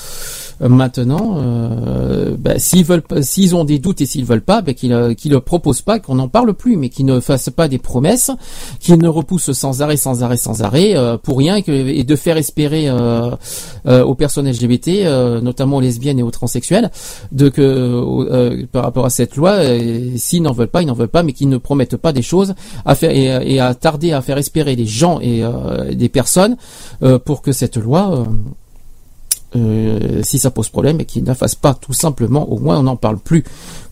Euh, 0.62 0.70
Maintenant, 0.70 1.38
euh, 1.38 2.36
bah, 2.38 2.60
s'ils 2.60 2.84
veulent, 2.84 3.04
s'ils 3.22 3.56
ont 3.56 3.64
des 3.64 3.80
doutes 3.80 4.02
et 4.02 4.06
s'ils 4.06 4.26
veulent 4.26 4.42
pas, 4.42 4.62
bah, 4.62 4.74
qu'ils 4.74 4.94
euh, 4.94 5.14
qu'ils 5.14 5.32
ne 5.32 5.38
proposent 5.38 5.82
pas, 5.82 6.00
qu'on 6.00 6.16
n'en 6.16 6.28
parle 6.28 6.54
plus, 6.54 6.78
mais 6.78 6.90
qu'ils 6.90 7.06
ne 7.06 7.20
fassent 7.20 7.50
pas 7.50 7.68
des 7.68 7.78
promesses, 7.78 8.32
qu'ils 8.80 8.98
ne 8.98 9.08
repoussent 9.08 9.54
sans 9.54 9.82
arrêt, 9.82 9.98
sans 9.98 10.24
arrêt, 10.24 10.38
sans 10.38 10.64
arrêt, 10.64 10.96
euh, 10.96 11.18
pour 11.18 11.38
rien, 11.38 11.56
et, 11.56 11.64
que, 11.64 11.72
et 11.72 12.04
de 12.04 12.16
faire 12.16 12.38
espérer 12.38 12.88
euh, 12.88 13.36
aux 13.86 14.16
personnes 14.16 14.50
LGBT, 14.50 15.06
notamment 15.42 15.78
aux 15.78 15.82
lesbiennes 15.82 16.20
et 16.20 16.24
aux 16.24 16.32
transsexuels, 16.32 16.92
de 17.32 17.50
que 17.50 18.66
par 18.66 18.84
rapport 18.84 19.06
à 19.06 19.10
cette 19.10 19.36
loi, 19.36 19.60
s'ils 20.18 20.42
n'en 20.42 20.52
veulent 20.52 20.68
pas, 20.68 20.82
ils 20.82 20.88
n'en 20.88 20.94
veulent 20.94 21.08
pas, 21.08 21.24
mais 21.24 21.34
qu'ils 21.34 21.50
ne 21.50 21.58
promettent 21.58 21.98
pas 21.98 22.14
des 22.14 22.22
choses 22.22 22.54
à 22.86 22.96
faire 22.96 23.12
et, 23.12 23.54
et 23.54 23.60
à 23.60 23.74
tarder 23.74 24.12
à 24.12 24.22
faire 24.22 24.38
espérer 24.38 24.76
les 24.76 24.86
gens 24.86 25.20
et 25.20 25.44
des 25.94 26.10
personnes 26.10 26.58
pour 27.26 27.42
que 27.42 27.52
cette 27.52 27.78
loi 27.78 28.26
euh, 29.56 30.22
si 30.24 30.38
ça 30.38 30.52
pose 30.52 30.70
problème 30.70 31.00
et 31.00 31.06
qu'il 31.06 31.24
ne 31.24 31.28
la 31.28 31.36
fasse 31.36 31.56
pas 31.56 31.74
tout 31.74 31.94
simplement, 31.94 32.50
au 32.50 32.60
moins 32.60 32.80
on 32.80 32.84
n'en 32.84 32.96
parle 32.96 33.18
plus. 33.18 33.44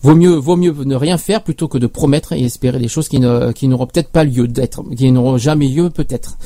Vaut 0.01 0.15
mieux, 0.15 0.33
vaut 0.33 0.55
mieux 0.55 0.73
ne 0.83 0.95
rien 0.95 1.17
faire 1.17 1.43
plutôt 1.43 1.67
que 1.67 1.77
de 1.77 1.87
promettre 1.87 2.33
et 2.33 2.43
espérer 2.43 2.79
des 2.79 2.87
choses 2.87 3.07
qui 3.07 3.19
n'auront 3.19 3.87
peut-être 3.87 4.09
pas 4.09 4.23
lieu 4.23 4.47
d'être, 4.47 4.83
qui 4.95 5.11
n'auront 5.11 5.37
jamais 5.37 5.67
lieu 5.67 5.89
peut-être. 5.89 6.37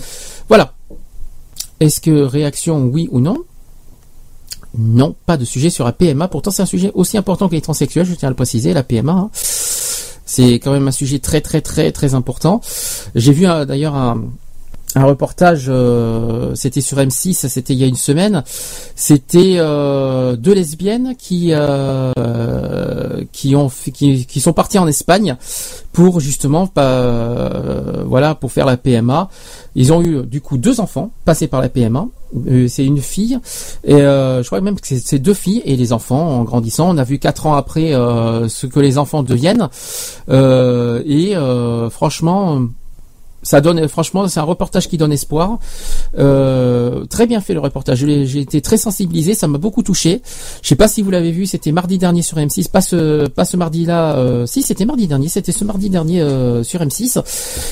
Voilà. 0.48 0.74
Est-ce 1.80 2.02
que 2.02 2.22
réaction 2.24 2.86
oui 2.86 3.08
ou 3.12 3.20
non? 3.20 3.38
Non, 4.78 5.16
pas 5.26 5.38
de 5.38 5.46
sujet 5.46 5.70
sur 5.70 5.86
la 5.86 5.92
PMA. 5.92 6.28
Pourtant 6.28 6.52
c'est 6.52 6.62
un 6.62 6.68
sujet 6.68 6.92
aussi 6.94 7.18
important 7.18 7.50
que 7.50 7.56
les 7.56 7.62
transsexuels, 7.62 8.06
je 8.06 8.14
tiens 8.14 8.28
à 8.28 8.32
le 8.32 8.36
préciser, 8.36 8.74
la 8.74 8.84
PMA. 8.84 9.12
hein. 9.12 9.30
C'est 9.34 10.56
quand 10.56 10.74
même 10.74 10.88
un 10.88 10.92
sujet 10.92 11.20
très 11.20 11.42
très 11.42 11.62
très 11.62 11.92
très 11.92 12.14
important. 12.14 12.62
J'ai 13.16 13.32
vu 13.32 13.48
euh, 13.48 13.66
d'ailleurs 13.66 13.96
un, 13.96 14.26
un 14.98 15.06
reportage, 15.06 15.66
euh, 15.70 16.56
c'était 16.56 16.82
sur 16.82 16.98
M6, 16.98 17.48
c'était 17.48 17.74
il 17.74 17.80
y 17.80 17.84
a 17.84 17.88
une 17.88 17.96
semaine. 17.96 18.44
C'était 18.96 19.56
euh, 19.58 20.36
deux 20.36 20.54
lesbiennes 20.54 21.16
qui 21.18 21.50
euh, 21.52 22.12
qui 23.32 24.40
sont 24.40 24.54
parties 24.54 24.80
en 24.80 24.88
Espagne 24.88 25.38
pour 25.94 26.20
justement 26.20 26.70
voilà 26.76 28.36
pour 28.36 28.52
faire 28.52 28.66
la 28.66 28.78
PMA. 28.78 29.30
Ils 29.76 29.94
ont 29.94 30.02
eu 30.02 30.26
du 30.26 30.42
coup 30.42 30.58
deux 30.58 30.80
enfants 30.80 31.12
passés 31.26 31.48
par 31.48 31.62
la 31.62 31.70
PMA. 31.70 32.08
C'est 32.68 32.86
une 32.86 33.02
fille 33.02 33.40
et 33.84 33.98
je 33.98 34.46
crois 34.46 34.62
même 34.62 34.80
que 34.80 34.88
c'est 34.88 35.20
deux 35.20 35.34
filles 35.34 35.62
et 35.66 35.76
les 35.76 35.94
enfants 35.94 36.40
en 36.40 36.44
grandissant. 36.44 36.90
On 36.90 36.98
a 36.98 37.04
vu 37.04 37.20
quatre 37.20 37.46
ans 37.46 37.54
après 37.54 37.92
ce 37.92 38.66
que 38.66 38.80
les 38.80 38.98
enfants 38.98 39.24
deviennent 39.24 39.70
et 40.30 41.36
franchement 41.90 42.68
ça 43.48 43.62
donne 43.62 43.88
franchement 43.88 44.28
c'est 44.28 44.40
un 44.40 44.44
reportage 44.44 44.88
qui 44.90 44.98
donne 44.98 45.14
espoir. 45.14 45.58
Euh, 46.20 47.06
très 47.06 47.26
bien 47.28 47.40
fait 47.42 47.54
le 47.54 47.60
reportage. 47.62 48.00
J'ai 48.06 48.40
été 48.40 48.62
très 48.62 48.78
sensibilisé 48.78 49.34
ça 49.34 49.48
m'a 49.48 49.58
beaucoup 49.58 49.84
touché. 49.84 50.22
Je 50.62 50.68
sais 50.68 50.76
pas 50.76 50.88
si 50.88 51.02
vous 51.02 51.12
l'avez 51.12 51.32
vu 51.32 51.46
c'était 51.46 51.72
mardi 51.72 51.98
dernier 51.98 52.22
sur 52.22 52.38
M6 52.38 52.70
pas 52.70 52.82
ce 52.82 53.28
pas 53.28 53.46
ce 53.46 53.56
mardi 53.58 53.86
là 53.86 54.16
si 54.46 54.62
c'était 54.62 54.86
mardi 54.86 55.08
dernier. 55.08 55.30
C'était 55.30 55.52
ce 55.52 55.64
mardi 55.64 55.90
dernier 55.90 56.22
euh, 56.22 56.64
sur 56.64 56.82
M6 56.82 57.22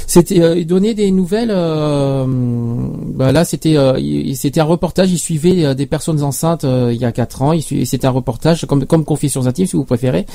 c'était 0.08 0.42
euh, 0.42 0.64
donnait 0.64 0.94
des 0.94 1.12
nouvelles 1.12 1.52
euh, 1.52 2.26
bah 2.28 3.32
là 3.32 3.44
c'était 3.46 3.78
euh, 3.78 4.00
c'était 4.36 4.62
un 4.62 4.66
reportage. 4.66 5.12
Il 5.12 5.20
suivait 5.20 5.66
euh, 5.66 5.74
des 5.74 5.86
personnes 5.86 6.22
enceintes 6.24 6.64
euh, 6.64 6.92
il 6.94 7.02
y 7.02 7.06
a 7.06 7.12
quatre 7.12 7.42
ans. 7.42 7.52
Il 7.54 7.62
suivait- 7.62 7.86
c'était 7.86 8.08
un 8.08 8.12
reportage 8.12 8.66
comme 8.66 8.86
comme 8.86 9.04
Confessions 9.06 9.46
intimes 9.48 9.68
si 9.68 9.76
vous 9.76 9.86
préférez 9.86 10.26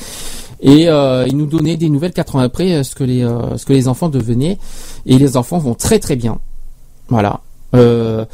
et 0.63 0.89
euh, 0.89 1.27
il 1.27 1.37
nous 1.37 1.47
donnait 1.47 1.77
des 1.77 1.89
nouvelles 1.89 2.13
quatre 2.13 2.37
ans 2.37 2.41
après 2.41 2.73
euh, 2.73 2.83
ce 2.83 2.95
que 2.95 3.05
les 3.05 3.23
euh, 3.23 3.57
ce 3.57 3.65
que 3.65 3.73
les 3.73 3.89
enfants 3.89 4.09
devenaient 4.09 4.59
et 5.07 5.19
les 5.19 5.37
enfants 5.37 5.59
vont 5.59 5.75
très 5.75 5.99
très 5.99 6.17
bien 6.17 6.39
voilà 7.09 7.41
Euh, 7.75 8.25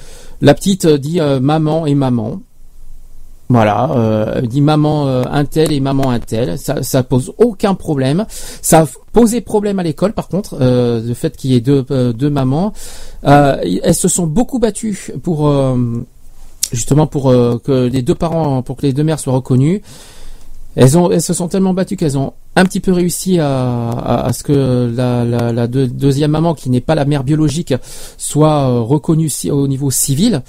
la 0.40 0.54
petite 0.54 0.86
euh, 0.86 0.96
dit 0.98 1.20
euh, 1.20 1.40
maman 1.40 1.84
et 1.86 1.94
maman 1.94 2.40
voilà, 3.48 3.90
euh, 3.92 4.40
dit 4.40 4.60
maman 4.60 5.06
euh, 5.06 5.22
un 5.30 5.44
tel 5.44 5.70
et 5.72 5.78
maman 5.78 6.10
un 6.10 6.18
tel, 6.18 6.58
ça, 6.58 6.82
ça 6.82 7.04
pose 7.04 7.32
aucun 7.38 7.74
problème. 7.76 8.26
Ça 8.60 8.80
a 8.80 8.86
posé 9.12 9.40
problème 9.40 9.78
à 9.78 9.84
l'école 9.84 10.14
par 10.14 10.26
contre, 10.26 10.56
euh, 10.60 11.00
le 11.00 11.14
fait 11.14 11.36
qu'il 11.36 11.52
y 11.52 11.54
ait 11.54 11.60
deux, 11.60 11.84
deux 12.12 12.30
mamans. 12.30 12.72
Elles 13.22 13.94
se 13.94 14.08
sont 14.08 14.26
beaucoup 14.26 14.58
battues 14.58 15.12
pour 15.22 15.48
justement 16.72 17.06
pour 17.06 17.24
que 17.62 17.86
les 17.86 18.02
deux 18.02 18.16
parents, 18.16 18.62
pour 18.62 18.76
que 18.76 18.82
les 18.82 18.92
deux 18.92 19.04
mères 19.04 19.20
soient 19.20 19.34
reconnues. 19.34 19.80
Elles, 20.76 20.96
ont, 20.98 21.10
elles 21.10 21.22
se 21.22 21.32
sont 21.32 21.48
tellement 21.48 21.74
battues 21.74 21.96
qu'elles 21.96 22.18
ont 22.18 22.34
un 22.54 22.64
petit 22.64 22.80
peu 22.80 22.92
réussi 22.92 23.38
à, 23.38 23.90
à, 23.90 24.26
à 24.26 24.32
ce 24.32 24.42
que 24.42 24.92
la, 24.94 25.24
la, 25.24 25.52
la 25.52 25.66
deux- 25.66 25.88
deuxième 25.88 26.30
maman, 26.30 26.54
qui 26.54 26.68
n'est 26.70 26.80
pas 26.82 26.94
la 26.94 27.06
mère 27.06 27.24
biologique, 27.24 27.74
soit 28.18 28.68
euh, 28.68 28.80
reconnue 28.80 29.30
au 29.50 29.66
niveau 29.66 29.90
civil. 29.90 30.42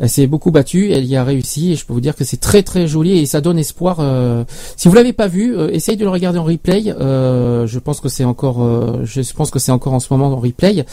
Elle 0.00 0.08
s'est 0.08 0.28
beaucoup 0.28 0.52
battue, 0.52 0.92
elle 0.92 1.06
y 1.06 1.16
a 1.16 1.24
réussi, 1.24 1.72
et 1.72 1.76
je 1.76 1.84
peux 1.84 1.92
vous 1.92 2.00
dire 2.00 2.14
que 2.14 2.22
c'est 2.22 2.36
très 2.36 2.62
très 2.62 2.86
joli 2.86 3.18
et 3.18 3.26
ça 3.26 3.40
donne 3.40 3.58
espoir. 3.58 3.96
euh, 3.98 4.44
si 4.76 4.86
vous 4.88 4.94
l'avez 4.94 5.12
pas 5.12 5.26
vu, 5.26 5.56
euh, 5.56 5.70
essayez 5.72 5.96
de 5.98 6.04
le 6.04 6.10
regarder 6.10 6.38
en 6.38 6.44
replay. 6.44 6.84
euh, 7.00 7.66
je 7.66 7.78
pense 7.80 8.00
que 8.00 8.08
c'est 8.08 8.22
encore, 8.24 8.64
je 9.04 9.32
pense 9.32 9.50
que 9.50 9.58
c'est 9.58 9.72
encore 9.72 9.94
en 9.94 10.00
ce 10.00 10.06
moment 10.12 10.28
en 10.28 10.36
replay, 10.36 10.86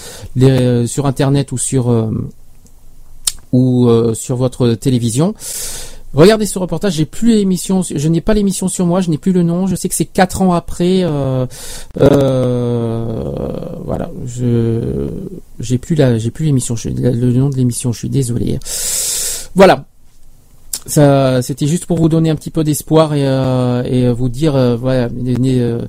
sur 0.88 1.06
internet 1.06 1.52
ou 1.52 1.58
sur 1.60 2.10
ou 3.52 3.88
sur 4.16 4.36
votre 4.38 4.74
télévision. 4.74 5.34
Regardez 6.16 6.46
ce 6.46 6.58
reportage, 6.58 6.94
j'ai 6.94 7.06
plus 7.06 7.36
l'émission, 7.36 7.82
je 7.82 8.08
n'ai 8.08 8.22
pas 8.22 8.34
l'émission 8.34 8.70
sur 8.70 8.86
moi, 8.86 9.02
je 9.02 9.10
n'ai 9.10 9.18
plus 9.18 9.34
le 9.34 9.44
nom, 9.44 9.68
je 9.68 9.76
sais 9.76 9.90
que 9.90 9.96
c'est 9.96 10.06
quatre 10.06 10.42
ans 10.42 10.54
après, 10.54 11.02
euh, 11.04 11.46
euh, 12.00 13.32
voilà, 13.84 14.10
je 14.26 15.10
j'ai 15.60 15.78
plus 15.78 15.96
la, 15.96 16.18
j'ai 16.18 16.32
plus 16.32 16.46
l'émission, 16.46 16.76
le 16.86 17.32
nom 17.34 17.50
de 17.50 17.58
l'émission, 17.58 17.92
je 17.92 18.00
suis 18.00 18.10
désolé. 18.10 18.60
Voilà, 19.56 19.86
ça, 20.86 21.42
c'était 21.42 21.68
juste 21.68 21.86
pour 21.86 21.98
vous 21.98 22.10
donner 22.10 22.30
un 22.30 22.36
petit 22.36 22.52
peu 22.52 22.64
d'espoir 22.64 23.14
et, 23.14 23.26
euh, 23.26 23.84
et 23.84 24.12
vous 24.12 24.30
dire, 24.30 24.56
euh, 24.56 24.76
voilà, 24.76 25.10
euh, 25.10 25.82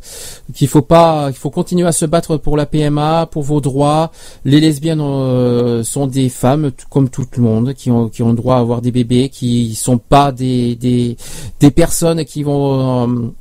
qu'il 0.55 0.69
faut 0.69 0.83
pas, 0.83 1.31
qu'il 1.33 1.39
faut 1.39 1.51
continuer 1.51 1.87
à 1.87 1.93
se 1.93 2.07
battre 2.07 2.37
pour 2.39 2.57
la 2.57 2.67
PMA, 2.67 3.27
pour 3.31 3.43
vos 3.43 3.61
droits. 3.61 4.11
Les 4.45 4.61
lesbiennes 4.61 5.01
euh, 5.01 5.83
sont 5.83 6.07
des 6.07 6.29
femmes 6.29 6.71
comme 6.91 7.09
tout 7.11 7.27
le 7.37 7.43
monde 7.43 7.75
qui 7.75 7.91
ont 7.91 8.09
qui 8.09 8.23
ont 8.23 8.31
le 8.31 8.37
droit 8.37 8.57
à 8.57 8.61
avoir 8.61 8.81
des 8.81 8.91
bébés, 8.91 9.29
qui 9.29 9.75
sont 9.75 9.99
pas 9.99 10.33
des 10.33 10.77
des 10.77 11.17
des 11.61 11.71
personnes 11.71 12.25
qui 12.25 12.43
vont 12.43 13.33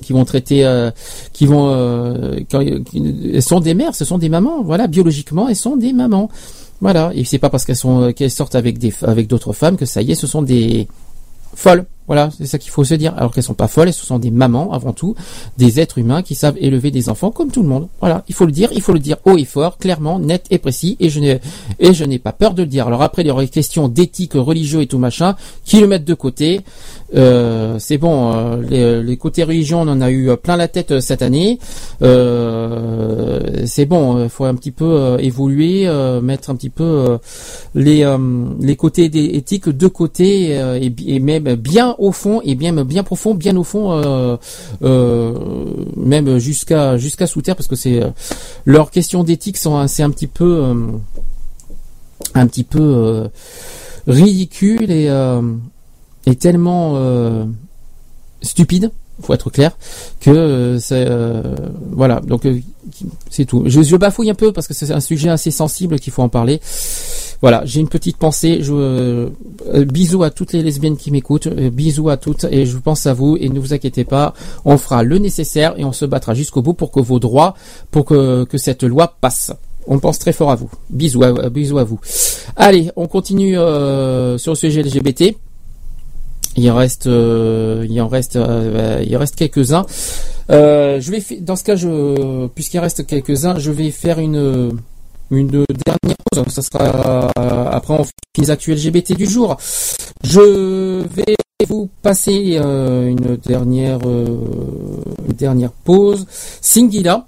qui 0.00 0.12
vont 0.12 0.24
traiter, 0.24 0.64
euh, 0.64 0.90
qui 1.32 1.46
vont, 1.46 1.68
euh, 1.70 2.40
elles 2.52 3.42
sont 3.42 3.60
des 3.60 3.74
mères, 3.74 3.94
ce 3.94 4.04
sont 4.04 4.18
des 4.18 4.28
mamans, 4.28 4.62
voilà, 4.62 4.86
biologiquement, 4.86 5.48
elles 5.48 5.56
sont 5.56 5.76
des 5.76 5.92
mamans, 5.92 6.30
voilà. 6.80 7.10
Et 7.14 7.24
c'est 7.24 7.38
pas 7.38 7.50
parce 7.50 7.64
qu'elles 7.64 7.76
sont, 7.76 8.12
qu'elles 8.12 8.30
sortent 8.30 8.54
avec 8.54 8.78
des, 8.78 8.92
avec 9.02 9.26
d'autres 9.26 9.52
femmes 9.52 9.76
que 9.76 9.86
ça 9.86 10.02
y 10.02 10.12
est, 10.12 10.14
ce 10.14 10.26
sont 10.26 10.42
des 10.42 10.88
folles, 11.54 11.84
voilà, 12.10 12.28
c'est 12.36 12.46
ça 12.46 12.58
qu'il 12.58 12.72
faut 12.72 12.82
se 12.82 12.94
dire. 12.94 13.14
Alors 13.16 13.32
qu'elles 13.32 13.44
sont 13.44 13.54
pas 13.54 13.68
folles, 13.68 13.92
ce 13.92 14.04
sont 14.04 14.18
des 14.18 14.32
mamans 14.32 14.72
avant 14.72 14.92
tout, 14.92 15.14
des 15.58 15.78
êtres 15.78 15.98
humains 15.98 16.22
qui 16.22 16.34
savent 16.34 16.56
élever 16.58 16.90
des 16.90 17.08
enfants 17.08 17.30
comme 17.30 17.52
tout 17.52 17.62
le 17.62 17.68
monde. 17.68 17.86
Voilà, 18.00 18.24
il 18.26 18.34
faut 18.34 18.46
le 18.46 18.50
dire, 18.50 18.68
il 18.72 18.80
faut 18.80 18.92
le 18.92 18.98
dire 18.98 19.18
haut 19.26 19.36
et 19.38 19.44
fort, 19.44 19.78
clairement, 19.78 20.18
net 20.18 20.44
et 20.50 20.58
précis, 20.58 20.96
et 20.98 21.08
je 21.08 21.20
n'ai, 21.20 21.40
et 21.78 21.94
je 21.94 22.04
n'ai 22.04 22.18
pas 22.18 22.32
peur 22.32 22.54
de 22.54 22.62
le 22.62 22.68
dire. 22.68 22.88
Alors 22.88 23.02
après, 23.02 23.22
il 23.22 23.28
y 23.28 23.30
aura 23.30 23.42
des 23.42 23.48
questions 23.48 23.86
d'éthique, 23.86 24.32
religieux 24.34 24.82
et 24.82 24.88
tout 24.88 24.98
machin, 24.98 25.36
qui 25.64 25.78
le 25.78 25.86
mettent 25.86 26.04
de 26.04 26.14
côté. 26.14 26.62
Euh, 27.14 27.76
c'est 27.78 27.98
bon, 27.98 28.32
euh, 28.34 28.62
les, 28.68 29.02
les 29.04 29.16
côtés 29.16 29.44
religion, 29.44 29.82
on 29.82 29.88
en 29.88 30.00
a 30.00 30.10
eu 30.10 30.30
euh, 30.30 30.36
plein 30.36 30.56
la 30.56 30.66
tête 30.66 30.90
euh, 30.90 31.00
cette 31.00 31.22
année. 31.22 31.60
C'est 32.00 33.86
bon, 33.86 34.24
il 34.24 34.28
faut 34.28 34.46
un 34.46 34.54
petit 34.54 34.70
peu 34.72 35.16
évoluer, 35.20 35.88
mettre 36.22 36.50
un 36.50 36.56
petit 36.56 36.70
peu 36.70 37.18
les 37.74 38.04
les 38.60 38.76
côtés 38.76 39.08
des 39.08 39.24
éthiques 39.36 39.68
de 39.68 39.86
côté 39.86 40.58
et 40.80 41.20
même 41.20 41.54
bien 41.54 41.94
au 42.00 42.12
fond 42.12 42.40
et 42.42 42.54
bien 42.54 42.72
bien 42.84 43.04
profond, 43.04 43.34
bien 43.34 43.56
au 43.56 43.62
fond, 43.62 43.92
euh, 43.92 44.36
euh, 44.82 45.38
même 45.96 46.38
jusqu'à 46.38 46.96
jusqu'à 46.96 47.26
sous 47.26 47.42
terre 47.42 47.54
parce 47.54 47.68
que 47.68 47.76
c'est 47.76 48.02
euh, 48.02 48.08
leurs 48.64 48.90
questions 48.90 49.22
d'éthique 49.22 49.58
sont 49.58 49.86
c'est 49.86 50.02
un 50.02 50.10
petit 50.10 50.26
peu 50.26 50.74
un 52.34 52.46
petit 52.46 52.64
peu 52.64 53.28
ridicule 54.06 54.90
et 54.90 55.10
est 56.26 56.40
tellement 56.40 56.94
euh, 56.96 57.44
stupide, 58.42 58.90
faut 59.22 59.34
être 59.34 59.50
clair, 59.50 59.76
que 60.20 60.78
c'est 60.80 61.06
voilà. 61.92 62.20
Donc 62.20 62.48
c'est 63.28 63.44
tout. 63.44 63.64
Je 63.66 63.96
bafouille 63.96 64.30
un 64.30 64.34
peu 64.34 64.52
parce 64.52 64.66
que 64.66 64.74
c'est 64.74 64.90
un 64.90 65.00
sujet 65.00 65.28
assez 65.28 65.50
sensible 65.50 66.00
qu'il 66.00 66.14
faut 66.14 66.22
en 66.22 66.30
parler. 66.30 66.60
Voilà, 67.42 67.62
j'ai 67.64 67.80
une 67.80 67.88
petite 67.88 68.16
pensée. 68.16 68.58
Je, 68.62 68.72
euh, 68.72 69.28
euh, 69.72 69.84
bisous 69.84 70.22
à 70.22 70.30
toutes 70.30 70.52
les 70.52 70.62
lesbiennes 70.62 70.96
qui 70.96 71.10
m'écoutent. 71.10 71.46
euh, 71.46 71.70
bisous 71.70 72.10
à 72.10 72.16
toutes 72.16 72.44
et 72.44 72.66
je 72.66 72.76
pense 72.76 73.06
à 73.06 73.14
vous. 73.14 73.36
Et 73.40 73.48
ne 73.48 73.58
vous 73.58 73.72
inquiétez 73.72 74.04
pas, 74.04 74.34
on 74.64 74.76
fera 74.76 75.02
le 75.02 75.18
nécessaire 75.18 75.74
et 75.78 75.84
on 75.84 75.92
se 75.92 76.04
battra 76.04 76.34
jusqu'au 76.34 76.62
bout 76.62 76.74
pour 76.74 76.90
que 76.90 77.00
vos 77.00 77.18
droits, 77.18 77.54
pour 77.90 78.04
que, 78.04 78.44
que 78.44 78.58
cette 78.58 78.82
loi 78.82 79.14
passe. 79.20 79.52
On 79.86 79.98
pense 79.98 80.18
très 80.18 80.32
fort 80.32 80.50
à 80.50 80.56
vous. 80.56 80.70
Bisous 80.90 81.22
à, 81.22 81.48
bisous 81.48 81.78
à 81.78 81.84
vous. 81.84 81.98
Allez, 82.56 82.90
on 82.96 83.06
continue 83.06 83.54
sur 83.54 84.52
le 84.52 84.54
sujet 84.54 84.82
LGBT. 84.82 85.34
Il 86.56 86.70
en 86.70 86.74
reste, 86.76 87.06
il 87.06 88.00
en 88.00 88.08
reste, 88.08 88.34
il 88.36 89.16
en 89.16 89.18
reste 89.18 89.36
quelques-uns. 89.36 89.86
Je 90.50 91.10
vais, 91.10 91.40
dans 91.40 91.56
ce 91.56 91.64
cas, 91.64 91.76
je, 91.76 92.46
puisqu'il 92.48 92.78
reste 92.78 93.06
quelques-uns, 93.06 93.58
je 93.58 93.70
vais 93.70 93.90
faire 93.90 94.18
une, 94.18 94.78
une 95.30 95.48
dernière 95.48 96.16
pause. 96.32 96.44
Ça 96.48 96.62
sera 96.62 97.30
après 97.70 97.94
on 97.94 98.04
finit 98.04 98.12
les 98.38 98.50
actuels 98.50 98.78
LGBT 98.78 99.16
du 99.16 99.26
jour. 99.26 99.56
Je 100.22 101.02
vais 101.14 101.36
vous 101.68 101.88
passer 102.02 102.58
euh, 102.62 103.08
une 103.08 103.36
dernière 103.36 103.98
euh, 104.06 104.26
une 105.28 105.34
dernière 105.34 105.72
pause. 105.72 106.26
Singila 106.60 107.26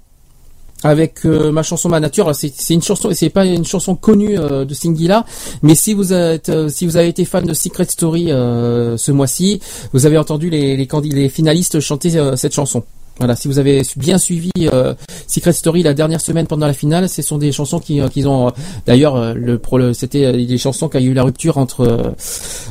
avec 0.83 1.25
euh, 1.25 1.51
ma 1.51 1.63
chanson 1.63 1.89
Ma 1.89 1.99
Nature. 1.99 2.33
C'est 2.35 2.73
une 2.73 2.81
chanson, 2.81 3.09
c'est 3.13 3.29
pas 3.29 3.45
une 3.45 3.65
chanson 3.65 3.95
connue 3.95 4.37
euh, 4.37 4.65
de 4.65 4.73
Singila, 4.73 5.25
mais 5.61 5.75
si 5.75 5.93
vous 5.93 6.13
êtes, 6.13 6.49
euh, 6.49 6.69
si 6.69 6.85
vous 6.85 6.97
avez 6.97 7.07
été 7.07 7.25
fan 7.25 7.45
de 7.45 7.53
Secret 7.53 7.85
Story 7.85 8.31
euh, 8.31 8.97
ce 8.97 9.11
mois-ci, 9.11 9.61
vous 9.93 10.05
avez 10.05 10.17
entendu 10.17 10.49
les 10.49 10.75
les, 10.75 10.87
les 11.03 11.29
finalistes 11.29 11.79
chanter 11.79 12.17
euh, 12.17 12.35
cette 12.35 12.53
chanson. 12.53 12.83
Voilà, 13.19 13.35
si 13.35 13.47
vous 13.47 13.59
avez 13.59 13.83
bien 13.95 14.17
suivi 14.17 14.49
euh, 14.61 14.95
Secret 15.27 15.53
Story 15.53 15.83
la 15.83 15.93
dernière 15.93 16.19
semaine 16.19 16.47
pendant 16.47 16.65
la 16.65 16.73
finale, 16.73 17.07
ce 17.07 17.21
sont 17.21 17.37
des 17.37 17.51
chansons 17.51 17.79
qui, 17.79 18.01
euh, 18.01 18.07
qu'ils 18.07 18.27
ont. 18.27 18.47
euh, 18.47 18.51
D'ailleurs, 18.87 19.35
le, 19.35 19.59
le- 19.77 19.93
c'était 19.93 20.33
des 20.45 20.57
chansons 20.57 20.89
qui 20.89 20.97
a 20.97 21.01
eu 21.01 21.13
la 21.13 21.21
rupture 21.23 21.57
entre 21.57 22.13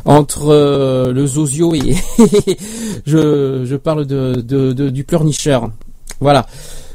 entre 0.04 1.10
le 1.12 1.26
Zozio 1.26 1.74
et 1.74 1.94
je, 3.06 3.64
je 3.64 3.76
parle 3.76 4.04
de, 4.06 4.34
de, 4.40 4.72
du 4.90 5.04
pleurnicheur. 5.04 5.70
Voilà, 6.20 6.46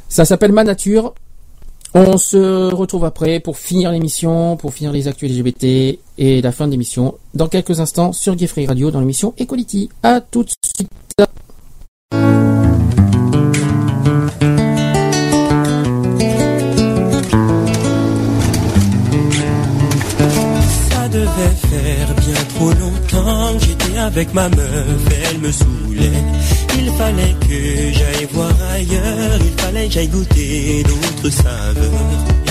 ça 0.10 0.26
s'appelle 0.26 0.52
Ma 0.52 0.64
Nature. 0.64 1.14
On 1.94 2.18
se 2.18 2.72
retrouve 2.74 3.06
après 3.06 3.40
pour 3.40 3.58
finir 3.58 3.92
l'émission, 3.92 4.58
pour 4.58 4.74
finir 4.74 4.92
les 4.92 5.08
actus 5.08 5.32
LGBT 5.32 5.98
et 6.18 6.42
la 6.42 6.52
fin 6.52 6.68
de 6.68 6.72
l'émission 6.72 7.16
dans 7.34 7.48
quelques 7.48 7.80
instants 7.80 8.12
sur 8.12 8.36
Gay 8.36 8.46
Free 8.48 8.68
Radio 8.68 8.92
dans 8.92 9.00
l'émission 9.00 9.34
Equality. 9.38 9.90
À 10.04 10.20
tout 10.22 10.44
de 10.44 10.50
suite. 10.50 10.90
Avec 24.08 24.34
ma 24.34 24.48
meuf, 24.48 25.02
elle 25.30 25.40
me 25.40 25.52
saoulait. 25.52 26.24
Il 26.80 26.92
fallait 26.94 27.36
que 27.42 27.60
j'aille 27.98 28.28
voir 28.32 28.52
ailleurs, 28.74 29.40
il 29.42 29.62
fallait 29.62 29.88
que 29.88 29.94
j'aille 29.94 30.08
goûter 30.08 30.84
d'autres 30.84 31.30
saveurs. 31.30 32.08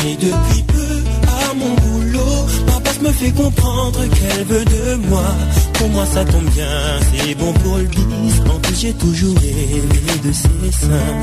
Et 0.07 0.15
depuis 0.17 0.63
peu, 0.75 0.97
à 1.27 1.55
mon 1.55 1.75
boulot, 1.83 2.47
ma 2.67 2.79
boss 2.81 3.01
me 3.01 3.11
fait 3.11 3.31
comprendre 3.31 4.01
qu'elle 4.17 4.45
veut 4.45 4.65
de 4.65 4.95
moi. 5.09 5.29
Pour 5.75 5.89
moi 5.89 6.05
ça 6.07 6.25
tombe 6.25 6.51
bien, 6.51 6.79
c'est 7.11 7.35
bon 7.35 7.53
pour 7.65 7.79
le 7.79 7.85
bis. 7.85 8.35
En 8.55 8.59
plus 8.61 8.79
j'ai 8.79 8.93
toujours 8.93 9.37
rêvé 9.39 10.13
de 10.25 10.33
ses 10.33 10.73
seins. 10.81 11.15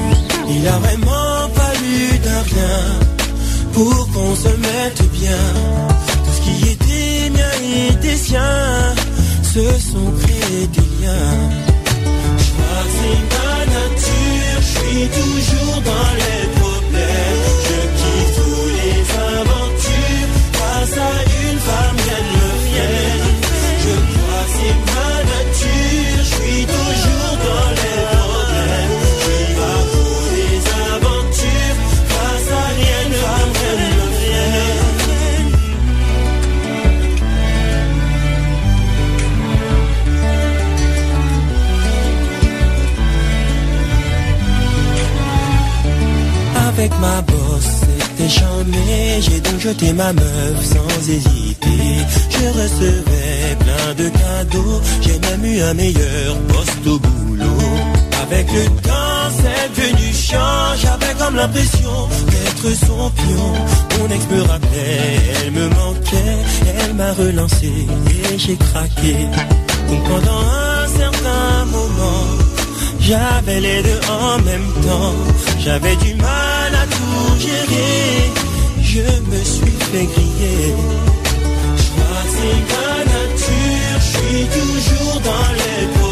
Il 0.49 0.67
a 0.67 0.77
vraiment 0.79 1.49
fallu 1.59 2.17
d'un 2.25 2.41
rien 2.41 2.79
pour 3.73 4.07
qu'on 4.11 4.35
se 4.35 4.49
mette 4.49 5.11
bien. 5.11 5.43
Tout 6.25 6.33
ce 6.37 6.41
qui 6.41 6.71
était 6.71 7.29
mien 7.29 7.55
était 7.91 8.17
sien, 8.17 8.95
se 9.53 9.79
sont 9.91 10.11
créés 10.21 10.67
des 10.67 10.87
liens. 10.99 11.49
Je 12.37 12.49
crois 12.53 12.83
que 12.85 12.93
c'est 12.97 13.21
ma 13.35 13.53
nature, 13.77 14.59
je 14.61 14.71
suis 14.79 15.07
toujours 15.19 15.81
dans 15.91 16.11
les 16.21 16.42
Avec 46.83 46.99
ma 46.99 47.21
bosse, 47.21 47.79
c'était 47.97 48.27
jamais. 48.27 49.21
J'ai 49.21 49.39
donc 49.39 49.57
jeté 49.57 49.93
ma 49.93 50.11
meuf 50.11 50.65
sans 50.65 51.09
hésiter. 51.09 51.79
Je 52.29 52.45
recevais 52.59 53.55
plein 53.57 53.93
de 54.03 54.09
cadeaux. 54.09 54.81
J'ai 54.99 55.17
même 55.17 55.45
eu 55.45 55.61
un 55.61 55.73
meilleur 55.75 56.37
poste 56.49 56.85
au 56.87 56.99
boulot. 56.99 57.45
Avec 58.23 58.51
le 58.51 58.65
temps, 58.81 59.29
c'est 59.31 59.81
devenu 59.81 60.13
chiant. 60.13 60.75
J'avais 60.75 61.13
comme 61.17 61.37
l'impression 61.37 62.09
d'être 62.31 62.77
son 62.85 63.09
pion. 63.11 63.53
Mon 63.99 64.09
ex 64.13 64.27
me 64.29 64.41
rappelait, 64.41 65.21
elle 65.45 65.51
me 65.51 65.69
manquait. 65.69 66.37
Elle 66.79 66.95
m'a 66.95 67.13
relancé 67.13 67.71
et 68.33 68.37
j'ai 68.37 68.57
craqué. 68.57 69.15
Donc 69.87 70.03
pendant 70.03 70.41
un 70.41 70.87
certain 70.97 71.65
moment, 71.71 72.42
j'avais 73.03 73.59
les 73.59 73.83
deux 73.83 74.01
en 74.09 74.37
même 74.39 74.69
temps. 74.87 75.15
J'avais 75.59 75.95
du 75.97 76.15
mal 76.15 76.71
à 76.83 76.85
tout 76.95 77.39
gérer. 77.39 78.31
Je 78.81 79.01
me 79.31 79.43
suis 79.43 79.77
fait 79.91 80.05
griller. 80.13 80.73
Je 81.81 81.87
crois 81.93 82.25
ma 82.71 82.97
nature. 83.13 83.99
Je 83.99 84.09
suis 84.17 84.45
toujours 84.57 85.21
dans 85.21 85.51
les 85.61 86.02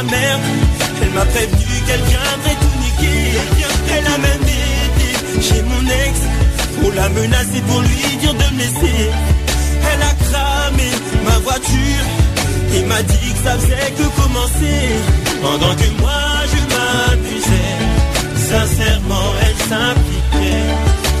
Elle 0.00 1.10
m'a 1.10 1.24
prévenu 1.24 1.74
qu'elle 1.86 2.02
viendrait 2.02 2.58
tout 2.60 2.78
niquer. 2.82 3.38
Elle 3.96 4.06
a 4.06 4.18
même 4.18 4.42
été 4.42 5.42
chez 5.42 5.62
mon 5.62 5.82
ex 5.82 6.20
pour 6.80 6.92
la 6.92 7.08
menacer, 7.08 7.60
pour 7.66 7.80
lui 7.80 8.16
dire 8.20 8.34
de 8.34 8.54
me 8.54 8.58
laisser. 8.58 9.10
Elle 9.90 10.02
a 10.02 10.14
cramé 10.30 10.90
ma 11.24 11.38
voiture 11.38 12.06
et 12.76 12.82
m'a 12.84 13.02
dit 13.02 13.32
que 13.32 13.42
ça 13.42 13.58
faisait 13.58 13.90
que 13.98 14.22
commencer. 14.22 14.82
Pendant 15.42 15.74
que 15.74 16.00
moi 16.00 16.22
je 16.52 16.60
m'amusais, 16.72 17.76
sincèrement 18.50 19.28
elle 19.42 19.68
s'impliquait. 19.68 20.68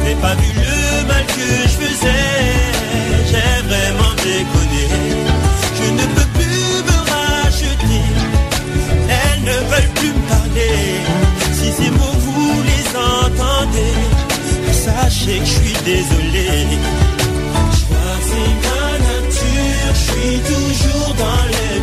J'ai 0.06 0.14
pas 0.14 0.34
vu 0.36 0.50
le 0.54 1.06
mal 1.08 1.24
que 1.26 1.48
je 1.64 1.76
faisais, 1.84 2.36
j'ai 3.26 3.54
vraiment 3.68 4.14
déconné. 4.22 4.86
Je 5.80 5.92
ne 5.92 6.06
peux 6.14 6.27
ne 9.48 9.56
veulent 9.70 9.92
plus 9.98 10.12
me 10.18 10.22
parler. 10.34 10.76
Si 11.58 11.68
ces 11.78 11.90
mots 11.90 12.18
vous 12.26 12.62
les 12.70 12.86
entendez, 13.16 13.96
sachez 14.84 15.38
que 15.38 15.46
je 15.52 15.56
suis 15.60 15.78
désolé. 15.92 16.50
Je 17.76 17.82
crois 17.86 18.18
c'est 18.30 18.52
ma 18.66 18.86
nature, 19.08 19.92
je 20.00 20.04
suis 20.10 20.38
toujours 20.50 21.12
dans 21.24 21.44
les 21.54 21.76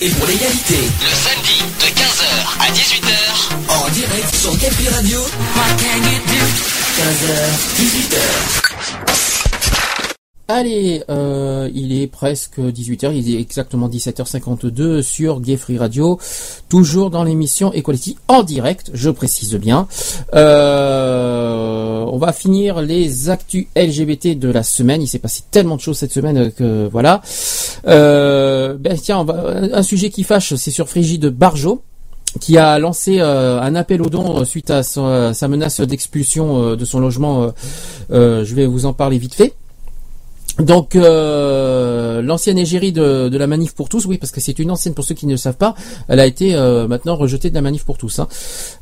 et 0.00 0.08
pour 0.10 0.26
l'égalité. 0.28 0.76
Le 1.00 1.14
samedi 1.14 1.62
de 1.80 1.86
15h 1.86 2.24
à 2.60 2.70
18h. 2.70 3.14
En 3.68 3.88
direct 3.90 4.34
sur 4.34 4.56
Capri 4.58 4.88
Radio. 4.88 5.18
15h, 6.96 7.34
18h. 7.76 8.59
Allez, 10.52 11.04
euh, 11.08 11.70
il 11.74 11.92
est 12.00 12.08
presque 12.08 12.58
18h, 12.58 13.12
il 13.14 13.32
est 13.36 13.40
exactement 13.40 13.88
17h52 13.88 15.00
sur 15.00 15.40
Gay 15.40 15.56
Free 15.56 15.78
Radio, 15.78 16.18
toujours 16.68 17.10
dans 17.10 17.22
l'émission 17.22 17.72
Equality 17.72 18.16
en 18.26 18.42
direct, 18.42 18.90
je 18.92 19.10
précise 19.10 19.54
bien. 19.54 19.86
Euh, 20.34 22.04
on 22.10 22.18
va 22.18 22.32
finir 22.32 22.80
les 22.82 23.30
actus 23.30 23.68
LGBT 23.76 24.36
de 24.40 24.50
la 24.50 24.64
semaine, 24.64 25.00
il 25.02 25.06
s'est 25.06 25.20
passé 25.20 25.42
tellement 25.52 25.76
de 25.76 25.80
choses 25.82 25.98
cette 25.98 26.12
semaine 26.12 26.50
que 26.50 26.88
voilà. 26.90 27.22
Euh, 27.86 28.76
ben 28.76 28.98
tiens, 29.00 29.18
on 29.20 29.24
va- 29.24 29.54
un 29.72 29.82
sujet 29.84 30.10
qui 30.10 30.24
fâche, 30.24 30.56
c'est 30.56 30.72
sur 30.72 30.88
Frigide 30.88 31.26
Barjot. 31.26 31.82
qui 32.40 32.58
a 32.58 32.78
lancé 32.78 33.18
euh, 33.20 33.60
un 33.60 33.74
appel 33.74 34.00
aux 34.02 34.08
dons 34.08 34.44
suite 34.44 34.70
à 34.70 34.82
sa, 34.84 35.48
menace 35.48 35.80
d'expulsion 35.80 36.62
euh, 36.62 36.76
de 36.76 36.84
son 36.84 37.00
logement. 37.00 37.42
euh, 37.42 37.50
euh, 38.12 38.44
je 38.44 38.54
vais 38.54 38.66
vous 38.66 38.86
en 38.86 38.92
parler 38.92 39.18
vite 39.18 39.34
fait. 39.34 39.52
Donc 40.58 40.96
euh, 40.96 42.22
l'ancienne 42.22 42.58
égérie 42.58 42.92
de, 42.92 43.36
la 43.36 43.46
manif 43.46 43.74
pour 43.74 43.88
tous, 43.88 44.06
oui 44.06 44.18
parce 44.18 44.32
que 44.32 44.40
c'est 44.40 44.58
une 44.58 44.70
ancienne 44.70 44.94
pour 44.94 45.04
ceux 45.04 45.14
qui 45.14 45.26
ne 45.26 45.32
le 45.32 45.36
savent 45.36 45.56
pas, 45.56 45.74
elle 46.08 46.20
a 46.20 46.26
été 46.26 46.54
euh, 46.54 46.88
maintenant 46.88 47.16
rejetée 47.16 47.50
de 47.50 47.54
la 47.54 47.62
manif 47.62 47.84
pour 47.84 47.98
tous. 47.98 48.18
hein. 48.18 48.28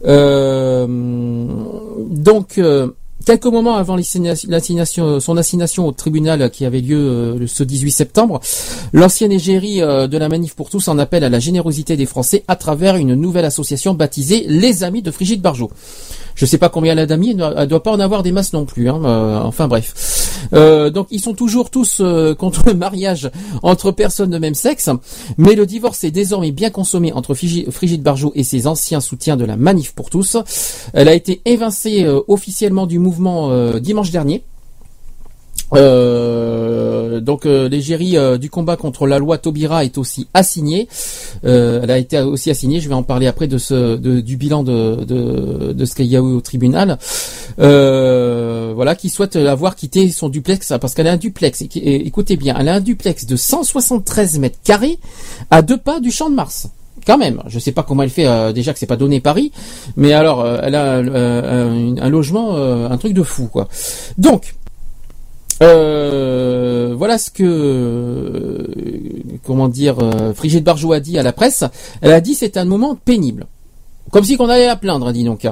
Euh, 0.07 0.87
donc 2.11 2.61
quelques 3.27 3.47
moments 3.47 3.77
avant 3.77 3.97
son 4.03 5.37
assignation 5.37 5.87
au 5.87 5.93
tribunal 5.93 6.51
qui 6.51 6.65
avait 6.65 6.81
lieu 6.81 7.47
ce 7.47 7.63
18 7.63 7.91
septembre, 7.91 8.41
l'ancienne 8.93 9.33
égérie 9.33 9.81
de 9.81 10.19
la 10.19 10.29
manif 10.29 10.55
pour 10.55 10.71
tous 10.71 10.89
en 10.89 10.99
appelle 10.99 11.25
à 11.25 11.29
la 11.29 11.41
générosité 11.41 11.97
des 11.97 12.07
Français 12.07 12.45
à 12.49 12.57
travers 12.57 12.97
une 12.97 13.15
nouvelle 13.15 13.45
association 13.45 13.95
baptisée 13.95 14.47
Les 14.49 14.85
Amis 14.85 15.03
de 15.03 15.11
Frigide 15.11 15.43
Barjot. 15.43 15.71
Je 16.39 16.47
sais 16.47 16.57
pas 16.57 16.69
combien 16.69 16.93
elle 16.93 17.01
a 17.01 17.07
d'amis, 17.07 17.31
elle 17.33 17.55
elle 17.57 17.67
doit 17.67 17.83
pas 17.83 17.91
en 17.91 17.99
avoir 17.99 18.23
des 18.23 18.31
masses 18.31 18.53
non 18.53 18.65
plus. 18.65 18.89
Hein, 18.89 19.01
euh, 19.05 19.41
enfin 19.41 19.67
bref. 19.67 20.47
Euh, 20.53 20.89
donc 20.89 21.09
ils 21.11 21.21
sont 21.21 21.35
toujours 21.35 21.69
tous 21.69 21.97
euh, 22.01 22.33
contre 22.33 22.63
le 22.67 22.75
mariage 22.75 23.29
entre 23.65 23.91
personnes 23.91 24.31
de 24.31 24.39
même 24.39 24.55
sexe, 24.55 24.89
mais 25.37 25.57
le 25.57 25.67
divorce 25.67 26.05
est 26.05 26.13
désormais 26.13 26.53
bien 26.53 26.71
consommé 26.71 27.13
entre 27.13 27.35
Frigi- 27.35 27.69
Frigide 27.73 28.05
Barjot 28.05 28.31
et 28.37 28.45
ses 28.45 28.69
anciens 28.69 29.01
soutiens 29.01 29.37
de 29.37 29.45
la 29.45 29.57
Manif 29.57 29.95
pour 29.95 30.11
tous. 30.11 30.37
Elle 30.93 31.09
a 31.09 31.15
été 31.15 31.43
évincée 31.45 32.07
officiellement 32.29 32.87
du 32.87 33.01
mouvement 33.01 33.51
dimanche 33.81 34.13
dernier. 34.13 34.45
Euh, 35.75 37.21
donc 37.21 37.45
euh, 37.47 37.69
l'égérie 37.69 38.17
euh, 38.17 38.39
du 38.39 38.49
combat 38.51 38.77
contre 38.77 39.07
la 39.07 39.19
loi 39.19 39.39
Taubira 39.39 39.85
est 39.85 39.99
aussi 39.99 40.27
assignée. 40.35 40.89
Euh, 41.45 41.81
elle 41.83 41.91
a 41.91 41.99
été 41.99 42.19
aussi 42.21 42.51
assignée. 42.51 42.81
Je 42.81 42.89
vais 42.89 42.95
en 42.95 43.03
parler 43.03 43.27
après 43.27 43.47
de 43.49 43.59
ce 43.59 43.97
de- 43.97 44.21
du 44.21 44.37
bilan 44.37 44.63
de, 44.63 45.05
de, 45.05 45.73
de 45.73 45.85
ce 45.85 45.95
qu'il 45.95 46.07
y 46.07 46.17
a 46.17 46.21
eu 46.21 46.23
au 46.23 46.41
tribunal. 46.41 46.99
Voilà, 47.59 48.95
qui 48.95 49.09
souhaite 49.11 49.37
avoir 49.37 49.75
quitté 49.77 50.11
son 50.11 50.29
duplex 50.29 50.73
parce 50.81 50.95
qu'elle 50.95 51.09
a 51.09 51.13
un 51.13 51.17
duplex. 51.17 51.63
Écoutez 51.75 52.37
bien, 52.37 52.57
elle 52.59 52.69
a 52.69 52.75
un 52.75 52.81
duplex 52.81 53.27
de 53.27 53.37
173 53.37 54.39
mètres 54.39 54.59
carrés 54.63 54.99
à 55.51 55.63
deux 55.63 55.77
pas 55.79 56.01
du 56.01 56.11
Champ 56.11 56.31
de 56.31 56.35
Mars. 56.35 56.69
Quand 57.07 57.17
même, 57.17 57.43
je 57.47 57.59
sais 57.59 57.73
pas 57.73 57.83
comment 57.85 58.03
elle 58.03 58.11
fait. 58.11 58.27
euh, 58.27 58.53
déjà 58.53 58.73
que 58.75 58.79
c'est 58.79 58.85
pas 58.87 58.97
donné 58.97 59.21
Paris, 59.21 59.51
mais 59.97 60.13
alors 60.13 60.47
elle 60.63 60.75
a 60.75 60.97
un, 60.97 61.97
un 61.97 62.09
logement, 62.11 62.57
un 62.57 62.97
truc 62.99 63.15
de 63.15 63.23
fou 63.23 63.47
quoi. 63.47 63.69
Donc 64.19 64.57
euh, 65.63 66.95
voilà 66.97 67.19
ce 67.19 67.31
que 67.31 67.43
euh, 67.45 68.67
comment 69.45 69.69
dire 69.69 69.99
euh, 70.01 70.33
Frigide 70.33 70.65
Barjot 70.65 70.93
a 70.93 71.01
dit 71.01 71.19
à 71.19 71.23
la 71.23 71.33
presse. 71.33 71.65
Elle 72.01 72.13
a 72.13 72.21
dit 72.21 72.35
c'est 72.35 72.57
un 72.57 72.65
moment 72.65 72.95
pénible. 72.95 73.47
Comme 74.11 74.25
si 74.25 74.37
qu'on 74.37 74.49
allait 74.49 74.67
la 74.67 74.77
plaindre, 74.77 75.13
dis 75.13 75.25
donc. 75.25 75.47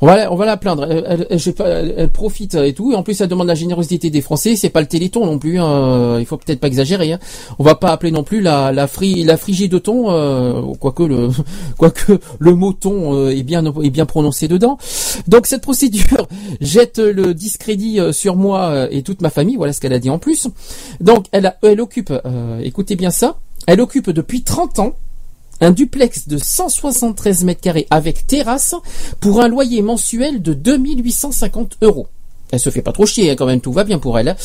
On 0.00 0.06
va, 0.06 0.16
la- 0.16 0.32
on 0.32 0.36
va 0.36 0.46
la 0.46 0.56
plaindre. 0.56 0.86
Elle, 0.90 2.08
profite 2.10 2.54
et 2.54 2.72
tout. 2.74 2.92
Et 2.92 2.94
en 2.94 3.02
plus, 3.02 3.20
elle 3.20 3.28
demande 3.28 3.46
la 3.46 3.54
générosité 3.54 4.10
des 4.10 4.20
Français. 4.20 4.56
C'est 4.56 4.70
pas 4.70 4.80
le 4.80 4.86
Téléthon 4.86 5.26
non 5.26 5.38
plus. 5.38 5.58
hein. 5.60 6.18
Il 6.18 6.26
faut 6.26 6.36
peut-être 6.36 6.60
pas 6.60 6.66
exagérer. 6.66 7.12
Hein. 7.12 7.18
On 7.58 7.64
va 7.64 7.74
pas 7.74 7.90
appeler 7.92 8.10
non 8.12 8.24
plus 8.24 8.40
la 8.40 8.72
la, 8.72 8.86
fri, 8.86 9.22
la 9.24 9.36
frigide 9.36 9.70
de 9.72 9.78
thon, 9.78 10.10
euh, 10.10 10.62
quoique 10.78 11.02
le 11.02 11.28
quoique 11.78 12.18
le 12.38 12.54
mot 12.54 12.72
thon 12.72 13.14
euh, 13.14 13.30
est 13.30 13.42
bien 13.42 13.64
est 13.64 13.90
bien 13.90 14.06
prononcé 14.06 14.48
dedans. 14.48 14.78
Donc 15.28 15.46
cette 15.46 15.62
procédure 15.62 16.26
jette 16.60 16.98
le 16.98 17.34
discrédit 17.34 18.00
euh, 18.00 18.12
sur 18.12 18.36
moi 18.36 18.68
euh, 18.70 18.88
et 18.90 19.02
toute 19.02 19.22
ma 19.22 19.30
famille. 19.30 19.56
Voilà 19.56 19.72
ce 19.72 19.80
qu'elle 19.80 19.92
a 19.92 19.98
dit 19.98 20.10
en 20.10 20.18
plus. 20.18 20.48
Donc 21.00 21.26
elle 21.32 21.54
elle 21.62 21.80
occupe. 21.80 22.10
euh, 22.24 22.60
écoutez 22.62 22.96
bien 22.96 23.10
ça. 23.10 23.36
Elle 23.66 23.80
occupe 23.80 24.10
depuis 24.10 24.42
30 24.42 24.78
ans 24.78 24.92
un 25.60 25.70
duplex 25.70 26.28
de 26.28 26.38
173 26.38 27.44
mètres 27.44 27.60
carrés 27.60 27.86
avec 27.90 28.26
terrasse 28.26 28.74
pour 29.20 29.40
un 29.40 29.48
loyer 29.48 29.82
mensuel 29.82 30.42
de 30.42 30.54
2850 30.54 31.78
euros. 31.82 32.06
Elle 32.50 32.60
se 32.60 32.70
fait 32.70 32.82
pas 32.82 32.92
trop 32.92 33.06
chier 33.06 33.30
hein, 33.30 33.36
quand 33.36 33.46
même, 33.46 33.60
tout 33.60 33.72
va 33.72 33.84
bien 33.84 33.98
pour 33.98 34.18
elle. 34.18 34.28
hein. 34.28 34.36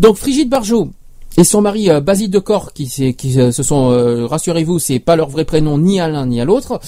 Donc 0.00 0.16
Frigide 0.16 0.48
Barjot 0.48 0.90
et 1.38 1.44
son 1.44 1.62
mari 1.62 1.90
euh, 1.90 2.00
Basile 2.00 2.30
Decor, 2.30 2.72
qui, 2.72 2.90
euh, 3.38 3.52
se 3.52 3.62
sont, 3.62 3.90
euh, 3.90 4.26
rassurez-vous, 4.26 4.78
c'est 4.78 4.98
pas 4.98 5.16
leur 5.16 5.30
vrai 5.30 5.44
prénom 5.44 5.78
ni 5.78 5.98
à 5.98 6.08
l'un 6.08 6.26
ni 6.26 6.40
à 6.40 6.44
l'autre, 6.44 6.80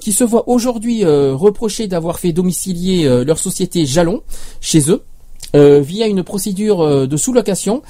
qui 0.00 0.12
se 0.12 0.24
voient 0.24 0.48
aujourd'hui 0.48 1.04
reprocher 1.04 1.86
d'avoir 1.86 2.18
fait 2.18 2.32
domicilier 2.32 3.08
leur 3.24 3.38
société 3.38 3.86
Jalon 3.86 4.22
chez 4.60 4.90
eux. 4.90 5.02
Euh, 5.56 5.80
via 5.80 6.06
une 6.06 6.22
procédure 6.22 6.82
euh, 6.82 7.06
de 7.06 7.16
sous-location, 7.16 7.82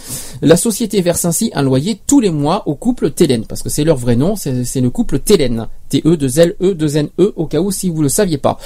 la 0.42 0.56
société 0.56 1.00
verse 1.00 1.24
ainsi 1.24 1.50
un 1.54 1.62
loyer 1.62 2.00
tous 2.06 2.20
les 2.20 2.30
mois 2.30 2.62
au 2.68 2.76
couple 2.76 3.10
Télène, 3.10 3.46
parce 3.46 3.64
que 3.64 3.68
c'est 3.68 3.82
leur 3.82 3.96
vrai 3.96 4.14
nom, 4.14 4.36
c'est 4.36 4.80
le 4.80 4.90
couple 4.90 5.18
Télène, 5.18 5.66
T-E-2-L-E-2-N-E, 5.88 7.10
E, 7.20 7.32
au 7.34 7.46
cas 7.46 7.58
où 7.58 7.72
si 7.72 7.90
vous 7.90 8.00
le 8.00 8.08
saviez 8.08 8.38
pas. 8.38 8.58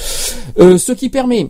Euh, 0.58 0.76
ce 0.76 0.92
qui 0.92 1.08
permet 1.08 1.48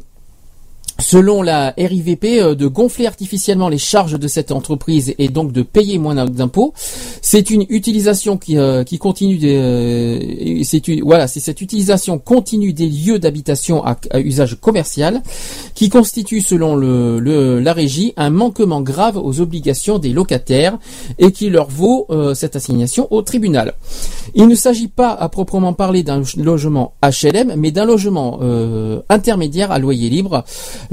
selon 0.98 1.42
la 1.42 1.74
RIVP, 1.76 2.40
euh, 2.40 2.54
de 2.54 2.66
gonfler 2.66 3.06
artificiellement 3.06 3.68
les 3.68 3.78
charges 3.78 4.18
de 4.18 4.28
cette 4.28 4.52
entreprise 4.52 5.14
et 5.18 5.28
donc 5.28 5.52
de 5.52 5.62
payer 5.62 5.98
moins 5.98 6.14
d'impôts. 6.26 6.72
C'est 7.20 7.50
une 7.50 7.64
utilisation 7.68 8.36
qui, 8.36 8.56
euh, 8.58 8.84
qui 8.84 8.98
continue 8.98 9.38
des, 9.38 9.56
euh, 9.56 10.62
c'est 10.64 10.82
voilà, 11.02 11.26
c'est 11.28 11.40
cette 11.40 11.60
utilisation 11.60 12.18
continue 12.18 12.72
des 12.72 12.88
lieux 12.88 13.18
d'habitation 13.18 13.84
à, 13.84 13.96
à 14.10 14.20
usage 14.20 14.56
commercial 14.60 15.22
qui 15.74 15.88
constitue, 15.88 16.40
selon 16.40 16.76
le, 16.76 17.18
le- 17.18 17.60
la 17.60 17.72
régie, 17.72 18.12
un 18.16 18.30
manquement 18.30 18.80
grave 18.80 19.16
aux 19.16 19.40
obligations 19.40 19.98
des 19.98 20.10
locataires 20.10 20.78
et 21.18 21.32
qui 21.32 21.50
leur 21.50 21.68
vaut 21.68 22.06
euh, 22.10 22.34
cette 22.34 22.56
assignation 22.56 23.08
au 23.10 23.22
tribunal. 23.22 23.74
Il 24.34 24.46
ne 24.48 24.54
s'agit 24.54 24.88
pas 24.88 25.10
à 25.10 25.28
proprement 25.28 25.72
parler 25.72 26.02
d'un 26.02 26.22
logement 26.36 26.94
HLM, 27.02 27.54
mais 27.56 27.70
d'un 27.70 27.84
logement 27.84 28.38
euh, 28.42 29.00
intermédiaire 29.08 29.70
à 29.72 29.78
loyer 29.78 30.08
libre. 30.10 30.44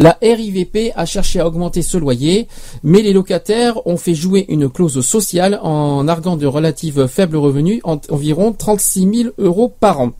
La 0.01 0.17
RIVP 0.21 0.93
a 0.95 1.05
cherché 1.05 1.41
à 1.41 1.45
augmenter 1.47 1.81
ce 1.81 1.97
loyer, 1.97 2.47
mais 2.83 3.01
les 3.01 3.11
locataires 3.11 3.85
ont 3.85 3.97
fait 3.97 4.15
jouer 4.15 4.45
une 4.47 4.69
clause 4.69 5.01
sociale 5.05 5.59
en 5.61 6.07
arguant 6.07 6.37
de 6.37 6.47
relative 6.47 7.05
faibles 7.07 7.35
revenus, 7.35 7.81
en- 7.83 7.99
environ 8.09 8.53
36 8.53 9.07
000 9.13 9.29
euros 9.37 9.67
par 9.77 9.99
an. 9.99 10.11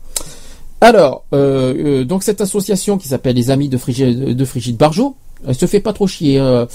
Alors, 0.82 1.24
euh, 1.32 2.00
euh, 2.00 2.04
donc 2.04 2.22
cette 2.22 2.42
association 2.42 2.98
qui 2.98 3.08
s'appelle 3.08 3.36
les 3.36 3.50
Amis 3.50 3.70
de 3.70 3.78
Frigide, 3.78 4.36
de 4.36 4.44
elle 5.46 5.54
se 5.54 5.66
fait 5.66 5.80
pas 5.80 5.92
trop 5.92 6.06
chier. 6.06 6.38
euh, 6.38 6.66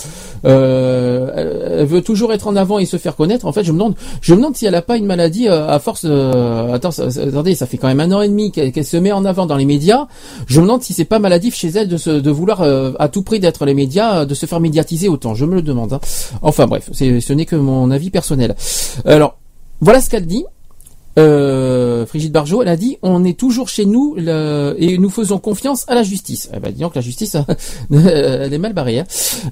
euh, 0.46 1.80
elle, 1.80 1.86
veut 1.86 2.02
toujours 2.02 2.34
être 2.34 2.48
en 2.48 2.56
avant 2.56 2.80
et 2.80 2.86
se 2.86 2.98
faire 2.98 3.16
connaître. 3.16 3.46
En 3.46 3.52
fait, 3.52 3.64
je 3.64 3.72
me 3.72 3.78
demande, 3.78 3.96
je 4.22 4.34
me 4.34 4.38
demande 4.38 4.56
si 4.56 4.66
elle 4.66 4.76
a 4.76 4.82
pas 4.82 4.98
une 4.98 5.06
maladie 5.06 5.48
euh, 5.48 5.68
à 5.68 5.80
force. 5.80 6.02
euh, 6.06 6.74
attendez, 6.74 7.56
ça 7.56 7.66
fait 7.66 7.78
quand 7.78 7.88
même 7.88 8.00
un 8.00 8.12
an 8.12 8.22
et 8.22 8.28
demi 8.28 8.52
qu'elle 8.52 8.86
se 8.86 8.98
met 8.98 9.12
en 9.12 9.26
avant 9.26 9.46
dans 9.46 9.58
les 9.58 9.66
médias. 9.66 10.08
Je 10.48 10.60
me 10.60 10.66
demande 10.66 10.84
si 10.84 10.94
c'est 10.94 11.06
pas 11.06 11.20
maladif 11.20 11.56
chez 11.56 11.70
elle 11.70 11.88
de, 11.88 12.32
vouloir 12.32 12.62
euh, 12.62 12.94
à 13.00 13.08
tout 13.08 13.24
prix 13.24 13.40
d'être 13.40 13.66
les 13.66 13.74
médias, 13.74 14.26
de 14.26 14.34
se 14.34 14.46
faire 14.46 14.60
médiatiser 14.60 15.10
autant. 15.10 15.36
Je 15.36 15.46
me 15.46 15.56
le 15.56 15.62
demande. 15.62 15.94
hein. 15.94 16.00
Enfin 16.42 16.68
bref, 16.68 16.90
ce 16.92 17.34
n'est 17.34 17.46
que 17.46 17.56
mon 17.56 17.92
avis 17.92 18.10
personnel. 18.10 18.56
Alors, 19.06 19.38
voilà 19.82 20.02
ce 20.02 20.10
qu'elle 20.10 20.26
dit. 20.26 20.46
Euh, 21.18 22.06
Frigide 22.06 22.32
Barjot, 22.34 22.62
elle 22.62 22.68
a 22.68 22.76
dit 22.76 22.98
on 23.02 23.24
est 23.24 23.38
toujours 23.40 23.70
chez 23.70 23.86
nous 23.86 24.16
et 24.18 24.98
nous 24.98 25.10
faisons 25.10 25.38
confiance 25.40 25.86
à 25.88 25.96
la 25.96 26.04
justice. 26.04 26.50
Eh 26.56 26.60
ben, 26.60 26.72
disons 26.74 26.90
que 26.90 26.96
la 26.96 27.02
justice, 27.02 27.38
elle 27.92 28.54
est 28.54 28.58
mal 28.58 28.74
barrée. 28.74 29.00
hein. 29.00 29.06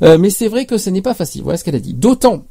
Euh, 0.04 0.18
mais 0.18 0.30
c'est 0.30 0.48
vrai 0.50 0.66
que 0.66 0.78
ce 0.78 0.90
n'est 0.90 1.02
pas 1.02 1.14
facile. 1.14 1.42
Voilà 1.44 1.58
ce 1.58 1.64
qu'elle 1.64 1.76
a 1.76 1.80
dit. 1.80 1.94
D'autant 1.94 2.44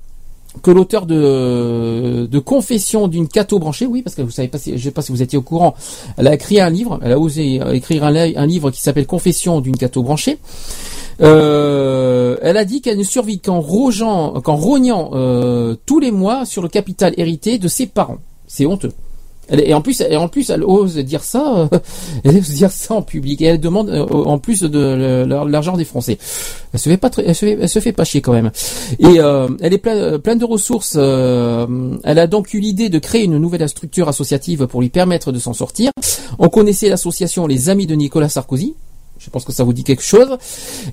que 0.63 0.71
l'auteur 0.71 1.07
de, 1.07 2.27
de 2.31 2.39
Confession 2.39 3.09
d'une 3.09 3.27
cato 3.27 3.59
branchée, 3.59 3.87
oui, 3.87 4.03
parce 4.03 4.15
que 4.15 4.21
vous 4.23 4.31
savez 4.31 4.49
pas, 4.49 4.59
si, 4.59 4.77
je 4.77 4.83
sais 4.85 4.91
pas 4.91 5.01
si 5.01 5.11
vous 5.11 5.23
étiez 5.23 5.39
au 5.39 5.43
courant, 5.43 5.75
elle 6.19 6.29
a 6.29 6.35
écrit 6.35 6.61
un 6.61 6.69
livre, 6.69 7.01
elle 7.03 7.13
a 7.13 7.19
osé 7.19 7.61
écrire 7.73 8.05
un, 8.05 8.11
li- 8.11 8.35
un 8.37 8.45
livre 8.47 8.71
qui 8.71 8.83
s'appelle 8.83 9.07
Confession 9.07 9.61
d'une 9.63 9.77
cato 9.79 10.03
branchée. 10.03 10.39
Euh, 11.23 12.37
elle 12.43 12.57
a 12.57 12.65
dit 12.65 12.81
qu'elle 12.81 12.99
ne 12.99 13.03
survit 13.03 13.41
qu'en 13.41 13.61
rognant 13.61 15.11
euh, 15.15 15.75
tous 15.87 16.01
les 16.01 16.11
mois 16.11 16.45
sur 16.45 16.63
le 16.63 16.69
capital 16.69 17.15
hérité 17.17 17.59
de 17.59 17.69
ses 17.69 17.87
parents. 17.87 18.19
C'est 18.53 18.67
honteux. 18.67 18.93
Et 19.51 19.73
en 19.73 19.81
plus, 19.81 20.03
et 20.03 20.17
en 20.17 20.29
plus, 20.29 20.51
elle 20.51 20.63
ose 20.63 20.97
dire 20.99 21.25
ça, 21.25 21.69
euh, 21.73 21.79
elle 22.25 22.37
ose 22.37 22.51
dire 22.51 22.71
ça 22.71 22.95
en 22.95 23.03
public 23.03 23.41
et 23.41 23.47
elle 23.47 23.61
demande 23.61 23.89
euh, 23.89 24.05
en 24.05 24.39
plus 24.39 24.61
de 24.61 25.25
l'argent 25.27 25.79
des 25.79 25.87
Français. 25.87 26.19
Elle 26.75 26.79
se 26.79 26.91
fait 26.91 26.99
pas, 26.99 27.11
elle 27.17 27.35
se 27.35 27.47
fait, 27.47 27.59
elle 27.59 27.69
se 27.69 27.79
fait 27.79 27.93
pas 27.93 28.05
chier 28.05 28.21
quand 28.21 28.35
même. 28.35 28.51
Et 28.99 29.21
euh, 29.21 29.49
elle 29.63 29.73
est 29.73 29.79
pleine, 29.79 30.39
de 30.39 30.45
ressources. 30.45 30.97
elle 30.97 32.19
a 32.19 32.27
donc 32.27 32.53
eu 32.53 32.61
l'idée 32.61 32.91
de 32.91 32.99
créer 32.99 33.25
une 33.25 33.39
nouvelle 33.39 33.67
structure 33.71 34.07
associative 34.07 34.67
pour 34.67 34.83
lui 34.83 34.91
permettre 34.91 35.33
de 35.33 35.39
s'en 35.39 35.55
sortir. 35.55 35.93
On 36.39 36.51
connaissait 36.51 36.91
l'association 36.91 37.47
Les 37.47 37.71
Amis 37.71 37.87
de 37.87 37.95
Nicolas 37.95 38.29
Sarkozy. 38.29 38.75
Je 39.19 39.31
pense 39.31 39.47
que 39.47 39.53
ça 39.53 39.65
vous 39.65 39.73
dit 39.73 39.85
quelque 39.85 40.03
chose. 40.03 40.37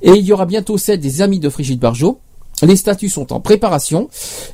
Et 0.01 0.11
il 0.11 0.25
y 0.25 0.31
aura 0.31 0.45
bientôt 0.45 0.77
celle 0.77 1.01
des 1.01 1.21
Amis 1.21 1.39
de 1.39 1.49
Frigide 1.49 1.79
Barjot. 1.79 2.19
Les 2.63 2.77
statuts 2.77 3.09
sont 3.09 3.33
en 3.33 3.41
préparation. 3.41 4.09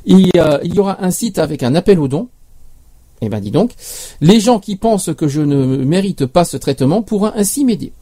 Il 0.06 0.28
y 0.34 0.78
aura 0.78 1.04
un 1.04 1.10
site 1.12 1.38
avec 1.38 1.62
un 1.62 1.76
appel 1.76 2.00
aux 2.00 2.08
dons. 2.08 2.28
Eh 3.22 3.28
ben 3.28 3.40
dis 3.40 3.50
donc, 3.50 3.72
les 4.20 4.40
gens 4.40 4.58
qui 4.58 4.76
pensent 4.76 5.10
que 5.16 5.28
je 5.28 5.40
ne 5.40 5.76
mérite 5.78 6.26
pas 6.26 6.44
ce 6.44 6.56
traitement 6.56 7.02
pourront 7.02 7.32
ainsi 7.34 7.64
m'aider. 7.64 7.92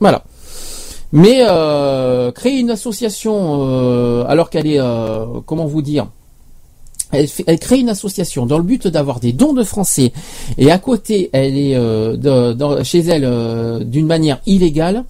Voilà. 0.00 0.24
Mais 1.12 1.38
euh, 1.42 2.32
créer 2.32 2.58
une 2.58 2.70
association 2.70 3.60
euh, 3.62 4.24
alors 4.26 4.50
qu'elle 4.50 4.66
est, 4.66 4.80
euh, 4.80 5.24
comment 5.46 5.66
vous 5.66 5.82
dire, 5.82 6.08
Elle, 7.12 7.28
crée 7.58 7.78
une 7.78 7.88
association 7.88 8.44
dans 8.44 8.58
le 8.58 8.64
but 8.64 8.88
d'avoir 8.88 9.20
des 9.20 9.32
dons 9.32 9.52
de 9.52 9.62
Français 9.62 10.12
et 10.58 10.70
à 10.70 10.78
côté 10.78 11.30
elle 11.32 11.56
est 11.56 12.84
chez 12.84 13.00
elle 13.00 13.84
d'une 13.86 14.06
manière 14.06 14.40
illégale. 14.46 15.04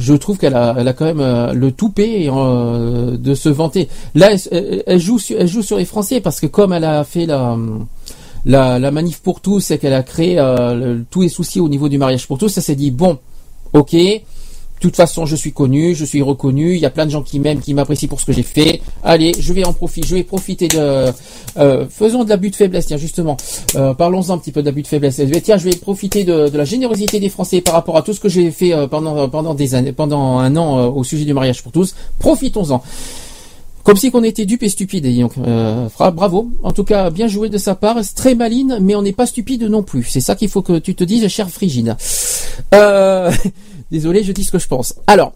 Je 0.00 0.14
trouve 0.14 0.38
qu'elle 0.38 0.54
a, 0.54 0.74
elle 0.78 0.94
quand 0.94 1.04
même 1.04 1.20
euh, 1.20 1.52
le 1.52 1.72
toupet 1.72 2.26
euh, 2.30 3.18
de 3.18 3.34
se 3.34 3.50
vanter. 3.50 3.88
Là, 4.14 4.30
elle, 4.50 4.98
joue 4.98 5.18
sur, 5.18 5.76
les 5.76 5.84
Français 5.84 6.20
parce 6.20 6.40
que 6.40 6.46
comme 6.46 6.72
elle 6.72 6.84
a 6.84 7.04
fait 7.04 7.26
la 7.26 8.90
manif 8.90 9.20
pour 9.20 9.40
tous 9.40 9.70
et 9.70 9.78
qu'elle 9.78 9.92
a 9.92 10.02
créé 10.02 10.38
euh, 10.38 11.00
tous 11.10 11.20
les 11.20 11.28
soucis 11.28 11.60
au 11.60 11.68
niveau 11.68 11.90
du 11.90 11.98
mariage 11.98 12.26
pour 12.26 12.38
tous, 12.38 12.48
ça 12.48 12.62
s'est 12.62 12.76
dit 12.76 12.90
bon, 12.90 13.18
ok. 13.74 13.94
De 14.80 14.88
toute 14.88 14.96
façon, 14.96 15.26
je 15.26 15.36
suis 15.36 15.52
connu, 15.52 15.94
je 15.94 16.06
suis 16.06 16.22
reconnu. 16.22 16.72
Il 16.74 16.80
y 16.80 16.86
a 16.86 16.90
plein 16.90 17.04
de 17.04 17.10
gens 17.10 17.20
qui 17.20 17.38
m'aiment, 17.38 17.60
qui 17.60 17.74
m'apprécient 17.74 18.08
pour 18.08 18.18
ce 18.18 18.24
que 18.24 18.32
j'ai 18.32 18.42
fait. 18.42 18.80
Allez, 19.04 19.32
je 19.38 19.52
vais 19.52 19.62
en 19.66 19.74
profiter. 19.74 20.06
Je 20.08 20.14
vais 20.14 20.22
profiter 20.24 20.68
de. 20.68 21.12
euh, 21.58 21.86
faisons 21.90 22.24
de 22.24 22.30
l'abus 22.30 22.48
de 22.48 22.56
faiblesse, 22.56 22.86
tiens 22.86 22.96
justement. 22.96 23.36
Euh, 23.76 23.92
Parlons-en 23.92 24.32
un 24.32 24.38
petit 24.38 24.52
peu 24.52 24.62
d'abus 24.62 24.80
de 24.80 24.86
faiblesse. 24.86 25.18
Eh 25.18 25.40
Tiens, 25.42 25.58
je 25.58 25.64
vais 25.68 25.76
profiter 25.76 26.24
de, 26.24 26.48
de 26.48 26.56
la 26.56 26.64
générosité 26.64 27.20
des 27.20 27.28
Français 27.28 27.60
par 27.60 27.74
rapport 27.74 27.98
à 27.98 28.02
tout 28.02 28.14
ce 28.14 28.20
que 28.20 28.30
j'ai 28.30 28.50
fait 28.50 28.72
euh, 28.72 28.86
pendant 28.86 29.28
pendant 29.28 29.52
des 29.52 29.74
années, 29.74 29.92
pendant 29.92 30.38
un 30.38 30.56
an 30.56 30.78
euh, 30.78 30.86
au 30.88 31.04
sujet 31.04 31.26
du 31.26 31.34
mariage 31.34 31.62
pour 31.62 31.72
tous. 31.72 31.94
Profitons-en. 32.18 32.82
Comme 33.82 33.96
si 33.96 34.10
qu'on 34.10 34.22
était 34.24 34.46
dupes 34.46 34.62
et 34.62 34.68
stupides. 34.70 35.04
Et 35.06 35.18
donc, 35.20 35.32
euh, 35.38 35.88
bravo. 35.98 36.50
En 36.62 36.72
tout 36.72 36.84
cas, 36.84 37.10
bien 37.10 37.28
joué 37.28 37.48
de 37.50 37.58
sa 37.58 37.74
part. 37.74 37.96
Très 38.14 38.34
maline, 38.34 38.78
mais 38.80 38.94
on 38.94 39.02
n'est 39.02 39.12
pas 39.12 39.26
stupide 39.26 39.62
non 39.64 39.82
plus. 39.82 40.04
C'est 40.04 40.20
ça 40.20 40.36
qu'il 40.36 40.48
faut 40.48 40.62
que 40.62 40.78
tu 40.78 40.94
te 40.94 41.04
dises, 41.04 41.26
cher 41.28 41.50
Frigide. 41.50 41.96
Euh, 42.74 43.30
désolé, 43.90 44.22
je 44.22 44.32
dis 44.32 44.44
ce 44.44 44.52
que 44.52 44.58
je 44.58 44.68
pense. 44.68 44.94
Alors, 45.06 45.32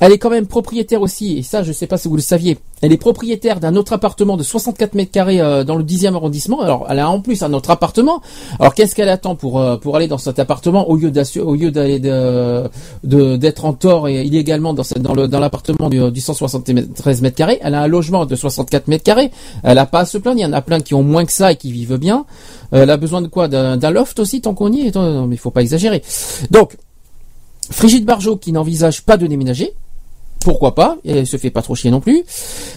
elle 0.00 0.10
est 0.10 0.18
quand 0.18 0.28
même 0.30 0.46
propriétaire 0.48 1.00
aussi, 1.02 1.38
et 1.38 1.42
ça, 1.44 1.62
je 1.62 1.70
sais 1.70 1.86
pas 1.86 1.96
si 1.98 2.08
vous 2.08 2.16
le 2.16 2.20
saviez. 2.22 2.58
Elle 2.82 2.92
est 2.92 2.96
propriétaire 2.98 3.60
d'un 3.60 3.76
autre 3.76 3.92
appartement 3.92 4.36
de 4.36 4.42
64 4.42 4.94
mètres 4.94 5.12
carrés 5.12 5.40
euh, 5.40 5.62
dans 5.62 5.76
le 5.76 5.84
10e 5.84 6.14
arrondissement. 6.16 6.60
Alors, 6.62 6.86
elle 6.90 6.98
a 6.98 7.08
en 7.08 7.20
plus 7.20 7.42
un 7.44 7.52
autre 7.52 7.70
appartement. 7.70 8.20
Alors, 8.58 8.74
qu'est-ce 8.74 8.96
qu'elle 8.96 9.08
attend 9.08 9.36
pour 9.36 9.60
euh, 9.60 9.76
pour 9.76 9.94
aller 9.96 10.08
dans 10.08 10.18
cet 10.18 10.40
appartement 10.40 10.90
au 10.90 10.96
lieu 10.96 11.10
d'aller 11.12 12.00
d'être 13.04 13.64
en 13.64 13.72
tort 13.72 14.08
et 14.08 14.24
illégalement 14.24 14.74
dans 14.74 14.82
ce- 14.82 14.98
dans 14.98 15.14
le 15.14 15.28
dans 15.28 15.38
l'appartement 15.40 15.88
du, 15.88 16.10
du 16.10 16.20
173 16.20 17.22
mètres 17.22 17.36
carrés? 17.36 17.58
Elle 17.62 17.74
a 17.74 17.82
un 17.82 17.86
logement 17.86 18.26
de 18.26 18.34
64 18.34 18.88
mètres 18.88 19.04
carrés. 19.04 19.30
Elle 19.62 19.78
a 19.78 19.86
pas 19.86 20.00
à 20.00 20.04
se 20.06 20.18
plaindre. 20.18 20.38
Il 20.38 20.42
y 20.42 20.46
en 20.46 20.52
a 20.52 20.60
plein 20.60 20.80
qui 20.80 20.94
ont 20.94 21.02
moins 21.02 21.24
que 21.24 21.32
ça 21.32 21.52
et 21.52 21.56
qui 21.56 21.70
vivent 21.72 21.98
bien. 21.98 22.24
Euh, 22.72 22.82
elle 22.82 22.90
a 22.90 22.96
besoin 22.96 23.22
de 23.22 23.28
quoi? 23.28 23.48
D'un 23.48 23.76
d'un 23.76 23.90
loft 23.90 24.18
aussi, 24.18 24.40
tant 24.40 24.54
qu'on 24.54 24.72
y 24.72 24.88
est? 24.88 24.94
Non, 24.94 25.26
mais 25.26 25.36
il 25.36 25.38
faut 25.38 25.50
pas 25.52 25.62
exagérer. 25.62 26.02
Donc, 26.50 26.76
Frigide 27.70 28.04
Barjot 28.04 28.36
qui 28.36 28.52
n'envisage 28.52 29.02
pas 29.02 29.16
de 29.16 29.26
déménager. 29.26 29.72
Pourquoi 30.40 30.74
pas 30.74 30.98
Et 31.04 31.12
Elle 31.12 31.26
se 31.26 31.38
fait 31.38 31.50
pas 31.50 31.62
trop 31.62 31.74
chier 31.74 31.90
non 31.90 32.00
plus. 32.00 32.22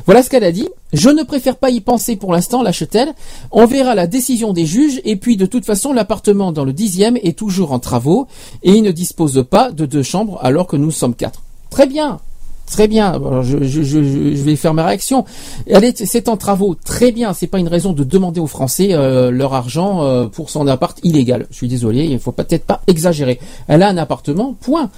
Voilà 0.06 0.24
ce 0.24 0.30
qu'elle 0.30 0.46
a 0.46 0.54
dit. 0.54 0.70
Je 0.94 1.10
ne 1.10 1.24
préfère 1.24 1.58
pas 1.58 1.70
y 1.70 1.82
penser 1.82 2.16
pour 2.16 2.32
l'instant, 2.32 2.64
lâche-t-elle. 2.64 3.14
On 3.52 3.66
verra 3.66 3.94
la 3.94 4.08
décision 4.08 4.54
des 4.54 4.66
juges. 4.66 5.02
Et 5.04 5.18
puis, 5.18 5.36
de 5.36 5.46
toute 5.46 5.66
façon, 5.66 5.92
l'appartement 5.92 6.54
dans 6.54 6.64
le 6.64 6.72
dixième 6.72 7.18
est 7.18 7.38
toujours 7.38 7.74
en 7.74 7.80
travaux 7.80 8.28
et 8.64 8.72
il 8.72 8.84
ne 8.84 8.92
dispose 8.92 9.46
pas 9.50 9.72
de 9.72 9.86
deux 9.86 10.04
chambres 10.04 10.40
alors 10.42 10.66
que 10.66 10.78
nous 10.78 10.92
sommes 10.92 11.14
quatre. 11.14 11.44
Très 11.70 11.88
bien. 11.88 12.20
Très 12.68 12.88
bien. 12.88 13.20
Je, 13.42 13.64
je, 13.64 13.82
je, 13.82 14.04
je 14.04 14.44
vais 14.44 14.56
faire 14.56 14.74
ma 14.74 14.86
réaction. 14.86 15.26
Elle 15.68 15.86
est, 15.86 16.06
c'est 16.06 16.30
en 16.30 16.38
travaux. 16.38 16.76
Très 16.76 17.12
bien. 17.12 17.34
C'est 17.34 17.48
pas 17.48 17.60
une 17.60 17.70
raison 17.70 17.94
de 17.94 18.04
demander 18.04 18.40
aux 18.40 18.48
Français 18.48 18.90
euh, 18.92 19.32
leur 19.32 19.54
argent 19.54 20.04
euh, 20.04 20.28
pour 20.28 20.50
son 20.50 20.68
appart 20.68 21.00
illégal. 21.04 21.48
Je 21.50 21.56
suis 21.56 21.68
désolé. 21.68 22.06
Il 22.06 22.20
faut 22.20 22.34
peut-être 22.34 22.66
pas 22.66 22.82
exagérer. 22.88 23.40
Elle 23.68 23.84
a 23.84 23.90
un 23.90 23.98
appartement. 23.98 24.54
Point. 24.60 24.90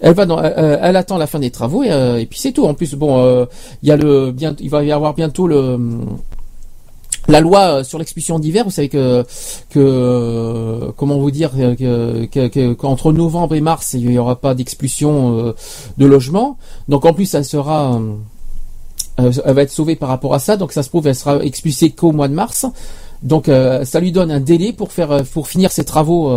Elle 0.00 0.14
va 0.14 0.26
dans, 0.26 0.38
euh, 0.38 0.78
elle 0.80 0.96
attend 0.96 1.18
la 1.18 1.26
fin 1.26 1.38
des 1.40 1.50
travaux 1.50 1.82
et, 1.82 1.90
euh, 1.90 2.18
et 2.18 2.26
puis 2.26 2.38
c'est 2.38 2.52
tout. 2.52 2.64
En 2.64 2.74
plus, 2.74 2.94
bon, 2.94 3.18
euh, 3.18 3.46
il 3.82 3.88
y 3.88 3.92
a 3.92 3.96
le, 3.96 4.30
bien, 4.30 4.54
il 4.60 4.70
va 4.70 4.84
y 4.84 4.92
avoir 4.92 5.14
bientôt 5.14 5.46
le, 5.48 5.78
la 7.28 7.40
loi 7.40 7.60
euh, 7.60 7.84
sur 7.84 7.98
l'expulsion 7.98 8.38
d'hiver. 8.38 8.64
Vous 8.64 8.70
savez 8.70 8.88
que, 8.88 9.22
que, 9.70 9.78
euh, 9.78 10.90
comment 10.96 11.18
vous 11.18 11.30
dire, 11.30 11.50
euh, 11.58 11.74
que, 11.76 12.24
que- 12.26 12.48
que- 12.48 12.72
qu'entre 12.72 13.12
novembre 13.12 13.54
et 13.54 13.60
mars, 13.60 13.92
il 13.94 14.08
n'y 14.08 14.18
aura 14.18 14.36
pas 14.36 14.54
d'expulsion 14.54 15.54
de 15.98 16.06
logement. 16.06 16.56
Donc 16.88 17.04
en 17.04 17.12
plus, 17.12 17.32
elle 17.34 17.44
sera, 17.44 18.00
elle 19.18 19.54
va 19.54 19.62
être 19.62 19.70
sauvée 19.70 19.96
par 19.96 20.08
rapport 20.08 20.34
à 20.34 20.38
ça. 20.38 20.56
Donc 20.56 20.72
ça 20.72 20.82
se 20.82 20.88
prouve, 20.88 21.06
elle 21.06 21.14
sera 21.14 21.44
expulsée 21.44 21.90
qu'au 21.90 22.12
mois 22.12 22.28
de 22.28 22.34
mars. 22.34 22.66
Donc 23.22 23.50
ça 23.84 24.00
lui 24.00 24.12
donne 24.12 24.30
un 24.30 24.38
délai 24.40 24.72
pour 24.72 24.92
faire 24.92 25.24
pour 25.32 25.48
finir 25.48 25.72
ses 25.72 25.84
travaux 25.84 26.32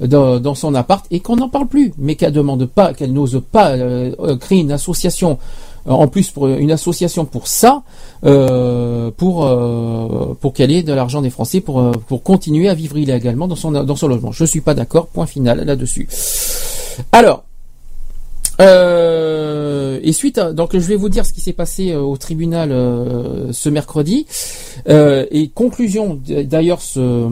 dans, 0.00 0.54
son 0.54 0.74
appart 0.74 1.04
et 1.10 1.20
qu'on 1.20 1.36
n'en 1.36 1.50
parle 1.50 1.68
plus, 1.68 1.92
mais 1.98 2.14
qu'elle 2.14 2.32
demande 2.32 2.64
pas, 2.64 2.94
qu'elle 2.94 3.12
n'ose 3.12 3.42
pas 3.52 3.74
créer 4.40 4.60
une 4.60 4.72
association 4.72 5.38
en 5.86 6.08
plus 6.08 6.30
pour 6.30 6.48
une 6.48 6.70
association 6.70 7.24
pour 7.24 7.46
ça, 7.46 7.82
euh, 8.24 9.10
pour 9.16 9.46
euh, 9.46 10.36
pour 10.40 10.52
qu'elle 10.52 10.70
ait 10.70 10.82
de 10.82 10.92
l'argent 10.92 11.22
des 11.22 11.30
Français 11.30 11.60
pour 11.60 11.80
euh, 11.80 11.92
pour 12.06 12.22
continuer 12.22 12.68
à 12.68 12.74
vivre 12.74 12.96
illégalement 12.96 13.48
dans 13.48 13.56
son 13.56 13.72
dans 13.72 13.96
son 13.96 14.08
logement. 14.08 14.32
Je 14.32 14.44
suis 14.44 14.60
pas 14.60 14.74
d'accord. 14.74 15.06
Point 15.08 15.26
final 15.26 15.64
là-dessus. 15.64 16.08
Alors. 17.12 17.44
Euh, 18.60 20.00
et 20.02 20.12
suite, 20.12 20.40
donc 20.40 20.70
je 20.72 20.78
vais 20.78 20.96
vous 20.96 21.08
dire 21.08 21.24
ce 21.24 21.32
qui 21.32 21.40
s'est 21.40 21.52
passé 21.52 21.92
euh, 21.92 22.00
au 22.00 22.16
tribunal 22.16 22.72
euh, 22.72 23.52
ce 23.52 23.68
mercredi. 23.68 24.26
Euh, 24.88 25.26
et 25.30 25.48
conclusion, 25.48 26.20
d'ailleurs, 26.26 26.80
ce, 26.80 27.28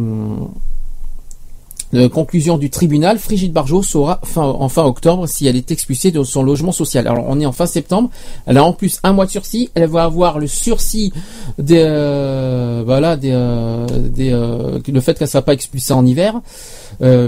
euh, 1.95 2.09
conclusion 2.09 2.59
du 2.59 2.69
tribunal, 2.71 3.19
Frigide 3.19 3.53
Barjot 3.53 3.83
saura 3.83 4.21
en 4.37 4.69
fin 4.69 4.85
octobre 4.85 5.27
si 5.29 5.47
elle 5.47 5.57
est 5.57 5.71
expulsée 5.71 6.11
de 6.11 6.23
son 6.25 6.43
logement 6.43 6.73
social. 6.73 7.07
Alors 7.07 7.25
on 7.29 7.41
est 7.41 7.47
en 7.47 7.53
fin 7.53 7.67
septembre, 7.67 8.11
elle 8.47 8.59
a 8.59 8.65
en 8.65 8.73
plus 8.73 8.99
un 9.05 9.13
mois 9.13 9.27
de 9.27 9.31
sursis, 9.31 9.71
elle 9.75 9.89
va 9.89 10.05
avoir 10.05 10.39
le 10.39 10.47
sursis 10.47 11.13
des, 11.59 11.81
euh, 11.81 12.83
voilà, 12.85 13.17
des, 13.17 13.31
euh, 13.33 13.87
des, 13.87 14.33
euh, 14.33 14.81
le 14.87 15.01
fait 15.01 15.15
qu'elle 15.15 15.27
ne 15.27 15.31
soit 15.31 15.43
pas 15.43 15.53
expulsée 15.53 15.93
en 15.93 16.05
hiver 16.05 16.41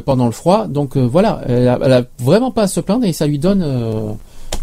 pendant 0.05 0.27
le 0.27 0.33
froid. 0.33 0.67
Donc 0.67 0.97
voilà, 0.97 1.41
elle 1.47 1.69
a, 1.69 1.78
elle 1.85 1.93
a 1.93 2.03
vraiment 2.19 2.51
pas 2.51 2.62
à 2.62 2.69
se 2.69 2.81
plaindre 2.81 3.05
et 3.05 3.12
ça 3.12 3.27
lui 3.27 3.39
donne 3.39 4.17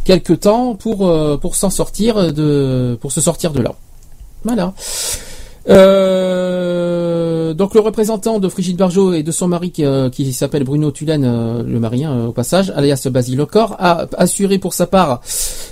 quelques 0.03 0.41
temps 0.41 0.75
pour 0.75 1.09
pour 1.39 1.55
s'en 1.55 1.69
sortir 1.69 2.33
de 2.33 2.97
pour 2.99 3.11
se 3.11 3.21
sortir 3.21 3.51
de 3.51 3.61
là. 3.61 3.75
Voilà. 4.43 4.73
Euh, 5.67 7.53
donc 7.53 7.73
le 7.73 7.79
représentant 7.79 8.39
de 8.39 8.49
Frigide 8.49 8.77
Barjot 8.77 9.13
et 9.13 9.23
de 9.23 9.31
son 9.31 9.47
mari 9.47 9.71
qui, 9.71 9.83
euh, 9.83 10.09
s'appelle 10.31 10.63
Bruno 10.63 10.91
Tulen, 10.91 11.23
euh, 11.25 11.63
le 11.63 11.79
mari 11.79 12.05
au 12.05 12.31
passage, 12.31 12.71
alias 12.75 13.07
Basile 13.09 13.37
Lecor, 13.37 13.75
a 13.79 14.07
assuré 14.17 14.59
pour 14.59 14.73
sa 14.73 14.85
part 14.85 15.21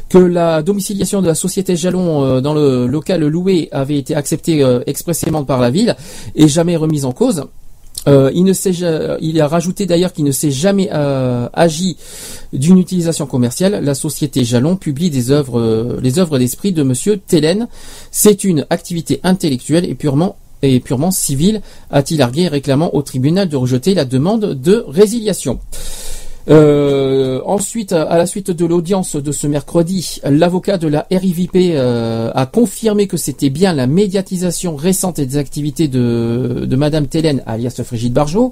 que 0.09 0.17
la 0.17 0.63
domiciliation 0.63 1.21
de 1.21 1.27
la 1.27 1.35
société 1.35 1.75
Jalon 1.75 2.41
dans 2.41 2.53
le 2.53 2.87
local 2.87 3.25
loué 3.25 3.69
avait 3.71 3.97
été 3.97 4.15
acceptée 4.15 4.63
expressément 4.85 5.43
par 5.43 5.59
la 5.59 5.71
ville 5.71 5.95
et 6.35 6.47
jamais 6.47 6.75
remise 6.75 7.05
en 7.05 7.11
cause. 7.11 7.45
Euh, 8.07 8.31
il, 9.21 9.41
a 9.41 9.47
rajouté 9.47 9.85
d'ailleurs 9.85 10.13
qu'il 10.13 10.25
ne 10.25 10.31
s'est 10.31 10.51
jamais 10.51 10.89
euh, 10.91 11.47
agi 11.53 11.97
d'une 12.51 12.77
utilisation 12.77 13.25
commerciale. 13.25 13.83
La 13.83 13.95
société 13.95 14.43
Jalon 14.43 14.75
publie 14.75 15.09
des 15.09 15.31
œuvres, 15.31 15.59
euh, 15.59 15.99
les 16.01 16.19
œuvres 16.19 16.39
d'esprit 16.39 16.73
de 16.73 16.83
Monsieur 16.83 17.17
Tellen. 17.17 17.67
C'est 18.11 18.43
une 18.43 18.65
activité 18.69 19.19
intellectuelle 19.23 19.85
et 19.85 19.95
purement 19.95 20.35
et 20.61 20.79
purement 20.79 21.11
civile, 21.11 21.61
a-t-il 21.91 22.21
argué, 22.21 22.47
réclamant 22.47 22.95
au 22.95 23.01
tribunal 23.01 23.49
de 23.49 23.57
rejeter 23.57 23.93
la 23.93 24.05
demande 24.05 24.53
de 24.53 24.85
résiliation. 24.87 25.59
Euh, 26.49 27.39
ensuite, 27.45 27.93
à 27.93 28.17
la 28.17 28.25
suite 28.25 28.51
de 28.51 28.65
l'audience 28.65 29.15
de 29.15 29.31
ce 29.31 29.47
mercredi, 29.47 30.19
l'avocat 30.29 30.77
de 30.77 30.87
la 30.87 31.07
RIVP 31.09 31.71
euh, 31.75 32.31
a 32.35 32.45
confirmé 32.45 33.07
que 33.07 33.15
c'était 33.15 33.49
bien 33.49 33.73
la 33.73 33.87
médiatisation 33.87 34.75
récente 34.75 35.21
des 35.21 35.37
activités 35.37 35.87
de, 35.87 36.67
Madame 36.75 37.07
Télène, 37.07 37.41
alias 37.45 37.79
Frigide 37.85 38.11
Barjot, 38.13 38.51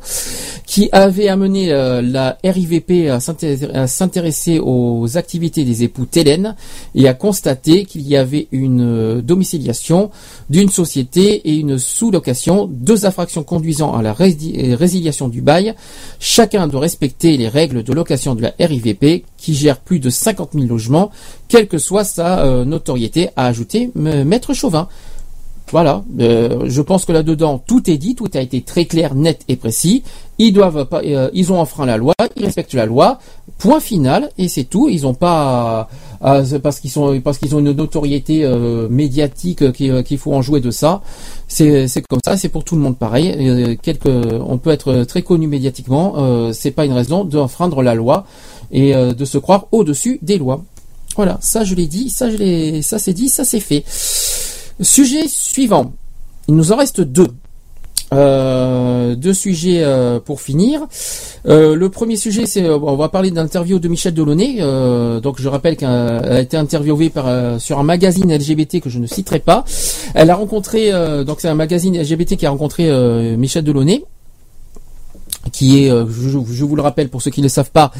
qui 0.66 0.88
avait 0.94 1.28
amené 1.28 1.74
euh, 1.74 2.02
la 2.02 2.38
RIVP 2.46 3.10
à 3.10 3.20
s'intéresser- 3.20 4.60
aux 4.64 5.18
activités 5.18 5.66
des 5.66 5.84
époux 5.84 6.06
Télène 6.06 6.56
et 6.96 7.10
à 7.10 7.14
constater 7.14 7.84
qu'il 7.84 8.08
y 8.08 8.16
avait 8.16 8.48
une 8.54 8.82
euh, 8.82 9.22
domiciliation 9.22 10.12
d'une 10.50 10.70
société 10.70 11.34
et 11.50 11.56
une 11.56 11.78
sous-location, 11.78 12.70
deux 12.72 13.06
infractions 13.06 13.44
conduisant 13.44 13.94
à 13.94 14.02
la 14.02 14.14
rési- 14.14 14.74
résiliation 14.76 15.28
du 15.28 15.42
bail. 15.42 15.76
Chacun 16.20 16.68
doit 16.68 16.80
respecter 16.82 17.36
les 17.36 17.50
règles 17.50 17.81
de 17.84 17.94
location 17.94 18.36
de 18.36 18.42
la 18.42 18.54
RIVP 18.60 19.24
qui 19.38 19.54
gère 19.54 19.78
plus 19.80 20.00
de 20.00 20.10
50 20.10 20.52
000 20.54 20.66
logements, 20.68 21.12
quelle 21.48 21.68
que 21.68 21.78
soit 21.78 22.04
sa 22.04 22.40
euh, 22.46 22.66
notoriété, 22.66 23.30
a 23.36 23.46
ajouté 23.48 23.92
M- 23.96 24.24
Maître 24.24 24.54
Chauvin. 24.54 24.88
Voilà, 25.72 26.04
euh, 26.20 26.64
je 26.66 26.82
pense 26.82 27.06
que 27.06 27.14
là-dedans 27.14 27.58
tout 27.66 27.90
est 27.90 27.98
dit, 27.98 28.14
tout 28.16 28.30
a 28.34 28.42
été 28.42 28.62
très 28.62 28.84
clair, 28.86 29.16
net 29.16 29.42
et 29.48 29.56
précis. 29.56 30.04
Ils 30.38 30.52
doivent 30.52 30.84
pas, 30.86 31.02
euh, 31.02 31.30
ont 31.50 31.60
enfreint 31.60 31.86
la 31.86 31.96
loi, 31.96 32.14
ils 32.36 32.44
respectent 32.44 32.74
la 32.74 32.86
loi. 32.86 33.20
Point 33.58 33.80
final 33.80 34.32
et 34.38 34.50
c'est 34.50 34.66
tout. 34.66 34.90
Ils 34.90 35.08
ont 35.08 35.14
pas 35.14 35.88
parce 36.20 36.80
qu'ils 36.80 37.00
ont 37.56 37.60
une 37.60 37.72
notoriété 37.72 38.44
euh, 38.44 38.88
médiatique 38.90 39.62
euh, 39.62 39.72
qui- 39.72 39.90
euh, 39.90 40.02
qu'il 40.04 40.18
faut 40.18 40.34
en 40.34 40.42
jouer 40.42 40.60
de 40.60 40.72
ça. 40.72 41.02
C'est 41.54 42.08
comme 42.08 42.22
ça, 42.24 42.38
c'est 42.38 42.48
pour 42.48 42.64
tout 42.64 42.76
le 42.76 42.82
monde 42.82 42.98
pareil. 42.98 43.36
Euh, 43.38 44.40
on 44.48 44.58
peut 44.58 44.70
être 44.70 45.04
très 45.04 45.22
connu 45.22 45.48
médiatiquement, 45.48 46.14
euh, 46.18 46.54
c'est 46.54 46.72
pas 46.72 46.86
une 46.86 46.94
raison 46.94 47.26
d'enfreindre 47.26 47.84
la 47.84 47.94
loi 47.94 48.26
et 48.72 48.96
euh, 48.96 49.12
de 49.14 49.26
se 49.26 49.38
croire 49.38 49.68
au-dessus 49.74 50.18
des 50.22 50.38
lois. 50.38 50.64
Voilà, 51.18 51.38
ça 51.42 51.66
je 51.66 51.76
l'ai 51.76 51.88
dit, 51.88 52.10
ça 52.10 52.32
je 52.32 52.38
l'ai, 52.38 52.82
ça 52.82 53.00
c'est 53.00 53.12
dit, 53.12 53.28
ça 53.28 53.44
c'est 53.44 53.60
fait. 53.60 53.84
Sujet 54.80 55.28
suivant. 55.28 55.92
Il 56.48 56.56
nous 56.56 56.72
en 56.72 56.78
reste 56.78 57.02
deux. 57.02 57.28
Euh, 58.14 59.16
deux 59.16 59.34
sujets 59.34 59.84
euh, 59.84 60.20
pour 60.20 60.42
finir. 60.42 60.82
Euh, 61.48 61.76
le 61.76 61.90
premier 61.90 62.18
sujet, 62.18 62.46
c'est 62.46 62.64
euh, 62.64 62.78
on 62.78 62.98
va 62.98 63.08
parler 63.08 63.32
d'un 63.32 63.46
interview 63.46 63.80
de 63.80 63.88
Michel 63.88 64.14
Delaunay. 64.14 64.58
Euh, 64.60 65.22
donc 65.22 65.40
je 65.40 65.48
rappelle 65.48 65.78
qu'elle 65.78 65.90
a 65.90 66.42
été 66.42 66.58
interviewée 66.58 67.10
par, 67.10 67.28
euh, 67.28 67.58
sur 67.58 67.80
un 67.80 67.84
magazine 67.84 68.34
LGBT 68.36 68.82
que 68.82 68.90
je 68.90 69.00
ne 69.00 69.08
citerai 69.08 69.40
pas. 69.40 69.64
Elle 70.14 70.30
a 70.30 70.36
rencontré 70.36 70.92
donc 71.26 71.40
c'est 71.40 71.48
un 71.48 71.56
magazine 71.56 71.98
LGBT 71.98 72.36
qui 72.36 72.46
a 72.46 72.50
rencontré 72.50 72.90
Michel 73.38 73.64
Delaunay 73.64 74.04
qui 75.52 75.86
est, 75.86 75.90
je, 75.90 76.30
je 76.30 76.66
vous 76.66 76.76
le 76.76 76.82
rappelle 76.82 77.10
pour 77.10 77.22
ceux 77.22 77.32
qui 77.32 77.42
ne 77.42 77.46
le 77.46 77.50
savent 77.50 77.72
pas, 77.72 77.92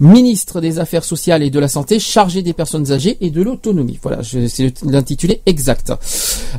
ministre 0.00 0.60
des 0.60 0.80
Affaires 0.80 1.04
sociales 1.04 1.42
et 1.42 1.50
de 1.50 1.60
la 1.60 1.68
Santé, 1.68 2.00
chargé 2.00 2.42
des 2.42 2.52
personnes 2.52 2.90
âgées 2.90 3.18
et 3.20 3.30
de 3.30 3.40
l'autonomie. 3.40 3.98
Voilà, 4.02 4.22
c'est 4.22 4.72
l'intitulé 4.84 5.40
exact. 5.46 5.92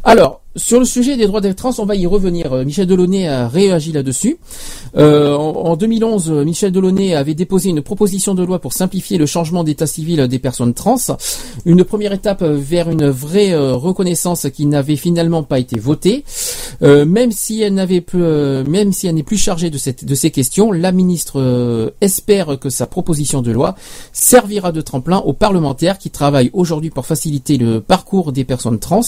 Alors, 0.03 0.41
sur 0.59 0.79
le 0.79 0.85
sujet 0.85 1.17
des 1.17 1.25
droits 1.25 1.41
des 1.41 1.53
trans, 1.55 1.71
on 1.79 1.85
va 1.85 1.95
y 1.95 2.05
revenir. 2.05 2.53
Euh, 2.53 2.65
Michel 2.65 2.85
Delaunay 2.85 3.27
a 3.27 3.47
réagi 3.47 3.91
là-dessus. 3.91 4.38
Euh, 4.97 5.35
en, 5.35 5.71
en 5.71 5.75
2011, 5.75 6.31
euh, 6.31 6.43
Michel 6.43 6.71
Delaunay 6.71 7.15
avait 7.15 7.33
déposé 7.33 7.69
une 7.69 7.81
proposition 7.81 8.35
de 8.35 8.43
loi 8.43 8.59
pour 8.59 8.73
simplifier 8.73 9.17
le 9.17 9.25
changement 9.25 9.63
d'état 9.63 9.88
civil 9.88 10.27
des 10.27 10.39
personnes 10.39 10.73
trans. 10.73 10.97
Une 11.65 11.83
première 11.83 12.13
étape 12.13 12.43
vers 12.43 12.89
une 12.89 13.09
vraie 13.09 13.53
euh, 13.53 13.73
reconnaissance 13.73 14.47
qui 14.53 14.65
n'avait 14.65 14.95
finalement 14.95 15.43
pas 15.43 15.59
été 15.59 15.79
votée. 15.79 16.25
Euh, 16.81 17.05
même 17.05 17.31
si 17.31 17.61
elle 17.61 17.73
n'avait 17.73 18.03
même 18.13 18.93
si 18.93 19.07
elle 19.07 19.15
n'est 19.15 19.23
plus 19.23 19.38
chargée 19.38 19.69
de, 19.69 19.77
de 19.77 20.15
ces 20.15 20.31
questions, 20.31 20.71
la 20.71 20.91
ministre 20.91 21.93
espère 22.01 22.59
que 22.59 22.69
sa 22.69 22.85
proposition 22.88 23.41
de 23.41 23.51
loi 23.51 23.75
servira 24.13 24.71
de 24.71 24.81
tremplin 24.81 25.17
aux 25.17 25.33
parlementaires 25.33 25.97
qui 25.97 26.09
travaillent 26.09 26.49
aujourd'hui 26.53 26.89
pour 26.89 27.05
faciliter 27.05 27.57
le 27.57 27.81
parcours 27.81 28.31
des 28.31 28.43
personnes 28.43 28.79
trans. 28.79 29.01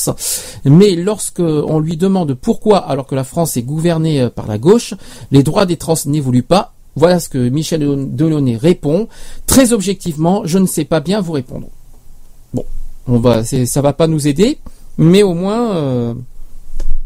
Mais 0.65 0.95
lorsque 0.95 1.40
on 1.41 1.79
lui 1.79 1.97
demande 1.97 2.33
pourquoi, 2.33 2.79
alors 2.79 3.07
que 3.07 3.15
la 3.15 3.23
France 3.23 3.57
est 3.57 3.61
gouvernée 3.61 4.21
euh, 4.21 4.29
par 4.29 4.47
la 4.47 4.57
gauche, 4.57 4.93
les 5.31 5.43
droits 5.43 5.65
des 5.65 5.77
trans 5.77 5.95
n'évoluent 6.05 6.43
pas, 6.43 6.73
voilà 6.95 7.19
ce 7.19 7.29
que 7.29 7.49
Michel 7.49 7.81
Delaunay 8.15 8.57
répond. 8.57 9.07
Très 9.45 9.73
objectivement, 9.73 10.43
je 10.45 10.57
ne 10.57 10.65
sais 10.65 10.85
pas 10.85 10.99
bien 10.99 11.21
vous 11.21 11.31
répondre. 11.33 11.67
Bon, 12.53 12.65
on 13.07 13.19
va, 13.19 13.43
ça 13.43 13.81
va 13.81 13.93
pas 13.93 14.07
nous 14.07 14.27
aider, 14.27 14.59
mais 14.97 15.23
au 15.23 15.33
moins, 15.33 15.75
euh, 15.75 16.13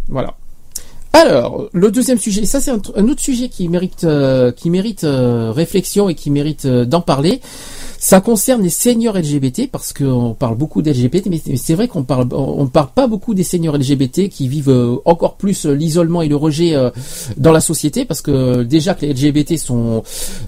voilà. 0.07 0.35
Alors, 1.15 1.69
le 1.71 1.91
deuxième 1.91 2.17
sujet, 2.17 2.43
ça 2.43 2.59
c'est 2.59 2.71
un, 2.71 3.07
autre 3.07 3.21
sujet 3.21 3.47
qui 3.47 3.69
mérite, 3.69 4.03
euh, 4.03 4.51
qui 4.51 4.69
mérite 4.69 5.05
euh, 5.05 5.49
réflexion 5.49 6.09
et 6.09 6.13
qui 6.13 6.29
mérite 6.29 6.65
euh, 6.65 6.83
d'en 6.83 6.99
parler. 6.99 7.39
Ça 7.99 8.19
concerne 8.19 8.61
les 8.61 8.69
seniors 8.69 9.17
LGBT 9.17 9.71
parce 9.71 9.93
qu'on 9.93 10.35
parle 10.37 10.57
beaucoup 10.57 10.81
d'LGBT, 10.81 11.27
mais 11.29 11.39
c'est 11.55 11.73
vrai 11.73 11.87
qu'on 11.87 12.03
parle, 12.03 12.27
on 12.33 12.67
parle 12.67 12.89
pas 12.93 13.07
beaucoup 13.07 13.33
des 13.33 13.43
seniors 13.43 13.77
LGBT 13.77 14.27
qui 14.27 14.49
vivent 14.49 14.99
encore 15.05 15.37
plus 15.37 15.65
l'isolement 15.65 16.21
et 16.21 16.27
le 16.27 16.35
rejet 16.35 16.75
dans 17.37 17.53
la 17.53 17.61
société 17.61 18.03
parce 18.05 18.21
que 18.21 18.61
déjà 18.63 18.93
que 18.93 19.05
les 19.05 19.13
LGBT 19.13 19.57
sont, 19.57 20.03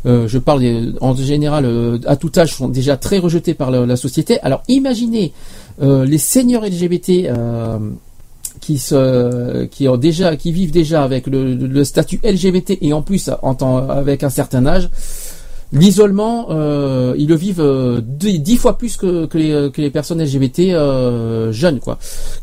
je 0.06 0.38
parle 0.38 0.94
en 1.02 1.16
général 1.16 2.00
à 2.06 2.16
tout 2.16 2.32
âge, 2.38 2.54
sont 2.54 2.68
déjà 2.68 2.96
très 2.96 3.18
rejetés 3.18 3.56
par 3.56 3.72
la, 3.72 3.96
société. 3.96 4.40
Alors 4.42 4.62
imaginez 4.68 5.34
les 5.82 6.18
seniors 6.20 6.64
LGBT. 6.64 7.32
Qui 8.60 8.78
se, 8.78 9.66
qui 9.66 9.88
ont 9.88 9.98
déjà, 9.98 10.36
qui 10.36 10.52
vivent 10.52 10.72
déjà 10.72 11.04
avec 11.04 11.28
le, 11.28 11.56
le 11.56 11.84
statut 11.84 12.20
LGBT 12.24 12.78
et 12.82 12.94
en 12.94 13.02
plus 13.02 13.30
en 13.42 13.56
tant, 13.56 13.78
avec 13.90 14.24
un 14.24 14.30
certain 14.30 14.66
âge, 14.66 14.90
l'isolement, 15.74 16.48
euh, 16.50 17.14
ils 17.18 17.28
le 17.28 17.36
vivent 17.36 17.62
euh, 17.62 18.02
dix, 18.02 18.58
fois 18.58 18.78
plus 18.78 18.98
que, 18.98 19.28
les, 19.36 19.90
personnes 19.90 20.22
LGBT 20.24 20.60
euh, 20.72 21.52
jeunes, 21.52 21.80
quoi, 21.80 21.98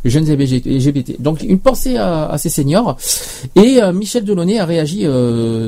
jeunes 0.05 0.25
LGBT. 0.25 1.21
Donc 1.21 1.43
une 1.43 1.59
pensée 1.59 1.97
à, 1.97 2.37
ces 2.39 2.49
seniors. 2.49 2.97
Et 3.55 3.81
Michel 3.93 4.25
Delaunay 4.25 4.59
a 4.59 4.65
réagi 4.65 5.07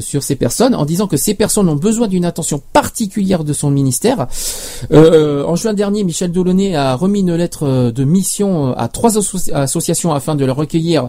sur 0.01 0.23
ces 0.23 0.37
personnes 0.37 0.75
en 0.75 0.85
disant 0.85 1.07
que 1.07 1.17
ces 1.17 1.35
personnes 1.35 1.69
ont 1.69 1.77
besoin 1.77 2.09
d'une 2.09 2.25
attention 2.25 2.61
particulière 2.73 3.45
de 3.45 3.53
son 3.53 3.71
ministère. 3.71 4.27
En 4.93 5.57
juin 5.57 5.75
dernier, 5.75 6.05
Michel 6.05 6.33
Delaunay 6.33 6.75
a 6.75 6.95
remis 6.95 7.21
une 7.21 7.35
lettre 7.35 7.91
de 7.91 8.05
mission 8.05 8.75
à 8.77 8.89
trois 8.89 9.17
asso- 9.19 9.51
associations 9.53 10.13
afin 10.13 10.35
de 10.35 10.45
leur 10.45 10.57
recueillir 10.57 11.09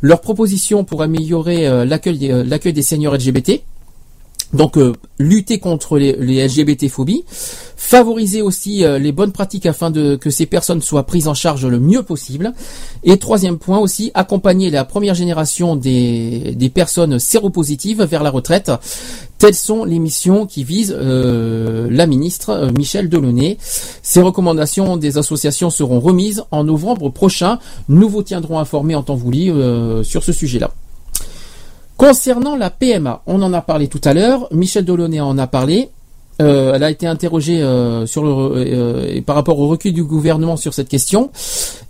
leurs 0.00 0.20
propositions 0.20 0.84
pour 0.84 1.02
améliorer 1.02 1.84
l'accueil 1.86 2.72
des 2.72 2.82
seniors 2.82 3.14
LGBT. 3.14 3.62
Donc 4.54 4.78
euh, 4.78 4.94
lutter 5.18 5.58
contre 5.58 5.98
les, 5.98 6.14
les 6.14 6.46
LGBT-phobies, 6.46 7.24
favoriser 7.76 8.40
aussi 8.40 8.82
euh, 8.82 8.98
les 8.98 9.12
bonnes 9.12 9.32
pratiques 9.32 9.66
afin 9.66 9.92
que 9.92 10.30
ces 10.30 10.46
personnes 10.46 10.80
soient 10.80 11.04
prises 11.04 11.28
en 11.28 11.34
charge 11.34 11.66
le 11.66 11.78
mieux 11.78 12.02
possible. 12.02 12.54
Et 13.04 13.18
troisième 13.18 13.58
point 13.58 13.78
aussi, 13.78 14.10
accompagner 14.14 14.70
la 14.70 14.84
première 14.84 15.14
génération 15.14 15.76
des, 15.76 16.54
des 16.56 16.70
personnes 16.70 17.18
séropositives 17.18 18.02
vers 18.02 18.22
la 18.22 18.30
retraite. 18.30 18.72
Telles 19.36 19.54
sont 19.54 19.84
les 19.84 19.98
missions 19.98 20.46
qui 20.46 20.64
visent 20.64 20.96
euh, 20.98 21.88
la 21.90 22.06
ministre 22.06 22.70
Michel 22.76 23.08
Delaunay. 23.08 23.58
Ces 24.02 24.22
recommandations 24.22 24.96
des 24.96 25.18
associations 25.18 25.70
seront 25.70 26.00
remises 26.00 26.44
en 26.50 26.64
novembre 26.64 27.10
prochain. 27.10 27.58
Nous 27.88 28.08
vous 28.08 28.22
tiendrons 28.22 28.58
informés 28.58 28.94
en 28.94 29.02
temps 29.02 29.14
voulu 29.14 29.52
sur 30.04 30.24
ce 30.24 30.32
sujet-là. 30.32 30.72
Concernant 31.98 32.54
la 32.56 32.70
PMA, 32.70 33.22
on 33.26 33.42
en 33.42 33.52
a 33.52 33.60
parlé 33.60 33.88
tout 33.88 34.00
à 34.04 34.14
l'heure, 34.14 34.46
Michel 34.52 34.84
Delaunay 34.84 35.18
en 35.20 35.36
a 35.36 35.48
parlé. 35.48 35.88
Euh, 36.40 36.72
elle 36.74 36.84
a 36.84 36.90
été 36.92 37.08
interrogée 37.08 37.58
euh, 37.60 38.06
euh, 38.16 39.20
par 39.22 39.34
rapport 39.34 39.58
au 39.58 39.66
recul 39.66 39.92
du 39.92 40.04
gouvernement 40.04 40.56
sur 40.56 40.72
cette 40.72 40.88
question. 40.88 41.30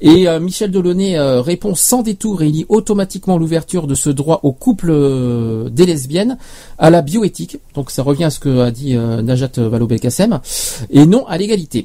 Et 0.01 0.27
Michel 0.41 0.71
Delaunay 0.71 1.19
répond 1.41 1.75
sans 1.75 2.01
détour 2.03 2.41
et 2.41 2.49
lie 2.49 2.65
automatiquement 2.71 3.37
l'ouverture 3.37 3.87
de 3.87 3.95
ce 3.95 4.09
droit 4.09 4.41
au 4.45 4.53
couple 4.53 4.89
euh, 4.91 5.69
des 5.69 5.85
lesbiennes 5.85 6.39
à 6.79 6.89
la 6.89 7.03
bioéthique. 7.03 7.59
Donc 7.75 7.91
ça 7.91 8.03
revient 8.03 8.25
à 8.25 8.31
ce 8.31 8.41
que 8.41 8.61
a 8.61 8.71
dit 8.71 8.97
Najat 8.97 9.51
Vallaud-Belkacem. 9.59 10.41
Et 10.89 11.05
non 11.05 11.27
à 11.27 11.37
l'égalité. 11.37 11.85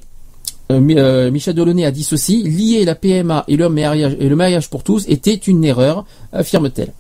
Mi- 0.72 0.96
Michel 1.30 1.56
Delaunay 1.56 1.84
a 1.86 1.92
dit 1.92 2.04
ceci, 2.04 2.42
lier 2.44 2.86
la 2.86 2.96
PMA 2.96 3.44
et 3.50 3.58
le 3.58 3.68
mariage, 3.68 4.16
et 4.18 4.30
le 4.30 4.36
mariage 4.38 4.70
pour 4.70 4.84
tous 4.84 5.06
était 5.10 5.34
une 5.36 5.66
erreur, 5.66 6.06
affirme-t-elle. 6.32 6.94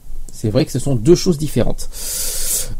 C'est 0.43 0.49
vrai 0.49 0.65
que 0.65 0.73
ce 0.73 0.79
sont 0.79 0.95
deux 0.95 1.15
choses 1.15 1.37
différentes. 1.37 1.87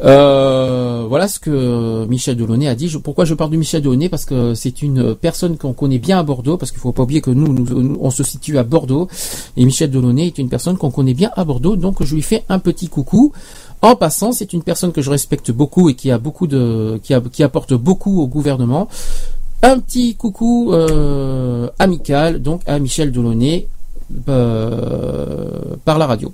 Euh, 0.04 1.06
voilà 1.08 1.30
ce 1.30 1.40
que 1.40 2.06
Michel 2.08 2.36
Delaunay 2.36 2.68
a 2.68 2.76
dit. 2.76 2.94
Pourquoi 3.02 3.24
je 3.24 3.34
parle 3.36 3.52
de 3.52 3.56
Michel 3.56 3.82
Delaunay? 3.82 4.10
Parce 4.10 4.26
que 4.26 4.54
c'est 4.54 4.82
une 4.82 5.16
personne 5.16 5.56
qu'on 5.56 5.72
connaît 5.72 5.98
bien 5.98 6.20
à 6.20 6.24
Bordeaux, 6.24 6.58
parce 6.58 6.72
qu'il 6.72 6.82
faut 6.82 6.92
pas 6.92 7.04
oublier 7.04 7.22
que 7.22 7.32
nous, 7.32 7.98
on 8.02 8.10
se 8.10 8.22
situe 8.22 8.58
à 8.58 8.64
Bordeaux, 8.64 9.08
et 9.56 9.64
Michel 9.64 9.90
Delaunay 9.92 10.28
est 10.28 10.40
une 10.40 10.50
personne 10.50 10.76
qu'on 10.76 10.92
connaît 10.92 11.14
bien 11.14 11.32
à 11.38 11.46
Bordeaux, 11.46 11.78
donc 11.78 12.04
je 12.04 12.16
lui 12.16 12.22
fais 12.22 12.44
un 12.50 12.60
petit 12.60 12.90
coucou. 12.90 13.32
En 13.82 13.96
passant, 13.96 14.34
c'est 14.34 14.52
une 14.52 14.62
personne 14.62 14.92
que 14.92 15.02
je 15.02 15.10
respecte 15.10 15.50
beaucoup 15.50 15.88
et 15.88 15.94
qui 15.94 16.12
a 16.12 16.18
beaucoup 16.18 16.48
de, 16.48 17.00
qui 17.02 17.44
apporte 17.44 17.74
beaucoup 17.74 18.20
au 18.20 18.28
gouvernement. 18.28 18.90
Un 19.62 19.80
petit 19.80 20.16
coucou 20.16 20.74
euh, 20.74 21.70
amical 21.80 22.42
donc 22.42 22.60
à 22.66 22.78
Michel 22.80 23.14
Delaunay 23.14 23.70
euh, 24.28 25.78
par 25.86 25.98
la 25.98 26.08
radio. 26.08 26.34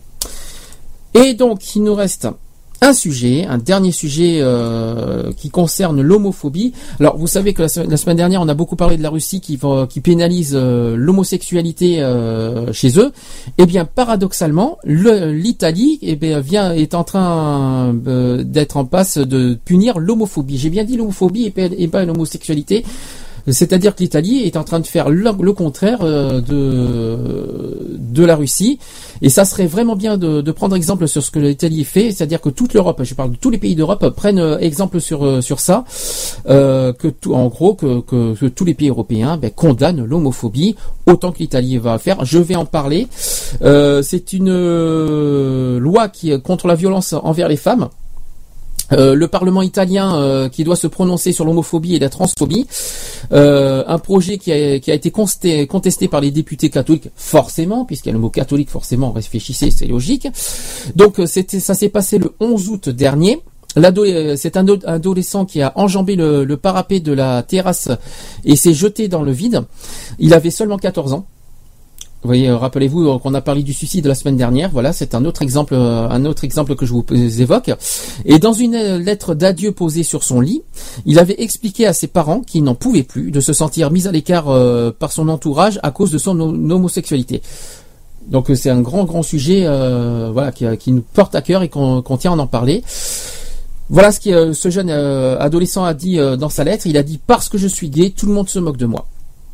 Et 1.14 1.34
donc, 1.34 1.76
il 1.76 1.84
nous 1.84 1.96
reste 1.96 2.28
un 2.82 2.94
sujet, 2.94 3.46
un 3.46 3.58
dernier 3.58 3.92
sujet 3.92 4.38
euh, 4.40 5.34
qui 5.36 5.50
concerne 5.50 6.02
l'homophobie. 6.02 6.72
Alors, 7.02 7.18
vous 7.18 7.28
savez 7.28 7.54
que 7.54 7.62
la, 7.64 7.68
se- 7.68 7.82
la 7.82 7.98
semaine 7.98 8.16
dernière, 8.16 8.42
on 8.42 8.48
a 8.48 8.54
beaucoup 8.54 8.78
parlé 8.78 8.96
de 8.96 9.04
la 9.04 9.10
Russie 9.10 9.42
qui, 9.42 9.58
pénalise 10.00 10.54
euh, 10.56 10.96
l'homosexualité 10.96 12.02
euh, 12.02 12.72
chez 12.72 12.98
eux. 12.98 13.12
Eh 13.58 13.66
bien, 13.66 13.84
paradoxalement, 13.84 14.78
le- 14.86 15.34
l'Italie 15.34 16.00
eh 16.02 16.16
est 16.74 16.94
en 16.96 17.04
train 17.04 17.94
euh, 18.08 18.44
d'être 18.44 18.78
en 18.78 18.86
passe 18.86 19.18
de 19.18 19.56
punir 19.66 20.00
l'homophobie. 20.00 20.58
J'ai 20.58 20.70
bien 20.70 20.86
dit 20.86 20.96
l'homophobie 20.96 21.48
et 21.48 21.50
et 21.78 21.88
pas 21.90 22.06
l'homosexualité. 22.06 22.86
C'est-à-dire 23.48 23.96
que 23.96 24.02
l'Italie 24.02 24.44
est 24.44 24.58
en 24.58 24.64
train 24.64 24.80
de 24.80 24.88
faire 24.88 25.10
le, 25.10 25.54
contraire 25.54 26.00
euh, 26.02 26.42
de, 26.42 27.98
de 27.98 28.26
la 28.26 28.36
Russie. 28.36 28.80
Et 29.22 29.30
ça 29.30 29.46
serait 29.46 29.68
vraiment 29.68 29.96
bien 29.96 30.18
de, 30.18 30.52
prendre 30.52 30.76
exemple 30.76 31.08
sur 31.08 31.24
ce 31.24 31.32
que 31.32 31.40
l'Italie 31.40 31.84
fait, 31.84 32.12
c'est-à-dire 32.12 32.42
que 32.42 32.50
toute 32.50 32.74
l'Europe, 32.74 33.02
je 33.04 33.14
parle 33.14 33.32
de 33.32 33.36
tous 33.38 33.50
les 33.50 33.58
pays 33.58 33.76
d'Europe, 33.76 34.10
prennent 34.16 34.40
euh, 34.40 34.58
exemple 34.60 35.00
sur, 35.00 35.26
euh, 35.26 35.42
sur 35.42 35.60
ça, 35.60 35.84
que 36.46 37.08
tout, 37.08 37.34
en 37.34 37.48
gros 37.48 37.76
que, 37.76 38.02
que, 38.02 38.48
tous 38.48 38.66
les 38.66 38.74
pays 38.74 38.90
européens 38.90 39.38
ben, 39.38 39.52
condamnent 39.52 40.04
l'homophobie 40.04 40.76
autant 41.06 41.32
que 41.32 41.40
l'Italie 41.40 41.78
va 41.78 41.98
faire. 41.98 42.26
Je 42.26 42.40
vais 42.40 42.56
en 42.56 42.66
parler. 42.66 43.08
C'est 43.62 44.34
une 44.34 45.78
loi 45.78 46.10
qui 46.10 46.40
contre 46.42 46.68
la 46.68 46.76
violence 46.76 47.14
envers 47.14 47.48
les 47.48 47.58
femmes. 47.58 47.90
Euh, 48.92 49.14
le 49.14 49.28
Parlement 49.28 49.62
italien 49.62 50.16
euh, 50.18 50.50
qui 50.50 50.64
doit 50.64 50.76
se 50.76 50.88
prononcer 50.88 51.32
sur 51.32 51.46
l'homophobie 51.46 51.96
et 51.96 52.00
la 52.00 52.10
transphobie, 52.10 52.68
Euh, 53.32 53.84
un 53.88 54.00
projet 54.00 54.38
qui 54.38 54.52
a, 54.52 54.76
été 54.76 55.12
contesté 55.12 56.08
par 56.08 56.22
les 56.22 56.32
députés 56.32 56.70
catholiques, 56.70 57.10
forcément, 57.16 57.86
puisqu'il 57.86 58.10
y 58.10 58.12
a 58.12 58.14
le 58.14 58.20
mot 58.20 58.30
catholique, 58.30 58.70
forcément, 58.70 59.12
réfléchissez, 59.12 59.70
c'est 59.72 59.86
logique. 59.86 60.28
Donc 60.96 61.22
c'était, 61.26 61.60
ça 61.60 61.76
s'est 61.76 61.90
passé 61.90 62.18
le 62.18 62.34
11 62.40 62.70
août 62.70 62.90
dernier. 62.90 63.42
C'est 63.76 64.58
un 64.58 64.62
ado- 64.62 64.80
adolescent 64.86 65.46
qui 65.46 65.62
a 65.62 65.74
enjambé 65.76 66.16
le, 66.16 66.44
le 66.44 66.58
parapet 66.58 67.00
de 67.02 67.12
la 67.14 67.44
terrasse 67.44 67.90
et 68.46 68.56
s'est 68.56 68.74
jeté 68.74 69.08
dans 69.08 69.22
le 69.22 69.32
vide. 69.32 69.64
Il 70.18 70.34
avait 70.34 70.50
seulement 70.50 70.78
14 70.78 71.14
ans. 71.14 71.26
Vous 72.22 72.28
voyez, 72.28 72.50
euh, 72.50 72.58
rappelez-vous 72.58 73.08
euh, 73.08 73.18
qu'on 73.18 73.34
a 73.34 73.40
parlé 73.40 73.64
du 73.64 73.72
suicide 73.72 74.06
la 74.06 74.14
semaine 74.14 74.36
dernière. 74.36 74.70
Voilà, 74.72 74.92
c'est 74.92 75.16
un 75.16 75.24
autre 75.24 75.42
exemple, 75.42 75.74
euh, 75.74 76.10
un 76.10 76.26
autre 76.26 76.44
exemple 76.44 76.76
que 76.76 76.86
je 76.86 76.92
vous 76.92 77.06
évoque. 77.42 77.72
Et 78.26 78.40
dans 78.40 78.52
une 78.52 78.76
lettre 78.98 79.36
d'adieu 79.36 79.72
posée 79.72 80.04
sur 80.04 80.24
son 80.24 80.42
lit, 80.42 80.62
il 81.06 81.18
avait 81.18 81.42
expliqué 81.42 81.88
à 81.88 81.94
ses 81.94 82.08
parents 82.08 82.42
qu'il 82.42 82.64
n'en 82.66 82.76
pouvait 82.76 83.04
plus 83.04 83.32
de 83.32 83.40
se 83.40 83.54
sentir 83.54 83.90
mis 83.90 84.06
à 84.06 84.12
l'écart 84.12 84.48
par 85.00 85.14
son 85.14 85.30
entourage 85.30 85.80
à 85.82 85.92
cause 85.92 86.12
de 86.12 86.18
son 86.18 86.38
ho- 86.42 86.50
homosexualité. 86.72 87.42
Donc 88.28 88.52
c'est 88.54 88.70
un 88.70 88.82
grand 88.82 89.06
grand 89.06 89.24
sujet, 89.24 89.62
voilà, 90.32 90.52
qui, 90.52 90.92
nous 90.92 91.02
porte 91.14 91.36
à 91.36 91.42
cœur 91.42 91.64
et 91.64 91.70
qu'on 91.70 92.18
tient 92.20 92.34
à 92.34 92.38
en 92.38 92.48
parler. 92.48 92.84
Voilà 93.90 94.12
ce 94.12 94.20
que 94.20 94.52
ce 94.54 94.70
jeune 94.70 94.90
adolescent 94.90 95.86
a 95.86 95.94
dit 95.94 96.18
dans 96.38 96.50
sa 96.50 96.66
lettre. 96.66 96.86
Il 96.86 96.98
a 96.98 97.04
dit 97.04 97.20
parce 97.26 97.48
que 97.48 97.58
je 97.58 97.68
suis 97.68 97.90
gay, 97.90 98.10
tout 98.16 98.26
le 98.26 98.34
monde 98.34 98.50
se 98.50 98.60
moque 98.60 98.78
de 98.78 98.86
moi. 98.86 99.06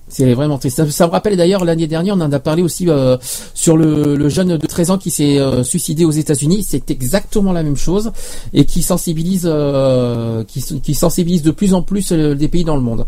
C'est 0.07 0.33
vraiment 0.33 0.57
triste. 0.59 0.87
Ça, 0.91 1.07
me 1.07 1.11
rappelle 1.11 1.35
d'ailleurs 1.35 1.65
l'année 1.65 1.87
dernière, 1.87 2.15
on 2.15 2.21
en 2.21 2.31
a 2.31 2.39
parlé 2.39 2.61
aussi 2.61 2.87
euh, 2.89 3.17
sur 3.53 3.75
le, 3.75 4.29
jeune 4.29 4.57
de 4.57 4.67
13 4.67 4.91
ans 4.91 4.97
qui 4.97 5.09
s'est 5.09 5.39
euh, 5.39 5.63
suicidé 5.63 6.05
aux 6.05 6.11
États-Unis. 6.11 6.63
C'est 6.67 6.91
exactement 6.91 7.51
la 7.51 7.63
même 7.63 7.75
chose 7.75 8.11
et 8.53 8.65
qui 8.65 8.83
sensibilise, 8.83 9.47
euh, 9.51 10.43
qui, 10.43 10.93
sensibilise 10.93 11.41
de 11.41 11.51
plus 11.51 11.73
en 11.73 11.81
plus 11.81 12.11
des 12.11 12.47
pays 12.47 12.63
dans 12.63 12.75
le 12.75 12.83
monde. 12.83 13.05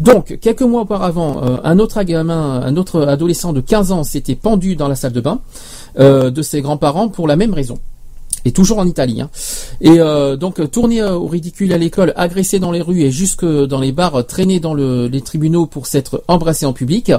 Donc, 0.00 0.38
quelques 0.40 0.62
mois 0.62 0.82
auparavant, 0.82 1.42
un 1.62 1.78
autre 1.78 2.02
gamin, 2.02 2.62
un 2.62 2.76
autre 2.76 3.02
adolescent 3.02 3.52
de 3.52 3.60
15 3.60 3.92
ans 3.92 4.04
s'était 4.04 4.34
pendu 4.34 4.74
dans 4.74 4.88
la 4.88 4.94
salle 4.94 5.12
de 5.12 5.20
bain 5.20 5.40
de 5.98 6.42
ses 6.42 6.60
grands-parents 6.60 7.08
pour 7.08 7.28
la 7.28 7.36
même 7.36 7.52
raison. 7.52 7.78
Et 8.44 8.52
toujours 8.52 8.78
en 8.78 8.86
Italie. 8.86 9.20
hein. 9.20 9.30
Et 9.80 9.98
euh, 10.00 10.36
donc 10.36 10.70
tourné 10.70 11.00
euh, 11.00 11.14
au 11.14 11.26
ridicule 11.26 11.72
à 11.72 11.78
l'école, 11.78 12.12
agressé 12.16 12.58
dans 12.58 12.72
les 12.72 12.80
rues 12.80 13.02
et 13.02 13.10
jusque 13.10 13.44
dans 13.44 13.78
les 13.80 13.92
bars, 13.92 14.26
traîné 14.26 14.58
dans 14.60 14.74
le- 14.74 15.06
les 15.06 15.20
tribunaux 15.20 15.66
pour 15.66 15.86
s'être 15.86 16.24
embrassé 16.28 16.66
en 16.66 16.72
public. 16.72 17.12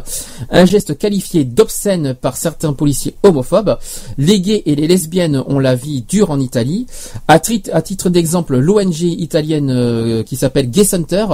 Un 0.50 0.66
geste 0.66 0.98
qualifié 0.98 1.44
d'obscène 1.46 2.14
par 2.14 2.36
certains 2.38 2.74
policiers 2.74 3.16
homophobes. 3.24 3.78
Les 4.18 4.42
gays 4.42 4.64
et 4.66 4.76
les 4.76 4.88
lesbiennes 4.88 5.42
ont 5.48 5.60
la 5.60 5.76
vie 5.76 6.02
dure 6.02 6.32
en 6.32 6.40
Italie. 6.40 6.88
À 7.28 7.40
titre 7.40 8.10
d'exemple, 8.10 8.58
l'ONG 8.58 9.02
italienne 9.02 9.70
euh, 9.72 10.24
qui 10.24 10.36
s'appelle 10.36 10.70
Gay 10.70 10.84
Center 10.84 11.26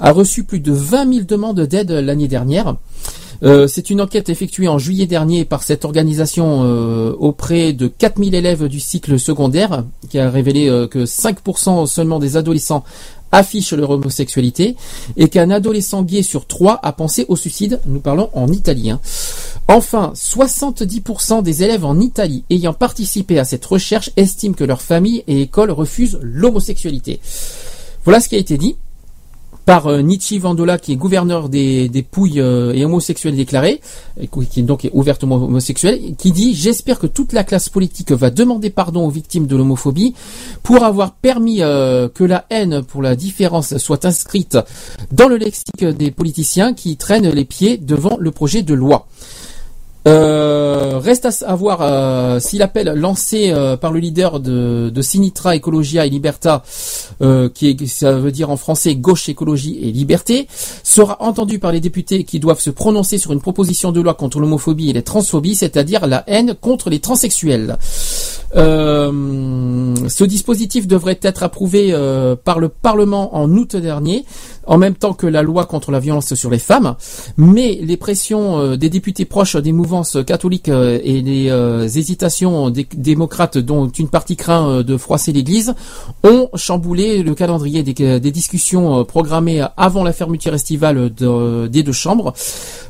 a 0.00 0.12
reçu 0.12 0.44
plus 0.44 0.60
de 0.60 0.72
20 0.72 1.12
000 1.14 1.24
demandes 1.26 1.60
d'aide 1.60 1.90
l'année 1.92 2.28
dernière. 2.28 2.76
Euh, 3.42 3.66
c'est 3.66 3.90
une 3.90 4.00
enquête 4.00 4.28
effectuée 4.28 4.68
en 4.68 4.78
juillet 4.78 5.06
dernier 5.06 5.44
par 5.44 5.62
cette 5.62 5.84
organisation 5.84 6.62
euh, 6.64 7.14
auprès 7.18 7.72
de 7.72 7.86
4000 7.86 8.34
élèves 8.34 8.68
du 8.68 8.80
cycle 8.80 9.18
secondaire 9.18 9.84
qui 10.08 10.18
a 10.18 10.30
révélé 10.30 10.68
euh, 10.68 10.86
que 10.86 11.04
5% 11.04 11.86
seulement 11.86 12.18
des 12.18 12.36
adolescents 12.36 12.84
affichent 13.32 13.72
leur 13.72 13.90
homosexualité 13.90 14.76
et 15.16 15.28
qu'un 15.28 15.50
adolescent 15.50 16.02
gay 16.02 16.22
sur 16.22 16.46
trois 16.46 16.78
a 16.82 16.92
pensé 16.92 17.26
au 17.28 17.36
suicide. 17.36 17.80
Nous 17.86 18.00
parlons 18.00 18.30
en 18.32 18.48
italien. 18.48 19.00
Enfin, 19.68 20.12
70% 20.14 21.42
des 21.42 21.64
élèves 21.64 21.84
en 21.84 21.98
Italie 21.98 22.44
ayant 22.50 22.72
participé 22.72 23.38
à 23.38 23.44
cette 23.44 23.64
recherche 23.64 24.10
estiment 24.16 24.54
que 24.54 24.64
leur 24.64 24.80
famille 24.80 25.24
et 25.26 25.42
école 25.42 25.72
refusent 25.72 26.18
l'homosexualité. 26.22 27.20
Voilà 28.04 28.20
ce 28.20 28.28
qui 28.28 28.36
a 28.36 28.38
été 28.38 28.56
dit 28.56 28.76
par 29.66 29.88
euh, 29.88 30.00
Nietzsche 30.00 30.38
Vandola, 30.38 30.78
qui 30.78 30.92
est 30.92 30.96
gouverneur 30.96 31.50
des, 31.50 32.06
Pouilles 32.08 32.40
euh, 32.40 32.72
et 32.72 32.84
homosexuels 32.84 33.34
déclarés, 33.34 33.80
et 34.18 34.28
qui 34.28 34.46
qui 34.46 34.62
donc 34.62 34.84
est 34.84 34.90
ouvertement 34.94 35.36
homosexuel, 35.36 36.14
qui 36.16 36.32
dit 36.32 36.54
J'espère 36.54 36.98
que 36.98 37.08
toute 37.08 37.32
la 37.32 37.44
classe 37.44 37.68
politique 37.68 38.12
va 38.12 38.30
demander 38.30 38.70
pardon 38.70 39.04
aux 39.04 39.10
victimes 39.10 39.46
de 39.46 39.56
l'homophobie 39.56 40.14
pour 40.62 40.84
avoir 40.84 41.12
permis 41.12 41.62
euh, 41.62 42.08
que 42.08 42.22
la 42.22 42.46
haine 42.48 42.82
pour 42.82 43.02
la 43.02 43.16
différence 43.16 43.76
soit 43.78 44.04
inscrite 44.04 44.56
dans 45.10 45.28
le 45.28 45.36
lexique 45.36 45.84
des 45.84 46.12
politiciens 46.12 46.72
qui 46.72 46.96
traînent 46.96 47.28
les 47.28 47.44
pieds 47.44 47.76
devant 47.76 48.16
le 48.20 48.30
projet 48.30 48.62
de 48.62 48.72
loi. 48.72 49.08
Euh, 50.06 51.00
reste 51.02 51.26
à 51.26 51.32
savoir 51.32 51.80
euh, 51.80 52.38
si 52.38 52.58
l'appel 52.58 52.92
lancé 52.94 53.50
euh, 53.50 53.76
par 53.76 53.92
le 53.92 53.98
leader 53.98 54.38
de, 54.38 54.88
de 54.88 55.02
Sinitra 55.02 55.56
Ecologia 55.56 56.06
et 56.06 56.10
Liberta, 56.10 56.62
qui 57.54 57.68
est, 57.68 57.86
ça 57.86 58.12
veut 58.12 58.30
dire 58.30 58.50
en 58.50 58.56
français 58.56 58.94
gauche, 58.94 59.28
écologie 59.28 59.78
et 59.82 59.90
liberté, 59.90 60.46
sera 60.82 61.16
entendu 61.20 61.58
par 61.58 61.72
les 61.72 61.80
députés 61.80 62.24
qui 62.24 62.38
doivent 62.38 62.60
se 62.60 62.70
prononcer 62.70 63.18
sur 63.18 63.32
une 63.32 63.40
proposition 63.40 63.90
de 63.90 64.00
loi 64.00 64.14
contre 64.14 64.38
l'homophobie 64.38 64.90
et 64.90 64.92
les 64.92 65.02
transphobies, 65.02 65.56
c'est-à-dire 65.56 66.06
la 66.06 66.22
haine 66.26 66.54
contre 66.54 66.90
les 66.90 67.00
transsexuels. 67.00 67.78
Ce 68.54 70.24
dispositif 70.24 70.86
devrait 70.86 71.18
être 71.22 71.42
approuvé 71.42 71.94
par 72.44 72.58
le 72.58 72.68
Parlement 72.68 73.34
en 73.36 73.50
août 73.50 73.76
dernier, 73.76 74.24
en 74.66 74.78
même 74.78 74.94
temps 74.94 75.14
que 75.14 75.26
la 75.26 75.42
loi 75.42 75.64
contre 75.64 75.90
la 75.90 76.00
violence 76.00 76.34
sur 76.34 76.50
les 76.50 76.58
femmes. 76.58 76.96
Mais 77.36 77.78
les 77.82 77.96
pressions 77.96 78.58
euh, 78.58 78.76
des 78.76 78.90
députés 78.90 79.24
proches 79.24 79.56
des 79.56 79.72
mouvances 79.72 80.18
catholiques 80.26 80.68
euh, 80.68 80.98
et 81.02 81.22
les 81.22 81.50
euh, 81.50 81.84
hésitations 81.84 82.70
des 82.70 82.86
démocrates, 82.96 83.58
dont 83.58 83.88
une 83.88 84.08
partie 84.08 84.36
craint 84.36 84.82
de 84.82 84.96
froisser 84.96 85.32
l'Église, 85.32 85.74
ont 86.24 86.48
chamboulé 86.54 87.22
le 87.22 87.34
calendrier 87.34 87.82
des, 87.82 88.30
discussions 88.30 89.04
programmées 89.04 89.64
avant 89.76 90.02
la 90.02 90.12
fermeture 90.12 90.54
estivale 90.54 91.14
de- 91.14 91.66
des 91.68 91.82
deux 91.82 91.92
chambres. 91.92 92.34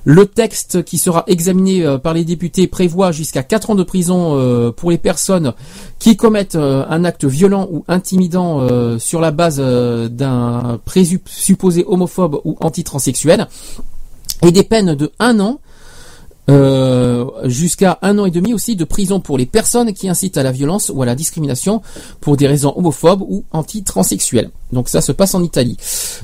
Le 0.04 0.26
texte 0.26 0.84
qui 0.84 0.98
sera 0.98 1.24
examiné 1.26 1.84
par 2.02 2.14
les 2.14 2.24
députés 2.24 2.66
prévoit 2.66 3.12
jusqu'à 3.12 3.42
4 3.42 3.70
ans 3.70 3.74
de 3.74 3.82
prison 3.82 4.72
pour 4.76 4.90
les 4.90 4.98
personnes 4.98 5.52
qui 5.98 6.16
commettent 6.16 6.56
un 6.56 7.04
acte 7.04 7.24
violent 7.24 7.68
ou 7.70 7.84
intimidant 7.88 8.66
sur 8.98 9.20
la 9.20 9.30
base 9.30 9.60
d'un 9.60 10.80
présupposé 10.84 11.65
homophobe 11.86 12.40
ou 12.44 12.56
antitranssexuel 12.60 13.48
et 14.42 14.52
des 14.52 14.62
peines 14.62 14.94
de 14.94 15.12
un 15.18 15.40
an 15.40 15.60
euh, 16.48 17.26
jusqu'à 17.44 17.98
un 18.02 18.18
an 18.18 18.26
et 18.26 18.30
demi 18.30 18.54
aussi 18.54 18.76
de 18.76 18.84
prison 18.84 19.20
pour 19.20 19.38
les 19.38 19.46
personnes 19.46 19.92
qui 19.92 20.08
incitent 20.08 20.38
à 20.38 20.42
la 20.42 20.52
violence 20.52 20.90
ou 20.94 21.02
à 21.02 21.06
la 21.06 21.14
discrimination 21.14 21.82
pour 22.20 22.36
des 22.36 22.46
raisons 22.46 22.72
homophobes 22.76 23.22
ou 23.22 23.44
antitranssexuelles. 23.52 24.50
Donc 24.72 24.88
ça 24.88 25.00
se 25.00 25.12
passe 25.12 25.34
en 25.34 25.42
Italie. 25.42 25.76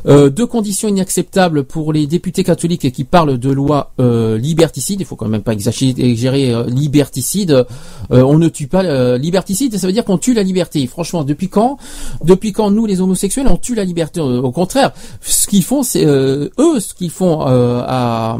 Euh, 0.06 0.28
deux 0.28 0.46
conditions 0.46 0.88
inacceptables 0.88 1.64
pour 1.64 1.92
les 1.92 2.06
députés 2.06 2.42
catholiques 2.42 2.90
qui 2.92 3.04
parlent 3.04 3.38
de 3.38 3.50
loi 3.50 3.92
euh, 4.00 4.36
liberticide. 4.36 5.00
Il 5.00 5.06
faut 5.06 5.16
quand 5.16 5.28
même 5.28 5.42
pas 5.42 5.52
exagérer 5.52 6.52
euh, 6.52 6.64
liberticide. 6.66 7.66
Euh, 8.10 8.22
on 8.22 8.38
ne 8.38 8.48
tue 8.48 8.66
pas 8.66 8.84
euh, 8.84 9.16
liberticide, 9.16 9.78
ça 9.78 9.86
veut 9.86 9.92
dire 9.92 10.04
qu'on 10.04 10.18
tue 10.18 10.34
la 10.34 10.42
liberté. 10.42 10.86
Franchement, 10.86 11.22
depuis 11.22 11.48
quand, 11.48 11.78
depuis 12.24 12.52
quand 12.52 12.70
nous 12.70 12.86
les 12.86 13.00
homosexuels 13.00 13.46
on 13.48 13.56
tue 13.56 13.74
la 13.74 13.84
liberté? 13.84 14.20
Au 14.20 14.50
contraire, 14.50 14.92
ce 15.20 15.46
qu'ils 15.46 15.62
font, 15.62 15.82
c'est 15.82 16.04
eux 16.04 16.50
ce 16.80 16.94
qu'ils 16.94 17.10
font 17.10 17.42
à, 17.42 18.38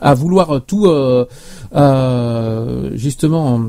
à 0.00 0.14
vouloir 0.14 0.60
tout 0.66 0.86
justement 2.94 3.60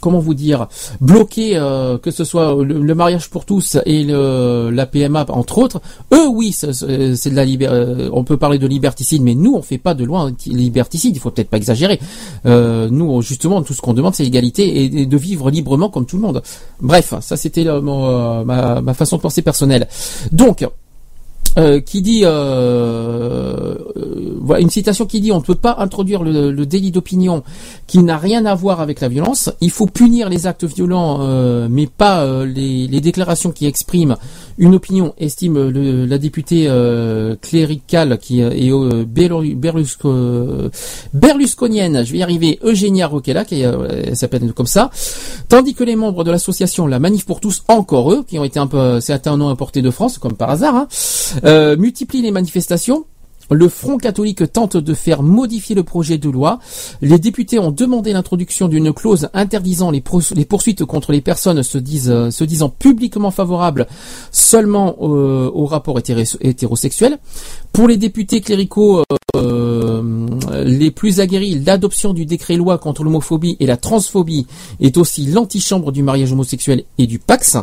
comment 0.00 0.18
vous 0.18 0.34
dire 0.34 0.66
bloquer 1.00 1.56
euh, 1.56 1.98
que 1.98 2.10
ce 2.10 2.24
soit 2.24 2.56
le, 2.64 2.94
mariage 2.94 3.30
pour 3.30 3.44
tous 3.44 3.76
et 3.86 4.04
la 4.04 4.86
PMA 4.86 5.26
entre 5.28 5.58
autres. 5.58 5.80
Eux 6.12 6.26
oui 6.26 6.52
c'est 6.52 6.66
de 6.66 7.36
la 7.36 7.44
euh, 7.70 8.10
on 8.12 8.24
peut 8.24 8.36
parler 8.36 8.58
de 8.58 8.66
liberticide 8.66 9.22
mais 9.22 9.34
nous 9.34 9.54
on 9.54 9.62
fait 9.62 9.78
pas 9.78 9.94
de 9.94 10.04
loi 10.04 10.20
anti-liberticide 10.20 11.14
il 11.14 11.20
faut 11.20 11.30
peut-être 11.30 11.50
pas 11.50 11.58
exagérer. 11.58 12.00
Euh, 12.46 12.88
nous 12.90 13.22
justement 13.22 13.62
tout 13.62 13.74
ce 13.74 13.80
qu'on 13.80 13.94
demande 13.94 14.14
c'est 14.14 14.24
l'égalité 14.24 14.84
et, 14.84 15.06
de 15.06 15.16
vivre 15.16 15.50
librement 15.50 15.90
comme 15.90 16.06
tout 16.06 16.16
le 16.16 16.22
monde. 16.22 16.42
Bref 16.80 17.14
ça 17.20 17.36
c'était 17.36 17.66
euh, 17.66 17.80
euh, 17.80 18.82
ma 18.82 18.94
façon 18.94 19.16
de 19.16 19.22
penser 19.22 19.42
personnelle. 19.42 19.86
Donc 20.32 20.66
euh, 21.58 21.80
qui 21.80 22.00
dit 22.00 22.22
euh, 22.24 23.74
euh, 23.96 24.56
une 24.60 24.70
citation 24.70 25.04
qui 25.06 25.20
dit 25.20 25.32
on 25.32 25.38
ne 25.38 25.42
peut 25.44 25.56
pas 25.56 25.76
introduire 25.80 26.22
le, 26.22 26.64
délit 26.64 26.92
d'opinion 26.92 27.42
qui 27.88 27.98
n'a 27.98 28.18
rien 28.18 28.46
à 28.46 28.54
voir 28.54 28.80
avec 28.80 29.00
la 29.00 29.08
violence. 29.08 29.50
Il 29.60 29.70
faut 29.72 29.86
punir 29.86 30.28
les 30.28 30.46
actes 30.46 30.64
violents, 30.64 31.18
mais 31.68 31.86
pas 31.86 32.44
les 32.44 33.00
déclarations 33.00 33.50
qui 33.50 33.66
expriment 33.66 34.16
une 34.60 34.74
opinion. 34.74 35.14
Estime 35.18 35.70
la 36.06 36.18
députée 36.18 36.66
euh, 36.68 37.34
cléricale 37.40 38.18
qui 38.18 38.40
est 38.40 38.70
euh, 38.70 39.04
euh, 40.04 40.70
berlusconienne. 41.12 42.04
Je 42.04 42.12
vais 42.12 42.18
y 42.18 42.22
arriver. 42.22 42.60
Eugenia 42.62 43.08
Roquella, 43.08 43.44
qui 43.44 43.64
euh, 43.64 44.04
elle 44.06 44.16
s'appelle 44.16 44.52
comme 44.52 44.66
ça. 44.66 44.90
Tandis 45.48 45.74
que 45.74 45.82
les 45.82 45.96
membres 45.96 46.24
de 46.24 46.30
l'association 46.30 46.86
La 46.86 46.98
Manif 47.00 47.24
pour 47.24 47.40
tous, 47.40 47.64
encore 47.68 48.12
eux, 48.12 48.22
qui 48.28 48.38
ont 48.38 48.44
été 48.44 48.60
un 48.60 48.66
peu, 48.66 49.00
c'est 49.00 49.26
un 49.26 49.36
nom 49.38 49.48
importé 49.48 49.80
de 49.82 49.90
France, 49.90 50.18
comme 50.18 50.36
par 50.36 50.50
hasard, 50.50 50.76
hein, 50.76 51.76
multiplient 51.76 52.22
les 52.22 52.30
manifestations. 52.30 53.06
Le 53.50 53.68
Front 53.68 53.98
catholique 53.98 54.52
tente 54.52 54.76
de 54.76 54.94
faire 54.94 55.22
modifier 55.22 55.74
le 55.74 55.82
projet 55.82 56.18
de 56.18 56.28
loi. 56.30 56.58
Les 57.02 57.18
députés 57.18 57.58
ont 57.58 57.70
demandé 57.72 58.12
l'introduction 58.12 58.68
d'une 58.68 58.92
clause 58.92 59.28
interdisant 59.34 59.90
les, 59.90 60.00
poursuites 60.00 60.84
contre 60.84 61.12
les 61.12 61.20
personnes 61.20 61.62
se, 61.62 61.78
euh, 61.78 62.46
disant 62.46 62.68
publiquement 62.68 63.30
favorables 63.30 63.86
seulement 64.30 64.96
euh, 65.00 65.50
au 65.52 65.66
rapport 65.66 65.98
hétéro- 65.98 66.36
hétérosexuel. 66.40 67.18
Pour 67.72 67.88
les 67.88 67.96
députés 67.96 68.40
cléricaux 68.40 69.02
euh, 69.36 69.79
les 70.64 70.90
plus 70.90 71.20
aguerris, 71.20 71.60
l'adoption 71.64 72.12
du 72.12 72.26
décret-loi 72.26 72.78
contre 72.78 73.04
l'homophobie 73.04 73.56
et 73.60 73.66
la 73.66 73.76
transphobie 73.76 74.46
est 74.80 74.96
aussi 74.96 75.26
l'antichambre 75.26 75.92
du 75.92 76.02
mariage 76.02 76.32
homosexuel 76.32 76.84
et 76.98 77.06
du 77.06 77.18
Pax. 77.18 77.56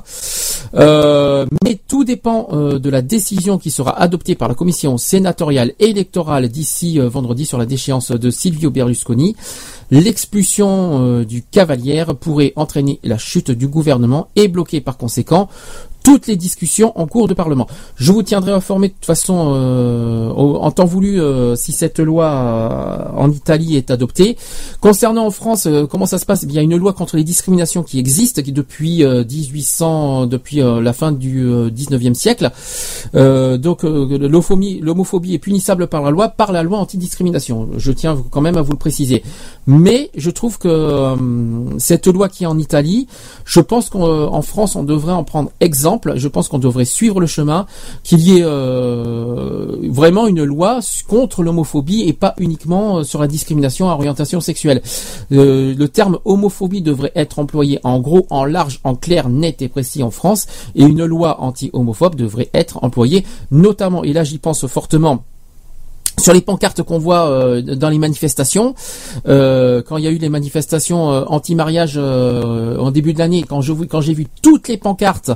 Euh, 0.76 1.46
mais 1.64 1.80
tout 1.88 2.04
dépend 2.04 2.48
euh, 2.52 2.80
de 2.80 2.90
la 2.90 3.02
décision 3.02 3.58
qui 3.58 3.72
sera 3.72 4.00
adoptée 4.00 4.36
par 4.36 4.48
la 4.48 4.56
commission 4.56 4.98
sénatoriale 4.98 5.74
électorale 5.80 6.50
d'ici 6.50 7.00
euh, 7.00 7.10
vendredi 7.10 7.46
sur 7.46 7.58
la 7.58 7.66
déchéance 7.66 8.12
de 8.12 8.30
Silvio 8.30 8.70
Berlusconi. 8.70 9.36
L'expulsion 9.90 11.02
euh, 11.02 11.26
du 11.26 11.44
Cavalière 11.44 12.16
pourrait 12.16 12.52
entraîner 12.56 13.00
la 13.04 13.18
chute 13.18 13.52
du 13.52 13.68
gouvernement 13.68 14.28
et 14.36 14.50
bloquer 14.50 14.82
par 14.82 14.98
conséquent 14.98 15.48
toutes 16.08 16.28
les 16.28 16.38
discussions 16.38 16.98
en 16.98 17.06
cours 17.06 17.28
de 17.28 17.34
Parlement. 17.34 17.68
Je 17.98 18.14
vous 18.14 18.24
tiendrai 18.24 18.54
informé 18.54 18.88
de 18.88 18.94
toute 18.94 19.04
façon 19.04 19.52
euh, 19.54 20.30
en 20.30 20.72
temps 20.72 20.86
voulu 20.86 21.20
euh, 21.20 21.58
si 21.58 21.74
cette 21.74 22.00
loi 22.00 22.28
euh, 22.32 23.10
en 23.18 23.30
Italie 23.30 23.76
est 23.76 23.92
adoptée. 23.92 24.38
Concernant 24.80 25.26
en 25.26 25.32
France, 25.32 25.68
euh, 25.68 25.86
comment 25.86 26.06
ça 26.06 26.18
se 26.18 26.26
passe? 26.26 26.44
Eh 26.44 26.46
Il 26.46 26.54
y 26.54 26.60
a 26.60 26.62
une 26.62 26.78
loi 26.78 26.94
contre 26.94 27.18
les 27.18 27.26
discriminations 27.26 27.84
qui 27.84 28.00
existe 28.00 28.42
qui 28.42 28.54
depuis 28.54 29.04
euh, 29.04 29.26
1800, 29.26 30.28
depuis 30.28 30.62
euh, 30.62 30.80
la 30.80 30.94
fin 30.94 31.12
du 31.12 31.46
euh, 31.46 31.70
19e 31.70 32.14
siècle. 32.14 32.52
Donc 33.14 33.84
l'homophobie 33.84 35.34
est 35.34 35.40
punissable 35.40 35.88
par 35.88 36.04
la 36.04 36.12
loi, 36.12 36.30
par 36.30 36.54
la 36.54 36.64
loi 36.64 36.78
antidiscrimination. 36.78 37.68
Je 37.76 37.92
tiens 37.92 38.18
quand 38.32 38.40
même 38.40 38.56
à 38.56 38.62
vous 38.62 38.72
le 38.72 38.78
préciser. 38.78 39.24
Mais 39.68 40.10
je 40.16 40.30
trouve 40.30 40.58
que 40.58 40.70
euh, 40.70 41.16
cette 41.78 42.08
loi 42.08 42.30
qui 42.30 42.46
est 42.46 42.48
en 42.48 42.58
Italie, 42.58 43.08
je 43.44 43.60
pense 43.60 43.90
qu'en 43.90 44.42
France 44.42 44.78
on 44.78 44.84
devrait 44.84 45.12
en 45.12 45.26
prendre 45.26 45.52
exemple. 45.60 46.14
Je 46.16 46.30
pense 46.30 46.48
qu'on 46.48 46.58
devrait 46.58 46.86
suivre 46.86 47.20
le 47.20 47.28
chemin, 47.28 47.66
qu'il 48.04 48.22
y 48.22 48.38
ait 48.38 48.44
euh, 48.44 49.76
vraiment 49.90 50.28
une 50.28 50.46
loi 50.46 50.80
contre 51.08 51.44
l'homophobie 51.44 52.04
et 52.08 52.14
pas 52.14 52.34
uniquement 52.38 53.00
euh, 53.00 53.04
sur 53.04 53.20
la 53.20 53.28
discrimination 53.28 53.90
à 53.90 53.94
orientation 53.94 54.40
sexuelle. 54.40 54.82
Le 55.30 55.86
terme 55.88 56.20
homophobie 56.24 56.82
devrait 56.82 57.12
être 57.16 57.40
employé 57.40 57.80
en 57.84 58.00
gros, 58.00 58.26
en 58.30 58.46
large, 58.46 58.80
en 58.86 58.96
clair, 58.96 59.28
net 59.28 59.62
et 59.62 59.68
précis 59.68 60.02
en 60.02 60.12
France, 60.12 60.48
et 60.76 60.84
une 60.84 61.04
loi 61.04 61.42
anti-homophobe 61.42 62.16
devrait 62.16 62.50
être 62.54 62.84
employée, 62.84 63.26
notamment, 63.52 64.06
et 64.06 64.14
là 64.14 64.24
j'y 64.24 64.38
pense 64.38 64.66
fortement, 64.68 65.24
sur 66.20 66.34
les 66.34 66.42
pancartes 66.42 66.82
qu'on 66.82 66.98
voit 66.98 67.28
euh, 67.30 67.62
dans 67.62 67.90
les 67.90 68.00
manifestations, 68.00 68.74
euh, 69.28 69.84
quand 69.88 69.98
il 69.98 70.04
y 70.04 70.08
a 70.08 70.12
eu 70.12 70.18
les 70.18 70.30
manifestations 70.30 71.12
euh, 71.12 71.24
anti-mariage 71.28 71.94
euh, 71.98 72.76
en 72.80 72.90
début 72.90 73.14
de 73.14 73.20
l'année, 73.20 73.44
quand 73.48 73.62
je 73.62 73.72
quand 73.74 74.02
j'ai 74.02 74.16
vu 74.16 74.26
toutes 74.42 74.68
les 74.68 74.78
pancartes 74.78 75.30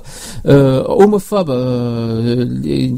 euh, 0.47 0.83
homophobes, 0.87 1.51
euh, 1.51 2.45
les- 2.63 2.95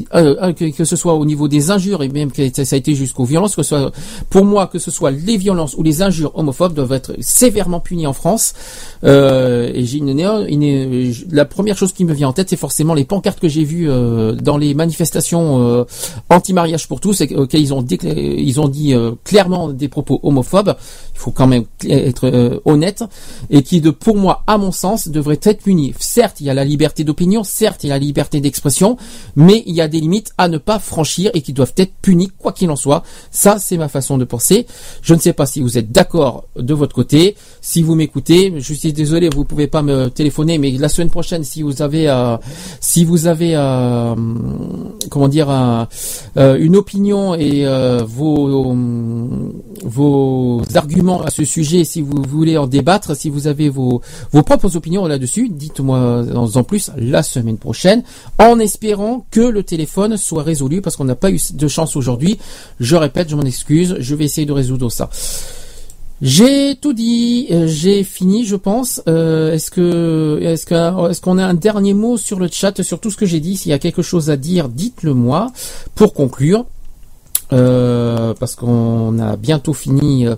que, 0.72 0.86
ce 0.86 0.96
soit 0.96 1.14
au 1.16 1.26
niveau 1.26 1.48
des 1.50 1.72
injures 1.72 2.04
et 2.04 2.10
même 2.10 2.32
que 2.32 2.42
ça 2.64 2.74
a 2.76 2.78
été 2.78 2.96
jusqu'aux 2.96 3.26
violences, 3.26 3.56
que 3.56 3.64
ce 3.64 3.70
soit 3.76 3.92
pour 4.30 4.46
moi 4.46 4.68
que 4.68 4.80
ce 4.80 4.90
soit 4.90 5.12
les 5.12 5.36
violences 5.36 5.76
ou 5.76 5.84
les 5.84 6.02
injures 6.02 6.32
homophobes 6.36 6.74
doivent 6.74 6.94
être 6.94 7.12
sévèrement 7.20 7.82
punies 7.82 8.08
en 8.08 8.14
France. 8.14 8.54
Et 9.04 9.84
j'ai 9.84 9.98
une, 9.98 10.18
une- 10.18 11.14
la 11.32 11.44
première 11.46 11.78
chose 11.78 11.92
qui 11.92 12.06
me 12.06 12.14
vient 12.14 12.30
en 12.30 12.34
tête, 12.34 12.50
c'est 12.50 12.56
forcément 12.56 12.94
les 12.94 13.04
pancartes 13.04 13.42
que 13.42 13.50
j'ai 13.50 13.66
vues 13.66 13.90
dans 14.42 14.58
les 14.58 14.74
manifestations 14.74 15.86
anti-mariage 16.30 16.88
pour 16.88 17.02
tous, 17.02 17.22
auxquelles 17.36 17.62
ils 17.62 17.73
ont 17.74 17.86
ils 17.86 18.62
ont 18.62 18.68
dit 18.70 18.94
euh, 18.94 19.12
clairement 19.24 19.70
des 19.70 19.88
propos 19.90 20.20
homophobes. 20.24 20.76
Il 21.16 21.20
faut 21.20 21.32
quand 21.32 21.48
même 21.48 21.66
être 21.88 22.28
euh, 22.28 22.60
honnête 22.66 23.04
et 23.50 23.62
qui, 23.64 23.82
de 23.82 23.90
pour 23.92 24.16
moi, 24.18 24.44
à 24.48 24.58
mon 24.58 24.72
sens, 24.72 25.08
devraient 25.08 25.40
être 25.44 25.62
punis. 25.64 25.94
Certes, 26.00 26.38
il 26.40 26.46
y 26.46 26.50
a 26.50 26.54
la 26.54 26.64
liberté 26.66 27.04
d'opinion, 27.04 27.44
certes, 27.44 27.84
il 27.84 27.88
y 27.88 27.92
a 27.92 27.96
la 27.96 28.00
liberté 28.00 28.40
d'expression, 28.42 28.98
mais 29.36 29.64
il 29.66 29.76
y 29.76 29.82
a 29.82 29.88
des 29.88 30.00
limites 30.00 30.32
à 30.38 30.48
ne 30.48 30.58
pas 30.58 30.80
franchir 30.80 31.32
et 31.34 31.42
qui 31.42 31.54
doivent 31.54 31.74
être 31.78 31.94
punis, 32.02 32.30
quoi 32.38 32.52
qu'il 32.52 32.70
en 32.72 32.76
soit. 32.76 33.04
Ça, 33.32 33.58
c'est 33.60 33.78
ma 33.78 33.88
façon 33.90 34.18
de 34.18 34.26
penser. 34.26 34.66
Je 35.02 35.14
ne 35.14 35.20
sais 35.20 35.34
pas 35.34 35.46
si 35.46 35.62
vous 35.62 35.78
êtes 35.78 35.92
d'accord 35.92 36.46
de 36.56 36.74
votre 36.74 36.96
côté. 36.96 37.36
Si 37.62 37.82
vous 37.82 37.96
m'écoutez, 37.96 38.54
je 38.58 38.74
suis 38.74 38.94
désolé, 38.94 39.30
vous 39.30 39.46
pouvez 39.46 39.68
pas 39.68 39.82
me 39.82 40.10
téléphoner, 40.10 40.58
mais 40.58 40.72
la 40.72 40.90
semaine 40.90 41.10
prochaine, 41.10 41.44
si 41.44 41.62
vous 41.62 41.82
avez, 41.82 42.10
euh, 42.10 42.38
si 42.82 43.06
vous 43.06 43.28
avez, 43.28 43.54
comment 45.10 45.28
dire, 45.28 45.50
un- 45.50 45.88
une 46.36 46.76
opinion 46.76 47.36
et 47.36 47.63
euh, 47.66 48.04
vos 48.06 48.76
vos 49.84 50.62
arguments 50.76 51.22
à 51.22 51.30
ce 51.30 51.44
sujet, 51.46 51.84
si 51.84 52.02
vous 52.02 52.24
voulez 52.28 52.58
en 52.58 52.68
débattre, 52.68 53.16
si 53.16 53.30
vous 53.30 53.48
avez 53.48 53.70
vos 53.70 54.02
vos 54.32 54.44
propres 54.44 54.76
opinions 54.76 55.06
là-dessus, 55.08 55.50
dites-moi 55.50 56.26
en 56.34 56.64
plus 56.64 56.92
la 56.98 57.24
semaine 57.24 57.58
prochaine, 57.58 58.04
en 58.40 58.60
espérant 58.60 59.26
que 59.32 59.42
le 59.42 59.64
téléphone 59.64 60.18
soit 60.18 60.44
résolu 60.44 60.82
parce 60.82 60.96
qu'on 60.96 61.06
n'a 61.06 61.16
pas 61.16 61.32
eu 61.32 61.40
de 61.54 61.68
chance 61.68 61.96
aujourd'hui. 61.96 62.38
Je 62.80 62.96
répète, 62.96 63.30
je 63.30 63.36
m'en 63.36 63.44
excuse, 63.44 63.96
je 64.00 64.16
vais 64.16 64.26
essayer 64.26 64.46
de 64.46 64.54
résoudre 64.54 64.90
ça. 64.90 65.10
J'ai 66.24 66.78
tout 66.80 66.94
dit, 66.94 67.48
euh, 67.52 67.68
j'ai 67.68 68.06
fini, 68.06 68.46
je 68.46 68.56
pense. 68.56 69.02
Euh, 69.10 69.52
est-ce 69.52 69.70
que, 69.70 70.40
est-ce 70.42 70.74
est-ce 71.10 71.20
qu'on 71.20 71.38
a 71.38 71.46
un 71.46 71.54
dernier 71.54 71.94
mot 71.94 72.16
sur 72.16 72.40
le 72.40 72.48
chat 72.48 72.82
sur 72.82 73.02
tout 73.02 73.12
ce 73.12 73.18
que 73.18 73.26
j'ai 73.26 73.42
dit? 73.42 73.58
S'il 73.58 73.72
y 73.72 73.74
a 73.74 73.80
quelque 73.80 74.02
chose 74.02 74.30
à 74.30 74.38
dire, 74.38 74.70
dites-le 74.70 75.14
moi 75.14 75.52
pour 75.96 76.14
conclure. 76.14 76.66
Euh, 77.52 78.34
parce 78.40 78.56
qu'on 78.56 79.20
a 79.20 79.36
bientôt 79.36 79.74
fini 79.74 80.26
euh, 80.26 80.36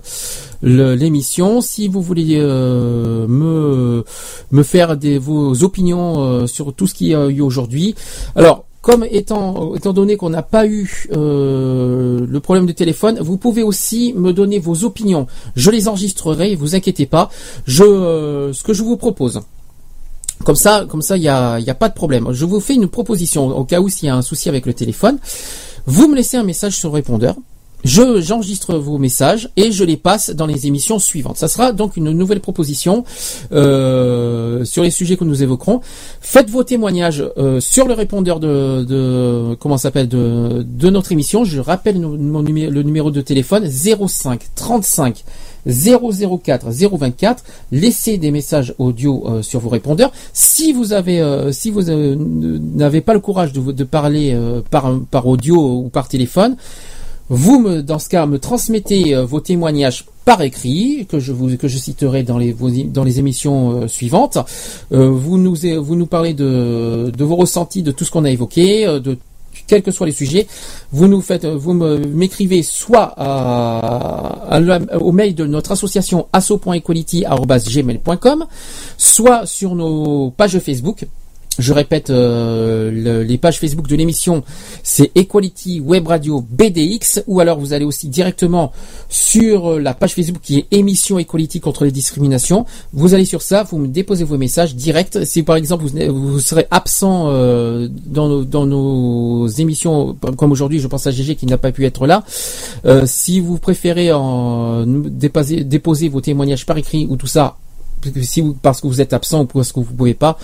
l'émission. 0.62 1.60
Si 1.60 1.88
vous 1.88 2.02
voulez 2.02 2.36
euh, 2.38 3.26
me 3.28 4.04
me 4.50 4.62
faire 4.62 4.96
des 4.96 5.18
vos 5.18 5.62
opinions 5.62 6.20
euh, 6.20 6.46
sur 6.46 6.74
tout 6.74 6.86
ce 6.86 6.94
qu'il 6.94 7.08
y 7.08 7.14
a 7.14 7.26
eu 7.28 7.40
aujourd'hui, 7.40 7.94
alors 8.34 8.64
comme 8.82 9.04
étant 9.10 9.74
étant 9.74 9.92
donné 9.92 10.16
qu'on 10.16 10.30
n'a 10.30 10.42
pas 10.42 10.66
eu 10.66 11.08
euh, 11.12 12.26
le 12.28 12.40
problème 12.40 12.66
de 12.66 12.72
téléphone, 12.72 13.18
vous 13.20 13.36
pouvez 13.36 13.62
aussi 13.62 14.12
me 14.16 14.32
donner 14.32 14.58
vos 14.58 14.84
opinions. 14.84 15.26
Je 15.54 15.70
les 15.70 15.88
enregistrerai, 15.88 16.54
vous 16.54 16.74
inquiétez 16.74 17.06
pas. 17.06 17.30
Je 17.66 17.84
euh, 17.84 18.52
ce 18.52 18.62
que 18.62 18.72
je 18.74 18.82
vous 18.82 18.96
propose. 18.96 19.40
Comme 20.44 20.54
ça, 20.54 20.84
comme 20.88 21.02
ça, 21.02 21.16
il 21.16 21.22
y 21.22 21.28
a, 21.28 21.58
y 21.60 21.70
a 21.70 21.74
pas 21.74 21.88
de 21.88 21.94
problème. 21.94 22.28
Je 22.32 22.44
vous 22.44 22.60
fais 22.60 22.74
une 22.74 22.88
proposition 22.88 23.56
au 23.56 23.64
cas 23.64 23.80
où 23.80 23.88
s'il 23.88 24.06
y 24.06 24.10
a 24.10 24.14
un 24.14 24.22
souci 24.22 24.48
avec 24.50 24.66
le 24.66 24.74
téléphone. 24.74 25.18
Vous 25.86 26.08
me 26.08 26.16
laissez 26.16 26.36
un 26.36 26.42
message 26.42 26.76
sur 26.76 26.92
répondeur. 26.92 27.36
Je 27.86 28.20
j'enregistre 28.20 28.74
vos 28.78 28.98
messages 28.98 29.48
et 29.56 29.70
je 29.70 29.84
les 29.84 29.96
passe 29.96 30.30
dans 30.30 30.46
les 30.46 30.66
émissions 30.66 30.98
suivantes. 30.98 31.36
Ça 31.36 31.46
sera 31.46 31.70
donc 31.70 31.96
une 31.96 32.10
nouvelle 32.10 32.40
proposition 32.40 33.04
euh, 33.52 34.64
sur 34.64 34.82
les 34.82 34.90
sujets 34.90 35.16
que 35.16 35.22
nous 35.22 35.40
évoquerons. 35.44 35.80
Faites 36.20 36.50
vos 36.50 36.64
témoignages 36.64 37.24
euh, 37.38 37.60
sur 37.60 37.86
le 37.86 37.94
répondeur 37.94 38.40
de, 38.40 38.82
de 38.82 39.54
comment 39.60 39.78
s'appelle 39.78 40.08
de, 40.08 40.66
de 40.68 40.90
notre 40.90 41.12
émission. 41.12 41.44
Je 41.44 41.60
rappelle 41.60 42.00
mon- 42.00 42.42
le 42.42 42.82
numéro 42.82 43.12
de 43.12 43.20
téléphone 43.20 43.70
05 43.70 44.40
35 44.56 45.22
004 45.68 46.66
024. 46.70 47.44
Laissez 47.70 48.18
des 48.18 48.32
messages 48.32 48.74
audio 48.78 49.24
euh, 49.28 49.42
sur 49.42 49.60
vos 49.60 49.68
répondeurs. 49.68 50.10
Si 50.32 50.72
vous 50.72 50.92
avez, 50.92 51.20
euh, 51.20 51.52
si 51.52 51.70
vous 51.70 51.88
euh, 51.88 52.16
n'avez 52.18 53.00
pas 53.00 53.14
le 53.14 53.20
courage 53.20 53.52
de, 53.52 53.60
de 53.72 53.84
parler 53.84 54.32
euh, 54.34 54.60
par, 54.70 54.92
par 55.08 55.26
audio 55.28 55.56
ou 55.84 55.88
par 55.88 56.08
téléphone, 56.08 56.56
vous 57.28 57.60
me, 57.60 57.82
dans 57.82 57.98
ce 57.98 58.08
cas, 58.08 58.26
me 58.26 58.38
transmettez 58.38 59.14
euh, 59.14 59.24
vos 59.24 59.40
témoignages 59.40 60.04
par 60.26 60.42
écrit 60.42 61.06
que 61.08 61.18
je 61.20 61.32
vous 61.32 61.56
que 61.56 61.68
je 61.68 61.78
citerai 61.78 62.22
dans 62.24 62.36
les 62.36 62.52
dans 62.52 63.04
les 63.04 63.18
émissions 63.20 63.82
euh, 63.82 63.88
suivantes. 63.88 64.36
Euh, 64.92 65.08
vous 65.08 65.38
nous 65.38 65.54
vous 65.80 65.96
nous 65.96 66.06
parlez 66.06 66.34
de 66.34 67.12
de 67.16 67.24
vos 67.24 67.36
ressentis 67.36 67.84
de 67.84 67.92
tout 67.92 68.04
ce 68.04 68.10
qu'on 68.10 68.24
a 68.24 68.30
évoqué, 68.30 68.84
euh, 68.86 68.98
de 68.98 69.16
quels 69.68 69.82
que 69.82 69.92
soient 69.92 70.06
les 70.06 70.12
sujets, 70.12 70.46
vous 70.92 71.08
nous 71.08 71.22
faites, 71.22 71.46
vous 71.46 71.72
m'écrivez 71.72 72.62
soit 72.62 73.14
à, 73.16 74.60
au 75.00 75.12
mail 75.12 75.34
de 75.34 75.46
notre 75.46 75.72
association 75.72 76.26
asso.equality@gmail.com, 76.32 78.46
soit 78.98 79.46
sur 79.46 79.74
nos 79.74 80.30
pages 80.30 80.58
Facebook. 80.58 81.06
Je 81.58 81.72
répète, 81.72 82.10
euh, 82.10 82.90
le- 82.90 83.22
les 83.22 83.38
pages 83.38 83.58
Facebook 83.58 83.88
de 83.88 83.96
l'émission, 83.96 84.44
c'est 84.82 85.10
Equality 85.14 85.80
Web 85.80 86.06
Radio 86.06 86.44
BDX, 86.50 87.22
ou 87.26 87.40
alors 87.40 87.58
vous 87.58 87.72
allez 87.72 87.86
aussi 87.86 88.08
directement 88.08 88.72
sur 89.08 89.72
euh, 89.72 89.78
la 89.80 89.94
page 89.94 90.14
Facebook 90.14 90.42
qui 90.42 90.58
est 90.58 90.66
Émission 90.70 91.18
Equality 91.18 91.60
contre 91.60 91.84
les 91.86 91.90
discriminations. 91.92 92.66
Vous 92.92 93.14
allez 93.14 93.24
sur 93.24 93.40
ça, 93.40 93.62
vous 93.62 93.78
me 93.78 93.88
déposez 93.88 94.24
vos 94.24 94.36
messages 94.36 94.74
directs. 94.74 95.18
Si 95.24 95.42
par 95.42 95.56
exemple 95.56 95.86
vous, 95.86 96.40
serez 96.40 96.66
absent 96.70 97.28
euh, 97.28 97.88
dans, 98.06 98.28
nos, 98.28 98.44
dans 98.44 98.66
nos 98.66 99.46
émissions, 99.48 100.14
comme 100.36 100.52
aujourd'hui, 100.52 100.78
je 100.78 100.86
pense 100.88 101.06
à 101.06 101.10
GG 101.10 101.36
qui 101.36 101.46
n'a 101.46 101.56
pas 101.58 101.72
pu 101.72 101.86
être 101.86 102.06
là. 102.06 102.22
euh, 102.84 103.04
si 103.06 103.40
vous 103.40 103.56
préférez 103.58 104.12
en, 104.12 104.84
déposer, 104.86 105.64
déposer 105.64 106.08
vos 106.10 106.20
témoignages 106.20 106.66
par 106.66 106.76
écrit 106.76 107.06
ou 107.08 107.16
tout 107.16 107.26
ça, 107.26 107.56
si 108.22 108.42
vous, 108.42 108.52
parce 108.52 108.80
que 108.82 108.86
vous 108.86 109.00
êtes 109.00 109.14
absent 109.14 109.42
ou 109.42 109.46
parce 109.46 109.72
que 109.72 109.80
vous 109.80 109.94
pouvez 109.94 110.14
pas, 110.14 110.38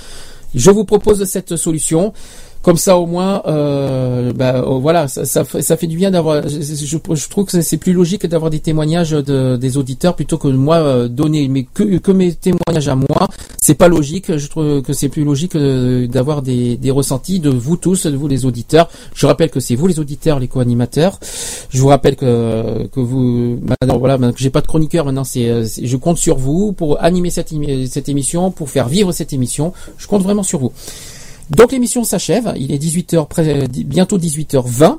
je 0.55 0.71
vous 0.71 0.85
propose 0.85 1.25
cette 1.25 1.57
solution. 1.57 2.13
Comme 2.63 2.77
ça, 2.77 2.97
au 2.97 3.07
moins, 3.07 3.43
euh, 3.47 4.33
bah, 4.33 4.63
oh, 4.65 4.79
voilà, 4.79 5.09
ça, 5.09 5.25
ça, 5.25 5.45
fait- 5.45 5.63
ça 5.63 5.77
fait 5.77 5.89
du 5.89 5.97
bien 5.97 6.13
d'avoir. 6.13 6.49
Je, 6.49 6.61
je- 6.61 7.15
je 7.15 7.29
trouve 7.29 7.45
que 7.47 7.61
c'est 7.61 7.77
plus 7.77 7.93
logique 7.93 8.25
d'avoir 8.27 8.51
des 8.51 8.61
témoignages 8.61 9.11
de, 9.11 9.57
des 9.57 9.77
auditeurs 9.77 10.15
plutôt 10.15 10.39
que 10.39 10.47
moi 10.47 10.77
euh, 10.77 11.09
donner 11.09 11.49
mais 11.49 11.65
que, 11.65 11.99
que 11.99 12.13
mes 12.13 12.33
témoignages 12.35 12.87
à 12.89 12.95
moi. 12.95 13.29
C'est 13.61 13.75
pas 13.75 13.89
logique. 13.89 14.37
Je 14.37 14.47
trouve 14.49 14.81
que 14.83 14.93
c'est 14.93 15.09
plus 15.09 15.25
logique 15.25 15.57
euh, 15.57 16.07
d'avoir 16.07 16.41
des, 16.43 16.77
des 16.77 16.91
ressentis 16.93 17.41
de 17.41 17.51
vous 17.51 17.77
tous, 17.77 18.07
de 18.07 18.17
vous 18.17 18.29
les 18.29 18.45
auditeurs. 18.45 18.89
Je 19.15 19.27
rappelle 19.27 19.51
que 19.51 19.59
c'est 19.61 19.75
vous 19.75 19.89
les 19.89 19.99
auditeurs, 19.99 20.39
les 20.39 20.49
co-animateurs. 20.49 21.19
Je 21.71 21.81
vous 21.81 21.89
rappelle 21.89 22.15
que 22.17 22.87
que 22.93 23.01
vous, 23.01 23.59
maintenant 23.63 23.99
voilà, 23.99 24.19
maintenant 24.19 24.33
que 24.35 24.41
j'ai 24.41 24.51
pas 24.51 24.61
de 24.61 24.67
chroniqueur, 24.69 25.05
maintenant 25.05 25.25
c'est, 25.25 25.49
euh, 25.49 25.67
je 25.83 25.97
compte 25.97 26.19
sur 26.19 26.37
vous 26.37 26.73
pour 26.73 27.03
animer 27.03 27.31
cette, 27.31 27.53
cette 27.89 28.09
émission, 28.09 28.51
pour 28.53 28.71
faire 28.71 28.89
vivre 28.89 29.11
cette 29.13 29.33
émission. 29.33 29.73
Je 29.99 30.07
compte 30.07 30.23
vraiment 30.23 30.43
sur 30.45 30.61
vous. 30.61 30.73
Donc 31.51 31.73
l'émission 31.73 32.05
s'achève, 32.05 32.53
il 32.57 32.73
est 32.73 32.79
18h, 32.79 33.27
près- 33.29 33.69
bientôt 33.69 34.19
18h20. 34.19 34.99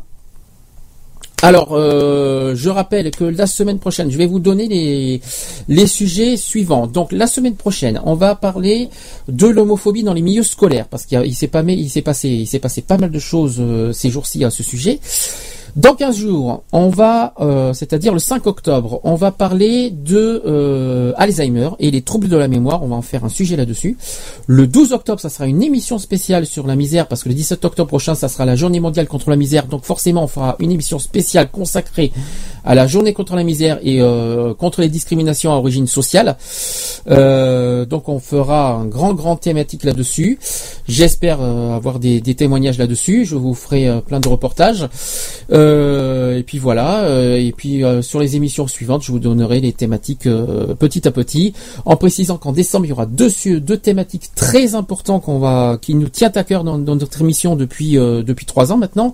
Alors, 1.41 1.69
euh, 1.73 2.55
je 2.55 2.69
rappelle 2.69 3.11
que 3.11 3.25
la 3.25 3.47
semaine 3.47 3.77
prochaine, 3.77 4.09
je 4.09 4.17
vais 4.17 4.25
vous 4.27 4.39
donner 4.39 4.67
les, 4.69 5.19
les 5.67 5.88
sujets 5.88 6.38
suivants. 6.38 6.88
Donc, 6.88 7.11
la 7.11 7.27
semaine 7.27 7.55
prochaine, 7.55 7.99
on 8.05 8.15
va 8.15 8.35
parler 8.35 8.88
de 9.27 9.47
l'homophobie 9.47 10.03
dans 10.03 10.13
les 10.13 10.22
milieux 10.22 10.43
scolaires, 10.43 10.88
parce 10.88 11.05
qu'il 11.05 11.35
s'est 11.35 11.49
pas, 11.49 11.61
passé, 12.05 12.30
il 12.30 12.47
s'est 12.47 12.59
passé 12.59 12.81
pas 12.81 12.97
mal 12.97 13.11
de 13.11 13.19
choses 13.19 13.57
euh, 13.59 13.91
ces 13.91 14.09
jours-ci 14.09 14.45
à 14.45 14.51
ce 14.51 14.63
sujet. 14.63 15.01
Dans 15.75 15.95
15 15.95 16.17
jours, 16.17 16.63
on 16.71 16.89
va, 16.89 17.33
euh, 17.39 17.73
c'est-à-dire 17.73 18.13
le 18.13 18.19
5 18.19 18.45
octobre, 18.45 19.01
on 19.03 19.15
va 19.15 19.31
parler 19.31 19.89
de 19.89 20.43
euh, 20.45 21.13
Alzheimer 21.17 21.69
et 21.79 21.89
les 21.89 22.03
troubles 22.03 22.29
de 22.29 22.37
la 22.37 22.47
mémoire. 22.47 22.83
On 22.83 22.89
va 22.89 22.95
en 22.95 23.01
faire 23.01 23.25
un 23.25 23.29
sujet 23.29 23.55
là-dessus. 23.55 23.97
Le 24.45 24.67
12 24.67 24.93
octobre, 24.93 25.19
ça 25.19 25.29
sera 25.29 25.47
une 25.47 25.63
émission 25.63 25.97
spéciale 25.97 26.45
sur 26.45 26.67
la 26.67 26.75
misère 26.75 27.07
parce 27.07 27.23
que 27.23 27.29
le 27.29 27.33
17 27.33 27.65
octobre 27.65 27.87
prochain, 27.87 28.13
ça 28.13 28.27
sera 28.27 28.45
la 28.45 28.55
journée 28.55 28.79
mondiale 28.79 29.07
contre 29.07 29.31
la 29.31 29.35
misère. 29.35 29.65
Donc 29.65 29.83
forcément, 29.83 30.25
on 30.25 30.27
fera 30.27 30.57
une 30.59 30.71
émission 30.71 30.99
spéciale 30.99 31.49
consacrée 31.49 32.11
à 32.63 32.75
la 32.75 32.85
journée 32.85 33.13
contre 33.13 33.35
la 33.35 33.43
misère 33.43 33.79
et 33.81 33.99
euh, 33.99 34.53
contre 34.53 34.81
les 34.81 34.89
discriminations 34.89 35.53
à 35.53 35.55
origine 35.55 35.87
sociale. 35.87 36.37
Donc 37.07 38.09
on 38.09 38.19
fera 38.19 38.73
un 38.73 38.85
grand, 38.85 39.15
grand 39.15 39.37
thématique 39.37 39.85
là-dessus. 39.85 40.37
J'espère 40.87 41.41
avoir 41.41 41.97
des, 41.97 42.21
témoignages 42.21 42.77
là-dessus. 42.77 43.25
Je 43.25 43.35
vous 43.35 43.55
ferai 43.55 44.01
plein 44.05 44.19
de 44.19 44.27
reportages. 44.29 44.87
Et 46.38 46.43
puis 46.43 46.58
voilà. 46.59 47.03
euh, 47.03 47.38
et 47.38 47.51
puis 47.51 47.83
euh, 47.83 48.01
sur 48.01 48.19
les 48.19 48.35
émissions 48.35 48.67
suivantes, 48.67 49.03
je 49.03 49.11
vous 49.11 49.19
donnerai 49.19 49.59
les 49.59 49.74
thématiques 49.74 50.27
euh, 50.27 50.74
petit 50.75 51.08
à 51.08 51.11
petit, 51.11 51.53
en 51.85 51.95
précisant 51.95 52.38
qu'en 52.38 52.51
décembre 52.51 52.85
il 52.85 52.90
y 52.90 52.92
aura 52.92 53.06
deux, 53.06 53.30
deux 53.59 53.77
thématiques 53.77 54.30
très 54.35 54.75
importantes 54.75 55.24
qu'on 55.24 55.40
va, 55.40 55.77
qui 55.82 55.95
nous 55.95 56.09
tient 56.09 56.32
à 56.35 56.43
cœur 56.43 56.64
dans, 56.64 56.77
notre 56.77 57.22
émission 57.22 57.56
depuis 57.56 57.98
euh, 57.98 58.24
depuis 58.24 58.45
trois 58.45 58.72
ans 58.72 58.77
maintenant. 58.77 59.14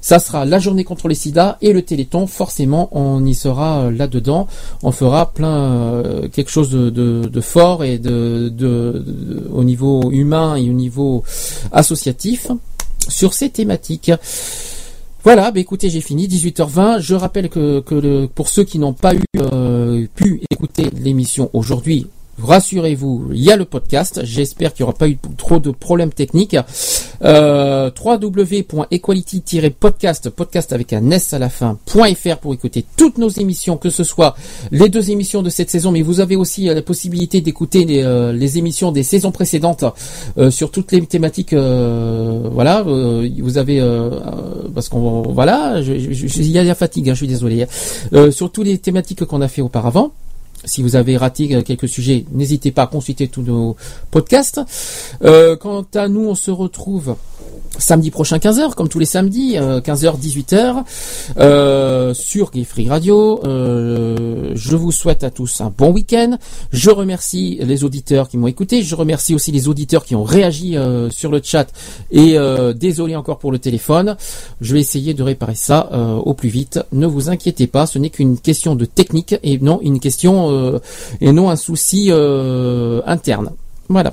Ça 0.00 0.18
sera 0.18 0.44
la 0.44 0.58
journée 0.58 0.84
contre 0.84 1.08
les 1.08 1.14
SIDA 1.14 1.58
et 1.60 1.72
le 1.72 1.82
Téléthon. 1.82 2.26
Forcément, 2.26 2.88
on 2.92 3.24
y 3.24 3.34
sera 3.34 3.80
euh, 3.84 3.90
là-dedans. 3.90 4.46
On 4.82 4.92
fera 4.92 5.32
plein 5.32 5.58
euh, 5.72 6.28
quelque 6.28 6.50
chose 6.50 6.70
de, 6.70 6.90
de, 6.90 7.28
de 7.28 7.40
fort 7.40 7.84
et 7.84 7.98
de, 7.98 8.48
de- 8.48 9.48
au 9.52 9.64
niveau 9.64 10.10
humain 10.10 10.56
et 10.56 10.68
au 10.70 10.72
niveau 10.72 11.22
associatif 11.72 12.48
sur 13.08 13.34
ces 13.34 13.50
thématiques. 13.50 14.12
Voilà, 15.22 15.50
bah 15.50 15.60
écoutez, 15.60 15.90
j'ai 15.90 16.00
fini, 16.00 16.26
18h20. 16.28 17.00
Je 17.00 17.14
rappelle 17.14 17.50
que, 17.50 18.26
pour 18.26 18.48
ceux 18.48 18.64
qui 18.64 18.78
n'ont 18.78 18.94
pas 18.94 19.14
eu 19.14 19.22
euh, 19.36 20.06
pu 20.14 20.40
écouter 20.50 20.88
l'émission 20.94 21.50
aujourd'hui, 21.52 22.06
rassurez-vous, 22.42 23.30
il 23.32 23.42
y 23.42 23.50
a 23.50 23.56
le 23.56 23.64
podcast. 23.64 24.20
J'espère 24.24 24.74
qu'il 24.74 24.84
n'y 24.84 24.88
aura 24.88 24.98
pas 24.98 25.08
eu 25.08 25.18
trop 25.36 25.58
de 25.58 25.70
problèmes 25.70 26.12
techniques. 26.12 26.56
Euh, 27.22 27.90
www.equality-podcast, 28.02 30.30
podcast 30.30 30.72
avec 30.72 30.94
un 30.94 31.10
S 31.10 31.34
à 31.34 31.38
la 31.38 31.50
fin, 31.50 31.78
.fr 31.86 32.38
pour 32.38 32.54
écouter 32.54 32.84
toutes 32.96 33.18
nos 33.18 33.28
émissions, 33.28 33.76
que 33.76 33.90
ce 33.90 34.04
soit 34.04 34.34
les 34.70 34.88
deux 34.88 35.10
émissions 35.10 35.42
de 35.42 35.50
cette 35.50 35.68
saison, 35.70 35.92
mais 35.92 36.00
vous 36.02 36.20
avez 36.20 36.36
aussi 36.36 36.68
euh, 36.68 36.74
la 36.74 36.82
possibilité 36.82 37.40
d'écouter 37.40 37.84
les, 37.84 38.02
euh, 38.02 38.32
les 38.32 38.58
émissions 38.58 38.90
des 38.90 39.02
saisons 39.02 39.32
précédentes 39.32 39.84
euh, 40.38 40.50
sur 40.50 40.70
toutes 40.70 40.92
les 40.92 41.04
thématiques. 41.04 41.54
voilà, 41.54 42.82
vous 42.82 43.58
avez 43.58 43.80
parce 44.74 44.88
qu'on 44.88 45.22
voilà, 45.22 45.80
il 45.80 46.50
y 46.50 46.58
a 46.58 46.64
la 46.64 46.74
fatigue, 46.74 47.10
hein, 47.10 47.14
je 47.14 47.18
suis 47.18 47.28
désolé. 47.28 47.66
Euh, 48.12 48.30
sur 48.30 48.50
toutes 48.50 48.66
les 48.66 48.78
thématiques 48.78 49.24
qu'on 49.24 49.40
a 49.40 49.48
fait 49.48 49.62
auparavant. 49.62 50.12
Si 50.64 50.82
vous 50.82 50.96
avez 50.96 51.16
raté 51.16 51.54
euh, 51.54 51.62
quelques 51.62 51.88
sujets, 51.88 52.24
n'hésitez 52.32 52.70
pas 52.70 52.82
à 52.82 52.86
consulter 52.86 53.28
tous 53.28 53.42
nos 53.42 53.76
podcasts. 54.10 54.60
Euh, 55.22 55.56
quant 55.56 55.86
à 55.94 56.08
nous, 56.08 56.28
on 56.28 56.34
se 56.34 56.50
retrouve 56.50 57.16
samedi 57.80 58.10
prochain 58.10 58.38
15h, 58.38 58.74
comme 58.74 58.88
tous 58.88 58.98
les 58.98 59.06
samedis, 59.06 59.58
euh, 59.58 59.80
15h, 59.80 60.18
18h, 60.18 60.84
euh, 61.38 62.14
sur 62.14 62.50
Gay 62.50 62.66
Radio. 62.88 63.40
Euh, 63.44 64.52
je 64.54 64.76
vous 64.76 64.92
souhaite 64.92 65.24
à 65.24 65.30
tous 65.30 65.60
un 65.60 65.72
bon 65.76 65.90
week-end. 65.90 66.38
Je 66.72 66.90
remercie 66.90 67.58
les 67.62 67.84
auditeurs 67.84 68.28
qui 68.28 68.38
m'ont 68.38 68.46
écouté. 68.46 68.82
Je 68.82 68.94
remercie 68.94 69.34
aussi 69.34 69.52
les 69.52 69.68
auditeurs 69.68 70.04
qui 70.04 70.14
ont 70.14 70.24
réagi 70.24 70.76
euh, 70.76 71.10
sur 71.10 71.30
le 71.30 71.40
chat. 71.42 71.66
Et 72.10 72.38
euh, 72.38 72.72
désolé 72.72 73.16
encore 73.16 73.38
pour 73.38 73.52
le 73.52 73.58
téléphone. 73.58 74.16
Je 74.60 74.74
vais 74.74 74.80
essayer 74.80 75.14
de 75.14 75.22
réparer 75.22 75.54
ça 75.54 75.88
euh, 75.92 76.14
au 76.16 76.34
plus 76.34 76.48
vite. 76.48 76.80
Ne 76.92 77.06
vous 77.06 77.28
inquiétez 77.30 77.66
pas, 77.66 77.86
ce 77.86 77.98
n'est 77.98 78.10
qu'une 78.10 78.38
question 78.38 78.76
de 78.76 78.84
technique 78.84 79.34
et 79.42 79.58
non 79.58 79.80
une 79.82 80.00
question 80.00 80.50
euh, 80.50 80.78
et 81.20 81.32
non 81.32 81.50
un 81.50 81.56
souci 81.56 82.08
euh, 82.10 83.00
interne. 83.06 83.50
Voilà. 83.88 84.12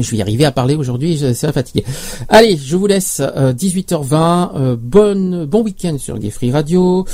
Je 0.00 0.10
vais 0.10 0.16
y 0.16 0.22
arriver 0.22 0.44
à 0.44 0.52
parler 0.52 0.74
aujourd'hui, 0.74 1.18
c'est 1.18 1.46
la 1.46 1.52
fatigue. 1.52 1.84
Allez, 2.28 2.56
je 2.56 2.76
vous 2.76 2.86
laisse 2.86 3.20
euh, 3.20 3.52
18h20. 3.52 4.50
euh, 4.56 4.76
bonne, 4.80 5.44
bon 5.44 5.62
week-end 5.62 5.96
sur 5.98 6.18
Gay 6.18 6.30
Free 6.30 6.50
Radio. 6.50 7.04